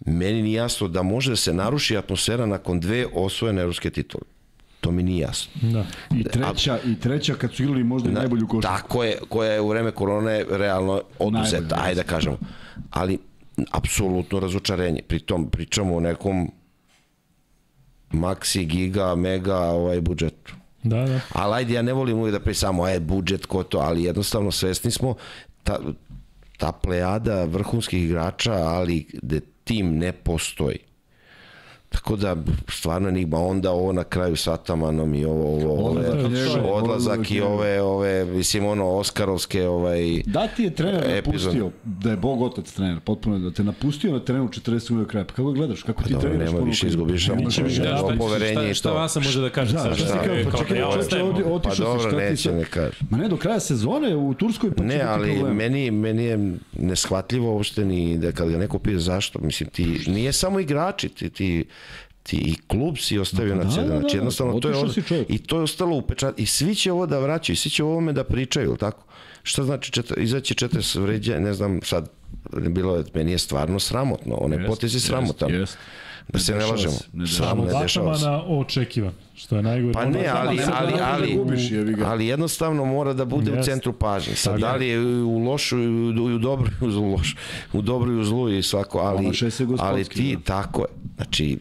meni 0.06 0.43
nije 0.43 0.56
jasno 0.56 0.89
da 0.89 1.02
može 1.02 1.30
da 1.30 1.36
se 1.36 1.55
naruši 1.55 1.97
atmosfera 1.97 2.47
nakon 2.47 2.80
dve 2.80 3.06
osvojene 3.14 3.62
evropske 3.62 3.90
titule. 3.90 4.24
To 4.80 4.90
mi 4.90 5.02
nije 5.02 5.20
jasno. 5.20 5.52
Da. 5.62 5.84
I 6.16 6.24
treća, 6.24 6.78
i 6.86 7.01
treća 7.01 7.34
kad 7.34 7.55
su 7.55 7.62
igrali 7.62 7.84
možda 7.84 8.10
i 8.10 8.12
najbolju 8.12 8.47
košarku. 8.47 8.82
Tako 8.82 9.05
je, 9.05 9.18
koja 9.28 9.52
je 9.52 9.60
u 9.60 9.68
vreme 9.68 9.90
korone 9.90 10.44
realno 10.51 11.02
oduzeta, 11.18 11.60
Najbolje, 11.60 11.82
ajde 11.89 12.02
da 12.02 12.09
kažemo. 12.09 12.39
Ali, 12.90 13.18
apsolutno 13.70 14.40
razočarenje. 14.40 15.02
Pritom 15.09 15.51
pričamo 15.51 15.97
o 15.97 16.01
nekom 16.01 16.51
maxi, 18.12 18.64
giga, 18.64 19.14
mega 19.14 19.59
ovaj 19.59 20.01
budžetu. 20.01 20.55
Da, 20.82 21.06
da. 21.06 21.20
Ali 21.32 21.54
ajde, 21.54 21.74
ja 21.74 21.82
ne 21.82 21.92
volim 21.92 22.18
uvijek 22.18 22.32
da 22.32 22.40
pričamo, 22.40 22.88
e, 22.88 23.00
budžet, 23.00 23.46
ko 23.46 23.62
to, 23.62 23.78
ali 23.78 24.04
jednostavno 24.04 24.50
svesni 24.50 24.90
smo, 24.90 25.14
ta, 25.62 25.78
ta 26.59 26.72
plejada 26.72 27.44
vrhunskih 27.44 28.04
igrača, 28.04 28.52
ali 28.52 29.06
gde 29.12 29.40
tim 29.64 29.98
ne 29.98 30.12
postoji. 30.12 30.78
Tako 31.93 32.16
da, 32.16 32.36
stvarno 32.69 33.09
enigma, 33.09 33.39
onda 33.39 33.70
ovo 33.70 33.93
na 33.93 34.05
kraju 34.05 34.36
s 34.36 34.47
Atamanom 34.47 35.14
i 35.14 35.24
ovo, 35.24 35.55
ovo, 35.55 35.90
ove, 35.90 36.09
Odlazak 36.62 37.31
i 37.31 37.40
ove, 37.40 37.82
ove, 37.82 38.24
mislim, 38.27 38.64
ono, 38.66 38.86
Oskarovske, 38.89 39.69
ovaj, 39.69 40.23
Da 40.27 40.47
ti 40.47 40.62
je 40.62 40.70
trener 40.73 41.05
Epizod. 41.09 41.24
napustio, 41.55 41.70
da 41.85 42.10
je 42.10 42.16
Bog 42.16 42.43
otac 42.43 42.73
trener, 42.73 43.01
potpuno 43.01 43.39
da 43.39 43.51
te 43.51 43.64
napustio 43.64 44.12
na 44.12 44.20
terenu 44.20 44.48
40 44.48 44.90
minuta 44.90 45.10
kraja. 45.10 45.24
Pa 45.24 45.32
kako 45.32 45.52
gledaš? 45.52 45.82
Kako 45.82 46.02
ti 46.02 46.12
dobro, 46.12 46.28
treniraš? 46.28 46.52
nema 46.52 46.64
više, 46.64 46.86
izgubiš 46.86 47.28
Nemaš 47.28 47.59
više. 47.59 47.82
Da, 47.82 47.89
šta- 47.89 47.98
šta- 47.98 48.16
poverenje 48.19 48.52
i 48.62 48.74
šta, 48.74 48.74
šta 48.74 48.89
to. 48.89 48.94
Vasa 48.94 49.20
može 49.20 49.40
da 49.40 49.51
kaže 49.51 49.73
Da, 49.73 49.78
sad? 49.78 49.97
šta 49.97 50.06
Šta 50.06 50.16
pa 50.16 50.23
čekaj, 50.59 50.82
ostajemo? 50.82 51.31
čekaj, 51.32 51.44
Pa 51.44 51.51
otišao 51.51 51.74
si, 51.74 51.82
dobro, 51.82 52.01
šta 52.01 52.10
ti 52.10 52.16
neće 52.16 52.52
ne 52.52 52.64
kaže. 52.64 52.97
Ma 53.10 53.19
ne, 53.19 53.28
do 53.28 53.36
kraja 53.36 53.60
sezone 53.60 54.16
u 54.16 54.35
Turskoj 54.35 54.70
pa 54.73 54.85
Ne, 54.85 55.01
ali 55.02 55.43
meni, 55.44 55.90
meni 55.90 56.24
je 56.24 56.52
neshvatljivo 56.74 57.52
uopšte 57.52 57.85
ni 57.85 58.19
da 58.19 58.32
kad 58.32 58.48
ga 58.51 58.59
neko 58.59 58.78
pije 58.78 58.98
zašto, 58.98 59.39
mislim 59.39 59.70
ti, 59.70 60.01
nije 60.06 60.32
samo 60.32 60.60
igrači, 60.60 61.09
ti, 61.09 61.31
ti, 61.31 61.64
ti 62.22 62.36
i 62.36 62.54
klub 62.66 62.98
si 62.98 63.18
ostavio 63.18 63.54
Da, 63.54 63.64
na 63.64 63.70
da, 63.70 63.82
da, 63.82 63.86
znači 63.86 64.16
da, 64.16 64.18
jednostavno 64.18 64.60
to 64.60 64.68
je, 64.68 64.76
od, 64.76 64.98
i 65.28 65.38
to 65.38 65.56
je 65.56 65.62
ostalo 65.62 65.96
upečat, 65.96 66.40
i 66.40 66.46
svi 66.46 66.74
će 66.74 66.92
ovo 66.92 67.06
da 67.06 67.18
vraćaju, 67.18 67.56
svi 67.56 67.70
će 67.70 67.84
o 67.84 67.88
ovome 67.88 68.12
da 68.12 68.24
pričaju, 68.24 68.76
tako? 68.76 69.04
Šta 69.42 69.62
znači 69.62 69.92
četir, 69.92 70.18
izaći 70.18 70.54
40 70.54 71.00
vređa, 71.00 71.38
ne 71.38 71.54
znam 71.54 71.80
sad, 71.82 72.10
bilo 72.52 72.96
je, 72.96 73.04
meni 73.14 73.32
je 73.32 73.38
stvarno 73.38 73.80
sramotno, 73.80 74.34
onaj 74.34 74.58
Jest, 74.58 74.68
potez 74.68 74.94
je 74.94 75.00
sramotan. 75.00 75.50
jest, 75.50 75.60
jest. 75.60 75.78
Da 76.28 76.38
se 76.38 76.54
ne 76.54 76.66
lažemo. 76.66 76.94
se, 76.94 77.04
ne 77.12 77.24
dešava 77.80 78.18
se. 78.18 78.24
Atamana 78.24 78.44
očekivan, 78.46 79.12
što 79.34 79.56
je 79.56 79.62
najgore. 79.62 79.92
Pa 79.92 80.04
ne, 80.04 80.26
ali, 80.28 80.58
ali, 80.72 80.92
ali, 81.02 82.04
ali 82.04 82.26
jednostavno 82.26 82.84
mora 82.84 83.12
da 83.12 83.24
bude 83.24 83.60
u 83.60 83.62
centru 83.62 83.92
pažnje. 83.92 84.34
Sad, 84.34 84.60
da 84.60 84.68
je. 84.68 84.78
li 84.78 84.88
je 84.88 85.22
u 85.22 85.38
lošu 85.38 85.78
i 85.78 85.88
u, 85.88 86.36
u 86.36 86.38
dobru 86.38 86.70
i 86.82 86.84
u 86.86 86.90
zlu, 86.90 87.10
lošu, 87.12 87.36
u 87.72 87.82
dobru 87.82 88.12
i 88.12 88.20
u 88.20 88.24
zlu 88.24 88.48
i 88.48 88.62
svako, 88.62 88.98
ali, 88.98 89.32
ali 89.78 90.04
ti, 90.04 90.36
da. 90.36 90.42
tako 90.42 90.80
je. 90.80 90.88
Znači, 91.16 91.58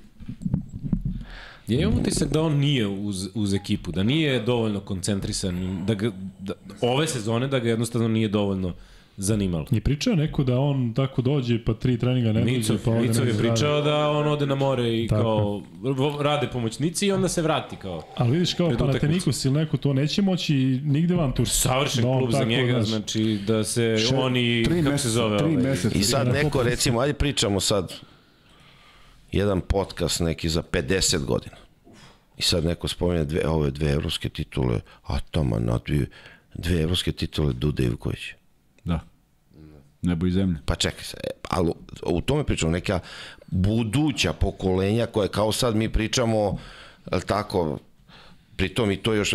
Ja 1.67 1.79
imam 1.79 1.93
utisak 1.95 2.29
da 2.29 2.41
on 2.41 2.53
nije 2.53 2.87
uz, 2.87 3.29
uz 3.35 3.53
ekipu, 3.53 3.91
da 3.91 4.03
nije 4.03 4.39
dovoljno 4.41 4.79
koncentrisan, 4.79 5.85
da, 5.85 5.93
ga, 5.93 6.11
da 6.39 6.53
ove 6.81 7.07
sezone 7.07 7.47
da 7.47 7.59
ga 7.59 7.69
jednostavno 7.69 8.07
nije 8.07 8.27
dovoljno 8.27 8.73
zanimalo. 9.17 9.65
Je 9.71 9.81
pričao 9.81 10.15
neko 10.15 10.43
da 10.43 10.59
on 10.59 10.93
tako 10.93 11.21
dođe, 11.21 11.59
pa 11.59 11.73
tri 11.73 11.97
treninga 11.97 12.31
ne 12.31 12.41
Nicov, 12.41 12.75
dođe, 12.75 12.85
pa 12.85 12.91
ode 12.91 13.01
Nicov 13.01 13.27
je 13.27 13.33
pričao 13.35 13.81
da 13.81 14.09
on 14.09 14.27
ode 14.27 14.45
na 14.45 14.55
more 14.55 14.95
i 14.95 15.07
Tako. 15.07 15.21
kao 15.21 16.21
rade 16.21 16.47
pomoćnici 16.47 17.07
i 17.07 17.11
onda 17.11 17.27
se 17.27 17.41
vrati 17.41 17.75
kao 17.75 18.01
Ali 18.15 18.31
vidiš 18.31 18.53
kao 18.53 18.71
Panathinaikos 18.71 19.45
ili 19.45 19.53
neko 19.53 19.77
to 19.77 19.93
neće 19.93 20.21
moći 20.21 20.55
nigde 20.83 21.15
van 21.15 21.31
Turske. 21.31 21.55
savršen 21.57 22.03
Da 22.03 22.17
klub 22.17 22.31
za 22.31 22.43
njega, 22.45 22.71
znaš, 22.73 22.87
znači 22.87 23.39
da 23.47 23.63
se 23.63 23.95
Še- 23.99 24.15
oni, 24.15 24.63
tri 24.63 24.73
kako 24.73 24.83
se 24.83 24.91
meseca, 24.91 25.09
zove, 25.09 25.37
tri 25.37 25.47
ovaj, 25.47 25.75
i 25.93 26.03
sad 26.03 26.27
Da, 26.27 26.33
neko, 26.33 26.49
poput- 26.51 26.65
recimo, 26.65 26.99
ajde 26.99 27.13
pričamo 27.13 27.59
sad 27.59 27.93
jedan 29.31 29.61
podcast 29.61 30.19
neki 30.19 30.49
za 30.49 30.61
50 30.63 31.19
godina. 31.19 31.55
I 32.37 32.41
sad 32.41 32.65
neko 32.65 32.87
spominje 32.87 33.23
dve, 33.25 33.47
ove 33.47 33.71
dve 33.71 33.91
evropske 33.91 34.29
titule, 34.29 34.79
a 35.03 35.19
tamo 35.21 35.59
na 35.59 35.79
dve, 35.87 36.05
dve 36.53 36.81
evropske 36.81 37.11
titule 37.11 37.53
Duda 37.53 37.83
Ivković. 37.83 38.19
Da. 38.83 38.99
Nebo 40.01 40.25
i 40.25 40.31
zemlja. 40.31 40.59
Pa 40.65 40.75
čekaj 40.75 41.03
se, 41.03 41.17
ali 41.43 41.71
u- 42.03 42.21
tome 42.21 42.43
pričamo 42.43 42.71
neka 42.71 42.99
buduća 43.47 44.33
pokolenja 44.33 45.05
koje 45.05 45.27
kao 45.27 45.51
sad 45.51 45.75
mi 45.75 45.89
pričamo, 45.89 46.57
tako, 47.25 47.79
pritom 48.55 48.91
i 48.91 48.97
to 48.97 49.13
još 49.13 49.33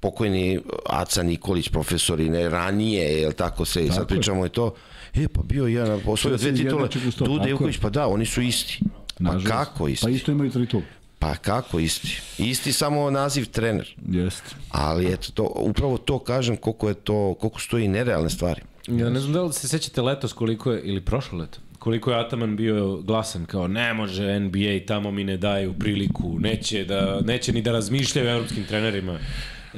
pokojni 0.00 0.60
Aca 0.86 1.22
Nikolić, 1.22 1.68
profesor 1.68 2.20
i 2.20 2.28
ne 2.28 2.48
ranije, 2.48 3.20
jel 3.20 3.32
tako 3.32 3.64
se, 3.64 3.84
i 3.84 3.88
sad 3.88 3.96
Tako 3.96 4.02
je. 4.04 4.08
pričamo 4.08 4.46
i 4.46 4.48
to, 4.48 4.74
e 5.14 5.28
pa 5.28 5.42
bio 5.42 5.66
jedan, 5.66 6.00
osvojio 6.06 6.36
dve 6.36 6.54
titule, 6.54 6.88
Duda 7.18 7.38
tako 7.38 7.48
Ivković, 7.48 7.78
pa 7.78 7.90
da, 7.90 8.06
oni 8.06 8.26
su 8.26 8.42
isti. 8.42 8.80
Pa 9.18 9.24
Nažalost. 9.24 9.48
kako 9.48 9.88
isti? 9.88 10.04
Pa 10.04 10.10
isto 10.10 10.32
imaju 10.32 10.50
tri 10.50 10.66
titulu. 10.66 10.82
Pa 11.18 11.34
kako 11.34 11.78
isti? 11.78 12.20
Isti 12.38 12.72
samo 12.72 13.10
naziv 13.10 13.46
trener. 13.46 13.94
Jeste. 14.10 14.54
Ali 14.70 15.12
eto, 15.12 15.32
to, 15.34 15.52
upravo 15.56 15.98
to 15.98 16.18
kažem 16.18 16.56
koliko 16.56 16.88
je 16.88 16.94
to, 16.94 17.34
koliko 17.40 17.60
su 17.60 17.70
to 17.70 17.78
i 17.78 17.88
nerealne 17.88 18.30
stvari. 18.30 18.62
Ja 18.86 19.10
ne 19.10 19.20
znam 19.20 19.32
da 19.32 19.42
li 19.42 19.52
se 19.52 19.68
sećate 19.68 20.02
letos 20.02 20.32
koliko 20.32 20.72
je, 20.72 20.82
ili 20.82 21.00
prošlo 21.00 21.38
leto, 21.38 21.58
koliko 21.78 22.10
je 22.10 22.20
Ataman 22.20 22.56
bio 22.56 22.96
glasan 22.96 23.46
kao 23.46 23.68
ne 23.68 23.94
može 23.94 24.40
NBA, 24.40 24.86
tamo 24.86 25.10
mi 25.10 25.24
ne 25.24 25.36
daju 25.36 25.74
priliku, 25.78 26.36
neće, 26.38 26.84
da, 26.84 27.20
neće 27.20 27.52
ni 27.52 27.62
da 27.62 27.72
razmišljaju 27.72 28.28
o 28.28 28.32
evropskim 28.32 28.64
trenerima. 28.64 29.18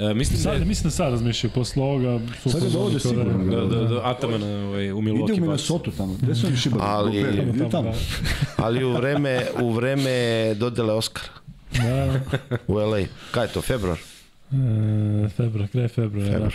E, 0.00 0.14
mislim 0.14 0.36
da 0.36 0.42
Sad, 0.42 0.58
je 0.58 0.64
mislim 0.64 0.84
da 0.84 0.90
sad 0.90 1.10
razmišljaju 1.10 1.52
posle 1.52 1.82
ovoga. 1.82 2.20
su 2.42 2.50
Sad 2.50 2.62
ga 2.62 2.68
dovode 2.68 2.98
kao 2.98 3.12
da- 3.12 3.18
sigurno. 3.20 3.56
da, 3.56 3.76
da, 3.76 3.84
da, 3.84 4.00
Ataman 4.04 4.42
ovaj, 4.42 4.92
u 4.92 4.98
Ide 4.98 5.02
Milwaukee 5.02 5.22
u 5.22 5.26
Bucks. 5.26 5.40
Minnesota 5.40 5.90
tamo. 5.90 6.14
Gde 6.14 6.34
su 6.34 6.46
oni 6.46 6.56
šibali? 6.56 6.82
Ali- 6.84 7.18
Ide 7.18 7.52
Tamo, 7.58 7.70
tamo. 7.70 7.90
da. 7.90 7.96
Ali 8.56 8.84
u 8.84 8.92
vreme, 8.92 9.40
u 9.62 9.70
vreme 9.70 10.14
dodele 10.54 10.92
Oscara 10.92 11.28
Da, 11.72 12.20
u 12.66 12.74
LA. 12.74 13.00
Kaj 13.30 13.44
je 13.44 13.48
to, 13.48 13.62
februar? 13.62 13.98
e, 14.52 15.28
februar, 15.28 15.68
kraj 15.68 15.88
februara. 15.88 16.38
Da. 16.38 16.50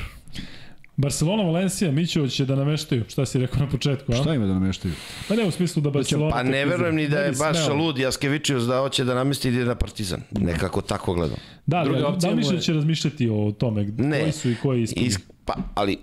Barcelona, 0.98 1.44
Valencija, 1.44 1.92
Mićo 1.92 2.28
će 2.28 2.46
da 2.46 2.56
nameštaju. 2.56 3.04
Šta 3.10 3.26
si 3.26 3.40
rekao 3.40 3.60
na 3.60 3.70
početku, 3.70 4.12
a? 4.12 4.16
Šta 4.16 4.34
ima 4.34 4.46
da 4.46 4.54
nameštaju? 4.54 4.94
Pa 5.28 5.36
ne 5.36 5.46
u 5.46 5.52
smislu 5.52 5.82
da 5.82 5.90
Barcelona... 5.90 6.32
Pa 6.32 6.44
ne 6.44 6.66
verujem 6.66 6.96
ni 6.96 7.08
da 7.08 7.20
je 7.20 7.32
baš 7.32 7.58
smeo. 7.66 7.76
lud 7.76 7.98
Jaskevičius 7.98 8.64
da 8.64 8.80
hoće 8.80 9.04
da 9.04 9.14
namesti 9.16 9.48
ide 9.50 9.66
na 9.66 9.76
Partizan. 9.76 10.22
Nekako 10.32 10.82
tako 10.82 11.14
gledam. 11.14 11.38
Da, 11.66 11.84
Druga 11.84 12.00
da 12.00 12.34
da 12.52 12.60
će 12.60 12.74
razmišljati 12.74 13.30
o 13.30 13.52
tome 13.52 13.84
Ne. 13.98 14.20
koji 14.20 14.32
su 14.32 14.52
i 14.52 14.56
koji 14.56 14.82
ispuni? 14.82 15.06
Is, 15.06 15.18
pa, 15.46 15.54
ali 15.76 15.98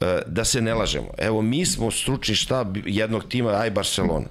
e, 0.00 0.18
da 0.26 0.44
se 0.44 0.62
ne 0.62 0.74
lažemo. 0.74 1.08
Evo, 1.18 1.42
mi 1.42 1.66
smo 1.66 1.90
stručni 1.90 2.34
štab 2.34 2.76
jednog 2.86 3.24
tima, 3.24 3.50
aj 3.50 3.70
Barcelona. 3.70 4.26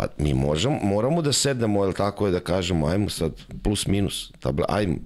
Pa 0.00 0.06
mi 0.18 0.34
možemo, 0.34 0.78
moramo 0.82 1.22
da 1.22 1.32
sednemo, 1.32 1.84
jel 1.84 1.92
tako 1.92 2.26
je 2.26 2.32
da 2.32 2.40
kažemo, 2.40 2.86
ajmo 2.86 3.10
sad 3.10 3.32
plus 3.62 3.86
minus, 3.86 4.32
tabla, 4.40 4.66
ajmo. 4.68 4.96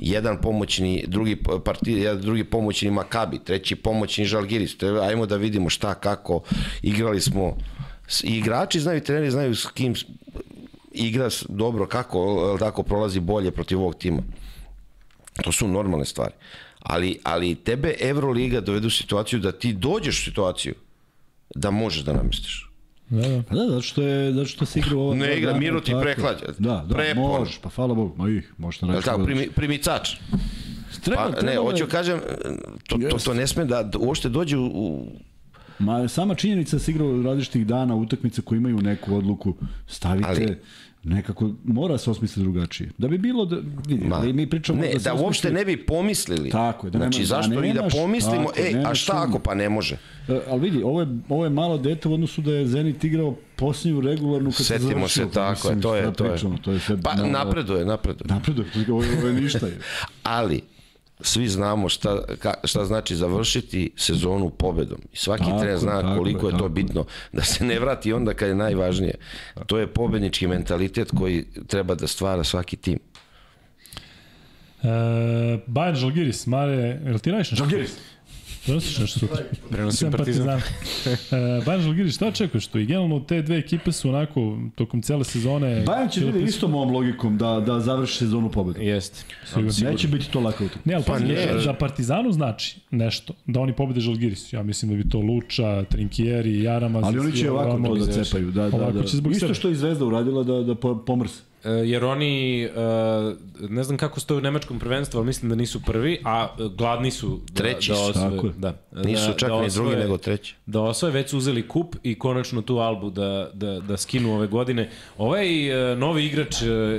Jedan 0.00 0.40
pomoćni, 0.40 1.04
drugi 1.08 1.36
parti, 1.64 1.92
jedan 1.92 2.20
drugi 2.20 2.44
pomoćni 2.44 2.90
Makabi, 2.90 3.38
treći 3.38 3.76
pomoćni 3.76 4.24
Žalgiris, 4.24 4.76
ajmo 5.02 5.26
da 5.26 5.36
vidimo 5.36 5.70
šta, 5.70 5.94
kako, 5.94 6.42
igrali 6.82 7.20
smo, 7.20 7.56
i 8.24 8.36
igrači 8.36 8.80
znaju, 8.80 9.00
treneri 9.00 9.30
znaju 9.30 9.54
s 9.54 9.66
kim, 9.66 9.94
igra 10.92 11.28
dobro, 11.48 11.86
kako 11.86 12.46
jel 12.48 12.58
tako 12.58 12.82
prolazi 12.82 13.20
bolje 13.20 13.50
protiv 13.50 13.80
ovog 13.80 13.94
tima. 13.94 14.22
To 15.44 15.52
su 15.52 15.68
normalne 15.68 16.04
stvari. 16.04 16.34
Ali, 16.80 17.18
ali 17.24 17.54
tebe 17.54 17.94
Euroliga 18.00 18.60
dovede 18.60 18.86
u 18.86 18.90
situaciju 18.90 19.40
da 19.40 19.52
ti 19.52 19.72
dođeš 19.72 20.20
u 20.20 20.24
situaciju 20.24 20.74
da 21.54 21.70
možeš 21.70 22.02
da 22.04 22.12
namestiš. 22.12 22.69
Da, 23.10 23.28
da. 23.28 23.42
Pa 23.42 23.54
da, 23.54 23.60
zato 23.62 23.82
što 23.82 24.02
je 24.02 24.32
zato 24.32 24.46
što 24.46 24.66
se 24.66 24.78
igra 24.78 24.96
u 24.96 25.00
ova 25.00 25.14
Ne 25.16 25.38
igra, 25.38 25.54
Miro 25.54 25.80
ti 25.80 25.92
prehlađa. 26.02 26.46
Da, 26.58 26.84
da, 26.88 26.94
Prepon. 26.94 27.22
možeš, 27.22 27.58
pa 27.58 27.68
hvala 27.70 27.94
Bogu, 27.94 28.14
ma 28.16 28.28
ih, 28.30 28.52
možeš 28.58 28.80
da 28.80 28.86
Jel 28.86 28.92
radiš. 28.92 29.04
tako, 29.04 29.16
kako 29.16 29.26
primi, 29.26 29.48
primicač. 29.50 30.10
Treba, 31.00 31.22
Pa, 31.22 31.28
ne, 31.30 31.36
treba 31.36 31.62
hoću 31.62 31.84
da- 31.84 31.90
kažem, 31.90 32.20
to, 32.86 32.98
to, 33.00 33.18
to 33.18 33.34
ne 33.34 33.46
sme 33.46 33.64
da, 33.64 33.82
da 33.82 33.98
uopšte 33.98 34.28
dođe 34.28 34.56
u, 34.56 34.66
u 34.66 35.06
Ma 35.78 36.08
sama 36.08 36.34
činjenica 36.34 36.76
da 36.76 36.80
se 36.80 36.90
igra 36.90 37.04
u 37.04 37.22
različitih 37.22 37.66
dana 37.66 37.94
utakmice 37.94 38.42
koji 38.42 38.56
imaju 38.56 38.78
neku 38.78 39.16
odluku, 39.16 39.54
stavite 39.88 40.28
Ali- 40.28 40.58
nekako, 41.04 41.50
mora 41.64 41.98
se 41.98 42.10
osmisliti 42.10 42.40
drugačije. 42.42 42.90
Da 42.98 43.08
bi 43.08 43.18
bilo, 43.18 43.44
da, 43.44 43.56
vidi, 43.86 44.04
Ma, 44.04 44.16
ali 44.16 44.32
mi 44.32 44.46
pričamo 44.48 44.80
ne, 44.80 44.88
da, 44.88 44.92
da, 44.94 45.00
se 45.00 45.12
uopšte 45.12 45.24
osmisli- 45.48 45.54
ne 45.54 45.64
bi 45.66 45.76
pomislili. 45.78 46.50
Tako 46.50 46.86
je, 46.86 46.90
da 46.90 46.98
znači, 46.98 47.18
nema- 47.18 47.26
zašto 47.26 47.50
da 47.52 47.66
i 47.66 47.72
da 47.72 47.80
nemaš- 47.80 47.92
pomislimo, 47.94 48.44
tako, 48.44 48.60
ej, 48.60 48.68
a 48.68 48.72
nemaš 48.72 49.02
šta 49.02 49.12
ako, 49.18 49.38
pa 49.38 49.54
ne 49.54 49.68
može. 49.68 49.96
E, 50.28 50.40
ali 50.48 50.60
vidi, 50.60 50.82
ovo 50.82 51.00
je, 51.00 51.06
ovo 51.28 51.44
je 51.44 51.50
malo 51.52 51.78
dete 51.78 52.08
u 52.08 52.14
odnosu 52.14 52.42
da 52.42 52.52
je 52.52 52.66
Zenit 52.66 53.04
igrao 53.04 53.36
posljednju 53.56 54.00
regularnu 54.00 54.46
kad 54.46 54.56
se 54.56 54.64
Setimo 54.64 54.90
završio. 54.90 55.26
se, 55.26 55.32
tako 55.32 55.50
mislim, 55.52 55.74
je, 55.74 55.82
to 55.82 55.96
je, 55.96 56.12
to 56.12 56.24
je. 56.24 56.30
pričamo, 56.30 56.58
to 56.58 56.72
je 56.72 56.80
sve, 56.80 56.96
Pa 56.98 57.14
na- 57.14 57.26
napreduje, 57.28 57.84
napreduje. 57.84 58.28
Napreduje, 58.28 58.66
ovo, 58.88 59.02
je- 59.02 59.18
ovo 59.18 59.26
je 59.28 59.34
ništa. 59.34 59.66
Je. 59.66 59.78
Ali, 60.24 60.60
svi 61.22 61.48
znamo 61.48 61.88
šta, 61.88 62.22
ka, 62.38 62.54
šta 62.64 62.84
znači 62.84 63.16
završiti 63.16 63.90
sezonu 63.96 64.50
pobedom. 64.50 64.98
I 65.12 65.16
svaki 65.16 65.44
Tako, 65.44 65.58
trener 65.60 65.78
zna 65.78 66.02
tako 66.02 66.16
koliko 66.16 66.46
je, 66.46 66.48
je 66.48 66.52
to 66.52 66.56
tako 66.56 66.64
je. 66.64 66.68
bitno. 66.70 67.04
Da 67.32 67.42
se 67.42 67.64
ne 67.64 67.78
vrati 67.78 68.12
onda 68.12 68.34
kad 68.34 68.48
je 68.48 68.54
najvažnije. 68.54 69.14
To 69.66 69.78
je 69.78 69.86
pobednički 69.86 70.46
mentalitet 70.46 71.10
koji 71.18 71.44
treba 71.66 71.94
da 71.94 72.06
stvara 72.06 72.44
svaki 72.44 72.76
tim. 72.76 72.98
E, 74.82 74.86
Bayern 75.66 75.94
Žalgiris, 75.94 76.46
Mare, 76.46 77.00
jel 77.06 77.18
ti 77.18 77.30
radiš 77.30 77.50
nešto? 77.50 77.64
Žalgiris. 77.64 77.96
Nešto 78.66 79.06
sutra? 79.06 79.36
Prenosim 79.70 80.10
Partizan. 80.10 80.46
Partizan. 80.46 81.12
e, 81.40 81.62
Bayern 81.64 81.80
Žalgiris, 81.80 82.14
šta 82.14 82.26
očekuješ 82.26 82.66
tu? 82.66 82.78
I 82.78 82.86
generalno 82.86 83.20
te 83.20 83.42
dve 83.42 83.58
ekipe 83.58 83.92
su 83.92 84.08
onako, 84.08 84.58
tokom 84.74 85.02
cele 85.02 85.24
sezone... 85.24 85.84
Bayern 85.86 86.10
će 86.10 86.26
ide 86.26 86.42
istom 86.42 86.74
ovom 86.74 86.90
logikom 86.90 87.38
da, 87.38 87.60
da 87.60 87.80
završi 87.80 88.18
sezonu 88.18 88.50
pobedom. 88.50 88.82
Jeste. 88.82 89.24
Neće 89.82 90.08
biti 90.08 90.30
to 90.30 90.40
laka 90.40 90.64
utakmica. 90.64 90.88
Ne, 90.90 90.94
ali 90.94 91.04
pa 91.06 91.18
ne. 91.18 91.54
ne. 91.54 91.60
za 91.60 91.72
Partizanu 91.72 92.32
znači 92.32 92.80
nešto, 92.90 93.34
da 93.46 93.60
oni 93.60 93.72
pobede 93.72 94.00
Žalgiris. 94.00 94.52
Ja 94.52 94.62
mislim 94.62 94.90
da 94.90 94.96
bi 94.96 95.08
to 95.08 95.18
Luča, 95.18 95.84
Trinkieri, 95.84 96.62
Jaramaz... 96.62 97.04
Ali 97.04 97.18
oni 97.18 97.32
će 97.32 97.50
ovako 97.50 97.88
to 97.88 97.94
da 97.94 98.12
cepaju. 98.12 98.50
Da, 98.50 98.70
da, 98.70 98.90
da. 98.90 99.30
Isto 99.30 99.54
što 99.54 99.68
je 99.68 99.72
i 99.72 99.76
Zvezda 99.76 100.04
uradila 100.04 100.42
da, 100.42 100.62
da 100.62 100.74
po- 100.74 101.04
pomrse. 101.04 101.49
E, 101.64 101.70
jer 101.70 102.04
oni, 102.04 102.62
e, 102.62 102.68
ne 103.60 103.82
znam 103.82 103.98
kako 103.98 104.20
stoje 104.20 104.38
u 104.38 104.42
nemačkom 104.42 104.78
prvenstvu, 104.78 105.18
ali 105.18 105.26
mislim 105.26 105.48
da 105.48 105.56
nisu 105.56 105.82
prvi, 105.82 106.20
a 106.24 106.48
e, 106.50 106.68
gladni 106.70 107.10
su 107.10 107.40
da, 107.46 107.54
Treći 107.54 107.90
da 107.90 107.96
su, 107.96 108.02
osvoje. 108.02 108.30
tako 108.30 108.46
je. 108.46 108.52
Da, 108.54 108.74
Nisu 108.94 109.26
da, 109.26 109.34
čak 109.34 109.48
da 109.48 109.54
ni 109.54 109.66
osvoje- 109.66 109.70
drugi 109.86 109.96
nego 109.96 110.18
treći. 110.18 110.54
Da 110.66 110.80
osvoje, 110.80 111.12
već 111.12 111.30
su 111.30 111.38
uzeli 111.38 111.68
kup 111.68 111.96
i 112.02 112.14
konačno 112.14 112.62
tu 112.62 112.76
albu 112.76 113.10
da, 113.10 113.50
da, 113.54 113.80
da 113.80 113.96
skinu 113.96 114.34
ove 114.34 114.46
godine. 114.46 114.88
Ovaj 115.18 115.46
novi 115.96 116.24
igrač 116.24 116.54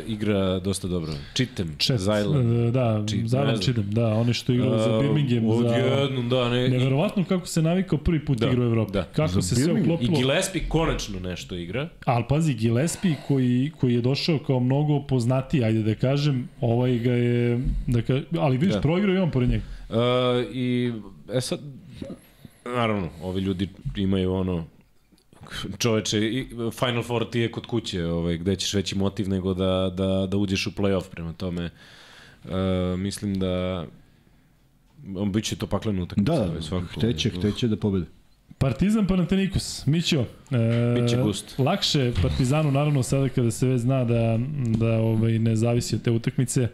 igra 0.07 0.59
dosta 0.59 0.87
dobro. 0.87 1.11
Čitem, 1.33 1.75
Čet, 1.77 1.99
Zajlan. 1.99 2.71
Da, 2.71 3.03
Čit, 3.07 3.27
Zajlan. 3.27 3.59
Čidem, 3.59 3.91
da, 3.91 4.07
oni 4.07 4.33
što 4.33 4.53
igraju 4.53 4.79
za 4.79 4.99
Birmingham, 4.99 5.43
za... 5.43 5.67
Odjednom, 5.67 6.29
da, 6.29 6.49
ne, 6.49 6.65
i, 6.65 6.69
Neverovatno 6.69 7.23
kako 7.25 7.47
se 7.47 7.61
navikao 7.61 7.99
prvi 7.99 8.25
put 8.25 8.37
Da, 8.37 8.47
igra 8.47 8.61
u 8.61 8.65
Evropi. 8.65 8.93
da. 8.93 9.03
Kako 9.05 9.31
Za 9.31 9.41
se 9.41 9.55
sve 9.55 9.63
Birmingham? 9.65 9.91
i 9.91 9.95
uklopilo. 9.95 10.17
Gillespie 10.17 10.63
konačno 10.67 11.19
nešto 11.19 11.55
igra. 11.55 11.89
Ali 12.05 12.23
pazi, 12.29 12.53
Gillespie 12.53 13.15
koji, 13.27 13.71
koji 13.79 13.93
je 13.93 14.01
došao 14.01 14.39
kao 14.39 14.50
mnogo 14.59 14.99
poznatiji, 15.07 15.63
ajde 15.63 15.83
da 15.83 15.95
kažem, 15.95 16.49
ovaj 16.61 16.97
ga 16.99 17.11
je, 17.11 17.59
da 17.87 18.01
ka, 18.01 18.21
ali 18.39 18.57
vidiš, 18.57 18.75
Da. 18.75 18.81
proigrao 18.81 19.15
i 19.15 19.17
on 19.17 19.31
pored 19.31 19.49
njega. 19.49 19.63
Uh, 19.89 19.95
I, 20.55 20.93
e 21.33 21.41
sad, 21.41 21.59
naravno, 22.65 23.09
ovi 23.23 23.41
ljudi 23.41 23.69
imaju 23.95 24.33
ono, 24.33 24.65
čoveče, 25.77 26.19
i 26.19 26.47
Final 26.79 27.03
Four 27.03 27.29
ti 27.29 27.39
je 27.39 27.51
kod 27.51 27.65
kuće, 27.65 28.05
ovaj, 28.05 28.37
gde 28.37 28.55
ćeš 28.55 28.73
veći 28.73 28.97
motiv 28.97 29.29
nego 29.29 29.53
da, 29.53 29.93
da, 29.97 30.27
da 30.27 30.37
uđeš 30.37 30.67
u 30.67 30.71
play-off, 30.71 31.09
prema 31.11 31.33
tome. 31.33 31.69
Uh, 32.43 32.51
mislim 32.99 33.39
da 33.39 33.85
on 35.15 35.31
bit 35.31 35.45
će 35.45 35.55
to 35.55 35.67
paklena 35.67 36.03
utakmica. 36.03 36.31
Da, 36.33 36.41
ovaj, 36.41 36.55
da, 36.55 36.61
svakako. 36.61 36.99
hteće, 36.99 37.29
hteće 37.29 37.67
da 37.67 37.77
pobede. 37.77 38.05
Partizan 38.61 39.07
Panathinaikos, 39.07 39.85
Mićo. 39.85 40.25
E, 40.51 41.01
Biće 41.01 41.17
gust. 41.17 41.59
Lakše 41.59 42.11
Partizanu 42.21 42.71
naravno 42.71 43.03
sada 43.03 43.29
kada 43.29 43.51
se 43.51 43.67
već 43.67 43.81
zna 43.81 44.03
da, 44.03 44.39
da 44.77 44.97
ovaj, 44.97 45.39
ne 45.39 45.55
zavisi 45.55 45.95
od 45.95 46.01
te 46.01 46.11
utakmice, 46.11 46.67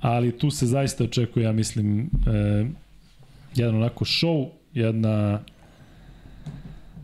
ali 0.00 0.38
tu 0.38 0.50
se 0.50 0.66
zaista 0.66 1.04
očekuje, 1.04 1.44
ja 1.44 1.52
mislim, 1.52 2.00
e, 2.00 2.66
jedan 3.54 3.76
onako 3.76 4.04
show, 4.04 4.48
jedna 4.74 5.40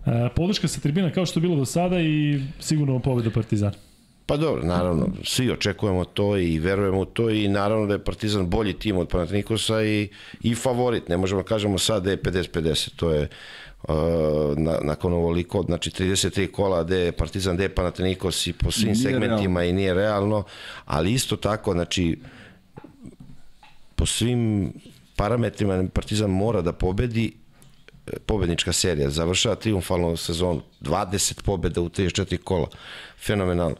e, 0.06 0.28
podrška 0.36 0.68
sa 0.68 0.80
tribina 0.80 1.10
kao 1.10 1.26
što 1.26 1.40
je 1.40 1.42
bilo 1.42 1.56
do 1.56 1.64
sada 1.64 2.00
i 2.00 2.40
sigurno 2.60 2.98
pobeda 2.98 3.30
Partizana. 3.30 3.74
Pa 4.26 4.36
dobro, 4.36 4.62
naravno, 4.62 5.08
svi 5.24 5.50
očekujemo 5.50 6.04
to 6.04 6.36
i 6.36 6.58
verujemo 6.58 7.00
u 7.00 7.04
to 7.04 7.30
i 7.30 7.48
naravno 7.48 7.86
da 7.86 7.92
je 7.92 8.04
Partizan 8.04 8.50
bolji 8.50 8.72
tim 8.72 8.96
od 8.96 9.08
Panathinaikosa 9.08 9.82
i, 9.82 10.08
i 10.42 10.54
favorit. 10.54 11.08
Ne 11.08 11.16
možemo 11.16 11.42
da 11.42 11.48
kažemo 11.48 11.78
sad 11.78 12.04
da 12.04 12.10
je 12.10 12.22
50-50, 12.22 12.90
to 12.96 13.10
je 13.10 13.28
na, 14.56 14.78
nakon 14.82 15.12
ovoliko, 15.12 15.62
znači 15.62 15.90
33 15.90 16.50
kola 16.50 16.84
gde 16.84 16.98
je 16.98 17.12
Partizan, 17.12 17.54
gde 17.54 17.64
je 17.64 17.74
Panathinaikos 17.74 18.46
i 18.46 18.52
po 18.52 18.70
svim 18.70 18.92
Nije 18.92 19.02
segmentima 19.02 19.64
i 19.64 19.72
nije 19.72 19.94
realno, 19.94 20.44
ali 20.84 21.12
isto 21.12 21.36
tako, 21.36 21.72
znači 21.72 22.18
po 23.94 24.06
svim 24.06 24.72
parametrima 25.16 25.84
Partizan 25.92 26.30
mora 26.30 26.62
da 26.62 26.72
pobedi 26.72 27.32
e, 28.06 28.10
pobednička 28.26 28.72
serija, 28.72 29.10
završava 29.10 29.54
triumfalnu 29.54 30.16
sezonu, 30.16 30.62
20 30.80 31.42
pobeda 31.42 31.80
u 31.80 31.88
34 31.88 32.36
kola, 32.36 32.66
fenomenalno. 33.26 33.76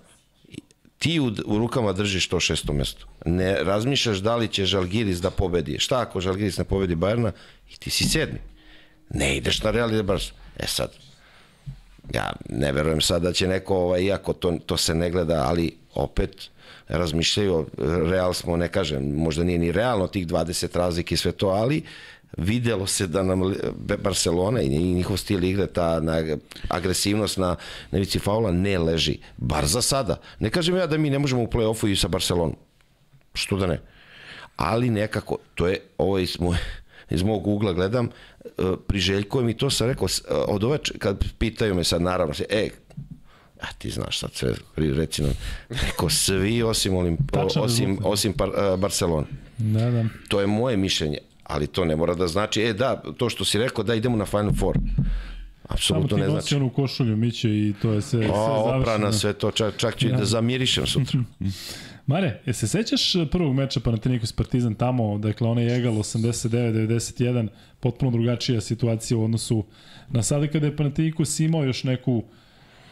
Ti 0.98 1.20
u, 1.20 1.32
u 1.46 1.58
rukama 1.58 1.92
držiš 1.92 2.28
to 2.28 2.40
šesto 2.40 2.72
mesto. 2.72 3.06
Ne 3.24 3.64
razmišljaš 3.64 4.18
da 4.18 4.36
li 4.36 4.48
će 4.48 4.64
Žalgiris 4.64 5.20
da 5.20 5.30
pobedi. 5.30 5.78
Šta 5.78 6.00
ako 6.00 6.20
Žalgiris 6.20 6.58
ne 6.58 6.64
pobedi 6.64 6.94
Bajerna 6.94 7.32
i 7.70 7.76
ti 7.76 7.90
si 7.90 8.04
sedmi. 8.04 8.38
Ne 9.10 9.36
ideš 9.36 9.62
na 9.62 9.70
Real 9.70 10.02
Barca. 10.02 10.32
E 10.56 10.66
sad, 10.66 10.90
ja 12.14 12.32
ne 12.48 12.72
verujem 12.72 13.00
sad 13.00 13.22
da 13.22 13.32
će 13.32 13.48
neko, 13.48 13.76
ovaj, 13.76 14.02
iako 14.02 14.32
to, 14.32 14.58
to 14.66 14.76
se 14.76 14.94
ne 14.94 15.10
gleda, 15.10 15.44
ali 15.48 15.76
opet 15.94 16.50
razmišljaju, 16.88 17.66
Real 18.10 18.34
smo, 18.34 18.56
ne 18.56 18.68
kažem, 18.68 19.14
možda 19.14 19.44
nije 19.44 19.58
ni 19.58 19.72
realno 19.72 20.06
tih 20.06 20.26
20 20.26 20.76
razlike 20.76 21.14
i 21.14 21.18
sve 21.18 21.32
to, 21.32 21.48
ali 21.48 21.82
videlo 22.36 22.86
se 22.86 23.06
da 23.06 23.22
nam 23.22 23.54
Barcelona 24.02 24.60
i 24.60 24.68
njihov 24.68 25.16
stil 25.16 25.44
igre, 25.44 25.66
ta 25.66 26.00
na, 26.00 26.36
agresivnost 26.68 27.36
na, 27.36 27.56
na 27.90 27.98
vici 27.98 28.18
faula 28.18 28.52
ne 28.52 28.78
leži. 28.78 29.18
Bar 29.36 29.66
za 29.66 29.82
sada. 29.82 30.20
Ne 30.38 30.50
kažem 30.50 30.76
ja 30.76 30.86
da 30.86 30.98
mi 30.98 31.10
ne 31.10 31.18
možemo 31.18 31.42
u 31.42 31.46
play-offu 31.46 31.88
i 31.88 31.96
sa 31.96 32.08
Barcelonom. 32.08 32.56
Što 33.34 33.56
da 33.56 33.66
ne? 33.66 33.80
Ali 34.56 34.90
nekako, 34.90 35.38
to 35.54 35.66
je, 35.66 35.80
ovo 35.98 36.18
iz, 36.18 36.40
moj, 36.40 36.56
iz 37.10 37.22
mog 37.22 37.46
ugla 37.46 37.72
gledam, 37.72 38.08
e, 38.44 38.48
priželjkujem 38.86 39.48
i 39.48 39.56
to 39.56 39.70
sam 39.70 39.86
rekao, 39.86 40.06
e, 40.06 40.34
od 40.34 40.64
ove, 40.64 40.78
kad 40.98 41.24
pitaju 41.38 41.74
me 41.74 41.84
sad, 41.84 42.02
naravno, 42.02 42.34
se, 42.34 42.44
e, 42.50 42.68
a 43.60 43.66
ti 43.78 43.90
znaš 43.90 44.18
sad 44.18 44.30
sve, 44.32 44.54
reci 44.76 45.22
nam, 45.22 45.32
rekao 45.68 46.10
svi 46.10 46.62
osim, 46.62 46.96
Olim, 46.96 47.16
Tačan 47.32 47.62
osim, 47.62 47.98
osim 48.04 48.32
par, 48.32 48.48
uh, 48.48 48.80
Barcelona. 48.80 49.26
Da, 49.58 49.90
da. 49.90 50.04
To 50.28 50.40
je 50.40 50.46
moje 50.46 50.76
mišljenje, 50.76 51.18
ali 51.42 51.66
to 51.66 51.84
ne 51.84 51.96
mora 51.96 52.14
da 52.14 52.26
znači, 52.26 52.62
e 52.62 52.72
da, 52.72 53.02
to 53.16 53.28
što 53.28 53.44
si 53.44 53.58
rekao, 53.58 53.84
da 53.84 53.94
idemo 53.94 54.16
na 54.16 54.24
Final 54.24 54.52
Four. 54.58 54.74
Samo 54.76 55.68
Apsolutno 55.68 56.16
ti 56.16 56.20
ne 56.20 56.28
nosi 56.28 56.40
znači. 56.40 56.56
onu 56.56 56.70
košulju, 56.70 57.16
Miće, 57.16 57.48
i 57.48 57.74
to 57.82 57.92
je 57.92 58.02
sve, 58.02 58.22
sve 58.22 58.30
O, 58.34 58.54
oprana, 58.54 58.82
završeno. 58.84 59.12
sve 59.12 59.32
to, 59.32 59.50
čak, 59.50 59.74
čak 59.76 59.96
ću 59.96 60.08
i 60.08 60.12
da 60.12 60.24
zamirišem 60.24 60.86
sutra. 60.86 61.20
Mare, 62.06 62.40
je 62.46 62.52
se 62.52 62.68
sećaš 62.68 63.12
prvog 63.30 63.54
meča 63.54 63.80
Panathinaikos 63.80 64.32
Partizan 64.32 64.74
tamo, 64.74 65.18
dakle 65.18 65.48
onaj 65.48 65.76
Egal 65.76 65.92
89-91, 65.92 67.48
potpuno 67.80 68.10
drugačija 68.10 68.60
situacija 68.60 69.18
u 69.18 69.24
odnosu 69.24 69.64
na 70.10 70.22
sada 70.22 70.46
kada 70.46 70.66
je 70.66 70.76
Panathinaikos 70.76 71.40
imao 71.40 71.64
još 71.64 71.84
neku 71.84 72.24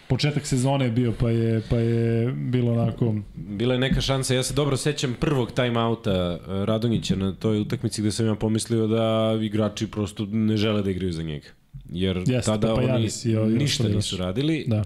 početak 0.09 0.47
sezone 0.47 0.85
je 0.85 0.91
bio, 0.91 1.13
pa 1.21 1.31
je, 1.31 1.63
pa 1.71 1.77
je 1.77 2.33
bilo 2.33 2.73
onako... 2.73 3.15
Bila 3.35 3.75
je 3.75 3.81
neka 3.81 4.01
šansa, 4.01 4.35
ja 4.35 4.43
se 4.43 4.55
dobro 4.55 4.77
sećam 4.77 5.17
prvog 5.21 5.53
timeouta 5.53 6.11
e, 6.11 6.39
Radonjića 6.65 7.17
na 7.17 7.35
toj 7.35 7.61
utakmici 7.61 8.01
gde 8.01 8.11
sam 8.11 8.27
ja 8.27 8.35
pomislio 8.35 8.87
da 8.87 9.39
igrači 9.43 9.87
prosto 9.87 10.27
ne 10.27 10.57
žele 10.57 10.83
da 10.83 10.91
igraju 10.91 11.13
za 11.13 11.23
njega. 11.23 11.49
Jer 11.91 12.17
Jeste, 12.17 12.51
tada 12.51 12.75
oni 12.75 12.87
Papajanis 12.87 13.25
i 13.25 13.37
ovi 13.37 13.55
ništa 13.55 13.89
nisu 13.89 14.17
radili 14.17 14.65
Da. 14.67 14.85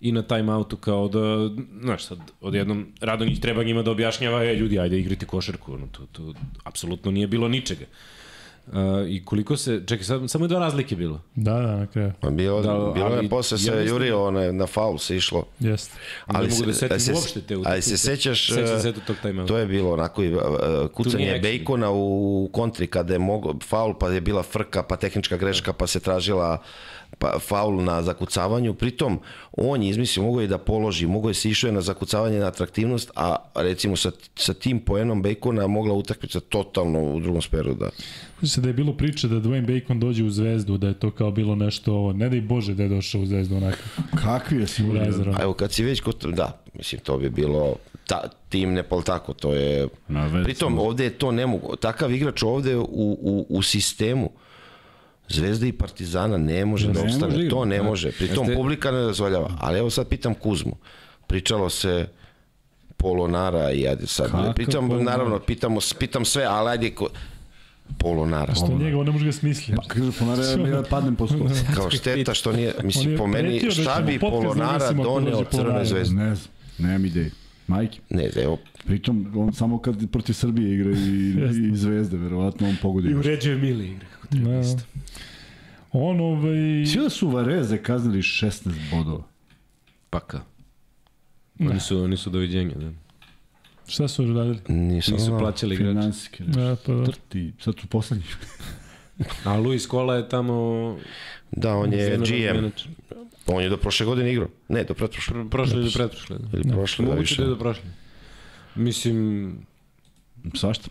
I 0.00 0.12
na 0.12 0.22
timeoutu 0.24 0.76
kao 0.76 1.08
da, 1.08 1.50
znaš 1.80 2.04
sad, 2.04 2.18
odjednom 2.40 2.86
Radonjić 3.00 3.40
treba 3.40 3.62
njima 3.64 3.82
da 3.82 3.90
objašnjava, 3.90 4.44
e 4.44 4.54
ljudi, 4.54 4.78
ajde 4.78 4.98
igrite 4.98 5.26
košarku, 5.26 5.72
ono, 5.74 5.86
to, 5.88 6.06
to 6.06 6.34
apsolutno 6.64 7.10
nije 7.10 7.26
bilo 7.26 7.48
ničega. 7.48 7.84
Uh, 8.66 8.74
I 9.08 9.22
koliko 9.24 9.56
se, 9.56 9.82
čekaj, 9.86 10.04
sad, 10.04 10.30
samo 10.30 10.44
je 10.44 10.48
dva 10.48 10.58
razlike 10.60 10.96
bilo. 10.96 11.20
Da, 11.34 11.52
da, 11.52 11.76
na 11.76 11.86
kraju. 11.86 12.12
Pa 12.20 12.30
Bilo, 12.30 12.62
Da, 12.62 12.92
bilo 12.94 13.06
ali 13.06 13.24
je 13.24 13.28
posle 13.30 13.58
se 13.58 13.70
ja 13.70 13.80
jurio, 13.82 14.24
one, 14.24 14.52
na 14.52 14.66
faul 14.66 14.98
se 14.98 15.16
išlo. 15.16 15.44
Jeste. 15.60 15.98
Ali 16.26 16.46
ne 16.46 16.52
mogu 16.52 16.66
da 16.66 16.72
se- 16.72 16.78
setim 16.78 17.00
se- 17.00 17.12
uopšte 17.12 17.40
te 17.40 17.54
Ali 17.54 17.60
utakmice. 17.60 17.88
se 17.88 17.98
sećaš, 17.98 18.48
Sećam 18.48 18.76
e, 18.76 18.80
se 18.80 18.92
tog 18.96 19.16
timeouta. 19.18 19.48
to 19.48 19.58
je 19.58 19.66
bilo 19.66 19.92
onako 19.92 20.22
i, 20.22 20.34
uh, 20.34 20.40
kucanje. 20.88 21.38
Bejkona 21.42 21.90
u 21.90 22.50
kontri 22.52 22.86
kada 22.86 23.12
je 23.12 23.18
mogo, 23.18 23.54
faul, 23.60 23.94
pa 23.94 24.08
je 24.08 24.20
bila 24.20 24.42
frka, 24.42 24.82
pa 24.82 24.96
tehnička 24.96 25.36
greška, 25.36 25.72
pa 25.72 25.86
se 25.86 26.00
tražila 26.00 26.62
pa, 27.18 27.38
faul 27.38 27.82
na 27.84 28.02
zakucavanju. 28.02 28.74
Pritom, 28.74 29.20
on 29.52 29.82
je 29.82 29.90
izmislio, 29.90 30.24
mogo 30.24 30.40
je 30.40 30.46
da 30.46 30.58
položi, 30.58 31.06
mogo 31.06 31.28
je 31.28 31.34
se 31.34 31.50
išao 31.50 31.72
na 31.72 31.80
zakucavanje 31.80 32.38
na 32.38 32.46
atraktivnost, 32.46 33.10
a 33.16 33.36
recimo 33.54 33.96
sa, 33.96 34.10
sa 34.36 34.54
tim 34.54 34.80
poenom 34.80 35.22
Bejkona 35.22 35.66
mogla 35.66 35.94
utakmica 35.94 36.40
totalno 36.40 37.00
u 37.00 37.20
drugom 37.20 37.42
speru 37.42 37.74
da... 37.74 37.90
Se 38.42 38.60
da 38.60 38.68
je 38.68 38.74
bilo 38.74 38.92
priče 38.92 39.28
da 39.28 39.36
Dwayne 39.36 39.66
Bacon 39.66 40.00
dođe 40.00 40.24
u 40.24 40.30
zvezdu, 40.30 40.78
da 40.78 40.88
je 40.88 40.94
to 40.94 41.10
kao 41.10 41.30
bilo 41.30 41.54
nešto 41.54 41.92
ovo, 41.94 42.12
ne 42.12 42.28
da 42.28 42.36
i 42.36 42.40
Bože 42.40 42.74
da 42.74 42.82
je 42.82 42.88
došao 42.88 43.20
u 43.20 43.26
zvezdu 43.26 43.56
onako. 43.56 43.78
Kakvi 44.22 44.60
je 44.60 44.66
si 44.66 44.84
U 44.84 44.94
Razeru. 44.94 45.32
A 45.32 45.42
evo 45.42 45.52
kad 45.52 45.72
si 45.72 45.84
već 45.84 46.00
kod, 46.00 46.16
da, 46.32 46.62
mislim 46.74 47.00
to 47.00 47.18
bi 47.18 47.30
bilo 47.30 47.76
ta, 48.06 48.28
tim 48.48 48.72
Nepal 48.72 49.02
tako, 49.02 49.34
to 49.34 49.52
je 49.52 49.88
pritom 50.44 50.78
ovde 50.78 51.04
je 51.04 51.10
to 51.10 51.32
nemogu, 51.32 51.76
takav 51.76 52.12
igrač 52.12 52.42
ovde 52.42 52.76
u, 52.76 52.86
u, 53.22 53.46
u 53.48 53.62
sistemu 53.62 54.30
Zvezda 55.30 55.66
i 55.66 55.72
Partizana 55.72 56.36
ne 56.38 56.64
može 56.64 56.86
Ne 56.86 56.92
da 56.92 57.00
može 57.00 57.14
opstane, 57.14 57.34
igrati, 57.34 57.48
to 57.50 57.64
ne 57.64 57.76
da. 57.76 57.82
može. 57.82 58.12
Pritom 58.12 58.46
Jeste- 58.46 58.54
publika 58.54 58.90
ne 58.90 59.00
dozvoljava. 59.00 59.50
Ali 59.58 59.78
evo 59.78 59.90
sad 59.90 60.08
pitam 60.08 60.34
Kuzmu. 60.34 60.76
Pričalo 61.26 61.70
se 61.70 62.06
Polonara 62.96 63.72
i 63.72 63.88
ajde 63.88 64.06
sad. 64.06 64.30
Kakav 64.30 64.54
pitam, 64.54 64.88
Polonar? 64.88 65.06
naravno, 65.06 65.38
pitamo, 65.38 65.80
pitam 65.98 66.24
sve, 66.24 66.44
ali 66.44 66.70
ajde, 66.70 66.90
ko, 66.90 67.08
Polonara. 67.98 68.54
Što 68.54 68.78
njega, 68.78 68.98
on 68.98 69.06
ne 69.06 69.12
može 69.12 69.26
ga 69.26 69.32
smisli. 69.32 69.74
Pa 69.76 69.82
kaže, 69.84 70.12
ponare, 70.18 70.42
ja 70.70 70.82
padnem 70.82 71.16
po 71.16 71.26
stolu. 71.26 71.44
Kao 71.76 71.90
šteta 71.90 72.34
što 72.34 72.52
nije, 72.52 72.74
mislim, 72.82 73.18
po 73.18 73.26
meni, 73.26 73.60
da 73.60 73.70
šta 73.70 74.00
bi 74.00 74.18
Polonara 74.18 74.92
doneo 74.92 75.04
Crvenoj 75.24 75.44
Polonara. 75.44 75.84
zvezdi? 75.84 76.14
Ne 76.14 76.34
znam, 76.34 76.48
nemam 76.78 77.04
ideje. 77.04 77.30
Majke. 77.66 77.98
Ne, 78.10 78.30
evo, 78.36 78.58
Pritom, 78.86 79.32
on 79.36 79.52
samo 79.52 79.78
kad 79.78 80.10
protiv 80.10 80.32
Srbije 80.32 80.74
igra 80.74 80.90
i, 80.90 81.34
i 81.72 81.76
Zvezde, 81.76 82.16
verovatno 82.16 82.68
on 82.68 82.76
pogodi. 82.82 83.08
I 83.08 83.14
uređuje 83.14 83.56
Mili 83.56 83.86
igre. 83.86 84.06
Kako 84.14 84.26
treba 84.26 84.50
Da. 84.50 84.62
On 85.92 86.20
ovaj... 86.20 86.86
Svi 86.86 87.00
da 87.00 87.10
su 87.10 87.28
Vareze 87.28 87.82
kaznili 87.82 88.18
16 88.18 88.70
bodova. 88.90 89.22
Pa 90.10 90.20
kao. 90.20 90.40
Oni 91.60 91.80
su, 91.80 92.02
oni 92.02 92.16
su 92.16 92.30
doviđenja, 92.30 92.74
da. 92.74 92.90
Šta 93.88 94.08
su 94.08 94.24
radili? 94.24 94.58
nisam 94.68 95.14
Nisu 95.14 95.18
znao. 95.18 95.38
plaćali 95.38 95.74
igrače. 95.74 95.90
Finansijske. 95.92 96.44
Ja, 96.56 96.76
pa 96.86 96.92
da. 96.92 97.04
Trti, 97.04 97.52
sad 97.60 97.74
su 97.80 97.86
poslednji. 97.86 98.24
A 99.44 99.56
Luis 99.56 99.86
Kola 99.86 100.14
je 100.14 100.28
tamo... 100.28 100.96
Da, 101.50 101.74
on 101.74 101.92
je 101.92 102.06
GM. 102.06 102.12
menadžer. 102.12 102.70
On 103.46 103.62
je 103.62 103.68
do 103.68 103.76
prošle 103.76 104.06
godine 104.06 104.32
igrao. 104.32 104.48
Ne, 104.68 104.84
do 104.84 104.94
pretprošle. 104.94 105.36
Pr- 105.36 105.50
Prošle 105.50 105.80
ili 105.80 105.90
pretprošle. 105.92 106.38
Da. 106.38 106.58
Ili 106.58 106.68
prošle, 106.70 107.04
da 107.04 107.10
Moguće 107.10 107.20
više. 107.22 107.36
da 107.36 107.42
je 107.42 107.48
do 107.48 107.58
prošle. 107.58 107.84
Mislim, 108.74 109.56
Svašta. 110.54 110.88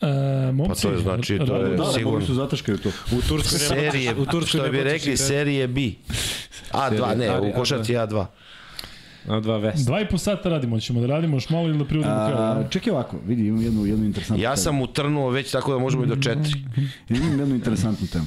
E, 0.00 0.06
momci, 0.52 0.68
Pa 0.82 0.88
to 0.88 0.90
je 0.90 0.98
znači, 1.00 1.38
to 1.38 1.56
je- 1.56 1.68
Da, 1.68 1.76
da, 1.76 1.84
sigurno. 1.86 2.10
mogli 2.10 2.26
su 2.26 2.34
zataškaju 2.34 2.78
to. 2.78 2.88
u 2.88 3.20
Turskoj 3.20 3.58
nema, 3.60 3.68
Serije, 3.82 4.12
u 4.12 4.24
Turskoj 4.26 4.46
što 4.48 4.62
ne 4.62 4.70
bi 4.70 4.82
rekli, 4.82 5.16
serije 5.16 5.68
B. 5.68 5.80
A2, 6.72 7.16
ne, 7.16 7.40
u 7.40 7.52
košarci 7.52 7.92
A2. 7.94 8.26
A 9.28 9.40
dva 9.40 9.56
vest. 9.58 9.86
Dva 9.86 10.00
i 10.00 10.08
po 10.08 10.18
sata 10.18 10.48
radimo, 10.48 10.80
ćemo 10.80 11.00
da 11.00 11.06
radimo 11.06 11.36
još 11.36 11.50
malo 11.50 11.68
ili 11.68 11.78
da 11.78 11.84
privodimo. 11.84 12.14
A, 12.14 12.64
čekaj 12.70 12.92
ovako, 12.92 13.16
vidi, 13.26 13.46
imam 13.46 13.62
jednu, 13.62 13.86
jednu 13.86 14.04
interesantnu 14.04 14.42
Ja 14.42 14.56
sam 14.56 14.80
utrnuo 14.80 15.30
već 15.30 15.50
tako 15.50 15.72
da 15.72 15.78
možemo 15.78 16.04
i 16.04 16.08
do 16.08 16.16
četiri. 16.16 16.52
temu. 16.52 16.88
Imam 17.22 17.40
jednu 17.40 17.54
interesantnu 17.54 18.06
temu. 18.06 18.24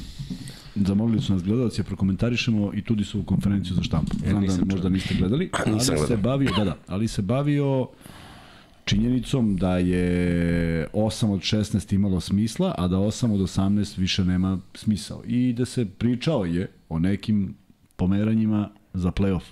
Zamolili 0.78 1.22
su 1.22 1.34
nas 1.34 1.44
gledalci, 1.44 1.82
da 1.82 1.88
prokomentarišemo 1.88 2.72
i 2.74 2.84
tudi 2.84 3.04
su 3.04 3.20
u 3.20 3.24
konferenciju 3.24 3.76
za 3.76 3.84
štampu. 3.84 4.12
Znam 4.20 4.34
da 4.34 4.40
nisam 4.40 4.68
možda 4.70 4.90
niste 4.90 5.16
gledali, 5.16 5.50
ali 5.66 5.76
Nisam 5.76 5.96
se 5.98 6.18
bavio, 6.18 6.50
da, 6.58 6.64
da, 6.64 6.78
ali 6.88 7.08
se 7.08 7.22
bavio 7.22 7.88
činjenicom 8.86 9.58
da 9.58 9.78
je 9.78 10.88
8 10.94 11.32
od 11.32 11.40
16 11.40 11.96
imalo 11.96 12.20
smisla, 12.20 12.76
a 12.78 12.88
da 12.88 12.98
8 12.98 13.34
od 13.34 13.40
18 13.40 14.00
više 14.00 14.26
nema 14.26 14.60
smisao. 14.74 15.22
I 15.28 15.54
da 15.54 15.66
se 15.66 15.86
pričao 15.86 16.46
je 16.46 16.72
o 16.90 17.00
nekim 17.00 17.56
pomeranjima 17.96 18.70
za 18.94 19.12
playoff. 19.12 19.44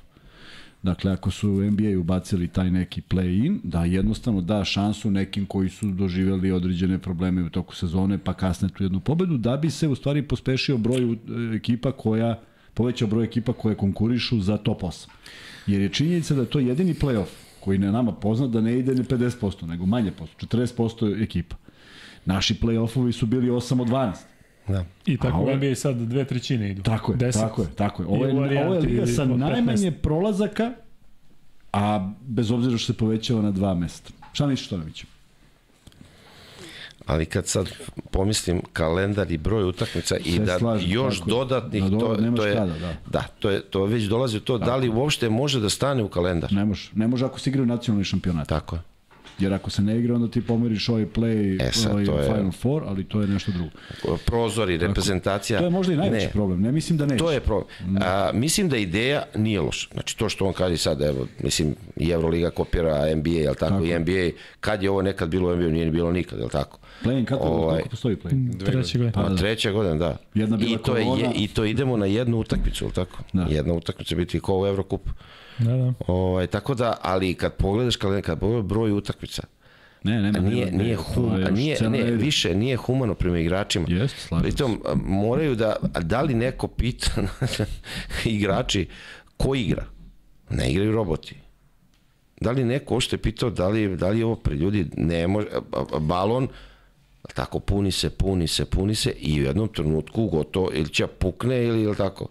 Dakle, 0.83 1.11
ako 1.11 1.31
su 1.31 1.47
NBA 1.47 1.99
ubacili 1.99 2.47
taj 2.47 2.71
neki 2.71 3.01
play-in, 3.01 3.59
da 3.63 3.85
jednostavno 3.85 4.41
da 4.41 4.65
šansu 4.65 5.11
nekim 5.11 5.45
koji 5.45 5.69
su 5.69 5.91
doživjeli 5.91 6.51
određene 6.51 6.99
probleme 6.99 7.43
u 7.43 7.49
toku 7.49 7.75
sezone, 7.75 8.17
pa 8.17 8.33
kasne 8.33 8.69
tu 8.69 8.83
jednu 8.83 8.99
pobedu, 8.99 9.37
da 9.37 9.57
bi 9.57 9.69
se 9.69 9.87
u 9.87 9.95
stvari 9.95 10.21
pospešio 10.21 10.77
broj 10.77 11.03
e, 11.03 11.17
ekipa 11.55 11.91
koja, 11.91 12.39
povećao 12.73 13.07
broj 13.07 13.25
ekipa 13.25 13.53
koje 13.53 13.75
konkurišu 13.75 14.39
za 14.41 14.57
top 14.57 14.81
8. 14.81 15.07
Jer 15.67 15.81
je 15.81 15.89
činjenica 15.89 16.35
da 16.35 16.41
je 16.41 16.47
to 16.47 16.59
jedini 16.59 16.93
play-off 16.93 17.48
koji 17.59 17.77
ne 17.77 17.91
nama 17.91 18.11
poznat 18.11 18.49
da 18.49 18.61
ne 18.61 18.79
ide 18.79 18.95
ni 18.95 19.03
50%, 19.03 19.65
nego 19.65 19.85
manje 19.85 20.11
posto, 20.11 20.45
40% 20.47 21.23
ekipa. 21.23 21.55
Naši 22.25 22.53
play-offovi 22.55 23.11
su 23.11 23.25
bili 23.25 23.49
8 23.49 23.81
od 23.81 23.87
12. 23.87 24.13
Da. 24.67 24.85
I 25.05 25.17
tako 25.17 25.49
je- 25.49 25.55
NBA 25.57 25.75
sad 25.75 25.97
dve 25.97 26.25
trećine 26.25 26.71
idu. 26.71 26.81
Tako 26.81 27.11
je, 27.11 27.17
Deset. 27.17 27.41
tako 27.41 27.61
je, 27.61 27.67
tako 27.69 28.03
je. 28.03 28.07
Ovo 28.07 28.25
je, 28.25 28.31
ovo 28.61 28.73
je 28.73 28.81
liga 28.81 29.05
sa 29.05 29.23
od 29.23 29.29
15. 29.29 29.37
najmanje 29.39 29.91
prolazaka, 29.93 30.71
a 31.73 32.11
bez 32.21 32.51
obzira 32.51 32.77
što 32.77 32.93
se 32.93 32.97
povećava 32.97 33.41
na 33.41 33.51
dva 33.51 33.73
mesta. 33.73 34.09
Šta 34.33 34.47
misliš, 34.47 34.67
Tonović? 34.67 35.05
Ali 37.09 37.25
kad 37.25 37.47
sad 37.47 37.69
pomislim 38.11 38.61
kalendar 38.73 39.31
i 39.31 39.37
broj 39.37 39.63
utakmica 39.63 40.17
i 40.17 40.39
da 40.39 40.59
slažem, 40.59 40.91
još 40.91 41.17
tako 41.17 41.29
je. 41.29 41.31
dodatnih, 41.31 41.83
Da 41.83 41.89
to, 41.89 42.15
to 42.35 42.45
je, 42.45 42.53
kada, 42.55 42.73
da. 42.73 42.93
da, 43.07 43.23
to 43.39 43.49
je, 43.49 43.61
to 43.61 43.85
već 43.85 44.03
dolazi 44.03 44.37
u 44.37 44.41
to, 44.41 44.57
da 44.57 44.75
li 44.75 44.89
uopšte 44.89 45.29
može 45.29 45.59
da 45.59 45.69
stane 45.69 46.03
u 46.03 46.09
kalendar. 46.09 46.53
Ne 46.53 46.65
može, 46.65 46.89
ne 46.93 47.07
može 47.07 47.25
ako 47.25 47.39
se 47.39 47.49
igra 47.49 47.63
u 47.63 47.67
nacionalni 47.67 48.03
šampionat. 48.03 48.47
Tako 48.47 48.75
je. 48.75 48.81
Jer 49.39 49.53
ako 49.53 49.69
se 49.69 49.81
ne 49.81 49.99
igra, 49.99 50.15
onda 50.15 50.27
ti 50.27 50.41
pomeriš 50.41 50.89
ovaj 50.89 51.05
play, 51.07 51.61
E, 51.61 51.71
sad, 51.71 51.91
ovaj 51.91 52.05
to 52.05 52.19
je- 52.19 52.25
Final 52.25 52.51
Four, 52.51 52.83
ali 52.85 53.03
to 53.03 53.21
je 53.21 53.27
nešto 53.27 53.51
drugo. 53.51 53.69
Prozori, 54.17 54.77
reprezentacija. 54.77 55.59
To 55.59 55.65
je 55.65 55.69
možda 55.71 55.93
i 55.93 55.97
najveći 55.97 56.25
ne, 56.25 56.31
problem. 56.31 56.61
Ne 56.61 56.71
mislim 56.71 56.97
da 56.97 57.05
neće. 57.05 57.17
To 57.17 57.31
je 57.31 57.39
problem. 57.39 57.67
A, 57.97 58.31
mislim 58.33 58.69
da 58.69 58.77
ideja 58.77 59.23
nije 59.35 59.61
loša. 59.61 59.87
Znači 59.93 60.17
to 60.17 60.29
što 60.29 60.45
on 60.45 60.53
kaže 60.53 60.77
sad, 60.77 61.01
evo, 61.01 61.27
mislim, 61.39 61.75
i 61.95 62.09
Euroliga 62.09 62.49
kopira 62.49 63.15
NBA, 63.15 63.29
jel 63.31 63.55
tako, 63.55 63.71
Tako. 63.71 63.85
i 63.85 63.99
NBA, 63.99 64.29
kad 64.59 64.83
je 64.83 64.89
ovo 64.89 65.01
nekad 65.01 65.29
bilo 65.29 65.49
u 65.49 65.55
NBA, 65.55 65.67
nije 65.67 65.85
ni 65.85 65.91
bilo 65.91 66.11
nikad, 66.11 66.39
jel 66.39 66.49
tako? 66.49 66.78
Play-in, 67.03 67.25
kako, 67.25 67.43
Ovaj- 67.43 67.77
kako 67.77 67.89
postoji 67.89 68.15
play-in? 68.15 68.59
Treće 68.59 68.97
godine. 68.97 69.11
Pa 69.11 69.21
Pa, 69.23 69.29
da. 69.29 69.35
treća 69.35 69.71
godina, 69.71 69.95
da. 69.95 70.17
Jedna 70.33 70.57
bila 70.57 70.71
I 70.71 70.77
to, 70.77 70.97
je, 70.97 71.03
korona. 71.03 71.21
je, 71.21 71.31
I 71.35 71.47
to 71.47 71.65
idemo 71.65 71.97
na 71.97 72.05
jednu 72.05 72.37
utakmicu, 72.37 72.85
jel 72.85 72.91
tako? 72.91 73.17
Da. 73.33 73.43
Jedna 73.43 73.73
utakmica 73.73 74.15
biti 74.15 74.39
kao 74.39 74.59
u 74.59 74.65
Evrokup. 74.67 75.09
Da, 75.59 75.71
da. 75.71 75.93
Ovaj, 76.07 76.47
tako 76.47 76.75
da, 76.75 76.97
ali 77.01 77.33
kad 77.33 77.53
pogledaš 77.53 77.95
kalendar, 77.95 78.23
kad 78.23 78.39
pogledaš 78.39 78.65
broj 78.65 78.91
utakmica, 78.91 79.43
Ne, 80.03 80.21
ne, 80.21 80.31
ne. 80.31 80.39
nije, 80.41 80.71
nije, 80.71 80.95
hum, 80.95 81.31
nije, 81.51 81.77
ne, 81.81 82.03
više 82.03 82.55
nije 82.55 82.75
humano 82.75 83.13
prema 83.13 83.39
igračima. 83.39 83.85
Jeste, 83.89 84.19
slažem 84.19 84.43
se. 84.43 84.57
Pritom, 84.57 84.81
moraju 84.97 85.55
da, 85.55 85.75
a 85.93 85.99
da 85.99 86.21
li 86.21 86.33
neko 86.33 86.67
pita 86.67 87.11
igrači 88.25 88.87
ko 89.37 89.55
igra? 89.55 89.85
Ne 90.49 90.71
igraju 90.71 90.91
roboti. 90.91 91.35
Da 92.41 92.51
li 92.51 92.63
neko 92.63 92.93
uopšte 92.93 93.17
pitao 93.17 93.49
da 93.49 93.67
li, 93.67 93.97
da 93.97 94.09
li 94.09 94.23
ovo 94.23 94.35
pre 94.35 94.55
ljudi 94.55 94.85
ne 94.97 95.27
može, 95.27 95.47
balon 95.99 96.47
tako 97.33 97.59
puni 97.59 97.91
se, 97.91 98.09
puni 98.09 98.47
se, 98.47 98.65
puni 98.65 98.95
se 98.95 99.11
i 99.11 99.41
u 99.41 99.43
jednom 99.43 99.67
trenutku 99.67 100.27
gotovo 100.27 100.69
ili 100.73 100.89
će 100.89 101.07
pukne 101.07 101.63
ili, 101.65 101.81
ili 101.81 101.95
tako. 101.95 102.27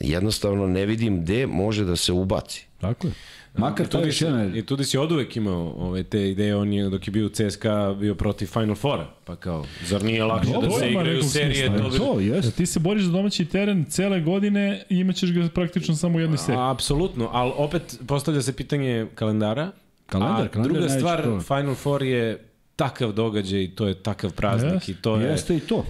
Jednostavno 0.00 0.66
ne 0.66 0.86
vidim 0.86 1.20
gde 1.22 1.46
može 1.46 1.84
da 1.84 1.96
se 1.96 2.12
ubaci. 2.12 2.66
Tako 2.80 3.06
je. 3.06 3.12
Makar 3.58 3.76
to 3.76 3.98
je 3.98 4.02
tudi 4.02 4.08
još 4.08 4.18
si, 4.18 4.24
jedna... 4.24 4.56
I 4.56 4.66
tudi 4.66 4.84
si 4.84 4.98
od 4.98 5.12
uvek 5.12 5.36
imao 5.36 5.74
ove, 5.78 6.02
te 6.02 6.30
ideje, 6.30 6.56
on 6.56 6.72
je 6.72 6.88
dok 6.90 7.06
je 7.06 7.10
bio 7.10 7.26
u 7.26 7.28
CSKA 7.28 7.94
bio 8.00 8.14
protiv 8.14 8.46
Final 8.46 8.74
Fora, 8.74 9.06
pa 9.24 9.36
kao, 9.36 9.64
zar 9.84 10.02
nije 10.02 10.24
lakše 10.24 10.52
Dobro, 10.52 10.68
da 10.68 10.78
se 10.78 10.90
igraju 10.90 11.22
serije? 11.22 11.66
smisla, 11.68 11.84
To 11.84 11.90
bi... 11.90 11.98
To, 11.98 12.14
Da 12.14 12.36
jeste. 12.36 12.50
ti 12.50 12.66
se 12.66 12.80
boriš 12.80 13.02
za 13.02 13.12
domaći 13.12 13.44
teren 13.44 13.84
cele 13.84 14.20
godine 14.20 14.82
i 14.88 14.96
imaćeš 14.98 15.32
ga 15.32 15.48
praktično 15.54 15.94
samo 15.94 16.18
u 16.18 16.20
jednoj 16.20 16.38
seriji. 16.38 16.58
A, 16.60 16.70
apsolutno, 16.70 17.28
ali 17.32 17.52
opet 17.56 18.00
postavlja 18.06 18.42
se 18.42 18.52
pitanje 18.52 19.06
kalendara. 19.14 19.70
Kalendar, 20.06 20.44
a 20.46 20.48
kalendar 20.48 20.72
druga 20.72 20.88
stvar, 20.88 21.22
problem. 21.22 21.40
Final 21.42 21.74
Four 21.74 22.02
je 22.02 22.44
takav 22.76 23.12
događaj 23.12 23.62
i 23.62 23.68
to 23.68 23.86
je 23.86 23.94
takav 23.94 24.32
praznik 24.32 24.72
Jeste. 24.72 24.92
i 24.92 24.94
to 24.94 25.16
je 25.16 25.30
Jeste 25.30 25.56
i 25.56 25.60
to. 25.60 25.84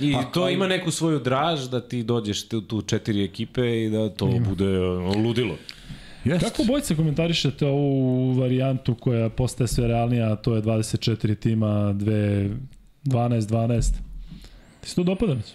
i 0.00 0.12
Pa, 0.12 0.22
to 0.22 0.48
ima 0.48 0.68
neku 0.68 0.90
svoju 0.90 1.18
draž 1.18 1.68
da 1.68 1.80
ti 1.80 2.02
dođeš 2.02 2.48
tu, 2.48 2.60
tu 2.60 2.82
četiri 2.82 3.24
ekipe 3.24 3.84
i 3.84 3.90
da 3.90 4.08
to 4.08 4.26
bude 4.26 4.80
ono, 4.80 5.14
ludilo. 5.14 5.56
Jeste. 6.24 6.48
Kako 6.48 6.64
bojce 6.64 6.96
komentarišete 6.96 7.66
ovu 7.66 8.32
varijantu 8.32 8.94
koja 8.94 9.28
postaje 9.28 9.68
sve 9.68 9.88
realnija, 9.88 10.32
a 10.32 10.36
to 10.36 10.54
je 10.54 10.62
24 10.62 11.38
tima, 11.38 11.66
2, 11.66 12.56
12, 13.04 13.40
12. 13.40 13.92
Ti 14.80 14.88
se 14.88 14.94
to 14.94 15.02
dopada 15.02 15.32
već? 15.32 15.46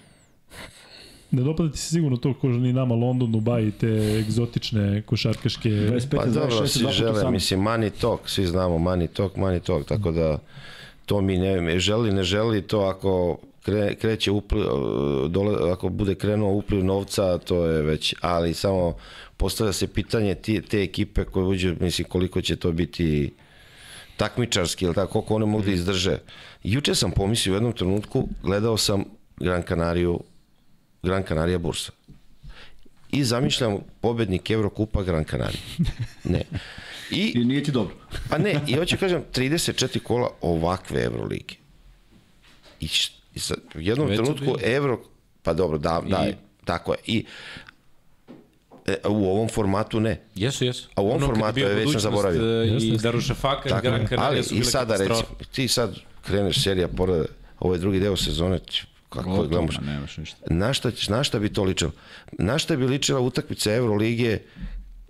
Ne 1.31 1.43
dopada 1.43 1.72
ti 1.72 1.77
se 1.77 1.89
sigurno 1.89 2.17
to 2.17 2.33
ko 2.33 2.47
ni 2.47 2.73
nama 2.73 2.95
London, 2.95 3.31
Dubai, 3.31 3.72
te 3.72 3.88
egzotične 4.19 5.01
košarkaške... 5.01 5.69
25, 5.69 6.15
Pa 6.15 6.25
dobro, 6.25 6.56
26, 6.56 6.67
svi 6.67 6.80
2 6.80 6.83
puta 6.83 6.93
žele, 6.93 7.19
samo. 7.19 7.31
mislim, 7.31 7.59
money 7.59 7.91
talk, 8.01 8.30
svi 8.30 8.45
znamo 8.45 8.77
money 8.77 9.07
talk, 9.07 9.35
money 9.35 9.59
talk, 9.59 9.85
tako 9.88 10.11
da 10.11 10.39
to 11.06 11.22
mi 11.22 11.38
ne 11.38 11.80
želi, 11.80 12.14
ne 12.14 12.23
želi, 12.23 12.61
to 12.61 12.80
ako 12.80 13.38
kre, 13.61 13.95
kreće 13.95 14.31
upliv, 14.31 14.64
dole, 15.30 15.72
ako 15.72 15.89
bude 15.89 16.15
krenuo 16.15 16.53
upliv 16.53 16.85
novca, 16.85 17.38
to 17.38 17.65
je 17.65 17.81
već, 17.81 18.15
ali 18.22 18.53
samo 18.53 18.95
postavlja 19.38 19.73
se 19.73 19.88
pitanje 19.88 20.35
ti, 20.35 20.61
te 20.61 20.83
ekipe 20.83 21.25
koje 21.25 21.45
uđe, 21.45 21.75
mislim 21.80 22.07
koliko 22.07 22.41
će 22.41 22.56
to 22.56 22.72
biti 22.72 23.33
takmičarski, 24.17 24.85
ili 24.85 24.95
tako, 24.95 25.11
koliko 25.11 25.35
one 25.35 25.45
mogu 25.45 25.64
da 25.64 25.72
izdrže. 25.72 26.17
Juče 26.64 26.95
sam 26.95 27.11
pomislio 27.11 27.53
u 27.53 27.56
jednom 27.56 27.73
trenutku, 27.73 28.27
gledao 28.43 28.77
sam 28.77 29.03
Gran 29.39 29.64
Canariju, 29.67 30.19
Gran 31.03 31.24
Canaria 31.24 31.58
Bursa. 31.58 31.92
I 33.11 33.24
zamišljam 33.24 33.77
pobednik 34.01 34.50
Evrokupa 34.50 35.03
Gran 35.03 35.26
Canaria. 35.26 35.59
Ne. 36.24 36.43
I, 37.11 37.32
I 37.35 37.45
nije 37.45 37.64
ti 37.64 37.72
dobro. 37.72 37.95
pa 38.30 38.38
ne, 38.38 38.59
i 38.67 38.74
hoću 38.74 38.98
kažem, 38.98 39.24
34 39.34 40.00
kola 40.00 40.30
ovakve 40.42 41.03
Evrolige. 41.03 41.56
I, 42.80 42.88
š- 42.88 43.11
i 43.34 43.40
sad, 43.40 43.58
u 43.76 43.80
jednom 43.80 44.08
Već 44.08 44.17
su 44.17 44.24
trenutku. 44.26 44.58
Evro, 44.64 45.00
pa 45.43 45.53
dobro, 45.53 45.77
da, 45.77 46.01
da, 46.08 46.27
I- 46.27 46.34
tako 46.66 46.92
je. 46.93 46.98
I 47.06 47.26
e, 48.88 49.08
u 49.08 49.26
ovom 49.26 49.50
formatu 49.50 50.00
ne. 50.00 50.22
Jesu, 50.35 50.66
jesu. 50.66 50.90
A 50.95 51.01
u 51.01 51.06
ovom 51.06 51.17
Ono 51.17 51.26
formatu 51.27 51.59
je 51.59 51.66
već 51.66 51.74
sam 51.74 51.80
budućnost, 51.82 52.03
zaboravio. 52.03 52.61
e, 52.61 52.67
I 52.67 52.74
jeste. 52.90 53.03
Daruša 53.03 53.34
Faka, 53.34 53.69
Tako 53.69 53.82
Gran 53.82 54.01
je. 54.01 54.08
Canaria 54.08 54.30
Ali 54.30 54.43
su 54.43 54.53
i 54.53 54.59
bile 54.59 54.72
sada 54.72 54.93
katastrofe. 54.93 55.22
recimo, 55.22 55.51
ti 55.51 55.67
sad 55.67 55.95
kreneš 56.22 56.64
serija 56.64 56.88
pored 56.88 57.26
ovo 57.59 57.74
je 57.74 57.80
drugi 57.80 58.00
deo 58.00 58.16
sezone, 58.17 58.59
kako 59.09 59.29
Gotovo, 59.29 59.47
gledamo. 59.47 59.67
ma 59.81 59.91
nemaš 59.93 60.17
ništa. 60.17 60.37
Na 60.49 60.73
šta, 60.73 60.91
na 61.09 61.23
šta 61.23 61.39
bi 61.39 61.53
to 61.53 61.63
ličilo? 61.63 61.91
Na 62.31 62.57
šta 62.57 62.75
bi 62.75 62.85
ličila 62.85 63.19
utakmica 63.19 63.73
Evrolige 63.73 64.39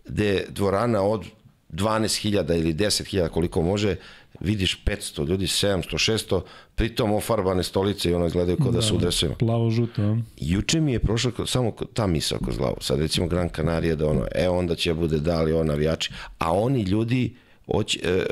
gde 0.06 0.46
dvorana 0.50 1.02
od 1.02 1.26
12.000 1.70 2.60
ili 2.60 2.74
10.000 2.74 3.30
koliko 3.30 3.62
može, 3.62 3.96
vidiš 4.40 4.84
500 4.86 5.28
ljudi, 5.28 5.46
700, 5.46 5.82
600, 5.94 6.42
pritom 6.76 7.14
ofarbane 7.14 7.64
stolice 7.64 8.10
i 8.10 8.14
ono 8.14 8.26
izgledaju 8.26 8.58
kao 8.58 8.72
da, 8.72 8.82
su 8.82 8.96
u 8.96 8.98
dresovima. 8.98 9.36
Plavo 9.36 9.70
žuto? 9.70 10.18
Juče 10.38 10.82
mi 10.82 10.92
je 10.92 11.00
prošlo 11.00 11.32
ko- 11.32 11.46
samo 11.46 11.72
ta 11.94 12.08
misao 12.08 12.40
kroz 12.40 12.58
glavu. 12.58 12.76
Sad 12.82 13.00
recimo 13.00 13.28
Gran 13.28 13.50
Canaria 13.56 13.96
da 13.96 14.08
ono, 14.08 14.26
e 14.36 14.50
onda 14.50 14.76
će 14.76 14.94
bude 14.94 15.20
dali 15.20 15.54
on 15.54 15.68
navijači, 15.68 16.12
a 16.38 16.54
oni 16.54 16.82
ljudi, 16.82 17.36
oć, 17.68 17.96
e, 17.96 18.00
e, 18.04 18.24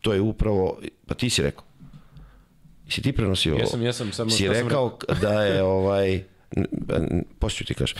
to 0.00 0.12
je 0.12 0.20
upravo, 0.20 0.78
pa 1.06 1.14
ti 1.14 1.30
si 1.30 1.42
rekao, 1.42 1.64
si 2.88 3.02
ti 3.02 3.12
prenosio 3.12 3.52
ovo? 3.52 3.60
Jesam, 3.60 3.82
jesam, 3.82 4.12
samo 4.12 4.30
si 4.30 4.44
šta 4.44 4.54
sam 4.54 4.62
rekao 4.62 4.98
da 5.20 5.42
je 5.42 5.62
ovaj 5.78 6.22
pošto 7.38 7.64
ti 7.64 7.74
kažem. 7.74 7.98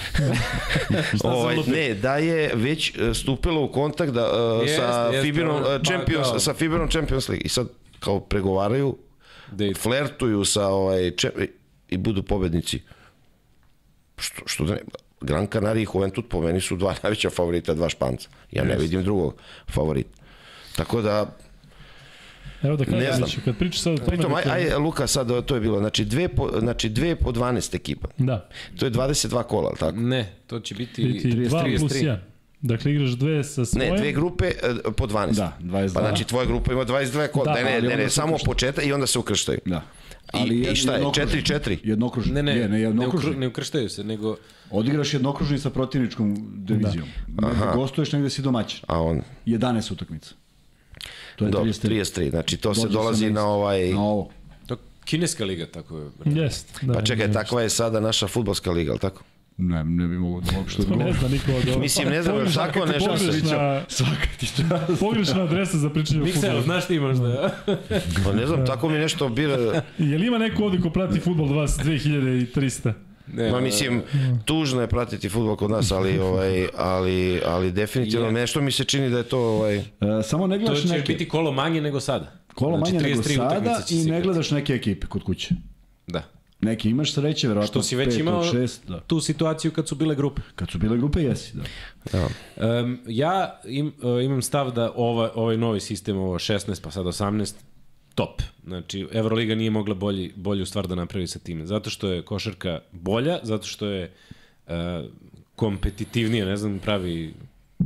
ovaj, 1.25 1.57
ne, 1.67 1.95
da 1.95 2.17
je 2.17 2.51
već 2.55 2.91
e, 2.91 3.15
stupilo 3.15 3.63
u 3.63 3.69
kontakt 3.69 4.13
da, 4.13 4.27
uh, 4.27 4.69
sa, 4.69 4.83
jeste, 5.05 5.23
Fibinom, 5.23 5.57
ono, 5.57 5.67
uh, 5.67 5.83
Champions, 5.83 6.25
pa 6.25 6.31
kao- 6.31 6.39
sa 6.41 6.55
Fibinom 6.55 6.89
Champions 6.89 7.29
League. 7.29 7.43
I 7.45 7.49
sad 7.49 7.69
kao 8.01 8.21
pregovaraju, 8.21 8.97
Da 9.53 9.65
i- 9.65 9.75
flertuju 9.75 10.45
sa 10.45 10.67
ovaj, 10.67 11.11
če, 11.11 11.31
i 11.89 11.97
budu 11.97 12.23
pobednici. 12.23 12.81
Što, 14.19 14.43
što 14.47 14.65
da 14.65 14.75
ne, 14.75 14.81
Gran 15.21 15.47
Canaria 15.47 15.83
i 15.83 15.87
Juventud 15.95 16.25
po 16.29 16.41
meni 16.41 16.61
su 16.61 16.77
dva 16.77 16.95
najveća 17.03 17.31
favorita, 17.31 17.75
dva 17.75 17.89
španca. 17.89 18.29
Ja 18.51 18.65
ne 18.65 18.77
vidim 18.77 19.03
drugog 19.03 19.35
favorita. 19.69 20.23
Tako 20.77 21.03
da, 21.03 21.37
Evo 22.67 22.77
da 22.77 22.85
Ne 22.85 22.91
kažem, 22.91 23.15
znači, 23.17 23.41
kad 23.41 23.57
pričaš 23.59 23.81
sad 23.81 23.93
o 23.93 23.97
tome... 23.97 24.09
pritom, 24.09 24.35
aj, 24.35 24.45
dakle- 24.45 24.53
aj, 24.53 24.77
Luka, 24.77 25.07
sad 25.07 25.45
to 25.47 25.55
je 25.55 25.61
bilo, 25.61 25.79
znači 25.79 26.05
dve 26.05 26.29
po, 26.29 26.51
znači 26.61 26.89
dve 26.89 27.17
po 27.17 27.33
12 27.33 27.75
ekipa. 27.75 28.09
Da, 28.19 28.49
To 28.79 28.87
je 28.87 28.93
22 28.93 29.43
kola, 29.43 29.69
ali 29.69 29.79
tako? 29.79 29.97
Ne, 29.97 30.33
to 30.47 30.61
će 30.61 30.75
biti, 30.75 31.05
biti 31.05 31.33
2 31.33 31.79
plus 31.79 31.93
1. 31.93 32.17
Dakle, 32.61 32.93
igraš 32.93 33.11
dve 33.11 33.45
sa 33.45 33.65
svojim... 33.65 33.93
Ne, 33.95 33.99
dve 34.01 34.13
grupe 34.13 34.45
e, 34.47 34.93
po 34.97 35.07
12. 35.07 35.35
Da, 35.35 35.57
22. 35.61 35.95
Pa 35.95 36.01
znači 36.01 36.25
tvoja 36.25 36.47
grupa 36.47 36.73
ima 36.73 36.85
22 36.85 37.29
kola. 37.29 37.45
Da, 37.45 37.55
ne, 37.55 37.65
ne, 37.65 37.77
ali 37.77 37.89
ne, 37.89 37.97
ne, 37.97 38.11
samo 38.11 38.33
ukrštaju. 38.33 38.55
početak 38.55 38.87
i 38.87 38.93
onda 38.93 39.07
se 39.07 39.19
ukrštaju. 39.19 39.59
Da. 39.65 39.83
I, 40.47 40.67
i 40.73 40.77
šta 40.77 40.95
je? 40.95 41.05
4-4? 41.05 41.79
Jednokružni. 41.85 42.33
Ne, 42.33 42.43
ne, 42.43 42.57
je, 42.57 42.69
ne 42.69 42.69
ne, 42.69 42.87
ukru, 42.89 43.03
jednokružni. 43.03 43.37
ne 43.37 43.47
ukrštaju 43.49 43.89
se, 43.89 44.05
nego 44.05 44.37
Odigraš 44.71 45.15
jednokružni 45.15 45.59
sa 45.59 45.71
protivničkom 45.71 46.53
divizijom. 46.57 47.09
Da. 47.27 47.73
Gostuješ 47.75 48.13
negde 48.13 48.31
si 48.31 48.43
domaćin. 48.43 48.81
A 48.87 49.03
on, 49.03 49.23
11 49.47 49.93
utakmica. 49.93 50.35
To 51.37 51.45
je 51.45 51.51
dobro, 51.51 51.67
33. 51.67 51.89
33. 51.91 52.31
Znači 52.31 52.57
to 52.57 52.75
se 52.75 52.89
dolazi 52.89 53.31
na 53.31 53.45
ovaj... 53.47 53.89
Na 53.89 54.03
ovo. 54.03 54.31
to 54.67 54.77
kineska 55.05 55.45
liga, 55.45 55.67
tako 55.67 55.99
je. 55.99 56.07
Jest, 56.27 56.79
da. 56.83 56.93
Pa 56.95 57.03
čekaj, 57.03 57.33
takva 57.33 57.63
je 57.63 57.69
sada 57.71 58.01
naša 58.01 58.27
futbolska 58.27 58.71
liga, 58.71 58.91
ali 58.91 59.01
tako? 59.01 59.23
Ne, 59.59 59.85
ne 59.85 60.07
bi 60.07 60.15
mogo 60.15 60.41
da 60.43 60.59
uopšte 60.59 60.83
To 60.83 60.89
ne 60.89 60.95
odgovorim. 60.95 61.15
zna 61.15 61.29
niko 61.29 61.53
od 61.53 61.69
ovo. 61.69 61.79
Mislim, 61.79 62.09
ne 62.09 62.23
znam, 62.23 62.53
tako 62.55 62.87
nešto 62.87 63.19
se- 63.19 63.25
Pogrešna, 63.27 63.83
Svaka 63.89 64.27
ti 64.39 64.47
čast. 64.49 65.01
pogrešna 65.01 65.43
adresa 65.43 65.79
za 65.79 65.91
pričanje 65.91 66.23
o 66.23 66.27
futbolu. 66.27 66.63
znaš 66.63 66.87
ti 66.87 67.01
možda? 67.01 67.51
Pa 68.25 68.33
ne 68.33 68.47
znam, 68.47 68.67
tako 68.67 68.89
mi 68.89 68.99
nešto 68.99 69.29
bira... 69.29 69.83
Je 69.99 70.19
li 70.19 70.27
ima 70.27 70.39
neko 70.39 70.65
ovdje 70.65 70.81
ko 70.81 70.91
prati 70.91 71.21
futbol 71.21 71.47
20 71.47 71.85
2300? 71.85 72.93
Ne, 73.33 73.51
Ma 73.51 73.61
mislim, 73.61 74.03
tužno 74.45 74.81
je 74.81 74.87
pratiti 74.87 75.29
futbol 75.29 75.57
kod 75.57 75.71
nas, 75.71 75.93
ali, 75.93 76.19
ovaj, 76.31 76.69
ali, 76.77 77.41
ali 77.47 77.73
definitivno 77.73 78.27
Je. 78.27 78.33
nešto 78.33 78.61
mi 78.61 78.73
se 78.73 78.85
čini 78.85 79.11
da 79.11 79.19
je 79.19 79.25
to... 79.25 79.39
Ovaj, 79.39 79.77
E, 79.77 79.83
samo 80.25 80.47
ne 80.47 80.57
to 80.57 80.65
gledaš 80.65 80.83
će 80.83 80.89
neke. 80.89 81.13
biti 81.13 81.29
kolo 81.29 81.53
manje 81.53 81.81
nego 81.81 82.01
sada. 82.01 82.33
Kolo 82.55 82.77
Znači, 82.77 82.93
manje 82.93 83.09
nego 83.09 83.23
33 83.23 83.37
sada 83.37 83.83
i 83.91 84.05
ne 84.05 84.21
gledaš 84.23 84.51
neke 84.51 84.73
ekipe 84.73 85.07
kod 85.07 85.23
kuće. 85.23 85.55
Da. 86.07 86.23
Neki 86.61 86.91
imaš 86.91 87.13
sreće, 87.15 87.49
verovatno 87.49 87.73
Što 87.73 87.83
si 87.83 87.97
već 87.97 88.09
pet 88.09 88.19
imao 88.19 88.45
šest, 88.45 88.89
da. 88.89 89.01
tu 89.01 89.21
situaciju 89.21 89.71
kad 89.71 89.89
su 89.89 89.95
bile 89.95 90.15
grupe. 90.15 90.43
Kad 90.55 90.71
su 90.71 90.79
bile 90.79 90.97
grupe, 90.97 91.23
jesi, 91.23 91.53
da. 91.57 91.63
da. 92.13 92.29
Um, 92.81 92.99
ja 93.07 93.61
im, 93.65 93.93
uh, 94.03 94.25
imam 94.25 94.43
stav 94.43 94.71
da 94.71 94.93
ova, 94.97 95.33
ovaj 95.35 95.57
novi 95.57 95.81
sistem, 95.81 96.17
ovo 96.17 96.35
16 96.35 96.83
pa 96.83 96.91
sad 96.91 97.07
18, 97.07 97.55
top. 98.17 98.43
Znači, 98.65 99.07
Euroliga 99.13 99.55
nije 99.55 99.71
mogla 99.71 99.95
bolji, 99.95 100.33
bolju 100.37 100.67
stvar 100.67 100.87
da 100.87 100.95
napravi 100.95 101.27
sa 101.27 101.39
time. 101.39 101.67
Zato 101.67 101.91
što 101.91 102.09
je 102.09 102.23
košarka 102.23 102.81
bolja, 102.93 103.39
zato 103.43 103.67
što 103.67 103.87
je 103.87 104.13
uh, 104.67 104.73
kompetitivnija, 105.57 106.47
ne 106.47 106.57
znam, 106.57 106.79
pravi, 106.79 107.35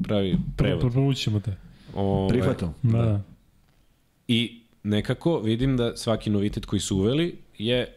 pravi 0.03 0.37
prevod. 0.57 0.93
Provućemo 0.93 1.41
te. 1.41 1.57
Ovaj, 1.95 2.29
Prihvatam. 2.29 2.75
Da, 2.83 2.99
da. 2.99 3.21
I 4.29 4.61
nekako 4.83 5.39
vidim 5.39 5.77
da 5.77 5.97
svaki 5.97 6.31
novitet 6.31 6.67
koji 6.67 6.81
su 6.81 6.97
uveli 6.97 7.39
je 7.59 7.95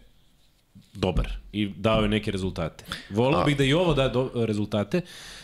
dobar 0.93 1.31
i 1.51 1.67
dao 1.67 2.01
je 2.01 2.09
neke 2.09 2.31
rezultate. 2.31 2.85
Volao 3.09 3.45
bih 3.45 3.57
da 3.57 3.63
i 3.63 3.73
ovo 3.73 3.93
da 3.93 4.09
do, 4.09 4.31
rezultate. 4.35 5.01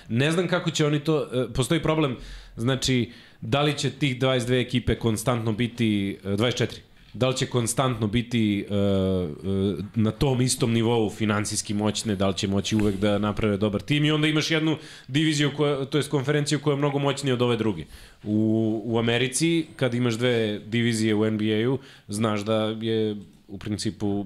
Ne 0.09 0.31
znam 0.31 0.47
kako 0.47 0.71
će 0.71 0.85
oni 0.85 0.99
to... 0.99 1.27
e, 1.33 1.53
Postoji 1.53 1.83
problem, 1.83 2.17
znači, 2.55 3.11
da 3.41 3.61
li 3.61 3.77
će 3.77 3.89
tih 3.89 4.19
22 4.19 4.61
ekipe 4.61 4.95
konstantno 4.95 5.51
biti... 5.51 6.17
e, 6.23 6.27
24. 6.27 6.67
Da 7.13 7.27
li 7.27 7.37
će 7.37 7.45
konstantno 7.45 8.07
biti 8.07 8.65
uh, 8.69 8.75
uh, 8.75 9.85
na 9.95 10.11
tom 10.11 10.41
istom 10.41 10.73
nivou 10.73 11.09
finansijski 11.09 11.73
moćne, 11.73 12.15
da 12.15 12.27
li 12.27 12.37
će 12.37 12.47
moći 12.47 12.75
uvek 12.75 12.95
da 12.95 13.17
naprave 13.17 13.57
dobar 13.57 13.81
tim 13.81 14.05
i 14.05 14.11
onda 14.11 14.27
imaš 14.27 14.51
jednu 14.51 14.77
diviziju, 15.07 15.51
koja, 15.57 15.85
to 15.85 15.97
je 15.97 16.03
konferenciju 16.03 16.59
koja 16.59 16.73
je 16.73 16.77
mnogo 16.77 16.99
moćnija 16.99 17.33
od 17.33 17.41
ove 17.41 17.57
druge. 17.57 17.85
U, 18.23 18.81
u 18.85 18.99
Americi, 18.99 19.65
kad 19.75 19.93
imaš 19.93 20.13
dve 20.13 20.59
divizije 20.59 21.15
u 21.15 21.31
NBA-u, 21.31 21.79
znaš 22.07 22.41
da 22.41 22.55
je 22.81 23.15
u 23.47 23.57
principu 23.57 24.25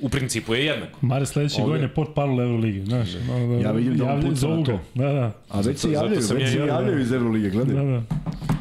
u 0.00 0.08
principu 0.08 0.54
je 0.54 0.64
jednako. 0.64 0.98
Mare 1.02 1.26
sledeće 1.26 1.54
Ovdje- 1.54 1.66
godine 1.68 1.88
port 1.88 2.10
parol 2.14 2.40
Euroligi, 2.40 2.80
znaš. 2.80 3.08
ono 3.30 3.48
da- 3.48 3.60
Ja 3.60 3.72
vidim 3.72 3.96
da 3.96 4.12
on 4.12 4.22
puca 4.22 4.48
na 4.48 4.64
to. 4.64 4.78
Da, 4.94 5.12
da. 5.12 5.32
A 5.48 5.60
već 5.60 5.78
se 5.78 5.92
javljaju, 5.92 6.20
već 6.34 6.50
se 6.50 6.58
javljaju 6.58 7.00
iz 7.00 7.12
Euroligi, 7.12 7.50
gledaj. 7.50 7.74
Da, 7.76 7.82
da. 7.82 8.02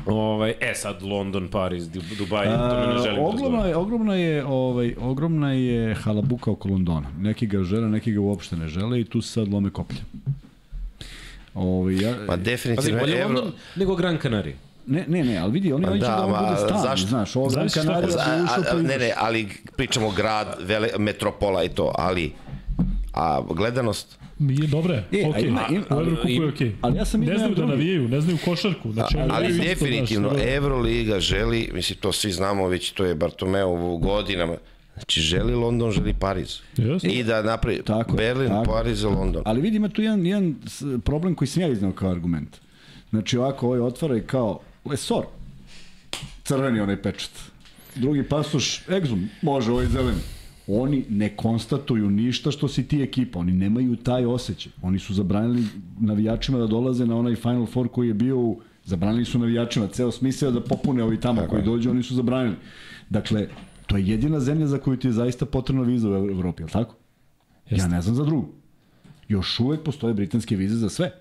Ovaj, 0.06 0.53
e 0.61 0.74
sad 0.76 1.03
London, 1.03 1.48
Paris, 1.48 1.84
Du- 1.84 2.01
Dubaj, 2.18 2.45
to 2.45 2.51
me 2.80 2.93
ne 2.93 3.00
želim 3.00 3.16
da 3.16 3.22
ogromna 3.22 3.66
je, 3.66 3.76
ogromna 3.76 4.16
je, 4.16 4.45
ovaj, 4.45 4.95
ogromna 5.00 5.51
je 5.53 5.93
halabuka 5.95 6.51
oko 6.51 6.69
Londona. 6.69 7.08
Neki 7.19 7.48
ga 7.48 7.64
žele, 7.64 7.90
neki 7.90 8.11
ga 8.11 8.19
uopšte 8.22 8.56
ne 8.56 8.68
žele 8.68 9.00
i 9.00 9.03
tu 9.03 9.22
se 9.22 9.32
sad 9.32 9.48
lome 9.48 9.69
koplje. 9.69 10.00
Ovaj, 11.53 11.95
ja, 11.95 12.14
Pa 12.18 12.26
Pazi, 12.27 12.43
definitivno 12.43 13.00
bolje 13.00 13.14
Evro... 13.14 13.26
London 13.27 13.51
nego 13.76 13.95
Gran 13.95 14.18
Canaria. 14.22 14.56
Ne, 14.90 15.06
ne, 15.08 15.24
ne, 15.24 15.38
ali 15.38 15.51
vidi, 15.51 15.74
oni 15.74 15.84
Pa 15.84 15.90
hoće 15.90 16.01
da, 16.01 16.08
da, 16.08 16.26
on 16.26 16.32
bude 16.40 16.56
stalni, 16.58 16.82
zašto? 16.84 17.08
znaš, 17.08 17.35
ovo 17.35 17.48
Gran 17.48 17.53
Zavisi 17.59 17.80
šta 17.80 17.82
Canaria 17.84 18.08
A, 18.26 18.38
bi 18.38 18.43
ušao 18.43 18.59
a, 18.59 18.64
pa 18.72 18.82
ne, 18.84 18.98
ne, 18.98 19.14
ali 19.18 19.48
pričamo 19.76 20.11
grad, 20.11 20.58
vele, 20.61 20.90
metropola 20.98 21.64
i 21.64 21.69
to, 21.69 21.92
ali 21.95 22.32
a 23.14 23.42
gledanost 23.50 24.19
Je 24.40 24.68
dobre, 24.68 25.03
E, 25.11 25.24
a 25.26 25.30
okej. 25.30 25.43
ima- 25.43 25.68
ima- 25.69 25.85
U 25.90 26.01
Evrokupu 26.01 26.30
je 26.30 26.48
okej. 26.48 26.72
ali 26.82 26.98
ja 26.98 27.06
sam 27.06 27.22
Ne 27.22 27.38
znaju 27.38 27.56
da 27.56 27.66
navijaju, 27.66 28.08
ne 28.08 28.22
znaju 28.22 28.38
košarku. 28.45 28.92
Znači, 28.92 29.18
oni 29.18 29.27
ali 29.30 29.53
definitivno 29.53 30.30
znaš, 30.30 30.42
da- 30.42 30.51
Euroliga 30.51 31.19
želi, 31.19 31.69
mislim 31.74 32.00
to 32.00 32.11
svi 32.11 32.32
znamo 32.32 32.68
već, 32.68 32.92
to 32.92 33.06
je 33.06 33.16
Bartomeu 33.16 33.93
u 33.93 33.98
godinama, 33.98 34.56
znači 34.93 35.22
želi 35.22 35.56
London, 35.56 35.92
želi 35.92 36.14
Pariz. 36.14 36.58
Jeste. 36.77 37.08
I 37.09 37.24
da 37.24 37.42
napravi 37.43 37.82
Tako 37.84 38.14
Berlin, 38.14 38.50
tako. 38.50 38.72
Pariz, 38.72 39.03
London. 39.03 39.42
Ali 39.45 39.61
vidi, 39.61 39.77
ima 39.77 39.90
tu 39.90 40.01
jedan, 40.01 40.26
jedan 40.26 40.56
problem 41.00 41.35
koji 41.35 41.48
sam 41.48 41.61
ja 41.61 41.68
iznao 41.69 41.92
kao 41.92 42.11
argument. 42.11 42.58
Znači, 43.09 43.38
ovako, 43.38 43.68
ovaj 43.68 43.80
otvara 43.80 44.18
i 44.18 44.22
kao, 44.22 44.59
Lesor, 44.85 45.24
crveni 46.43 46.80
onaj 46.80 47.01
pečat. 47.01 47.32
Drugi 47.95 48.24
pasoš, 48.24 48.88
egzum, 48.90 49.30
može, 49.41 49.72
ovaj 49.72 49.85
zeleni. 49.85 50.19
Oni 50.67 51.06
ne 51.09 51.35
konstatuju 51.35 52.09
ništa 52.09 52.51
što 52.51 52.67
si 52.67 52.88
ti 52.88 53.01
ekipa, 53.01 53.40
oni 53.40 53.51
nemaju 53.51 53.95
taj 53.95 54.25
osjećaj. 54.25 54.72
Oni 54.82 54.99
su 54.99 55.14
zabranili 55.14 55.64
navijačima 55.99 56.58
da 56.58 56.67
dolaze 56.67 57.06
na 57.06 57.17
onaj 57.17 57.35
Final 57.35 57.66
Four 57.66 57.88
koji 57.88 58.08
je 58.08 58.14
bio 58.14 58.40
u... 58.40 58.61
Zabranili 58.85 59.25
su 59.25 59.40
navijačima, 59.40 59.88
ceo 59.88 60.11
smisao 60.11 60.48
je 60.48 60.53
da 60.53 60.61
popune 60.61 61.03
ovi 61.03 61.19
tamo 61.19 61.41
koji 61.49 61.64
dođu, 61.64 61.90
oni 61.90 62.03
su 62.03 62.16
zabranili. 62.16 62.56
Dakle, 63.09 63.48
To 63.90 63.98
je 63.98 64.08
jedina 64.08 64.40
zemlja 64.40 64.67
za 64.67 64.77
koju 64.77 64.98
ti 64.98 65.08
je 65.08 65.11
zaista 65.11 65.45
potrebna 65.45 65.83
viza 65.83 66.09
u 66.09 66.14
Evropi, 66.14 66.61
je 66.61 66.66
li 66.66 66.72
tako? 66.72 66.95
Jeste. 67.69 67.85
Ja 67.85 67.88
ne 67.88 68.01
znam 68.01 68.16
za 68.16 68.24
drugu. 68.24 68.48
Još 69.27 69.59
uvek 69.59 69.83
postoje 69.83 70.14
britanske 70.14 70.56
vize 70.56 70.75
za 70.75 70.90
sve. 70.90 71.11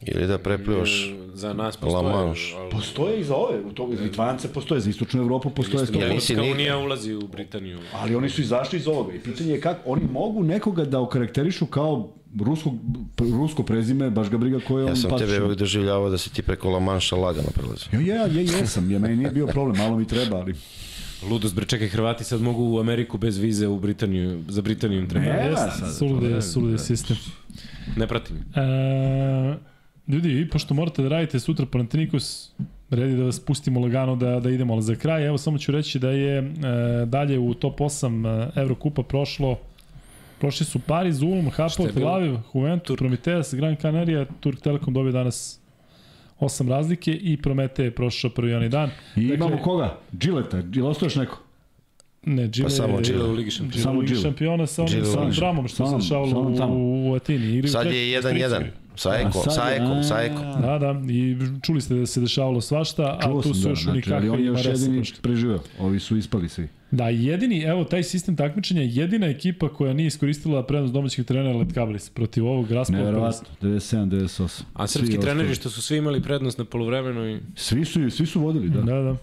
Ili 0.00 0.26
da 0.26 0.38
preplivaš 0.38 1.14
Za 1.38 1.52
nas 1.54 1.74
La 1.74 1.80
postoje. 1.82 2.14
Manche. 2.16 2.42
ali- 2.56 2.70
Postoje 2.70 3.20
i 3.20 3.24
za 3.24 3.34
ove, 3.36 3.60
u 3.60 3.72
to, 3.72 3.86
Litvance 3.86 4.48
postoje, 4.48 4.80
za 4.80 4.90
istočnu 4.90 5.20
Evropu 5.20 5.50
postoje 5.50 5.84
Isto, 5.84 5.94
Ja 5.94 6.00
100%. 6.00 6.14
nisi 6.14 6.32
Evropska 6.32 6.46
ni- 6.46 6.52
unija 6.52 6.78
ulazi 6.78 7.14
u 7.14 7.28
Britaniju. 7.28 7.78
Ali 7.94 8.14
oni 8.14 8.28
su 8.28 8.40
izašli 8.40 8.78
iz 8.78 8.88
ovoga 8.88 9.12
i 9.14 9.20
pitanje 9.20 9.50
je 9.50 9.60
kako, 9.60 9.80
oni 9.86 10.02
mogu 10.04 10.42
nekoga 10.44 10.84
da 10.84 11.00
okarakterišu 11.00 11.66
kao 11.66 12.08
ruskog, 12.40 12.74
rusko 13.18 13.62
prezime, 13.62 14.10
baš 14.10 14.30
ga 14.30 14.38
briga 14.38 14.60
koje 14.60 14.82
Ja 14.82 14.90
on 14.90 14.96
sam 14.96 15.10
pasoš 15.10 15.20
tebe 15.22 15.36
ima. 15.36 15.46
uvek 15.46 15.58
doživljavao 15.58 16.10
da 16.10 16.18
si 16.18 16.32
ti 16.32 16.42
preko 16.42 16.70
La 16.70 16.80
Manša 16.80 17.16
lagano 17.16 17.48
prelazio. 17.50 17.88
Ja, 17.92 18.16
ja, 18.16 18.26
ja, 18.26 18.40
jesam, 18.40 18.90
ja, 18.90 18.98
meni 18.98 19.16
nije 19.16 19.30
bio 19.30 19.46
problem, 19.46 19.76
malo 19.78 19.96
mi 19.96 20.06
treba, 20.06 20.36
ali... 20.36 20.54
Ludost, 21.22 21.54
bre, 21.54 21.64
čekaj, 21.64 21.88
Hrvati 21.88 22.24
sad 22.24 22.40
mogu 22.40 22.64
u 22.64 22.78
Ameriku 22.78 23.18
bez 23.18 23.38
vize 23.38 23.66
u 23.66 23.78
Britaniju, 23.78 24.42
za 24.48 24.62
Britaniju 24.62 25.00
im 25.00 25.08
treba. 25.08 25.26
Ne, 25.26 25.44
Nema 25.44 25.56
sad, 25.56 25.96
Sulude, 25.96 26.42
sulude 26.42 26.78
sistem. 26.78 27.16
ne 27.96 28.06
pratim. 28.06 28.36
E, 28.36 29.56
ljudi, 30.08 30.28
vi 30.28 30.48
pošto 30.48 30.74
morate 30.74 31.02
da 31.02 31.08
radite 31.08 31.40
sutra 31.40 31.66
Panathinaikos, 31.66 32.52
redi 32.90 33.16
da 33.16 33.24
vas 33.24 33.40
pustimo 33.40 33.80
lagano 33.80 34.16
da, 34.16 34.40
da 34.40 34.50
idemo, 34.50 34.74
ali 34.74 34.82
za 34.82 34.94
kraj, 34.94 35.26
evo 35.26 35.38
samo 35.38 35.58
ću 35.58 35.72
reći 35.72 35.98
da 35.98 36.10
je 36.10 36.38
e, 36.38 36.44
dalje 37.06 37.38
u 37.38 37.54
top 37.54 37.78
8 37.78 38.50
e, 38.56 38.60
Evrokupa 38.60 39.02
prošlo 39.02 39.58
Prošli 40.40 40.66
su 40.66 40.78
Paris, 40.78 41.20
Ulm, 41.22 41.46
je 41.46 41.92
Tel? 41.94 42.08
Aviv, 42.08 42.36
Juventus, 42.54 42.96
Prometeas, 42.96 43.54
Gran 43.54 43.76
Canaria, 43.76 44.26
Turk 44.40 44.60
Telekom 44.60 44.94
dobio 44.94 45.12
danas 45.12 45.60
8 46.40 46.68
razlike 46.68 47.12
i 47.12 47.36
Promete 47.36 47.84
je 47.84 47.90
prošao 47.90 48.30
prvi 48.30 48.54
onaj 48.54 48.68
dan. 48.68 48.90
I 49.16 49.22
imamo 49.22 49.58
koga? 49.62 49.96
Džileta, 50.18 50.58
ili 50.58 50.82
ostaje 50.82 51.06
još 51.06 51.16
neko? 51.16 51.38
Ne, 52.22 52.48
Gile, 52.48 52.64
Pa 52.64 52.70
samo 52.70 52.98
Gile 52.98 53.24
u 53.24 53.32
Ligi 53.32 53.50
šampiona. 53.50 53.82
Samo 53.82 53.98
u 53.98 54.00
Ligi 54.00 54.12
Gile. 54.12 54.22
šampiona 54.22 54.66
sa 54.66 54.82
onim, 54.82 55.04
sa 55.04 55.40
dramom 55.40 55.68
što 55.68 55.86
se 55.86 55.96
dešavalo 55.96 56.40
u, 56.68 57.10
u 57.10 57.14
Atini. 57.14 57.68
Sad 57.68 57.86
je 57.86 58.18
u 58.18 58.22
Strici. 58.22 58.44
1-1. 58.44 58.64
Sa 58.98 59.14
Eko, 59.16 59.28
A 59.28 59.32
sad 59.34 59.54
sa 59.54 59.62
je- 59.62 59.76
Eko, 59.76 60.02
sa 60.02 60.16
a, 60.16 60.22
Eko. 60.22 60.42
Da, 60.42 60.78
da, 60.78 61.00
i 61.08 61.36
čuli 61.62 61.80
ste 61.80 61.94
da 61.94 62.06
se 62.06 62.20
dešavalo 62.20 62.60
svašta, 62.60 63.02
a 63.12 63.22
Čuo 63.22 63.42
tu 63.42 63.42
sam 63.44 63.54
su 63.54 63.62
da, 63.62 63.68
još 63.68 63.82
znači, 63.82 64.12
ali 64.12 64.28
unikakve 64.28 64.30
on 64.30 64.38
je 64.38 64.42
i 64.42 64.46
još 64.46 64.56
Maresa 64.56 64.70
jedini 64.72 64.96
prošli. 64.98 65.16
preživeo. 65.22 65.60
Ovi 65.78 66.00
su 66.00 66.16
ispali 66.16 66.48
svi. 66.48 66.68
Da, 66.90 67.08
jedini, 67.08 67.60
evo, 67.60 67.84
taj 67.84 68.02
sistem 68.02 68.36
takmičenja, 68.36 68.82
jedina 68.82 69.26
ekipa 69.26 69.68
koja 69.68 69.92
nije 69.92 70.06
iskoristila 70.06 70.62
prednost 70.62 70.94
domaćih 70.94 71.24
trenera 71.24 71.58
Letkabilis 71.58 72.10
protiv 72.10 72.46
ovog 72.46 72.70
Raspolja. 72.70 72.98
Neverovatno, 72.98 73.48
97, 73.62 74.06
98. 74.06 74.62
A 74.74 74.86
srpski 74.86 75.20
treneri 75.20 75.54
što 75.54 75.70
su 75.70 75.82
svi 75.82 75.96
imali 75.96 76.22
prednost 76.22 76.58
na 76.58 76.64
polovremenu 76.64 77.26
i... 77.26 77.40
Svi 77.54 77.84
su, 77.84 78.10
svi 78.10 78.26
su 78.26 78.40
vodili, 78.40 78.68
da. 78.68 78.80
Da, 78.82 78.94
da. 78.94 79.16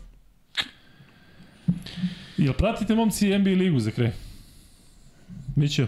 Jel 2.37 2.53
pratite 2.53 2.95
momci 2.95 3.37
NBA 3.37 3.49
ligu 3.49 3.79
za 3.79 3.91
kraj? 3.91 4.11
Mićo? 5.55 5.87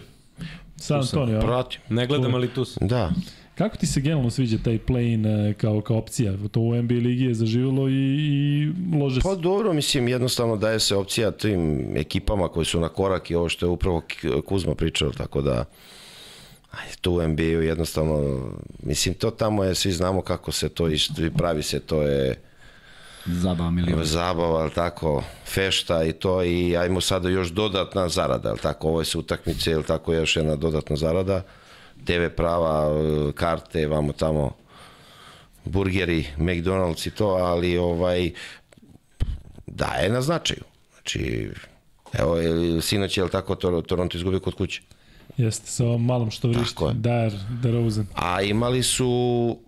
San 0.75 0.99
Tu. 1.01 1.03
Antonio. 1.03 1.37
a? 1.37 1.41
Pratim. 1.41 1.81
Ne 1.89 2.07
gledam, 2.07 2.35
ali 2.35 2.47
tu 2.47 2.65
sam. 2.65 2.87
Da. 2.87 3.11
Kako 3.57 3.77
ti 3.77 3.87
se 3.87 4.01
generalno 4.01 4.29
sviđa 4.29 4.57
taj 4.63 4.79
play-in 4.87 5.49
e, 5.49 5.53
kao, 5.53 5.81
kao 5.81 5.97
opcija? 5.97 6.33
To 6.51 6.59
u 6.59 6.75
NBA 6.75 6.93
ligi 6.93 7.23
je 7.23 7.33
zaživjelo 7.33 7.89
i, 7.89 7.93
i 7.93 8.71
lože 8.99 9.21
Pa 9.21 9.35
se. 9.35 9.41
dobro, 9.41 9.73
mislim, 9.73 10.07
jednostavno 10.07 10.57
daje 10.57 10.79
se 10.79 10.95
opcija 10.95 11.31
tim 11.31 11.91
ekipama 11.97 12.47
koji 12.47 12.65
su 12.65 12.79
na 12.79 12.89
korak 12.89 13.31
i 13.31 13.35
ovo 13.35 13.49
što 13.49 13.65
je 13.65 13.69
upravo 13.69 14.01
Kuzma 14.45 14.75
pričao, 14.75 15.11
tako 15.11 15.41
da 15.41 15.65
ajde, 16.71 16.93
tu 17.01 17.13
u 17.13 17.27
NBA-u 17.27 17.61
jednostavno, 17.61 18.49
mislim, 18.83 19.15
to 19.15 19.31
tamo 19.31 19.63
je, 19.63 19.75
svi 19.75 19.91
znamo 19.91 20.21
kako 20.21 20.51
se 20.51 20.69
to 20.69 20.89
i 20.89 20.97
pravi 21.37 21.63
se, 21.63 21.79
to 21.79 22.01
je 22.01 22.41
Zabava 23.25 23.71
milion. 23.71 24.03
zabava, 24.03 24.59
ali 24.59 24.71
tako, 24.71 25.23
fešta 25.45 26.03
i 26.03 26.13
to 26.13 26.43
i 26.43 26.77
ajmo 26.77 27.01
sada 27.01 27.29
još 27.29 27.47
dodatna 27.49 28.09
zarada, 28.09 28.49
ali 28.49 28.59
tako, 28.59 28.87
ovo 28.87 29.03
su 29.03 29.19
utakmice, 29.19 29.71
ili 29.71 29.83
tako, 29.83 30.13
još 30.13 30.35
jedna 30.35 30.55
dodatna 30.55 30.95
zarada, 30.95 31.41
TV 32.07 32.29
prava, 32.29 32.87
e, 32.89 33.31
karte, 33.33 33.87
vamo 33.87 34.13
tamo, 34.13 34.51
burgeri, 35.65 36.25
McDonald's 36.37 37.07
i 37.07 37.11
to, 37.11 37.27
ali 37.27 37.77
ovaj, 37.77 38.31
daje 39.67 40.09
na 40.09 40.21
značaju. 40.21 40.61
Znači, 40.93 41.49
evo, 42.13 42.35
je- 42.37 42.81
sinoć 42.81 43.17
je, 43.17 43.23
li 43.23 43.29
tako, 43.29 43.55
Tor- 43.55 43.85
Toronto 43.85 44.17
izgubio 44.17 44.39
kod 44.39 44.53
kuće. 44.55 44.81
Jeste, 45.37 45.67
sa 45.67 45.85
ovom 45.85 46.05
malom 46.05 46.31
što 46.31 46.47
vrišti. 46.47 46.83
Dar, 46.93 47.31
DeRozan. 47.61 48.07
A 48.13 48.41
imali 48.41 48.83
su, 48.83 49.07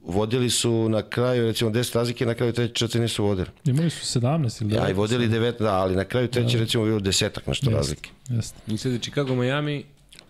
vodili 0.03 0.49
su 0.49 0.89
na 0.89 1.01
kraju, 1.01 1.45
recimo 1.45 1.69
10 1.71 1.95
razlike, 1.95 2.25
na 2.25 2.33
kraju 2.33 2.53
treće 2.53 2.73
četiri 2.73 3.01
nisu 3.01 3.25
vodili. 3.25 3.47
Imali 3.65 3.89
su 3.89 4.19
17 4.19 4.61
ili 4.61 4.75
Ja, 4.75 4.89
i 4.89 4.93
vodili 4.93 5.27
9, 5.27 5.59
da, 5.59 5.73
ali 5.73 5.95
na 5.95 6.05
kraju 6.05 6.27
treće 6.27 6.57
recimo 6.57 6.85
bilo 6.85 6.99
desetak 6.99 7.47
nešto 7.47 7.65
Jeste. 7.65 7.77
razlike. 7.77 8.09
Jeste, 8.29 8.57
I 8.67 8.77
sad 8.77 8.91
je 8.91 8.99
Chicago, 8.99 9.35
Miami 9.35 9.83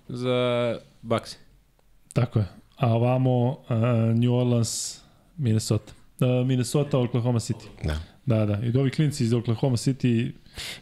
za 0.09 0.77
Bucks. 1.01 1.35
Tako 2.13 2.39
je. 2.39 2.45
A 2.77 2.93
ovamo 2.93 3.49
uh, 3.49 3.57
New 4.15 4.33
Orleans, 4.33 4.99
Minnesota. 5.37 5.93
Uh, 6.19 6.47
Minnesota, 6.47 6.99
Oklahoma 6.99 7.39
City. 7.39 7.67
Da. 7.83 7.99
Da, 8.25 8.45
da. 8.45 8.59
I 8.63 8.77
ovi 8.77 8.91
klinci 8.91 9.23
iz 9.23 9.33
Oklahoma 9.33 9.77
City 9.77 10.31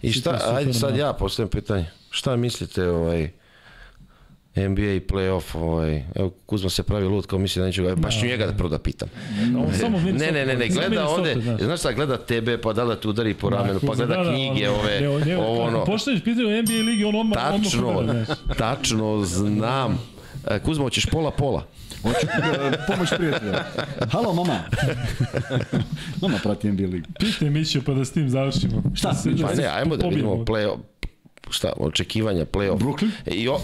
I 0.01 0.11
šta, 0.11 0.31
City 0.31 0.49
su 0.49 0.55
ajde 0.55 0.73
sad 0.73 0.97
ja 0.97 1.13
postavljam 1.13 1.49
pitanje. 1.49 1.85
Šta 2.09 2.35
mislite 2.35 2.89
ovaj 2.89 3.29
NBA 4.55 4.99
playoff, 5.07 5.55
ovaj, 5.55 6.03
evo 6.15 6.29
Kuzma 6.45 6.69
se 6.69 6.83
pravi 6.83 7.05
lud 7.05 7.25
kao 7.25 7.39
misli 7.39 7.59
da 7.59 7.65
neću 7.65 7.83
ga, 7.83 7.95
baš 7.95 8.19
ću 8.19 8.25
njega 8.25 8.45
da 8.45 8.53
prvo 8.53 8.69
da 8.69 8.79
pitam. 8.79 9.09
On 9.57 9.73
samo 9.73 9.99
Ne, 9.99 10.31
ne, 10.31 10.45
ne, 10.45 10.55
ne, 10.55 10.67
gleda 10.67 11.07
ovde, 11.07 11.35
znaš. 11.41 11.61
znaš 11.61 11.79
šta, 11.79 11.91
gleda 11.91 12.17
tebe, 12.17 12.61
pa 12.61 12.73
da 12.73 12.85
da 12.85 12.95
te 12.95 13.07
udari 13.07 13.33
po 13.33 13.49
ramenu, 13.49 13.79
pa 13.87 13.95
gleda 13.95 14.15
da, 14.15 14.23
da, 14.23 14.33
knjige, 14.33 14.69
ove, 14.69 15.01
ne, 15.01 15.25
ne, 15.25 15.37
ovo 15.37 15.61
ono, 15.61 15.85
Pošto 15.85 16.11
pitaju 16.23 16.47
o 16.47 16.61
NBA 16.61 16.73
ligi, 16.73 17.03
on 17.03 17.15
odmah, 17.15 17.37
tačno, 17.37 18.05
tačno 18.57 19.23
znam. 19.25 19.99
E, 20.47 20.59
Kuzma, 20.59 20.83
hoćeš 20.83 21.05
pola-pola? 21.05 21.67
Hoću 22.01 22.25
da 22.25 22.85
pomoć 22.87 23.09
prijatelja. 23.17 23.63
Halo, 24.11 24.33
mama. 24.35 24.59
mama 26.21 26.37
prati 26.43 26.71
NBA 26.71 26.83
ligu. 26.83 27.07
Pitaj 27.19 27.49
Mićo 27.49 27.81
pa 27.81 27.93
da 27.93 28.05
s 28.05 28.11
tim 28.11 28.29
završimo. 28.29 28.83
Šta? 28.95 29.13
se- 29.13 29.31
Pa 29.41 29.55
se 29.55 29.61
ne, 29.61 29.67
ajmo 29.67 29.97
da 29.97 30.07
vidimo 30.07 30.31
playoff, 30.35 30.77
šta, 31.49 31.71
očekivanja 31.77 32.45
playoff. 32.45 32.77
Brooklyn? 32.77 33.09
I 33.27 33.47
o, 33.47 33.59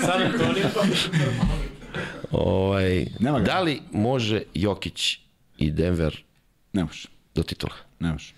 San 0.00 0.22
Antonio. 0.22 0.66
ovaj, 2.32 3.06
Nema 3.20 3.38
ga. 3.38 3.44
da 3.44 3.60
li 3.60 3.80
može 3.92 4.42
Jokić 4.54 5.18
i 5.58 5.70
Denver 5.70 6.22
Ne 6.72 6.84
može, 6.84 7.08
do 7.34 7.42
titula? 7.42 7.72
ne 8.00 8.12
može. 8.12 8.32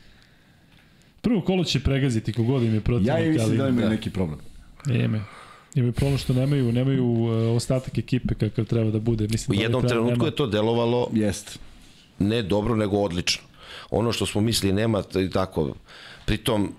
Prvo 1.21 1.41
kolo 1.41 1.65
će 1.65 1.81
pregaziti 1.81 2.33
kogod 2.33 2.63
im 2.63 2.75
je 2.75 2.81
protivnik. 2.81 3.09
Ja 3.11 3.21
i 3.21 3.29
mislim 3.29 3.49
ali- 3.49 3.59
da 3.59 3.69
imaju 3.69 3.83
da. 3.83 3.91
neki 3.91 4.11
problem. 4.11 4.39
Ime. 4.89 5.21
Imaju 5.77 5.93
problem 5.93 6.19
što 6.19 6.33
nemaju, 6.33 6.73
nemaju 6.73 7.05
uh, 7.07 7.57
ostatak 7.57 7.99
ekipe 7.99 8.35
kakav 8.35 8.65
treba 8.65 8.91
da 8.91 8.99
bude. 9.01 9.27
Mislim 9.31 9.55
U 9.55 9.57
da 9.57 9.63
jednom 9.63 9.83
treba- 9.83 9.89
trenutku 9.95 10.17
nema- 10.17 10.27
je 10.27 10.37
to 10.37 10.47
delovalo 10.47 11.09
Jest. 11.13 11.59
ne 12.19 12.43
dobro, 12.43 12.77
nego 12.77 12.97
odlično. 12.97 13.43
Ono 13.91 14.13
što 14.13 14.27
smo 14.27 14.41
mislili 14.41 14.75
nema 14.75 15.03
i 15.19 15.31
tako. 15.31 15.75
Pritom, 16.27 16.73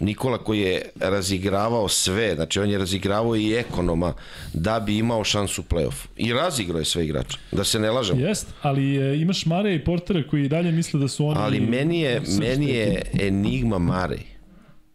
Nikola 0.00 0.38
koji 0.38 0.60
je 0.60 0.82
razigravao 1.00 1.88
sve, 1.88 2.34
znači 2.34 2.60
on 2.60 2.70
je 2.70 2.78
razigravao 2.78 3.36
i 3.36 3.54
ekonoma 3.54 4.12
da 4.54 4.80
bi 4.80 4.98
imao 4.98 5.24
šansu 5.24 5.60
u 5.60 5.74
play-off. 5.74 6.06
I 6.16 6.32
razigrao 6.32 6.78
je 6.78 6.84
sve 6.84 7.04
igrače, 7.04 7.38
da 7.52 7.64
se 7.64 7.78
ne 7.78 7.90
lažemo. 7.90 8.20
Jest, 8.20 8.46
ali 8.62 8.96
e, 8.96 9.16
imaš 9.16 9.46
Mare 9.46 9.74
i 9.74 9.84
Portera 9.84 10.22
koji 10.22 10.48
dalje 10.48 10.72
misle 10.72 11.00
da 11.00 11.08
su 11.08 11.26
oni... 11.26 11.38
Ali 11.40 11.60
meni 11.60 12.00
je, 12.00 12.22
meni 12.40 12.68
je 12.68 13.02
enigma 13.20 13.78
Mare. 13.78 14.18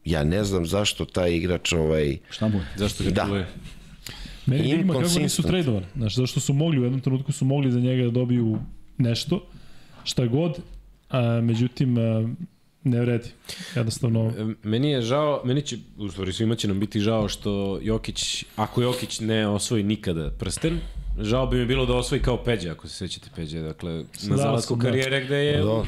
Ja 0.05 0.23
ne 0.23 0.43
znam 0.43 0.65
zašto 0.65 1.05
taj 1.05 1.35
igrač 1.35 1.73
ovaj... 1.73 2.17
Šta 2.29 2.47
mu 2.47 2.57
je? 2.57 2.65
Zašto 2.75 3.03
ga 3.03 3.09
Da. 3.09 3.25
čuje? 3.27 3.47
Meni 4.45 4.69
je 4.69 4.73
enigma 4.75 4.93
kako 4.93 5.19
nisu 5.19 5.43
tradovani. 5.43 5.85
Znaš, 5.95 6.15
zašto 6.15 6.39
su 6.39 6.53
mogli, 6.53 6.79
u 6.79 6.83
jednom 6.83 7.01
trenutku 7.01 7.31
su 7.31 7.45
mogli 7.45 7.71
za 7.71 7.79
njega 7.79 8.03
da 8.03 8.09
dobiju 8.11 8.57
nešto, 8.97 9.45
šta 10.03 10.25
god, 10.25 10.59
a, 11.09 11.41
međutim, 11.43 11.97
a, 11.97 12.27
ne 12.83 12.99
vredi. 13.01 13.29
Jednostavno, 13.75 14.33
Meni 14.63 14.91
je 14.91 15.01
žao, 15.01 15.41
meni 15.45 15.61
će, 15.61 15.77
u 15.97 16.09
stvari 16.09 16.33
svima 16.33 16.55
će 16.55 16.67
nam 16.67 16.79
biti 16.79 16.99
žao 16.99 17.29
što 17.29 17.79
Jokić, 17.81 18.45
ako 18.55 18.81
Jokić 18.81 19.19
ne 19.19 19.47
osvoji 19.47 19.83
nikada 19.83 20.31
prsten, 20.31 20.79
žao 21.19 21.47
bi 21.47 21.57
mi 21.57 21.65
bilo 21.65 21.85
da 21.85 21.93
osvoji 21.93 22.21
kao 22.21 22.43
Peđa, 22.43 22.71
ako 22.71 22.87
se 22.87 22.95
sećate 22.95 23.29
Peđa, 23.35 23.61
dakle, 23.61 23.91
na 23.91 23.99
Dallasom, 24.03 24.37
zalasku 24.37 24.75
da. 24.75 24.81
karijere 24.81 25.25
gde 25.25 25.35
je 25.37 25.57
Dobro. 25.57 25.87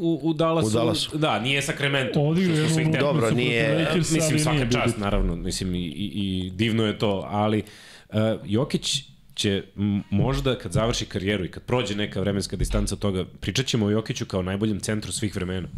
U, 0.00 0.20
u 0.22 0.32
Dallasu, 0.32 0.68
U 0.68 0.70
Dallasu. 0.70 1.18
da, 1.18 1.38
nije 1.38 1.62
Sacramento, 1.62 2.34
svih 2.68 2.88
te- 2.92 2.98
Dobro, 2.98 3.30
nije- 3.30 3.78
Lakersa, 3.78 4.14
mislim 4.14 4.38
svaka 4.38 4.58
nije 4.58 4.70
čast 4.72 4.98
naravno, 4.98 5.36
mislim 5.36 5.74
i, 5.74 5.78
i, 5.78 6.10
i 6.14 6.50
divno 6.50 6.86
je 6.86 6.98
to, 6.98 7.26
ali 7.26 7.62
uh, 8.08 8.14
Jokić 8.44 9.02
će 9.34 9.62
možda 10.10 10.58
kad 10.58 10.72
završi 10.72 11.06
karijeru 11.06 11.44
i 11.44 11.50
kad 11.50 11.62
prođe 11.62 11.94
neka 11.94 12.20
vremenska 12.20 12.56
distanca 12.56 12.94
od 12.94 12.98
toga, 12.98 13.24
pričat 13.40 13.66
ćemo 13.66 13.86
o 13.86 13.90
Jokiću 13.90 14.26
kao 14.26 14.42
najboljem 14.42 14.80
centru 14.80 15.12
svih 15.12 15.36
vremena. 15.36 15.68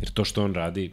Jer 0.00 0.10
to 0.10 0.24
što 0.24 0.44
on 0.44 0.54
radi, 0.54 0.90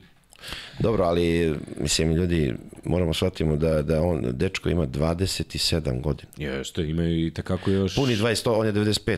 Dobro, 0.80 1.04
ali 1.04 1.54
mislim 1.78 2.12
ljudi 2.12 2.54
moramo 2.84 3.14
shvatimo 3.14 3.56
da 3.56 3.82
da 3.82 4.02
on 4.02 4.22
dečko 4.24 4.70
ima 4.70 4.88
27 4.88 6.02
godina. 6.02 6.30
je, 6.38 6.64
što 6.64 6.82
imaju 6.82 7.28
i 7.28 7.32
takako 7.32 7.72
još... 7.72 7.96
Puni 7.96 8.16
20, 8.16 8.50
on 8.50 8.66
je 8.66 8.74
95. 8.74 9.18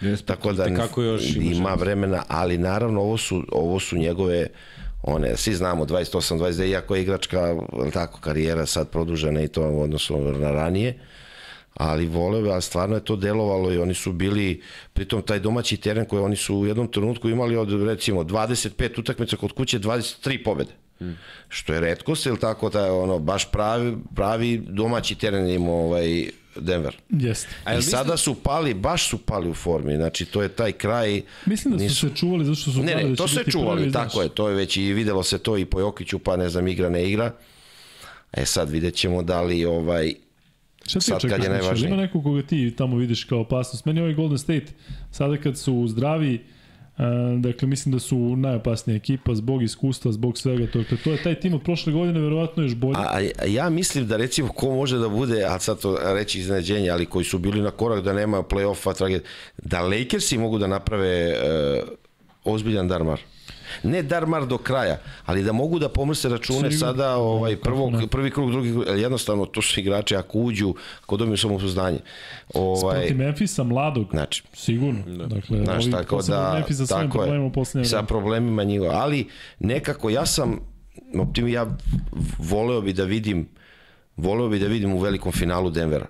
Jeste. 0.00 0.26
Tako 0.26 0.52
da 0.52 0.74
kako 0.74 1.02
još 1.02 1.36
ima 1.36 1.52
ima 1.52 1.74
vremena, 1.74 2.22
ali 2.28 2.58
naravno 2.58 3.00
ovo 3.00 3.16
su 3.16 3.44
ovo 3.52 3.80
su 3.80 3.96
njegove 3.96 4.46
one, 5.02 5.36
svi 5.36 5.54
znamo 5.54 5.84
28, 5.84 6.38
29, 6.38 6.68
iako 6.68 6.94
je 6.94 7.02
igračka, 7.02 7.56
tako, 7.92 8.20
karijera 8.20 8.66
sad 8.66 8.88
produžena 8.88 9.42
i 9.42 9.48
to 9.48 9.70
u 9.70 9.82
odnosu 9.82 10.18
na 10.18 10.50
ranije, 10.50 10.98
ali 11.74 12.06
voleo 12.06 12.52
ali 12.52 12.62
stvarno 12.62 12.94
je 12.94 13.04
to 13.04 13.16
delovalo 13.16 13.72
i 13.72 13.78
oni 13.78 13.94
su 13.94 14.12
bili, 14.12 14.62
pritom 14.92 15.22
taj 15.22 15.38
domaći 15.38 15.76
teren 15.76 16.04
koji 16.04 16.22
oni 16.22 16.36
su 16.36 16.56
u 16.56 16.66
jednom 16.66 16.88
trenutku 16.88 17.28
imali 17.28 17.56
od 17.56 17.82
recimo 17.82 18.22
25 18.22 19.00
utakmica 19.00 19.36
kod 19.36 19.52
kuće 19.52 19.78
23 19.78 20.44
pobede. 20.44 20.72
Hmm. 20.98 21.18
Što 21.48 21.74
je 21.74 21.80
redkost, 21.80 22.26
ili 22.26 22.40
tako 22.40 22.78
je 22.78 22.90
ono 22.90 23.18
baš 23.18 23.50
pravi, 23.50 23.96
pravi 24.14 24.62
domaći 24.68 25.14
teren 25.14 25.48
imao 25.48 25.74
ovaj 25.74 26.30
Denver. 26.58 26.96
Jeste. 27.10 27.48
I 27.78 27.82
sada 27.82 28.16
su 28.16 28.34
pali, 28.34 28.74
baš 28.74 29.08
su 29.08 29.18
pali 29.18 29.50
u 29.50 29.54
formi, 29.54 29.96
znači 29.96 30.24
to 30.24 30.42
je 30.42 30.48
taj 30.48 30.72
kraj... 30.72 31.22
Mislim 31.46 31.72
da 31.72 31.78
su 31.78 31.84
nisu- 31.84 32.08
se 32.08 32.14
čuvali 32.14 32.44
zato 32.44 32.54
što 32.56 32.70
su 32.70 32.82
Ne, 32.82 32.94
ne, 32.94 33.04
da 33.04 33.16
to 33.16 33.28
se 33.28 33.44
čuvali, 33.44 33.80
prvi, 33.80 33.92
tako 33.92 34.10
znaš. 34.10 34.24
je, 34.24 34.28
to 34.28 34.48
je 34.48 34.54
već 34.54 34.76
i 34.76 34.92
videlo 34.92 35.22
se 35.22 35.38
to 35.38 35.58
i 35.58 35.64
po 35.64 35.80
Jokiću, 35.80 36.18
pa 36.18 36.36
ne 36.36 36.48
znam, 36.48 36.68
igra, 36.68 36.88
ne 36.88 37.10
igra. 37.10 37.32
E 38.32 38.44
sad 38.44 38.70
vidjet 38.70 38.94
ćemo 38.94 39.22
da 39.22 39.42
li 39.42 39.64
ovaj, 39.64 40.14
Šta 40.86 40.98
ti 40.98 41.04
sad 41.04 41.20
kad 41.20 41.30
očekuješ? 41.30 41.44
je 41.44 41.50
najvažnije. 41.50 41.88
Ima 41.88 41.96
neko 41.96 42.22
koga 42.22 42.42
ti 42.42 42.74
tamo 42.76 42.96
vidiš 42.96 43.24
kao 43.24 43.40
opasnost. 43.40 43.84
Meni 43.84 44.00
ovaj 44.00 44.14
Golden 44.14 44.38
State, 44.38 44.66
sada 45.10 45.36
kad 45.36 45.58
su 45.58 45.84
zdravi, 45.88 46.34
Uh, 46.34 46.55
dakle, 47.38 47.68
mislim 47.68 47.92
da 47.92 47.98
su 47.98 48.36
najopasnija 48.36 48.96
ekipa 48.96 49.34
zbog 49.34 49.62
iskustva, 49.62 50.12
zbog 50.12 50.38
svega. 50.38 50.66
To, 50.66 50.82
to 51.04 51.12
je 51.12 51.22
taj 51.22 51.40
tim 51.40 51.54
od 51.54 51.62
prošle 51.62 51.92
godine, 51.92 52.20
verovatno 52.20 52.62
još 52.62 52.74
bolji. 52.74 52.96
A, 52.96 53.20
a 53.38 53.44
ja 53.46 53.70
mislim 53.70 54.06
da 54.06 54.16
recimo 54.16 54.48
ko 54.48 54.74
može 54.74 54.98
da 54.98 55.08
bude, 55.08 55.44
a 55.44 55.58
sad 55.58 55.80
to 55.80 55.98
reći 56.14 56.40
iznenađenje, 56.40 56.90
ali 56.90 57.06
koji 57.06 57.24
su 57.24 57.38
bili 57.38 57.60
na 57.60 57.70
korak 57.70 58.04
da 58.04 58.12
nema 58.12 58.42
play-offa, 58.42 59.20
da 59.58 59.82
Lakersi 59.82 60.38
mogu 60.38 60.58
da 60.58 60.66
naprave 60.66 61.28
uh, 61.28 61.88
ozbiljan 62.44 62.88
darmar. 62.88 63.20
Ne 63.82 64.02
darmar 64.02 64.46
do 64.46 64.58
kraja, 64.58 64.98
ali 65.24 65.42
da 65.42 65.52
mogu 65.52 65.78
da 65.78 65.88
pomrse 65.88 66.28
račune 66.28 66.70
Sigurno. 66.70 66.78
sada 66.78 67.16
ovaj 67.16 67.56
prvog, 67.56 67.92
prvi 68.10 68.30
krug, 68.30 68.50
drugi 68.50 68.72
krug, 68.72 68.84
jednostavno 68.98 69.46
to 69.46 69.62
su 69.62 69.80
igrači 69.80 70.16
ako 70.16 70.38
uđu, 70.38 70.74
ako 71.02 71.16
dobiju 71.16 71.36
samopouzdanje. 71.36 71.98
Ovaj, 72.54 72.98
Protiv 72.98 73.16
Memfisa, 73.16 73.62
mladog, 73.62 74.06
znači, 74.10 74.42
sigurno. 74.52 75.02
Dakle, 75.26 75.64
Znaš, 75.64 75.84
ovi, 75.84 75.92
tako 75.92 76.22
da, 76.22 76.52
Memphis 76.54 76.76
sa 76.76 76.86
svojim 76.86 77.08
tako 77.08 77.18
problemima 77.18 77.50
poslednje 77.50 77.88
sa 77.88 78.02
problemima 78.02 78.64
njihova, 78.64 78.92
ali 78.94 79.28
nekako 79.58 80.10
ja 80.10 80.26
sam, 80.26 80.60
optimi, 81.18 81.52
ja 81.52 81.66
voleo 82.38 82.80
bi 82.80 82.92
da 82.92 83.04
vidim, 83.04 83.48
voleo 84.16 84.48
bi 84.48 84.58
da 84.58 84.66
vidim 84.66 84.92
u 84.92 84.98
velikom 84.98 85.32
finalu 85.32 85.70
Denvera. 85.70 86.06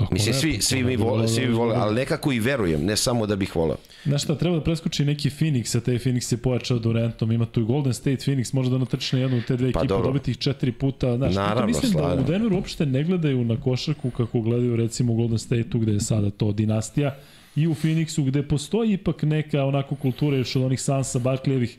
Kako 0.00 0.14
Mislim, 0.14 0.34
svi, 0.34 0.58
svi 0.60 0.82
mi 0.82 0.96
vole, 0.96 1.28
svi 1.28 1.46
da- 1.46 1.52
vole, 1.52 1.76
ali 1.76 1.94
nekako 1.94 2.32
i 2.32 2.40
verujem, 2.40 2.84
ne 2.84 2.96
samo 2.96 3.26
da 3.26 3.36
bih 3.36 3.56
voleo. 3.56 3.76
Znaš 4.04 4.22
šta, 4.24 4.34
treba 4.34 4.56
da 4.56 4.62
preskoči 4.62 5.04
neki 5.04 5.30
Phoenix, 5.30 5.76
a 5.76 5.80
taj 5.80 5.94
Phoenix 5.96 6.32
je 6.32 6.38
pojačao 6.38 6.78
Durantom, 6.78 7.32
ima 7.32 7.46
tu 7.46 7.60
i 7.60 7.64
Golden 7.64 7.94
State 7.94 8.16
Phoenix, 8.16 8.54
može 8.54 8.70
da 8.70 8.78
natrči 8.78 9.16
na 9.16 9.22
jednu 9.22 9.36
od 9.36 9.44
te 9.44 9.56
dve 9.56 9.72
Pa 9.72 9.80
ekipe, 9.80 9.94
dobiti 9.94 10.30
ih 10.30 10.38
četiri 10.38 10.72
puta. 10.72 11.16
Znaš, 11.16 11.34
Naravno, 11.34 11.66
mislim 11.66 11.92
da 11.92 11.98
slažem. 11.98 12.24
u 12.24 12.26
Denveru 12.26 12.56
uopšte 12.56 12.86
ne 12.86 13.04
gledaju 13.04 13.44
na 13.44 13.56
košarku 13.56 14.10
kako 14.10 14.40
gledaju 14.40 14.76
recimo 14.76 15.12
u 15.12 15.16
Golden 15.16 15.38
State-u 15.38 15.78
gde 15.78 15.92
je 15.92 16.00
sada 16.00 16.30
to 16.30 16.52
dinastija 16.52 17.16
i 17.56 17.66
u 17.66 17.74
Phoenixu 17.74 18.24
gde 18.24 18.42
postoji 18.42 18.92
ipak 18.92 19.22
neka 19.22 19.64
onako 19.64 19.94
kultura 19.94 20.36
još 20.36 20.56
od 20.56 20.62
onih 20.62 20.80
Sansa, 20.80 21.18
Barkleyevih. 21.18 21.76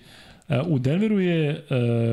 E, 0.49 0.61
U 0.61 0.79
Denveru 0.79 1.19
je 1.19 1.49
e, 1.49 1.59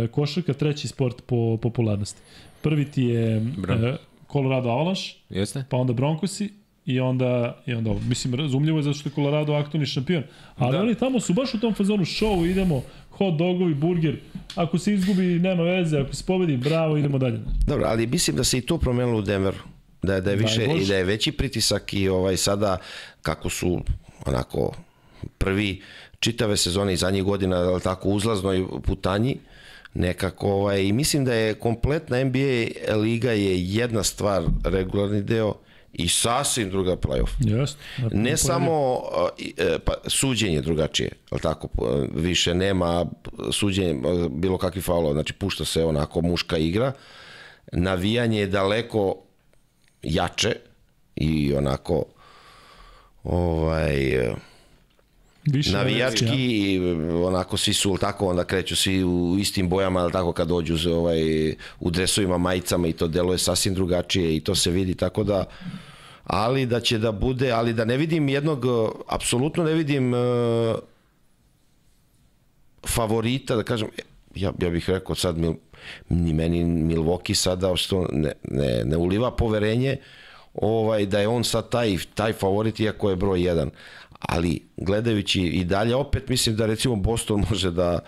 košarka 0.07 0.53
treći 0.53 0.89
sport 0.89 1.23
po 1.27 1.57
popularnosti. 1.57 2.21
Prvi 2.63 2.85
ti 2.85 3.03
je 3.03 3.41
Bravo. 3.57 3.97
Colorado 4.29 4.69
Avalanche, 4.69 5.03
Jeste? 5.31 5.65
pa 5.69 5.77
onda 5.77 5.93
Broncosi 5.93 6.51
i 6.87 7.01
onda, 7.01 7.63
i 7.67 7.75
onda 7.75 7.91
ovo. 7.91 8.01
Mislim, 8.01 8.35
razumljivo 8.35 8.79
je 8.79 8.83
zato 8.83 8.95
što 8.95 9.09
je 9.09 9.15
Colorado 9.15 9.53
aktualni 9.53 9.87
šampion. 9.87 10.23
Ali 10.57 10.73
da. 10.73 10.81
oni 10.81 10.95
tamo 10.95 11.21
su 11.21 11.35
baš 11.35 11.55
u 11.55 11.61
tom 11.61 11.75
fazonu 11.75 12.05
show, 12.05 12.51
idemo, 12.51 12.83
hot 13.11 13.35
dogovi, 13.35 13.75
burger, 13.75 14.19
ako 14.55 14.79
se 14.79 14.95
izgubi, 14.95 15.23
nema 15.23 15.63
veze, 15.63 15.99
ako 15.99 16.15
se 16.15 16.25
pobedi, 16.27 16.57
bravo, 16.57 16.97
idemo 16.97 17.19
dalje. 17.19 17.41
Dobro, 17.67 17.85
ali 17.87 18.07
mislim 18.07 18.37
da 18.37 18.45
se 18.45 18.59
i 18.59 18.63
to 18.63 18.79
promenilo 18.79 19.19
u 19.19 19.23
Denveru. 19.23 19.57
Da, 20.03 20.15
je- 20.15 20.21
da 20.21 20.31
je 20.31 20.37
više 20.37 20.67
Bože. 20.67 20.83
i 20.83 20.87
da 20.87 20.97
je 20.97 21.05
veći 21.05 21.33
pritisak 21.33 21.95
i 21.95 22.09
ovaj 22.09 22.37
sada 22.37 22.77
kako 23.23 23.51
su 23.51 23.81
onako 24.27 24.73
prvi 25.39 25.83
čitave 26.21 26.57
sezone 26.57 26.93
i 26.93 26.97
zadnjih 26.97 27.23
godina 27.25 27.79
tako 27.81 28.09
uzlaznoj 28.09 28.67
putanji 28.83 29.37
nekako 29.99 30.53
ovaj 30.53 30.83
i 30.83 30.93
mislim 30.93 31.25
da 31.25 31.35
je 31.35 31.55
kompletna 31.55 32.25
NBA 32.25 32.95
liga 32.95 33.33
je 33.33 33.65
jedna 33.75 34.03
stvar 34.03 34.43
regularni 34.65 35.23
deo 35.23 35.55
i 35.93 36.09
sasvim 36.09 36.71
druga 36.71 36.97
playoff. 36.97 37.31
Jeste. 37.41 37.79
Ne 38.13 38.37
samo 38.37 38.93
uh, 38.93 39.01
i, 39.39 39.55
e, 39.57 39.79
pa, 39.79 39.93
suđenje 40.07 40.61
drugačije, 40.61 41.11
al 41.31 41.39
tako, 41.39 41.69
više 42.15 42.55
nema 42.55 43.07
suđenje 43.53 43.95
uh, 43.95 44.33
bilo 44.33 44.59
kakvi 44.59 44.81
faulova, 44.81 45.13
znači 45.13 45.33
pušta 45.33 45.65
se 45.65 45.85
onako 45.85 46.21
muška 46.21 46.59
igra. 46.59 46.93
Navijanje 47.73 48.41
je 48.41 48.47
daleko 48.47 49.17
jače 50.03 50.57
i 51.17 51.55
onako 51.55 52.05
ovaj 53.25 54.29
Više 55.53 55.73
navijački 55.73 56.27
ja. 56.27 56.35
i 56.35 56.81
onako 57.25 57.57
svi 57.57 57.75
su 57.75 57.97
tako 58.01 58.27
onda 58.27 58.45
kreću 58.45 58.77
svi 58.77 59.05
u 59.05 59.37
istim 59.39 59.69
bojama 59.69 60.01
al 60.01 60.11
tako 60.11 60.33
kad 60.33 60.49
dođu 60.49 60.77
za, 60.77 60.95
ovaj 60.95 61.51
u 61.81 61.91
dresovima 61.91 62.39
majicama 62.39 62.89
i 62.89 62.93
to 62.93 63.09
deluje 63.09 63.39
sasvim 63.39 63.75
drugačije 63.75 64.37
i 64.37 64.41
to 64.41 64.55
se 64.55 64.71
vidi 64.71 64.95
tako 64.95 65.25
da 65.25 65.45
ali 66.25 66.67
da 66.67 66.81
će 66.81 66.99
da 66.99 67.13
bude 67.13 67.51
ali 67.51 67.73
da 67.73 67.85
ne 67.85 67.97
vidim 67.97 68.29
jednog 68.29 68.65
apsolutno 69.09 69.65
ne 69.65 69.75
vidim 69.75 70.15
uh, 70.15 70.19
favorita 72.87 73.57
da 73.57 73.63
kažem 73.63 73.89
ja, 74.35 74.53
ja 74.61 74.71
bih 74.71 74.91
rekao 74.91 75.15
sad 75.15 75.39
Mil, 75.39 75.55
ni 76.09 76.33
meni 76.33 76.65
Milwaukee 76.65 77.35
sada 77.35 77.77
što 77.77 78.07
ne, 78.13 78.33
ne, 78.51 78.85
ne 78.85 78.97
uliva 78.97 79.31
poverenje 79.31 79.97
ovaj 80.55 81.07
da 81.07 81.21
je 81.21 81.29
on 81.29 81.45
sad 81.45 81.69
taj 81.69 81.97
taj 82.15 82.33
favorit 82.33 82.81
iako 82.81 83.11
je 83.11 83.17
broj 83.17 83.41
1 83.41 83.71
ali 84.19 84.61
gledajući 84.77 85.43
i 85.43 85.65
dalje 85.65 85.95
opet 85.95 86.29
mislim 86.29 86.57
da 86.57 86.67
recimo 86.67 86.97
Boston 86.97 87.45
može 87.51 87.71
da 87.71 87.99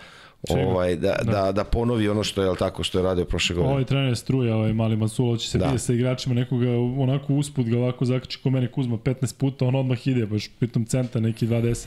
ovaj 0.49 0.95
da, 0.95 1.15
da, 1.23 1.51
da 1.51 1.63
ponovi 1.63 2.09
ono 2.09 2.23
što 2.23 2.41
je 2.41 2.45
jel 2.45 2.55
tako 2.55 2.83
što 2.83 2.99
je 2.99 3.03
radio 3.03 3.25
prošle 3.25 3.55
godine. 3.55 3.71
Ovaj 3.73 3.85
trener 3.85 4.17
struja, 4.17 4.55
ovaj 4.55 4.73
mali 4.73 4.95
Masulo, 4.97 5.37
će 5.37 5.49
se 5.49 5.57
Da. 5.57 5.67
da. 5.67 5.77
sa 5.77 5.93
igračima 5.93 6.35
nekoga 6.35 6.69
onako 6.97 7.33
usput 7.33 7.65
ga 7.65 7.77
ovako 7.77 8.05
zakači 8.05 8.39
ko 8.43 8.49
mene 8.49 8.67
Kuzma 8.67 8.97
15 8.97 9.37
puta, 9.37 9.65
on 9.65 9.75
odmah 9.75 10.07
ide, 10.07 10.25
baš 10.25 10.47
pritom 10.59 10.85
centa 10.85 11.19
neki 11.19 11.47
20. 11.47 11.85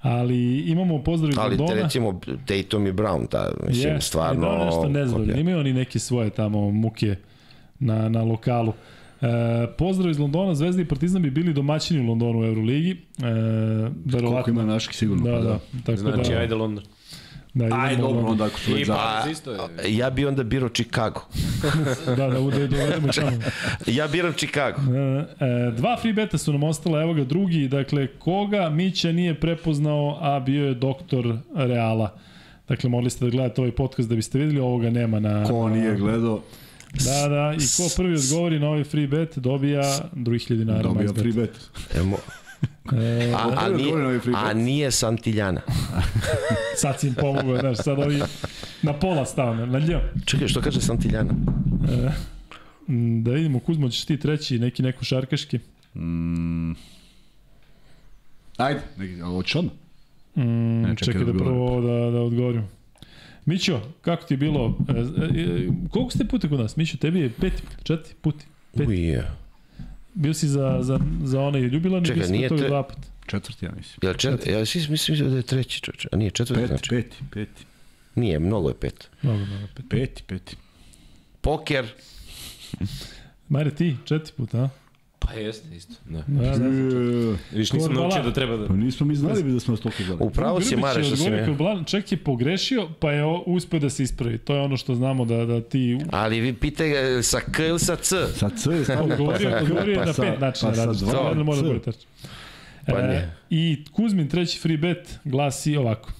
Ali 0.00 0.60
imamo 0.60 1.02
pozdrav 1.02 1.30
iz 1.30 1.38
Ali 1.38 1.56
Londona. 1.56 1.82
recimo 1.82 2.20
Tatum 2.46 2.86
i 2.86 2.92
Brown, 2.92 3.28
ta, 3.28 3.50
mislim, 3.68 3.92
Jeste, 3.94 4.08
stvarno... 4.08 4.48
Da, 4.48 4.64
nešto 4.64 4.88
nezadovoljno. 4.88 5.26
kopija. 5.26 5.40
Imaju 5.40 5.58
oni 5.58 5.72
neke 5.72 5.98
svoje 5.98 6.30
tamo 6.30 6.70
muke 6.70 7.16
na, 7.78 8.08
na 8.08 8.22
lokalu. 8.22 8.72
E, 9.22 9.26
pozdrav 9.78 10.10
iz 10.10 10.18
Londona, 10.18 10.54
Zvezda 10.54 10.82
i 10.82 10.84
Partizan 10.84 11.22
bi 11.22 11.30
bili 11.30 11.52
domaćini 11.52 12.00
u 12.00 12.08
Londonu 12.08 12.40
u 12.40 12.44
Euroligi. 12.44 12.90
E, 12.90 12.96
Koliko 13.22 13.92
verovatno. 14.04 14.52
ima 14.52 14.64
naših 14.64 14.96
sigurno. 14.96 15.24
Da, 15.24 15.32
pa 15.32 15.40
da. 15.40 15.58
Tako 15.84 15.98
Znači, 15.98 16.32
da, 16.32 16.38
ajde 16.38 16.54
London. 16.54 16.84
da, 17.54 17.64
Aj, 17.64 17.96
dobro, 17.96 18.10
London. 18.12 18.30
onda 18.32 18.44
ako 18.44 18.58
su 18.58 18.70
I 18.70 18.74
već 18.74 18.88
pa, 18.88 19.22
je. 19.82 19.96
Ja 19.96 20.10
bi 20.10 20.26
onda 20.26 20.42
birao 20.42 20.68
Chicago. 20.68 21.20
Da, 22.06 22.14
da, 22.16 22.28
da 22.28 22.38
dovedemo 22.40 23.08
tamo. 23.14 23.30
Ja 23.86 24.08
biram 24.08 24.32
Chicago. 24.32 24.76
E, 24.94 25.24
e, 25.46 25.70
dva 25.76 25.96
free 25.96 26.12
beta 26.12 26.38
su 26.38 26.52
nam 26.52 26.62
ostala, 26.62 27.02
evo 27.02 27.14
ga 27.14 27.24
drugi, 27.24 27.68
dakle, 27.68 28.06
koga 28.06 28.70
Mića 28.70 29.12
nije 29.12 29.34
prepoznao, 29.40 30.18
a 30.20 30.40
bio 30.40 30.66
je 30.66 30.74
doktor 30.74 31.36
Reala. 31.54 32.14
Dakle, 32.68 32.90
morali 32.90 33.10
ste 33.10 33.24
da 33.24 33.30
gledate 33.30 33.60
ovaj 33.60 33.72
podcast 33.72 34.08
da 34.08 34.14
biste 34.14 34.38
videli, 34.38 34.60
ovoga 34.60 34.90
nema 34.90 35.20
na... 35.20 35.44
Ko 35.44 35.68
nije 35.68 35.94
gledao, 35.96 36.40
Da, 36.92 37.28
da, 37.28 37.54
i 37.58 37.66
ko 37.76 37.90
prvi 37.96 38.14
odgovori 38.14 38.58
na 38.60 38.68
ovaj 38.68 38.84
free 38.84 39.06
bet 39.06 39.38
dobija 39.38 39.82
2000 40.14 40.54
dinara. 40.56 40.82
dobija 40.82 41.12
free 41.12 41.32
bet. 41.32 41.34
bet. 41.34 41.96
Emo, 42.00 42.16
E, 42.92 43.32
a, 43.34 43.50
a, 43.56 43.64
prvi 43.64 43.74
odgovori 43.74 44.02
na 44.02 44.08
nije, 44.08 44.20
ovaj 44.34 44.50
a 44.50 44.54
nije 44.54 44.90
Santiljana. 44.90 45.60
sad 46.82 47.00
si 47.00 47.08
im 47.08 47.14
pomogao, 47.14 47.58
znaš, 47.58 47.76
sad 47.76 47.98
ovi 47.98 48.22
na 48.82 48.92
pola 48.92 49.26
stao, 49.26 49.54
na, 49.54 49.78
ljom. 49.78 50.00
Čekaj, 50.24 50.48
što 50.48 50.60
kaže 50.60 50.80
Santiljana? 50.80 51.34
E, 51.90 52.10
da 53.22 53.30
vidimo, 53.30 53.60
Kuzmo, 53.60 53.88
ćeš 53.88 54.04
ti 54.04 54.18
treći, 54.18 54.58
neki 54.58 54.82
neko 54.82 55.04
šarkaški. 55.04 55.58
Mm. 55.94 56.70
Ajde, 58.56 58.80
neki, 58.96 59.22
ali 59.22 59.34
hoćeš 59.34 59.54
odmah? 59.56 59.72
Mm, 60.36 60.82
Ne, 60.82 60.96
čekaj 60.96 61.14
čekaj 61.14 61.24
da 61.24 61.32
da 61.32 61.38
prvo 61.38 61.80
da, 61.80 62.10
da 62.10 62.20
odgovorim. 62.20 62.68
Mićo, 63.46 63.80
kako 64.00 64.24
ti 64.24 64.34
je 64.34 64.38
bilo? 64.38 64.78
E, 64.88 64.92
e, 65.40 65.68
koliko 65.90 66.10
ste 66.10 66.24
puta 66.24 66.48
kod 66.48 66.60
nas? 66.60 66.76
Mićo, 66.76 66.96
tebi 66.96 67.20
je 67.20 67.30
peti, 67.30 67.62
četiri 67.82 68.14
puti. 68.20 68.46
Pet. 68.76 68.88
Uj, 68.88 69.22
Bio 70.14 70.34
si 70.34 70.48
za, 70.48 70.78
za, 70.80 71.00
za 71.24 71.40
onaj 71.40 71.60
ljubilarni, 71.60 72.06
Čekaj, 72.06 72.20
bio 72.20 72.26
si 72.28 72.38
kod 72.38 72.48
toga 72.48 72.62
te- 72.62 72.68
dva 72.68 72.82
puta. 72.82 73.08
Četvrti, 73.26 73.64
ja 73.64 73.72
mislim. 73.76 73.98
jel 74.02 74.14
čet, 74.14 74.46
ja 74.46 74.64
svi 74.66 74.86
mislim 74.88 75.30
da 75.30 75.36
je 75.36 75.42
treći 75.42 75.80
čoč, 75.80 76.06
a 76.12 76.16
nije 76.16 76.30
četvrti 76.30 76.60
Peti, 76.60 76.68
znači. 76.68 76.88
peti, 76.90 77.16
peti. 77.32 77.64
Nije, 78.14 78.38
mnogo 78.38 78.68
je 78.68 78.74
pet. 78.74 79.10
Mnogo, 79.22 79.44
mnogo, 79.44 79.66
pet. 79.76 79.84
Peti, 79.88 80.22
peti. 80.22 80.56
Poker, 81.40 81.86
Majre, 83.48 83.70
ti, 83.70 83.96
četiri 84.04 84.32
puta, 84.36 84.58
a? 84.62 84.68
Pa 85.18 85.32
jeste, 85.32 85.76
isto. 85.76 85.94
Da. 86.04 86.22
Da, 86.26 86.58
da. 86.58 86.66
E, 86.66 87.36
Viš, 87.52 87.72
nisam 87.72 87.94
naučio 87.94 88.22
da 88.22 88.32
treba 88.32 88.56
da... 88.56 88.66
Pa 88.66 88.74
nismo 88.74 89.06
mi 89.06 89.16
znali 89.16 89.42
da 89.42 89.60
smo 89.60 89.76
toliko 89.76 90.02
znali. 90.02 90.18
Upravo 90.22 90.60
si 90.60 90.76
Mare 90.76 91.04
što 91.04 91.16
si 91.16 91.30
me... 91.30 91.46
Blan, 91.46 91.84
čak 91.84 92.12
je 92.12 92.18
pogrešio, 92.18 92.88
pa 93.00 93.12
je 93.12 93.24
uspeo 93.46 93.80
da 93.80 93.90
se 93.90 94.02
ispravi. 94.02 94.38
To 94.38 94.54
je 94.54 94.60
ono 94.60 94.76
što 94.76 94.94
znamo 94.94 95.24
da, 95.24 95.44
da 95.44 95.60
ti 95.60 95.98
Ali 96.10 96.40
vi 96.40 96.52
pitaj 96.52 96.88
ga 96.88 97.22
sa 97.22 97.40
K 97.40 97.58
ili 97.58 97.78
sa 97.78 97.96
C? 97.96 98.16
Sa 98.34 98.50
C 98.50 98.70
je 98.70 98.84
stavio, 98.84 99.04
odgovorio, 99.04 99.50
pa 99.50 99.56
odgovorio 99.56 99.92
je 99.92 99.98
pa 99.98 100.04
na 100.04 100.12
sa- 100.12 100.22
pet 100.22 100.40
načina. 100.40 100.70
Pa 100.70 100.76
sa 100.76 101.04
dva 101.04 101.28
Jedno 101.28 101.44
mora 101.44 101.62
da 101.62 101.68
bude 101.68 101.80
tačno. 101.80 102.02
Pa 102.86 102.98
E. 102.98 103.30
I 103.50 103.84
Kuzmin 103.92 104.28
treći 104.28 104.58
free 104.58 104.76
bet 104.76 105.18
glasi 105.24 105.76
ovako. 105.76 106.12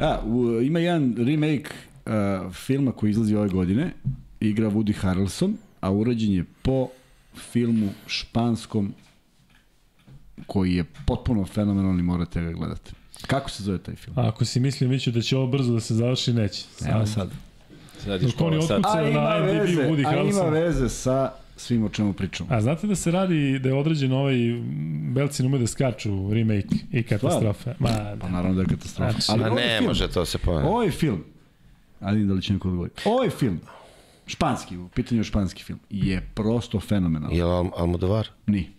A, 0.00 0.20
u, 0.24 0.60
ima 0.62 0.78
jedan 0.78 1.14
remake 1.18 1.70
uh, 2.06 2.52
filma 2.52 2.92
koji 2.92 3.10
izlazi 3.10 3.34
ove 3.34 3.48
godine, 3.48 3.90
igra 4.40 4.70
Woody 4.70 4.94
Harrelson, 4.96 5.56
a 5.80 5.90
urađen 5.90 6.32
je 6.32 6.44
po 6.62 6.88
filmu 7.36 7.88
španskom 8.06 8.94
koji 10.46 10.74
je 10.74 10.84
potpuno 11.06 11.44
fenomenalni, 11.44 12.02
morate 12.02 12.42
ga 12.42 12.52
gledati. 12.52 12.92
Kako 13.26 13.50
se 13.50 13.62
zove 13.62 13.78
taj 13.78 13.94
film? 13.94 14.18
A 14.18 14.28
ako 14.28 14.44
si 14.44 14.60
mislio, 14.60 14.90
Miću, 14.90 15.10
da 15.10 15.20
će 15.20 15.36
ovo 15.36 15.46
brzo 15.46 15.72
da 15.72 15.80
se 15.80 15.94
završi, 15.94 16.32
neće. 16.32 16.64
Evo 16.86 17.06
sad. 17.06 17.30
Sad 18.04 18.22
je 18.22 18.28
škola 18.28 18.50
oni 18.50 18.66
sad. 18.66 18.82
A 18.84 19.00
na 19.00 19.08
ima 19.08 19.34
veze, 19.34 19.82
Woody 19.82 20.06
a 20.06 20.22
ima 20.22 20.42
veze 20.42 20.88
sa 20.88 21.32
svim 21.56 21.84
o 21.84 21.88
čemu 21.88 22.12
pričamo. 22.12 22.48
A 22.52 22.60
znate 22.60 22.86
da 22.86 22.94
se 22.94 23.10
radi, 23.10 23.58
da 23.58 23.68
je 23.68 23.74
određen 23.74 24.12
ovaj 24.12 24.34
Belci 25.14 25.42
ne 25.42 25.46
ume 25.46 25.58
da 25.58 25.66
skaču 25.66 26.32
remake 26.32 26.76
i 26.92 27.02
katastrofe? 27.02 27.74
Ma, 27.78 27.88
Pa 27.88 28.14
da. 28.14 28.28
naravno 28.28 28.54
da 28.54 28.60
je 28.60 28.66
katastrofa. 28.66 29.10
Znači, 29.12 29.26
Ali 29.32 29.50
ovaj 29.50 29.66
ne, 29.66 29.78
film, 29.78 29.88
može 29.88 30.08
to 30.08 30.24
se 30.24 30.38
pa... 30.38 30.50
Ovaj 30.50 30.90
film, 30.90 31.24
ali 32.00 32.24
da 32.24 32.34
li 32.34 32.42
će 32.42 32.52
neko 32.52 32.68
odgovoriti, 32.68 33.02
ovaj 33.04 33.30
film, 33.30 33.60
španski, 34.26 34.76
u 34.76 34.88
pitanju 34.88 35.20
je 35.20 35.24
španski 35.24 35.62
film, 35.62 35.78
je 35.90 36.28
prosto 36.34 36.80
fenomenalan. 36.80 37.36
Je 37.36 37.44
li 37.44 37.50
Al 37.50 37.70
Almodovar? 37.76 38.28
Ni. 38.46 38.70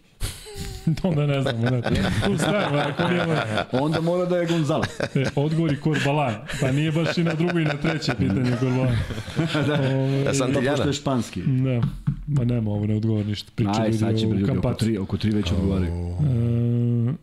Onda 1.04 1.26
ne 1.26 1.42
znamo. 1.42 1.70
Ne. 1.70 1.82
Tu 2.26 2.38
stavimo, 2.38 2.80
ako 2.80 3.08
nije 3.08 3.26
Onda 3.74 4.02
mora 4.02 4.26
da 4.26 4.38
je 4.38 4.48
Gonzalo. 4.48 4.84
e, 5.16 5.26
odgovori 5.36 5.80
Korbalan. 5.80 6.36
Pa 6.62 6.72
nije 6.72 6.92
baš 6.92 7.18
i 7.18 7.24
na 7.24 7.34
drugo 7.34 7.60
i 7.60 7.66
na 7.66 7.74
treće 7.74 8.12
pitanje 8.14 8.52
Korbalan. 8.52 8.96
Ove, 9.96 10.20
Ja 10.20 10.34
sam 10.34 10.48
Da, 10.48 10.60
Tiljana. 10.60 10.72
pošto 10.72 10.90
je 10.90 10.94
španski. 10.94 11.42
Da, 11.42 11.82
ma 12.30 12.46
nema 12.46 12.72
ovo, 12.72 12.86
ne 12.88 12.96
odgovor 12.96 13.26
ništa. 13.26 13.52
Priča 13.56 13.82
Aj, 13.82 13.94
sad 13.94 14.18
će 14.18 14.26
ljudi 14.26 14.52
oko 14.52 14.74
tri, 14.74 14.98
oko 14.98 15.18
tri 15.18 15.32
već 15.32 15.52
odgovaraju. 15.52 15.92
E, 15.92 17.14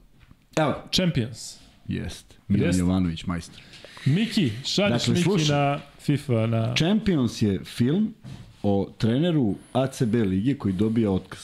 Evo, 0.57 0.75
Champions. 0.93 1.57
jest. 1.89 2.35
Milan 2.49 2.67
Jest. 2.67 2.79
Jovanović, 2.79 3.25
majstor. 3.27 3.63
Miki, 4.07 4.53
šalješ 4.65 5.01
Dakle, 5.01 5.15
Miki 5.15 5.23
slušaj. 5.23 5.57
na 5.57 5.81
FIFA, 6.01 6.47
na... 6.47 6.75
Champions 6.75 7.43
je 7.43 7.65
film 7.65 8.15
o 8.63 8.91
treneru 8.99 9.55
ACB 9.73 10.15
lige 10.15 10.59
koji 10.59 10.75
dobija 10.75 11.11
otkaz. 11.11 11.41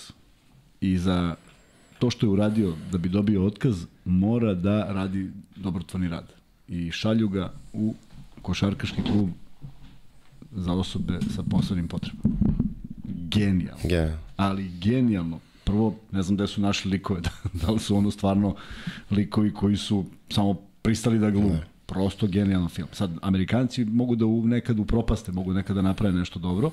I 0.81 0.99
za 0.99 1.35
to 1.99 2.11
što 2.11 2.27
je 2.27 2.31
uradio 2.31 2.75
da 2.93 2.99
bi 2.99 3.09
dobio 3.09 3.47
otkaz, 3.47 3.87
mora 4.05 4.55
da 4.55 4.93
radi 4.93 5.31
dobrotvorni 5.57 6.09
rad. 6.09 6.33
I 6.69 6.91
šalju 6.91 7.29
ga 7.29 7.53
u 7.73 7.95
košarkaški 8.43 9.03
klub 9.03 9.29
za 10.53 10.73
osobe 10.73 11.19
sa 11.35 11.43
posebnim 11.43 11.89
potrebama. 11.89 12.35
Genijalno. 13.05 13.83
Ja. 13.91 14.19
ali 14.37 14.71
genijalno. 14.81 15.41
Prvo, 15.65 15.97
ne 16.13 16.23
znam 16.23 16.37
gde 16.37 16.47
su 16.47 16.61
našli 16.61 16.91
likove, 16.91 17.21
da, 17.21 17.31
da 17.67 17.73
li 17.73 17.79
su 17.79 17.97
ono 17.97 18.11
stvarno 18.11 18.57
likovi 19.11 19.53
koji 19.53 19.77
su 19.77 20.05
samo 20.31 20.55
pristali 20.83 21.19
da 21.19 21.31
glume. 21.31 21.67
Prosto 21.89 22.27
genijalan 22.27 22.69
film. 22.69 22.89
Sad, 22.93 23.11
Amerikanci 23.23 23.85
mogu 23.85 24.17
da 24.17 24.27
u, 24.27 24.47
nekad 24.47 24.79
upropaste, 24.79 25.33
mogu 25.33 25.53
nekad 25.53 25.77
da 25.77 25.83
naprave 25.83 26.15
nešto 26.15 26.39
dobro, 26.39 26.71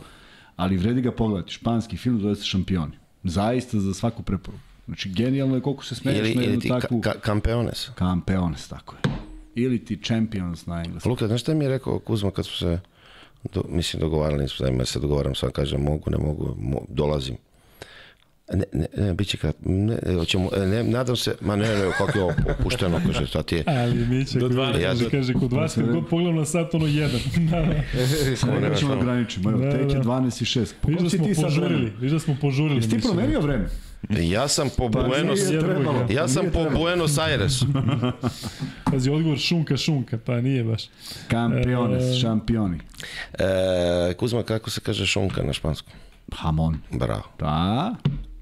ali 0.55 0.77
vredi 0.77 1.01
ga 1.01 1.11
pogledati. 1.11 1.53
Španski 1.53 1.97
film 1.97 2.21
zove 2.21 2.35
se 2.35 2.43
Šampioni. 2.43 2.91
Zaista 3.23 3.79
za 3.79 3.93
svaku 3.93 4.23
preporuku. 4.23 4.63
Znači, 4.85 5.09
genijalno 5.09 5.55
je 5.55 5.61
koliko 5.61 5.85
se 5.85 5.95
smeješ 5.95 6.19
Ili, 6.19 6.35
na 6.35 6.41
ili 6.41 6.51
jednu 6.51 6.61
ti 6.61 6.67
takvu... 6.67 7.01
ka, 7.01 7.13
ka, 7.13 7.19
Campeones. 7.19 7.89
Campeones, 7.97 8.67
tako 8.67 8.95
je. 8.95 9.11
Ili 9.55 9.85
ti 9.85 9.99
Champions 10.03 10.65
na 10.65 10.83
engleskom. 10.85 11.09
Luka, 11.09 11.27
znaš 11.27 11.41
šta 11.41 11.53
mi 11.53 11.65
je 11.65 11.69
rekao 11.69 11.99
Kuzma 11.99 12.31
kad 12.31 12.45
smo 12.45 12.55
se, 12.55 12.79
do, 13.53 13.63
mislim, 13.69 14.01
dogovarali, 14.01 14.41
nismo 14.43 14.67
da 14.69 14.85
se 14.85 14.99
dogovaram, 14.99 15.35
sam 15.35 15.51
kažem 15.51 15.81
mogu, 15.81 16.11
ne 16.11 16.17
mogu, 16.17 16.55
mo, 16.59 16.79
dolazim. 16.89 17.35
Ne, 18.53 18.63
ne, 18.73 18.87
ne, 18.97 19.13
bit 19.13 19.27
će 19.27 19.37
kad, 19.37 19.55
ne, 19.61 19.99
ne, 20.05 20.13
hoćemo, 20.15 20.49
ne, 20.57 20.83
nadam 20.83 21.15
se, 21.15 21.35
ma 21.41 21.55
ne, 21.55 21.67
ne, 21.69 21.91
kako 21.97 22.17
je 22.17 22.23
ovo 22.23 22.33
opušteno, 22.51 23.01
kaže, 23.05 23.25
šta 23.27 23.43
ti 23.43 23.55
je, 23.55 23.63
Ali 23.67 24.05
Miće, 24.07 24.39
Do 24.39 24.49
do 24.49 24.55
12. 24.55 24.81
kaže, 24.81 25.09
kaže, 25.09 25.33
kod 25.33 25.53
vas 25.53 25.73
kad 25.75 25.91
god 25.91 26.07
pogledam 26.09 26.35
na 26.35 26.45
sat, 26.45 26.73
ono 26.73 26.85
jedan. 26.87 27.19
da, 27.51 27.61
da. 27.61 28.35
Samo 28.35 28.53
nema 28.53 28.69
ne 28.69 28.75
ćemo 28.75 28.91
šta. 28.91 28.99
ograničimo. 28.99 29.49
Evo, 29.51 29.59
Da, 29.59 29.71
tek 29.71 29.81
je 29.81 29.95
da. 29.95 30.01
12 30.01 30.25
i 30.41 30.45
6. 30.59 30.73
Po 30.81 30.87
Viš 30.87 30.97
kom 30.97 31.03
da 31.03 31.09
smo 31.09 31.43
požurili, 31.43 31.93
viš 31.99 32.11
da 32.11 32.19
smo 32.19 32.35
požurili. 32.41 32.75
Jesi 32.77 32.89
ti 32.89 32.99
promenio 32.99 33.41
vreme? 33.41 33.65
ja 34.21 34.47
sam 34.47 34.69
po 34.69 34.91
Pa 34.91 35.03
Buenos, 35.03 35.39
trebalo. 35.49 36.07
ja 36.09 36.27
sam 36.27 36.41
Nije 36.43 36.51
po. 36.53 36.69
Buenos 36.71 37.17
Airesu. 37.19 37.65
Pazi, 38.91 39.09
odgovor 39.09 39.37
šunka, 39.37 39.77
šunka, 39.77 40.17
pa 40.17 40.41
nije 40.41 40.63
baš. 40.63 40.83
Campeones, 41.29 42.03
E, 42.05 42.19
šampioni. 42.19 42.77
E, 43.33 43.43
Kuzma, 44.13 44.43
kako 44.43 44.69
se 44.69 44.81
kaže 44.81 45.05
šunka 45.05 45.43
na 45.43 45.53
španskom? 45.53 45.93
Hamon. 46.33 46.77
Bravo. 46.91 47.23
Da, 47.39 47.95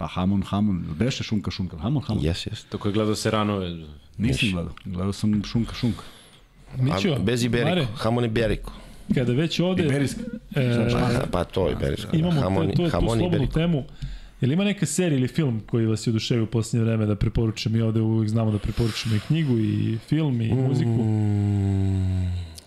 pa 0.03 0.07
hamon, 0.09 0.41
hamon. 0.43 0.83
Beše 0.99 1.23
šunka, 1.23 1.51
šunka. 1.51 1.77
Hamon, 1.77 2.03
hamon. 2.03 2.23
Jes, 2.23 2.47
jes. 2.47 2.63
To 2.63 2.77
ko 2.77 2.87
je 2.87 2.93
gledao 2.93 3.15
Seranove. 3.15 3.69
Nisam 4.17 4.49
gledao. 4.51 4.73
Gledao 4.85 5.13
sam 5.13 5.43
šunka, 5.43 5.73
šunka. 5.73 6.03
Mićo, 6.77 7.13
A, 7.13 7.19
bez 7.19 7.43
Iberico, 7.43 7.69
Mare, 7.69 7.87
Hamon 7.95 8.25
Iberico. 8.25 8.71
kada 9.15 9.33
već 9.33 9.59
ode, 9.59 9.83
Iberiska. 9.83 10.21
e, 10.55 10.89
Pa, 10.91 11.27
pa 11.31 11.43
to 11.43 11.71
Iberico. 11.71 12.07
imamo 12.13 12.41
Hamon, 12.41 12.67
to, 12.67 12.75
to, 12.75 12.83
tu 12.83 12.89
Hamon 12.89 13.07
slobodnu 13.09 13.27
Iberico. 13.37 13.53
temu. 13.53 13.83
Je 14.41 14.47
li 14.47 14.53
ima 14.53 14.63
neka 14.63 14.85
serija 14.85 15.17
ili 15.17 15.27
film 15.27 15.61
koji 15.65 15.85
vas 15.85 16.07
je 16.07 16.11
oduševio 16.11 16.43
u 16.43 16.47
posljednje 16.47 16.85
vreme 16.85 17.05
da 17.05 17.15
preporučam? 17.15 17.71
Mi 17.71 17.81
ovde 17.81 18.01
uvijek 18.01 18.29
znamo 18.29 18.51
da 18.51 18.57
preporučimo 18.59 19.15
i 19.15 19.19
knjigu, 19.19 19.57
i 19.59 19.97
film, 20.07 20.41
i 20.41 20.53
muziku. 20.53 20.99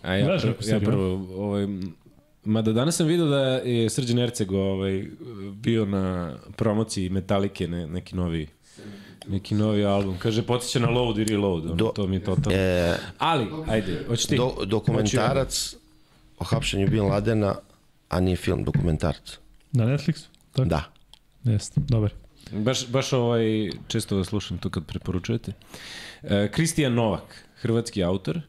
A 0.03 0.15
ja, 0.15 0.25
Gledaš 0.27 0.45
neku 0.45 0.65
ja 0.67 0.81
prvo, 0.81 1.29
ovaj, 1.37 1.67
Mada 2.47 2.73
danas 2.73 2.97
sam 2.97 3.07
vidio 3.07 3.27
da 3.27 3.39
je 3.41 3.91
Srđan 3.91 4.19
Erceg 4.19 4.53
ovaj, 4.53 5.07
bio 5.53 5.85
na 5.85 6.37
promociji 6.57 7.11
Metalike, 7.11 7.69
ne, 7.69 7.87
neki 7.87 8.17
novi 8.17 8.47
neki 9.29 9.55
novi 9.55 9.85
album. 9.85 10.19
Kaže, 10.19 10.43
potiče 10.43 10.81
na 10.81 10.89
Load 10.91 11.19
i 11.19 11.25
Reload. 11.25 11.65
Ono, 11.65 11.75
Do- 11.75 11.93
to 11.95 12.07
mi 12.07 12.17
je 12.17 12.25
totalno. 12.25 12.59
E, 12.59 12.97
Ali, 13.19 13.47
ajde, 13.69 14.05
hoćeš 14.09 14.27
ti? 14.27 14.37
do, 14.37 14.65
dokumentarac 14.65 15.75
o 16.39 16.45
hapšenju 16.45 16.89
Bin 16.89 17.03
Ladena, 17.05 17.55
a 18.09 18.21
nije 18.21 18.37
film, 18.37 18.65
dokumentarac. 18.65 19.39
Na 19.73 19.85
Netflixu? 19.85 20.27
Tako? 20.53 20.69
Da. 20.69 20.85
Jeste, 21.45 21.81
dobar. 21.89 22.11
Baš, 22.53 22.87
baš 22.89 23.13
ovaj, 23.13 23.71
često 23.89 24.17
vas 24.17 24.27
slušam 24.27 24.59
to 24.59 24.71
kad 24.71 24.87
preporučujete. 24.87 25.53
E, 26.23 26.51
Kristijan 26.53 26.95
Novak, 26.95 27.45
hrvatski 27.57 28.05
autor, 28.05 28.41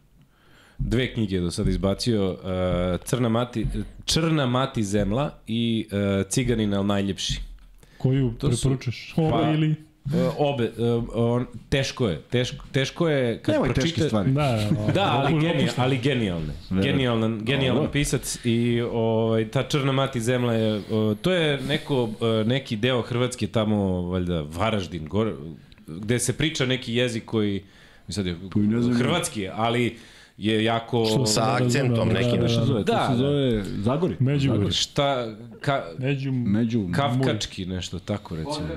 dve 0.79 1.13
knjige 1.13 1.35
je 1.35 1.41
do 1.41 1.51
sada 1.51 1.69
izbacio, 1.69 2.37
e, 2.93 2.97
Crna 2.99 3.29
mati, 3.29 3.65
Črna 4.05 4.45
mati 4.45 4.83
zemla 4.83 5.39
i 5.47 5.87
e, 5.91 6.23
Ciganin 6.23 6.73
al 6.73 6.85
najljepši. 6.85 7.39
Koju 7.97 8.31
To 8.31 8.51
su- 8.51 8.61
preporučaš? 8.61 9.13
Ovo 9.17 9.29
Pa- 9.31 9.51
ili... 9.51 9.75
E, 10.07 10.29
obe, 10.37 10.63
e, 10.63 10.69
on, 11.13 11.45
teško 11.69 12.07
je, 12.07 12.21
teško, 12.21 12.65
teško 12.71 13.09
je 13.09 13.39
kad 13.39 13.53
Nemoj 13.53 13.67
pročita... 13.67 13.85
teške 13.85 14.01
stvari. 14.01 14.31
Da, 14.31 14.59
ovo, 14.71 14.91
Da, 14.91 15.01
ali, 15.03 15.33
ovo- 15.33 15.41
genija, 15.41 15.71
ali 15.75 15.97
genijalne. 15.97 16.53
Genijalan, 16.71 17.39
genijalan 17.39 17.75
Dobro. 17.75 17.91
pisac 17.91 18.39
i 18.43 18.81
ovaj, 18.83 19.47
ta 19.47 19.63
Črna 19.63 19.91
mati 19.91 20.21
zemlja 20.21 20.53
je, 20.53 20.81
o, 20.91 21.15
to 21.15 21.31
je 21.31 21.59
neko, 21.59 22.09
neki 22.45 22.75
deo 22.75 23.01
Hrvatske 23.01 23.47
tamo, 23.47 23.77
valjda, 24.01 24.41
Varaždin, 24.43 25.05
gore, 25.05 25.33
gde 25.87 26.19
se 26.19 26.33
priča 26.33 26.65
neki 26.65 26.93
jezik 26.93 27.25
koji, 27.25 27.63
sad 28.09 28.25
je, 28.25 28.35
Koji 28.49 28.67
ne 28.67 28.81
znam- 28.81 28.95
hrvatski 28.95 29.41
je, 29.41 29.51
ali 29.55 29.97
je 30.37 30.63
jako... 30.63 31.05
Što 31.05 31.25
Sa 31.25 31.41
Da, 31.41 31.59
da, 31.59 31.65
akcentom 31.65 32.07
da, 32.07 32.13
da, 32.13 32.19
nekim. 32.19 32.41
da, 32.41 32.49
se 32.49 32.61
zove? 32.65 32.83
Da, 32.83 32.97
to 32.97 33.05
se 33.05 33.11
da. 33.11 33.17
zove 33.17 33.63
Zagori. 33.63 34.15
Međugorje. 34.19 34.59
Zagori. 34.59 34.73
Šta, 34.73 35.35
ka, 35.61 35.85
Među... 35.97 36.31
Među... 36.31 36.89
kafkački 36.95 37.65
nešto, 37.65 37.99
tako 37.99 38.35
recimo. 38.35 38.67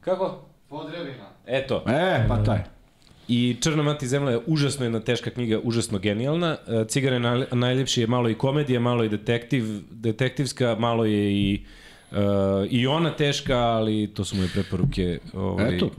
Kako? 0.00 0.38
Podrevina. 0.68 1.30
Eto. 1.46 1.84
E, 1.88 2.24
pa 2.28 2.44
taj. 2.44 2.58
I 3.28 3.56
Črna 3.60 3.82
mati 3.82 4.08
zemlja 4.08 4.30
je 4.30 4.40
užasno 4.46 4.84
jedna 4.84 5.00
teška 5.00 5.30
knjiga, 5.30 5.60
užasno 5.62 5.98
genijalna. 5.98 6.56
E, 6.68 6.84
Cigare 6.88 7.18
naj, 7.18 7.44
najljepši 7.52 8.00
je 8.00 8.06
malo 8.06 8.28
i 8.28 8.34
komedija, 8.34 8.80
malo 8.80 9.04
i 9.04 9.08
detektiv, 9.08 9.64
detektivska, 9.90 10.76
malo 10.78 11.04
je 11.04 11.32
i 11.32 11.64
uh, 12.10 12.18
i 12.70 12.86
ona 12.86 13.10
teška, 13.10 13.58
ali 13.58 14.10
to 14.14 14.24
su 14.24 14.36
moje 14.36 14.48
preporuke. 14.52 15.18
Ovaj, 15.34 15.76
Eto, 15.76 15.90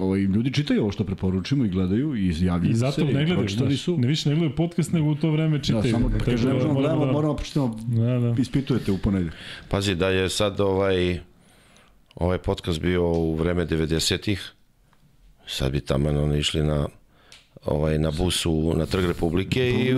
ovaj, 0.00 0.20
ljudi 0.20 0.52
čitaju 0.52 0.82
ovo 0.82 0.92
što 0.92 1.04
preporučimo 1.04 1.64
i 1.64 1.68
gledaju 1.68 2.16
i 2.16 2.26
izjavljuju 2.26 2.70
I 2.70 2.74
zato 2.74 2.92
se. 2.92 3.04
ne 3.04 3.10
i 3.22 3.26
gledaju, 3.26 3.48
znaš, 3.48 3.78
su. 3.78 3.98
ne 3.98 4.06
više 4.06 4.28
ne 4.28 4.34
gledaju 4.34 4.56
podcast, 4.56 4.92
nego 4.92 5.06
u 5.06 5.14
to 5.14 5.30
vreme 5.30 5.58
Da, 5.58 5.64
čitaju. 5.64 5.90
samo 5.90 6.08
Tako 6.10 6.24
kaže, 6.24 6.48
ne 6.48 6.54
možemo 6.54 6.72
moramo 6.74 6.80
gledamo, 6.80 7.06
da- 7.06 7.12
moramo 7.12 7.36
počitamo, 7.36 7.78
Da, 7.86 8.02
da. 8.28 8.34
ispitujete 8.38 8.92
u 8.92 8.98
ponedje. 8.98 9.30
Pazi 9.68 9.94
da 9.94 10.08
je 10.08 10.28
sad 10.28 10.60
ovaj 10.60 11.20
ovaj 12.14 12.38
podcast 12.38 12.80
bio 12.80 13.08
u 13.08 13.34
vreme 13.34 13.66
90-ih. 13.66 14.52
Sad 15.46 15.72
bi 15.72 15.80
tamo 15.80 16.08
ono 16.08 16.36
išli 16.36 16.62
na 16.62 16.88
ovaj 17.64 17.98
na 17.98 18.10
busu 18.10 18.74
na 18.76 18.86
Trg 18.86 19.04
Republike 19.04 19.70
i 19.70 19.94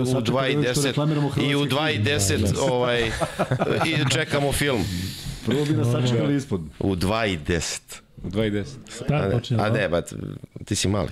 Prvo 5.45 5.63
u 6.79 6.95
2010. 8.31 8.65
2.10. 8.89 9.05
Šta 9.05 9.15
je 9.15 9.31
počinje? 9.31 9.61
A 9.61 9.69
da. 9.69 9.77
ne, 9.77 9.89
bat, 9.89 10.13
ti 10.65 10.75
si 10.75 10.87
mali. 10.87 11.09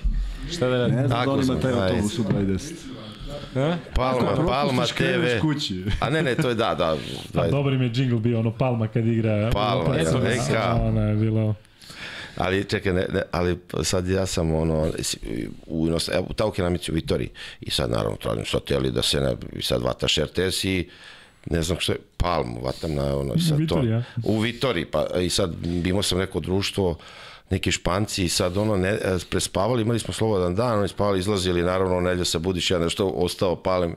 Šta 0.52 0.68
da 0.68 0.76
radim? 0.76 0.96
Ne 0.96 1.08
znam 1.08 1.26
da 1.26 1.34
li 1.34 1.44
ima 1.44 1.60
taj 1.60 1.72
autobus 1.72 2.18
u 2.18 2.22
2.10. 2.22 2.72
Ha? 3.54 3.76
Palma, 3.94 4.32
Ako 4.32 4.46
Palma 4.46 4.86
TV. 4.86 5.40
Kući. 5.40 5.84
A 6.00 6.10
ne, 6.10 6.22
ne, 6.22 6.34
to 6.34 6.48
je 6.48 6.54
da, 6.54 6.74
da. 6.74 6.96
da 7.32 7.42
je... 7.42 7.50
dobar 7.50 7.72
im 7.72 7.82
je 7.82 7.90
džingl 7.90 8.16
bio, 8.16 8.38
ono 8.38 8.50
Palma 8.50 8.88
kad 8.88 9.06
igra. 9.06 9.50
Palma, 9.52 9.96
ja, 9.96 10.12
neka. 10.20 10.80
Ona 10.82 11.02
je 11.02 11.16
bilo... 11.16 11.54
Ali 12.36 12.64
čekaj, 12.64 12.92
ne, 12.92 13.06
ne, 13.12 13.22
ali 13.30 13.58
sad 13.82 14.08
ja 14.08 14.26
sam 14.26 14.54
ono, 14.54 14.92
u, 15.66 15.86
u, 15.86 15.98
u 16.28 16.32
Taukenamici 16.32 16.92
u 16.92 16.94
Vitori 16.94 17.28
i 17.60 17.70
sad 17.70 17.90
naravno 17.90 18.16
tražim 18.16 18.44
soteli 18.44 18.90
da 18.90 19.02
se 19.02 19.20
ne, 19.20 19.36
i 19.52 19.62
sad 19.62 19.82
vataš 19.82 20.18
RTS 20.18 20.64
i 20.64 20.88
ne 21.50 21.62
znam 21.62 21.80
što 21.80 21.92
je, 21.92 21.98
palmu 22.16 22.60
vatam 22.62 22.94
na 22.94 23.16
ono, 23.16 23.38
sad 23.38 23.68
to, 23.68 23.82
u 24.22 24.38
Vitori, 24.38 24.84
pa 24.84 25.06
i 25.20 25.30
sad 25.30 25.54
imao 25.84 26.02
sam 26.02 26.18
neko 26.18 26.40
društvo, 26.40 26.96
neki 27.50 27.72
španci 27.72 28.24
i 28.24 28.28
sad 28.28 28.56
ono 28.56 28.76
ne, 28.76 28.98
prespavali, 29.30 29.82
imali 29.82 29.98
smo 29.98 30.14
slobodan 30.14 30.54
dan, 30.54 30.78
oni 30.78 30.88
spavali, 30.88 31.18
izlazili, 31.18 31.62
naravno, 31.62 32.00
nelja 32.00 32.24
se 32.24 32.38
budiš, 32.38 32.70
ja 32.70 32.78
nešto 32.78 33.08
ostao 33.08 33.56
palim 33.56 33.96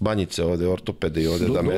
banjice 0.00 0.44
ovde, 0.44 0.68
ortopede 0.68 1.22
i 1.22 1.26
ovde 1.26 1.46
do, 1.46 1.52
da 1.52 1.62
me... 1.62 1.74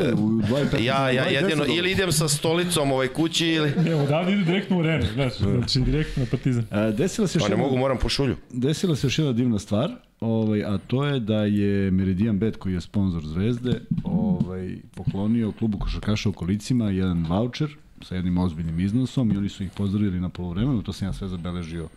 Ja, 0.85 1.11
ja 1.11 1.25
jedino, 1.25 1.65
ili 1.67 1.93
idem 1.93 2.13
sa 2.13 2.29
stolicom 2.29 2.93
ovaj 2.93 3.09
kući 3.09 3.47
ili... 3.47 3.73
Evo, 3.91 4.03
odavde 4.03 4.33
ide 4.33 4.45
direktno 4.45 4.79
u 4.79 4.83
Renu, 4.83 5.05
da. 5.17 5.31
znači 5.31 5.81
direktno 5.81 6.23
na 6.23 6.31
Partizan. 6.31 6.67
A, 6.71 6.91
desila 6.91 7.29
se 7.29 7.39
još 7.39 7.43
pa 7.43 7.49
ne 7.49 7.57
mogu, 7.57 7.77
moram 7.77 7.99
po 7.99 8.09
šulju. 8.09 8.37
Desila 8.51 8.97
se 8.97 9.07
još 9.07 9.19
jedna 9.19 9.33
divna 9.33 9.59
stvar, 9.59 9.91
ovaj, 10.21 10.65
a 10.65 10.79
to 10.87 11.05
je 11.05 11.21
da 11.21 11.45
je 11.45 11.91
Meridian 11.91 12.39
Bet, 12.39 12.57
koji 12.57 12.75
je 12.75 12.81
sponsor 12.81 13.27
Zvezde, 13.27 13.81
ovaj, 14.05 14.77
poklonio 14.95 15.53
klubu 15.53 15.79
košarkaša 15.79 16.29
u 16.29 16.33
kolicima 16.33 16.91
jedan 16.91 17.27
voucher 17.29 17.69
sa 18.03 18.15
jednim 18.15 18.39
ozbiljnim 18.39 18.81
iznosom 18.81 19.33
i 19.33 19.37
oni 19.37 19.49
su 19.49 19.65
ih 19.65 19.71
pozdravili 19.77 20.21
na 20.21 20.29
polovremenu, 20.29 20.83
to 20.83 20.93
sam 20.93 21.09
ja 21.09 21.13
sve 21.13 21.29
zabeležio 21.29 21.89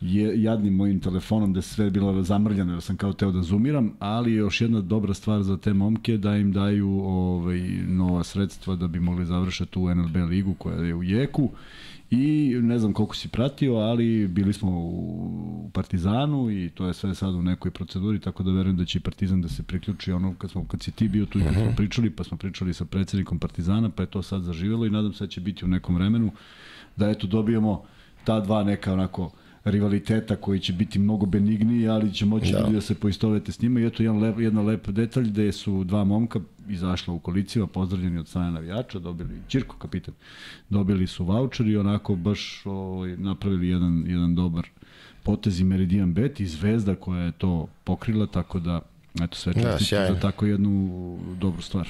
je 0.00 0.42
jadnim 0.42 0.74
mojim 0.74 1.00
telefonom 1.00 1.52
da 1.52 1.62
sve 1.62 1.84
je 1.84 1.90
bilo 1.90 2.22
zamrljano, 2.22 2.72
jer 2.72 2.82
sam 2.82 2.96
kao 2.96 3.12
teo 3.12 3.32
da 3.32 3.42
zoomiram, 3.42 3.92
ali 3.98 4.32
još 4.32 4.60
jedna 4.60 4.80
dobra 4.80 5.14
stvar 5.14 5.42
za 5.42 5.56
te 5.56 5.72
momke 5.72 6.16
da 6.16 6.36
im 6.36 6.52
daju 6.52 6.90
ovaj, 6.90 7.60
nova 7.86 8.24
sredstva 8.24 8.76
da 8.76 8.86
bi 8.86 9.00
mogli 9.00 9.26
završati 9.26 9.70
tu 9.70 9.94
NLB 9.94 10.16
ligu 10.16 10.54
koja 10.54 10.76
je 10.76 10.94
u 10.94 11.02
jeku. 11.02 11.50
I 12.10 12.54
ne 12.62 12.78
znam 12.78 12.92
koliko 12.92 13.16
si 13.16 13.28
pratio, 13.28 13.74
ali 13.74 14.28
bili 14.28 14.52
smo 14.52 14.70
u 14.70 15.70
Partizanu 15.72 16.50
i 16.50 16.70
to 16.74 16.86
je 16.86 16.94
sve 16.94 17.14
sad 17.14 17.34
u 17.34 17.42
nekoj 17.42 17.70
proceduri, 17.70 18.20
tako 18.20 18.42
da 18.42 18.52
verujem 18.52 18.76
da 18.76 18.84
će 18.84 19.00
Partizan 19.00 19.42
da 19.42 19.48
se 19.48 19.62
priključi. 19.62 20.12
Ono 20.12 20.34
kad, 20.34 20.50
smo, 20.50 20.64
kad 20.64 20.82
si 20.82 20.90
ti 20.90 21.08
bio 21.08 21.26
tu 21.26 21.38
i 21.38 21.42
kad 21.42 21.52
smo 21.52 21.64
mhm. 21.64 21.76
pričali, 21.76 22.10
pa 22.10 22.24
smo 22.24 22.36
pričali 22.36 22.74
sa 22.74 22.84
predsednikom 22.84 23.38
Partizana, 23.38 23.90
pa 23.90 24.02
je 24.02 24.06
to 24.06 24.22
sad 24.22 24.42
zaživelo 24.42 24.86
i 24.86 24.90
nadam 24.90 25.12
se 25.12 25.24
da 25.24 25.28
će 25.28 25.40
biti 25.40 25.64
u 25.64 25.68
nekom 25.68 25.94
vremenu 25.94 26.30
da 26.96 27.10
eto 27.10 27.26
dobijemo 27.26 27.82
ta 28.24 28.40
dva 28.40 28.64
neka 28.64 28.92
onako 28.92 29.24
uh, 29.24 29.32
rivaliteta 29.70 30.36
koji 30.36 30.60
će 30.60 30.72
biti 30.72 30.98
mnogo 30.98 31.26
benigniji, 31.26 31.88
ali 31.88 32.14
će 32.14 32.26
moći 32.26 32.52
da. 32.52 32.58
ljudi 32.60 32.74
da 32.74 32.80
se 32.80 32.94
poistovete 32.94 33.52
s 33.52 33.60
njima. 33.60 33.80
I 33.80 33.86
eto 33.86 34.02
jedan 34.02 34.18
lep, 34.18 34.38
jedna 34.38 34.62
lep 34.62 34.88
detalj 34.88 35.24
gde 35.24 35.52
su 35.52 35.84
dva 35.84 36.04
momka 36.04 36.40
izašla 36.68 37.14
u 37.14 37.18
kolicima, 37.18 37.66
pozdravljeni 37.66 38.18
od 38.18 38.28
strane 38.28 38.50
navijača, 38.50 38.98
dobili, 38.98 39.40
Čirko 39.48 39.76
kapitan, 39.76 40.14
dobili 40.68 41.06
su 41.06 41.24
voucher 41.24 41.66
i 41.66 41.76
onako 41.76 42.16
baš 42.16 42.62
ovaj, 42.64 43.16
napravili 43.16 43.68
jedan, 43.68 44.04
jedan 44.06 44.34
dobar 44.34 44.66
potez 45.22 45.60
i 45.60 45.64
Meridian 45.64 46.14
Bet 46.14 46.40
i 46.40 46.46
Zvezda 46.46 46.94
koja 46.94 47.22
je 47.22 47.32
to 47.32 47.68
pokrila, 47.84 48.26
tako 48.26 48.60
da 48.60 48.80
eto 49.22 49.36
sve 49.36 49.52
čestite 49.54 50.00
da, 50.00 50.14
za 50.14 50.20
tako 50.20 50.46
jednu 50.46 51.18
dobru 51.40 51.62
stvar. 51.62 51.88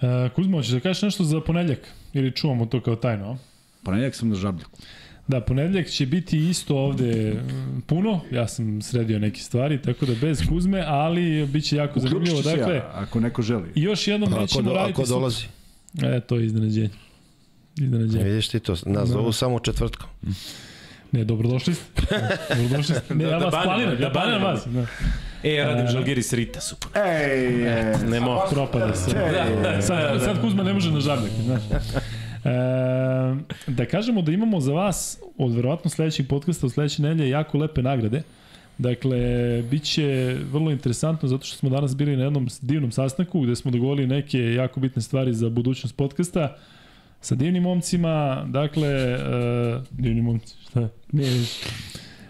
E, 0.00 0.28
Kuzmo, 0.34 0.58
hoćeš 0.58 0.72
da 0.72 0.80
kažeš 0.80 1.02
nešto 1.02 1.24
za 1.24 1.40
ponedljak? 1.40 1.78
Ili 2.12 2.32
čuvamo 2.32 2.66
to 2.66 2.80
kao 2.80 2.96
tajno? 2.96 3.38
Ponedljak 3.82 4.14
sam 4.14 4.28
na 4.28 4.34
žabljaku. 4.34 4.78
Da, 5.28 5.40
ponedljak 5.40 5.88
će 5.88 6.06
biti 6.06 6.48
isto 6.48 6.76
ovde 6.76 7.34
mm, 7.34 7.80
puno, 7.86 8.20
ja 8.32 8.48
sam 8.48 8.82
sredio 8.82 9.18
neke 9.18 9.40
stvari, 9.40 9.82
tako 9.82 10.06
da 10.06 10.14
bez 10.20 10.42
Kuzme, 10.48 10.84
ali 10.86 11.46
bit 11.46 11.64
će 11.64 11.76
jako 11.76 11.98
Uključit 11.98 12.12
zanimljivo. 12.12 12.56
Dakle, 12.56 12.74
ja, 12.74 12.90
ako 12.94 13.20
neko 13.20 13.42
želi. 13.42 13.68
I 13.74 13.82
još 13.82 14.08
jednom 14.08 14.30
pa, 14.30 14.40
nećemo 14.40 14.72
raditi... 14.72 15.02
Ako 15.02 15.08
dolazi. 15.08 15.44
E, 16.02 16.20
to 16.20 16.36
je 16.36 16.46
iznenađenje. 16.46 16.90
Iznenađenje. 17.76 18.24
Vidiš 18.24 18.48
ti 18.48 18.60
to, 18.60 18.72
nas 18.72 18.82
da. 18.84 19.06
zovu 19.06 19.26
da. 19.26 19.32
samo 19.32 19.58
četvrtku. 19.58 20.06
Ne, 21.12 21.24
dobrodošli 21.24 21.74
ste. 21.74 22.02
Dobrodošli 22.56 22.94
ste. 22.94 23.14
Ne, 23.14 23.24
da, 23.24 23.30
ja 23.30 23.38
da 23.38 23.44
vas 23.44 23.54
da 23.54 23.60
planiram, 23.62 23.96
da 23.96 24.04
ja 24.04 24.10
planiram 24.10 24.42
vas. 24.42 24.66
Da. 24.66 24.86
E, 25.42 25.54
ja 25.54 25.66
radim 25.66 25.86
e. 25.86 25.88
žalgiri 25.88 26.22
s 26.22 26.32
Rita, 26.32 26.60
super. 26.60 27.02
Ej, 27.02 27.50
ne, 27.50 27.98
ne 28.08 28.20
mogu. 28.20 28.40
Propada 28.50 28.94
se. 28.94 29.10
Da, 29.14 29.46
da, 29.62 29.82
sad, 29.82 30.22
sad 30.22 30.40
Kuzma 30.40 30.62
ne 30.62 30.72
može 30.72 30.92
na 30.92 31.00
žabljak, 31.00 31.32
znaš. 31.44 31.62
E, 32.44 32.50
da 33.66 33.86
kažemo 33.86 34.22
da 34.22 34.32
imamo 34.32 34.60
za 34.60 34.72
vas 34.72 35.18
od 35.38 35.54
verovatno 35.54 35.90
sledećeg 35.90 36.28
podcasta 36.28 36.66
u 36.66 36.70
sledeće 36.70 37.02
nedelje 37.02 37.30
jako 37.30 37.58
lepe 37.58 37.82
nagrade. 37.82 38.22
Dakle, 38.78 39.18
bit 39.70 39.82
će 39.82 40.36
vrlo 40.52 40.70
interesantno 40.70 41.28
zato 41.28 41.44
što 41.46 41.56
smo 41.56 41.70
danas 41.70 41.96
bili 41.96 42.16
na 42.16 42.24
jednom 42.24 42.48
divnom 42.60 42.92
sastanku 42.92 43.40
gde 43.40 43.56
smo 43.56 43.70
dogovorili 43.70 44.06
neke 44.06 44.38
jako 44.38 44.80
bitne 44.80 45.02
stvari 45.02 45.34
za 45.34 45.48
budućnost 45.48 45.96
podcasta 45.96 46.56
sa 47.20 47.34
divnim 47.34 47.62
momcima, 47.62 48.44
dakle, 48.48 48.88
e, 48.88 49.18
divni 49.90 50.22
momci, 50.22 50.54
šta? 50.62 50.88
Nije, 51.12 51.30
nije. 51.30 51.46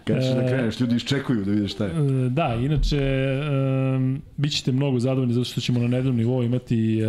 Kad 0.03 0.21
ćeš 0.21 0.29
da 0.29 0.41
ehm, 0.41 0.47
kreneš, 0.47 0.79
ljudi 0.79 0.95
iščekuju 0.95 1.45
da 1.45 1.51
vidiš 1.51 1.71
šta 1.71 1.85
je. 1.85 1.93
Da, 2.29 2.55
inače, 2.61 2.99
um, 3.95 4.21
bit 4.37 4.51
ćete 4.51 4.71
mnogo 4.71 4.99
zadovoljni 4.99 5.33
zato 5.33 5.45
što 5.45 5.61
ćemo 5.61 5.79
na 5.79 5.87
nedeljnom 5.87 6.17
nivou 6.17 6.43
imati 6.43 7.01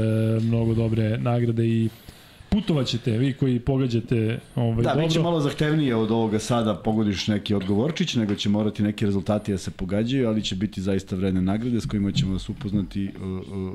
mnogo 0.43 0.75
dobre 0.75 1.19
nagrade 1.19 1.67
i 1.67 1.87
uh, 1.87 2.12
putovaćete 2.53 3.19
vi 3.19 3.33
koji 3.33 3.61
pogađate 3.61 4.39
ovaj, 4.57 4.71
da, 4.71 4.83
dobro. 4.83 4.95
Da, 4.95 5.07
biće 5.07 5.21
malo 5.21 5.41
zahtevnije 5.41 5.97
od 5.97 6.11
ovoga 6.11 6.39
sada 6.39 6.75
pogodiš 6.75 7.27
neki 7.27 7.55
odgovorčić, 7.55 8.15
nego 8.15 8.35
će 8.35 8.49
morati 8.49 8.83
neki 8.83 9.07
rezultati 9.07 9.53
da 9.53 9.59
se 9.59 9.71
pogađaju, 9.71 10.29
ali 10.29 10.43
će 10.43 10.57
biti 10.57 10.83
zaista 10.83 11.17
vredne 11.17 11.43
nagrade 11.43 11.81
s 11.81 11.87
kojima 11.87 12.13
ćemo 12.13 12.33
vas 12.33 12.49
upoznati 12.49 13.11
uh, 13.17 13.23
uh, 13.23 13.75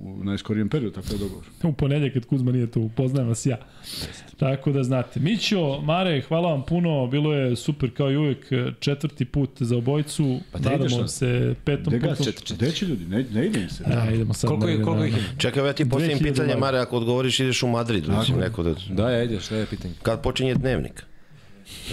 u 0.00 0.24
najskorijem 0.24 0.68
periodu, 0.68 0.94
tako 0.94 1.12
je 1.12 1.18
dogovor. 1.18 1.44
U 1.62 1.72
ponedje 1.72 2.12
kad 2.12 2.24
Kuzma 2.24 2.52
nije 2.52 2.66
tu, 2.66 2.82
upoznajem 2.82 3.28
vas 3.28 3.46
ja. 3.46 3.56
Jeste. 3.84 4.27
Tako 4.38 4.72
da 4.72 4.82
znate. 4.82 5.20
Mićo, 5.20 5.80
Mare, 5.80 6.22
hvala 6.28 6.50
vam 6.50 6.62
puno, 6.62 7.06
bilo 7.06 7.34
je 7.34 7.56
super 7.56 7.90
kao 7.96 8.10
i 8.10 8.16
uvek, 8.16 8.46
četvrti 8.80 9.24
put 9.24 9.50
za 9.60 9.76
obojicu, 9.76 10.40
pa 10.52 10.58
da 10.58 10.70
nadamo 10.70 10.98
ideš, 10.98 11.10
se 11.10 11.54
petom 11.64 11.90
Dega, 11.90 12.08
putom. 12.08 12.24
Čet, 12.24 12.44
čet. 12.44 12.58
Deći 12.58 12.76
će 12.76 12.86
ljudi, 12.86 13.04
ne, 13.04 13.24
ne 13.32 13.46
idem 13.46 13.70
se. 13.70 13.84
Da, 13.84 14.10
idemo 14.14 14.34
sad. 14.34 14.48
Koliko, 14.48 14.68
je, 14.68 14.82
koliko 14.82 15.04
ih 15.04 15.16
je? 15.16 15.22
Čekaj, 15.38 15.66
ja 15.66 15.72
ti 15.72 15.88
postavim 15.88 16.18
pitanje, 16.18 16.56
Mare, 16.56 16.78
ako 16.78 16.96
odgovoriš 16.96 17.40
ideš 17.40 17.62
u 17.62 17.68
Madrid, 17.68 18.06
Tako. 18.06 18.18
mislim, 18.18 18.38
neko 18.38 18.62
da... 18.62 18.74
Da, 18.90 19.10
ja 19.10 19.22
ideš, 19.22 19.44
šta 19.44 19.56
je 19.56 19.66
pitanje? 19.66 19.94
Kad 20.02 20.22
počinje 20.22 20.54
dnevnik? 20.54 21.04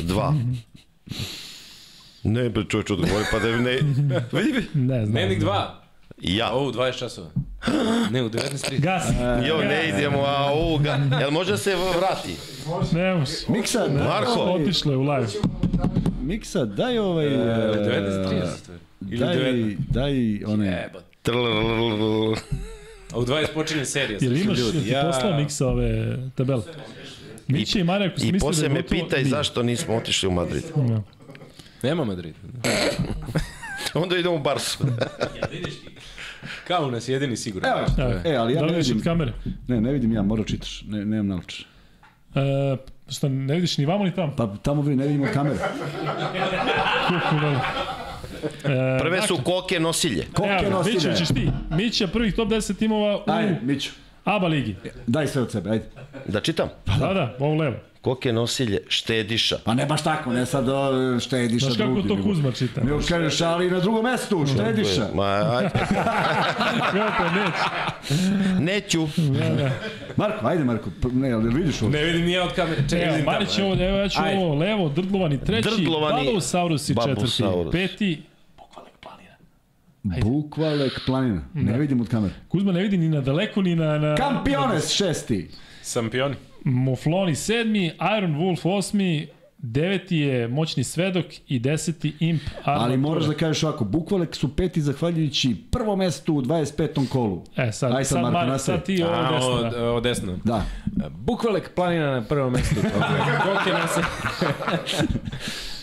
Dva. 0.01 0.33
ne, 2.23 2.51
čovječ, 2.69 2.91
odgovori, 2.91 3.25
pa 3.31 3.39
da 3.39 3.57
ne... 3.57 3.71
Vidi 4.31 4.51
bi. 4.73 4.79
Ne 4.79 5.05
znam. 5.05 5.11
Dnevnik 5.11 5.39
dva? 5.39 5.81
Ja. 6.21 6.51
O, 6.53 6.71
20 6.71 6.99
časova. 6.99 7.27
Ne, 8.11 8.23
u 8.23 8.29
19.30. 8.29 8.79
Gas. 8.79 9.03
Jo, 9.47 9.57
ne 9.57 9.89
idemo, 9.89 10.19
a 10.19 10.53
u, 10.53 10.77
ga, 10.77 10.99
jel 11.19 11.31
može 11.31 11.51
da 11.51 11.57
se 11.57 11.75
vrati? 11.97 12.35
Ne, 12.91 13.13
može. 13.13 13.31
Miksa, 13.47 13.87
ne. 13.87 14.03
Marko. 14.03 14.39
Ovaj- 14.39 14.63
Otišlo 14.63 14.91
je 14.91 14.97
u 14.97 15.03
live. 15.03 15.27
Miksa, 16.21 16.65
daj 16.65 16.97
ovaj... 16.97 17.27
E, 17.27 17.29
e 17.29 17.35
19.30. 19.01 19.17
Daj, 19.19 19.75
daj 19.89 20.43
one... 20.45 20.89
A 23.11 23.19
u 23.19 23.25
20 23.25 23.45
počinje 23.53 23.85
serija. 23.85 24.19
Jel 24.21 24.37
imaš, 24.37 24.59
ljudi. 24.59 24.89
ja 24.89 25.01
ti 25.01 25.07
poslao 25.07 25.37
Miksa 25.37 25.67
ove 25.67 26.17
tabele? 26.35 26.63
Miće 27.47 27.79
i 27.79 27.83
Marija, 27.83 28.11
ako 28.11 28.21
I 28.25 28.31
da 28.31 28.39
posle 28.39 28.69
me 28.69 28.83
pitaj 28.83 29.23
zašto 29.23 29.63
nismo 29.63 29.95
otišli 29.95 30.29
u 30.29 30.31
Madrid. 30.31 30.63
Nema 31.83 32.03
Madrid. 32.03 32.35
Onda 33.93 34.17
idemo 34.17 34.35
u 34.35 34.39
Barsu. 34.39 34.87
Ja, 35.41 35.47
vidiš 35.51 35.73
ti. 35.73 35.95
Kao 36.67 36.91
nas 36.91 37.09
jedini 37.09 37.37
sigurno. 37.37 37.69
Evo. 37.69 38.11
E, 38.25 38.35
ali 38.35 38.53
ja 38.53 38.61
da 38.61 38.65
ne 38.67 38.77
vidim, 38.77 39.01
kamere? 39.01 39.33
ne, 39.67 39.81
ne 39.81 39.91
vidim 39.91 40.13
ja, 40.13 40.21
mora 40.21 40.43
čitaš, 40.43 40.83
ne, 40.87 41.05
nemam 41.05 41.27
naočar. 41.27 41.65
E, 42.35 42.77
šta, 43.09 43.29
ne 43.29 43.55
vidiš 43.55 43.77
ni 43.77 43.85
vamo 43.85 44.03
ni 44.03 44.13
tamo? 44.15 44.33
Pa 44.37 44.47
tamo 44.61 44.81
vi 44.81 44.95
ne 44.95 45.07
vidimo 45.07 45.27
kamere. 45.33 45.57
Kuku. 47.07 47.45
E, 48.63 48.97
Prve 48.99 49.21
su 49.21 49.37
koke 49.43 49.79
nosilje. 49.79 50.25
Koke 50.33 50.49
Evo, 50.61 50.69
nosilje. 50.77 50.95
Mića, 50.95 51.13
ćeš 51.13 51.27
ti. 51.27 51.49
Mića 51.71 52.07
prvih 52.07 52.35
top 52.35 52.49
10 52.49 52.77
timova 52.77 53.17
u, 53.17 53.21
Ajde, 53.31 53.59
Miću. 53.63 53.91
Aba 54.25 54.47
ligi. 54.47 54.75
Daj 55.07 55.27
sve 55.27 55.41
od 55.41 55.51
sebe, 55.51 55.69
ajde. 55.69 55.85
Da 56.27 56.39
čitam. 56.41 56.69
Da, 56.99 57.13
da, 57.13 57.35
ovo 57.39 57.55
levo. 57.55 57.75
Koke 58.01 58.33
nosilje 58.33 58.79
štediša. 58.87 59.57
Pa 59.63 59.73
ne 59.73 59.85
baš 59.85 60.03
tako, 60.03 60.33
ne 60.33 60.45
sad 60.45 60.69
o, 60.69 60.89
štediša 61.19 61.65
Znaš 61.65 61.77
kako 61.77 61.91
drugi. 61.91 62.07
to 62.07 62.15
nego- 62.15 62.27
Kuzma 62.27 62.51
čita? 62.51 62.81
Nego 62.83 62.99
kaže 63.09 63.29
šali 63.29 63.71
na 63.71 63.79
drugom 63.79 64.03
mestu, 64.03 64.45
štediša. 64.47 65.07
Ma, 65.15 65.23
aj, 65.23 65.69
Kako 66.93 67.23
neće? 67.25 67.63
neću. 68.59 69.07
Marko, 70.15 70.47
ajde 70.47 70.63
Marko, 70.63 70.89
ne, 71.03 71.31
ali 71.31 71.53
vidiš 71.53 71.81
ovo? 71.81 71.91
Ne 71.91 72.03
vidim 72.03 72.21
nije 72.21 72.41
od 72.41 72.53
kamere. 72.53 72.81
Čekaj, 72.89 73.09
vidim 73.09 73.25
Marić 73.25 73.55
tamo, 73.55 73.67
ovo, 73.67 73.83
evo 73.83 73.97
ja 73.97 74.09
ću 74.09 74.19
Ajde. 74.21 74.37
ovo 74.37 74.55
levo, 74.55 74.89
drdlovani 74.89 75.39
treći, 75.39 75.69
Drdlovani 75.69 76.25
Babousaurus 76.25 76.89
i 76.89 76.95
četvrti, 76.95 77.43
peti. 77.71 78.21
Bukvalek 80.21 80.99
planina. 81.05 81.41
Ne 81.53 81.77
vidim 81.77 82.01
od 82.01 82.07
kamere. 82.07 82.33
Kuzma 82.47 82.71
ne 82.71 82.81
vidi 82.81 82.97
ni 82.97 83.09
na 83.09 83.21
daleko, 83.21 83.61
ni 83.61 83.75
na... 83.75 83.97
na 83.99 84.15
Kampiones 84.15 84.89
šesti. 84.89 85.49
Sampioni. 85.81 86.35
Mufloni 86.63 87.35
sedmi, 87.35 87.85
Iron 88.17 88.35
Wolf 88.35 88.67
osmi, 88.67 89.27
deveti 89.57 90.17
je 90.17 90.47
moćni 90.47 90.83
svedok 90.83 91.25
i 91.47 91.59
deseti 91.59 92.13
imp 92.19 92.41
Armatura. 92.55 92.79
Ali 92.79 92.97
moraš 92.97 93.25
da 93.25 93.33
kažeš 93.33 93.63
ovako, 93.63 93.85
Bukvalek 93.85 94.35
su 94.35 94.55
peti 94.55 94.81
zahvaljujući 94.81 95.55
prvom 95.71 95.99
mestu 95.99 96.33
u 96.33 96.41
25. 96.41 97.07
kolu. 97.09 97.43
E, 97.55 97.71
sad, 97.71 97.91
Aj 97.91 98.03
sad, 98.03 98.05
sad, 98.05 98.21
Marko, 98.21 98.31
Mar, 98.33 98.47
nastavi. 98.47 98.77
sad 98.77 98.85
ti 98.85 99.03
ovo 99.03 99.21
desno. 99.23 99.51
od, 99.51 99.73
Da. 99.73 99.83
od 99.83 100.03
desno. 100.03 100.37
Da. 100.43 100.63
Bukvalek 101.09 101.71
planina 101.75 102.11
na 102.11 102.21
prvom 102.21 102.53
mestu. 102.53 102.75
Koliko 103.43 103.69
je 103.69 103.73
nas... 103.73 103.97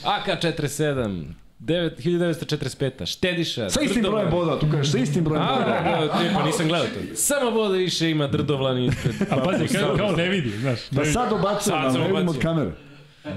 AK-47, 0.04 0.94
9, 0.94 1.24
1945. 1.66 3.06
Štediša. 3.06 3.70
Sa 3.70 3.80
istim 3.80 4.02
brojem 4.02 4.30
bodova, 4.30 4.58
tu 4.58 4.66
kažeš, 4.70 4.92
sa 4.92 4.98
istim 4.98 5.24
brojem 5.24 5.42
A, 5.42 5.46
bodova. 5.46 5.82
da, 5.82 6.06
da, 6.06 6.22
ne, 6.22 6.34
pa 6.34 6.46
nisam 6.46 6.68
gledao 6.68 6.86
to. 6.86 7.16
Samo 7.16 7.50
boda 7.50 7.74
više 7.76 8.10
ima 8.10 8.26
drdovlani 8.26 8.86
ispred. 8.86 9.14
A 9.30 9.36
pazi, 9.44 9.68
kao, 9.78 9.96
kao 9.96 10.12
ne 10.12 10.28
vidi, 10.28 10.50
znaš. 10.50 10.80
Da 10.90 11.04
sad 11.04 11.32
ali 11.32 11.60
sam 11.92 12.00
ne 12.00 12.08
vidim 12.08 12.28
od 12.28 12.38
kamere. 12.38 12.70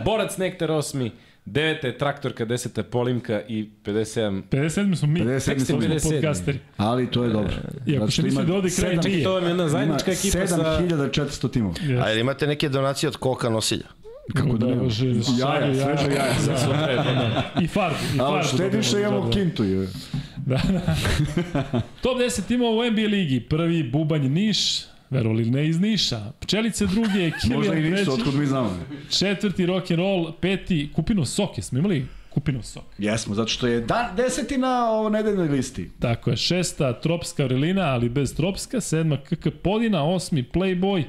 Borac 0.05 0.37
Nektar 0.37 0.69
8. 0.69 1.09
Deveta 1.45 1.87
je 1.87 1.97
traktorka, 1.97 2.45
deseta 2.45 2.81
je 2.81 2.85
Polimka 2.85 3.41
i 3.47 3.69
57. 3.83 4.43
57 4.51 4.95
smo 4.95 5.07
mi, 5.07 5.19
57 5.19 5.45
tek 5.45 5.61
smo 5.61 5.77
57. 5.77 6.15
podcasteri. 6.15 6.59
Ali 6.77 7.11
to 7.11 7.23
je 7.23 7.29
dobro. 7.29 7.53
I 7.85 7.95
ako 7.95 8.05
Zato 8.05 8.11
se 8.11 8.21
misli 8.21 8.45
da 8.45 8.53
ovde 8.53 8.69
kraj 8.69 8.97
nije. 8.97 9.23
To 9.23 9.33
vam 9.33 9.43
je 9.43 9.49
jedna 9.49 9.69
zajednička 9.69 10.11
ekipa 10.11 10.47
sa... 10.47 10.57
7400 10.57 11.51
timova. 11.51 11.75
A 12.03 12.09
jel 12.09 12.19
imate 12.19 12.47
neke 12.47 12.69
donacije 12.69 13.07
od 13.07 13.17
koka 13.17 13.49
nosilja? 13.49 13.85
Kako 14.33 14.57
da 14.57 14.67
nema? 14.67 14.83
može, 14.83 15.07
Jaja, 15.07 15.21
šalju 15.39 15.75
sveže 15.75 16.15
jaja. 16.15 17.43
I 17.61 17.67
farbu. 17.67 17.97
I 18.15 18.19
Ali 18.19 18.33
farbu 18.43 18.47
štediša 18.47 18.91
dobijemo, 18.91 19.09
imamo 19.09 19.21
da, 19.21 19.27
da. 19.27 19.33
kintu. 19.33 19.63
je. 19.63 19.87
Da, 20.45 20.61
da. 20.69 21.81
Top 22.01 22.17
10 22.17 22.47
timova 22.47 22.71
u 22.71 22.91
NBA 22.91 23.01
ligi. 23.01 23.39
Prvi 23.39 23.83
Bubanj 23.83 24.27
Niš, 24.29 24.57
verovali 25.09 25.45
ne 25.45 25.67
iz 25.67 25.79
Niša. 25.79 26.31
Pčelice 26.39 26.85
druge, 26.85 27.31
Možda 27.55 27.73
i 27.73 27.75
Kilijan 27.75 27.95
treći, 27.95 28.09
otkud 28.11 28.35
mi 28.35 28.45
znamo. 28.45 28.79
četvrti 29.09 29.65
rock 29.65 29.91
and 29.91 29.99
roll, 29.99 30.31
peti 30.41 30.89
Kupino 30.95 31.25
Soke. 31.25 31.61
Smo 31.61 31.79
imali 31.79 32.05
Kupino 32.29 32.63
Sok. 32.63 32.83
Jesmo, 32.97 33.35
zato 33.35 33.47
što 33.47 33.67
je 33.67 33.81
dan, 33.81 34.15
deseti 34.15 34.57
na 34.57 34.89
ovo 34.89 35.09
nedeljnoj 35.09 35.47
listi. 35.47 35.89
Tako 35.99 36.29
je, 36.29 36.37
šesta 36.37 36.93
Tropska 36.93 37.43
Vrelina, 37.43 37.81
ali 37.83 38.09
bez 38.09 38.35
Tropska, 38.35 38.81
sedma 38.81 39.17
KK 39.17 39.47
Podina, 39.63 40.03
osmi 40.03 40.45
Playboy, 40.53 41.03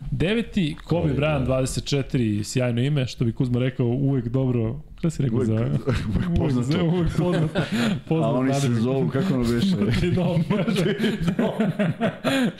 deveti 0.00 0.76
Kobe 0.84 1.12
Bryant 1.14 1.46
24, 1.46 2.42
sjajno 2.44 2.80
ime, 2.82 3.06
što 3.06 3.24
bi 3.24 3.32
Kuzma 3.32 3.58
rekao, 3.58 3.86
uvek 3.86 4.28
dobro, 4.28 4.80
kada 4.94 5.10
si 5.10 5.22
rekao 5.22 5.38
Uvek- 5.38 5.46
za... 5.46 5.54
uvek 5.54 6.28
poznato. 6.38 6.84
Uvek, 6.84 6.94
uvek 6.94 7.16
poznato. 7.18 7.58
A 7.58 7.64
poznato 8.08 8.34
oni 8.34 8.54
se 8.54 8.68
zovu, 8.70 9.08
kako 9.08 9.34
ono 9.34 9.44
beše? 9.44 9.76
Dom, 10.16 10.42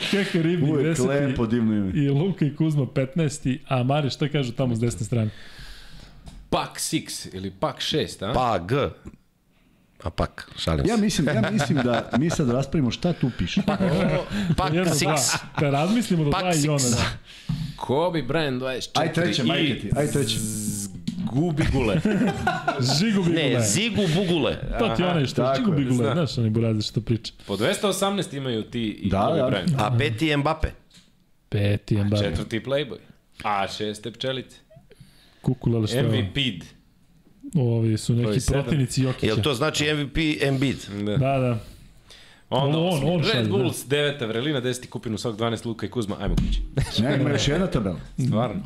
KK 0.02 0.34
Ribnik 0.34 0.70
Uvek 0.70 0.86
10. 0.88 1.08
lepo, 1.08 1.46
divno 1.46 1.74
ime. 1.74 1.90
I 1.94 2.08
Luka 2.10 2.44
i 2.44 2.56
Kuzma 2.56 2.82
15. 2.84 3.58
A 3.68 3.82
Mari, 3.82 4.10
šta 4.10 4.28
kažu 4.28 4.52
tamo 4.52 4.74
s 4.74 4.80
desne 4.80 5.06
strane? 5.06 5.30
Pak 6.50 6.70
6 6.74 7.36
ili 7.36 7.50
Pak 7.50 7.76
6, 7.76 8.24
a? 8.24 8.32
Pa, 8.32 8.58
G. 8.58 8.74
A 10.02 10.10
pak, 10.10 10.50
šalim 10.58 10.84
se. 10.86 10.90
Ja 10.90 10.96
mislim, 10.96 11.26
ja 11.26 11.50
mislim 11.50 11.78
da 11.78 12.10
mi 12.18 12.30
sad 12.30 12.50
raspravimo 12.50 12.90
šta 12.90 13.12
tu 13.12 13.30
piše. 13.38 13.62
Pak 13.66 13.80
Jedno, 14.72 14.94
dva. 14.94 15.16
6. 15.16 15.36
Da 15.60 15.70
razmislimo 15.70 16.24
do 16.24 16.30
Pak 16.30 16.40
dva 16.42 16.54
i 16.54 16.68
ona. 16.68 16.78
six. 16.78 16.90
Da. 16.90 17.04
Kobe 17.76 18.18
Bryant 18.20 18.58
24 18.58 18.88
Aj 18.94 19.12
treće, 19.12 19.44
majke 19.44 19.80
ti, 19.80 19.90
aj 19.96 20.06
treće. 20.06 20.36
Gubi 21.26 21.64
gule. 21.72 21.94
Žigu 22.92 23.22
Bigule. 23.22 23.42
Ne, 23.44 23.60
Zigu 23.62 24.02
Bugule. 24.14 24.58
To 24.78 24.88
ti 24.88 25.02
onaj 25.02 25.26
što 25.26 25.42
tako 25.42 25.56
Žigu 25.56 25.72
Bigule, 25.72 25.96
znam. 25.96 26.12
znaš, 26.12 26.38
onaj 26.38 26.50
burazer 26.50 26.82
što 26.82 27.00
priča. 27.00 27.32
Po 27.46 27.56
218 27.56 28.36
imaju 28.36 28.62
ti 28.62 28.82
i 28.82 29.08
Da, 29.10 29.20
Kobe 29.20 29.38
da. 29.38 29.46
Bryant. 29.46 29.74
A 29.78 29.96
peti 29.98 30.26
je 30.26 30.36
Mbappe. 30.36 30.68
Peti 31.48 31.96
Mbappe. 31.96 32.24
Četvrti 32.24 32.60
Playboy. 32.60 32.96
A 33.42 33.68
šeste 33.68 34.10
pčelice. 34.10 34.56
Kukulele 35.42 35.86
što 35.86 35.96
je? 35.96 36.02
MVP. 36.04 36.36
Ovi 37.54 37.96
su 37.96 38.14
neki 38.14 38.38
protivnici 38.48 39.02
Jokića. 39.02 39.26
Jel 39.26 39.36
to 39.36 39.54
znači 39.54 39.84
MVP 39.94 40.16
Embiid? 40.42 40.76
Da. 40.96 41.16
Da, 41.16 41.38
da. 41.38 41.58
Onda 42.50 42.78
On- 42.78 42.86
on- 42.94 43.10
on 43.10 43.22
Red 43.24 43.44
da. 43.44 43.50
Bulls, 43.50 43.86
deveta 43.86 44.26
Vrelina, 44.26 44.60
deseti 44.60 44.88
Kupinu, 44.88 45.18
Sok, 45.18 45.36
12 45.36 45.66
Luka 45.66 45.86
i 45.86 45.90
Kuzma. 45.90 46.16
Ajmo 46.20 46.34
kući. 46.36 46.60
Ne, 47.02 47.16
ima 47.16 47.30
još 47.30 47.48
jedna 47.48 47.66
tabela. 47.66 47.96
Stvarno. 48.18 48.62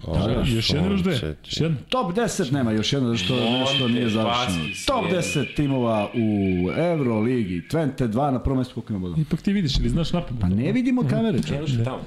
I 0.47 0.55
još 0.55 0.71
jedna 0.71 0.89
još 0.89 1.01
dve. 1.01 1.13
Još 1.45 1.61
jedna. 1.61 1.77
Top 1.89 2.13
10 2.13 2.53
nema 2.53 2.73
još 2.73 2.93
jedna, 2.93 3.17
što 3.17 3.35
nešto 3.51 3.89
nije 3.89 4.09
završeno. 4.09 4.65
Top 4.87 5.05
svijet. 5.09 5.25
10 5.25 5.57
timova 5.57 6.11
u 6.15 6.29
Euroligi. 6.73 7.63
Twente 7.63 8.07
2 8.07 8.31
na 8.31 8.39
prvom 8.39 8.59
mjestu 8.59 8.75
koliko 8.75 8.93
ima 8.93 9.01
bodova. 9.01 9.21
Ipak 9.21 9.43
ti 9.43 9.53
vidiš 9.53 9.79
ili 9.79 9.89
znaš 9.89 10.13
napamet. 10.13 10.41
Pa 10.41 10.49
ne 10.49 10.73
vidimo 10.73 11.03
kamere. 11.03 11.39
čovječe. 11.39 11.73
Još 11.73 11.85
tamo. 11.85 12.01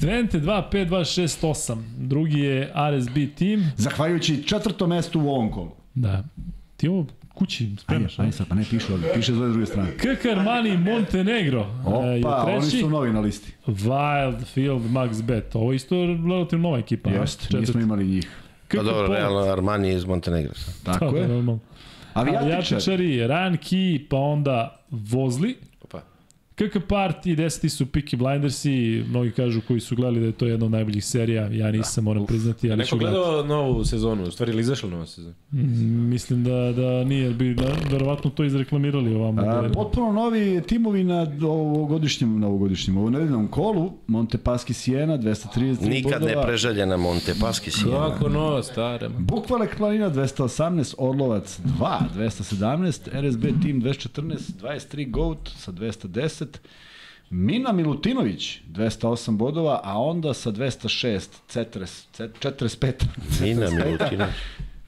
Twente 0.00 0.40
2, 0.40 0.62
5, 0.72 0.88
2, 0.88 1.22
6, 1.22 1.44
8. 1.44 1.76
Drugi 1.98 2.40
je 2.40 2.72
RSB 2.90 3.16
tim. 3.36 3.72
Zahvaljujući 3.76 4.42
četvrtom 4.42 4.88
mestu 4.88 5.20
u 5.20 5.28
ovom 5.28 5.50
kolu. 5.52 5.70
Da. 5.94 6.24
Ti 6.76 6.88
ovo 6.88 7.06
kući 7.28 7.64
Ajde, 7.64 7.76
spremaš. 7.76 8.18
ajde 8.18 8.32
sad, 8.32 8.46
pa 8.48 8.54
ne 8.54 8.64
piše 8.70 8.92
ovdje, 8.92 9.12
piše 9.14 9.32
s 9.32 9.36
ove 9.36 9.48
druge 9.48 9.66
strane. 9.66 9.90
KK 9.90 10.26
Armani 10.28 10.76
Montenegro. 10.78 11.60
e, 11.60 12.08
je 12.08 12.18
Opa, 12.18 12.44
oni 12.44 12.60
treći. 12.60 12.78
su 12.78 12.90
novi 12.90 13.12
na 13.12 13.20
listi. 13.20 13.52
Wildfield 13.66 14.88
Max 14.88 15.22
Bet. 15.22 15.54
Ovo 15.54 15.72
je 15.72 15.76
isto 15.76 15.96
relativno 16.06 16.62
nova 16.62 16.78
ekipa. 16.78 17.10
Jeste, 17.10 17.58
nismo 17.58 17.80
imali 17.80 18.04
njih. 18.06 18.24
KK 18.68 18.76
Pa 18.76 18.82
dobro, 18.82 19.06
Port. 19.06 19.18
realno 19.18 19.38
Armani 19.42 19.92
iz 19.92 20.04
Montenegra. 20.04 20.52
Tako 20.84 21.10
Da, 21.10 21.18
je. 21.18 21.28
normalno. 21.28 21.58
Avijatičar. 22.14 22.44
Avijatičari, 22.44 23.18
Ryan 23.18 23.58
Key, 23.58 24.08
pa 24.08 24.16
onda 24.16 24.80
Vozli. 24.90 25.56
KK 26.54 26.76
Party, 26.88 27.34
deseti 27.36 27.68
su 27.68 27.86
Peaky 27.86 28.16
Blindersi, 28.16 28.70
mnogi 29.08 29.30
kažu 29.30 29.60
koji 29.68 29.80
su 29.80 29.96
gledali 29.96 30.20
da 30.20 30.26
je 30.26 30.32
to 30.32 30.46
jedna 30.46 30.66
od 30.66 30.72
najboljih 30.72 31.04
serija, 31.04 31.48
ja 31.48 31.70
nisam, 31.70 32.04
moram 32.04 32.26
priznati, 32.26 32.66
Ja 32.66 32.72
ali 32.72 32.86
ću 32.86 32.96
neko 32.96 33.04
gledati. 33.04 33.20
gledao 33.20 33.44
novu 33.46 33.84
sezonu, 33.84 34.22
u 34.22 34.30
stvari 34.30 34.52
ili 34.52 34.60
izašla 34.60 34.90
nova 34.90 35.06
sezona? 35.06 35.34
Mm, 35.52 36.08
Mislim 36.08 36.44
da, 36.44 36.72
da 36.72 37.04
nije, 37.04 37.30
bi 37.30 37.54
da, 37.54 37.74
verovatno 37.90 38.30
to 38.30 38.44
izreklamirali 38.44 39.14
ovamo. 39.14 39.42
A, 39.42 39.62
da, 39.62 39.68
potpuno 39.68 40.12
novi 40.12 40.62
timovi 40.68 41.04
na 41.04 41.26
ovogodišnjem, 41.42 42.38
novogodišnjem, 42.40 42.96
ovo 42.96 43.10
nedeljnom 43.10 43.48
kolu, 43.48 43.92
Montepaschi 44.06 44.74
Siena, 44.74 45.18
233 45.18 45.88
Nikad 45.88 46.20
bodova. 46.20 46.40
ne 46.40 46.46
preželjena 46.46 46.96
Montepaski 46.96 47.70
Sijena. 47.70 48.10
Kako 48.10 48.28
nova, 48.28 48.62
stara. 48.62 49.08
Bukvalek 49.08 49.76
planina 49.76 50.10
218, 50.10 50.94
Orlovac 50.98 51.60
2, 51.78 51.98
217, 52.16 53.08
RSB 53.20 53.42
Team 53.42 53.82
214, 53.82 54.38
23 54.62 55.10
Goat 55.10 55.38
sa 55.56 55.72
210, 55.72 56.43
Mina 57.30 57.72
Milutinović 57.72 58.60
208 58.72 59.36
bodova, 59.36 59.80
a 59.84 59.98
onda 59.98 60.34
sa 60.34 60.50
206 60.50 61.28
Cetres, 61.48 62.06
Cet- 62.16 62.38
45 62.40 62.92
Mina 63.40 63.70
Milutina. 63.70 64.28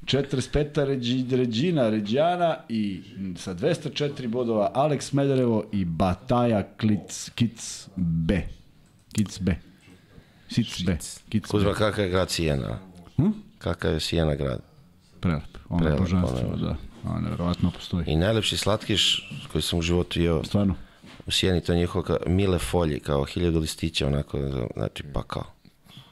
45 0.07 0.85
Regi, 0.86 1.36
Regina 1.36 1.89
Ređana 1.91 2.57
i 2.68 3.01
sa 3.36 3.55
204 3.55 4.26
bodova 4.26 4.73
Alex 4.75 5.15
Mederevo 5.15 5.65
i 5.73 5.85
Bataja 5.85 6.62
Klic, 6.76 7.31
Kic 7.35 7.89
B. 7.97 8.43
Kic 9.12 9.41
B. 9.41 9.55
Sic 10.49 10.83
B. 10.83 10.97
Kic. 11.28 11.47
Kuzma, 11.47 11.73
kakav 11.73 12.05
je 12.05 12.10
grad 12.10 12.31
Sijena? 12.31 12.78
Hm? 13.17 13.28
Kakav 13.59 13.93
je 13.93 14.01
Sijena 14.01 14.35
grad? 14.35 14.60
Prelep. 15.20 15.43
Ono 15.68 15.89
je 15.89 15.97
božanstvo, 15.97 16.39
je. 16.39 16.57
da. 16.57 16.76
Ono 17.05 17.20
nevjerovatno 17.20 17.70
postoji. 17.70 18.05
I 18.07 18.17
najlepši 18.17 18.57
slatkiš 18.57 19.31
koji 19.52 19.62
sam 19.62 19.78
u 19.78 19.83
životu 19.83 20.20
jeo 20.20 20.44
Stvarno. 20.44 20.75
U 21.27 21.31
Sijeni, 21.31 21.61
to 21.61 21.73
je 21.73 21.79
njihovo 21.79 22.03
kao 22.03 22.17
mile 22.27 22.59
folji, 22.59 23.01
kao 23.01 23.25
hiljadu 23.25 23.59
listića, 23.59 24.07
onako, 24.07 24.39
znači 24.77 25.03
pa 25.13 25.23
kao. 25.23 25.45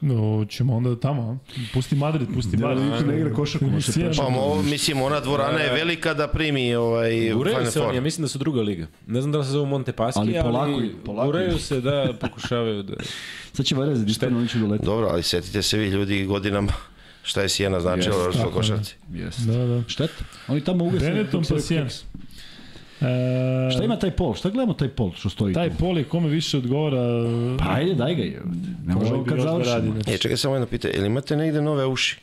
No, 0.01 0.45
ćemo 0.49 0.75
onda 0.75 0.99
tamo, 0.99 1.39
pusti 1.73 1.95
Madrid, 1.95 2.27
pusti 2.33 2.57
Da, 2.57 2.67
Bar. 2.67 2.77
niko 2.77 3.03
ne 3.03 3.17
igra 3.17 3.33
košarku, 3.33 3.67
može 3.67 3.91
se. 3.91 4.11
Pa 4.17 4.29
mo, 4.29 4.61
mislim, 4.61 5.01
ona 5.01 5.19
dvorana 5.19 5.59
je 5.59 5.73
velika 5.73 6.13
da 6.13 6.27
primi 6.27 6.75
ovaj 6.75 7.11
Final 7.11 7.65
se 7.71 7.81
oni, 7.81 7.95
ja 7.95 8.01
mislim 8.01 8.21
da 8.23 8.27
su 8.27 8.37
druga 8.37 8.61
liga. 8.61 8.87
Ne 9.07 9.21
znam 9.21 9.31
da 9.31 9.37
li 9.37 9.45
se 9.45 9.51
zovu 9.51 9.65
Montepaski, 9.65 10.19
Ali 10.19 10.37
ali, 10.37 10.43
polako, 10.43 10.81
polako. 11.05 11.29
uraju 11.29 11.57
se 11.57 11.81
da 11.81 12.13
pokušavaju 12.21 12.83
da... 12.83 12.93
Sad 13.53 13.65
će 13.65 13.75
Varese 13.75 14.03
disparno, 14.03 14.37
oni 14.37 14.47
će 14.47 14.59
doleti. 14.59 14.85
Dobro, 14.85 15.07
ali 15.07 15.23
setite 15.23 15.61
se 15.61 15.77
vi 15.77 15.87
ljudi 15.87 16.25
godinama 16.25 16.71
šta 17.23 17.41
je 17.41 17.49
Sijena 17.49 17.79
značila 17.79 18.15
yes, 18.15 18.47
u 18.47 18.51
košarci. 18.51 18.95
Yes. 19.11 19.45
Da, 19.45 19.65
da. 19.65 19.83
Šteta. 19.87 20.23
Oni 20.47 20.61
tamo 20.61 20.85
ugase. 20.85 21.05
Benetton 21.05 21.43
pa 21.49 21.59
Sijena. 21.59 21.89
E, 23.05 23.71
Šta 23.71 23.83
ima 23.83 23.99
taj 23.99 24.11
pol? 24.11 24.33
Šta 24.33 24.49
gledamo 24.49 24.73
taj 24.73 24.89
pol 24.89 25.11
što 25.15 25.29
stoji 25.29 25.53
Taj 25.53 25.69
tu? 25.69 25.75
pol 25.77 25.97
je 25.97 26.03
kome 26.03 26.29
više 26.29 26.57
odgovara... 26.57 26.97
Pa 27.59 27.73
ajde, 27.73 27.93
daj 27.93 28.15
ga 28.15 28.23
je. 28.23 28.41
Ne 28.87 28.95
možemo 28.95 29.23
kad 29.23 29.37
da 29.37 29.43
završimo. 29.43 29.95
E, 30.07 30.17
čekaj 30.17 30.37
samo 30.37 30.55
jedno 30.55 30.67
pitanje, 30.67 30.93
jel 30.93 31.05
imate 31.05 31.35
negde 31.35 31.61
nove 31.61 31.85
uši? 31.85 32.17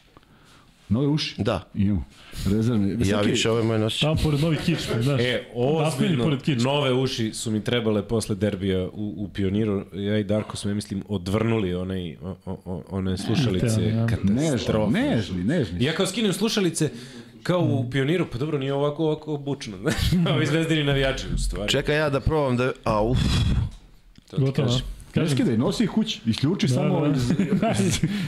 Nove 0.89 1.07
uši? 1.07 1.35
Da. 1.43 1.69
Imamo. 1.75 2.05
Rezervne. 2.51 2.97
Ja 3.07 3.21
više 3.21 3.51
ove 3.51 3.63
moje 3.63 3.79
nosim. 3.79 4.01
Tamo 4.07 4.17
pored 4.23 4.41
novih 4.41 4.59
kičme, 4.59 5.03
znaš. 5.03 5.21
E, 5.21 5.45
ozbiljno, 5.55 6.25
pored 6.25 6.41
nove 6.63 6.93
uši 6.93 7.31
su 7.35 7.51
mi 7.51 7.65
trebale 7.65 8.03
posle 8.03 8.35
derbija 8.37 8.85
u, 8.85 9.15
u 9.17 9.29
Pioniru. 9.29 9.85
Ja 9.93 10.19
i 10.19 10.25
Darko 10.25 10.57
smo, 10.57 10.71
ja 10.71 10.75
mislim, 10.75 11.03
odvrnuli 11.09 11.75
onaj, 11.75 12.17
o, 12.17 12.37
o, 12.47 12.83
one 12.91 13.19
slušalice. 13.19 13.67
Nežni, 13.67 14.07
Katastrofa. 14.09 14.91
nežni, 14.91 15.45
nežni. 15.45 15.85
Ja 15.85 15.93
kao 15.93 16.07
skinem 16.07 16.33
slušalice, 16.33 16.91
kao 17.43 17.61
u 17.61 17.91
Pioniru, 17.91 18.27
pa 18.33 18.39
dobro, 18.39 18.59
nije 18.59 18.75
ovako, 18.75 19.05
ovako 19.05 19.37
bučno, 19.37 19.77
znaš, 19.83 19.97
ovi 20.35 20.47
zvezdini 20.47 20.85
navijači 20.85 21.27
u 21.35 21.39
stvari. 21.39 21.73
Čekaj 21.73 21.97
ja 21.97 22.11
da 22.11 22.21
probam 22.21 22.57
da... 22.57 22.73
A, 22.85 23.03
uf. 23.03 23.19
to 24.31 24.37
ti 24.37 24.43
Gotovo. 24.43 24.69
kažem. 24.69 24.87
Kažem, 25.15 25.29
skidaj, 25.31 25.59
nosi 25.59 25.85
ih 25.85 25.91
kući, 25.91 26.21
isključi 26.27 26.67
Da, 26.67 26.75
samo 26.75 27.01
da. 27.01 27.13
iz... 27.13 27.31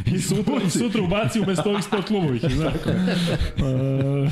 I 0.14 0.20
sutra, 0.20 0.54
i 0.66 0.70
sutra 0.70 1.02
ubaci 1.02 1.40
umesto 1.40 1.70
ovih 1.70 1.84
sport 1.84 2.06
klubovih. 2.06 2.42
Znaš. 2.56 2.74
E, 2.74 4.30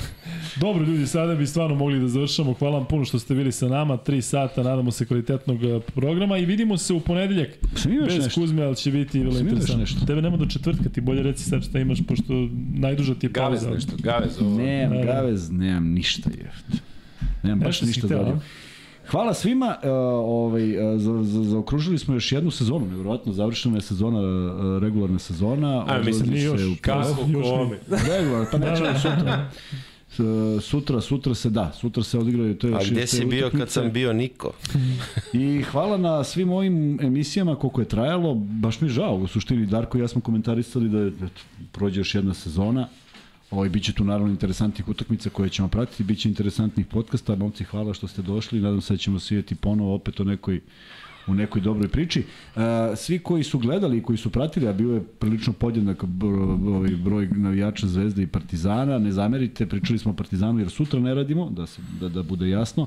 dobro 0.57 0.85
ljudi, 0.85 1.07
sada 1.07 1.35
bi 1.35 1.47
stvarno 1.47 1.75
mogli 1.77 2.01
da 2.01 2.09
završamo. 2.09 2.53
Hvala 2.53 2.79
vam 2.79 2.87
puno 2.87 3.05
što 3.05 3.19
ste 3.19 3.35
bili 3.35 3.53
sa 3.53 3.69
nama. 3.69 3.97
Tri 3.97 4.23
sata, 4.23 4.63
nadamo 4.63 4.91
se 4.91 5.07
kvalitetnog 5.07 5.65
e, 5.65 5.81
programa 5.87 6.39
i 6.39 6.45
vidimo 6.45 6.79
se 6.79 6.93
u 6.93 7.01
ponedeljak. 7.01 7.49
Bez 7.75 8.19
nešto? 8.19 8.41
Kuzme, 8.41 8.63
ali 8.63 8.77
će 8.77 8.91
biti 8.91 9.21
vrlo 9.21 9.39
interesantno. 9.39 9.77
nešto? 9.77 10.07
Tebe 10.07 10.23
nema 10.23 10.37
do 10.37 10.47
četvrtka, 10.47 10.89
ti 10.89 11.01
bolje 11.01 11.23
reci 11.23 11.45
sad 11.45 11.65
šta 11.65 11.79
imaš, 11.79 11.99
pošto 12.09 12.33
najduža 12.75 13.15
ti 13.15 13.27
je 13.27 13.31
Gavez 13.31 13.61
pauza. 13.61 13.75
nešto, 13.75 13.93
Gavez 13.99 14.39
ovo. 14.41 14.57
Nemam 14.57 14.99
Da, 14.99 15.05
da. 15.05 15.13
gavez, 15.13 15.51
nemam 15.51 15.85
ništa 15.85 16.31
je. 16.31 16.51
Nemam 17.43 17.59
baš 17.61 17.83
ništa 17.83 18.07
da 18.07 18.17
a? 18.17 18.39
Hvala 19.11 19.35
svima, 19.35 19.77
uh, 19.83 19.91
ovaj, 20.25 20.95
uh, 20.95 21.01
za, 21.01 21.23
za, 21.23 21.43
zaokružili 21.43 21.99
smo 21.99 22.15
još 22.15 22.33
jednu 22.33 22.51
sezonu, 22.51 22.87
nevjerojatno, 22.87 23.33
završena 23.33 23.77
je 23.77 23.81
sezona, 23.81 24.21
uh, 24.21 24.83
regularna 24.83 25.19
sezona. 25.19 25.85
A, 25.89 25.99
mislim, 25.99 26.31
nije 26.31 26.59
se 26.59 26.65
još. 26.65 26.79
Kako, 26.81 27.15
kome? 27.15 27.79
Regularno, 27.89 28.47
pa 28.53 28.59
nećemo 28.59 28.89
sutra. 29.03 29.51
S- 30.11 30.65
Sutra, 30.65 31.01
sutra 31.01 31.35
se 31.35 31.51
da, 31.51 31.73
sutra 31.73 32.03
se 32.03 32.19
odigraju 32.19 32.59
to 32.59 32.67
je 32.67 32.75
A 32.75 32.79
još 32.79 32.91
gde 32.91 33.07
si 33.07 33.25
bio 33.25 33.51
kad 33.59 33.71
sam 33.71 33.93
bio 33.93 34.13
Niko? 34.13 34.53
I 35.33 35.63
hvala 35.63 35.97
na 35.97 36.25
svim 36.25 36.51
ovim 36.53 36.99
emisijama 37.01 37.57
koliko 37.57 37.81
je 37.81 37.89
trajalo, 37.89 38.35
baš 38.35 38.81
mi 38.81 38.89
je 38.89 38.93
žao, 38.93 39.15
u 39.15 39.27
suštini 39.27 39.67
Darko 39.67 39.99
i 39.99 40.01
ja 40.01 40.09
smo 40.09 40.21
komentarisali 40.21 40.89
da 40.89 40.99
je, 40.99 41.13
prođe 41.73 42.01
još 42.01 42.15
jedna 42.15 42.35
sezona, 42.35 42.89
Ovaj, 43.53 43.69
biće 43.69 43.93
tu 43.93 44.05
naravno 44.05 44.33
interesantnih 44.33 44.89
utakmica 44.89 45.31
koje 45.31 45.49
ćemo 45.49 45.69
pratiti, 45.69 46.05
biće 46.05 46.29
interesantnih 46.29 46.87
podcasta, 46.87 47.37
momci 47.37 47.65
hvala 47.65 47.95
što 47.95 48.09
ste 48.09 48.23
došli, 48.23 48.61
nadam 48.61 48.81
se 48.81 48.95
da 48.95 48.99
ćemo 48.99 49.19
se 49.19 49.35
vidjeti 49.35 49.55
ponovo 49.55 49.95
opet 49.95 50.21
o 50.21 50.25
nekoj 50.25 50.61
u 51.27 51.35
nekoj 51.35 51.61
dobroj 51.61 51.89
priči. 51.89 52.21
E, 52.21 52.97
svi 52.97 53.19
koji 53.19 53.45
su 53.45 53.59
gledali 53.59 53.99
i 53.99 54.03
koji 54.03 54.19
su 54.19 54.31
pratili, 54.31 54.69
a 54.69 54.73
bio 54.73 54.95
je 54.95 55.03
prilično 55.03 55.53
podjednak 55.53 56.05
bro- 56.05 56.75
ovaj 56.77 56.91
broj 56.91 57.27
navijača 57.27 57.87
Zvezde 57.87 58.23
i 58.23 58.27
Partizana, 58.27 58.99
ne 58.99 59.13
zamerite, 59.13 59.67
pričali 59.67 59.99
smo 59.99 60.13
o 60.13 60.17
Partizanu 60.17 60.59
jer 60.59 60.71
sutra 60.71 61.01
ne 61.01 61.15
radimo, 61.15 61.51
da, 61.51 61.67
se, 61.67 61.83
da, 62.01 62.09
da 62.09 62.23
bude 62.23 62.49
jasno, 62.49 62.87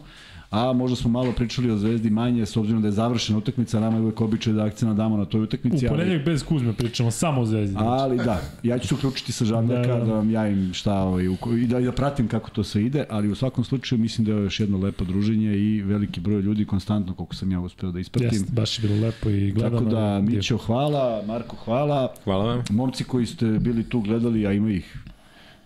a 0.56 0.74
možda 0.74 0.96
smo 0.96 1.10
malo 1.10 1.32
pričali 1.32 1.72
o 1.72 1.78
Zvezdi 1.78 2.10
manje, 2.10 2.46
s 2.46 2.58
obzirom 2.58 2.82
da 2.82 2.88
je 2.88 2.92
završena 2.92 3.38
utakmica, 3.38 3.80
nama 3.80 3.98
je 3.98 4.04
uvek 4.04 4.22
običaj 4.22 4.54
da 4.54 4.66
akcija 4.66 4.94
damo 4.94 5.18
na 5.18 5.26
toj 5.26 5.42
U 5.42 5.44
utakmici. 5.44 5.88
ali- 5.88 6.20
bez 6.20 6.44
Kuzme 6.44 6.74
pričamo, 6.74 7.12
samo 7.12 7.42
o 7.42 7.46
Zvezdi. 7.46 7.76
Ali 7.80 8.18
da, 8.18 8.42
ja 8.64 8.80
ću 8.80 8.88
se 8.88 8.96
uključiti 8.96 9.32
sa 9.32 9.46
Žabljaka 9.46 9.88
Da, 9.88 10.00
da, 10.00 10.06
da. 10.06 10.14
vam 10.14 10.30
javim 10.30 10.74
šta 10.74 10.94
ovaj, 10.96 11.26
i 11.58 11.68
da, 11.68 11.80
da 11.80 11.92
pratim 11.92 12.28
kako 12.28 12.50
to 12.50 12.64
sve 12.64 12.84
ide, 12.84 13.04
ali 13.10 13.30
u 13.30 13.36
svakom 13.36 13.64
slučaju 13.64 14.00
mislim 14.00 14.26
da 14.26 14.32
je 14.32 14.44
još 14.44 14.60
jedno 14.60 14.78
lepo 14.78 15.04
druženje 15.06 15.58
i 15.58 15.82
veliki 15.82 16.20
broj 16.20 16.42
ljudi 16.42 16.66
konstantno 16.66 17.14
koliko 17.14 17.36
sam 17.36 17.52
ja 17.52 17.60
uspeo 17.60 17.92
da 17.92 18.00
ispratim. 18.00 18.30
Jeste, 18.32 18.52
baš 18.52 18.80
je 18.80 18.88
bilo 18.88 19.02
lepo 19.02 19.30
i 19.30 19.52
gledano. 19.52 19.78
Tako 19.80 19.90
da, 19.92 20.22
Mićo, 20.22 20.58
hvala, 20.58 21.24
Marko, 21.28 21.56
hvala. 21.56 22.14
Hvala 22.24 22.46
vam. 22.46 22.64
Momci 22.70 23.04
koji 23.04 23.26
ste 23.26 23.46
bili 23.46 23.84
tu 23.84 24.00
gledali, 24.02 24.48
a 24.48 24.52
ima 24.52 24.72
ih 24.72 24.98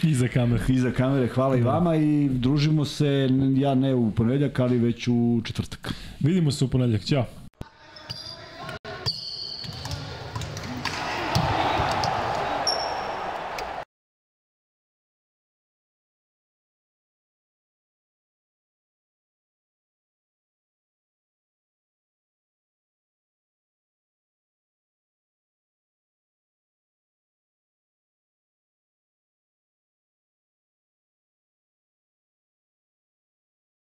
Iza 0.06 0.28
kamere. 0.28 0.64
iza 0.78 0.92
kamere, 0.92 1.28
hvala 1.28 1.58
i 1.58 1.62
vama 1.62 1.96
i 1.96 2.30
družimo 2.30 2.86
se, 2.86 3.30
ja 3.58 3.76
ne 3.76 3.96
u 3.96 4.12
ponedeljak, 4.12 4.60
ali 4.60 4.78
već 4.78 5.08
u 5.08 5.42
četvrtak. 5.44 5.94
Vidimo 6.20 6.52
se 6.52 6.66
u 6.66 6.68
ponedeljak. 6.68 7.04
Ćao. 7.04 7.26